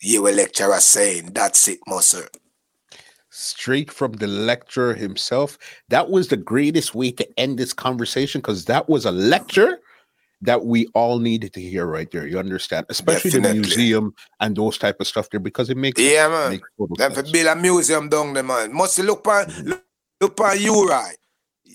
You 0.00 0.28
a 0.28 0.30
lecturer 0.30 0.78
saying 0.78 1.32
that's 1.32 1.66
it, 1.68 1.80
Muscle. 1.86 2.26
Straight 3.30 3.90
from 3.90 4.12
the 4.12 4.26
lecturer 4.26 4.94
himself. 4.94 5.58
That 5.88 6.10
was 6.10 6.28
the 6.28 6.36
greatest 6.36 6.94
way 6.94 7.10
to 7.12 7.28
end 7.38 7.58
this 7.58 7.72
conversation 7.72 8.40
because 8.40 8.66
that 8.66 8.88
was 8.88 9.04
a 9.04 9.10
lecture 9.10 9.80
that 10.42 10.64
we 10.64 10.86
all 10.94 11.18
needed 11.18 11.52
to 11.54 11.60
hear 11.60 11.86
right 11.86 12.10
there. 12.10 12.26
You 12.26 12.38
understand, 12.38 12.86
especially 12.88 13.30
Definitely. 13.30 13.60
the 13.60 13.66
museum 13.66 14.14
and 14.40 14.56
those 14.56 14.78
type 14.78 15.00
of 15.00 15.06
stuff 15.06 15.30
there 15.30 15.40
because 15.40 15.70
it 15.70 15.76
makes 15.76 16.00
yeah 16.00 16.28
man. 16.28 16.50
Makes 16.50 16.68
for 16.76 16.88
build 17.32 17.46
a 17.46 17.56
museum 17.56 18.08
down 18.08 18.34
there, 18.34 18.42
man. 18.42 18.72
Must 18.72 18.98
look 19.00 19.26
on 19.26 19.46
mm-hmm. 19.46 19.68
look, 19.68 19.84
look 20.20 20.40
on 20.40 20.60
U-Roy. 20.60 21.10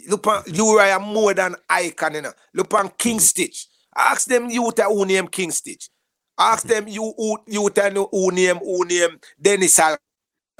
Look 0.07 0.27
on 0.27 0.43
U-Roy 0.47 0.91
are 0.91 0.99
more 0.99 1.33
than 1.33 1.55
icon, 1.69 2.15
you 2.15 2.21
know. 2.21 2.33
Look 2.53 2.73
on 2.73 2.91
King 2.97 3.17
mm-hmm. 3.17 3.23
Stitt. 3.23 3.57
Ask 3.95 4.27
them 4.27 4.49
youth 4.49 4.79
who 4.79 5.05
name 5.05 5.27
King 5.27 5.51
Stitt. 5.51 5.89
Ask 6.37 6.65
mm-hmm. 6.65 6.85
them 6.85 6.87
you 6.87 7.13
who 7.17 7.37
youth 7.47 7.77
who 7.77 8.31
name 8.31 8.57
who 8.57 8.85
name 8.85 9.19
Dennis 9.41 9.79
Al 9.79 9.97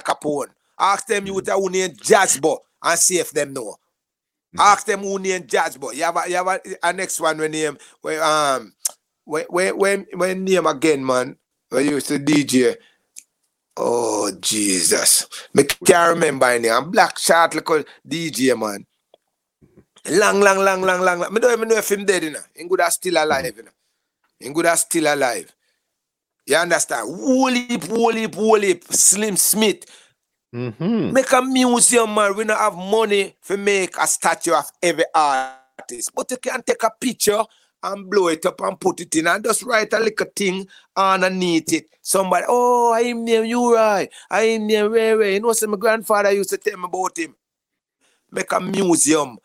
Capone. 0.02 0.48
Ask 0.78 1.06
them 1.06 1.26
youth 1.26 1.48
who 1.48 1.70
name 1.70 1.90
Jazzbo 1.90 2.58
and 2.82 2.98
see 2.98 3.18
if 3.18 3.30
them 3.30 3.52
know. 3.52 3.76
Mm-hmm. 4.54 4.60
Ask 4.60 4.86
them 4.86 5.00
who 5.00 5.18
name 5.18 5.42
Jazzbo. 5.42 5.94
You 5.94 6.04
have 6.04 6.16
a, 6.16 6.28
you 6.28 6.36
have 6.36 6.46
a, 6.46 6.60
a 6.82 6.92
next 6.92 7.18
one 7.20 7.38
when 7.38 7.50
name 7.50 7.78
when 8.02 8.20
um 8.20 8.74
when 9.24 9.46
when 9.48 10.06
when, 10.12 10.44
name 10.44 10.66
again 10.66 11.04
man. 11.04 11.36
When 11.70 11.84
you 11.84 11.92
used 11.92 12.08
to 12.08 12.18
DJ. 12.18 12.76
Oh 13.78 14.30
Jesus. 14.40 15.26
Me 15.54 15.64
can't 15.64 16.14
remember 16.14 16.46
any. 16.46 16.68
I'm 16.68 16.90
black 16.90 17.18
short 17.18 17.54
little 17.54 17.82
DJ 18.06 18.58
man. 18.58 18.84
Long, 20.10 20.40
long, 20.40 20.58
long, 20.58 20.82
long, 20.82 21.00
long. 21.00 21.20
long. 21.20 21.32
Me 21.32 21.40
don't 21.40 21.52
even 21.52 21.68
know 21.68 21.76
if 21.76 21.90
him 21.90 22.04
dead, 22.04 22.24
you 22.24 22.30
know. 22.30 22.40
He 22.54 22.66
good 22.66 22.82
still 22.90 23.24
alive, 23.24 23.56
you 23.56 23.62
know. 23.62 23.70
He 24.38 24.52
good 24.52 24.66
still 24.76 25.14
alive. 25.14 25.50
You 26.46 26.56
understand? 26.56 27.08
Whole 27.08 27.48
heap, 27.48 27.84
whole 27.84 28.12
heap, 28.12 28.34
whole 28.34 28.60
heap. 28.60 28.84
Slim 28.84 29.36
Smith. 29.36 29.84
Mm-hmm. 30.54 31.12
Make 31.12 31.32
a 31.32 31.42
museum, 31.42 32.14
man. 32.14 32.36
We 32.36 32.44
don't 32.44 32.58
have 32.58 32.76
money 32.76 33.36
to 33.46 33.56
make 33.56 33.96
a 33.98 34.06
statue 34.06 34.52
of 34.52 34.70
every 34.82 35.04
artist. 35.14 36.12
But 36.14 36.30
you 36.30 36.36
can 36.36 36.62
take 36.62 36.82
a 36.82 36.90
picture 37.00 37.42
and 37.82 38.08
blow 38.08 38.28
it 38.28 38.44
up 38.46 38.60
and 38.60 38.78
put 38.78 39.00
it 39.00 39.14
in 39.16 39.26
and 39.26 39.42
just 39.42 39.62
write 39.62 39.92
a 39.92 39.98
little 39.98 40.26
thing 40.36 40.68
underneath 40.94 41.72
it. 41.72 41.86
Somebody, 42.00 42.44
oh, 42.48 42.92
I 42.92 43.00
am 43.00 43.24
named 43.24 43.48
U-Roy. 43.48 44.08
I 44.30 44.42
am 44.42 44.66
near 44.66 44.88
Ray 44.88 45.14
Ray. 45.14 45.34
You 45.34 45.40
know, 45.40 45.52
so 45.52 45.66
my 45.66 45.76
grandfather 45.76 46.30
used 46.32 46.50
to 46.50 46.58
tell 46.58 46.78
me 46.78 46.84
about 46.84 47.16
him. 47.18 47.34
Make 48.30 48.52
a 48.52 48.60
museum. 48.60 49.38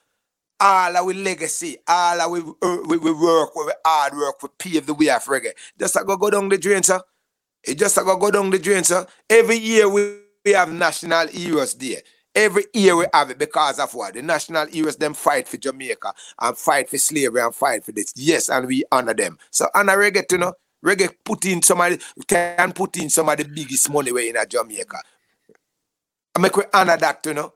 All 0.60 0.98
our 0.98 1.14
legacy, 1.14 1.78
all 1.88 2.20
our 2.20 2.56
uh, 2.64 2.78
we, 2.88 2.98
we 2.98 3.12
work, 3.12 3.56
we 3.56 3.72
hard 3.86 4.14
work, 4.16 4.42
we 4.42 4.50
pave 4.58 4.88
the 4.88 4.94
way 4.96 5.10
of 5.10 5.24
reggae. 5.26 5.52
Just 5.78 5.96
a 5.96 6.04
go, 6.04 6.18
go 6.18 6.32
down 6.32 6.50
the 6.50 6.58
drain, 6.58 6.82
sir. 6.82 7.00
It 7.64 7.78
just 7.78 7.96
a 8.00 8.04
go, 8.04 8.18
go 8.18 8.32
down 8.32 8.50
the 8.50 8.58
drain, 8.58 8.84
sir. 8.84 9.06
Every 9.30 9.58
year 9.58 9.88
we, 9.88 10.18
we 10.48 10.54
have 10.54 10.72
National 10.72 11.28
Heroes 11.28 11.74
there. 11.74 12.02
Every 12.34 12.64
year 12.74 12.96
we 12.96 13.06
have 13.14 13.32
it 13.32 13.38
because 13.38 13.80
of 13.80 13.94
what? 13.94 14.14
The 14.14 14.22
national 14.22 14.68
heroes 14.68 14.96
them 14.96 15.14
fight 15.14 15.48
for 15.48 15.58
Jamaica 15.58 16.14
and 16.40 16.58
fight 16.58 16.88
for 16.90 16.98
slavery 16.98 17.42
and 17.42 17.54
fight 17.54 17.84
for 17.84 17.92
this. 17.92 18.14
Yes, 18.16 18.48
and 18.50 18.66
we 18.68 18.86
honor 18.92 19.14
them. 19.14 19.38
So 19.50 19.68
honor 19.74 19.98
reggae, 19.98 20.32
you 20.32 20.38
know. 20.38 20.54
Reggae 20.86 21.10
put 21.26 21.46
in 21.46 21.62
somebody 21.64 21.98
can 22.28 22.72
put 22.72 22.96
in 22.98 23.10
some 23.10 23.28
of 23.28 23.38
the 23.38 23.44
biggest 23.44 23.90
money 23.90 24.12
way 24.12 24.30
in 24.30 24.38
a 24.38 24.46
Jamaica. 24.46 25.02
I 26.36 26.40
make 26.40 26.56
we 26.56 26.64
honor 26.74 26.96
that, 26.96 27.26
you 27.26 27.34
know. 27.34 27.54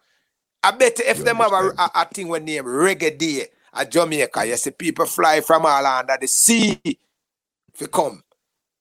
I 0.63 0.71
bet 0.71 0.99
if 0.99 1.19
you 1.19 1.23
them 1.23 1.37
have 1.37 1.53
a, 1.53 1.69
a, 1.77 1.91
a, 1.95 2.05
thing 2.11 2.27
when 2.27 2.43
name 2.43 2.65
Reggae 2.65 3.17
Day 3.17 3.45
at 3.73 3.89
Jamaica, 3.89 4.45
you 4.47 4.57
see 4.57 4.71
people 4.71 5.05
fly 5.05 5.39
from 5.41 5.65
all 5.65 5.85
under 5.85 6.17
the 6.19 6.27
sea 6.27 6.81
if 6.83 7.79
you 7.79 7.87
come. 7.87 8.21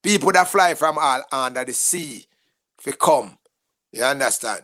People 0.02 0.32
that 0.32 0.48
fly 0.48 0.74
from 0.74 0.98
all 0.98 1.22
under 1.30 1.64
the 1.64 1.74
sea 1.74 2.26
if 2.78 2.86
you 2.86 2.94
come. 2.94 3.36
You 3.93 4.05
understand? 4.05 4.62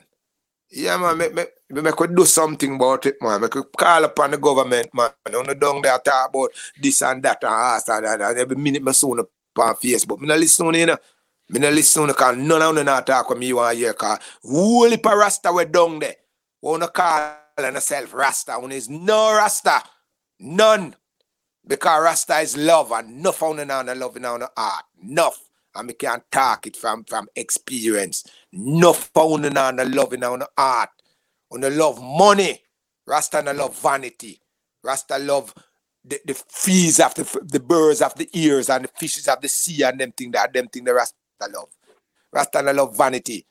Yeah, 0.70 0.96
man, 0.96 1.16
make, 1.16 1.34
make, 1.34 1.50
make 1.70 2.00
we 2.00 2.08
do 2.08 2.24
something 2.24 2.74
about 2.74 3.06
it, 3.06 3.16
man. 3.20 3.40
Make 3.40 3.54
we 3.54 3.62
call 3.76 4.04
upon 4.04 4.32
the 4.32 4.38
government, 4.38 4.88
man. 4.92 5.10
On 5.34 5.46
the 5.46 5.54
down 5.54 5.80
there 5.80 5.98
talk 5.98 6.30
about 6.30 6.50
this 6.80 7.02
and 7.02 7.22
that 7.22 7.42
and 7.42 7.52
ask 7.52 7.88
and 7.88 8.04
that. 8.04 8.20
And 8.20 8.38
every 8.38 8.56
minute 8.56 8.82
me 8.82 8.92
soon 8.92 9.20
on 9.20 9.74
Facebook. 9.76 10.20
Me 10.20 10.26
not 10.26 10.38
listen 10.38 10.72
to 10.72 10.78
you, 10.78 10.86
know. 10.86 10.96
Me 11.48 11.60
not 11.60 11.72
listen 11.72 12.02
to 12.02 12.08
you, 12.08 12.14
because 12.14 12.36
none 12.36 12.62
of 12.62 12.74
them 12.74 12.86
not 12.86 13.06
talk 13.06 13.28
with 13.30 13.38
me 13.38 13.52
one 13.52 13.76
year, 13.78 13.92
because 13.92 14.18
whole 14.42 14.90
heap 14.90 15.04
Rasta 15.04 15.52
we 15.52 15.64
down 15.64 15.98
there. 16.00 16.16
Wanna 16.60 16.88
call 16.88 17.36
yourself 17.58 18.12
Rasta 18.12 18.52
when 18.54 18.72
is 18.72 18.88
no 18.88 19.34
Rasta. 19.34 19.82
None. 20.40 20.94
Because 21.66 22.02
Rasta 22.02 22.38
is 22.40 22.56
love 22.56 22.92
and 22.92 23.22
no 23.22 23.32
found 23.32 23.70
on 23.70 23.86
the 23.86 23.94
love 23.94 24.16
in 24.16 24.22
the 24.22 24.50
art. 24.56 24.84
Enough 25.02 25.45
and 25.76 25.88
we 25.88 25.94
can 25.94 26.22
talk 26.30 26.66
it 26.66 26.76
from, 26.76 27.04
from 27.04 27.28
experience. 27.36 28.24
No 28.52 28.92
founding 28.92 29.56
on 29.56 29.76
the 29.76 29.84
loving 29.84 30.24
on 30.24 30.40
the 30.40 30.48
art. 30.56 30.90
On 31.52 31.60
the 31.60 31.70
love 31.70 32.02
money. 32.02 32.62
Rasta 33.06 33.42
no 33.42 33.52
love 33.52 33.78
vanity. 33.78 34.40
Rasta 34.82 35.18
love 35.18 35.54
the, 36.04 36.20
the 36.24 36.34
fees 36.34 37.00
of 37.00 37.14
the, 37.14 37.40
the 37.44 37.60
birds 37.60 38.02
of 38.02 38.14
the 38.14 38.28
ears 38.32 38.68
and 38.70 38.84
the 38.84 38.88
fishes 38.88 39.28
of 39.28 39.40
the 39.40 39.48
sea 39.48 39.82
and 39.82 40.00
them 40.00 40.12
thing 40.12 40.30
that 40.32 40.52
them 40.52 40.68
thing 40.68 40.84
the 40.84 40.94
Rasta 40.94 41.16
love. 41.52 41.68
Rasta 42.32 42.62
no 42.62 42.72
love 42.72 42.96
vanity. 42.96 43.46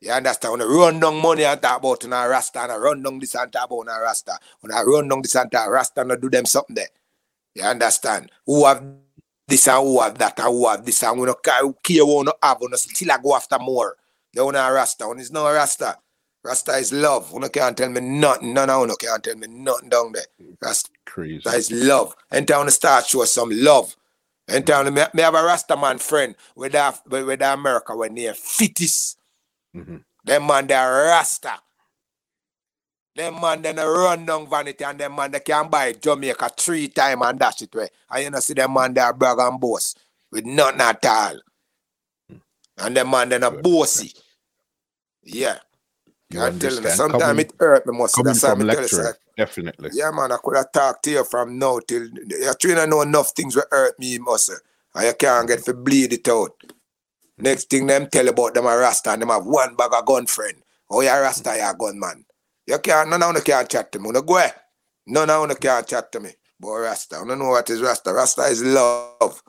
You 0.00 0.12
understand? 0.12 0.52
When 0.52 0.62
I 0.62 0.64
run 0.64 1.00
down 1.00 1.20
money 1.20 1.44
and 1.44 1.60
talk 1.60 1.78
about 1.78 2.04
a 2.04 2.08
Rasta 2.08 2.60
and 2.60 2.72
I 2.72 2.76
run 2.76 3.02
down 3.02 3.18
this 3.18 3.34
and 3.34 3.52
talk 3.52 3.70
about 3.70 3.88
a 3.88 4.00
Rasta. 4.00 4.38
When 4.60 4.72
I 4.72 4.82
run 4.82 5.08
down 5.08 5.22
this 5.22 5.34
and 5.34 5.50
talk 5.50 5.68
Rasta 5.68 6.02
and 6.02 6.12
I 6.12 6.16
do 6.16 6.30
them 6.30 6.44
something 6.44 6.76
there. 6.76 6.88
You 7.54 7.62
understand? 7.62 8.30
Who 8.44 8.66
have 8.66 8.84
this 9.48 9.68
and 9.68 9.82
who 9.82 10.00
have 10.00 10.18
that 10.18 10.38
and 10.38 10.48
who 10.48 10.66
have 10.68 10.84
this 10.84 11.02
and 11.02 11.20
we 11.20 11.26
don't 11.26 11.42
care, 11.42 11.60
who 12.04 12.24
no 12.24 12.32
have, 12.42 12.58
we 12.60 12.68
no 12.68 12.76
still 12.76 13.12
I 13.12 13.18
go 13.18 13.34
after 13.34 13.58
more. 13.58 13.96
They 14.34 14.42
want 14.42 14.56
a 14.56 14.70
Rasta, 14.72 15.06
one 15.06 15.20
is 15.20 15.32
no 15.32 15.50
Rasta. 15.50 15.98
Rasta 16.44 16.72
is 16.72 16.92
love. 16.92 17.32
You 17.32 17.48
can't 17.48 17.76
tell 17.76 17.88
me 17.88 18.00
nothing. 18.00 18.54
None 18.54 18.70
of 18.70 18.88
you 18.88 18.96
can't 19.00 19.22
tell 19.22 19.34
me 19.34 19.48
nothing 19.48 19.88
down 19.88 20.12
there. 20.12 20.26
Rasta 20.62 20.90
Crazy. 21.04 21.42
That 21.44 21.54
is 21.54 21.72
love. 21.72 22.14
And 22.30 22.46
town 22.46 22.70
start 22.70 23.06
show 23.06 23.24
some 23.24 23.50
love. 23.50 23.96
And 24.46 24.64
town 24.64 24.92
me, 24.94 25.02
me 25.12 25.22
have 25.22 25.34
a 25.34 25.42
Rasta 25.42 25.76
man 25.76 25.98
friend 25.98 26.36
with 26.54 26.72
that 26.72 27.00
with 27.08 27.40
that 27.40 27.58
America 27.58 27.96
when 27.96 28.14
they 28.14 28.32
fittest. 28.32 29.18
Mm-hmm. 29.74 29.96
Them 30.24 30.46
man 30.46 30.66
they 30.66 30.74
are 30.74 31.06
Rasta. 31.06 31.58
Them 33.16 33.40
man 33.40 33.62
then 33.62 33.76
run 33.76 34.26
down 34.26 34.46
vanity 34.46 34.84
and 34.84 35.00
them 35.00 35.16
man 35.16 35.30
they 35.30 35.40
can 35.40 35.68
buy 35.70 35.92
Jamaica 35.92 36.50
three 36.56 36.88
times 36.88 37.22
and 37.24 37.38
dash 37.38 37.62
it 37.62 37.74
way. 37.74 37.88
And 38.10 38.24
you 38.24 38.30
know 38.30 38.40
see 38.40 38.52
them 38.52 38.74
man 38.74 38.92
they 38.92 39.00
are 39.00 39.14
brag 39.14 39.38
and 39.38 39.58
boss 39.58 39.94
with 40.30 40.44
nothing 40.44 40.82
at 40.82 41.04
all. 41.06 41.40
And 42.76 42.94
them 42.94 43.10
man 43.10 43.30
then 43.30 43.42
a 43.42 43.50
bossy. 43.50 44.12
Yeah. 45.22 45.58
You 46.28 46.42
I 46.42 46.50
tell 46.50 46.74
you, 46.74 46.88
sometimes 46.90 47.38
it 47.38 47.52
hurt 47.58 47.86
me 47.86 47.96
most. 47.96 48.20
That's 48.22 48.40
from 48.40 48.58
lecturer, 48.60 49.16
definitely. 49.36 49.90
Yeah, 49.92 50.10
man, 50.10 50.32
I 50.32 50.36
could 50.42 50.56
have 50.56 50.72
talked 50.72 51.04
to 51.04 51.10
you 51.10 51.24
from 51.24 51.58
now 51.58 51.78
till 51.86 52.08
you're 52.28 52.54
trying 52.54 52.76
to 52.76 52.86
know 52.86 53.00
enough 53.02 53.30
things 53.30 53.54
will 53.56 53.62
hurt 53.70 53.98
me, 53.98 54.18
muscle. 54.18 54.56
And 54.94 55.06
you 55.06 55.14
can't 55.14 55.46
get 55.46 55.64
to 55.64 55.72
bleed 55.72 56.12
it 56.12 56.28
out. 56.28 56.50
Next 57.38 57.70
thing 57.70 57.86
them 57.86 58.08
tell 58.10 58.28
about 58.28 58.54
them 58.54 58.66
a 58.66 58.76
Rasta 58.76 59.10
and 59.10 59.22
them 59.22 59.28
have 59.28 59.46
one 59.46 59.76
bag 59.76 59.92
of 59.94 60.04
gun 60.04 60.26
friend. 60.26 60.56
Oh, 60.90 61.00
you 61.00 61.10
Rasta, 61.10 61.54
you 61.56 61.78
gun 61.78 61.98
man. 61.98 62.25
You 62.66 62.78
can't, 62.78 63.08
none 63.08 63.22
of 63.22 63.36
you 63.36 63.42
can't 63.42 63.68
chat 63.68 63.92
to 63.92 63.98
me. 63.98 64.10
No 64.10 64.22
go. 64.22 64.44
None 65.06 65.30
of 65.30 65.48
you 65.50 65.56
can't 65.56 65.86
chat 65.86 66.10
to 66.12 66.20
me. 66.20 66.30
But 66.58 66.72
Rasta, 66.72 67.16
I 67.16 67.24
don't 67.24 67.38
know 67.38 67.50
what 67.50 67.68
is 67.70 67.80
Rasta. 67.80 68.12
Rasta 68.12 68.42
is 68.42 68.62
love. 68.62 69.42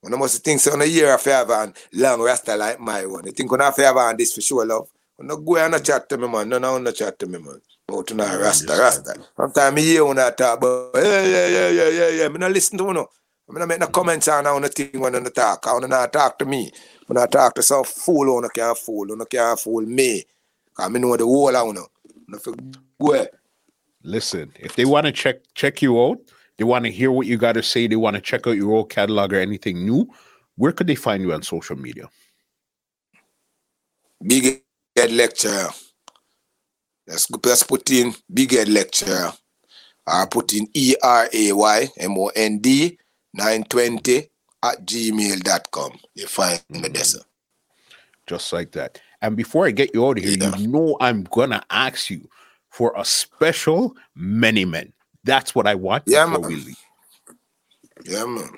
When 0.00 0.14
I 0.14 0.16
must 0.16 0.44
think 0.44 0.60
so 0.60 0.72
on 0.72 0.82
a 0.82 0.84
year 0.84 1.12
of 1.12 1.20
favor 1.20 1.52
and 1.52 1.74
long 1.92 2.20
Rasta 2.20 2.56
like 2.56 2.80
my 2.80 3.04
one. 3.06 3.26
You 3.26 3.32
think 3.32 3.50
when 3.50 3.60
I 3.60 3.70
favor 3.70 3.98
and 3.98 4.18
this 4.18 4.34
for 4.34 4.40
sure 4.40 4.64
love. 4.64 4.88
When 5.16 5.30
I 5.30 5.34
go 5.34 5.56
and 5.56 5.84
chat 5.84 6.08
to 6.08 6.18
me, 6.18 6.28
man, 6.28 6.48
no, 6.48 6.58
no, 6.58 6.78
no 6.78 6.92
chat 6.92 7.18
to 7.18 7.26
me, 7.26 7.38
man. 7.38 7.60
But 7.86 8.06
to 8.08 8.14
now 8.14 8.38
Rasta, 8.38 8.76
Rasta. 8.78 9.14
Sometimes 9.36 9.78
I 9.78 9.80
hear 9.80 10.04
when 10.04 10.18
I 10.18 10.30
talk, 10.30 10.60
but 10.60 10.92
yeah, 10.94 11.24
yeah, 11.24 11.46
yeah, 11.48 11.68
yeah, 11.68 11.88
yeah, 11.88 12.08
yeah. 12.08 12.24
I'm 12.26 12.34
not 12.34 12.52
listen 12.52 12.78
to 12.78 12.84
you. 12.84 12.94
No. 12.94 13.08
I 13.48 13.52
mean, 13.52 13.62
I 13.62 13.66
make 13.66 13.80
no 13.80 13.88
comments 13.88 14.28
on 14.28 14.44
how 14.44 14.58
the 14.60 14.68
thing 14.68 15.00
when 15.00 15.14
I 15.14 15.28
talk. 15.28 15.66
I 15.66 15.72
want 15.72 15.90
to 15.90 16.08
talk 16.12 16.38
to 16.38 16.44
me. 16.44 16.70
When 17.06 17.18
I 17.18 17.26
talk 17.26 17.54
to 17.56 17.62
some 17.62 17.84
fool, 17.84 18.44
I 18.44 18.48
can't 18.48 18.78
fool. 18.78 19.20
I 19.20 19.24
can't 19.24 19.58
fool 19.58 19.82
me. 19.82 20.24
Because 20.66 20.94
I 20.94 20.98
know 20.98 21.16
the 21.16 21.24
whole 21.24 21.56
I 21.56 21.72
know. 21.72 21.88
Go 23.00 23.26
Listen, 24.02 24.52
if 24.58 24.76
they 24.76 24.84
want 24.84 25.06
to 25.06 25.12
check 25.12 25.40
check 25.54 25.82
you 25.82 26.02
out, 26.02 26.18
they 26.56 26.64
want 26.64 26.84
to 26.84 26.90
hear 26.90 27.10
what 27.10 27.26
you 27.26 27.36
got 27.36 27.52
to 27.52 27.62
say, 27.62 27.86
they 27.86 27.96
want 27.96 28.16
to 28.16 28.22
check 28.22 28.46
out 28.46 28.56
your 28.56 28.72
old 28.72 28.90
catalog 28.90 29.32
or 29.32 29.40
anything 29.40 29.84
new, 29.84 30.08
where 30.56 30.72
could 30.72 30.86
they 30.86 30.94
find 30.94 31.22
you 31.22 31.32
on 31.32 31.42
social 31.42 31.76
media? 31.76 32.08
Big 34.22 34.62
Head 34.96 35.12
Lecture. 35.12 35.68
Let's, 37.06 37.30
let's 37.30 37.62
put 37.62 37.90
in 37.90 38.14
Big 38.32 38.52
Head 38.52 38.68
Lecture. 38.68 39.32
I 40.06 40.26
put 40.30 40.52
in 40.52 40.68
E 40.74 40.94
R 41.02 41.28
A 41.32 41.52
Y 41.52 41.88
M 41.98 42.18
O 42.18 42.30
N 42.34 42.58
D 42.58 42.98
920 43.34 44.30
at 44.62 44.84
gmail.com. 44.84 45.98
You 46.14 46.26
find 46.26 46.58
mm-hmm. 46.58 46.82
the 46.82 46.88
desert. 46.90 47.22
Just 48.26 48.52
like 48.52 48.72
that. 48.72 49.00
And 49.22 49.36
before 49.36 49.66
I 49.66 49.70
get 49.70 49.94
you 49.94 50.06
out 50.06 50.18
of 50.18 50.24
here, 50.24 50.36
yeah. 50.38 50.56
you 50.56 50.66
know 50.66 50.96
I'm 51.00 51.24
gonna 51.24 51.62
ask 51.70 52.10
you 52.10 52.28
for 52.70 52.94
a 52.96 53.04
special 53.04 53.96
many 54.14 54.64
men. 54.64 54.92
That's 55.24 55.54
what 55.54 55.66
I 55.66 55.74
want 55.74 56.04
yeah, 56.06 56.24
man. 56.24 56.74
Yeah, 58.04 58.24
man. 58.24 58.50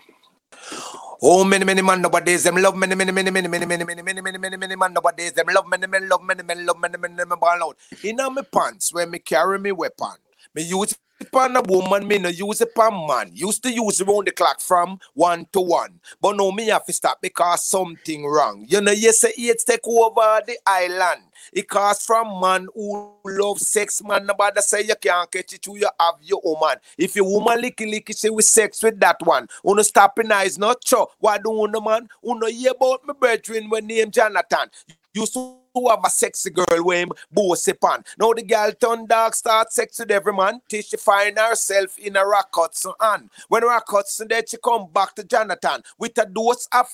Oh, 1.24 1.44
many, 1.44 1.64
many 1.64 1.82
man 1.82 2.02
nowadays, 2.02 2.42
them 2.42 2.56
love 2.56 2.76
many, 2.76 2.94
many, 2.94 3.12
many, 3.12 3.30
many, 3.30 3.46
many, 3.46 3.64
many, 3.64 3.84
many, 3.84 4.02
many, 4.02 4.20
many, 4.20 4.38
many, 4.38 4.56
many 4.56 4.76
man 4.76 4.92
nowadays, 4.92 5.32
them 5.32 5.46
love 5.54 5.68
many, 5.68 5.86
many, 5.86 6.06
love 6.06 6.22
many, 6.22 6.42
many, 6.42 6.62
love 6.64 6.80
many, 6.80 6.98
many, 6.98 7.14
many, 7.14 7.36
ball 7.36 7.62
out. 7.62 7.76
In 8.02 8.16
my 8.16 8.42
pants, 8.42 8.92
when 8.92 9.10
me 9.10 9.20
carry 9.20 9.58
me 9.58 9.70
weapon, 9.70 10.18
me 10.54 10.62
use 10.62 10.96
upon 11.22 11.56
a 11.56 11.62
woman, 11.62 12.06
me 12.06 12.18
no 12.18 12.28
use 12.28 12.60
it 12.60 12.68
upon 12.74 13.06
man. 13.06 13.30
Used 13.32 13.62
to 13.62 13.72
use 13.72 14.00
around 14.00 14.26
the 14.26 14.32
clock 14.32 14.60
from 14.60 14.98
one 15.14 15.46
to 15.52 15.60
one. 15.60 16.00
But 16.20 16.36
now 16.36 16.50
me 16.50 16.68
have 16.68 16.86
to 16.86 16.92
stop 16.92 17.20
because 17.20 17.64
something 17.64 18.26
wrong. 18.26 18.64
You 18.68 18.80
know, 18.80 18.92
you 18.92 19.12
say 19.12 19.32
AIDS 19.38 19.64
take 19.64 19.86
over 19.86 20.40
the 20.46 20.56
island. 20.66 21.22
It 21.52 21.68
costs 21.68 22.06
from 22.06 22.40
man 22.40 22.68
who 22.74 23.12
love 23.24 23.58
sex, 23.58 24.02
man. 24.02 24.26
Nobody 24.26 24.60
say 24.60 24.82
you 24.82 24.94
can't 25.00 25.30
catch 25.30 25.52
it, 25.52 25.66
you 25.66 25.88
have 25.98 26.14
your 26.22 26.40
woman. 26.44 26.76
If 26.96 27.16
your 27.16 27.24
woman 27.24 27.62
licky 27.62 27.90
licky, 27.90 28.14
say 28.14 28.30
with 28.30 28.44
sex 28.44 28.82
with 28.82 29.00
that 29.00 29.16
one. 29.24 29.48
Uno 29.66 29.82
stopping 29.82 30.30
eyes 30.30 30.58
not 30.58 30.86
sure. 30.86 31.08
Why 31.18 31.38
do 31.38 31.50
you 31.50 31.80
man? 31.82 32.08
Uno 32.24 32.46
hear 32.46 32.72
about 32.72 33.06
my 33.06 33.14
brethren 33.14 33.68
when 33.68 33.86
name 33.86 34.10
Jonathan. 34.10 34.68
To 35.14 35.61
who 35.74 35.88
have 35.88 36.00
a 36.04 36.10
sexy 36.10 36.50
girl 36.50 36.66
with 36.84 36.98
him 36.98 37.10
boss 37.30 37.68
upon. 37.68 38.04
Now 38.18 38.32
the 38.32 38.42
girl 38.42 38.72
turn 38.72 39.06
dark, 39.06 39.34
start 39.34 39.72
sex 39.72 39.98
with 39.98 40.10
every 40.10 40.32
man 40.32 40.60
till 40.68 40.82
she 40.82 40.96
find 40.96 41.38
herself 41.38 41.98
in 41.98 42.16
a 42.16 42.24
rock 42.24 42.50
Hudson 42.54 42.92
on. 43.00 43.30
When 43.48 43.64
rock 43.64 43.84
Hudson 43.88 44.28
then 44.28 44.42
she 44.48 44.56
come 44.62 44.88
back 44.92 45.14
to 45.16 45.24
Jonathan 45.24 45.82
with 45.98 46.16
a 46.18 46.26
dose 46.26 46.68
of 46.72 46.86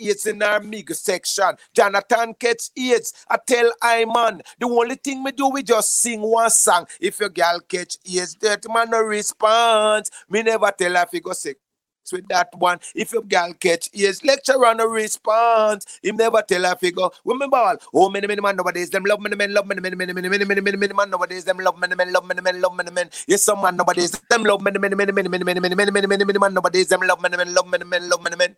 AIDS 0.00 0.26
in 0.26 0.42
our 0.42 0.60
mega 0.60 0.94
section. 0.94 1.56
Jonathan 1.74 2.34
catch 2.34 2.70
AIDS. 2.76 3.12
I 3.28 3.38
tell 3.44 3.72
I 3.82 4.04
man, 4.04 4.42
the 4.58 4.66
only 4.66 4.94
thing 4.94 5.22
me 5.22 5.32
do 5.32 5.48
we 5.48 5.62
just 5.62 6.00
sing 6.00 6.20
one 6.20 6.50
song. 6.50 6.86
If 7.00 7.20
your 7.20 7.30
girl 7.30 7.60
catch 7.68 7.96
AIDS, 8.06 8.34
that 8.40 8.64
man 8.72 8.90
no 8.90 9.02
response. 9.02 10.10
Me 10.28 10.42
never 10.42 10.72
tell 10.76 10.94
her 10.94 11.02
if 11.02 11.12
you 11.12 11.20
go 11.20 11.32
sick 11.32 11.58
with 12.12 12.28
that 12.28 12.48
one. 12.56 12.78
If 12.94 13.12
your 13.12 13.22
girl 13.22 13.52
catch 13.54 13.88
ears, 13.92 14.24
lecture 14.24 14.64
on 14.64 14.80
a 14.80 14.86
response. 14.86 15.98
Him 16.02 16.16
never 16.16 16.42
tell 16.42 16.64
her 16.64 16.76
figure. 16.76 17.08
Remember 17.24 17.56
all. 17.56 17.76
Oh, 17.94 18.10
many, 18.10 18.26
many 18.26 18.40
man 18.40 18.56
nowadays, 18.56 18.90
them 18.90 19.04
love 19.04 19.20
many 19.20 19.36
men, 19.36 19.52
love 19.52 19.66
many, 19.66 19.80
many, 19.80 19.96
many, 19.96 20.12
many, 20.12 20.28
many, 20.28 20.44
many, 20.44 20.60
many, 20.60 20.76
many 20.76 20.94
man 20.94 21.10
nowadays, 21.10 21.44
them 21.44 21.58
love 21.58 21.78
many 21.78 21.94
men, 21.94 22.12
love 22.12 22.26
many 22.26 22.40
men, 22.40 22.60
love 22.60 22.76
many 22.76 22.90
men. 22.90 23.10
Yes, 23.26 23.42
some 23.42 23.60
man 23.62 23.76
nowadays, 23.76 24.10
them 24.30 24.42
love 24.44 24.60
many, 24.60 24.78
many, 24.78 24.94
many, 24.94 25.12
many, 25.12 25.28
many, 25.28 25.44
many, 25.44 25.60
many, 25.60 25.74
many, 25.74 25.90
many, 25.90 26.06
many, 26.06 26.24
many 26.24 26.38
man 26.38 26.54
nowadays, 26.54 26.88
them 26.88 27.00
love 27.00 27.20
many 27.20 27.36
men, 27.36 27.54
love 27.54 27.68
many 27.68 27.84
men, 27.84 28.08
love 28.08 28.22
many 28.22 28.36
men. 28.36 28.56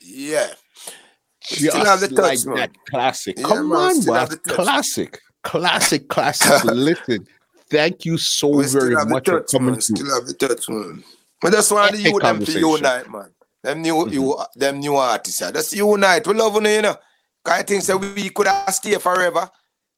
Yeah. 0.00 0.48
Still 1.40 1.84
have 1.84 2.00
the 2.00 2.08
touch, 2.08 2.18
like 2.18 2.46
man. 2.46 2.56
that 2.56 2.70
classic. 2.90 3.36
Come 3.42 3.72
on, 3.72 4.04
man. 4.04 4.28
Classic. 4.48 5.20
Classic, 5.42 6.08
classic. 6.08 6.64
Listen, 6.64 7.26
thank 7.70 8.04
you 8.04 8.18
so 8.18 8.60
very 8.62 8.94
much 9.06 9.26
for 9.26 9.42
coming. 9.42 9.80
Still 9.80 10.14
have 10.14 10.26
the 10.26 10.34
touch, 10.34 10.68
man. 10.68 11.04
But 11.40 11.52
that's 11.52 11.70
why 11.70 11.90
the 11.90 11.98
youth 11.98 12.22
them 12.22 12.44
to 12.44 12.58
unite, 12.58 13.10
man. 13.10 13.30
Them 13.62 13.82
new 13.82 13.94
mm-hmm. 13.94 14.12
you 14.12 14.38
them 14.56 14.80
new 14.80 14.96
artists, 14.96 15.40
yeah. 15.40 15.50
That's 15.50 15.72
unite. 15.72 16.26
We 16.26 16.34
love 16.34 16.54
them, 16.54 16.66
you 16.66 16.82
know. 16.82 16.96
I 17.44 17.62
think 17.62 17.82
so 17.82 17.96
we 17.96 18.30
could 18.30 18.46
have 18.46 18.74
stay 18.74 18.94
forever. 18.96 19.48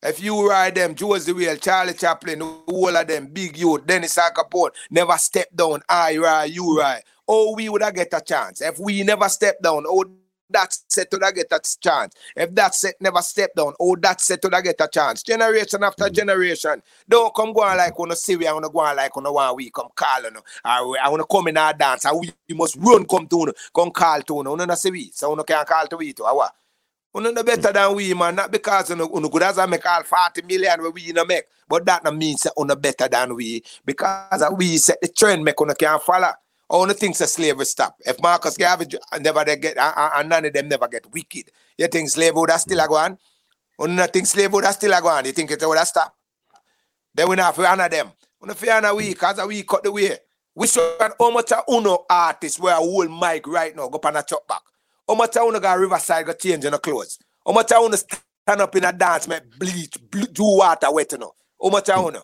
If 0.02 0.22
you 0.22 0.48
ride 0.48 0.76
them, 0.76 0.94
Josey 0.94 1.32
Wales, 1.32 1.60
Charlie 1.60 1.92
Chaplin, 1.92 2.40
all 2.40 2.96
of 2.96 3.06
them, 3.06 3.26
big 3.26 3.56
youth, 3.56 3.84
Dennis 3.84 4.16
Alcapone, 4.16 4.70
never 4.90 5.16
step 5.18 5.48
down, 5.54 5.82
I 5.88 6.16
ride, 6.16 6.50
you 6.52 6.78
ride. 6.78 7.02
Oh, 7.28 7.54
we 7.54 7.68
would 7.68 7.82
have 7.82 7.94
get 7.94 8.08
a 8.14 8.20
chance. 8.20 8.62
If 8.62 8.78
we 8.78 9.02
never 9.02 9.28
step 9.28 9.60
down, 9.62 9.84
oh, 9.86 10.04
that 10.50 10.76
set 10.88 11.10
to 11.10 11.18
get 11.18 11.46
a 11.50 11.60
chance. 11.80 12.14
If 12.36 12.54
that 12.54 12.74
set 12.74 12.94
never 13.00 13.22
step 13.22 13.54
down, 13.54 13.74
oh, 13.80 13.96
that 13.96 14.20
set 14.20 14.42
to 14.42 14.48
get 14.50 14.80
a 14.80 14.88
chance. 14.88 15.22
Generation 15.22 15.82
after 15.82 16.04
mm. 16.04 16.12
generation. 16.12 16.82
Don't 17.08 17.34
come 17.34 17.52
go 17.52 17.62
on 17.62 17.76
like 17.76 17.98
on 17.98 18.10
a 18.10 18.16
see 18.16 18.46
I 18.46 18.52
want 18.52 18.64
to 18.64 18.70
go 18.70 18.80
on 18.80 18.96
like 18.96 19.16
on 19.16 19.26
a 19.26 19.32
one 19.32 19.56
week, 19.56 19.74
come 19.74 19.88
call 19.94 20.26
on. 20.26 20.36
I, 20.64 20.80
want 21.08 21.20
to 21.20 21.26
come 21.30 21.48
in 21.48 21.56
our 21.56 21.72
dance. 21.72 22.04
I, 22.04 22.12
we 22.12 22.32
must 22.50 22.76
run 22.76 23.04
come 23.06 23.26
to 23.28 23.38
you, 23.38 23.52
come 23.74 23.90
call 23.90 24.20
to 24.22 24.34
you. 24.34 24.56
No, 24.56 24.74
see 24.74 24.90
we. 24.90 25.10
So 25.12 25.36
you 25.36 25.44
can't 25.44 25.68
call 25.68 25.86
to 25.86 25.96
we 25.96 26.12
to 26.14 26.24
our. 26.24 26.50
You 27.12 27.20
know 27.32 27.42
better 27.42 27.72
than 27.72 27.94
we, 27.96 28.14
man. 28.14 28.36
Not 28.36 28.52
because 28.52 28.90
you 28.90 28.96
know, 28.96 29.10
you 29.12 29.20
know 29.20 29.28
good 29.28 29.42
as 29.42 29.58
I 29.58 29.66
make 29.66 29.84
all 29.84 30.04
40 30.04 30.42
million 30.42 30.80
where 30.80 30.92
we 30.92 31.10
no 31.10 31.24
make. 31.24 31.44
But 31.68 31.84
that 31.86 32.04
no 32.04 32.12
means 32.12 32.42
that 32.42 32.52
know 32.56 32.76
better 32.76 33.08
than 33.08 33.34
we. 33.34 33.64
Because 33.84 34.44
we 34.56 34.76
set 34.76 35.00
the 35.00 35.08
trend 35.08 35.44
make 35.44 35.58
you 35.58 35.74
can't 35.78 36.02
follow. 36.02 36.32
The 36.70 36.94
things 36.94 37.18
that 37.18 37.28
slavery 37.28 37.64
stop. 37.64 37.96
If 38.06 38.22
Marcus 38.22 38.56
Garvey 38.56 38.86
never 39.20 39.44
they 39.44 39.56
get, 39.56 39.76
and 39.76 40.28
none 40.28 40.44
of 40.44 40.52
them 40.52 40.68
never 40.68 40.86
get 40.86 41.10
wicked. 41.12 41.50
You 41.76 41.88
think 41.88 42.08
slavery 42.10 42.40
would 42.40 42.50
have 42.50 42.60
still 42.60 42.78
a 42.78 42.86
go 42.86 42.94
on? 42.94 43.18
You 43.80 44.06
think 44.06 44.26
slavery 44.26 44.54
would 44.54 44.64
have 44.64 44.74
still 44.74 44.92
a 44.92 45.00
go 45.00 45.08
on? 45.08 45.24
You 45.24 45.32
think 45.32 45.50
it 45.50 45.60
would 45.66 45.78
have 45.78 45.88
stopped? 45.88 46.16
Then 47.12 47.28
we 47.28 47.36
have 47.36 47.56
to 47.56 47.66
honor 47.66 47.88
them. 47.88 48.12
We 48.40 48.54
to 48.54 48.72
honor 48.72 48.94
we, 48.94 49.08
because 49.10 49.44
we 49.46 49.62
cut 49.64 49.82
the 49.82 49.90
way. 49.90 50.16
We 50.54 50.66
show 50.68 50.96
how 51.18 51.30
much 51.30 51.50
a 51.50 51.62
uno 51.68 52.04
artist 52.08 52.60
where 52.60 52.74
a 52.74 52.78
whole 52.78 53.08
mic 53.08 53.46
right 53.46 53.74
now 53.74 53.88
go 53.88 54.00
on 54.02 54.16
a 54.16 54.22
chop 54.22 54.46
back. 54.46 54.62
How 55.08 55.14
much 55.16 55.36
a 55.36 55.40
uno 55.42 55.58
got 55.58 55.78
riverside 55.78 56.26
go 56.26 56.32
change 56.34 56.64
in 56.64 56.72
the 56.72 56.78
clothes. 56.78 57.18
How 57.44 57.52
much 57.52 57.72
a 57.72 57.78
uno 57.78 57.96
stand 57.96 58.60
up 58.60 58.74
in 58.76 58.84
a 58.84 58.92
dance, 58.92 59.26
make 59.26 59.58
bleach, 59.58 59.96
do 60.10 60.44
water 60.44 60.92
wet, 60.92 61.12
you 61.12 61.18
know. 61.18 61.32
How 61.60 61.68
much 61.68 61.88
a 61.88 61.94
hmm. 61.96 62.06
uno. 62.06 62.22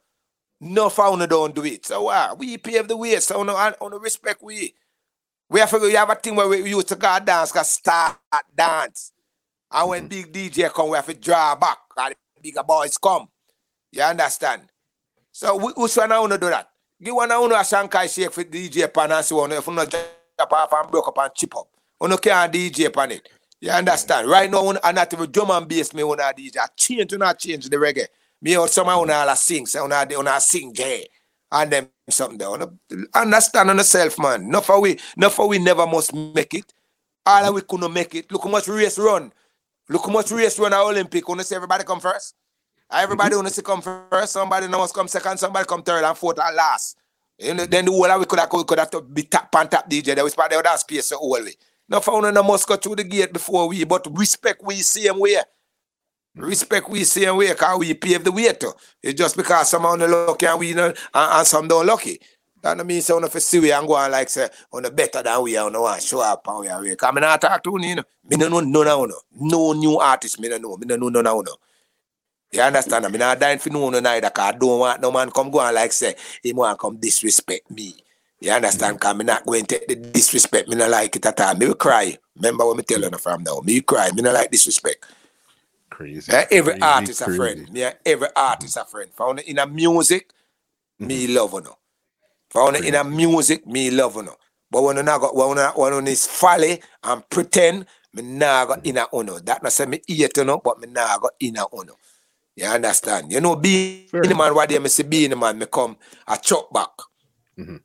No 0.60 0.88
founder 0.88 1.26
don't 1.26 1.54
do 1.54 1.64
it. 1.64 1.86
So 1.86 2.08
uh, 2.08 2.34
we 2.38 2.56
pave 2.58 2.88
the 2.88 2.96
way. 2.96 3.18
So 3.20 3.40
on 3.40 3.90
the 3.90 3.98
respect 3.98 4.42
we. 4.42 4.74
We 5.48 5.60
have, 5.60 5.72
we 5.80 5.92
have 5.92 6.10
a 6.10 6.16
thing 6.16 6.34
where 6.34 6.48
we 6.48 6.68
used 6.68 6.88
to 6.88 6.96
go 6.96 7.18
dance, 7.24 7.52
cause 7.52 7.70
start 7.70 8.18
dance. 8.52 9.12
And 9.70 9.88
when 9.88 10.08
big 10.08 10.32
DJ 10.32 10.72
come, 10.72 10.90
we 10.90 10.96
have 10.96 11.06
to 11.06 11.14
draw 11.14 11.54
back. 11.54 11.78
And 11.96 12.14
bigger 12.42 12.64
boys 12.64 12.98
come. 12.98 13.28
You 13.92 14.02
understand? 14.02 14.62
So 15.30 15.56
we, 15.56 15.72
I 15.76 16.18
want 16.18 16.32
to 16.32 16.38
do 16.38 16.48
that? 16.48 16.68
Give 17.02 17.14
one 17.14 17.28
to 17.28 17.36
a 17.36 17.60
Shankai 17.60 18.12
shake 18.12 18.32
for 18.32 18.42
DJ 18.42 18.92
pan 18.92 19.12
and 19.12 19.24
so 19.24 19.40
on. 19.40 19.52
If 19.52 19.66
you 19.66 19.72
not 19.74 19.90
drop 19.90 20.52
off 20.52 20.72
and 20.72 20.90
broke 20.90 21.08
up 21.08 21.18
and 21.18 21.34
chip 21.34 21.56
up. 21.56 21.68
You 22.00 22.16
can't 22.16 22.52
DJ 22.52 22.92
pan 22.92 23.12
it. 23.12 23.28
You 23.60 23.70
understand? 23.70 24.28
Right 24.28 24.50
now, 24.50 24.72
I'm 24.82 24.94
not 24.94 25.12
even 25.12 25.30
drum 25.30 25.50
and 25.50 25.68
bass 25.68 25.92
me 25.94 26.04
when 26.04 26.20
I 26.20 26.32
DJ. 26.32 26.58
I 26.58 26.66
change 26.76 27.10
to 27.10 27.18
not 27.18 27.38
change 27.38 27.68
the 27.68 27.76
reggae. 27.76 28.06
Me 28.42 28.56
out 28.56 28.70
some 28.70 28.88
of 28.88 29.02
una 29.02 29.34
sing, 29.36 29.66
say 29.66 29.80
una 29.80 30.06
una 30.12 30.40
sing 30.40 30.72
gay. 30.72 31.06
And 31.50 31.70
them 31.70 31.88
something 32.10 32.38
there. 32.38 33.06
Understand 33.14 33.70
on 33.70 33.76
yourself, 33.76 34.18
man. 34.18 34.48
Not 34.48 34.64
for 34.66 34.80
we, 34.80 34.98
not 35.16 35.32
for 35.32 35.48
we 35.48 35.58
never 35.58 35.86
must 35.86 36.12
make 36.12 36.54
it. 36.54 36.72
All 37.24 37.42
that 37.42 37.54
we 37.54 37.62
couldn't 37.62 37.92
make 37.92 38.14
it. 38.14 38.30
Look 38.30 38.42
how 38.44 38.50
much 38.50 38.68
race 38.68 38.98
run. 38.98 39.32
Look 39.88 40.06
how 40.06 40.12
much 40.12 40.30
race 40.32 40.58
run 40.58 40.72
at 40.72 40.80
Olympic. 40.80 41.28
Wanna 41.28 41.44
see 41.44 41.54
everybody 41.54 41.84
come 41.84 42.00
first? 42.00 42.34
Everybody 42.90 43.30
mm-hmm. 43.30 43.38
wanna 43.38 43.50
see 43.50 43.62
come 43.62 43.82
first. 43.82 44.32
Somebody 44.32 44.68
knows 44.68 44.92
come 44.92 45.08
second, 45.08 45.38
somebody 45.38 45.66
come 45.66 45.82
third 45.82 46.04
and 46.04 46.18
fourth 46.18 46.38
and 46.40 46.56
last. 46.56 46.98
Know, 47.38 47.66
then 47.66 47.84
the 47.84 47.92
whole 47.92 48.18
we 48.18 48.24
could 48.24 48.38
have, 48.38 48.52
we 48.52 48.64
could 48.64 48.78
have 48.78 48.90
to 48.90 49.02
be 49.02 49.22
tap 49.22 49.54
and 49.54 49.70
tap 49.70 49.88
DJ. 49.88 50.14
There 50.14 50.24
was 50.24 50.34
part 50.34 50.52
of 50.52 50.62
that 50.62 50.80
space 50.80 51.06
so 51.06 51.18
only. 51.20 51.52
No 51.88 52.00
found 52.00 52.34
no 52.34 52.42
must 52.42 52.66
go 52.66 52.76
through 52.76 52.96
the 52.96 53.04
gate 53.04 53.32
before 53.32 53.68
we, 53.68 53.84
but 53.84 54.06
respect 54.18 54.62
we 54.64 54.76
same 54.76 55.18
way. 55.20 55.36
Respect 56.36 56.90
we 56.90 57.04
same 57.04 57.36
way 57.36 57.48
because 57.48 57.78
we 57.78 57.94
pave 57.94 58.22
the 58.22 58.30
way 58.30 58.52
to. 58.52 58.74
It's 59.02 59.18
just 59.18 59.36
because 59.36 59.70
some 59.70 59.86
on 59.86 59.98
the 59.98 60.06
lucky 60.08 60.46
and 60.46 60.60
we 60.60 60.74
know, 60.74 60.88
and, 60.88 60.96
and 61.14 61.46
some 61.46 61.66
don't 61.66 61.86
lucky. 61.86 62.20
That 62.62 62.76
don't 62.76 62.86
mean 62.86 63.00
so 63.00 63.22
if 63.24 63.32
you 63.32 63.40
see 63.40 63.58
we 63.60 63.72
and 63.72 63.86
go 63.86 63.94
on 63.94 64.10
like 64.10 64.28
say 64.28 64.48
oh, 64.72 64.76
on 64.76 64.82
the 64.82 64.90
better 64.90 65.22
than 65.22 65.42
we 65.42 65.56
are 65.56 65.66
on 65.66 65.72
the 65.72 65.80
one 65.80 66.00
show 66.00 66.20
up 66.20 66.46
and 66.48 66.60
we 66.60 66.68
are 66.68 66.82
Because 66.82 67.12
I 67.16 67.20
not 67.20 67.40
talk 67.40 67.62
to 67.64 67.78
you, 67.80 67.94
know. 67.94 68.02
Me 68.28 68.36
no 68.36 68.60
know 68.60 69.04
of 69.04 69.10
you. 69.10 69.20
No 69.40 69.72
new 69.72 69.98
artist, 69.98 70.38
me 70.38 70.48
no 70.48 70.58
know. 70.58 70.76
Me 70.76 70.86
no 70.86 70.96
know 70.96 71.08
none 71.08 71.26
of 71.26 71.46
you. 71.46 71.54
You 72.52 72.60
understand? 72.60 73.06
I 73.06 73.08
mean, 73.08 73.22
I 73.22 73.34
dying 73.34 73.58
for 73.58 73.70
no 73.70 73.80
one 73.80 74.02
neither 74.02 74.28
because 74.28 74.54
I 74.54 74.58
don't 74.58 74.78
want 74.78 75.00
no 75.00 75.10
man 75.10 75.30
come 75.30 75.50
go 75.50 75.60
on 75.60 75.74
like 75.74 75.92
say, 75.92 76.14
he 76.42 76.52
want 76.52 76.78
come 76.78 76.96
disrespect 76.96 77.70
me. 77.70 77.94
You 78.40 78.52
understand? 78.52 78.96
Mm. 78.96 78.98
Because 78.98 79.10
I'm 79.10 79.26
not 79.26 79.46
going 79.46 79.64
to 79.64 79.78
take 79.78 79.88
the 79.88 79.96
disrespect. 79.96 80.68
Me 80.68 80.76
not 80.76 80.90
like 80.90 81.16
it 81.16 81.24
at 81.24 81.40
all. 81.40 81.54
Me 81.54 81.66
will 81.66 81.74
cry. 81.74 82.16
Remember 82.34 82.66
what 82.66 82.76
me 82.76 82.82
telling 82.82 83.10
you 83.10 83.18
from 83.18 83.42
now. 83.42 83.60
Me 83.64 83.80
cry. 83.80 84.10
Me 84.12 84.22
not 84.22 84.34
like 84.34 84.50
disrespect. 84.50 85.04
Crazy. 85.90 86.32
Eh, 86.32 86.46
every 86.50 86.72
crazy, 86.72 86.82
artist 86.82 87.22
crazy. 87.22 87.32
a 87.32 87.36
friend. 87.36 87.68
Yeah, 87.72 87.92
every 88.04 88.28
artist 88.34 88.76
a 88.76 88.84
friend. 88.84 89.10
Found 89.14 89.40
it 89.40 89.48
in 89.48 89.58
a 89.58 89.66
music, 89.66 90.30
me 90.98 91.26
love 91.28 91.52
you 91.52 91.62
know. 91.62 91.76
Found 92.50 92.76
in 92.76 92.94
a 92.94 93.04
music, 93.04 93.66
me 93.66 93.90
love 93.90 94.16
you 94.16 94.22
know. 94.22 94.36
But 94.70 94.82
when 94.82 94.96
you 94.96 95.02
not 95.02 95.20
got 95.20 95.34
when 95.34 95.56
you 95.56 95.64
when 95.74 96.06
is 96.08 96.26
folly 96.26 96.82
and 97.02 97.28
pretend, 97.30 97.86
me 98.12 98.22
nah 98.22 98.64
got 98.66 98.84
in 98.84 98.96
a 98.96 99.06
uno. 99.14 99.38
That 99.38 99.62
not 99.62 99.72
say 99.72 99.86
me 99.86 100.00
hate 100.06 100.36
know, 100.38 100.58
but 100.58 100.80
me 100.80 100.88
nah 100.88 101.18
got 101.18 101.32
in 101.40 101.56
a 101.56 101.66
uno. 101.72 101.96
You 102.56 102.66
understand? 102.66 103.30
You 103.30 103.40
know, 103.40 103.56
being 103.56 104.08
Fair 104.08 104.22
the 104.22 104.34
man 104.34 104.54
what 104.54 104.68
they 104.68 104.78
me 104.78 104.88
say 104.88 105.04
being 105.04 105.30
the 105.30 105.36
man, 105.36 105.58
me 105.58 105.66
come 105.66 105.96
a 106.26 106.38
chop 106.38 106.72
back. 106.72 106.90
Mhm. 107.58 107.80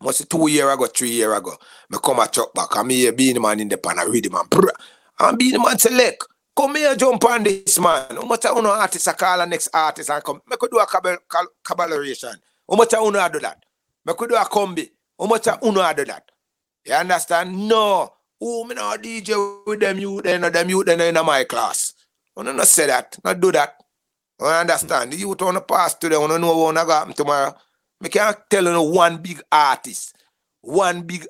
Must 0.00 0.28
two 0.28 0.48
year 0.48 0.70
ago, 0.70 0.86
three 0.86 1.10
year 1.10 1.34
ago, 1.34 1.56
me 1.90 1.98
come 2.02 2.20
a 2.20 2.28
chop 2.28 2.52
back. 2.52 2.76
I'm 2.76 2.90
here 2.90 3.12
being 3.12 3.34
the 3.34 3.40
man 3.40 3.60
in 3.60 3.68
the 3.68 3.78
pan, 3.78 3.98
I 3.98 4.04
read 4.04 4.24
the 4.24 4.30
man. 4.30 4.44
brr. 4.50 4.72
And 5.20 5.38
being 5.38 5.52
the 5.52 5.60
man 5.60 5.78
select. 5.78 6.24
Come 6.58 6.74
here, 6.74 6.96
jump 6.96 7.24
on 7.24 7.44
this 7.44 7.78
man. 7.78 8.16
How 8.16 8.24
much 8.24 8.44
I 8.44 8.50
uno 8.50 8.70
artist 8.70 9.06
I 9.06 9.12
call 9.12 9.40
a 9.40 9.46
next 9.46 9.68
artist 9.72 10.10
and 10.10 10.24
come. 10.24 10.42
Me 10.50 10.56
could 10.58 10.72
do 10.72 10.78
a 10.80 10.86
collaboration. 11.62 12.34
How 12.68 12.76
much 12.76 12.94
I 12.94 12.98
uno 12.98 13.28
do 13.28 13.38
that? 13.38 13.62
Me 14.04 14.12
could 14.14 14.28
do 14.28 14.34
a 14.34 14.44
combi. 14.44 14.90
How 15.16 15.26
much 15.26 15.46
I 15.46 15.56
uno 15.62 15.94
do 15.94 16.04
that? 16.06 16.28
You 16.84 16.94
understand? 16.94 17.68
No. 17.68 18.12
Oh, 18.40 18.64
me 18.64 18.74
not 18.74 19.00
DJ 19.00 19.64
with 19.68 19.78
them 19.78 20.00
youth, 20.00 20.24
then 20.24 20.40
them 20.40 20.68
youth, 20.68 20.86
then 20.86 21.00
in 21.00 21.24
my 21.24 21.44
class. 21.44 21.94
I 22.36 22.42
don't 22.42 22.60
say 22.64 22.88
that. 22.88 23.16
Not 23.24 23.38
do 23.38 23.52
that. 23.52 23.76
I 24.40 24.60
understand. 24.60 25.12
The 25.12 25.16
youth 25.16 25.40
on 25.42 25.54
the 25.54 25.60
past 25.60 26.00
today, 26.00 26.16
I 26.16 26.26
don't 26.26 26.40
know 26.40 26.56
what 26.56 26.74
gonna 26.74 26.92
happen 26.92 27.14
tomorrow. 27.14 27.54
Me 28.00 28.08
can't 28.08 28.36
tell 28.50 28.64
you 28.64 28.72
no 28.72 28.82
one 28.82 29.18
big 29.18 29.40
artist. 29.52 30.16
One 30.62 31.02
big 31.02 31.24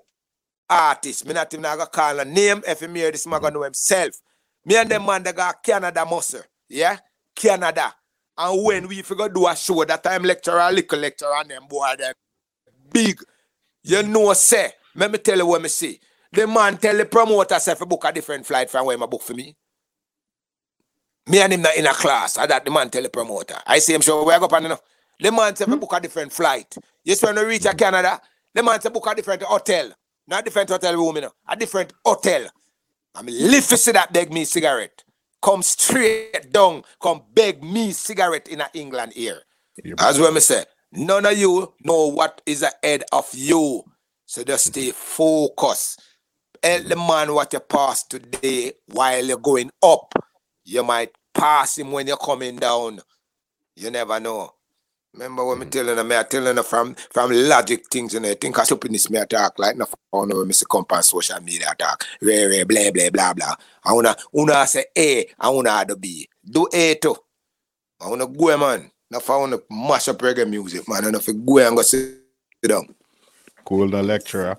artist. 0.70 1.26
Me 1.26 1.34
not 1.34 1.52
even 1.52 1.64
gonna 1.64 1.84
call 1.84 2.18
a 2.18 2.24
name 2.24 2.62
if 2.66 2.80
him 2.80 2.94
hear 2.94 3.12
this 3.12 3.26
man 3.26 3.42
gonna 3.42 3.52
know 3.52 3.64
himself. 3.64 4.22
Me 4.68 4.76
and 4.76 4.90
them 4.90 5.06
man 5.06 5.22
they 5.22 5.32
got 5.32 5.62
Canada 5.62 6.04
muscle. 6.04 6.42
Yeah? 6.68 6.98
Canada. 7.34 7.94
And 8.36 8.62
when 8.62 8.86
we 8.86 9.00
figure 9.00 9.30
do 9.30 9.46
a 9.46 9.56
show, 9.56 9.82
that 9.82 10.02
time 10.02 10.24
lecturer, 10.24 10.60
a 10.60 10.70
little 10.70 10.98
lecturer, 10.98 11.36
and 11.38 11.50
them 11.50 11.62
boy 11.66 11.94
them 11.98 12.12
big. 12.92 13.18
You 13.82 14.02
know, 14.02 14.34
say, 14.34 14.72
let 14.94 15.10
me 15.10 15.16
tell 15.16 15.38
you 15.38 15.46
what 15.46 15.62
me 15.62 15.70
see. 15.70 15.98
The 16.30 16.46
man 16.46 16.76
tell 16.76 16.94
the 16.94 17.06
promoter 17.06 17.58
say, 17.58 17.72
if 17.72 17.78
book 17.78 18.04
a 18.04 18.12
different 18.12 18.44
flight 18.44 18.68
from 18.68 18.84
where 18.84 18.98
my 18.98 19.06
book 19.06 19.22
for 19.22 19.32
me. 19.32 19.56
Me 21.26 21.40
and 21.40 21.54
him 21.54 21.62
not 21.62 21.74
in 21.74 21.86
a 21.86 21.94
class. 21.94 22.36
I 22.36 22.44
that 22.44 22.66
the 22.66 22.70
man 22.70 22.90
tell 22.90 23.02
the 23.02 23.08
promoter. 23.08 23.56
I 23.66 23.78
see 23.78 23.94
him 23.94 24.02
show 24.02 24.22
where 24.22 24.36
I 24.36 24.38
go 24.38 24.44
up 24.44 24.52
and 24.52 24.66
you. 24.66 24.76
The 25.18 25.32
man 25.32 25.56
say, 25.56 25.64
book 25.64 25.92
a 25.94 26.00
different 26.00 26.30
flight. 26.30 26.76
Yes, 27.02 27.22
when 27.22 27.36
you 27.36 27.46
reach 27.46 27.64
a 27.64 27.74
Canada, 27.74 28.20
the 28.54 28.62
man 28.62 28.82
say, 28.82 28.90
book 28.90 29.06
a 29.06 29.14
different 29.14 29.42
hotel. 29.44 29.92
Not 30.26 30.44
different 30.44 30.68
hotel 30.68 30.94
room, 30.94 31.16
you 31.16 31.22
know. 31.22 31.32
A 31.48 31.56
different 31.56 31.94
hotel. 32.04 32.48
I 33.18 33.22
mean, 33.22 33.50
live 33.50 33.66
to 33.66 33.76
see 33.76 33.90
that 33.92 34.12
beg 34.12 34.32
me 34.32 34.44
cigarette. 34.44 35.02
Come 35.42 35.62
straight 35.62 36.52
down, 36.52 36.84
come 37.02 37.22
beg 37.34 37.64
me 37.64 37.90
cigarette 37.90 38.46
in 38.46 38.60
a 38.60 38.70
England 38.74 39.12
here. 39.12 39.42
Yeah. 39.82 39.94
As 39.98 40.20
well, 40.20 40.30
me 40.30 40.38
say, 40.38 40.64
none 40.92 41.26
of 41.26 41.36
you 41.36 41.74
know 41.82 42.08
what 42.08 42.40
is 42.46 42.62
ahead 42.62 43.02
of 43.12 43.28
you. 43.34 43.82
So 44.24 44.44
just 44.44 44.66
stay 44.66 44.92
focused. 44.92 46.00
Tell 46.62 46.82
the 46.82 46.94
man 46.94 47.34
what 47.34 47.52
you 47.52 47.60
pass 47.60 48.04
today 48.04 48.72
while 48.86 49.24
you're 49.24 49.38
going 49.38 49.70
up. 49.82 50.14
You 50.64 50.84
might 50.84 51.10
pass 51.34 51.76
him 51.76 51.90
when 51.90 52.06
you're 52.06 52.16
coming 52.16 52.56
down. 52.56 53.00
You 53.74 53.90
never 53.90 54.20
know. 54.20 54.52
Remember 55.14 55.44
when 55.44 55.58
me 55.60 55.66
telling 55.66 55.96
them, 55.96 56.06
me 56.06 56.16
I 56.16 56.22
telling 56.24 56.54
them 56.54 56.64
from 56.64 56.94
from 57.10 57.32
logic 57.32 57.86
things, 57.90 58.12
you 58.12 58.20
know, 58.20 58.28
you 58.28 58.34
think 58.34 58.58
I 58.58 58.64
stupidness 58.64 59.08
me 59.10 59.18
attack 59.18 59.58
like 59.58 59.76
no 59.76 59.86
phone 60.12 60.46
me 60.46 60.52
see 60.52 60.66
come 60.70 60.84
on 60.90 61.02
social 61.02 61.40
media 61.40 61.70
attack. 61.72 62.04
Rare, 62.20 62.48
rare, 62.48 62.64
blah, 62.66 62.90
blah, 62.92 63.10
blah, 63.10 63.34
blah. 63.34 63.54
I 63.84 63.92
wanna 63.94 64.14
wanna 64.32 64.66
say 64.66 64.84
A, 64.96 65.26
I 65.40 65.48
wanna 65.48 65.70
add 65.70 65.90
a 65.90 65.96
B. 65.96 66.28
Do 66.48 66.68
A 66.72 66.94
too. 66.96 67.16
I 68.00 68.08
wanna 68.08 68.26
go 68.26 68.56
man. 68.58 68.90
For 69.22 69.34
I 69.34 69.38
wanna 69.38 69.58
mash 69.70 70.08
up 70.08 70.18
reggae 70.18 70.48
music, 70.48 70.86
man. 70.88 71.06
I 71.06 71.10
know 71.10 71.18
if 71.18 71.26
go 71.26 71.58
and 71.58 71.74
go 71.76 71.82
sit 71.82 72.18
down. 72.62 72.94
Cool, 73.64 73.88
the 73.88 74.02
lecturer. 74.02 74.56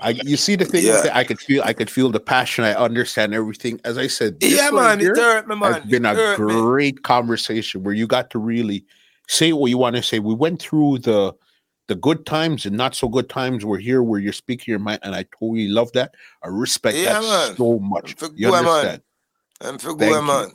I, 0.00 0.10
you 0.10 0.36
see 0.36 0.54
the 0.54 0.64
thing 0.64 0.84
Yeah. 0.84 0.98
is 0.98 1.02
that 1.02 1.16
I 1.16 1.24
could 1.24 1.40
feel 1.40 1.62
I 1.64 1.72
could 1.72 1.90
feel 1.90 2.10
the 2.10 2.20
passion. 2.20 2.64
I 2.64 2.74
understand 2.74 3.34
everything. 3.34 3.80
As 3.84 3.98
I 3.98 4.06
said, 4.06 4.38
this 4.38 4.52
Yeah, 4.52 4.70
right 4.70 4.74
man, 4.90 5.00
here 5.00 5.12
it 5.12 5.18
hurt 5.18 5.48
me, 5.48 5.56
man. 5.56 5.82
has 5.82 5.90
been 5.90 6.04
a 6.06 6.12
It 6.14 6.38
me. 6.38 6.54
great 6.54 7.02
conversation 7.02 7.82
where 7.82 7.94
you 7.94 8.06
got 8.06 8.30
to 8.30 8.38
really 8.38 8.84
say 9.28 9.52
what 9.52 9.68
you 9.68 9.78
want 9.78 9.96
to 9.96 10.02
say. 10.02 10.18
We 10.18 10.34
went 10.34 10.60
through 10.60 10.98
the 11.00 11.34
the 11.86 11.94
good 11.94 12.26
times 12.26 12.66
and 12.66 12.76
not 12.76 12.94
so 12.94 13.08
good 13.08 13.30
times. 13.30 13.64
We're 13.64 13.78
here 13.78 14.02
where 14.02 14.20
you're 14.20 14.32
speaking 14.34 14.72
your 14.72 14.78
mind, 14.78 15.00
and 15.02 15.14
I 15.14 15.24
totally 15.38 15.68
love 15.68 15.90
that. 15.92 16.14
I 16.44 16.48
respect 16.48 16.98
Yeah, 16.98 17.14
that 17.14 17.22
man. 17.22 17.56
so 17.56 17.78
much. 17.78 18.14
For 18.14 18.28
You 18.34 18.54
understand? 18.54 19.02
I'm 19.62 19.78
for 19.78 19.94
Thank 19.96 20.14
you. 20.16 20.22
man. 20.22 20.52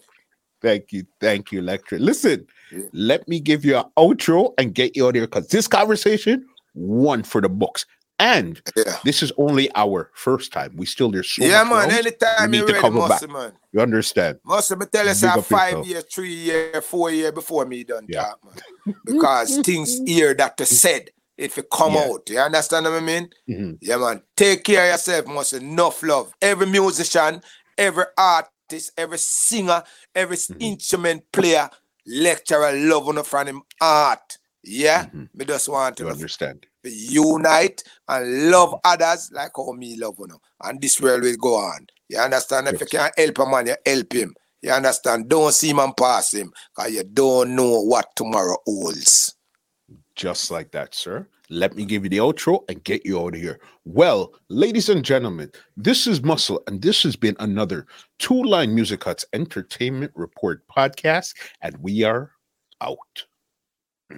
Thank 0.61 0.91
you, 0.93 1.03
thank 1.19 1.51
you, 1.51 1.61
lecturer. 1.61 1.99
Listen, 1.99 2.45
Yeah. 2.71 2.85
let 2.93 3.27
me 3.27 3.39
give 3.39 3.65
you 3.65 3.77
an 3.77 3.83
outro 3.97 4.53
and 4.57 4.73
get 4.73 4.95
you 4.95 5.05
out 5.05 5.09
of 5.09 5.15
here 5.15 5.25
because 5.27 5.47
this 5.47 5.67
conversation 5.67 6.45
one 6.73 7.23
for 7.23 7.41
the 7.41 7.49
books. 7.49 7.85
And 8.19 8.61
Yeah. 8.75 8.97
this 9.03 9.23
is 9.23 9.31
only 9.37 9.69
our 9.75 10.11
first 10.13 10.53
time. 10.53 10.73
We 10.77 10.85
still 10.85 11.11
there's 11.11 11.29
so 11.29 11.43
yeah, 11.43 11.63
much 11.63 11.69
man. 11.69 11.87
ground. 11.89 11.91
Anytime 12.07 12.51
need 12.51 12.57
you 12.59 12.65
to 12.67 12.73
ready, 12.73 12.81
cover 12.81 12.97
muscle, 12.99 13.27
man. 13.29 13.53
You 13.71 13.81
understand? 13.81 14.39
Muscle, 14.45 14.77
me 14.77 14.85
tell 14.91 15.09
us 15.09 15.21
Big 15.21 15.43
five 15.43 15.69
yourself. 15.71 15.87
years, 15.87 16.03
three 16.13 16.33
years, 16.33 16.85
four 16.85 17.11
years 17.11 17.31
before 17.31 17.65
me 17.65 17.83
done 17.83 18.05
Yeah. 18.07 18.21
talk, 18.23 18.39
man. 18.45 18.95
Because 19.05 19.57
things 19.65 19.99
here 20.05 20.33
that 20.35 20.57
they 20.57 20.65
said, 20.65 21.09
if 21.37 21.57
it 21.57 21.67
come 21.71 21.93
Yeah. 21.95 22.03
out, 22.11 22.29
you 22.29 22.39
understand 22.39 22.85
what 22.85 22.93
I 22.93 22.99
mean? 22.99 23.29
Mhm. 23.49 23.77
Yeah, 23.81 23.97
man. 23.97 24.21
Take 24.35 24.63
care 24.63 24.85
of 24.85 24.91
yourself, 24.91 25.25
muscle. 25.25 25.59
Enough 25.59 26.03
love. 26.03 26.33
Every 26.41 26.67
musician, 26.67 27.41
every 27.77 28.05
artist, 28.17 28.91
every 28.95 29.17
singer, 29.17 29.83
every 30.13 30.37
Mm-hmm. 30.37 30.61
instrument 30.61 31.23
player, 31.31 31.69
lecturer, 32.05 32.71
love 32.73 33.07
on 33.07 33.23
from 33.23 33.47
him 33.47 33.61
art. 33.81 34.37
Yeah, 34.63 35.05
Mhm. 35.07 35.29
me 35.33 35.45
just 35.45 35.67
want 35.67 35.97
to 35.97 36.07
understand? 36.09 36.67
Unite 36.83 37.83
and 38.07 38.51
love 38.51 38.79
others 38.83 39.31
like 39.31 39.51
how 39.55 39.71
me 39.71 39.97
love 39.97 40.15
you. 40.19 40.27
know. 40.27 40.41
And 40.61 40.81
this 40.81 40.99
world 40.99 41.23
will 41.23 41.37
go 41.37 41.55
on. 41.55 41.87
You 42.09 42.19
understand? 42.19 42.67
If 42.67 42.81
you 42.81 42.87
can 42.87 43.11
help 43.17 43.39
a 43.39 43.45
man, 43.45 43.67
you 43.67 43.75
help 43.85 44.13
him. 44.13 44.35
You 44.61 44.71
understand? 44.71 45.29
Don't 45.29 45.53
see 45.53 45.69
him 45.69 45.79
and 45.79 45.95
pass 45.95 46.33
him 46.33 46.53
because 46.75 46.93
you 46.93 47.03
don't 47.03 47.55
know 47.55 47.81
what 47.81 48.15
tomorrow 48.15 48.57
holds. 48.65 49.35
Just 50.15 50.51
like 50.51 50.71
that, 50.71 50.93
sir. 50.93 51.27
Let 51.49 51.75
me 51.75 51.85
give 51.85 52.03
you 52.03 52.09
the 52.09 52.17
outro 52.17 52.63
and 52.69 52.83
get 52.83 53.05
you 53.05 53.19
out 53.19 53.35
of 53.35 53.41
here. 53.41 53.59
Well, 53.83 54.33
ladies 54.49 54.89
and 54.89 55.03
gentlemen, 55.03 55.51
this 55.75 56.07
is 56.07 56.23
Muscle, 56.23 56.63
and 56.67 56.81
this 56.81 57.03
has 57.03 57.15
been 57.15 57.35
another 57.39 57.85
Two 58.19 58.41
Line 58.43 58.73
Music 58.73 59.03
Huts 59.03 59.25
Entertainment 59.33 60.11
Report 60.15 60.63
podcast, 60.67 61.35
and 61.61 61.75
we 61.77 62.03
are 62.03 62.31
out. 62.81 63.25